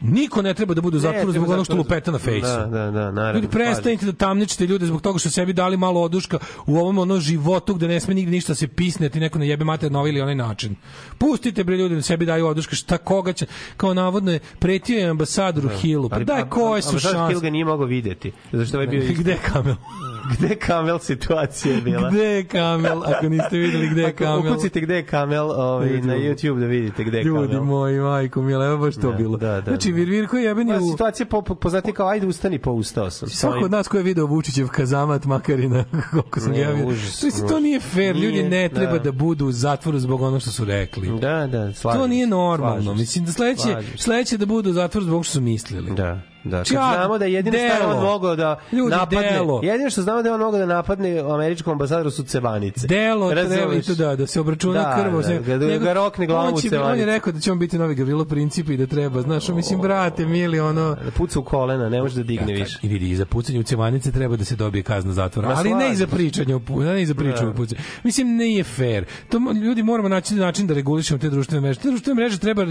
Niko 0.00 0.42
ne 0.42 0.54
treba 0.54 0.74
da 0.74 0.80
bude 0.80 0.96
u 0.96 1.00
zatvoru 1.00 1.26
Ne, 1.26 1.32
zbog 1.32 1.48
onog 1.50 1.64
što 1.64 1.72
zato- 1.72 1.78
lupeta 1.78 2.10
na 2.10 2.18
fejsu. 2.18 2.46
Da, 2.48 2.66
da, 2.66 2.90
da, 2.90 3.10
naravno. 3.10 3.32
Ljudi, 3.32 3.48
prestanite 3.48 4.06
da 4.06 4.12
tamničite 4.12 4.66
ljude 4.66 4.86
zbog 4.86 5.00
toga 5.02 5.18
što 5.18 5.30
sebi 5.30 5.52
dali 5.52 5.76
malo 5.76 6.00
oduška 6.02 6.38
u 6.66 6.76
ovom 6.78 6.98
ono 6.98 7.20
životu 7.20 7.74
gde 7.74 7.88
ne 7.88 8.00
sme 8.00 8.14
nigde 8.14 8.30
ništa 8.30 8.50
da 8.50 8.54
se 8.54 8.68
pisne, 8.68 9.08
ti 9.08 9.20
neko 9.20 9.38
ne 9.38 9.48
jebe 9.48 9.64
mater 9.64 9.92
na 9.92 9.98
ovaj 9.98 10.10
ili 10.10 10.20
onaj 10.20 10.34
način. 10.34 10.76
Pustite 11.18 11.64
bre 11.64 11.76
ljudi 11.76 11.94
da 11.94 12.02
sebi 12.02 12.26
daju 12.26 12.46
oduška, 12.46 12.76
šta 12.76 12.98
koga 12.98 13.32
će, 13.32 13.46
kao 13.76 13.94
navodno 13.94 14.32
je 14.32 14.38
pretio 14.58 14.98
je 14.98 15.08
ambasadoru 15.08 15.68
Hillu, 15.68 16.08
pa 16.08 16.16
Ali, 16.16 16.24
daj 16.24 16.48
koje 16.48 16.82
su 16.82 16.88
ambasador 16.88 17.16
Hill 17.18 17.28
šanse? 17.30 17.44
ga 17.44 17.50
nije 17.50 17.64
mogao 17.64 17.86
videti. 17.86 18.32
Zašto 18.52 18.76
ovaj 18.76 18.86
bio... 18.86 19.02
Gde 19.18 19.30
je 19.30 19.38
Kamel? 19.52 19.74
Gde 20.32 20.48
je 20.48 20.56
Kamel 20.56 20.98
situacija 20.98 21.74
je 21.74 21.80
bila? 21.80 22.10
Gde 22.10 22.24
je 22.24 22.44
Kamel? 22.44 23.02
Ako 23.04 23.28
niste 23.28 23.58
videli 23.58 23.88
gde 23.88 24.00
je 24.00 24.08
Ako 24.08 24.16
Kamel. 24.16 24.52
Ukucite 24.52 24.80
gde 24.80 24.94
je 24.94 25.02
Kamel 25.02 25.50
ovaj, 25.50 25.88
Ljudi 25.88 26.06
na. 26.06 26.14
YouTube 26.14 26.60
da 26.60 26.66
vidite 26.66 27.04
gde 27.04 27.18
je 27.18 27.24
Ljudi 27.24 27.48
Kamel. 27.48 27.64
moji, 27.64 27.98
majko 27.98 28.42
mila, 28.42 28.66
evo 28.66 28.78
baš 28.78 28.94
to 28.94 29.10
Da, 29.10 29.16
bilo. 29.16 29.36
da, 29.36 29.48
da, 29.50 29.60
znači, 29.62 29.90
da. 29.90 29.96
Virvirko 29.96 30.36
je 30.36 30.44
jeben 30.44 30.68
je 30.68 30.74
Pa, 30.74 30.80
u... 30.80 30.90
situacija 30.90 31.26
po, 31.26 31.42
po, 31.42 31.54
poznati 31.54 31.92
kao 31.92 32.08
ajde 32.08 32.26
ustani 32.26 32.58
pa 32.58 32.70
ustao 32.70 33.10
sam. 33.10 33.28
Svako 33.28 33.64
od 33.64 33.70
nas 33.70 33.88
ko 33.88 33.96
je 33.96 34.02
video 34.02 34.26
Vučićev 34.26 34.68
kazamat 34.68 35.24
Makarina, 35.24 35.84
koliko 36.10 36.40
sam 36.40 36.52
Ne, 36.52 36.56
ga 36.56 36.62
ja 36.62 36.70
vidio. 36.70 36.94
To, 37.40 37.48
to 37.48 37.60
nije 37.60 37.80
fair, 37.80 38.16
ljudi 38.16 38.42
ne 38.42 38.68
treba 38.68 38.92
da. 38.92 38.98
da 38.98 39.12
budu 39.12 39.46
u 39.46 39.52
zatvoru 39.52 39.98
zbog 39.98 40.22
onog 40.22 40.40
što 40.40 40.50
su 40.50 40.64
rekli. 40.64 41.18
Da, 41.20 41.46
da, 41.46 41.72
slažem 41.72 42.00
To 42.00 42.06
nije 42.06 42.26
normalno. 42.26 42.94
Mislim 42.94 43.24
da 43.24 43.32
sledeće 43.32 43.76
sledeće 43.96 44.36
da 44.36 44.46
budu 44.46 44.70
u 44.70 44.72
zatvoru 44.72 45.04
zbog 45.06 45.24
što 45.24 45.32
su 45.32 45.40
mislili. 45.40 45.90
Da. 45.90 46.20
Da, 46.44 46.64
Čak, 46.64 46.76
znamo 46.76 47.18
da 47.18 47.24
je 47.24 47.32
jedino 47.32 47.56
što 47.56 47.64
je 47.66 47.72
on 47.74 47.88
delo. 47.90 48.00
mogao 48.02 48.36
da 48.36 48.58
Ljudi, 48.72 48.90
napadne, 48.90 49.30
delo. 49.32 49.60
jedino 49.64 49.90
što 49.90 50.02
znamo 50.02 50.22
da 50.22 50.28
je 50.28 50.34
on 50.34 50.40
mogao 50.40 50.60
da 50.60 50.66
napadne 50.66 51.18
američkom 51.20 51.72
ambasadoru 51.72 52.10
su 52.10 52.22
cevanice. 52.24 52.86
Delo 52.86 53.30
treba 53.30 53.54
i 53.54 53.56
Razumeš? 53.56 53.86
to 53.86 53.94
da, 53.94 54.16
da 54.16 54.26
se 54.26 54.40
obračuna 54.40 54.72
Da, 54.74 55.02
krvo. 55.02 55.22
da, 55.22 55.56
da, 55.58 55.66
da 55.68 55.78
ga 55.78 55.92
rokne 55.92 56.26
glavom 56.26 56.48
on, 56.48 56.54
u 56.54 56.60
će, 56.60 56.68
bi- 56.70 56.76
on 56.76 56.80
je 56.80 56.84
cevanice. 56.84 57.06
rekao 57.06 57.32
da 57.32 57.40
će 57.40 57.52
on 57.52 57.58
biti 57.58 57.78
novi 57.78 57.94
Gavrilo 57.94 58.24
Princip 58.24 58.68
i 58.68 58.76
da 58.76 58.86
treba, 58.86 59.22
znaš, 59.22 59.48
on, 59.48 59.56
mislim, 59.56 59.80
brate, 59.80 60.26
mili, 60.26 60.60
ono... 60.60 60.94
Da 60.94 61.10
puca 61.10 61.38
u 61.38 61.44
kolena, 61.44 61.88
ne 61.88 62.02
može 62.02 62.16
da 62.16 62.22
digne 62.22 62.52
Ja, 62.52 62.58
više. 62.58 62.78
I 62.82 62.88
vidi, 62.88 63.10
i 63.10 63.16
za 63.16 63.26
pucanje 63.26 63.58
u 63.58 63.64
cevanice 63.64 64.12
treba 64.12 64.36
da 64.36 64.44
se 64.44 64.56
dobije 64.56 64.82
kazna 64.82 65.12
zatvora. 65.12 65.48
Ma, 65.48 65.54
ali 65.56 65.74
ne 65.74 65.92
i 65.92 65.96
za 65.96 66.06
pričanje 66.06 66.54
o 66.54 66.58
pu- 66.58 66.84
ne 66.84 67.02
i 67.02 67.06
za 67.06 67.14
pričanje 67.14 67.44
Da. 67.44 67.50
o 67.50 67.54
pucanju. 67.54 67.80
Mislim, 68.04 68.28
nije 68.28 68.64
fair. 68.64 69.04
To 69.28 69.38
ljudi 69.54 69.82
moramo 69.82 70.08
naći 70.08 70.34
način 70.34 70.66
da 70.66 70.74
regulišemo 70.74 71.18
te 71.18 71.30
društvene 71.30 71.60
mreže. 71.60 71.80
Te 71.80 71.88
društvene 71.88 72.14
mreže 72.16 72.38
treba, 72.38 72.66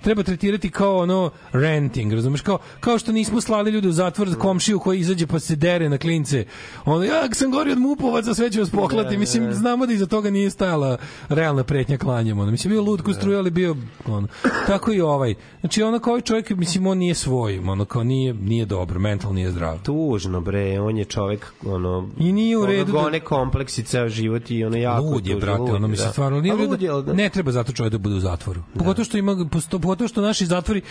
treba 0.00 0.22
tretirati 0.22 0.70
kao 0.70 0.96
ono 0.98 1.30
renting, 1.52 2.12
razumeš? 2.12 2.40
Kao, 2.40 2.58
kao 2.80 2.89
što 2.98 3.12
nismo 3.12 3.40
slali 3.40 3.70
ljude 3.70 3.88
u 3.88 3.92
zatvor 3.92 4.28
za 4.28 4.36
komšiju 4.36 4.78
koji 4.78 5.00
izađe 5.00 5.26
pa 5.26 5.38
se 5.40 5.56
dere 5.56 5.88
na 5.88 5.98
klince. 5.98 6.44
Ono, 6.84 7.04
ja 7.04 7.28
sam 7.32 7.50
gori 7.50 7.72
od 7.72 7.78
mupovaca, 7.78 8.34
sve 8.34 8.50
ću 8.50 8.60
vas 8.60 8.70
poklati. 8.70 9.14
Da, 9.14 9.18
Mislim, 9.18 9.44
da. 9.44 9.54
znamo 9.54 9.86
da 9.86 9.92
iza 9.92 10.06
toga 10.06 10.30
nije 10.30 10.50
stajala 10.50 10.96
realna 11.28 11.64
pretnja 11.64 11.98
klanjem. 11.98 12.38
Ono. 12.38 12.50
Mislim, 12.50 12.70
bio 12.70 12.82
lud 12.82 13.02
ko 13.02 13.12
struja, 13.12 13.38
ali 13.38 13.50
bio 13.50 13.76
ono. 14.06 14.28
Tako 14.66 14.92
i 14.92 15.00
ovaj. 15.00 15.34
Znači, 15.60 15.82
ono 15.82 15.98
kao 15.98 16.10
ovaj 16.10 16.20
čovjek, 16.20 16.50
mislim, 16.50 16.86
on 16.86 16.98
nije 16.98 17.14
svoj. 17.14 17.58
Ono, 17.58 17.84
kao 17.84 18.04
nije, 18.04 18.34
nije 18.34 18.64
dobro, 18.66 19.00
mental 19.00 19.34
nije 19.34 19.50
zdrav. 19.50 19.78
Tužno 19.82 20.40
bre, 20.40 20.80
on 20.80 20.98
je 20.98 21.04
čovek 21.04 21.52
ono 21.64 22.08
I 22.18 22.32
nije 22.32 22.58
u 22.58 22.66
redu 22.66 22.92
da- 22.92 22.98
Ono 22.98 23.04
gone 23.04 23.20
kompleksi 23.20 23.82
ceo 23.82 24.08
život 24.08 24.50
i 24.50 24.64
ono 24.64 24.76
jako 24.76 25.02
lud 25.04 25.26
je, 25.26 25.36
brate, 25.36 25.62
ono 25.62 25.88
mislim 25.88 26.06
da. 26.08 26.12
stvarno 26.12 26.40
nije 26.40 26.52
A 26.52 26.56
u 26.56 26.58
redu. 26.58 27.02
da- 27.02 27.12
Ne 27.12 27.28
treba 27.28 27.52
zato 27.52 27.72
čovjek 27.72 27.92
da 27.92 27.98
bude 27.98 28.14
u 28.14 28.20
zatvoru. 28.20 28.60
Pogotovo 28.78 29.04
što 29.04 29.18
ima 29.18 29.46
pogotovo 29.70 30.08
što 30.08 30.20
naši 30.20 30.46
zatvori 30.46 30.82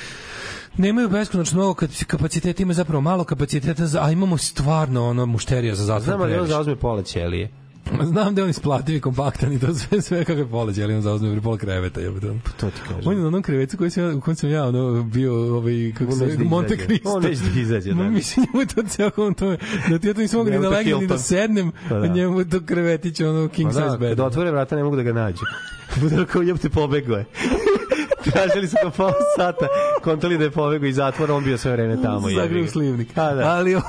nemaju 0.78 1.10
beskonačno 1.10 1.58
mnogo 1.58 1.74
kad- 1.74 2.04
kapaciteta, 2.06 2.64
ima 2.64 2.74
zapravo 2.74 3.02
malo 3.02 3.24
kapaciteta, 3.24 3.88
za, 3.88 4.04
a 4.04 4.12
imamo 4.12 4.38
stvarno 4.38 5.06
ono 5.06 5.26
mušterija 5.26 5.76
za 5.76 5.84
zatvor. 5.84 6.04
Znam 6.04 6.22
ali 6.22 6.36
on 6.36 6.48
zauzme 6.48 6.76
pola 6.76 7.04
ćelije. 7.04 7.50
Znam 8.04 8.36
da 8.36 8.42
je 8.42 8.44
on 8.44 8.50
isplativ 8.50 8.96
i 8.96 9.02
kompaktan 9.02 9.54
i 9.54 9.60
to 9.60 9.74
sve 9.74 10.02
sve 10.02 10.26
kako 10.26 10.40
je 10.40 10.48
poleđe, 10.48 10.84
ali 10.84 10.94
on 10.94 11.02
zauzme 11.02 11.32
pri 11.32 11.42
pola 11.42 11.58
kreveta, 11.58 12.02
jebote. 12.02 12.28
To 12.58 12.70
ti 12.70 12.82
kažem. 12.84 13.02
On 13.06 13.14
je 13.14 13.22
na 13.22 13.28
onom 13.28 13.42
krevetu 13.42 13.78
koji 13.78 13.90
sam 13.90 14.18
u 14.18 14.22
kojem 14.22 14.36
sam 14.36 14.50
ja 14.50 14.66
ono, 14.66 15.04
bio 15.04 15.56
ovaj, 15.56 15.94
kako 15.98 16.12
se, 16.12 16.26
da 16.28 16.44
Monte. 16.44 16.78
Cristo. 16.78 17.10
On 17.10 17.24
neće 17.24 17.42
da 17.46 17.60
izađe, 17.60 17.94
da. 17.94 18.04
Mislim, 18.10 18.46
njemu 18.46 18.62
je 18.62 18.68
to 18.68 18.84
ceo 18.84 19.12
on 19.18 19.34
to, 19.34 19.56
da 19.90 20.00
ti 20.00 20.08
ja 20.08 20.14
to 20.14 20.22
nisam 20.22 20.38
mogu 20.38 20.50
ni 20.50 20.60
da 20.60 20.70
legnem 20.70 21.00
ni 21.00 21.08
da 21.08 21.18
sednem, 21.18 21.72
Pa 21.90 21.96
da. 21.96 22.08
njemu 22.08 22.40
je 22.40 22.50
to 22.50 22.60
krevetić, 22.62 23.22
ono, 23.22 23.48
king 23.48 23.68
Pa 23.70 23.74
size 23.74 23.86
da, 23.86 23.98
bed. 23.98 24.10
kad 24.10 24.20
otvore 24.20 24.52
vrata 24.52 24.76
ne 24.76 24.84
mogu 24.84 24.96
da 24.96 25.04
ga 25.04 25.14
nađu. 25.14 25.42
Bude 26.02 26.26
kao 26.26 26.42
jebte 26.42 26.70
pobegao 26.70 27.18
je. 27.18 27.26
Tražili 28.24 28.68
su 28.68 28.76
ga 28.84 28.90
pola 28.90 29.14
sata, 29.36 29.68
kontali 30.04 30.38
da 30.38 30.44
je 30.44 30.52
pobegao 30.52 30.88
iz 30.88 30.96
zatvora, 30.96 31.34
on 31.34 31.44
bio 31.44 31.58
sve 31.58 31.72
vreme 31.72 31.98
tamo. 31.98 32.28
ga. 32.62 32.68
slivnik. 32.68 33.18
A, 33.18 33.34
da. 33.34 33.48
Ali 33.48 33.76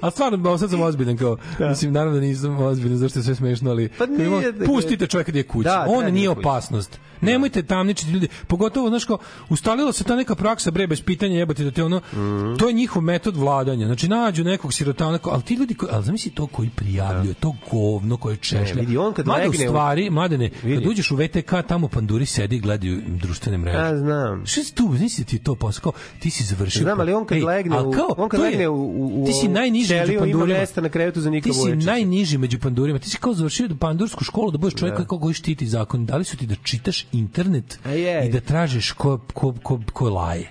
A 0.00 0.10
stvarno, 0.10 0.38
ba, 0.38 0.58
sad 0.58 0.70
sam 0.70 0.80
ozbiljan 0.82 1.16
kao, 1.16 1.36
mislim, 1.60 1.92
naravno 1.92 2.14
da 2.14 2.20
nisam 2.20 2.56
ozbiljan, 2.58 2.98
zašto 2.98 3.18
je 3.18 3.22
sve 3.22 3.34
smešno, 3.34 3.70
ali 3.70 3.88
Pa 3.88 4.06
nije 4.06 4.26
ima- 4.26 4.40
da- 4.42 4.66
pustite 4.66 5.06
čovjeka 5.06 5.30
gdje 5.30 5.40
je 5.40 5.44
kući. 5.44 5.64
Da, 5.64 5.86
On 5.88 6.04
nije 6.04 6.26
da 6.26 6.30
je 6.30 6.34
kući. 6.34 6.40
opasnost. 6.40 6.98
Nemojte 7.22 7.62
tamničiti 7.62 8.10
ljudi. 8.10 8.28
Pogotovo, 8.46 8.88
znaš 8.88 9.04
kao, 9.04 9.18
ustalila 9.48 9.92
se 9.92 10.04
ta 10.04 10.16
neka 10.16 10.34
praksa, 10.34 10.70
bre, 10.70 10.86
bez 10.86 11.02
pitanja 11.02 11.34
jebati 11.34 11.64
da 11.64 11.70
te 11.70 11.84
ono, 11.84 12.00
Mhm. 12.12 12.56
to 12.56 12.66
je 12.66 12.72
njihov 12.72 13.02
metod 13.02 13.36
vladanja. 13.36 13.86
Znači, 13.86 14.08
nađu 14.08 14.44
nekog 14.44 14.72
sirotana, 14.72 15.18
ali 15.24 15.42
ti 15.42 15.54
ljudi, 15.54 15.74
koji, 15.74 15.90
ali 15.92 16.04
zamisli 16.04 16.30
to 16.30 16.46
koji 16.46 16.70
prijavljuje, 16.70 17.34
to 17.34 17.54
govno 17.70 18.16
koje 18.16 18.36
češlja. 18.36 18.74
Ne, 18.74 18.80
vidi, 18.80 18.96
on 18.96 19.12
kad 19.12 19.26
Mada 19.26 19.40
legne 19.40 19.66
u- 19.66 19.68
stvari, 19.68 20.10
mladene, 20.10 20.50
Vidi. 20.62 20.76
kad 20.76 20.86
uđeš 20.86 21.10
u 21.10 21.16
VTK, 21.16 21.62
tamo 21.62 21.88
panduri 21.88 22.26
sedi 22.26 22.56
i 22.56 22.60
gledaju 22.60 23.02
društvene 23.08 23.58
mreže. 23.58 23.78
Ja 23.78 23.96
znam. 23.98 24.46
Šta 24.46 24.64
si 24.64 24.74
tu, 24.74 24.88
nisi 24.90 25.24
ti 25.24 25.38
to 25.38 25.54
posao, 25.54 25.82
kao, 25.82 25.92
ti 26.18 26.30
si 26.30 26.44
završio. 26.44 26.82
Znam, 26.82 27.00
ali 27.00 27.12
on 27.12 27.24
kad 27.24 27.38
Ej, 27.38 27.44
legne, 27.44 27.80
u, 27.80 27.92
kao, 27.92 28.14
on 28.16 28.28
kad 28.28 28.40
je- 28.40 28.46
legne 28.46 28.68
u, 28.68 28.74
u, 28.74 29.22
u 29.22 29.26
ti 29.26 29.32
si 29.32 29.48
najniži 29.48 29.94
među 29.96 30.18
pandurima. 30.18 30.58
na 30.76 30.88
krevetu 30.88 31.20
za 31.20 31.30
Nika 31.30 31.44
Ti 31.44 31.54
si 31.54 31.76
najniži 31.76 32.38
među 32.38 32.58
pandurima. 32.58 32.98
Ti 32.98 33.10
si 33.10 33.16
kao 33.16 33.34
završio 33.34 33.68
da 33.68 33.74
pandursku 33.76 34.24
školu 34.24 34.50
da 34.50 34.58
budeš 34.58 34.74
čovjek 34.74 34.98
Da. 34.98 35.04
koji 35.04 35.34
štiti 35.34 35.66
zakon. 35.66 36.06
Da 36.06 36.16
li 36.16 36.24
su 36.24 36.36
ti 36.36 36.46
da 36.46 36.54
čitaš 36.54 37.06
internet 37.12 37.78
A 37.84 37.90
je. 37.90 38.26
i 38.26 38.30
da 38.30 38.40
tražiš 38.40 38.92
ko, 38.92 39.20
ko, 39.32 39.54
ko, 39.62 39.80
ko 39.92 40.10
laje. 40.10 40.50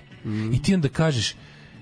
I 0.52 0.62
ti 0.62 0.74
onda 0.74 0.88
kažeš 0.88 1.34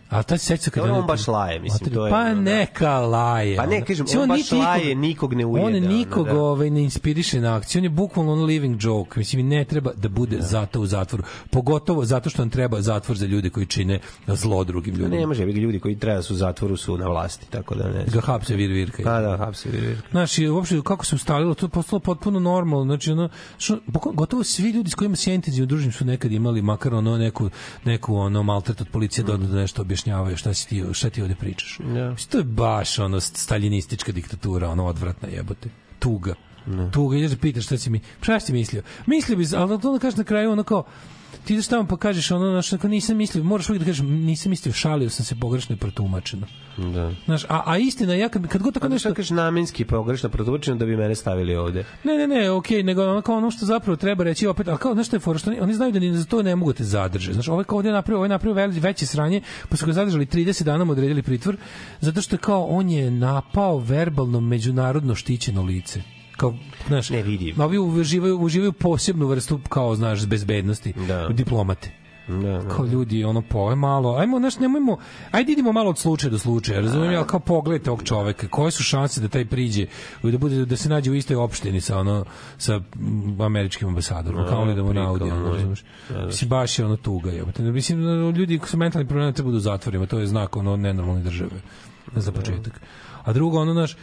A 0.09 0.23
ta 0.23 0.39
se 0.39 0.47
seća 0.47 0.70
kad 0.70 0.91
on 0.91 1.07
baš 1.07 1.27
laje, 1.27 1.61
mislim, 1.61 1.91
to 1.91 2.07
je 2.07 2.11
Pa 2.11 2.25
da. 2.25 2.35
neka 2.35 2.99
laje. 2.99 3.57
Pa 3.57 3.67
ne, 3.67 3.85
kažem, 3.85 4.05
Mislim, 4.05 4.23
on 4.23 4.28
baš 4.28 4.39
niti 4.39 4.55
nikog- 4.55 4.67
laje, 4.67 4.95
nikog 4.95 5.35
ne 5.35 5.47
ujede, 5.47 5.78
On 5.78 5.85
nikog 5.89 6.27
da. 6.27 6.35
ovaj, 6.35 6.70
ne 6.70 6.83
inspiriše 6.83 7.41
na 7.41 7.57
akciju. 7.57 7.81
On 7.81 7.85
je 7.85 7.91
bukvalno 7.91 8.33
ono 8.33 8.45
living 8.45 8.77
joke. 8.81 9.19
Mislim, 9.19 9.41
i 9.41 9.57
ne 9.57 9.65
treba 9.65 9.93
da 9.93 10.09
bude 10.09 10.37
zato 10.41 10.81
u 10.81 10.87
zatvoru. 10.87 11.25
Pogotovo 11.51 12.05
zato 12.05 12.31
što 12.31 12.43
nam 12.43 12.51
treba 12.51 12.81
zatvor 12.81 13.17
za 13.17 13.27
ljude 13.27 13.51
koji 13.51 13.67
čine 13.67 13.99
zlo 14.27 14.65
drugim 14.65 14.95
ljudima. 14.95 15.17
Ne 15.17 15.27
može, 15.27 15.45
vidi 15.45 15.61
ljudi 15.61 15.81
koji 15.81 15.99
treba 15.99 16.17
da 16.17 16.23
su 16.23 16.35
u 16.35 16.37
zatvoru 16.37 16.77
su 16.77 16.97
na 16.99 17.09
vlasti, 17.09 17.51
tako 17.51 17.75
da 17.75 17.89
ne. 17.89 18.05
Ga 18.07 18.20
hapse 18.20 18.55
vir 18.57 18.70
virka. 18.70 19.03
Pa 19.03 19.20
da, 19.20 19.37
hapse 19.37 19.69
vir 19.70 19.81
vir. 19.81 19.97
Znaš, 20.11 20.39
i 20.39 20.49
uopšte 20.49 20.81
kako 20.85 21.05
se 21.05 21.15
ustalilo, 21.15 21.55
to 21.55 21.67
je 21.67 21.70
postalo 21.70 22.01
potpuno 22.01 22.41
normalno. 22.41 22.85
Znači, 22.85 23.11
ono, 23.12 23.28
što, 23.59 23.78
gotovo 24.15 24.45
svi 24.45 24.70
ljudi 24.70 24.91
s 24.91 24.95
kojima 24.95 25.17
se 25.17 25.31
ja 25.31 25.35
intenzivno 25.35 25.67
družim 25.67 25.93
su 25.93 26.05
nekad 26.05 26.33
imali 26.33 26.62
makar 26.62 26.95
ono 26.95 27.19
neku, 27.19 27.51
neku 27.85 28.17
ono 28.17 28.43
maltret 28.43 28.81
od 28.81 28.89
policije 28.89 29.25
da 29.25 29.37
da 29.37 29.57
nešto 29.57 29.85
objašnjavaju 29.99 30.36
šta 30.36 30.55
si 30.55 30.68
ti, 30.68 30.85
šta 30.93 31.10
ti 31.10 31.23
ovde 31.23 31.35
pričaš. 31.35 31.78
Da. 31.78 32.10
Mislim, 32.10 32.31
To 32.31 32.39
je 32.39 32.44
baš 32.44 32.99
ono 32.99 33.20
staljinistička 33.20 34.12
diktatura, 34.12 34.68
ono 34.68 34.86
odvratna 34.86 35.28
jebote. 35.28 35.68
Tuga. 35.99 36.35
Tuga, 36.93 37.17
ideš 37.17 37.31
da 37.31 37.36
pitaš 37.36 37.65
šta 37.65 37.78
si 37.78 37.91
mi, 37.91 38.01
šta 38.20 38.41
si 38.41 38.52
mislio? 38.52 38.83
Mislio 39.07 39.36
bi, 39.36 39.47
ali 39.57 39.81
to 39.81 39.89
onda 39.89 40.01
kažeš 40.01 40.17
na 40.17 40.25
kraju 40.25 40.51
ono 40.51 40.62
kao, 40.62 40.85
ti 41.44 41.55
ideš 41.55 41.66
tamo 41.66 41.89
pa 41.89 41.97
kažeš 41.97 42.31
ono, 42.31 42.50
znaš, 42.50 42.73
ako 42.73 42.89
nisam 42.89 43.16
mislio, 43.16 43.44
moraš 43.44 43.68
uvijek 43.70 43.81
da 43.81 43.86
kažeš, 43.86 44.07
nisam 44.08 44.50
mislio, 44.50 44.73
šalio 44.73 45.10
sam 45.10 45.24
se 45.24 45.34
pogrešno 45.40 45.74
i 45.74 45.78
protumačeno. 45.78 46.47
Da. 46.76 47.12
Znaš, 47.24 47.44
a, 47.44 47.62
a 47.66 47.78
istina, 47.78 48.15
ja 48.15 48.28
kad, 48.28 48.48
kad 48.48 48.62
god 48.62 48.74
tako 48.74 48.84
Pa 48.84 48.89
nešto... 48.89 49.08
nešto 49.08 49.16
kažeš 49.16 49.31
namenski 49.31 49.84
pogrešno 49.84 50.28
protumačeno 50.28 50.76
da 50.76 50.86
bi 50.86 50.97
mene 50.97 51.15
stavili 51.15 51.57
ovde. 51.57 51.84
Ne, 52.05 52.16
ne, 52.16 52.26
ne, 52.26 52.50
okej, 52.50 52.82
nego 52.82 53.02
ono 53.02 53.23
kao 53.23 53.36
ono 53.36 53.50
što 53.50 53.66
zapravo 53.66 53.97
treba 53.97 54.24
reći 54.24 54.47
opet, 54.47 54.68
ali 54.68 54.78
kao 54.78 54.94
znaš 54.94 55.07
što 55.07 55.16
je 55.16 55.20
fora, 55.20 55.39
što 55.39 55.50
oni, 55.50 55.60
oni 55.60 55.74
znaju 55.74 55.92
da 55.92 55.98
ni 55.98 56.16
za 56.16 56.24
to 56.24 56.42
ne 56.42 56.57
mogu 56.57 56.73
te 56.73 56.84
zadrže. 56.84 57.32
Znaš, 57.32 57.48
ovaj 57.48 57.65
kao 57.65 57.76
ovdje 57.76 57.89
je 57.89 57.92
napravio, 57.92 58.18
ovaj 58.18 58.28
napravio 58.28 58.55
veli- 58.55 58.81
veće 58.81 59.07
sranje, 59.07 59.40
pa 59.68 59.76
su 59.76 59.86
ga 59.86 59.92
zadržali 59.92 60.26
30 60.26 60.62
dana 60.62 60.84
mu 60.84 60.92
odredili 60.92 61.23
pritvor, 61.23 61.57
zato 62.00 62.23
što 62.23 62.36
kao 62.36 62.65
on 62.65 62.90
je 62.90 63.10
napao 63.10 63.78
verbalno 63.78 64.40
međunarodno 64.40 65.15
štićeno 65.15 65.62
lice 65.62 66.17
kao, 66.39 66.55
znaš, 66.89 67.10
Ne, 67.10 67.23
vidi. 67.23 67.55
ovi 67.58 67.78
uživaju, 67.78 68.39
uživaju 68.41 68.73
posebnu 68.73 69.26
vrstu, 69.26 69.60
kao, 69.68 69.94
znaš, 69.94 70.26
bezbednosti, 70.26 70.92
Da. 70.92 71.28
diplomate. 71.28 71.91
Da, 72.28 72.58
da. 72.58 72.68
Kao 72.68 72.86
ljudi, 72.86 73.25
ono, 73.25 73.42
po, 73.42 73.76
malo, 73.76 74.17
ajmo, 74.17 74.39
znaš, 74.39 74.58
nemojmo, 74.58 74.97
ajde 75.31 75.52
idemo 75.52 75.73
malo 75.73 75.91
od 75.91 75.99
slučaja 75.99 76.31
do 76.31 76.39
slučaja, 76.39 76.81
razumijem, 76.81 77.15
ali 77.17 77.26
kao 77.26 77.41
pogledajte 77.41 77.91
ovog 77.91 78.02
čoveka, 78.02 78.49
koje 78.49 78.70
su 78.70 78.83
šanse 78.83 79.20
da 79.20 79.28
taj 79.28 79.44
priđe, 79.44 79.86
da 80.23 80.39
bude, 80.39 80.65
da 80.65 80.76
se 80.76 80.89
nađe 80.89 81.10
u 81.10 81.15
istoj 81.15 81.36
opštini 81.36 81.81
sa, 81.81 81.99
ono, 81.99 82.25
sa 82.58 82.78
mm, 82.78 83.41
američkim 83.41 83.89
ambasadorom, 83.89 84.47
kao 84.49 84.65
li 84.65 84.75
da 84.75 84.83
mu 84.83 84.92
naudi, 84.94 85.25
ono, 85.25 85.52
razumiješ, 85.52 85.84
mislim, 86.26 86.49
baš 86.50 86.78
je 86.78 86.84
ono 86.84 86.97
tuga, 86.97 87.31
jebote, 87.31 87.62
mislim, 87.62 88.00
ljudi 88.34 88.58
koji 88.58 88.68
su 88.68 88.76
mentalni 88.76 89.08
problemi 89.08 89.33
treba 89.33 89.50
da 89.50 89.57
u 89.57 89.60
zatvorima, 89.60 90.07
to 90.07 90.18
je 90.18 90.26
znak, 90.26 90.57
ono, 90.57 90.76
nenormalne 90.76 91.23
države, 91.23 91.60
za 92.17 92.33
početak. 92.33 92.81
A 93.25 93.33
drugo, 93.33 93.58
ono, 93.60 93.75
naš, 93.75 93.97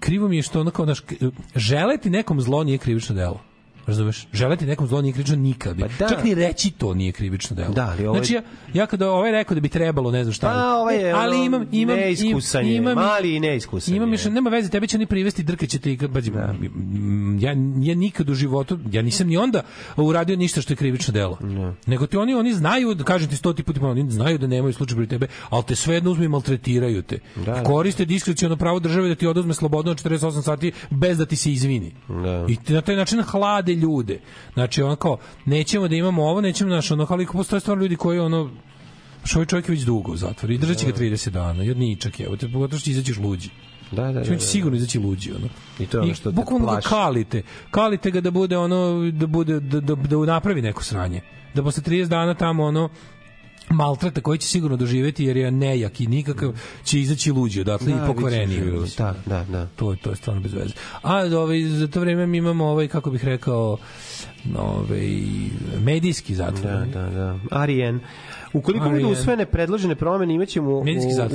krivo 0.00 0.28
mi 0.28 0.36
je 0.36 0.42
što 0.42 0.60
ono 0.60 0.70
kao, 0.70 0.86
naš, 0.86 1.02
želeti 1.54 2.10
nekom 2.10 2.40
zlo 2.40 2.64
nije 2.64 2.78
krivično 2.78 3.14
delo. 3.14 3.40
Razumeš? 3.86 4.26
Želeti 4.32 4.66
nekom 4.66 4.86
zlo 4.86 5.02
nije 5.02 5.12
krivično 5.12 5.36
nikad. 5.36 5.76
Pa 5.80 5.86
da. 5.88 6.08
Čak 6.08 6.24
ni 6.24 6.34
reći 6.34 6.70
to 6.70 6.94
nije 6.94 7.12
krivično 7.12 7.56
delo. 7.56 7.74
Da, 7.74 7.88
ali 7.88 8.06
ovo 8.06 8.16
je- 8.16 8.24
Znači, 8.24 8.34
ja, 8.34 8.42
ja 8.74 8.86
kada 8.86 9.10
ovaj 9.10 9.30
rekao 9.32 9.54
da 9.54 9.60
bi 9.60 9.68
trebalo, 9.68 10.10
ne 10.10 10.24
znam 10.24 10.32
šta. 10.32 10.46
Pa, 10.48 10.74
ovaj 10.74 10.96
je 10.98 11.12
ali 11.12 11.36
ono, 11.36 11.44
imam, 11.44 11.66
imam, 11.72 11.96
neiskusan 11.96 12.66
je, 12.66 12.76
imam, 12.76 12.94
mali 12.94 13.36
i 13.36 13.40
neiskusan 13.40 13.94
Imam 13.94 14.12
još, 14.12 14.24
nema 14.24 14.50
veze, 14.50 14.70
tebe 14.70 14.86
će 14.86 14.96
oni 14.96 15.06
privesti, 15.06 15.42
drkaće 15.42 15.78
te 15.78 15.92
i 15.92 15.98
m, 16.34 17.38
ja, 17.40 17.50
ja 17.82 17.94
nikad 17.94 18.30
u 18.30 18.34
životu, 18.34 18.78
ja 18.92 19.02
nisam 19.02 19.26
ni 19.26 19.36
onda 19.36 19.62
uradio 19.96 20.36
ništa 20.36 20.60
što 20.60 20.72
je 20.72 20.76
krivično 20.76 21.12
delo. 21.12 21.38
Nego 21.86 22.06
ti 22.06 22.16
oni, 22.16 22.34
oni 22.34 22.54
znaju, 22.54 22.94
da 22.94 23.04
kažem 23.04 23.28
ti 23.28 23.36
stoti 23.36 23.62
puta, 23.62 23.80
oni 23.82 24.10
znaju 24.10 24.38
da 24.38 24.46
nemaju 24.46 24.72
slučaj 24.72 24.96
pri 24.96 25.06
tebe, 25.06 25.26
ali 25.50 25.64
te 25.64 25.76
svejedno 25.76 26.10
uzme 26.10 26.24
i 26.24 26.28
maltretiraju 26.28 27.02
te. 27.02 27.18
Da, 27.36 27.42
da. 27.44 27.62
Koriste 27.62 28.04
diskreciono 28.04 28.56
pravo 28.56 28.78
države 28.80 29.08
da 29.08 29.14
ti 29.14 29.26
oduzme 29.26 29.54
slobodno 29.54 29.94
48 29.94 30.42
sati 30.42 30.72
bez 30.90 31.18
da 31.18 31.26
ti 31.26 31.36
se 31.36 31.52
izvini. 31.52 31.92
Da. 32.08 32.46
I 32.48 32.72
na 32.72 32.80
taj 32.80 32.96
način 32.96 33.22
hlade 33.22 33.71
ljude. 33.74 34.20
Znači, 34.54 34.82
ono 34.82 34.96
kao, 34.96 35.18
nećemo 35.44 35.88
da 35.88 35.96
imamo 35.96 36.24
ovo, 36.24 36.40
nećemo, 36.40 36.70
znaš, 36.70 36.90
ono, 36.90 37.06
ali 37.10 37.26
postoje 37.32 37.60
stvarno 37.60 37.82
ljudi 37.82 37.96
koji, 37.96 38.18
ono, 38.18 38.50
što 39.24 39.38
ovaj 39.38 39.46
čovjek 39.46 39.68
je 39.68 39.72
već 39.72 39.82
dugo 39.82 40.12
u 40.12 40.16
zatvoru 40.16 40.52
i 40.52 40.58
držat 40.58 40.76
će 40.76 40.86
ga 40.86 40.92
30 40.92 41.30
dana, 41.30 41.62
jer 41.62 41.76
ničak 41.76 42.20
je, 42.20 42.36
te 42.36 42.48
pogotovo 42.52 42.78
što 42.78 42.90
izaći 42.90 43.20
luđi. 43.20 43.50
Da, 43.90 44.02
da, 44.04 44.12
da. 44.12 44.24
Će 44.24 44.30
da, 44.30 44.36
da, 44.36 44.40
sigurno 44.40 44.76
izaći 44.76 44.98
luđi, 44.98 45.32
ono. 45.32 45.48
I 45.78 45.86
to 45.86 45.96
je 45.96 46.02
ono 46.02 46.14
što 46.14 46.30
te 46.30 46.34
bukvalno 46.34 46.66
ga 46.66 46.72
plaši. 46.72 46.88
kalite. 46.88 47.42
Kalite 47.70 48.10
ga 48.10 48.20
da 48.20 48.30
bude, 48.30 48.58
ono, 48.58 49.10
da 49.10 49.26
bude, 49.26 49.60
da, 49.60 49.80
da, 49.80 49.94
da 49.94 50.16
napravi 50.16 50.62
neko 50.62 50.84
sranje. 50.84 51.20
Da 51.54 51.62
posle 51.62 51.82
30 51.82 52.08
dana 52.08 52.34
tamo, 52.34 52.64
ono, 52.64 52.88
maltreta 53.70 54.20
koji 54.20 54.38
će 54.38 54.48
sigurno 54.48 54.76
doživeti 54.76 55.24
jer 55.24 55.36
je 55.36 55.50
nejak 55.50 56.00
i 56.00 56.06
nikakav 56.06 56.52
će 56.84 57.00
izaći 57.00 57.32
luđi 57.32 57.60
odatle 57.60 57.92
Da, 57.92 58.04
i 58.04 58.06
pokvareni. 58.06 58.60
Da, 58.98 59.14
da, 59.26 59.44
da. 59.44 59.66
To, 59.66 59.96
to 60.02 60.10
je 60.10 60.16
stvarno 60.16 60.42
bez 60.42 60.52
veze. 60.52 60.74
A 61.02 61.16
ovaj, 61.16 61.62
za 61.62 61.88
to 61.88 62.00
vreme 62.00 62.26
mi 62.26 62.38
imamo 62.38 62.66
ovaj, 62.66 62.88
kako 62.88 63.10
bih 63.10 63.24
rekao, 63.24 63.78
ovaj, 64.56 65.22
medijski 65.84 66.34
zatvor. 66.34 66.72
Da, 66.72 66.84
da, 67.00 67.10
da. 67.10 67.38
Arijen. 67.50 68.00
Ukoliko 68.52 68.84
budu 68.88 68.98
je- 69.00 69.06
usvojene 69.06 69.46
predložene 69.46 69.94
promene, 69.94 70.34
imaćemo 70.34 70.70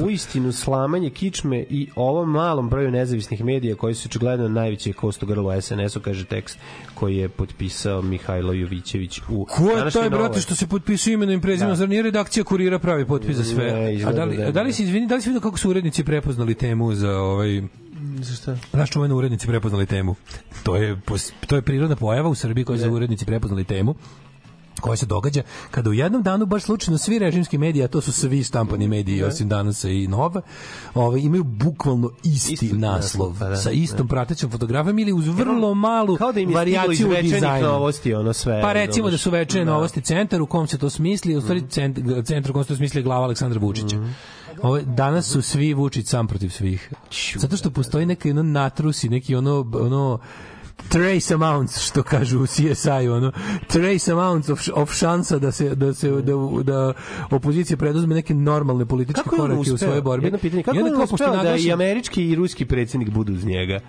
u, 0.05 0.09
istinu 0.09 0.51
slamanje 0.51 1.09
kičme 1.09 1.65
i 1.69 1.87
ovom 1.95 2.31
malom 2.31 2.69
broju 2.69 2.91
nezavisnih 2.91 3.43
medija 3.43 3.75
koji 3.75 3.95
su 3.95 4.07
očigledno 4.07 4.49
najveće 4.49 4.93
kosto 4.93 5.25
grlo 5.25 5.61
SNS-u, 5.61 5.99
kaže 5.99 6.25
tekst 6.25 6.57
koji 6.93 7.17
je 7.17 7.29
potpisao 7.29 8.01
Mihajlo 8.01 8.53
Jovićević 8.53 9.21
u 9.29 9.45
Ko 9.45 9.69
je 9.71 9.91
taj, 9.91 10.09
brate, 10.09 10.39
što 10.39 10.55
se 10.55 10.67
potpisuje 10.67 11.13
imenom 11.13 11.35
i 11.35 11.41
prezimenom? 11.41 11.71
Da. 11.71 11.77
Zar 11.77 11.89
nije 11.89 12.01
redakcija 12.01 12.43
kurira 12.43 12.79
pravi 12.79 13.05
potpis 13.05 13.35
za 13.37 13.43
sve? 13.43 13.65
Ne, 13.65 13.85
A 13.85 13.89
izgleda 13.89 14.17
da 14.17 14.25
li, 14.25 14.37
da 14.37 14.51
da 14.51 14.61
li 14.61 14.73
si, 14.73 14.83
izvini, 14.83 15.07
da 15.07 15.15
li 15.15 15.21
si 15.21 15.29
vidio 15.29 15.41
kako 15.41 15.57
su 15.57 15.69
urednici 15.69 16.03
prepoznali 16.03 16.55
temu 16.55 16.95
za 16.95 17.11
ovaj 17.11 17.61
Za 18.19 18.35
šta? 18.35 18.57
Znaš 18.71 18.95
urednici 18.95 19.47
prepoznali 19.47 19.85
temu. 19.85 20.15
To 20.63 20.75
je, 20.75 21.01
to 21.47 21.55
je 21.55 21.61
prirodna 21.61 21.95
pojava 21.95 22.29
u 22.29 22.35
Srbiji 22.35 22.65
koja 22.65 22.77
za 22.77 22.91
urednici 22.91 23.25
prepoznali 23.25 23.63
temu 23.63 23.95
koja 24.81 24.97
se 24.97 25.05
događa 25.05 25.41
kada 25.71 25.89
u 25.89 25.93
jednom 25.93 26.23
danu 26.23 26.45
baš 26.45 26.63
slučajno 26.63 26.97
svi 26.97 27.19
režimski 27.19 27.57
mediji, 27.57 27.83
a 27.83 27.87
to 27.87 28.01
su 28.01 28.11
svi 28.11 28.43
štampani 28.43 28.87
mediji 28.87 29.23
osim 29.23 29.49
Danasa 29.49 29.89
i 29.89 30.07
Nova, 30.07 30.41
ovaj, 30.93 31.19
imaju 31.19 31.43
bukvalno 31.43 32.11
isti, 32.23 32.53
Isti 32.53 32.73
naslov, 32.73 33.29
naslov, 33.29 33.35
pa 33.39 33.49
da, 33.49 33.55
sa 33.55 33.71
istom 33.71 34.07
da. 34.07 34.11
pratećom 34.11 34.51
fotografijom 34.51 34.99
ili 34.99 35.13
uz 35.13 35.27
vrlo 35.27 35.73
malu 35.73 36.17
Kao 36.17 36.31
da 36.31 36.39
im 36.39 36.53
varijaciju 36.53 37.09
u 37.09 37.21
dizajnu. 37.21 37.67
novosti, 37.67 38.13
ono 38.13 38.33
sve. 38.33 38.61
Pa 38.61 38.73
recimo 38.73 39.09
da 39.09 39.17
su 39.17 39.31
večerne 39.31 39.65
Da. 39.65 39.71
novosti 39.71 40.01
centar 40.01 40.41
u 40.41 40.45
kom 40.45 40.67
se 40.67 40.77
to 40.77 40.89
smisli, 40.89 41.35
u 41.35 41.41
stvari 41.41 41.63
centar, 41.69 42.03
centar 42.25 42.51
u 42.51 42.53
kom 42.53 42.63
se 42.63 42.67
to 42.67 42.75
smisli 42.75 42.99
je 42.99 43.03
glava 43.03 43.23
Aleksandra 43.25 43.59
Vučića. 43.59 43.97
Ovo, 44.61 44.81
danas 44.81 45.25
su 45.31 45.41
svi 45.41 45.73
Vučić 45.73 46.07
sam 46.07 46.27
protiv 46.27 46.49
svih. 46.49 46.93
Zato 47.35 47.57
što 47.57 47.71
postoji 47.71 48.05
neki 48.05 48.31
ono 48.31 48.43
natrusi, 48.43 49.09
neki 49.09 49.35
ono, 49.35 49.71
ono 49.73 50.19
trace 50.89 51.33
amounts 51.33 51.79
što 51.79 52.03
kažu 52.03 52.39
u 52.39 52.47
CSI 52.47 53.07
ono. 53.11 53.31
Trace 53.67 54.11
amounts 54.11 54.49
of, 54.49 54.59
of 54.73 54.93
šansa 54.93 55.39
da 55.39 55.51
se 55.51 55.75
da 55.75 55.93
se 55.93 56.11
da, 56.11 56.33
da 56.63 56.93
opozicija 57.31 57.77
preduzme 57.77 58.15
neke 58.15 58.33
normalne 58.33 58.85
političke 58.85 59.29
korake 59.29 59.71
u 59.71 59.77
svojoj 59.77 60.01
borbi. 60.01 60.25
Jedno 60.25 60.39
pitanje, 60.39 60.63
kako 60.63 60.77
je 60.77 60.83
uspeo 61.11 61.43
da 61.43 61.55
i 61.55 61.71
američki 61.71 62.29
i 62.29 62.35
ruski 62.35 62.65
predsjednik 62.65 63.09
budu 63.09 63.33
uz 63.33 63.45
njega? 63.45 63.79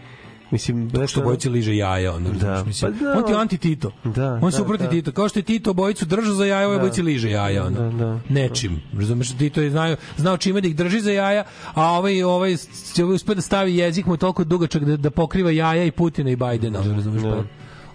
Mislim, 0.51 0.89
što 0.89 1.01
nešto- 1.01 1.23
bojice 1.23 1.49
liže 1.51 1.77
jaja 1.77 2.15
ono 2.15 2.31
da. 2.31 2.65
mislim. 2.65 2.93
Pa 2.93 2.99
da, 2.99 3.13
on 3.13 3.25
ti 3.25 3.31
je 3.31 3.37
on- 3.37 3.41
anti 3.41 3.59
Tito 3.59 3.93
Da, 4.07 4.39
on 4.43 4.53
se 4.53 4.59
da, 4.59 4.65
uproti 4.65 4.85
da. 4.85 4.91
Tito 4.91 5.13
kao 5.13 5.29
što 5.29 5.39
je 5.39 5.43
Tito 5.43 5.75
bojicu 5.75 6.07
držao 6.07 6.35
za 6.35 6.45
jaja 6.45 6.69
ovaj 6.69 6.91
Da. 6.91 7.03
liže 7.03 7.31
jaja 7.31 7.65
ono 7.67 7.91
Da, 7.91 7.97
da. 7.97 8.21
nečim 8.31 8.81
razumeš 8.95 9.33
Tito 9.33 9.61
je 9.61 9.71
znao 9.71 9.97
znao 10.17 10.37
čime 10.37 10.61
da 10.61 10.69
ih 10.69 10.77
drži 10.77 11.01
za 11.01 11.13
jaja 11.13 11.45
a 11.75 11.85
ovaj 11.85 12.23
ovaj 12.23 12.57
će 12.95 13.05
uspeo 13.05 13.35
da 13.35 13.41
stavi 13.41 13.77
jezik 13.77 14.07
mu 14.07 14.15
je 14.15 14.19
toliko 14.19 14.45
dugačak 14.45 14.85
da, 14.85 14.97
da 14.97 15.11
pokriva 15.11 15.51
jaja 15.51 15.85
i 15.85 15.91
Putina 15.91 16.31
i 16.31 16.37
Bajdena 16.37 16.81
ono, 16.81 16.95
razumeš 16.95 17.23
pa 17.23 17.43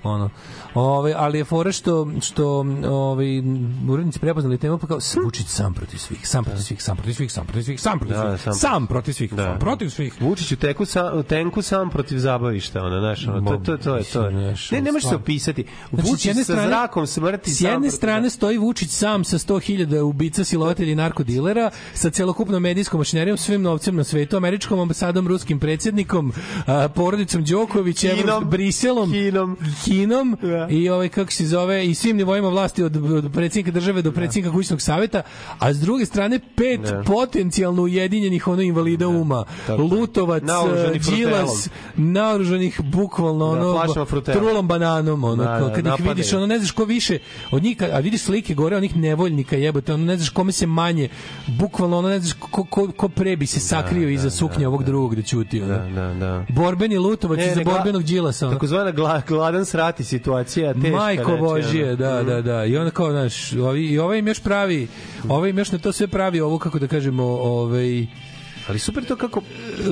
ono 0.04 0.30
Ove, 0.76 1.14
ali 1.18 1.38
je 1.38 1.44
fora 1.44 1.72
što 1.72 2.08
što 2.22 2.66
ovaj 2.90 3.40
urednici 3.90 4.20
prepoznali 4.20 4.58
temu 4.58 4.78
pa 4.78 4.88
kao 4.88 5.00
Vučić 5.24 5.48
sam 5.48 5.74
protiv 5.74 5.98
svih, 5.98 6.28
sam 6.28 6.44
protiv 6.44 6.64
svih, 6.64 6.84
sam 6.84 6.98
protiv 6.98 7.14
svih, 7.14 7.32
sam 7.32 7.46
protiv 7.46 7.64
svih, 7.64 7.82
sam 7.82 8.00
protiv 8.00 8.16
Da, 8.18 8.38
svih, 8.38 8.42
sam 8.42 8.54
sam 8.54 8.88
protiv 8.88 9.14
svih, 9.14 9.34
sam 9.36 9.60
protiv 9.60 9.90
svih. 9.90 10.14
Vučić 10.22 10.52
u 10.52 10.56
teku 10.56 10.86
sa, 10.86 11.24
tenku 11.24 11.62
sam 11.62 11.90
protiv 11.90 12.18
zabavišta, 12.18 12.84
ono, 12.84 13.00
znaš, 13.00 13.28
ono, 13.28 13.52
to, 13.52 13.58
to, 13.58 13.78
to 13.78 13.96
je 13.96 14.04
to. 14.04 14.30
Ne, 14.72 14.82
ne 14.82 14.92
možeš 14.92 15.10
se 15.10 15.16
opisati. 15.16 15.66
Znači, 15.90 16.10
Vučić 16.10 16.26
jedne 16.26 16.44
sa 16.44 16.54
strane- 16.54 16.68
zrakom 16.68 17.08
smrti 17.08 17.52
S 17.52 17.62
jedne 17.62 17.92
strane 17.92 18.30
stoji 18.30 18.58
Vučić 18.58 18.90
sam 18.90 19.24
sa 19.24 19.38
100.000 19.38 20.00
ubica, 20.00 20.44
silovatelja 20.44 20.92
i 20.92 20.96
narkodilera, 20.96 21.70
sa 21.94 22.10
celokupnom 22.10 22.62
medijskom 22.62 22.98
mašinerijom, 23.00 23.38
svim 23.38 23.62
novcem 23.62 23.96
na 23.96 24.04
svetu, 24.04 24.38
američkom 24.38 24.80
ambasadom, 24.80 25.28
ruskim 25.28 25.60
predsjednikom, 25.60 26.34
a, 26.68 26.88
porodicom 26.90 27.44
Đoković, 27.44 28.00
Kinom. 28.00 28.20
Evrop, 28.20 28.44
Briselom, 28.44 29.12
Kinom. 29.12 29.58
Kinom 29.86 30.38
i 30.70 30.90
ovaj 30.90 31.10
kako 31.10 31.32
se 31.32 31.46
zove 31.46 31.86
i 31.86 31.96
svim 31.96 32.18
nivoima 32.18 32.50
vlasti 32.50 32.84
od, 32.84 32.96
od 32.98 33.34
predsjednika 33.34 33.72
države 33.72 34.02
do 34.02 34.12
predsjednika 34.12 34.54
kućnog 34.54 34.82
saveta, 34.82 35.22
a 35.60 35.74
s 35.74 35.80
druge 35.80 36.06
strane 36.06 36.40
pet 36.56 36.82
Da. 36.82 37.04
potencijalno 37.04 37.82
ujedinjenih 37.82 38.48
ono 38.48 38.62
invalida 38.62 39.08
uma, 39.08 39.46
tako. 39.68 39.82
Lutovac, 39.84 40.44
Naoružani 40.44 41.00
Đilas, 41.00 41.70
naoružanih 41.98 42.82
bukvalno 42.82 43.56
Da, 43.56 43.62
ono 43.92 44.06
frutela. 44.06 44.38
trulom 44.38 44.68
bananom 44.68 45.24
ono 45.24 45.44
Da, 45.44 45.60
kao 45.60 45.70
da, 45.70 45.76
kad 45.76 45.88
ih 45.90 46.06
vidiš 46.08 46.34
ono 46.34 46.48
ne 46.48 46.58
znaš 46.60 46.72
ko 46.72 46.86
više 46.86 47.20
od 47.52 47.64
njih 47.64 47.78
a 47.94 48.00
vidiš 48.00 48.22
slike 48.22 48.54
gore 48.54 48.78
onih 48.78 48.96
nevoljnika 48.98 49.56
jebote 49.56 49.94
ono 49.94 50.06
ne 50.06 50.18
znaš 50.18 50.30
kome 50.30 50.52
se 50.52 50.68
manje 50.68 51.10
bukvalno 51.50 51.98
ono 51.98 52.10
ne 52.10 52.20
znaš 52.20 52.34
ko, 52.42 52.64
ko, 52.64 52.92
ko 52.92 53.10
pre 53.10 53.36
bi 53.36 53.46
se 53.46 53.60
sakrio 53.60 54.10
iza 54.10 54.30
suknje 54.32 54.68
ovog 54.68 54.84
drugog 54.84 55.16
da 55.16 55.22
ćuti 55.22 55.62
ono. 55.62 55.74
Da, 55.74 55.86
da, 55.92 56.14
da. 56.16 56.46
borbeni 56.50 56.98
lutovac 56.98 57.38
Ne, 57.38 57.46
ne, 57.48 57.56
gla- 57.56 57.64
borbenog 57.66 58.04
Đilasa 58.04 58.46
ono. 58.46 58.56
Takozvana 58.56 58.92
gla, 58.92 59.22
gladan 59.28 59.66
srati 59.66 60.04
situacija, 60.04 60.53
teška. 60.54 60.90
Majko 60.92 61.24
znači, 61.26 61.40
Božije, 61.40 61.96
da, 61.96 62.24
da, 62.24 62.42
da. 62.42 62.66
I 62.66 62.78
onda 62.78 62.92
kao, 62.92 63.12
znaš, 63.12 63.54
ovi, 63.54 63.86
i 63.86 64.00
ovaj 64.00 64.20
im 64.20 64.28
još 64.28 64.40
pravi, 64.40 64.88
ovaj 65.30 65.50
im 65.50 65.58
još 65.58 65.72
na 65.72 65.78
to 65.78 65.92
sve 65.92 66.08
pravi 66.08 66.42
ovo, 66.42 66.58
kako 66.60 66.80
da 66.80 66.88
kažemo, 66.88 67.24
ovaj, 67.24 68.06
Ali 68.70 68.80
super 68.80 69.06
to 69.06 69.16
kako... 69.16 69.42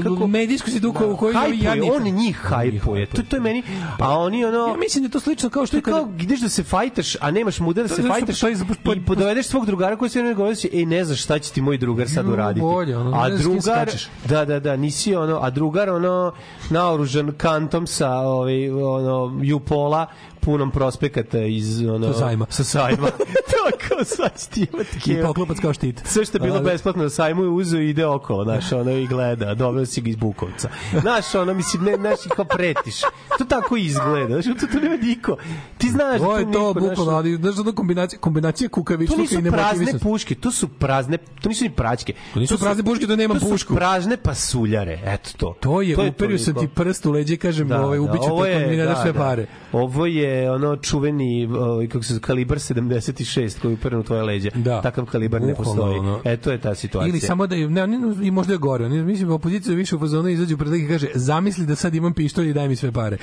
kako 0.03 0.27
medijsku 0.27 0.69
situaciju 0.69 1.11
u 1.11 1.17
kojoj 1.17 1.33
Hajpuje, 1.33 1.59
jadni- 1.61 1.91
on 1.91 2.03
njih 2.06 2.38
hajpuje. 2.38 3.06
To, 3.06 3.22
to 3.23 3.35
je 3.35 3.40
meni... 3.40 3.64
A 3.99 4.17
oni 4.17 4.45
ono... 4.45 4.67
Ja 4.67 4.77
mislim 4.77 5.03
da 5.03 5.07
je 5.07 5.11
to 5.11 5.19
slično 5.19 5.49
kao 5.49 5.64
To 5.64 5.67
što 5.67 5.77
je 5.77 5.81
kada... 5.81 5.98
kao 5.98 6.09
ideš 6.19 6.40
da 6.40 6.49
se 6.49 6.64
fajtaš, 6.64 7.15
a 7.15 7.31
nemaš 7.31 7.59
muda 7.59 7.81
da 7.81 7.88
To 7.88 7.95
se 7.95 8.01
je 8.01 8.03
zato 8.03 8.14
što 8.33 8.48
fajtaš 8.48 8.59
postoji- 8.67 8.98
i 8.98 9.06
podovedeš 9.06 9.45
svog 9.48 9.65
drugara 9.65 9.95
koji 9.95 10.09
se 10.09 10.23
ne 10.23 10.33
govori 10.33 10.56
ej 10.73 10.85
ne 10.85 11.06
znaš 11.06 11.23
šta 11.23 11.40
će 11.40 11.51
ti 11.51 11.61
moj 11.61 11.77
drugar 11.77 12.09
sad 12.09 12.27
uraditi. 12.27 12.61
bolje, 12.61 12.98
ono, 12.98 13.17
a 13.17 13.30
drugar 13.31 13.90
da 14.25 14.45
da 14.45 14.59
da 14.59 14.75
nisi 14.75 15.15
ono 15.15 15.40
a 15.41 15.49
drugar 15.49 15.90
ono 15.90 16.33
naoružan 16.69 17.31
kantom 17.31 17.88
sa 17.88 18.11
ovaj 18.11 18.69
ono 18.72 19.40
Jupola 19.41 20.06
punom 20.42 20.72
prospekata 20.72 21.40
iz 21.40 21.82
ono 21.82 22.14
Sa 22.14 22.20
sajma. 22.20 22.45
sa 22.50 22.64
sajma. 22.64 23.08
to 23.52 23.78
kao 23.88 24.03
sad 24.03 24.50
ti 24.50 24.68
imati 24.74 25.11
I 25.11 25.22
poklopac 25.22 25.58
kao 25.60 25.74
štit. 25.74 26.02
Sve 26.06 26.26
što 26.26 26.38
je 26.38 26.42
bilo 26.42 26.60
besplatno 26.61 27.03
na 27.03 27.10
sajmu 27.10 27.44
je 27.44 27.50
uzeo 27.50 27.80
i 27.82 27.90
ide 27.90 28.06
okolo, 28.06 28.44
znaš, 28.44 28.72
ono 28.72 28.92
i 28.92 29.08
gleda, 29.08 29.53
doveo 29.53 29.86
si 29.86 30.02
ga 30.02 30.10
iz 30.10 30.16
Bukovca. 30.16 30.70
Znaš, 31.02 31.36
ono, 31.36 31.53
mislim, 31.53 31.84
ne, 31.84 31.95
znaš, 31.95 32.26
i 32.26 32.30
kao 32.30 32.45
pretiš. 32.45 33.00
To 33.38 33.45
tako 33.45 33.78
izgleda, 33.78 34.42
znaš, 34.42 34.60
to, 34.60 34.68
to 34.68 34.80
nema 34.80 34.95
niko. 34.98 35.38
Ti 35.78 35.90
znaš 35.90 36.20
da 36.22 36.26
To 36.28 36.34
tu 36.34 36.40
je 36.40 36.52
to, 36.52 36.74
bukvalno, 36.74 37.11
ali 37.11 37.36
znaš, 37.36 37.58
ono 37.58 37.72
kombinacija, 37.74 38.20
kombinacija 38.20 38.70
To 38.70 38.84
nisu 39.18 39.40
i 39.40 39.42
prazne 39.42 39.42
nemotivisanosti. 39.42 40.03
puške, 40.03 40.36
to 40.36 40.52
su 40.52 40.68
prazne, 40.68 41.18
to 41.42 41.50
nisu 41.50 41.64
ni 41.64 41.70
praćke. 41.70 42.14
To 42.34 42.40
nisu 42.40 42.60
prazne 42.60 42.84
puške, 42.84 43.08
to 43.08 43.16
nema 43.16 43.34
to 43.34 43.40
pušku. 43.40 43.58
su 43.58 43.76
prazne 43.76 44.18
pasuljare, 44.18 45.00
eto 45.06 45.30
to. 45.38 45.56
To 45.60 45.82
je, 45.82 46.10
uperio 46.10 46.38
sam 46.38 46.53
ti 46.53 46.68
prst 46.68 47.06
u 47.06 47.11
leđe 47.11 47.38
kažem, 47.38 47.68
Da, 47.68 47.82
ovaj, 47.86 47.98
da, 47.98 48.03
ubiću 48.03 48.24
te 48.44 48.68
mi 48.70 48.78
ne 48.78 48.86
daš 48.86 49.02
sve 49.02 49.14
da. 49.14 49.20
pare. 49.20 49.45
Ovo 49.72 50.06
je 50.06 50.31
ono 50.51 50.76
čuveni, 50.76 51.45
ovaj, 51.45 51.88
kako 51.88 52.03
se 52.03 52.19
kalibar 52.22 52.58
76 52.58 53.60
koji 53.61 53.74
uperen 53.74 54.00
u 54.00 54.03
tvoje 54.03 54.24
leđe. 54.24 54.50
Da. 54.56 54.82
Takav 54.82 55.06
kalibar 55.06 55.42
ne 55.42 55.56
postoji. 55.56 56.00
ono. 56.00 56.19
E, 56.24 56.38
to 56.38 56.51
je 56.51 56.61
ta 56.61 56.76
situacija. 56.76 57.10
Ili 57.10 57.19
samo 57.19 57.48
da 57.48 57.56
ne, 57.56 57.84
oni, 57.84 58.27
i 58.27 58.32
možda 58.32 58.53
je 58.53 58.58
gore. 58.58 58.85
Oni, 58.85 59.03
mislim, 59.03 59.32
opozicija 59.32 59.76
više 59.76 59.95
u 59.95 60.00
fazonu 60.00 60.30
izađu 60.30 60.58
pred 60.58 60.74
i 60.74 60.88
kaže, 60.88 61.08
zamisli 61.16 61.66
da 61.66 61.76
sad 61.76 61.95
imam 61.95 62.14
pištolj 62.14 62.50
i 62.50 62.53
daj 62.53 62.68
mi 62.68 62.76
sve 62.76 62.92
pare. 62.92 63.18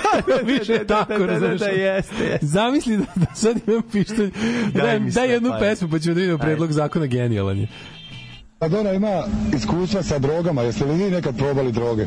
više 0.56 0.72
da, 0.72 0.84
da, 0.84 1.04
tako, 1.04 1.18
da, 1.18 1.26
da, 1.26 1.32
razumeš? 1.32 1.60
da, 1.60 1.66
jeste, 1.66 2.24
jeste. 2.24 2.46
Zamisli 2.46 2.96
da, 2.96 3.04
da 3.16 3.34
sad 3.34 3.56
imam 3.66 3.82
pištolj, 3.92 4.30
Daj 4.74 4.82
daj, 4.82 5.00
mi 5.00 5.10
daj 5.10 5.12
sve 5.12 5.34
jednu 5.34 5.50
pare. 5.50 5.60
pesmu 5.60 5.88
pa 5.90 5.98
ćemo 5.98 6.14
da 6.14 6.20
vidimo 6.20 6.38
predlog 6.38 6.72
zakona 6.72 7.06
genijalan 7.06 7.58
je. 7.58 7.68
Maradona 8.60 8.92
ima 8.92 9.22
iskustva 9.56 10.02
sa 10.02 10.18
drogama, 10.18 10.62
jeste 10.62 10.84
li 10.84 11.04
vi 11.04 11.10
nekad 11.10 11.36
probali 11.36 11.72
droge? 11.72 12.06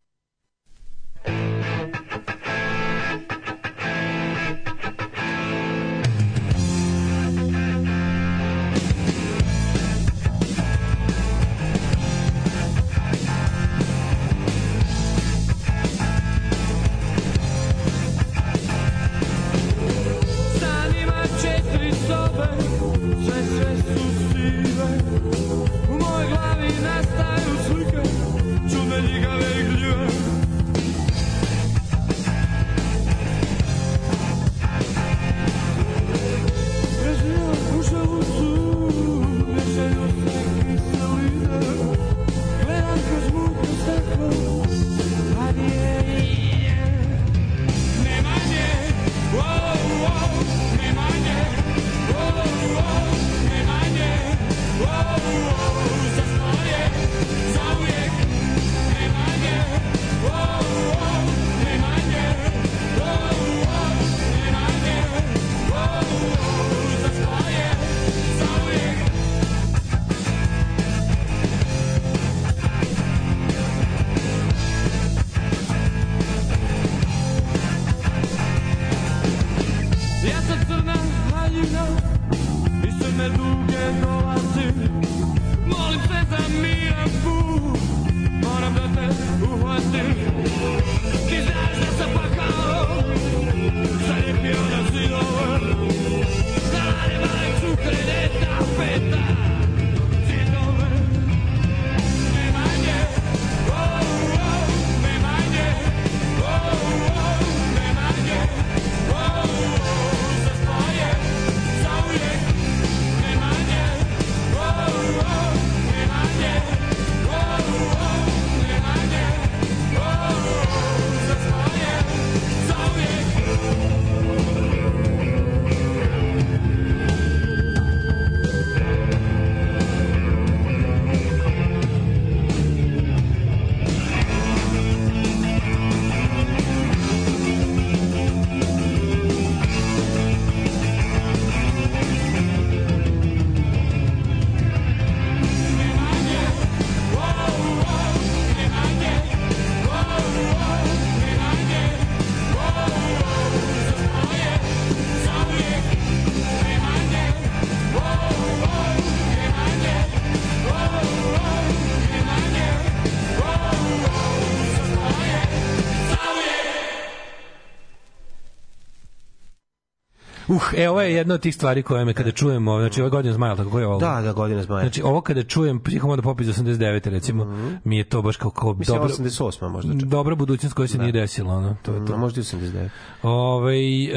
E, 170.77 170.89
ovo 170.89 171.01
je 171.01 171.13
jedna 171.13 171.33
od 171.33 171.41
tih 171.41 171.55
stvari 171.55 171.83
koje 171.83 172.05
me 172.05 172.13
kada 172.13 172.31
čujem, 172.31 172.67
ovo, 172.67 172.79
znači 172.79 173.01
ovo 173.01 173.05
je 173.05 173.11
godina 173.11 173.33
zmaja, 173.33 173.55
tako 173.55 173.79
je 173.79 173.87
ovo? 173.87 173.99
Da, 173.99 174.21
da, 174.21 174.33
godina 174.33 174.63
zmaja. 174.63 174.81
Znači, 174.81 175.01
ovo 175.01 175.21
kada 175.21 175.43
čujem 175.43 175.79
Psihomoda 175.79 176.21
Pop 176.21 176.41
iz 176.41 176.47
89. 176.47 177.09
recimo, 177.09 177.45
mi 177.83 177.97
je 177.97 178.03
to 178.03 178.21
baš 178.21 178.37
kao, 178.37 178.51
kao 178.51 178.73
Mislim, 178.73 178.97
dobro, 178.97 179.13
88. 179.15 179.69
možda 179.71 179.93
čak. 179.93 180.09
dobra 180.09 180.35
budućnost 180.35 180.75
koja 180.75 180.87
se 180.87 180.97
nije 180.97 181.11
desila. 181.11 181.53
Ono. 181.53 181.75
To 181.81 181.93
je 181.93 181.99
to. 181.99 182.05
To 182.05 182.17
možda 182.17 182.41
i 182.41 182.43
89. 182.43 182.89
Ovaj 183.23 184.05
e, 184.05 184.09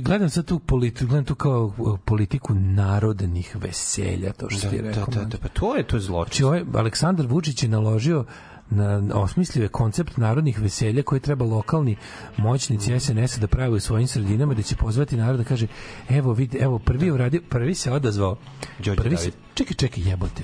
gledam 0.00 0.30
sad 0.30 0.44
tu 0.44 0.58
politiku, 0.58 1.08
gledam 1.08 1.24
tu 1.24 1.34
kao 1.34 1.72
e, 1.78 1.98
politiku 2.04 2.54
narodnih 2.54 3.56
veselja, 3.60 4.32
to 4.32 4.50
što 4.50 4.66
Da, 4.66 4.70
ti 4.70 4.82
da, 4.82 4.88
rekao. 4.88 5.06
da, 5.06 5.24
da, 5.24 5.38
pa 5.38 5.48
to 5.48 5.76
je 5.76 5.82
to 5.82 5.98
zločin. 5.98 6.30
Znači, 6.30 6.44
ovaj 6.44 6.62
Aleksandar 6.74 7.26
Vučić 7.26 7.62
je 7.62 7.68
naložio 7.68 8.24
na 8.70 9.02
osmislio 9.14 9.62
je 9.62 9.68
koncept 9.68 10.16
narodnih 10.16 10.60
veselja 10.60 11.02
koje 11.02 11.20
treba 11.20 11.44
lokalni 11.44 11.96
moćnici 12.36 13.00
SNS-a 13.00 13.40
da 13.40 13.46
prave 13.46 13.76
u 13.76 13.80
svojim 13.80 14.06
sredinama 14.06 14.54
da 14.54 14.62
će 14.62 14.76
pozvati 14.76 15.16
narod 15.16 15.38
da 15.38 15.44
kaže 15.44 15.66
evo 16.08 16.32
vidi 16.32 16.58
evo 16.58 16.78
prvi 16.78 17.06
je 17.06 17.12
uradio 17.12 17.40
prvi 17.48 17.74
se 17.74 17.92
odazvao. 17.92 18.36
Đorđe 18.78 19.02
prvi 19.02 19.16
se, 19.16 19.30
čekaj 19.54 19.74
čekaj 19.74 20.08
jebote. 20.08 20.42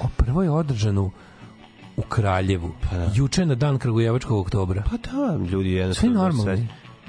O 0.00 0.08
prvo 0.16 0.42
je 0.42 0.50
održano 0.50 1.10
u 1.96 2.02
Kraljevu. 2.02 2.70
Juče 3.14 3.46
na 3.46 3.54
dan 3.54 3.78
Kragujevačkog 3.78 4.38
oktobra. 4.38 4.82
Pa 4.90 4.96
da, 4.96 5.36
ljudi 5.36 5.72
jednostavno... 5.72 6.14
sve 6.14 6.22
normalno 6.22 6.68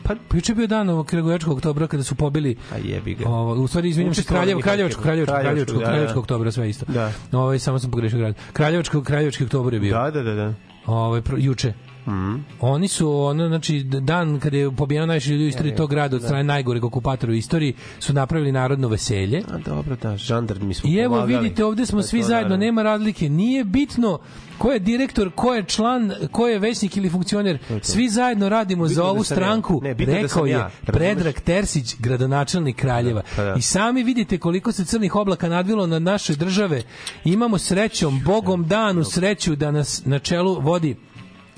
Pa 0.10 0.36
juče 0.38 0.56
bio 0.56 0.68
dan 0.68 0.90
ovog 0.90 1.06
Kragujevačkog 1.06 1.58
oktobra 1.58 1.88
kada 1.88 2.04
su 2.04 2.16
pobili 2.16 2.56
A 2.74 2.78
jebi 2.78 3.16
ga. 3.16 3.30
Ovo, 3.30 3.54
u 3.54 3.68
stvari 3.68 3.90
izvinjavam 3.90 4.16
se 4.16 4.24
Kraljevo, 4.24 4.62
Kraljevačko. 4.62 5.02
Kraljevačko, 5.02 5.34
Kraljevačko, 5.34 5.42
Kraljevačko, 5.42 5.74
da, 5.74 5.80
da. 5.80 5.86
Kraljevačko 5.86 6.20
oktobra, 6.20 6.52
sve 6.52 6.70
isto. 6.70 6.86
Da. 6.88 7.12
Ovaj 7.32 7.60
samo 7.60 7.80
sam 7.80 7.92
pogrešio 7.92 8.20
grad. 8.20 8.36
Kraljevačko, 8.54 9.04
Kraljevački 9.04 9.44
oktobar 9.44 9.74
je 9.74 9.80
bio. 9.80 9.98
Da, 9.98 10.12
da, 10.12 10.24
da, 10.24 10.34
da. 10.34 10.54
Ovaj 10.86 11.22
juče. 11.38 11.74
Mhm. 12.08 12.36
Oni 12.62 12.88
su 12.88 13.12
ono 13.12 13.48
znači 13.48 13.84
dan 13.84 14.40
kada 14.40 14.58
je 14.58 14.72
pobijeno 14.72 15.06
najviše 15.06 15.32
ljudi 15.32 15.46
u 15.46 15.48
istoriji 15.48 15.76
tog 15.76 15.90
grada 15.90 16.16
od 16.16 16.22
strane 16.22 16.44
najgoreg 16.44 16.86
okupatora 16.86 17.32
u 17.32 17.36
istoriji 17.36 17.74
su 18.00 18.14
napravili 18.14 18.52
narodno 18.52 18.88
veselje. 18.88 19.44
A 19.52 19.58
dobro, 19.58 19.96
da, 20.02 20.18
žandarmi 20.18 20.74
smo 20.74 20.90
I 20.90 20.98
evo 20.98 21.16
pomagali. 21.16 21.44
vidite 21.44 21.66
ovde 21.66 21.86
smo 21.86 22.02
svi 22.02 22.24
zajedno, 22.24 22.58
nema 22.58 22.84
razlike. 22.84 23.30
Nije 23.30 23.64
bitno 23.64 24.20
ko 24.60 24.72
je 24.72 24.80
direktor, 24.82 25.32
ko 25.32 25.54
je 25.54 25.64
član, 25.66 26.00
ko 26.32 26.48
je 26.48 26.60
većnik 26.60 26.98
ili 26.98 27.10
funkcioner. 27.10 27.58
Svi 27.82 28.10
zajedno 28.10 28.50
radimo 28.50 28.84
Bitno 28.84 28.96
za 28.96 29.02
da 29.02 29.08
ovu 29.08 29.20
ja. 29.20 29.24
stranku. 29.24 29.80
Ne, 29.84 29.96
bitno 29.96 30.14
da 30.14 30.20
Rekao 30.20 30.46
je 30.46 30.52
ja, 30.52 30.58
razumeš? 30.58 30.84
Predrag 30.86 31.36
Tersić, 31.36 31.96
gradonačelnik 32.00 32.76
Kraljeva. 32.76 33.22
Pa 33.36 33.44
da. 33.44 33.54
I 33.54 33.62
sami 33.62 34.04
vidite 34.04 34.38
koliko 34.38 34.72
se 34.72 34.86
crnih 34.86 35.16
oblaka 35.16 35.50
nadvilo 35.50 35.88
na 35.88 36.00
naše 36.00 36.36
države. 36.36 36.82
Imamo 37.26 37.58
srećom, 37.58 38.22
Bogom 38.22 38.68
danu 38.68 39.04
sreću 39.04 39.56
da 39.56 39.72
nas 39.72 40.02
na 40.06 40.20
čelu 40.20 40.60
vodi 40.62 40.96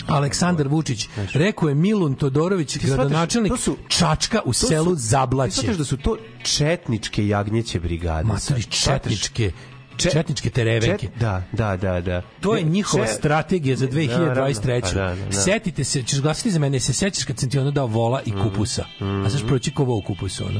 Aleksandar 0.07 0.67
Vučić. 0.67 1.07
Rekao 1.33 1.69
je 1.69 1.75
Milun 1.75 2.15
Todorović, 2.15 2.73
Ti 2.73 2.79
gradonačelnik 2.79 3.53
su- 3.57 3.77
Čačka 3.89 4.41
u 4.45 4.53
su- 4.53 4.67
selu 4.67 4.95
Ti 4.95 5.01
Zablaće. 5.01 5.51
shvataš 5.53 5.77
da 5.77 5.85
su 5.85 5.97
to 5.97 6.17
četničke 6.43 7.27
jagnjeće 7.27 7.79
brigade. 7.79 8.23
Matori 8.23 8.61
shvataš? 8.61 8.83
četničke, 8.83 9.51
Čet- 9.97 10.11
četničke 10.11 10.49
terevenke. 10.49 11.07
Čet- 11.07 11.19
da, 11.19 11.43
da, 11.51 11.77
da, 11.77 12.01
da. 12.01 12.21
To 12.39 12.55
je 12.55 12.63
njihova 12.63 13.05
če- 13.05 13.11
strategija 13.11 13.75
za 13.75 13.87
2023. 13.87 14.17
Naravno, 14.17 14.53
pa 14.81 15.15
da, 15.15 15.15
da, 15.15 15.25
da. 15.25 15.31
Setite 15.33 15.83
se, 15.83 16.03
ćeš 16.03 16.21
glasati 16.21 16.51
za 16.51 16.59
mene, 16.59 16.79
se 16.79 16.93
sećaš 16.93 17.23
kad 17.23 17.39
sam 17.39 17.49
ti 17.49 17.59
ono 17.59 17.71
dao 17.71 17.87
vola 17.87 18.21
i 18.21 18.31
kupusa. 18.33 18.85
A 19.25 19.29
znaš 19.29 19.47
proći 19.47 19.71
ko 19.71 19.83
vo 19.83 19.95
u 19.95 20.01
kupusu, 20.01 20.45
ono? 20.45 20.59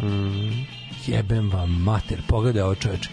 Jebem 1.07 1.49
vam 1.49 1.71
mater, 1.73 2.21
pogledaj 2.27 2.61
ovo 2.61 2.75
čoveče. 2.75 3.09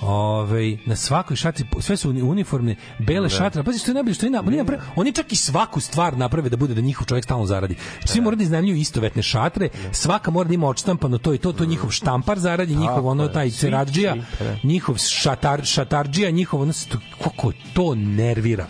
Ove, 0.00 0.76
na 0.86 0.96
svakoj 0.96 1.36
šaci 1.36 1.64
sve 1.80 1.96
su 1.96 2.10
uni- 2.10 2.22
uniformne 2.22 2.76
bele 2.98 3.28
šatre 3.30 3.62
pazi 3.62 3.78
što 3.78 3.90
je 3.90 3.94
najbolje 3.94 4.14
što 4.14 4.26
je 4.26 4.30
na, 4.30 4.40
oni, 4.40 4.62
oni 4.96 5.12
čak 5.12 5.32
i 5.32 5.36
svaku 5.36 5.80
stvar 5.80 6.16
naprave 6.18 6.48
da 6.48 6.56
bude 6.56 6.74
da 6.74 6.80
njihov 6.80 7.06
čovjek 7.06 7.24
stalno 7.24 7.46
zaradi 7.46 7.74
svi 8.04 8.20
moraju 8.20 8.36
da 8.36 8.42
iznajmljuju 8.42 8.76
istovetne 8.76 9.22
šatre 9.22 9.68
svaka 9.92 10.30
mora 10.30 10.48
da 10.48 10.54
ima 10.54 10.68
odštampano 10.68 11.18
to 11.18 11.34
i 11.34 11.38
to 11.38 11.52
to 11.52 11.64
je 11.64 11.68
njihov 11.68 11.90
štampar 11.90 12.38
zaradi 12.38 12.76
njihov 12.76 13.06
ono 13.06 13.28
taj 13.28 13.50
ceradžija 13.50 14.14
da. 14.40 14.56
njihov 14.62 14.96
šatar, 14.98 15.64
šatarđija, 15.64 16.30
njihov 16.30 16.60
ono, 16.62 16.72
kako 17.22 17.52
to 17.72 17.94
nervira. 17.94 18.66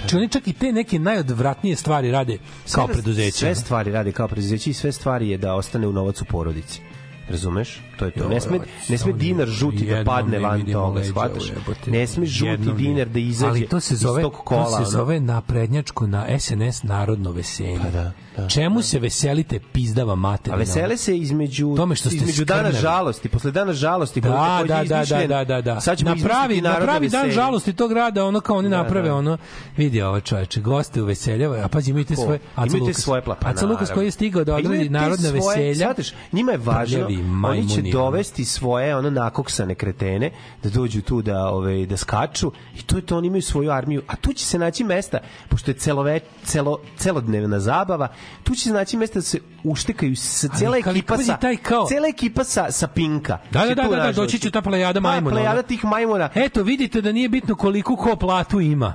Znači 0.00 0.16
oni 0.16 0.28
čak 0.28 0.48
i 0.48 0.52
te 0.52 0.72
neke 0.72 0.98
najodvratnije 0.98 1.76
stvari 1.76 2.10
rade 2.10 2.38
kao 2.72 2.86
Sve- 2.86 2.92
preduzeće. 2.94 3.30
Sve 3.32 3.54
stvari 3.54 3.92
radi 3.92 4.12
kao 4.12 4.28
preduzeće 4.28 4.70
i 4.70 4.74
sve 4.74 4.92
stvari 4.92 5.28
je 5.28 5.38
da 5.38 5.54
ostane 5.54 5.86
u 5.86 5.92
novac 5.92 6.20
u 6.20 6.24
porodici. 6.24 6.80
Razumeš? 7.28 7.80
To 8.00 8.06
je 8.06 8.12
to. 8.12 8.28
Ne 8.28 8.40
sme, 8.40 8.58
ne 8.88 8.98
sme 8.98 9.12
dinar 9.14 9.48
žuti 9.48 9.86
da 9.86 10.04
padne 10.04 10.32
ne 10.32 10.38
van 10.40 10.62
toga, 10.62 11.04
shvataš? 11.04 11.52
Ne 11.86 12.06
sme 12.06 12.26
žuti 12.26 12.72
dinar 12.72 13.08
da 13.08 13.18
izađe 13.20 13.50
Ali 13.50 13.66
to 13.66 13.80
se 13.80 13.96
zove, 13.96 14.20
iz 14.20 14.24
tog 14.24 14.34
kola. 14.34 14.64
to 14.68 14.84
se 14.84 14.90
zove 14.90 15.20
naprednjačko 15.20 16.06
na 16.06 16.26
SNS 16.38 16.82
narodno 16.82 17.32
veselje. 17.32 17.78
Pa 17.78 17.90
da, 17.90 18.12
da, 18.36 18.48
Čemu 18.48 18.82
se 18.82 18.98
veselite 18.98 19.60
pizdava 19.62 20.12
A 20.12 20.16
materina? 20.16 20.56
vesele 20.56 20.96
se 20.96 21.18
između 21.18 21.74
Tome 21.76 21.94
što 21.94 22.08
ste 22.08 22.16
između 22.16 22.44
dana 22.44 22.72
žalosti, 22.72 23.28
posle 23.28 23.50
dana 23.50 23.72
žalosti 23.74 24.20
Da, 24.20 24.28
da, 24.68 24.84
da, 24.84 25.04
da, 25.04 25.26
da, 25.26 25.44
da, 25.44 25.60
da. 25.62 25.80
Sad 25.80 25.98
ćemo 25.98 26.10
napravi, 26.12 26.60
napravi 26.60 27.08
dan 27.08 27.20
veselje. 27.20 27.32
žalosti 27.34 27.72
tog 27.72 27.90
grada, 27.90 28.24
ono 28.24 28.40
kao 28.40 28.56
oni 28.56 28.68
Da, 28.68 28.76
naprave, 28.76 29.08
da. 29.08 29.14
ono, 29.14 29.38
vidi 29.76 30.02
ovo 30.02 30.20
čoveče, 30.20 30.60
goste 30.60 31.02
uveseljava, 31.02 31.56
a 31.56 31.68
pazi, 31.68 31.90
imajte 31.90 32.16
svoje, 32.16 32.38
Aca 32.54 32.66
Imajte 32.66 32.78
Lukas. 32.80 32.96
svoje 32.96 33.22
pla- 33.22 33.34
pa 33.34 33.48
Aca 33.48 33.66
Lukas 33.66 33.90
koji 33.90 34.04
je 34.04 34.10
stigao 34.10 34.44
da 34.44 34.52
Pa 34.52 34.58
odradi 34.58 34.88
narodne 34.88 35.30
veselja. 35.30 35.74
shvataš, 35.76 36.12
njima 36.32 36.52
je 36.52 36.58
važno, 36.58 37.06
oni 37.44 37.68
će. 37.68 37.82
Dovesti 37.92 38.44
svoje 38.44 38.96
ono 38.96 39.10
nakoksane 39.10 39.74
kretene 39.74 40.30
da 40.62 40.70
dođu 40.70 41.02
tu 41.02 41.22
da 41.22 41.46
ove 41.46 41.86
da 41.86 41.96
skaču 41.96 42.52
i 42.74 42.82
to 42.82 42.96
je 42.96 43.02
to 43.02 43.16
oni 43.16 43.26
imaju 43.26 43.42
svoju 43.42 43.70
armiju, 43.70 44.02
a 44.06 44.16
tu 44.16 44.32
će 44.32 44.44
se 44.44 44.58
naći 44.58 44.84
mesta 44.84 45.18
pošto 45.48 45.70
je 45.70 45.74
celove, 45.74 46.20
celo, 46.44 46.78
celodnevna 46.96 47.60
zabava, 47.60 48.08
tu 48.42 48.54
će 48.54 48.62
se 48.62 48.72
naći 48.72 48.96
mesta 48.96 49.14
da 49.14 49.22
se 49.22 49.38
uštekaju 49.64 50.16
sa 50.16 50.48
ali 50.66 50.78
ekipa 50.80 51.18
sa 51.18 51.36
taj 51.36 51.56
kao- 51.56 51.86
cijela 51.86 52.08
ekipa 52.08 52.44
sa 52.44 52.70
sa 52.70 52.86
Pinka. 52.86 53.38
Da, 53.50 53.60
da, 53.60 53.66
da, 53.66 53.74
da, 53.74 53.82
da, 53.82 53.88
nažalost. 53.88 54.16
doći 54.16 54.38
će 54.38 54.50
ta 54.50 54.62
plejada 54.62 55.00
Pa, 55.00 55.08
majmuna. 55.08 55.36
plejada 55.36 55.62
tih 55.62 55.84
majmuna. 55.84 56.28
Eto, 56.34 56.62
vidite 56.62 57.00
da 57.00 57.12
nije 57.12 57.28
bitno 57.28 57.54
koliko 57.54 57.96
ko 57.96 58.16
platu 58.16 58.60
ima. 58.60 58.94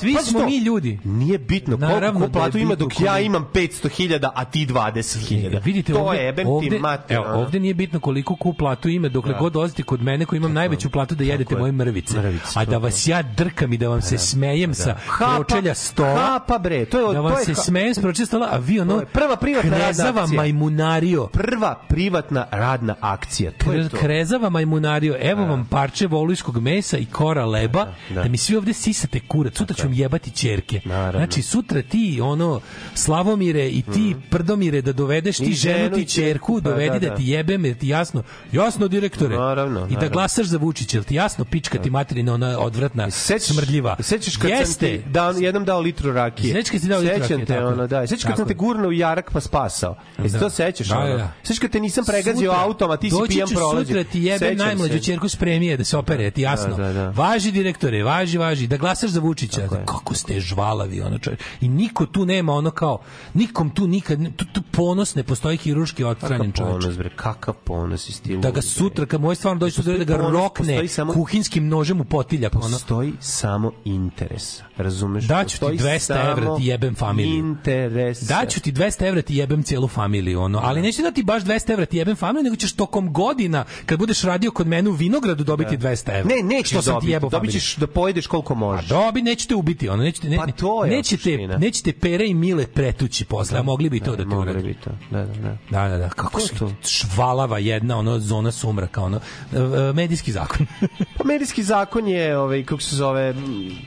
Svi 0.00 0.14
Pazi 0.14 0.30
smo 0.30 0.40
to, 0.40 0.46
mi 0.46 0.58
ljudi. 0.58 0.98
Nije 1.04 1.38
bitno 1.38 1.76
koliko 1.78 2.12
ko 2.12 2.18
da 2.20 2.28
platu 2.30 2.58
ima 2.58 2.70
bitno 2.70 2.86
dok 2.86 3.00
ja 3.00 3.18
imam 3.18 3.48
500.000, 3.54 4.28
a 4.34 4.44
ti 4.44 4.66
20.000. 4.66 5.56
E, 5.56 5.60
Vidite, 5.64 5.92
to 5.92 6.00
ovde, 6.00 6.18
je, 6.18 6.34
ovde, 6.46 6.68
ti 6.68 6.78
mater. 6.78 7.16
evo, 7.16 7.24
ovde 7.34 7.60
nije 7.60 7.74
bitno 7.74 8.00
koliko 8.00 8.31
toliko 8.32 8.42
ku 8.42 8.54
platu 8.54 8.88
ima 8.88 9.08
dokle 9.08 9.32
Da. 9.32 9.38
god 9.38 9.52
dolazite 9.52 9.82
kod 9.82 10.02
mene 10.02 10.24
koji 10.24 10.36
imam 10.36 10.52
najveću 10.52 10.90
platu 10.90 11.14
da 11.14 11.24
jedete 11.24 11.54
je. 11.54 11.58
moje 11.58 11.72
mrvice. 11.74 12.16
Mrvice, 12.16 12.44
a 12.54 12.64
da 12.64 12.72
to, 12.72 12.78
vas 12.78 13.06
ja 13.06 13.22
drkam 13.24 13.72
i 13.72 13.78
da 13.78 13.88
vam 13.88 14.02
se 14.02 14.18
smejem 14.18 14.74
sa 14.74 14.96
Hapa- 15.08 15.36
pročelja 15.36 15.74
stola. 15.74 16.20
hapa, 16.22 16.58
bre, 16.58 16.84
to 16.84 16.98
je- 17.00 17.14
da 17.14 17.20
vam 17.20 17.32
to 17.32 17.38
je 17.38 17.44
se 17.44 17.52
ka- 17.52 17.64
smejem 17.64 17.94
s 17.94 17.98
pročelja 17.98 18.26
stola, 18.26 18.48
a 18.52 18.56
vi 18.58 18.80
ono 18.80 19.00
To 19.00 19.06
prva 19.06 19.36
privatna 19.36 19.70
krezava 19.76 20.26
majmunario. 20.26 21.26
Prva 21.26 21.74
privatna 21.88 22.46
radna 22.50 22.94
akcija. 23.00 23.50
To 23.54 23.72
je 23.72 23.88
to. 23.88 23.96
Krezava 23.96 24.50
majmunario, 24.50 25.16
evo 25.20 25.44
vam 25.44 25.64
parče 25.66 26.06
volujskog 26.06 26.58
mesa 26.58 26.98
i 26.98 27.04
kora 27.06 27.46
leba, 27.46 27.84
da, 28.10 28.14
da. 28.14 28.28
mi 28.28 28.36
svi 28.36 28.56
ovde 28.56 28.72
sisate 28.72 29.20
kurac, 29.20 29.56
sutra 29.56 29.76
ću 29.76 29.82
vam 29.82 29.92
jebati 29.92 30.30
ćerke. 30.30 30.80
Znači, 31.10 31.42
sutra 31.42 31.82
ti, 31.82 32.20
ono, 32.22 32.60
Slavomire 32.94 33.68
i 33.68 33.82
ti 33.84 34.16
prdomire 34.30 34.82
da 34.82 34.92
dovedeš 34.92 35.36
ti 35.36 35.52
ženu, 35.52 35.96
ti 35.96 36.04
ćerku, 36.04 36.54
pa, 36.54 36.60
dovedi 36.60 36.88
da, 36.90 36.98
da, 36.98 37.08
da. 37.08 37.14
ti 37.14 37.22
jebem, 37.24 37.64
jer 37.64 37.76
ti 37.76 37.88
jasno, 37.88 38.21
jasno 38.52 38.88
direktore, 38.88 39.36
Naravno, 39.36 39.78
i 39.78 39.82
da 39.82 39.88
naravno. 39.88 40.10
glasaš 40.10 40.46
za 40.46 40.58
Vučića, 40.58 40.96
jel 40.96 41.04
ti 41.04 41.14
jasno 41.14 41.44
pička 41.44 41.78
ti 41.78 41.90
materina, 41.90 42.34
ona 42.34 42.58
odvratna, 42.58 43.10
smrdljiva. 43.40 43.96
Sećaš 44.00 44.36
kad 44.36 44.50
Jeste. 44.50 44.66
sam 44.66 44.74
ti 44.80 45.00
dao, 45.06 45.32
jednom 45.32 45.64
dao 45.64 45.80
litru 45.80 46.12
rakije? 46.12 46.54
Sećaš 46.54 46.70
kad 46.70 46.80
si 46.80 46.86
dao 46.86 47.00
litru 47.00 47.14
Sećam 47.14 47.30
rakije, 47.30 47.46
te, 47.46 47.54
tako. 47.54 47.66
ono, 47.68 47.86
da. 47.86 48.06
Sećaš 48.06 48.24
kad 48.24 48.36
sam 48.36 48.46
te 48.46 48.52
je. 48.52 48.56
gurnuo 48.56 48.88
u 48.88 48.92
jarak 48.92 49.30
pa 49.32 49.40
spasao? 49.40 49.96
Jesi 50.18 50.32
Da. 50.32 50.38
to 50.38 50.50
sećaš? 50.50 50.88
Da, 50.88 50.96
da, 50.96 51.16
da. 51.16 51.32
Sećaš 51.42 51.58
kad 51.58 51.70
te 51.70 51.80
nisam 51.80 52.04
pregazio 52.04 52.50
Sutra 52.50 52.64
autom, 52.64 52.90
a 52.90 52.96
ti 52.96 53.10
si 53.10 53.16
pijan 53.28 53.48
ću 53.48 53.54
prolazio? 53.54 53.86
Sutra 53.86 54.04
ti 54.04 54.36
Sećam 54.38 54.56
najmlađu 54.58 54.98
ćerku 54.98 55.28
s 55.28 55.36
premije 55.36 55.76
da 55.76 55.84
se 55.84 55.96
opere, 55.96 56.30
ti 56.30 56.42
jasno. 56.42 56.76
Da, 56.76 56.82
da, 56.82 56.92
da. 56.92 57.08
Važi 57.10 57.52
direktore, 57.52 58.02
važi, 58.02 58.38
važi, 58.38 58.66
da 58.66 58.76
glasaš 58.76 59.10
za 59.10 59.20
Vučića. 59.20 59.68
Kako 59.86 60.14
ste 60.14 60.40
žvalavi, 60.40 61.00
ono 61.00 61.18
čovjek. 61.18 61.40
I 61.60 61.68
niko 61.68 62.06
tu 62.06 62.26
nema 62.26 62.52
ono 62.52 62.70
kao, 62.70 63.00
nikom 63.34 63.70
tu 63.70 63.86
nikad, 63.86 64.18
tu, 64.36 64.44
tu 64.44 64.62
ponos 64.72 65.14
ne 65.14 65.22
postoji 65.22 65.56
hirurški 65.56 66.04
otkranjen 66.04 66.52
Kakav 66.52 66.66
čovječ. 66.66 66.82
ponos, 66.82 66.98
bre, 66.98 67.10
kakav 67.10 67.54
ponos 67.56 68.01
iz 68.08 68.14
stilu. 68.14 68.40
Da 68.40 68.50
ga 68.50 68.62
sutra, 68.62 69.06
kad 69.06 69.20
moj 69.20 69.34
stvarno 69.34 69.60
dođe 69.60 69.74
sutra 69.74 69.98
da 69.98 70.04
ga 70.04 70.16
rokne 70.16 70.88
samo- 70.88 71.12
kuhinskim 71.12 71.68
nožem 71.68 72.00
u 72.00 72.04
potiljak. 72.04 72.54
Ono. 72.54 72.62
Postoji 72.62 73.12
samo 73.20 73.72
interes. 73.84 74.60
Razumeš? 74.76 75.24
Daću 75.24 75.48
ti 75.48 75.60
Postoji 75.60 75.78
200 75.78 76.30
evra, 76.30 76.56
ti 76.56 76.64
jebem 76.64 76.94
familiju. 76.94 77.34
Interes. 77.36 78.22
Daću 78.22 78.60
ti 78.60 78.72
200 78.72 79.06
evra 79.06 79.22
ti 79.22 79.36
jebem 79.36 79.62
cijelu 79.62 79.88
familiju, 79.88 80.40
ono. 80.40 80.60
ali 80.62 80.82
neću 80.82 81.02
da 81.02 81.10
ti 81.10 81.22
baš 81.22 81.42
200 81.42 81.72
evra 81.72 81.86
ti 81.86 81.96
jebem 81.96 82.16
familiju, 82.16 82.44
nego 82.44 82.56
ćeš 82.56 82.72
tokom 82.72 83.12
godina, 83.12 83.64
kad 83.86 83.98
budeš 83.98 84.22
radio 84.22 84.50
kod 84.50 84.66
mene 84.66 84.90
u 84.90 84.92
Vinogradu, 84.92 85.44
dobiti 85.44 85.76
200 85.76 86.10
evra. 86.10 86.34
Ne, 86.36 86.56
nećeš 86.56 86.70
Što 86.70 86.82
sam 86.82 86.92
ti 86.92 86.96
dobiti. 86.96 87.12
jebao 87.12 87.30
Dobit 87.30 87.52
ćeš 87.52 87.76
da 87.76 87.86
pojedeš 87.86 88.26
koliko 88.26 88.54
možeš. 88.54 88.88
Dobi, 88.88 89.22
nećete 89.22 89.54
ubiti, 89.54 89.88
ono, 89.88 90.02
nećete, 90.02 90.28
ne, 90.28 90.36
Pa 90.36 90.46
to 90.46 90.84
je 90.84 90.90
nećete, 90.90 91.36
nećete 91.58 91.92
pere 91.92 92.26
i 92.26 92.34
mile 92.34 92.66
pretući 92.66 93.24
posle, 93.24 93.58
a 93.58 93.62
mogli 93.62 93.90
bi 93.90 94.00
to 94.00 94.16
da, 94.16 94.24
ti 94.24 94.34
urade. 94.36 94.58
bi 94.58 94.74
to. 94.74 94.90
Da, 95.10 95.18
da, 95.18 95.34
da. 95.34 95.56
Da, 95.70 95.88
da, 95.88 95.96
da, 95.98 96.08
kako 96.08 96.40
to? 96.58 96.70
švalava 96.84 97.58
jedna, 97.58 97.91
ono, 97.96 98.18
zona 98.18 98.52
sumraka, 98.52 99.02
ono, 99.02 99.16
e, 99.16 99.56
e, 99.56 99.92
medijski 99.92 100.32
zakon. 100.32 100.66
Pa 101.18 101.24
medijski 101.24 101.62
zakon 101.62 102.08
je, 102.08 102.38
ovaj, 102.38 102.64
kako 102.64 102.82
se 102.82 102.96
zove, 102.96 103.34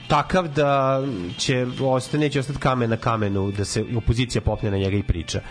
takav 0.07 0.47
da 0.47 1.01
će 1.37 1.67
ostane, 1.81 2.23
neće 2.23 2.39
ostati 2.39 2.59
kamen 2.59 2.89
na 2.89 2.97
kamenu, 2.97 3.51
da 3.51 3.65
se 3.65 3.85
opozicija 3.97 4.41
popne 4.41 4.71
na 4.71 4.77
njega 4.77 4.97
i 4.97 5.03
priča. 5.03 5.41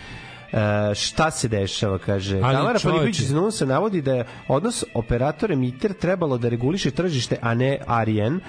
E, 0.55 0.95
šta 0.95 1.31
se 1.31 1.47
dešava, 1.47 1.97
kaže. 1.97 2.39
Ali, 2.43 2.55
Tamara. 2.55 2.79
Filipić 2.79 3.19
iz 3.19 3.31
NUNSA 3.31 3.65
navodi 3.65 4.01
da 4.01 4.13
je 4.13 4.25
odnos 4.47 4.83
operator 4.93 5.51
emiter 5.51 5.93
trebalo 5.93 6.37
da 6.37 6.49
reguliše 6.49 6.91
tržište, 6.91 7.37
a 7.41 7.53
ne 7.53 7.79
Arjen. 7.87 8.35
E, 8.35 8.39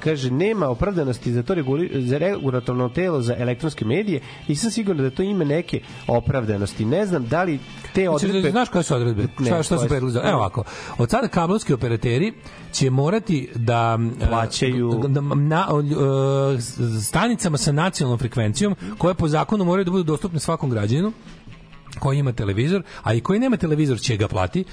kaže, 0.00 0.30
nema 0.30 0.68
opravdanosti 0.68 1.32
za 1.32 1.42
to 1.42 1.54
reguli, 1.54 2.02
za 2.02 2.18
regulatorno 2.18 2.88
telo 2.88 3.20
za 3.20 3.36
elektronske 3.38 3.84
medije. 3.84 4.20
Nisam 4.48 4.70
siguran 4.70 5.02
da 5.02 5.10
to 5.10 5.22
ima 5.22 5.44
neke 5.44 5.80
opravdanosti. 6.06 6.84
Ne 6.84 7.06
znam 7.06 7.26
da 7.26 7.42
li 7.42 7.58
te 7.94 8.08
odredbe... 8.10 8.50
znaš 8.50 8.68
koje 8.68 8.82
su 8.84 8.94
odredbe? 8.94 9.22
Ne, 9.38 9.46
šta, 9.46 9.62
šta 9.62 9.78
su 9.78 9.88
predlozi? 9.88 10.18
Evo 10.18 10.38
ovako. 10.38 10.64
Od 10.98 11.10
sada 11.10 11.28
kablovski 11.28 11.72
operateri 11.72 12.32
će 12.72 12.90
morati 12.90 13.48
da 13.54 13.98
e, 14.20 14.28
Plaćaju- 14.28 15.08
da, 15.08 15.20
na, 15.20 15.68
e, 16.58 17.00
stanicama 17.02 17.58
sa 17.58 17.72
nacionalnom 17.72 18.18
frekvencijom 18.18 18.76
koje 18.98 19.14
po 19.14 19.28
zakonu 19.28 19.64
moraju 19.64 19.84
da 19.84 19.90
budu 19.90 20.04
dostupne 20.04 20.40
svakom 20.40 20.70
građaninu 20.70 21.12
koji 21.98 22.18
ima 22.18 22.32
televizor, 22.32 22.82
a 23.02 23.14
i 23.14 23.20
koji 23.20 23.40
nema 23.40 23.56
televizor 23.56 24.00
će 24.00 24.16
ga 24.16 24.28
plati 24.28 24.64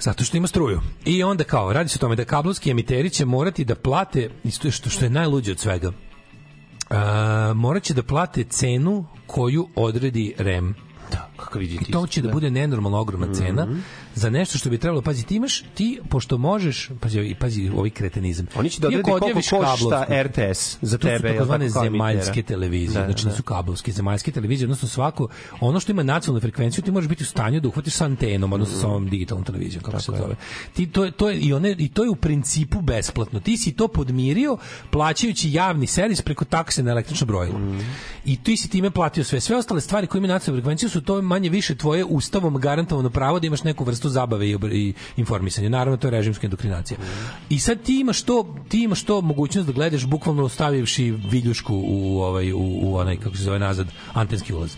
zato 0.00 0.24
što 0.24 0.36
ima 0.36 0.46
struju. 0.46 0.80
I 1.04 1.22
onda 1.22 1.44
kao, 1.44 1.72
radi 1.72 1.88
se 1.88 1.98
o 1.98 2.00
tome 2.00 2.16
da 2.16 2.24
kablovski 2.24 2.70
emiteri 2.70 3.10
će 3.10 3.24
morati 3.24 3.64
da 3.64 3.74
plate, 3.74 4.30
što, 4.70 4.90
što 4.90 5.04
je 5.04 5.10
najluđe 5.10 5.52
od 5.52 5.58
svega, 5.58 5.92
Uh, 6.90 6.98
morat 7.56 7.82
će 7.82 7.94
da 7.94 8.02
plate 8.02 8.44
cenu 8.44 9.06
koju 9.26 9.68
odredi 9.74 10.34
REM. 10.38 10.74
Da, 11.12 11.30
kako 11.36 11.58
vidite. 11.58 11.84
I 11.88 11.92
to 11.92 12.06
će 12.06 12.22
da 12.22 12.32
bude 12.32 12.50
nenormalno 12.50 12.98
ogromna 12.98 13.34
cena 13.34 13.66
za 14.14 14.30
nešto 14.30 14.58
što 14.58 14.70
bi 14.70 14.78
trebalo 14.78 15.02
pazi 15.02 15.26
ti 15.26 15.34
imaš 15.36 15.62
ti 15.74 16.00
pošto 16.08 16.38
možeš 16.38 16.90
pazi 17.00 17.20
i 17.20 17.34
pazi 17.34 17.70
ovaj 17.76 17.90
kretenizam. 17.90 18.46
Oni 18.54 18.70
će 18.70 18.80
da 18.80 18.88
Ti 18.88 18.96
odredi 18.96 19.10
ako 19.10 19.20
koliko 19.20 19.40
košta 19.50 20.06
RTS 20.22 20.78
za 20.82 20.98
to 20.98 21.06
tebe, 21.06 21.18
su 21.18 21.26
jel 21.26 21.34
takozvane 21.34 21.68
tako, 21.68 21.84
zemaljske 21.84 22.42
televizije 22.42 23.00
Da, 23.00 23.06
znači 23.06 23.24
da. 23.24 23.30
nisu 23.30 23.42
kablovske 23.42 23.92
zemaljske 23.92 24.32
televizije 24.32 24.66
odnosno 24.66 24.88
svako 24.88 25.28
ono 25.60 25.80
što 25.80 25.92
ima 25.92 26.02
nacionalnu 26.02 26.40
frekvenciju 26.40 26.84
ti 26.84 26.90
možeš 26.90 27.08
biti 27.08 27.22
u 27.22 27.26
stanju 27.26 27.60
da 27.60 27.68
uhvatiš 27.68 27.94
sa 27.94 28.04
antenom 28.04 28.52
odnosno 28.52 28.78
sa 28.80 28.88
ovom 28.88 29.08
digitalnom 29.08 29.44
televizijom 29.44 29.82
kako 29.84 30.00
se 30.00 30.12
zove. 30.18 30.34
Ti 30.72 30.86
to 30.86 31.10
to 31.10 31.28
je 31.28 31.38
i 31.38 31.52
one 31.52 31.76
i 31.78 31.88
to 31.88 32.04
je 32.04 32.10
u 32.10 32.16
principu 32.16 32.80
besplatno. 32.80 33.40
Ti 33.40 33.56
si 33.56 33.72
to 33.72 33.88
podmirio 33.88 34.56
plaćajući 34.90 35.52
javni 35.52 35.86
servis 35.86 36.22
preko 36.22 36.44
takse 36.44 36.82
na 36.82 36.90
električno 36.90 37.26
brojilo 37.26 37.60
i 38.24 38.42
ti 38.42 38.56
si 38.56 38.68
time 38.68 38.90
platio 38.90 39.24
sve. 39.24 39.40
Sve 39.40 39.56
ostale 39.56 39.80
stvari 39.80 40.06
koje 40.06 40.18
imaju 40.18 40.32
nacionalnu 40.32 40.62
frekvenciju 40.62 40.90
su 40.90 41.00
to 41.02 41.22
manje 41.22 41.48
više 41.48 41.74
tvoje 41.74 42.04
ustavom 42.04 42.58
garantovano 42.58 43.10
pravo 43.10 43.40
da 43.40 43.46
imaš 43.46 43.64
neku 43.64 43.84
vrstu 43.84 44.08
zabave 44.08 44.48
i, 44.48 44.56
i 44.72 44.94
informisanja. 45.16 45.68
Naravno 45.68 45.96
to 45.96 46.06
je 46.06 46.10
režimska 46.10 46.46
indoktrinacija. 46.46 46.98
I 47.50 47.58
sad 47.58 47.82
ti 47.82 48.00
imaš 48.00 48.22
to 48.22 48.56
ti 48.68 48.82
imaš 48.82 49.02
to 49.02 49.20
mogućnost 49.20 49.66
da 49.66 49.72
gledaš 49.72 50.06
bukvalno 50.06 50.48
stavivši 50.48 51.10
viljušku 51.10 51.74
u 51.86 52.20
ovaj 52.20 52.52
u, 52.52 52.78
u 52.82 52.96
onaj 52.96 53.16
kako 53.16 53.36
se 53.36 53.42
zove 53.42 53.58
nazad 53.58 53.86
antenski 54.12 54.54
ulaz 54.54 54.76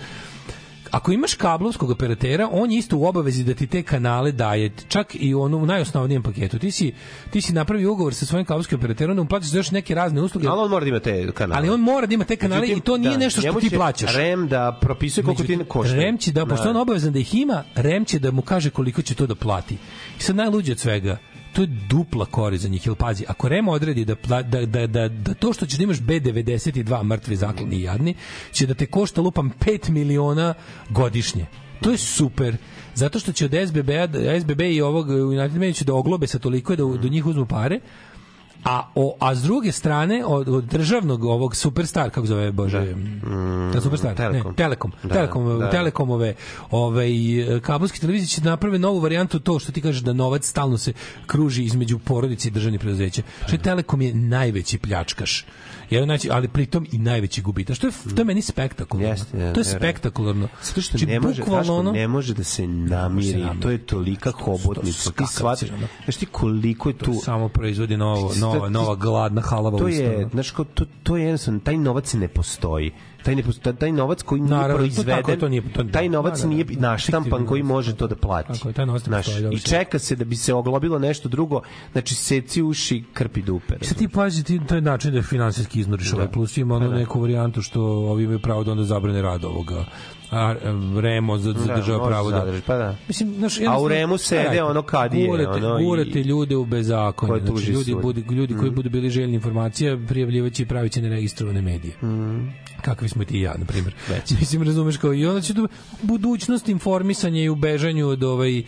ako 0.95 1.13
imaš 1.13 1.35
kablovskog 1.35 1.91
operatera, 1.91 2.49
on 2.53 2.71
je 2.71 2.79
isto 2.79 2.97
u 2.97 3.07
obavezi 3.07 3.45
da 3.45 3.55
ti 3.55 3.67
te 3.67 3.83
kanale 3.83 4.33
daje, 4.33 4.73
čak 4.89 5.15
i 5.15 5.35
u 5.35 5.49
najosnovnijem 5.49 6.23
paketu. 6.23 6.59
Ti 6.59 6.71
si, 6.71 6.93
ti 7.31 7.41
si 7.41 7.53
napravio 7.53 7.93
ugovor 7.93 8.15
sa 8.15 8.27
svojim 8.27 8.47
kablovskim 8.47 8.79
operaterom, 8.79 9.11
onda 9.11 9.23
mu 9.23 9.29
platiš 9.29 9.49
za 9.49 9.59
još 9.59 9.71
neke 9.71 9.95
razne 9.95 10.23
usluge. 10.23 10.49
Ali 10.49 10.61
on 10.61 10.71
mora 10.71 10.85
da 10.85 10.89
ima 10.89 11.01
te 11.01 11.33
kanale. 11.33 11.59
Ali 11.59 11.71
on 11.71 11.81
mora 11.81 12.07
da 12.07 12.15
ima 12.15 12.25
te 12.25 12.37
kanale 12.37 12.61
Međutim, 12.61 12.79
i 12.79 12.85
to 12.85 12.97
nije 12.97 13.13
da, 13.13 13.19
nešto 13.19 13.41
što 13.41 13.61
ti 13.61 13.71
plaćaš. 13.71 14.17
REM 14.17 14.49
da 14.49 14.79
propisuje 14.81 15.25
koliko 15.25 15.43
ti 15.43 15.49
Međutim, 15.49 15.69
košta. 15.69 15.97
REM 15.97 16.19
će 16.19 16.33
da, 16.33 16.47
pošto 16.47 16.65
je 16.67 16.71
on 16.71 16.77
obavezan 16.77 17.13
da 17.13 17.19
ih 17.19 17.35
ima, 17.35 17.65
REM 17.75 18.05
će 18.05 18.19
da 18.19 18.31
mu 18.31 18.43
kaže 18.43 18.71
koliko 18.71 19.03
će 19.03 19.15
to 19.15 19.27
da 19.27 19.35
plati. 19.35 19.75
I 20.19 20.23
sad 20.23 20.37
najluđe 20.37 20.73
od 20.73 20.79
svega, 20.79 21.19
to 21.55 21.63
je 21.63 21.67
dupla 21.89 22.27
korist 22.27 22.63
za 22.63 22.69
njih. 22.69 22.87
Jel 22.87 22.95
pazi, 22.95 23.25
ako 23.29 23.49
REM 23.49 23.69
odredi 23.69 24.05
da, 24.05 24.15
da, 24.15 24.67
da, 24.67 24.87
da, 24.87 25.09
da 25.09 25.35
to 25.35 25.53
što 25.53 25.67
ćeš 25.67 25.79
da 25.79 25.85
imaš 25.85 25.99
B92 25.99 27.03
mrtvi 27.03 27.37
zaklani 27.37 27.77
i 27.77 27.83
jadni, 27.83 28.15
će 28.53 28.67
da 28.67 28.75
te 28.75 28.87
košta 28.87 29.21
lupam 29.21 29.53
5 29.61 29.91
miliona 29.91 30.55
godišnje. 30.91 31.47
To 31.81 31.91
je 31.91 31.99
super. 31.99 32.57
Zato 32.95 33.19
što 33.19 33.33
će 33.33 33.45
od 33.45 33.53
SBB, 33.69 33.91
SBB 34.41 34.61
i 34.61 34.81
ovog 34.81 35.09
United 35.09 35.57
Media 35.57 35.73
će 35.73 35.85
da 35.85 35.95
oglobe 35.95 36.27
sa 36.27 36.39
toliko 36.39 36.77
da 36.77 36.85
do 36.85 37.09
njih 37.09 37.27
uzmu 37.27 37.47
pare, 37.47 37.81
A, 38.65 38.83
o, 38.95 39.17
a 39.21 39.35
s 39.35 39.43
druge 39.43 39.73
strane, 39.73 40.25
od, 40.27 40.49
od 40.49 40.65
državnog 40.65 41.25
ovog 41.25 41.57
Superstar, 41.57 42.11
kako 42.11 42.27
zove, 42.27 42.53
Bože, 42.53 42.95
da. 43.73 43.81
Superstar, 43.81 44.17
Telekom. 44.17 44.51
ne, 44.51 44.57
Telekom, 44.57 44.93
Da, 45.03 45.15
Telekom, 45.15 45.59
da. 45.59 45.71
Telekomove 45.71 46.35
ovaj, 46.71 47.11
kabelske 47.63 47.99
televizije 47.99 48.29
će 48.29 48.41
da 48.41 48.51
naprave 48.51 48.79
novu 48.79 49.01
varijantu 49.01 49.39
to 49.39 49.59
što 49.59 49.73
ti 49.73 49.81
kažeš 49.81 50.03
da 50.03 50.13
novac 50.13 50.47
stalno 50.47 50.79
se 50.79 50.93
kruži 51.27 51.63
između 51.65 51.99
porodice 51.99 52.49
i 52.49 52.51
državnih 52.51 52.81
preduzeća. 52.81 53.23
Što 53.47 53.55
je 53.57 53.63
Telekom 53.63 54.03
je 54.03 54.15
najveći 54.15 54.79
pljačkaš. 54.79 55.45
Jedan 55.95 56.07
znači, 56.07 56.29
ali 56.33 56.49
pritom 56.49 56.87
i 56.93 56.99
najveći 56.99 57.43
gubitaš. 57.43 57.79
To 57.79 57.87
je, 57.87 57.93
to 58.15 58.21
je 58.21 58.25
meni 58.25 58.43
spektakularno. 58.43 59.09
Jeste, 59.11 59.39
ja, 59.39 59.53
to 59.53 59.61
je 59.61 59.65
spektakularno. 59.65 60.49
Zato 60.63 60.81
što 60.81 60.99
Znači, 60.99 61.07
ne 61.07 61.21
može, 61.21 61.43
ono- 61.43 61.93
ne 61.93 62.09
može 62.09 62.35
da 62.35 62.45
se 62.45 62.67
namiri. 62.67 63.41
namiri. 63.41 63.61
To 63.61 63.71
je 63.71 63.79
tolika 63.79 64.31
hobotnica. 64.31 65.11
Ti 65.11 65.25
shvatiš, 65.27 65.69
znaš 66.05 66.17
ti 66.17 66.27
koliko 66.27 66.89
je 66.89 66.99
tu... 66.99 67.05
To 67.05 67.15
samo 67.15 67.49
proizvodi 67.49 67.97
novo, 67.97 68.33
nova, 68.37 68.69
nova 68.69 68.95
gladna 68.97 69.41
halava 69.41 69.79
to 69.79 69.89
je, 69.89 70.29
znaš, 70.33 70.51
to, 70.51 70.85
to 71.03 71.17
je 71.17 71.25
jednostavno, 71.25 71.61
taj 71.61 71.77
novac 71.77 72.15
ne 72.15 72.29
postoji. 72.29 72.93
Taj, 73.25 73.35
ne 73.35 73.43
taj 73.79 73.93
novac 73.93 74.23
koji 74.23 74.41
nije 74.41 74.51
Naravno, 74.51 74.73
to 74.73 74.77
proizveden, 74.79 75.17
tako, 75.17 75.37
to 75.37 75.49
nije- 75.49 75.73
to- 75.73 75.85
taj 75.85 76.09
novac 76.09 76.33
da, 76.33 76.43
da, 76.43 76.49
da. 76.49 76.55
nije 76.55 76.67
naštampan 76.79 77.47
koji 77.47 77.63
može 77.63 77.97
to 77.97 78.07
da 78.07 78.17
plati. 78.17 78.53
Tako 78.53 78.73
taj 78.73 78.87
novac 78.87 79.03
dobro 79.03 79.21
I 79.53 79.59
čeka 79.59 79.99
se 79.99 80.17
da 80.17 80.25
bi 80.25 80.37
se 80.37 80.55
oglobilo 80.55 80.99
nešto 80.99 81.29
drugo, 81.29 81.61
znači 81.93 82.15
seci 82.15 82.63
uši, 82.63 83.05
krpi 83.13 83.43
dupe. 83.43 83.75
I 83.81 83.85
sad 83.85 83.99
ti 83.99 84.09
pazi, 84.09 84.45
ti, 84.45 84.61
to 84.69 84.75
je 84.75 84.81
način 84.81 85.15
da 85.15 85.23
finansijski 85.23 85.81
iznoriš 85.81 86.13
ovaj 86.13 86.29
plus 86.33 86.57
ima 86.57 86.75
ono 86.75 86.87
Pa 86.87 86.93
da. 86.93 86.99
neku 86.99 87.21
varijantu 87.21 87.63
što 87.63 87.83
ovi 87.83 88.25
imaju 88.25 88.39
pravo 88.39 88.65
da 88.65 88.71
onda 88.73 88.85
zabrane 88.85 89.23
rad 89.23 89.45
ovoga 89.45 89.85
a 90.35 90.55
Remo 90.97 91.39
za, 91.39 91.53
za 91.53 91.67
Da, 91.67 91.83
pravo 91.99 92.31
da 92.31 92.39
zadrži, 92.39 92.63
pa 92.63 92.77
da. 92.77 92.97
Mislim, 93.09 93.35
znaš, 93.35 93.61
A 93.61 93.81
u 93.81 93.89
Remu 93.89 94.19
sede 94.19 94.63
ono 94.63 94.83
kadije, 94.83 95.29
gurate, 95.29 95.51
ono, 95.59 95.81
i- 95.81 95.85
gurate 95.85 96.23
ljude 96.23 96.57
u 96.57 96.65
bezakonje. 96.65 97.31
Koje 97.31 97.43
Znači, 97.43 97.71
ljudi, 97.71 97.95
budu, 97.95 98.23
ljudi 98.31 98.55
koji 98.55 98.71
Mm. 98.71 98.75
budu 98.75 98.91
bili 98.91 99.11
željni 99.11 99.35
informacija 99.35 99.99
prijavljivaći 100.09 100.63
i 100.63 100.67
pravići 100.67 101.03
neregistrovane 101.03 101.63
medije. 101.63 101.95
Mm. 102.03 102.53
Kakvi 102.83 103.09
smo 103.09 103.25
ti 103.25 103.39
i 103.39 103.43
ja, 103.43 103.55
na 103.59 103.65
primjer. 103.65 103.95
Mislim, 104.41 104.63
razumeš 104.63 104.97
kao 104.97 105.15
i 105.15 105.27
onda 105.27 105.41
će 105.41 105.55
budućnost 106.03 106.69
informisanja 106.69 107.41
i 107.41 107.49
u 107.49 107.55
bežanju 107.57 108.09
od 108.09 108.23
ovaj 108.23 108.63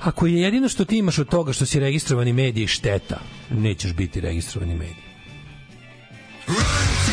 Ako 0.00 0.26
je 0.26 0.34
jedino 0.34 0.68
što 0.68 0.84
ti 0.84 0.98
imaš 0.98 1.18
od 1.18 1.28
toga 1.28 1.52
što 1.52 1.66
si 1.66 1.80
registrovani 1.80 2.32
medij 2.32 2.66
šteta, 2.66 3.18
nećeš 3.50 3.94
biti 3.94 4.20
registrovani 4.20 4.74
medij. 4.74 5.02
E, 6.48 6.52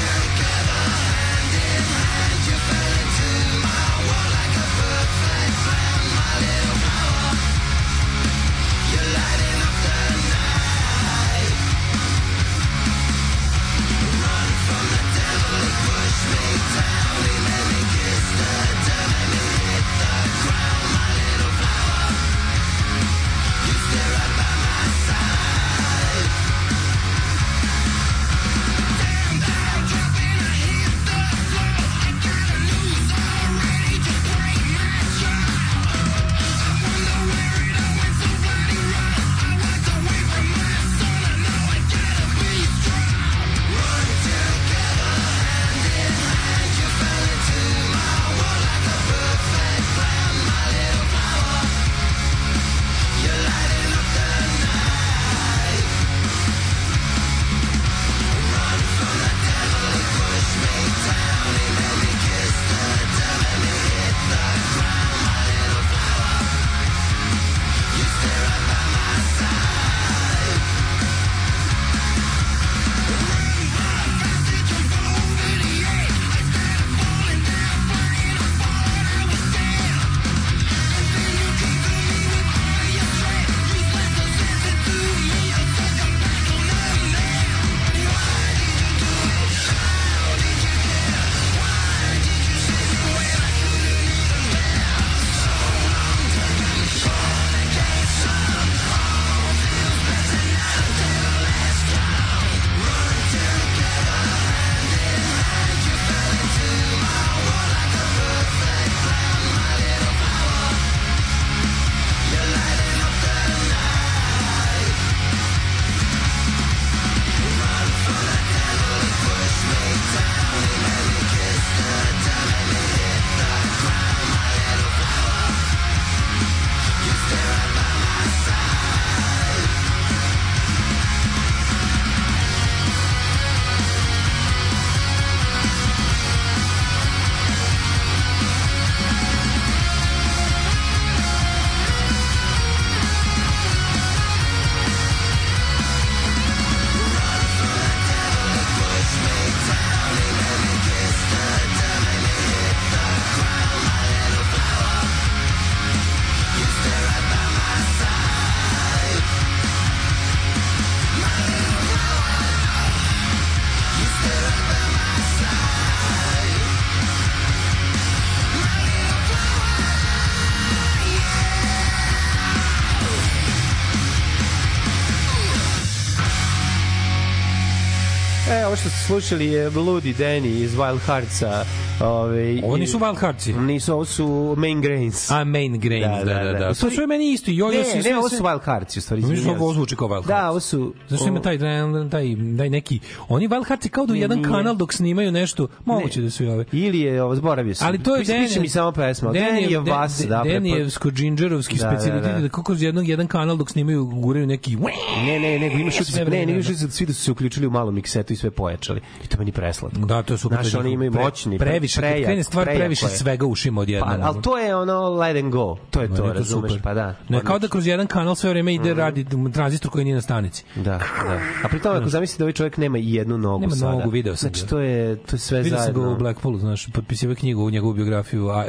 slušali 179.06 179.45
je 179.45 179.69
Bloody 179.72 180.14
Danny 180.16 180.64
iz 180.64 180.75
Wild 180.75 181.00
Heartsa. 181.06 181.66
Ove, 181.99 182.59
Ovo 182.64 182.77
nisu 182.77 182.99
Wild 182.99 183.17
Heartsi. 183.17 183.53
Nisu, 183.53 183.93
ovo 183.93 184.06
su 184.06 184.56
Main 184.57 184.82
Grains. 184.82 185.32
A, 185.32 185.43
Main 185.43 185.80
Grains, 185.80 186.25
da, 186.25 186.33
da, 186.33 186.53
da. 186.53 186.65
U 186.65 186.69
To 186.69 186.74
stvari- 186.75 186.95
su 186.95 187.01
je 187.01 187.07
meni 187.07 187.32
isto. 187.32 187.51
Jo, 187.51 187.67
ne, 187.67 187.83
si 187.83 187.98
ne, 187.98 188.03
sve- 188.03 188.17
ovo 188.17 188.30
sve- 188.30 188.38
su 188.38 188.43
Wild 188.43 188.61
Heartsi, 188.61 188.99
u 188.99 189.01
stvari. 189.01 189.22
Mislim, 189.22 189.56
ovo 189.56 189.74
zvuči 189.74 189.95
kao 189.95 190.07
Wild 190.07 190.14
Hearts. 190.14 190.27
Da, 190.27 190.49
ovo 190.49 190.59
su... 190.59 190.93
Zašto 191.09 191.27
ima 191.27 191.41
taj, 191.41 191.59
taj, 191.59 191.80
taj, 192.11 192.25
taj 192.57 192.69
neki... 192.69 192.99
Oni 193.30 193.48
Wild 193.48 193.67
Heartsi 193.67 193.90
kao 193.90 194.06
da 194.06 194.14
u 194.14 194.15
Ne, 194.15 194.22
jedan 194.22 194.43
kanal 194.43 194.75
dok 194.75 194.93
snimaju 194.93 195.32
nešto, 195.32 195.67
moguće 195.85 196.22
da 196.22 196.30
su 196.30 196.43
i 196.43 196.48
ove. 196.48 196.65
Ili 196.72 196.99
je, 196.99 197.24
ovo, 197.24 197.35
zboravio 197.35 197.75
sam. 197.75 197.88
Ali 197.88 198.03
to 198.03 198.15
je 198.15 198.24
piše 198.25 198.59
mi 198.59 198.69
samo 198.69 198.91
pesma. 198.91 199.32
Denijev 199.32 199.82
bas, 199.82 200.25
da. 200.30 200.41
Denijevsko 200.43 201.11
džinđerovski 201.11 201.77
Da, 201.77 201.83
da, 201.83 201.91
specijalitet 201.91 202.32
da. 202.32 202.41
da, 202.41 202.49
kako 202.49 202.74
jednog 202.74 203.07
jedan 203.07 203.27
kanal 203.27 203.56
dok 203.57 203.69
snimaju 203.69 204.06
guraju 204.06 204.48
neki 204.48 204.75
Ne, 205.17 205.40
ne, 205.40 205.59
nego 205.59 205.75
imaš 205.77 205.95
Sve 205.95 206.06
sve 206.06 206.25
ne, 206.25 206.45
ne, 206.45 206.53
imaš 206.53 206.65
da. 206.65 206.88
svi 206.88 207.06
da 207.06 207.14
su 207.14 207.24
se 207.24 207.32
uključili 207.32 207.67
u 207.67 207.72
malo 207.72 207.91
miksetu 207.91 208.33
i 208.33 208.35
sve 208.35 208.51
pojačali. 208.51 209.01
I 209.24 209.27
to 209.27 209.38
meni 209.38 209.51
preslatko. 209.51 209.99
Da, 209.99 210.24
to 210.24 210.33
je 210.33 210.38
super. 210.38 210.56
Znaš, 210.57 210.72
to 210.72 210.77
je 210.77 210.80
oni 210.80 210.91
imaju 210.91 211.11
pre- 211.11 211.24
moćni, 211.24 211.59
previše, 211.88 211.95
kad 211.95 212.03
prejak, 212.03 212.25
krene 212.25 212.43
stvar 212.43 212.65
previše 212.67 213.05
je. 213.05 213.09
svega 213.09 213.45
ušima 213.45 213.81
odjednom. 213.81 214.09
Pa, 214.11 214.27
ali 214.27 214.41
to 214.41 214.57
je 214.57 214.75
ono 214.75 215.09
let 215.09 215.38
and 215.38 215.51
go. 215.51 215.77
To 215.89 216.01
je 216.01 216.07
to, 216.09 216.25
je 216.25 216.33
razumeš? 216.33 216.72
super. 216.72 216.83
Pa 216.83 216.93
da. 216.93 217.15
Ne, 217.30 217.41
kao 217.41 217.59
da 217.59 217.67
kroz 217.67 217.88
jedan 217.88 218.07
kanal 218.07 218.35
sve 218.35 218.49
vreme 218.49 218.73
ide 218.75 218.93
radi 218.93 219.25
tranzistor 219.53 219.91
koji 219.91 220.03
nije 220.03 220.15
na 220.15 220.22
stanici. 220.22 220.64
Da, 220.75 220.81
da. 220.83 221.39
A 221.64 221.67
pri 221.67 221.80
tome, 221.80 221.97
ako 221.97 222.09
zamislite 222.09 222.39
da 222.39 222.45
ovaj 222.45 222.53
čovjek 222.53 222.77
nema 222.77 222.97
i 222.97 223.14
jednu 223.14 223.38
nogu 223.38 223.61
Nema 223.61 223.75
sada. 223.75 223.91
nogu, 223.91 224.09
video 224.09 224.35
sam 224.35 224.49
Znači, 224.49 224.67
to 224.67 224.80
je, 224.80 225.15
to 225.17 225.35
je 225.35 225.39
sve 225.39 225.61
Vidio 225.61 225.77
sam 225.77 225.85
ga 225.85 225.93
zajedno. 225.93 226.14
u 226.14 226.17
Blackpoolu, 226.17 226.59
znaš, 226.59 226.88
potpisivao 226.88 227.35
knjigu 227.35 227.69
njegovu 227.69 227.93
biografiju 227.93 228.47
a, 228.47 228.53
a, 228.53 228.65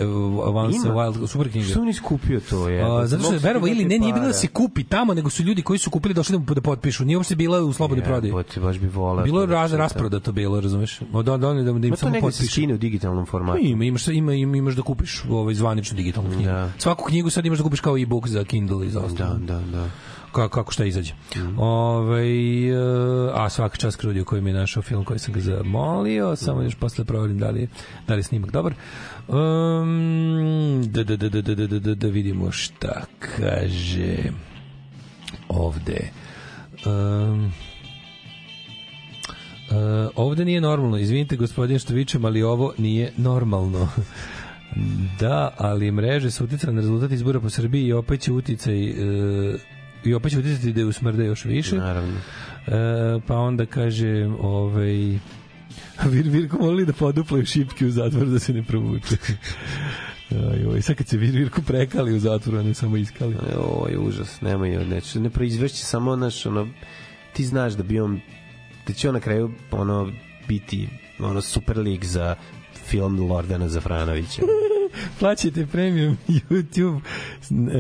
Once 0.47 0.79
a 0.79 0.83
Ima? 0.83 0.95
Wild, 0.95 1.27
super 1.27 1.51
knjiga. 1.51 1.67
Što 1.67 1.85
nisi 1.85 2.01
kupio 2.01 2.41
to 2.41 2.69
je? 2.69 2.83
A, 2.83 3.07
zato 3.07 3.23
što 3.23 3.33
je 3.33 3.39
verovo 3.39 3.67
ili 3.67 3.85
ne, 3.85 3.99
nije 3.99 4.13
bilo 4.13 4.27
da 4.27 4.33
se 4.33 4.47
kupi 4.49 4.85
tamo, 4.85 5.15
nego 5.15 5.31
su 5.31 5.43
ljudi 5.43 5.63
koji 5.63 5.79
su 5.79 5.91
kupili 5.91 6.15
došli 6.15 6.39
da, 6.39 6.55
da 6.55 6.61
potpišu. 6.61 7.05
Nije 7.05 7.17
uopšte 7.17 7.35
bila 7.35 7.61
u 7.61 7.73
slobodnoj 7.73 8.05
prodaji. 8.05 8.33
Baš 8.57 8.79
bi 8.79 8.87
voleo. 8.89 9.25
Bilo 9.25 9.41
je 9.41 9.47
to 9.47 9.69
da 9.69 9.77
rasprodato 9.77 10.33
bilo, 10.33 10.61
razumeš? 10.61 11.01
Da, 11.01 11.23
da, 11.23 11.37
da, 11.37 11.55
da, 11.55 11.63
da 11.63 11.71
im 11.71 11.77
Ma 11.81 11.91
to 11.91 11.97
samo 11.97 12.11
negde 12.13 12.31
se 12.33 12.37
potpišu. 12.37 12.53
skine 12.53 12.75
u 12.75 12.79
digitalnom 13.07 13.27
formatu. 13.27 13.59
Pa 13.63 13.69
Ima, 13.69 13.85
imaš, 13.85 14.09
ima, 14.09 14.35
ima, 14.35 14.57
imaš 14.57 14.75
da 14.75 14.83
kupiš 14.83 15.25
ovaj 15.31 15.55
zvaničnu 15.55 15.97
digitalnu 15.97 16.31
knjigu. 16.31 16.51
Da. 16.51 16.71
Svaku 16.79 17.05
knjigu 17.05 17.31
sad 17.31 17.47
imaš 17.47 17.59
da 17.59 17.65
kupiš 17.65 17.81
kao 17.81 17.99
e-book 17.99 18.29
za 18.29 18.45
Kindle 18.45 18.87
i 18.87 18.91
za 18.91 19.01
ostalo. 19.01 19.35
Da, 19.35 19.55
da, 19.55 19.61
da. 19.61 19.91
Kako, 20.33 20.49
kako 20.49 20.73
šta 20.73 20.85
izađe. 20.85 21.15
Mhm. 21.37 21.59
Ovaj, 21.59 22.69
e, 22.69 23.31
a 23.35 23.49
svaka 23.51 23.77
čast 23.77 23.97
Krudiju 23.97 24.25
koji 24.25 24.43
mi 24.43 24.51
je 24.51 24.55
našao 24.55 24.83
film 24.83 25.05
koji 25.05 25.19
sam 25.19 25.35
ga 25.35 25.41
zamolio, 25.41 26.37
samo 26.37 26.63
još 26.63 26.75
posle 26.75 27.05
proverim 27.05 27.39
da 27.39 27.51
li, 27.51 27.69
da 28.07 28.15
li 28.15 28.19
je 28.19 28.25
snimak 28.25 28.51
dobar. 28.51 28.75
Um, 29.29 30.83
da, 30.87 31.05
da, 31.05 31.17
da, 31.17 31.29
da, 31.29 31.43
da, 31.43 31.55
da, 31.55 31.67
da, 31.67 31.79
da, 31.79 31.95
da 31.95 32.09
vidimo 32.09 32.51
šta 32.51 33.03
kaže 33.19 34.17
ovde. 35.49 36.11
Um, 36.87 37.53
Uh, 39.71 39.77
ovde 40.17 40.45
nije 40.45 40.61
normalno, 40.61 40.99
izvinite 40.99 41.37
gospodin 41.37 41.79
što 41.79 41.95
vičem, 41.95 42.25
ali 42.25 42.43
ovo 42.43 42.73
nije 42.79 43.13
normalno. 43.17 43.89
da, 45.21 45.55
ali 45.59 45.91
mreže 45.91 46.31
su 46.31 46.45
uticale 46.45 46.73
na 46.73 46.81
rezultat 46.81 47.11
izbora 47.11 47.41
po 47.41 47.51
Srbiji 47.51 47.87
i 47.87 47.93
opet 47.93 48.21
će 48.21 48.33
uticaj 48.33 48.91
uh, 48.91 49.61
i 50.05 50.15
opet 50.15 50.33
će 50.33 50.39
uticati 50.39 50.73
da 50.73 50.81
je 50.81 50.87
usmrde 50.87 51.25
još 51.25 51.45
više. 51.45 51.77
Naravno. 51.77 52.15
Uh, 52.67 53.23
pa 53.27 53.37
onda 53.37 53.67
kaže 53.67 54.29
ovaj 54.41 55.19
Vir, 56.13 56.29
Virko 56.29 56.59
molili 56.59 56.87
da 56.87 56.93
poduplaju 56.93 57.47
šipke 57.47 57.87
u 57.87 57.91
zatvor 57.91 58.27
da 58.27 58.39
se 58.39 58.53
ne 58.53 58.63
provuče. 58.63 59.17
Aj, 60.31 60.67
oj, 60.67 60.83
sad 60.83 60.97
kad 60.97 61.09
se 61.09 61.17
Virko 61.17 61.63
prekali 61.63 62.15
u 62.15 62.19
zatvoru, 62.19 62.59
a 62.59 62.63
ne 62.63 62.75
samo 62.75 62.97
iskali. 62.97 63.37
Ovo 63.59 63.89
je 63.89 63.99
užas, 63.99 64.41
nemoj, 64.41 64.87
neće, 64.87 65.21
ne 65.21 65.31
proizvešće 65.31 65.85
samo, 65.85 66.17
naš, 66.17 66.47
ono, 66.47 66.69
ti 67.33 67.45
znaš 67.45 67.73
da 67.73 67.83
bi 67.83 68.01
on, 68.01 68.21
da 68.87 68.93
će 68.93 69.09
on 69.09 69.15
na 69.15 69.21
kraju, 69.21 69.51
ono, 69.71 70.13
biti, 70.49 70.89
ono, 71.19 71.41
super 71.41 71.79
lig 71.79 72.05
za 72.05 72.35
film 72.87 73.31
Lordana 73.31 73.69
Zafranovića. 73.69 74.43
plaćajte 75.19 75.67
premium 75.67 76.17
YouTube 76.29 77.01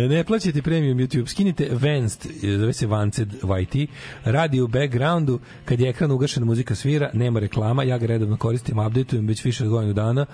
ne 0.08 0.24
plaćajte 0.24 0.62
premium 0.62 0.98
YouTube 0.98 1.26
skinite 1.26 1.68
Vanced, 1.70 2.32
zove 2.58 2.72
se 2.72 2.86
Vanced 2.86 3.28
YT 3.42 3.86
radi 4.24 4.60
u 4.60 4.68
backgroundu 4.68 5.40
kad 5.64 5.80
je 5.80 5.88
ekran 5.88 6.10
ugašen 6.10 6.44
muzika 6.44 6.74
svira, 6.74 7.10
nema 7.14 7.40
reklama 7.40 7.82
ja 7.82 7.98
ga 7.98 8.06
redovno 8.06 8.36
koristim, 8.36 8.78
updateujem 8.78 9.26
već 9.26 9.44
više 9.44 9.64
od 9.64 9.70
godinu 9.70 9.92
dana 9.92 10.26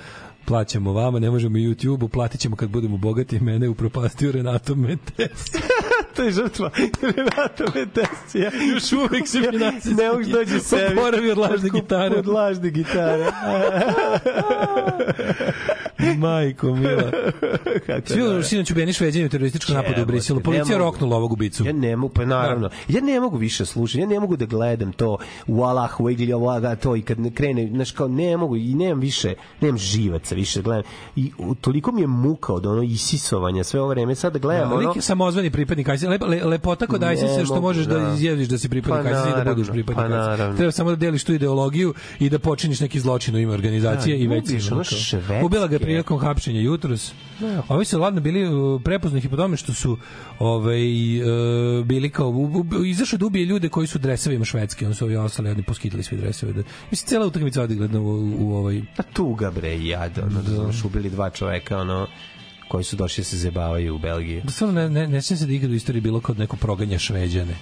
plaćamo 0.44 0.92
vama, 0.92 1.18
ne 1.18 1.31
možemo 1.31 1.59
YouTube-u, 1.59 2.09
platit 2.09 2.41
ćemo 2.41 2.57
kad 2.57 2.70
budemo 2.70 2.97
bogati, 2.97 3.41
mene 3.41 3.68
upropastio 3.68 4.33
Renato 4.33 4.75
Metes. 4.75 5.52
to 6.16 6.23
je 6.23 6.31
žrtva 6.31 6.70
Renato 7.16 7.65
Metesija. 7.74 8.50
Još 8.74 8.92
uvek 8.92 9.28
se 9.28 9.41
finansijski 9.50 10.02
Ne 10.02 10.08
mogu 10.08 10.23
dođe 10.24 10.60
sebi. 10.60 10.99
Oporavi 10.99 11.31
od 11.31 11.39
lažne 11.39 11.70
gitare. 11.70 12.16
Od 12.16 12.26
lažne 12.26 12.70
gitare. 12.70 13.24
Majko 16.18 16.74
mila. 16.74 17.10
Kako 17.86 18.08
Svi 18.08 18.20
da. 18.20 18.31
ono 18.31 18.42
sinoć 18.42 18.70
ubijeni 18.70 18.92
šveđani 18.92 19.24
u 19.24 19.28
terorističkom 19.28 19.74
napadu 19.74 20.02
u 20.02 20.06
Briselu. 20.06 20.40
Policija 20.40 20.78
roknula 20.78 21.16
ovog 21.16 21.32
ubicu. 21.32 21.64
Ja 21.66 21.72
ne 21.72 21.97
mogu, 21.97 22.14
pa 22.14 22.24
naravno. 22.24 22.70
Ja 22.89 23.00
ne 23.00 23.20
mogu 23.20 23.36
više 23.36 23.66
slušati, 23.66 24.00
ja 24.00 24.06
ne 24.06 24.20
mogu 24.20 24.36
da 24.36 24.44
gledam 24.44 24.92
to 24.92 25.18
u 25.47 25.62
ili 26.18 26.32
ovoga 26.32 26.76
to 26.76 26.97
i 26.97 27.02
kad 27.02 27.20
ne 27.20 27.31
krene, 27.31 27.68
znaš 27.68 27.90
kao 27.90 28.08
ne 28.08 28.36
mogu 28.36 28.56
i 28.56 28.74
nemam 28.74 29.00
više, 29.00 29.34
nemam 29.60 29.78
živaca 29.78 30.34
više 30.34 30.58
da 30.58 30.64
gledam. 30.64 30.84
I 31.16 31.32
u- 31.39 31.55
toliko 31.55 31.92
mi 31.92 32.00
je 32.00 32.06
muka 32.06 32.52
od 32.52 32.66
ono 32.66 32.82
isisovanja 32.82 33.64
sve 33.64 33.81
ovo 33.81 33.89
vreme. 33.89 34.14
Sad 34.14 34.32
da 34.32 34.39
gledam 34.39 34.68
Da, 34.70 34.76
ono... 34.76 34.94
samozvani 35.00 35.50
pripadnik 35.50 35.89
ISIS. 35.89 36.08
Lepa, 36.08 36.26
le, 36.26 36.44
lepota 36.44 36.86
kod 36.86 37.02
ISIS 37.02 37.47
što 37.47 37.60
možeš 37.60 37.86
da, 37.86 37.98
da. 37.98 38.14
izjaviš 38.14 38.48
da 38.48 38.58
si 38.58 38.68
pripadnik 38.68 39.02
Pa 39.05 39.10
ISIS 39.10 39.32
i 39.32 39.44
da 39.44 39.55
budeš 39.55 39.68
pripadnik 39.68 40.06
pa 40.16 40.34
ISIS. 40.34 40.56
Treba 40.56 40.72
samo 40.72 40.90
da 40.90 40.97
deliš 40.97 41.24
tu 41.24 41.32
ideologiju 41.34 41.94
i 42.20 42.31
da 42.31 42.39
počiniš 42.39 42.81
neki 42.81 43.00
zločin 43.00 43.34
u 43.34 43.39
ime 43.39 43.52
organizacije 43.52 44.16
Da, 44.16 44.24
i 44.24 44.26
već 44.26 44.47
si. 44.48 45.16
Ubila 45.44 45.66
ga 45.66 45.78
prilikom 45.93 46.19
hapšenja 46.19 46.61
jutros. 46.61 47.12
Ovi 47.69 47.85
su 47.85 47.99
ladno 48.01 48.21
bili 48.21 48.45
uh, 48.49 48.83
prepoznati 48.83 49.29
po 49.29 49.37
tome 49.37 49.57
što 49.57 49.75
su 49.75 49.99
ovaj, 50.39 50.83
uh, 51.23 51.27
bili 51.87 52.11
kao 52.11 52.29
u- 52.29 52.67
u- 52.79 52.85
izašao 52.85 53.19
da 53.19 53.27
ubije 53.27 53.45
ljude 53.47 53.69
koji 53.69 53.87
su 53.87 53.99
u 53.99 54.03
dresovima 54.03 54.45
švedski, 54.45 54.85
oni 54.87 54.95
su 54.95 55.05
ovi 55.05 55.17
ostali 55.17 55.49
jedni 55.49 55.62
poskidali 55.62 56.03
svi 56.03 56.17
dresove. 56.17 56.53
Da, 56.53 56.62
mislim, 56.91 57.09
cijela 57.09 57.27
utakmica 57.27 57.62
odigledna 57.62 58.01
u, 58.01 58.33
u, 58.39 58.55
ovaj... 58.57 58.83
Pa 58.97 59.03
tuga 59.03 59.51
bre, 59.51 59.85
jad, 59.85 60.19
ono, 60.19 60.43
da. 60.43 60.51
znaš, 60.55 60.85
ubili 60.85 61.11
dva 61.11 61.31
čoveka, 61.31 61.79
ono, 61.79 62.07
koji 62.69 62.85
su 62.85 62.97
došli 62.97 63.21
da 63.23 63.25
se 63.25 63.37
zebavaju 63.37 63.95
u 63.95 63.99
Belgiji. 63.99 64.41
Da 64.45 64.51
stvarno 64.51 64.81
ne, 64.81 64.91
ne, 64.91 65.09
ne 65.09 65.23
se 65.23 65.47
da 65.47 65.53
ikad 65.53 65.71
u 65.71 65.75
istoriji 65.75 66.01
bilo 66.01 66.21
kod 66.21 66.39
neko 66.39 66.57
proganja 66.57 66.99
šveđane. 66.99 67.55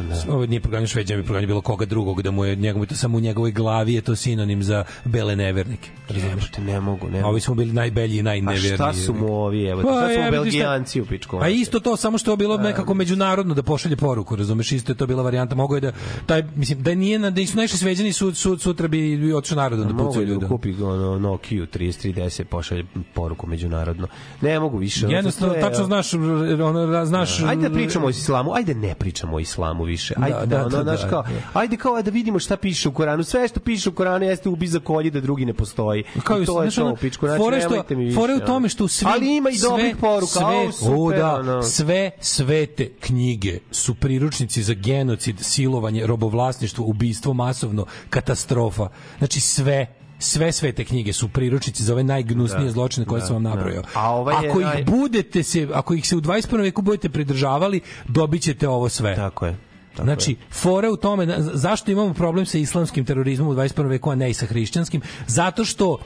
Da. 0.00 0.32
Ovo 0.32 0.46
nije 0.46 0.60
proganja 0.60 0.86
šveđana, 0.86 1.20
bi 1.20 1.26
proganja 1.26 1.46
bilo 1.46 1.60
koga 1.60 1.84
drugog, 1.84 2.22
da 2.22 2.30
mu 2.30 2.44
je, 2.44 2.56
njegov, 2.56 2.86
to 2.86 2.94
samo 2.94 3.18
u 3.18 3.20
njegovoj 3.20 3.52
glavi 3.52 3.94
je 3.94 4.00
to 4.00 4.16
sinonim 4.16 4.62
za 4.62 4.84
bele 5.04 5.36
nevernike. 5.36 5.90
Razumeš? 6.08 6.30
Jebote, 6.30 6.60
ne 6.62 6.80
mogu, 6.80 7.08
ne 7.08 7.18
A 7.18 7.22
mogu. 7.22 7.30
Ovi 7.30 7.40
smo 7.40 7.54
bili 7.54 7.72
najbelji 7.72 8.16
i 8.16 8.20
A 8.20 8.22
najneverniji. 8.22 8.74
šta 8.74 8.92
su 8.94 9.14
mu 9.14 9.34
ovi, 9.34 9.64
evo, 9.64 9.82
Pa, 9.82 9.88
šta 9.88 10.06
su 10.06 10.12
ja, 10.12 10.18
mu 10.18 10.22
šta- 10.24 10.30
Belgijanci 10.32 11.00
u 11.00 11.06
pičku? 11.06 11.38
A 11.38 11.48
isto 11.48 11.80
to, 11.80 11.96
samo 11.96 12.18
što 12.18 12.30
je 12.30 12.36
bilo 12.36 12.56
nekako 12.58 12.94
međunarodno 12.94 13.54
da 13.54 13.62
pošalje 13.62 13.96
poruku, 13.96 14.36
razumeš, 14.36 14.72
isto 14.72 14.92
je 14.92 14.96
to 14.96 15.06
bila 15.06 15.22
varijanta, 15.22 15.54
mogo 15.54 15.74
je 15.74 15.80
da, 15.80 15.92
taj, 16.26 16.42
mislim, 16.56 16.82
da 16.82 16.94
nije, 16.94 17.18
na, 17.18 17.30
da 17.30 17.40
nisu 17.40 17.56
najviše 17.56 17.76
sveđani, 17.76 18.12
sud, 18.12 18.36
sud, 18.36 18.60
sutra 18.60 18.88
bi 18.88 19.00
otišao 19.34 19.56
narodom 19.56 19.86
da 19.86 19.92
Mogu 19.92 20.08
pucaju 20.08 20.26
da 20.26 20.32
ljude. 20.32 20.46
kupi 20.46 20.74
ono 20.74 21.18
Nokia 21.18 21.62
3310 21.64 22.44
pošalje 22.44 22.84
poruku 23.14 23.46
međunarodno. 23.46 24.06
Ne 24.40 24.60
mogu 24.60 24.78
više. 24.78 25.06
Jednostavno, 25.06 25.54
tačno 25.54 25.84
znaš, 25.84 26.14
ono, 26.14 27.04
znaš... 27.06 27.40
Ajde 27.40 27.68
da 27.68 27.74
pričamo 27.74 28.06
o 28.06 28.10
islamu, 28.10 28.52
ajde 28.54 28.74
ne 28.74 28.94
pričamo 28.94 29.36
o 29.36 29.40
islamu 29.40 29.79
više. 29.82 30.14
Ajde 30.16 30.36
Da, 30.36 30.40
da, 30.40 30.46
da, 30.48 30.60
ono, 30.60 30.68
da, 30.70 30.82
znaš 30.82 31.02
da, 31.02 31.08
kao, 31.08 31.22
da. 31.22 31.60
ajde 31.60 31.76
kao 31.76 32.02
da 32.02 32.10
vidimo 32.10 32.38
šta 32.38 32.56
piše 32.56 32.88
u 32.88 32.92
Koranu. 32.92 33.24
Sve 33.24 33.48
što 33.48 33.60
piše 33.60 33.88
u 33.88 33.92
Koranu 33.92 34.24
jeste 34.24 34.48
ubi 34.48 34.66
za 34.66 34.80
kolji 34.80 35.10
da 35.10 35.20
drugi 35.20 35.44
ne 35.44 35.54
postoji. 35.54 36.02
Kao 36.24 36.36
I 36.36 36.46
to 36.46 36.62
je 36.62 36.70
to 36.70 36.82
ono, 36.82 36.92
u 36.92 36.96
pičku. 36.96 37.26
Znači, 37.26 37.38
fora 37.38 37.56
je 37.56 37.62
što- 37.62 37.84
mi 37.90 38.04
više, 38.04 38.14
fora 38.14 38.32
je 38.32 38.36
u 38.36 38.46
tome 38.46 38.68
što 38.68 38.88
svim 38.88 39.08
Ali 39.08 39.36
ima 39.36 39.50
i 39.50 39.58
dobrih 39.60 39.96
poruka. 39.96 40.26
sve, 40.26 40.44
Au, 40.44 40.72
super, 40.72 40.94
o, 40.94 41.12
da, 41.12 41.34
ono. 41.34 41.62
sve 41.62 42.10
svete 42.20 42.88
knjige 43.00 43.58
su 43.70 43.94
priručnici 43.94 44.62
za 44.62 44.74
genocid, 44.74 45.36
silovanje, 45.40 46.06
robovlasništvo, 46.06 46.84
ubistvo 46.84 47.32
masovno, 47.34 47.86
katastrofa. 48.10 48.88
Znači 49.18 49.40
sve 49.40 49.86
sve 50.18 50.52
svete 50.52 50.84
knjige 50.84 51.12
su 51.12 51.28
priručnici 51.28 51.82
za 51.82 51.92
ove 51.92 52.04
najgnusnije 52.04 52.64
Da, 52.64 52.70
zločine 52.70 53.06
koje 53.06 53.20
da, 53.20 53.26
sam 53.26 53.34
vam 53.34 53.42
da. 53.42 53.48
nabrojao. 53.50 53.82
A 53.94 54.10
ovaj 54.10 54.44
je 54.44 54.50
ako 54.50 54.60
ih 54.60 54.66
naj- 54.66 54.84
budete 54.86 55.42
se, 55.42 55.68
ako 55.74 55.94
ih 55.94 56.06
se 56.08 56.16
u 56.16 56.20
21. 56.20 56.62
veku 56.62 56.82
budete 56.82 57.08
pridržavali, 57.08 57.80
dobićete 58.06 58.68
ovo 58.68 58.88
sve. 58.88 59.16
Tako 59.16 59.46
je. 59.46 59.56
Tako 59.90 60.04
Znači, 60.04 60.36
fora 60.50 60.90
u 60.90 60.96
tome, 60.96 61.26
zašto 61.38 61.90
imamo 61.90 62.14
problem 62.14 62.46
sa 62.46 62.58
islamskim 62.58 63.04
terorizmom 63.04 63.48
u 63.48 63.54
21. 63.54 63.88
veku, 63.88 64.10
a 64.10 64.14
ne 64.14 64.30
i 64.30 64.34
sa 64.34 64.46
hrišćanskim? 64.46 65.00
Zato 65.26 65.64
što 65.64 65.98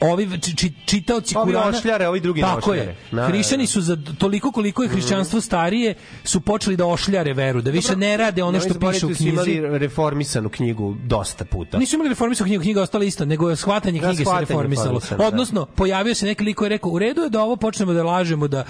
ovi 0.00 0.40
či, 0.40 0.56
či, 0.56 0.72
čitaoci 0.84 1.34
Ovi 1.36 1.52
Kurana 1.52 1.78
ošljare, 1.78 2.08
ovi 2.08 2.20
drugi 2.20 2.40
tako 2.40 2.70
ošljare. 2.70 2.80
je. 2.80 2.96
Da, 3.10 3.16
da, 3.16 3.26
Hrišćani 3.28 3.62
da. 3.62 3.66
su 3.66 3.80
za 3.80 3.96
toliko 4.18 4.52
koliko 4.52 4.82
je 4.82 4.88
hrišćanstvo 4.88 5.40
starije 5.40 5.94
su 6.24 6.40
počeli 6.40 6.76
da 6.76 6.86
ošljare 6.86 7.32
veru, 7.32 7.62
da 7.62 7.70
više 7.70 7.96
ne 7.96 8.16
rade 8.16 8.42
ono 8.42 8.60
što 8.60 8.74
piše 8.74 9.06
u 9.06 9.08
knjizi. 9.08 9.28
imali 9.28 9.78
reformisanu 9.78 10.48
knjigu 10.48 10.94
dosta 11.04 11.44
puta. 11.44 11.78
Nisu 11.78 11.96
imali 11.96 12.08
reformisanu 12.08 12.46
knjigu, 12.48 12.62
knjiga 12.62 12.80
je 12.80 12.84
ostala 12.84 13.04
isto, 13.04 13.24
nego 13.24 13.50
je 13.50 13.56
shvatanje 13.56 14.00
Da, 14.00 14.06
knjige 14.08 14.24
se 14.24 14.30
reformisalo. 14.40 15.00
da. 15.10 15.26
Odnosno, 15.26 15.66
pojavio 15.66 16.14
se 16.14 16.26
neki 16.26 16.44
lik 16.44 16.56
koji 16.56 16.66
je 16.66 16.70
rekao, 16.70 16.90
u 16.90 16.98
redu 16.98 17.20
je 17.20 17.30
da 17.30 17.42
ovo 17.42 17.56
počnemo 17.56 17.92
da 17.92 18.02
lažemo, 18.02 18.48
da, 18.48 18.64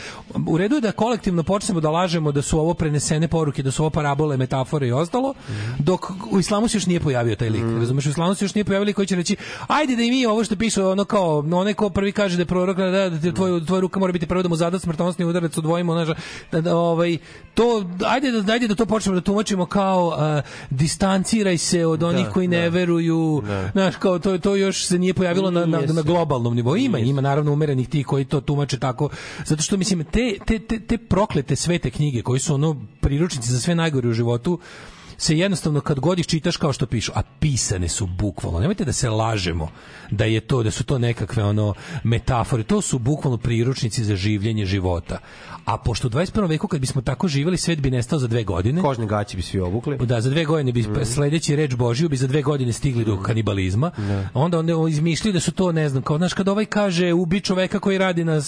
u 0.46 0.58
redu 0.58 0.74
je 0.74 0.80
da 0.80 0.92
kolektivno 0.92 1.42
počnemo 1.42 1.80
da 1.80 1.90
lažemo 1.90 2.32
da 2.32 2.42
su 2.42 2.58
ovo 2.60 2.74
prenesene 2.74 3.28
poruke, 3.28 3.62
da 3.62 3.70
su 3.70 3.82
ovo 3.82 3.90
parabole, 3.90 4.36
metafore 4.36 4.88
i 4.88 4.92
ostalo, 4.92 5.34
dok 5.78 6.10
u 6.30 6.38
islamu 6.40 6.68
se 6.68 6.76
još 6.76 6.86
nije 6.86 7.00
pojavio 7.00 7.36
taj 7.36 7.48
lik. 7.50 7.62
Razumeš, 7.78 8.06
u 8.06 8.10
islamu 8.10 8.34
se 8.34 8.44
još 8.44 8.54
nije 8.54 8.64
pojavio 8.64 8.84
lik 8.86 8.96
koji 8.96 9.06
će 9.06 9.16
reći, 9.16 9.36
ajde 9.66 9.96
da 9.96 10.02
i 10.02 10.10
mi 10.10 10.26
ovo 10.26 10.44
što 10.44 10.56
piše, 10.56 10.82
ono 10.84 11.04
kao, 11.04 11.17
onaj 11.52 11.74
ko 11.74 11.90
prvi 11.90 12.12
kaže 12.12 12.36
da 12.36 12.42
je 12.42 12.46
prorok, 12.46 12.76
da, 12.76 12.90
da, 12.90 13.10
da 13.10 13.32
tvoj, 13.32 13.66
tvoja 13.66 13.80
ruka 13.80 14.00
mora 14.00 14.12
biti 14.12 14.26
prvo 14.26 14.42
da 14.42 14.48
mu 14.48 14.56
zada 14.56 14.78
smrtonosni 14.78 15.24
udarac, 15.24 15.58
odvojimo, 15.58 15.92
znaš, 15.92 16.18
da, 16.52 16.60
da, 16.60 16.76
ovaj, 16.76 17.18
to, 17.54 17.84
ajde 18.06 18.30
da, 18.30 18.52
ajde 18.52 18.68
da 18.68 18.74
to 18.74 18.86
počnemo 18.86 19.14
da 19.14 19.20
tumačimo 19.20 19.66
kao 19.66 20.06
uh, 20.06 20.44
distanciraj 20.70 21.58
se 21.58 21.86
od 21.86 22.02
onih 22.02 22.26
Da, 22.26 22.32
koji 22.32 22.48
ne 22.48 22.62
da. 22.62 22.68
veruju, 22.68 23.42
Da. 23.46 23.70
znaš, 23.72 23.96
kao 23.96 24.18
to, 24.18 24.38
to 24.38 24.56
još 24.56 24.86
se 24.86 24.98
nije 24.98 25.14
pojavilo 25.14 25.50
na, 25.50 25.66
na, 25.66 25.80
na 25.80 26.02
globalnom 26.02 26.54
nivou. 26.54 26.76
Ima, 26.76 26.98
ima 26.98 27.20
naravno 27.20 27.52
umerenih 27.52 27.88
tih 27.88 28.06
koji 28.06 28.24
to 28.24 28.40
tumače 28.40 28.78
tako, 28.78 29.08
zato 29.44 29.62
što 29.62 29.76
mislim, 29.76 30.04
te, 30.04 30.38
te, 30.46 30.58
te, 30.58 30.80
te 30.80 30.98
proklete 30.98 31.56
svete 31.56 31.90
knjige 31.90 32.22
koji 32.22 32.40
su 32.40 32.54
ono 32.54 32.76
priručnici 33.00 33.52
za 33.52 33.60
sve 33.60 33.74
najgore 33.74 34.08
u 34.08 34.12
životu, 34.12 34.58
se 35.18 35.38
jednostavno 35.38 35.80
kad 35.80 36.00
god 36.00 36.18
ih 36.18 36.26
čitaš 36.26 36.56
kao 36.56 36.72
što 36.72 36.86
pišu, 36.86 37.12
a 37.14 37.22
pisane 37.40 37.88
su 37.88 38.06
bukvalno. 38.06 38.60
Nemojte 38.60 38.84
da 38.84 38.92
se 38.92 39.10
lažemo 39.10 39.68
da 40.10 40.24
je 40.24 40.40
to 40.40 40.62
da 40.62 40.70
su 40.70 40.84
to 40.84 40.98
nekakve 40.98 41.44
ono 41.44 41.74
metafore, 42.04 42.62
to 42.62 42.80
su 42.80 42.98
bukvalno 42.98 43.36
priručnici 43.38 44.04
za 44.04 44.16
življenje 44.16 44.66
života. 44.66 45.18
A 45.64 45.78
pošto 45.78 46.08
u 46.08 46.10
21. 46.10 46.48
veku 46.48 46.68
kad 46.68 46.80
bismo 46.80 47.02
tako 47.02 47.28
živeli, 47.28 47.56
svet 47.56 47.80
bi 47.80 47.90
nestao 47.90 48.18
za 48.18 48.26
dve 48.26 48.44
godine. 48.44 48.82
Kožne 48.82 49.06
gaće 49.06 49.36
bi 49.36 49.42
svi 49.42 49.60
obukli. 49.60 49.98
Da, 49.98 50.20
za 50.20 50.30
dve 50.30 50.44
godine 50.44 50.72
bi 50.72 50.82
Mm. 50.88 51.04
sledeći 51.04 51.56
reč 51.56 51.74
Božiju 51.74 52.08
bi 52.08 52.16
za 52.16 52.26
dve 52.26 52.42
godine 52.42 52.72
stigli 52.72 53.04
do 53.04 53.22
kanibalizma. 53.22 53.90
Onda 54.34 54.58
onda 54.58 54.72
izmišljaju 54.90 55.32
da 55.32 55.40
su 55.40 55.52
to, 55.52 55.72
ne 55.72 55.88
znam, 55.88 56.02
kao 56.02 56.18
znaš 56.18 56.32
kad 56.32 56.48
ovaj 56.48 56.64
kaže 56.64 57.12
ubi 57.12 57.40
čoveka 57.40 57.78
koji 57.78 57.98
radi 57.98 58.24
na 58.24 58.40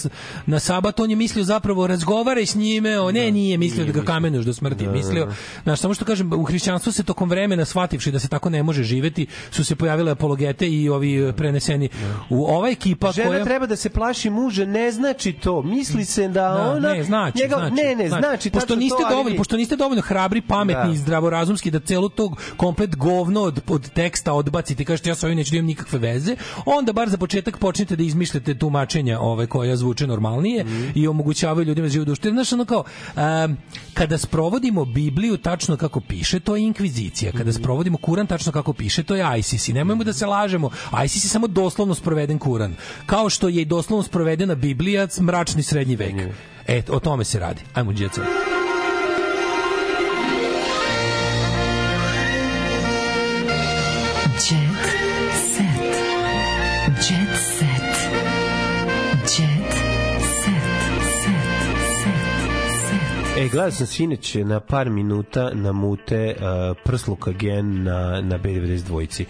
na 0.47 0.59
sabat, 0.61 1.01
on 1.01 1.11
je 1.11 1.17
mislio 1.17 1.45
zapravo 1.45 1.87
razgovaraj 1.87 2.47
s 2.47 2.55
njime, 2.55 3.01
o 3.01 3.13
ne, 3.13 3.31
nije 3.31 3.59
mislio 3.59 3.87
da 3.87 3.93
ga 3.93 4.03
kamenuješ 4.05 4.47
do 4.47 4.55
smrti, 4.55 4.87
mislio. 4.89 5.33
Znaš, 5.63 5.81
samo 5.81 5.95
što 5.95 6.05
kažem, 6.05 6.33
u 6.33 6.45
hrišćanstvu 6.61 6.93
se 6.93 7.03
tokom 7.05 7.29
vremena 7.29 7.65
shvativši 7.65 8.11
da 8.11 8.19
se 8.19 8.29
tako 8.29 8.51
ne 8.51 8.63
može 8.63 8.83
živeti, 8.85 9.27
su 9.51 9.65
se 9.65 9.77
pojavile 9.77 10.13
apologete 10.13 10.69
i 10.69 10.89
ovi 10.89 11.19
e, 11.19 11.33
preneseni 11.33 11.89
u 12.31 12.45
ova 12.47 12.69
ekipa 12.69 13.13
Žena 13.13 13.29
koja 13.29 13.45
treba 13.45 13.67
da 13.67 13.77
se 13.77 13.91
plaši 13.91 14.31
muža, 14.31 14.65
ne 14.67 14.93
znači 14.93 15.33
to. 15.35 15.63
Misli 15.63 16.05
se 16.05 16.23
da, 16.25 16.33
Da, 16.33 16.71
ona... 16.71 16.89
ne, 16.89 17.05
znači, 17.05 17.39
njega, 17.39 17.57
znači, 17.57 17.75
ne, 17.75 17.95
ne, 17.97 18.09
znači, 18.09 18.51
pošto 18.51 18.61
tačno 18.61 18.77
niste 18.77 18.97
to, 18.97 19.05
ali 19.05 19.11
dovoljno, 19.11 19.31
vi- 19.31 19.37
pošto 19.37 19.57
niste 19.57 19.77
dovoljno 19.77 20.03
hrabri, 20.03 20.41
pametni 20.43 20.85
Da. 20.85 20.93
i 20.93 20.99
zdravorazumski 20.99 21.71
da 21.71 21.81
celo 21.81 22.09
tog 22.11 22.43
komplet 22.57 22.97
govno 22.97 23.41
od, 23.43 23.61
od 23.69 23.91
teksta 23.91 24.33
odbacite 24.33 24.85
kažete 24.85 25.09
ja 25.09 25.15
sa 25.15 25.27
ovim 25.27 25.39
neću 25.39 25.51
da 25.51 25.57
imam 25.57 25.67
nikakve 25.67 25.99
veze, 26.01 26.37
onda 26.67 26.93
bar 26.93 27.09
za 27.09 27.17
početak 27.19 27.59
počnite 27.59 27.97
da 27.97 28.03
izmišljate 28.03 28.55
tumačenja 28.55 29.21
ove 29.21 29.47
koja 29.47 29.77
zvuče 29.77 30.07
normalnije 30.07 30.65
Mhm. 30.65 30.89
i 30.95 31.09
omogućavaju 31.09 31.65
ljudima 31.65 31.85
da 31.85 31.91
žive. 31.91 32.05
Jer, 32.23 32.33
Znaš, 32.33 32.53
ono 32.53 32.65
kao, 32.65 32.85
um, 33.17 33.57
kada 33.95 34.19
sprovodimo 34.19 34.85
Bibliju 34.85 35.37
tačno 35.37 35.77
kako 35.77 36.01
piše, 36.01 36.41
to 36.41 36.50
je 36.57 36.63
inkvizicija. 36.63 37.33
Kada 37.33 37.51
Mhm. 37.51 37.59
sprovodimo 37.59 37.99
Kuran 37.99 38.27
tačno 38.27 38.53
kako 38.53 38.73
piše, 38.73 39.03
to 39.03 39.15
je 39.15 39.39
ISIS. 39.39 39.69
I 39.69 39.73
nemojmo 39.73 40.05
da 40.05 40.13
se 40.13 40.27
lažemo. 40.27 40.71
ISIS 41.05 41.25
je 41.25 41.29
samo 41.29 41.47
doslovno 41.47 41.95
sproveden 41.95 42.39
Kuran. 42.39 42.75
Kao 43.07 43.31
što 43.31 43.49
je 43.49 43.63
i 43.63 43.65
doslovno 43.65 44.03
sprovedena 44.03 44.55
Biblija, 44.55 45.07
mračni 45.21 45.63
srednji 45.63 45.97
vek. 45.97 46.15
E, 46.67 46.83
o 46.89 47.01
tome 47.01 47.25
se 47.25 47.39
radi. 47.39 47.61
Ajmo, 47.75 47.93
djeca. 47.93 48.23
E, 63.41 63.49
gledao 63.49 63.71
sam 63.71 63.87
sinoć 63.87 64.35
na 64.35 64.61
par 64.61 64.91
minuta 64.91 65.51
na 65.55 65.73
mute 65.73 66.37
uh, 66.37 66.77
prsluka 66.85 67.33
gen 67.33 67.83
na, 67.83 68.21
na 68.21 68.39
B92. 68.39 69.25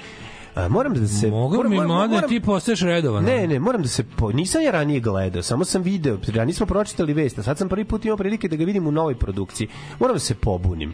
A, 0.55 0.69
moram 0.69 0.95
da 0.95 1.09
se... 1.09 1.31
Mogu 1.31 1.69
mi, 1.69 1.81
mlade, 1.81 2.21
ti 2.29 2.41
postaješ 2.41 2.81
redovan. 2.81 3.25
Ne, 3.25 3.47
ne, 3.47 3.59
moram 3.59 3.83
da 3.83 3.89
se... 3.89 4.05
Po, 4.17 4.33
nisam 4.33 4.63
ja 4.63 4.71
ranije 4.71 5.01
gledao, 5.01 5.43
samo 5.43 5.65
sam 5.65 5.83
video. 5.83 6.19
Ranije 6.35 6.55
smo 6.55 6.67
pročitali 6.67 7.13
vest, 7.13 7.39
a 7.39 7.43
sad 7.43 7.59
sam 7.59 7.69
prvi 7.69 7.85
put 7.85 8.05
imao 8.05 8.17
prilike 8.17 8.49
da 8.49 8.57
ga 8.57 8.65
vidim 8.65 8.87
u 8.87 8.93
novoj 8.93 9.15
produkciji. 9.15 9.69
Moram 10.01 10.15
da 10.15 10.21
se 10.21 10.35
pobunim. 10.35 10.93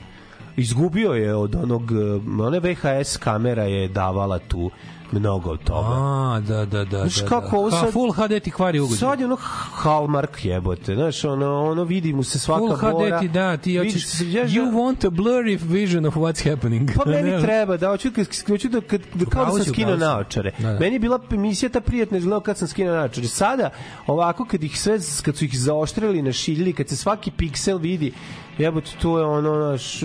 Izgubio 0.56 1.12
je 1.12 1.34
od 1.34 1.54
onog... 1.54 1.90
uh, 1.90 2.40
One 2.46 2.60
VHS 2.60 3.16
kamera 3.16 3.62
je 3.64 3.88
davala 3.88 4.38
tu 4.38 4.70
mnogo 5.12 5.50
od 5.50 5.62
toga. 5.64 5.88
A, 5.90 6.40
da, 6.40 6.64
da, 6.64 6.84
da. 6.84 6.98
Znaš 6.98 7.16
da, 7.16 7.26
kako 7.26 7.50
da. 7.50 7.56
ovo 7.58 7.70
Ha, 7.70 7.76
sad- 7.76 7.92
Full 7.92 8.12
HD 8.12 8.42
ti 8.42 8.50
kvari 8.50 8.80
ugođaj. 8.80 8.98
Sad 8.98 9.20
je 9.20 9.26
ono 9.26 9.36
Hallmark 9.72 10.44
jebote, 10.44 10.94
znaš, 10.94 11.24
ono, 11.24 11.64
ono 11.64 11.84
vidi 11.84 12.12
mu 12.12 12.22
se 12.22 12.38
svaka 12.38 12.58
Full 12.76 12.92
bora. 12.92 13.16
HD 13.16 13.20
ti 13.20 13.28
da, 13.28 13.56
ti 13.56 13.76
hoćeš... 13.78 14.20
ja- 14.20 14.44
You 14.46 14.72
want 14.72 15.06
a 15.06 15.10
blurry 15.10 15.58
vision 15.62 16.06
of 16.06 16.14
what's 16.14 16.50
happening. 16.50 16.90
Pa 16.96 17.04
meni 17.06 17.40
treba 17.46 17.76
da 17.76 17.88
hoću 17.88 18.08
hoću 18.48 18.68
da 18.68 18.80
kad 18.80 19.00
da 19.14 19.24
kao 19.24 19.44
da 19.44 19.50
sam 19.52 19.64
skinuo 19.64 19.96
naočare. 19.96 20.52
Da, 20.58 20.72
da. 20.72 20.78
Meni 20.78 20.94
je 20.94 20.98
bila 20.98 21.20
emisija 21.30 21.68
ta 21.68 21.80
prijatna 21.80 22.18
izgledala 22.18 22.42
kad 22.42 22.58
sam 22.58 22.68
skinuo 22.68 22.94
naočare. 22.94 23.26
Sada 23.26 23.70
ovako 24.06 24.44
kad 24.44 24.64
ih 24.64 24.80
sve 24.80 24.98
kad 25.24 25.36
su 25.36 25.44
ih 25.44 25.58
zaoštrili, 25.60 26.22
našiljili, 26.22 26.72
kad 26.72 26.88
se 26.88 26.96
svaki 26.96 27.30
piksel 27.30 27.78
vidi, 27.78 28.12
jebote 28.58 28.90
to 29.02 29.18
je 29.18 29.24
ono 29.24 29.70
naš 29.70 30.00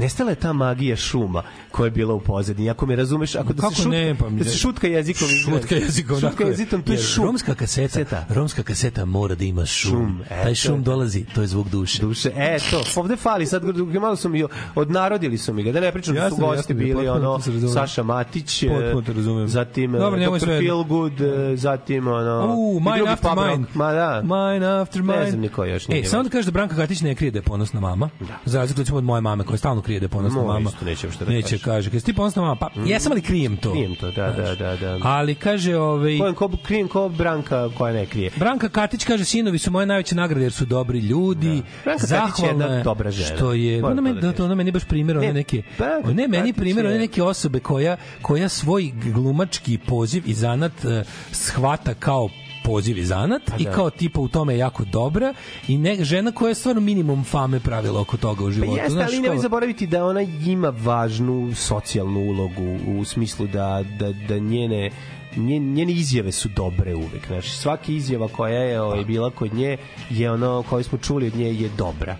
Nestala 0.00 0.30
je 0.30 0.36
ta 0.36 0.52
magija 0.52 0.96
šuma 0.96 1.42
koja 1.70 1.86
je 1.86 1.90
bila 1.90 2.14
u 2.14 2.20
pozadini. 2.20 2.70
Ako 2.70 2.86
me 2.86 2.96
razumeš, 2.96 3.34
ako 3.34 3.52
da 3.52 3.62
Kako 3.62 3.74
se 3.74 3.82
šutka, 3.82 3.96
ne, 3.98 4.14
pa 4.18 4.28
mi 4.28 4.38
da 4.38 4.44
se 4.44 4.58
šutka 4.58 4.86
jezikom 4.86 5.28
izgleda. 5.30 5.60
Šutka 5.60 5.74
jezikom, 5.74 6.20
šutka 6.20 6.44
je. 6.44 6.50
jezikom, 6.50 6.82
to 6.82 6.92
je 6.92 6.98
šum. 6.98 7.24
Romska 7.24 7.54
kaseta, 7.54 8.26
romska 8.28 8.62
kaseta 8.62 9.04
mora 9.04 9.34
da 9.34 9.44
ima 9.44 9.66
šum. 9.66 9.90
Šum, 9.90 10.20
e, 10.30 10.42
Taj 10.42 10.54
šum 10.54 10.74
je- 10.74 10.82
dolazi, 10.82 11.24
to 11.34 11.40
je 11.40 11.46
zvuk 11.46 11.68
duše. 11.68 12.02
duše. 12.02 12.30
E, 12.36 12.58
to, 12.70 13.00
ovde 13.00 13.16
fali, 13.16 13.46
sad 13.46 13.62
malo 14.00 14.16
su 14.16 14.28
mi, 14.28 14.44
odnarodili 14.74 15.38
su 15.38 15.52
mi 15.52 15.62
ga, 15.62 15.72
da 15.72 15.80
ne 15.80 15.92
pričam 15.92 16.14
da 16.14 16.30
su 16.30 16.36
gosti 16.36 16.72
je, 16.72 16.76
bili, 16.76 17.08
ono. 17.08 17.40
Saša 17.74 18.02
Matić, 18.02 18.62
e, 18.62 18.68
Potpuno 18.92 19.46
zatim 19.46 19.94
je 19.94 20.00
Dr. 20.00 20.46
Feelgood, 20.46 21.12
zatim, 21.54 22.08
ono, 22.08 22.54
U, 22.56 22.80
Mine 22.80 23.10
After. 23.12 23.30
Mine. 23.36 23.66
Ma 23.74 23.92
da. 23.92 24.22
Mine 24.22 24.66
After 24.66 25.02
Mine. 25.02 25.20
Ne 25.20 25.30
znam 25.30 25.40
niko 25.40 25.64
još 25.64 25.88
nije. 25.88 26.00
E, 26.00 26.04
samo 26.04 26.22
da 26.22 26.28
kažeš 26.28 26.46
da 26.46 26.50
Branka 26.52 26.76
Katić 26.76 27.00
ne 27.00 27.14
krije 27.14 27.30
da 27.30 27.38
je 27.38 27.42
ponosna 27.42 27.80
mama. 27.80 28.10
Da. 28.20 28.38
Za 28.44 28.58
razliku 28.58 28.96
od 28.96 29.04
moje 29.04 29.20
mame 29.20 29.44
koja 29.44 29.56
stalno 29.58 29.82
krije 29.90 30.00
da 30.00 30.04
je 30.04 30.08
ponosna 30.08 30.42
mama. 30.42 30.70
isto 30.70 30.84
neće 30.84 31.06
uopšte 31.06 31.24
da 31.24 31.30
Neće 31.30 31.58
kaže. 31.58 31.90
kaže. 31.90 32.00
Si 32.00 32.06
ti 32.06 32.12
ponosna 32.12 32.42
mama, 32.42 32.56
pa 32.56 32.68
jesam 32.86 33.12
ali 33.12 33.22
krijem 33.22 33.56
to. 33.56 33.72
Krijem 33.72 33.94
to, 33.94 34.10
da, 34.10 34.30
da, 34.30 34.54
da, 34.54 34.76
da. 34.76 34.98
Ali 35.02 35.34
kaže 35.34 35.76
ovaj 35.76 36.18
Kojem 36.18 36.34
ko, 36.34 36.50
krijem 36.62 36.88
ko 36.88 37.08
Branka 37.08 37.70
koja 37.78 37.92
ne 37.92 38.06
krije. 38.06 38.30
Branka 38.36 38.68
Katić 38.68 39.04
kaže 39.04 39.24
sinovi 39.24 39.58
su 39.58 39.70
moje 39.70 39.86
najveće 39.86 40.14
nagrade 40.14 40.44
jer 40.44 40.52
su 40.52 40.64
dobri 40.64 40.98
ljudi. 40.98 41.62
Branka 41.84 42.06
Katić 42.06 42.44
je 42.44 42.48
jedna 42.48 42.82
dobra 42.82 43.10
žena. 43.10 43.36
Što 43.36 43.52
je, 43.52 43.84
ona 43.84 44.00
meni, 44.00 44.20
da 44.20 44.32
da, 44.32 44.44
ona 44.44 44.54
meni 44.54 44.70
baš 44.70 44.84
primjer 44.84 45.18
one 45.18 45.26
Ne, 45.26 45.32
neke, 45.32 45.62
ne, 46.04 46.28
meni 46.28 46.52
Katić 46.52 46.56
primjer 46.56 46.86
one 46.86 46.98
neke 46.98 47.22
osobe 47.22 47.60
koja, 47.60 47.96
koja 48.22 48.48
svoj 48.48 48.92
glumački 49.04 49.78
poziv 49.78 50.22
i 50.26 50.34
zanat 50.34 50.84
eh, 50.84 51.04
shvata 51.32 51.94
kao 51.94 52.28
poziv 52.64 52.98
i 52.98 53.04
zanat 53.04 53.42
i 53.58 53.64
da. 53.64 53.72
kao 53.72 53.90
tipa 53.90 54.20
u 54.20 54.28
tome 54.28 54.54
je 54.54 54.58
jako 54.58 54.84
dobra 54.84 55.34
i 55.68 55.78
ne, 55.78 56.04
žena 56.04 56.32
koja 56.32 56.48
je 56.48 56.54
stvarno 56.54 56.80
minimum 56.80 57.24
fame 57.24 57.60
pravila 57.60 58.00
oko 58.00 58.16
toga 58.16 58.44
u 58.44 58.50
životu. 58.50 58.72
Pa 58.72 58.76
jeste, 58.76 58.92
znaš, 58.92 59.08
ali 59.08 59.20
nemoj 59.20 59.38
zaboraviti 59.38 59.86
da 59.86 60.04
ona 60.04 60.20
ima 60.46 60.68
važnu 60.68 61.52
socijalnu 61.54 62.20
ulogu 62.20 62.78
u 62.98 63.04
smislu 63.04 63.46
da, 63.46 63.84
da, 63.98 64.12
da 64.12 64.38
njene 64.38 64.90
nje- 65.36 65.58
njene 65.58 65.92
izjave 65.92 66.32
su 66.32 66.48
dobre 66.48 66.94
uvek. 66.94 67.26
Znači, 67.26 67.50
svaka 67.50 67.92
izjava 67.92 68.28
koja 68.28 68.58
je 68.58 68.80
ovaj, 68.82 69.04
bila 69.04 69.30
kod 69.30 69.54
nje 69.54 69.76
je 70.10 70.30
ono 70.30 70.64
koju 70.70 70.84
smo 70.84 70.98
čuli 70.98 71.26
od 71.26 71.36
nje 71.36 71.52
je 71.54 71.70
dobra. 71.78 72.16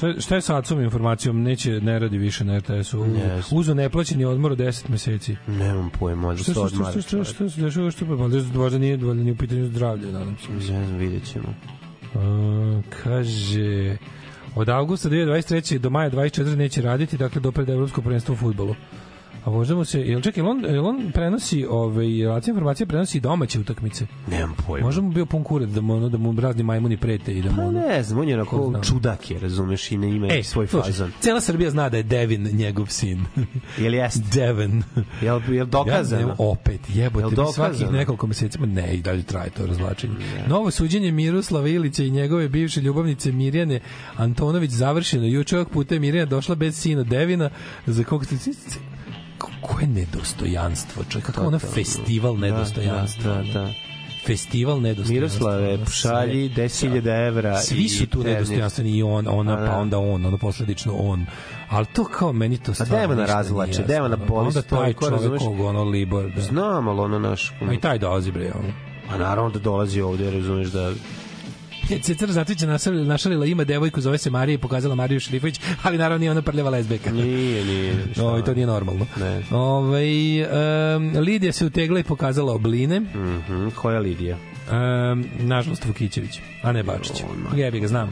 Šta, 0.00 0.20
šta 0.20 0.34
je 0.34 0.40
sa 0.40 0.56
acom 0.56 0.80
informacijom? 0.80 1.42
Neće, 1.42 1.80
ne 1.80 1.98
radi 1.98 2.18
više 2.18 2.44
na 2.44 2.58
RTS-u. 2.58 3.04
Znam. 3.04 3.42
Uzo 3.50 3.74
neplaćeni 3.74 4.24
odmor 4.24 4.52
od 4.52 4.58
10 4.58 4.88
meseci. 4.88 5.36
Nemam 5.46 5.90
pojma, 5.98 6.22
možda 6.22 6.44
se 6.44 6.52
šta, 6.52 6.52
šta, 6.52 6.62
odmara. 6.62 6.90
šta, 6.90 7.02
šta, 7.02 7.24
šta 7.24 7.48
se 7.50 7.60
dešava, 7.60 7.90
što 7.90 8.06
pa, 8.06 8.14
valjda, 8.14 8.58
valjda 8.58 8.78
nije, 8.78 8.96
valjda 8.96 9.22
nije 9.22 9.32
u 9.32 9.36
pitanju 9.36 9.66
zdravlje, 9.66 10.12
nadam 10.12 10.36
se. 10.46 10.52
Ne 10.52 10.60
znam, 10.60 10.96
vidjet 10.96 11.32
ćemo. 11.32 11.54
A, 12.14 12.80
kaže, 13.02 13.96
od 14.54 14.68
avgusta 14.68 15.08
2023. 15.08 15.78
do 15.78 15.90
maja 15.90 16.10
24. 16.10 16.56
neće 16.56 16.82
raditi, 16.82 17.16
dakle 17.16 17.40
do 17.40 17.52
pred 17.52 17.68
evropsko 17.68 18.02
prvenstvo 18.02 18.32
u 18.32 18.36
futbolu. 18.36 18.74
A 19.44 19.50
možda 19.50 19.74
mu 19.74 19.84
se, 19.84 20.00
jel 20.00 20.20
čekaj, 20.20 20.40
jel 20.40 20.50
on, 20.50 20.64
jel 20.64 20.86
on 20.86 21.10
prenosi, 21.12 21.66
ovaj, 21.70 22.06
relacija 22.22 22.52
informacija 22.52 22.86
prenosi 22.86 23.20
domaće 23.20 23.60
utakmice? 23.60 24.06
Nemam 24.30 24.56
pojma. 24.66 24.86
Možda 24.86 25.02
mu 25.02 25.10
bio 25.10 25.26
pun 25.26 25.44
kurac 25.44 25.68
da 25.68 25.80
mu, 25.80 25.94
ono, 25.94 26.08
da 26.08 26.18
mu 26.18 26.40
razni 26.40 26.62
majmuni 26.62 26.96
prete 26.96 27.32
i 27.32 27.42
da 27.42 27.50
mu... 27.50 27.56
Pa 27.56 27.70
ne 27.70 28.02
znam, 28.02 28.20
on 28.20 28.28
je 28.28 28.44
Ko 28.44 28.56
onako 28.56 28.84
čudak 28.84 29.30
je, 29.30 29.38
razumeš, 29.38 29.92
i 29.92 29.98
ne 29.98 30.10
ima 30.10 30.28
Ej, 30.30 30.42
svoj 30.42 30.66
slušaj, 30.66 30.92
fazon. 30.92 31.12
Cela 31.20 31.40
Srbija 31.40 31.70
zna 31.70 31.88
da 31.88 31.96
je 31.96 32.02
Devin 32.02 32.48
njegov 32.52 32.86
sin. 32.86 33.24
Jel 33.78 33.94
jeste? 33.94 34.20
Devin. 34.34 34.82
Jel, 35.22 35.40
jel 35.48 35.66
dokazano? 35.66 36.22
Ja, 36.22 36.26
ne, 36.26 36.34
opet, 36.38 36.80
jebote, 36.88 37.34
Jel 37.36 37.46
svakih 37.46 37.90
nekoliko 37.90 38.26
meseci, 38.26 38.58
ne, 38.58 38.94
i 38.94 39.02
dalje 39.02 39.22
traje 39.22 39.50
to 39.50 39.66
razvlačenje. 39.66 40.14
Novo 40.48 40.70
suđenje 40.70 41.12
Miroslava 41.12 41.68
Ilića 41.68 42.04
i 42.04 42.10
njegove 42.10 42.48
bivše 42.48 42.80
ljubavnice 42.80 43.32
Mirjane 43.32 43.80
Antonović 44.16 44.70
završeno. 44.70 45.26
Juče 45.26 45.56
ovog 45.56 45.70
puta 45.70 45.94
je 45.94 46.00
Mirjana 46.00 46.26
došla 46.26 46.54
bez 46.54 46.76
sina 46.76 47.02
Devina, 47.02 47.50
za 47.86 48.04
kog 48.04 48.24
ste... 48.24 48.36
Koje 49.60 49.86
nedostojanstvo, 49.86 51.04
čovjek, 51.04 51.26
kako 51.26 51.36
Totalno. 51.36 51.58
festival 51.58 52.38
nedostojanstva. 52.38 53.34
Da, 53.34 53.42
da, 53.42 53.52
da. 53.52 53.72
Festival 54.26 54.80
nedostojanstva. 54.80 55.50
Miroslave, 55.50 55.74
ono, 55.74 55.86
šalji 55.86 56.50
sve. 56.54 56.88
10.000 56.88 57.26
evra. 57.28 57.58
Svi 57.58 57.88
su 57.88 58.06
tu 58.06 58.22
nedostojanstveni 58.22 58.96
i 58.96 59.02
on, 59.02 59.26
ona, 59.28 59.52
A, 59.52 59.60
da. 59.60 59.66
pa 59.66 59.76
onda 59.76 59.98
on, 59.98 60.26
ono 60.26 60.38
posledično 60.38 60.94
on. 60.96 61.26
Ali 61.68 61.86
to 61.86 62.04
kao 62.04 62.32
meni 62.32 62.58
to 62.58 62.74
stvarno 62.74 62.96
dajmo 62.96 63.14
na 63.14 63.20
ništa 63.20 63.34
razvlače, 63.36 63.72
nije 63.72 63.86
dajmo 63.86 64.08
na 64.08 64.14
jasno. 64.14 64.26
polis 64.26 64.56
Onda 64.56 64.68
taj 64.68 64.78
čovjek 64.78 65.02
razumeš? 65.02 65.42
kog 65.42 65.60
ono 65.60 65.84
Libor, 65.84 66.30
da. 66.30 66.40
Znam, 66.40 66.88
ali 66.88 67.00
ono 67.00 67.18
naš... 67.18 67.52
A 67.68 67.72
i 67.72 67.80
taj 67.80 67.98
dolazi 67.98 68.32
bre, 68.32 68.52
ono. 68.54 68.72
A 69.10 69.18
naravno 69.18 69.50
da 69.50 69.58
dolazi 69.58 70.00
ovde, 70.00 70.30
razumeš 70.30 70.68
da... 70.68 70.92
Cecar 71.98 72.32
Zatić 72.32 72.62
je 72.62 72.68
našalila, 73.04 73.46
ima 73.46 73.64
devojku, 73.64 74.00
zove 74.00 74.18
se 74.18 74.30
Marija 74.30 74.54
i 74.54 74.58
pokazala 74.58 74.94
Mariju 74.94 75.20
Šrifović, 75.20 75.60
ali 75.82 75.98
naravno 75.98 76.18
nije 76.18 76.30
ona 76.30 76.42
prljava 76.42 76.70
lezbeka. 76.70 77.12
Nije, 77.12 77.64
nije. 77.64 77.92
i 78.40 78.44
to 78.44 78.54
nije 78.54 78.66
normalno. 78.66 79.06
Ne. 79.16 79.42
Ove, 79.50 80.02
um, 80.96 81.12
Lidija 81.18 81.52
se 81.52 81.66
utegla 81.66 81.98
i 81.98 82.04
pokazala 82.04 82.52
obline. 82.52 83.00
Mhm, 83.00 83.68
koja 83.74 83.98
Lidija? 83.98 84.38
Um, 84.70 85.24
nažalost 85.38 85.84
Vukićević, 85.84 86.40
a 86.62 86.72
ne 86.72 86.82
Bačić. 86.82 87.22
Jebi 87.54 87.80
ga, 87.80 87.88
znam. 87.88 88.10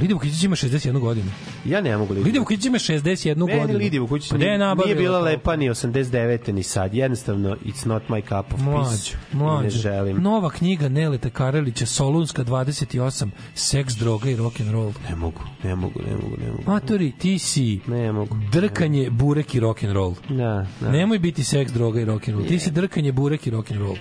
Lidija 0.00 0.14
Vukićić 0.14 0.44
ima 0.44 0.56
61 0.56 0.98
godinu. 0.98 1.30
Ja 1.64 1.80
ne 1.80 1.96
mogu. 1.96 2.14
Lidija 2.14 2.40
Vukićić 2.40 2.66
ima 2.66 2.78
61 2.78 3.36
Meni 3.46 3.60
godinu. 3.60 3.78
Lidija 3.78 4.00
Vukućić 4.02 4.30
Pa 4.30 4.36
nije, 4.38 4.58
nije 4.58 4.94
bila 4.94 5.18
to? 5.18 5.24
lepa 5.24 5.56
ni 5.56 5.70
89. 5.70 6.52
ni 6.52 6.62
sad. 6.62 6.94
Jednostavno, 6.94 7.56
it's 7.64 7.86
not 7.86 8.02
my 8.08 8.22
cup 8.22 8.54
of 8.54 8.60
Mlađo, 8.60 8.88
peace. 8.88 9.16
I 9.32 9.36
mlađo. 9.36 9.62
Ne 9.62 9.70
želim. 9.70 10.22
Nova 10.22 10.50
knjiga 10.50 10.88
Neleta 10.88 11.30
Karelića, 11.30 11.86
Solunska 11.86 12.44
28, 12.44 13.28
seks, 13.54 13.94
droga 13.94 14.30
i 14.30 14.36
rock'n'roll. 14.36 14.92
Ne 15.10 15.16
mogu, 15.16 15.40
ne 15.64 15.74
mogu, 15.74 16.00
ne 16.08 16.14
mogu, 16.14 16.36
ne 16.44 16.50
mogu. 16.50 16.62
Matori, 16.66 17.12
ti 17.12 17.38
si 17.38 17.80
Ne 17.86 18.12
mogu. 18.12 18.36
drkanje, 18.52 19.10
burek 19.10 19.54
i 19.54 19.60
rock'n'roll. 19.60 20.14
Da, 20.28 20.66
da. 20.80 20.90
Nemoj 20.92 21.18
biti 21.18 21.44
seks, 21.44 21.72
droga 21.72 22.00
i 22.00 22.04
rock'n'roll. 22.04 22.48
Ti 22.48 22.58
si 22.58 22.70
drkanje, 22.70 23.12
burek 23.12 23.46
i 23.46 23.50
rock'n'roll. 23.50 23.96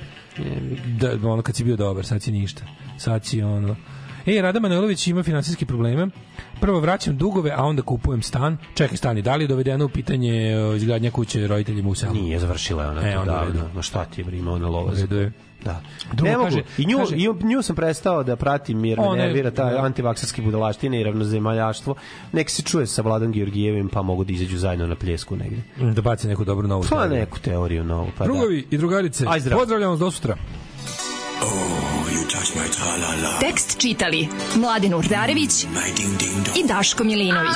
Da, 1.00 1.30
ono 1.30 1.42
kad 1.42 1.56
si 1.56 1.64
bio 1.64 1.76
dobar, 1.76 2.06
sad 2.06 2.22
si 2.22 2.32
ništa. 2.32 2.64
Sad 2.98 3.26
si 3.26 3.42
ono... 3.42 3.76
E, 4.26 4.42
Rada 4.42 4.60
Manojlović 4.60 5.08
ima 5.08 5.24
finansijske 5.24 5.66
probleme. 5.66 6.08
Prvo 6.62 6.80
vraćam 6.80 7.18
dugove, 7.18 7.52
a 7.56 7.64
onda 7.64 7.82
kupujem 7.82 8.22
stan. 8.22 8.58
Čekaj, 8.74 8.98
stani, 8.98 9.22
da 9.22 9.36
li 9.36 9.44
je 9.44 9.48
dovedeno 9.48 9.86
u 9.86 9.90
pitanje 9.90 10.56
izgradnja 10.76 11.12
kuće 11.12 11.48
roditeljima 11.48 11.90
u 11.90 11.96
selu? 11.96 12.14
Nije, 12.14 12.40
završila 12.40 12.84
je 12.84 12.90
ona 12.90 13.10
E, 13.10 13.14
to 13.14 13.26
davno. 13.26 13.70
Ma 13.76 13.82
šta 13.82 14.06
ti 14.06 14.22
je, 14.22 14.26
bre, 14.26 14.38
ima 14.38 14.52
ona 14.52 14.68
lova. 14.68 14.94
Redu 14.94 15.16
je. 15.16 15.32
Da. 15.66 15.82
Drugo 16.14 16.24
ne 16.24 16.38
mogu. 16.38 16.50
kaže- 16.50 16.64
I 16.78 16.86
nju, 16.86 16.98
kaže- 16.98 17.16
i 17.16 17.46
nju 17.46 17.62
sam 17.62 17.76
prestao 17.76 18.24
da 18.24 18.36
pratim 18.36 18.86
jer 18.86 19.00
me 19.00 19.16
nervira 19.16 19.52
ta 19.52 19.66
da. 19.66 19.78
antivaksarski 19.78 20.42
budalaštine 20.42 21.02
i 21.02 21.04
ravnozemaljaštvo. 21.04 21.96
Nek 22.32 22.50
se 22.50 22.62
čuje 22.62 22.88
sa 22.88 23.02
Vladom 23.02 23.32
Georgijevim 23.32 23.90
pa 23.90 24.02
mogu 24.02 24.24
da 24.24 24.34
izađu 24.34 24.58
zajedno 24.58 24.88
na 24.88 24.96
pljesku 24.96 25.36
negde. 25.36 25.62
Da 25.94 26.02
baci 26.02 26.28
neku 26.28 26.46
dobru 26.46 26.68
novu. 26.68 26.84
Pa 26.84 26.90
teoriju. 26.90 27.20
neku 27.20 27.40
teoriju 27.40 27.84
novu. 27.84 28.08
Pa 28.18 28.24
Drugovi 28.24 28.68
i 28.72 28.78
drugarice, 28.78 29.26
Aj, 29.30 29.42
pozdravljam 29.52 29.90
vas 29.90 30.00
do 30.00 30.12
sutra. 30.12 30.36
Tekst 33.40 33.78
čitali 33.78 34.28
Mladin 34.56 34.94
Urdarević 34.94 35.64
i 36.56 36.68
Daško 36.68 37.04
Milinović. 37.04 37.56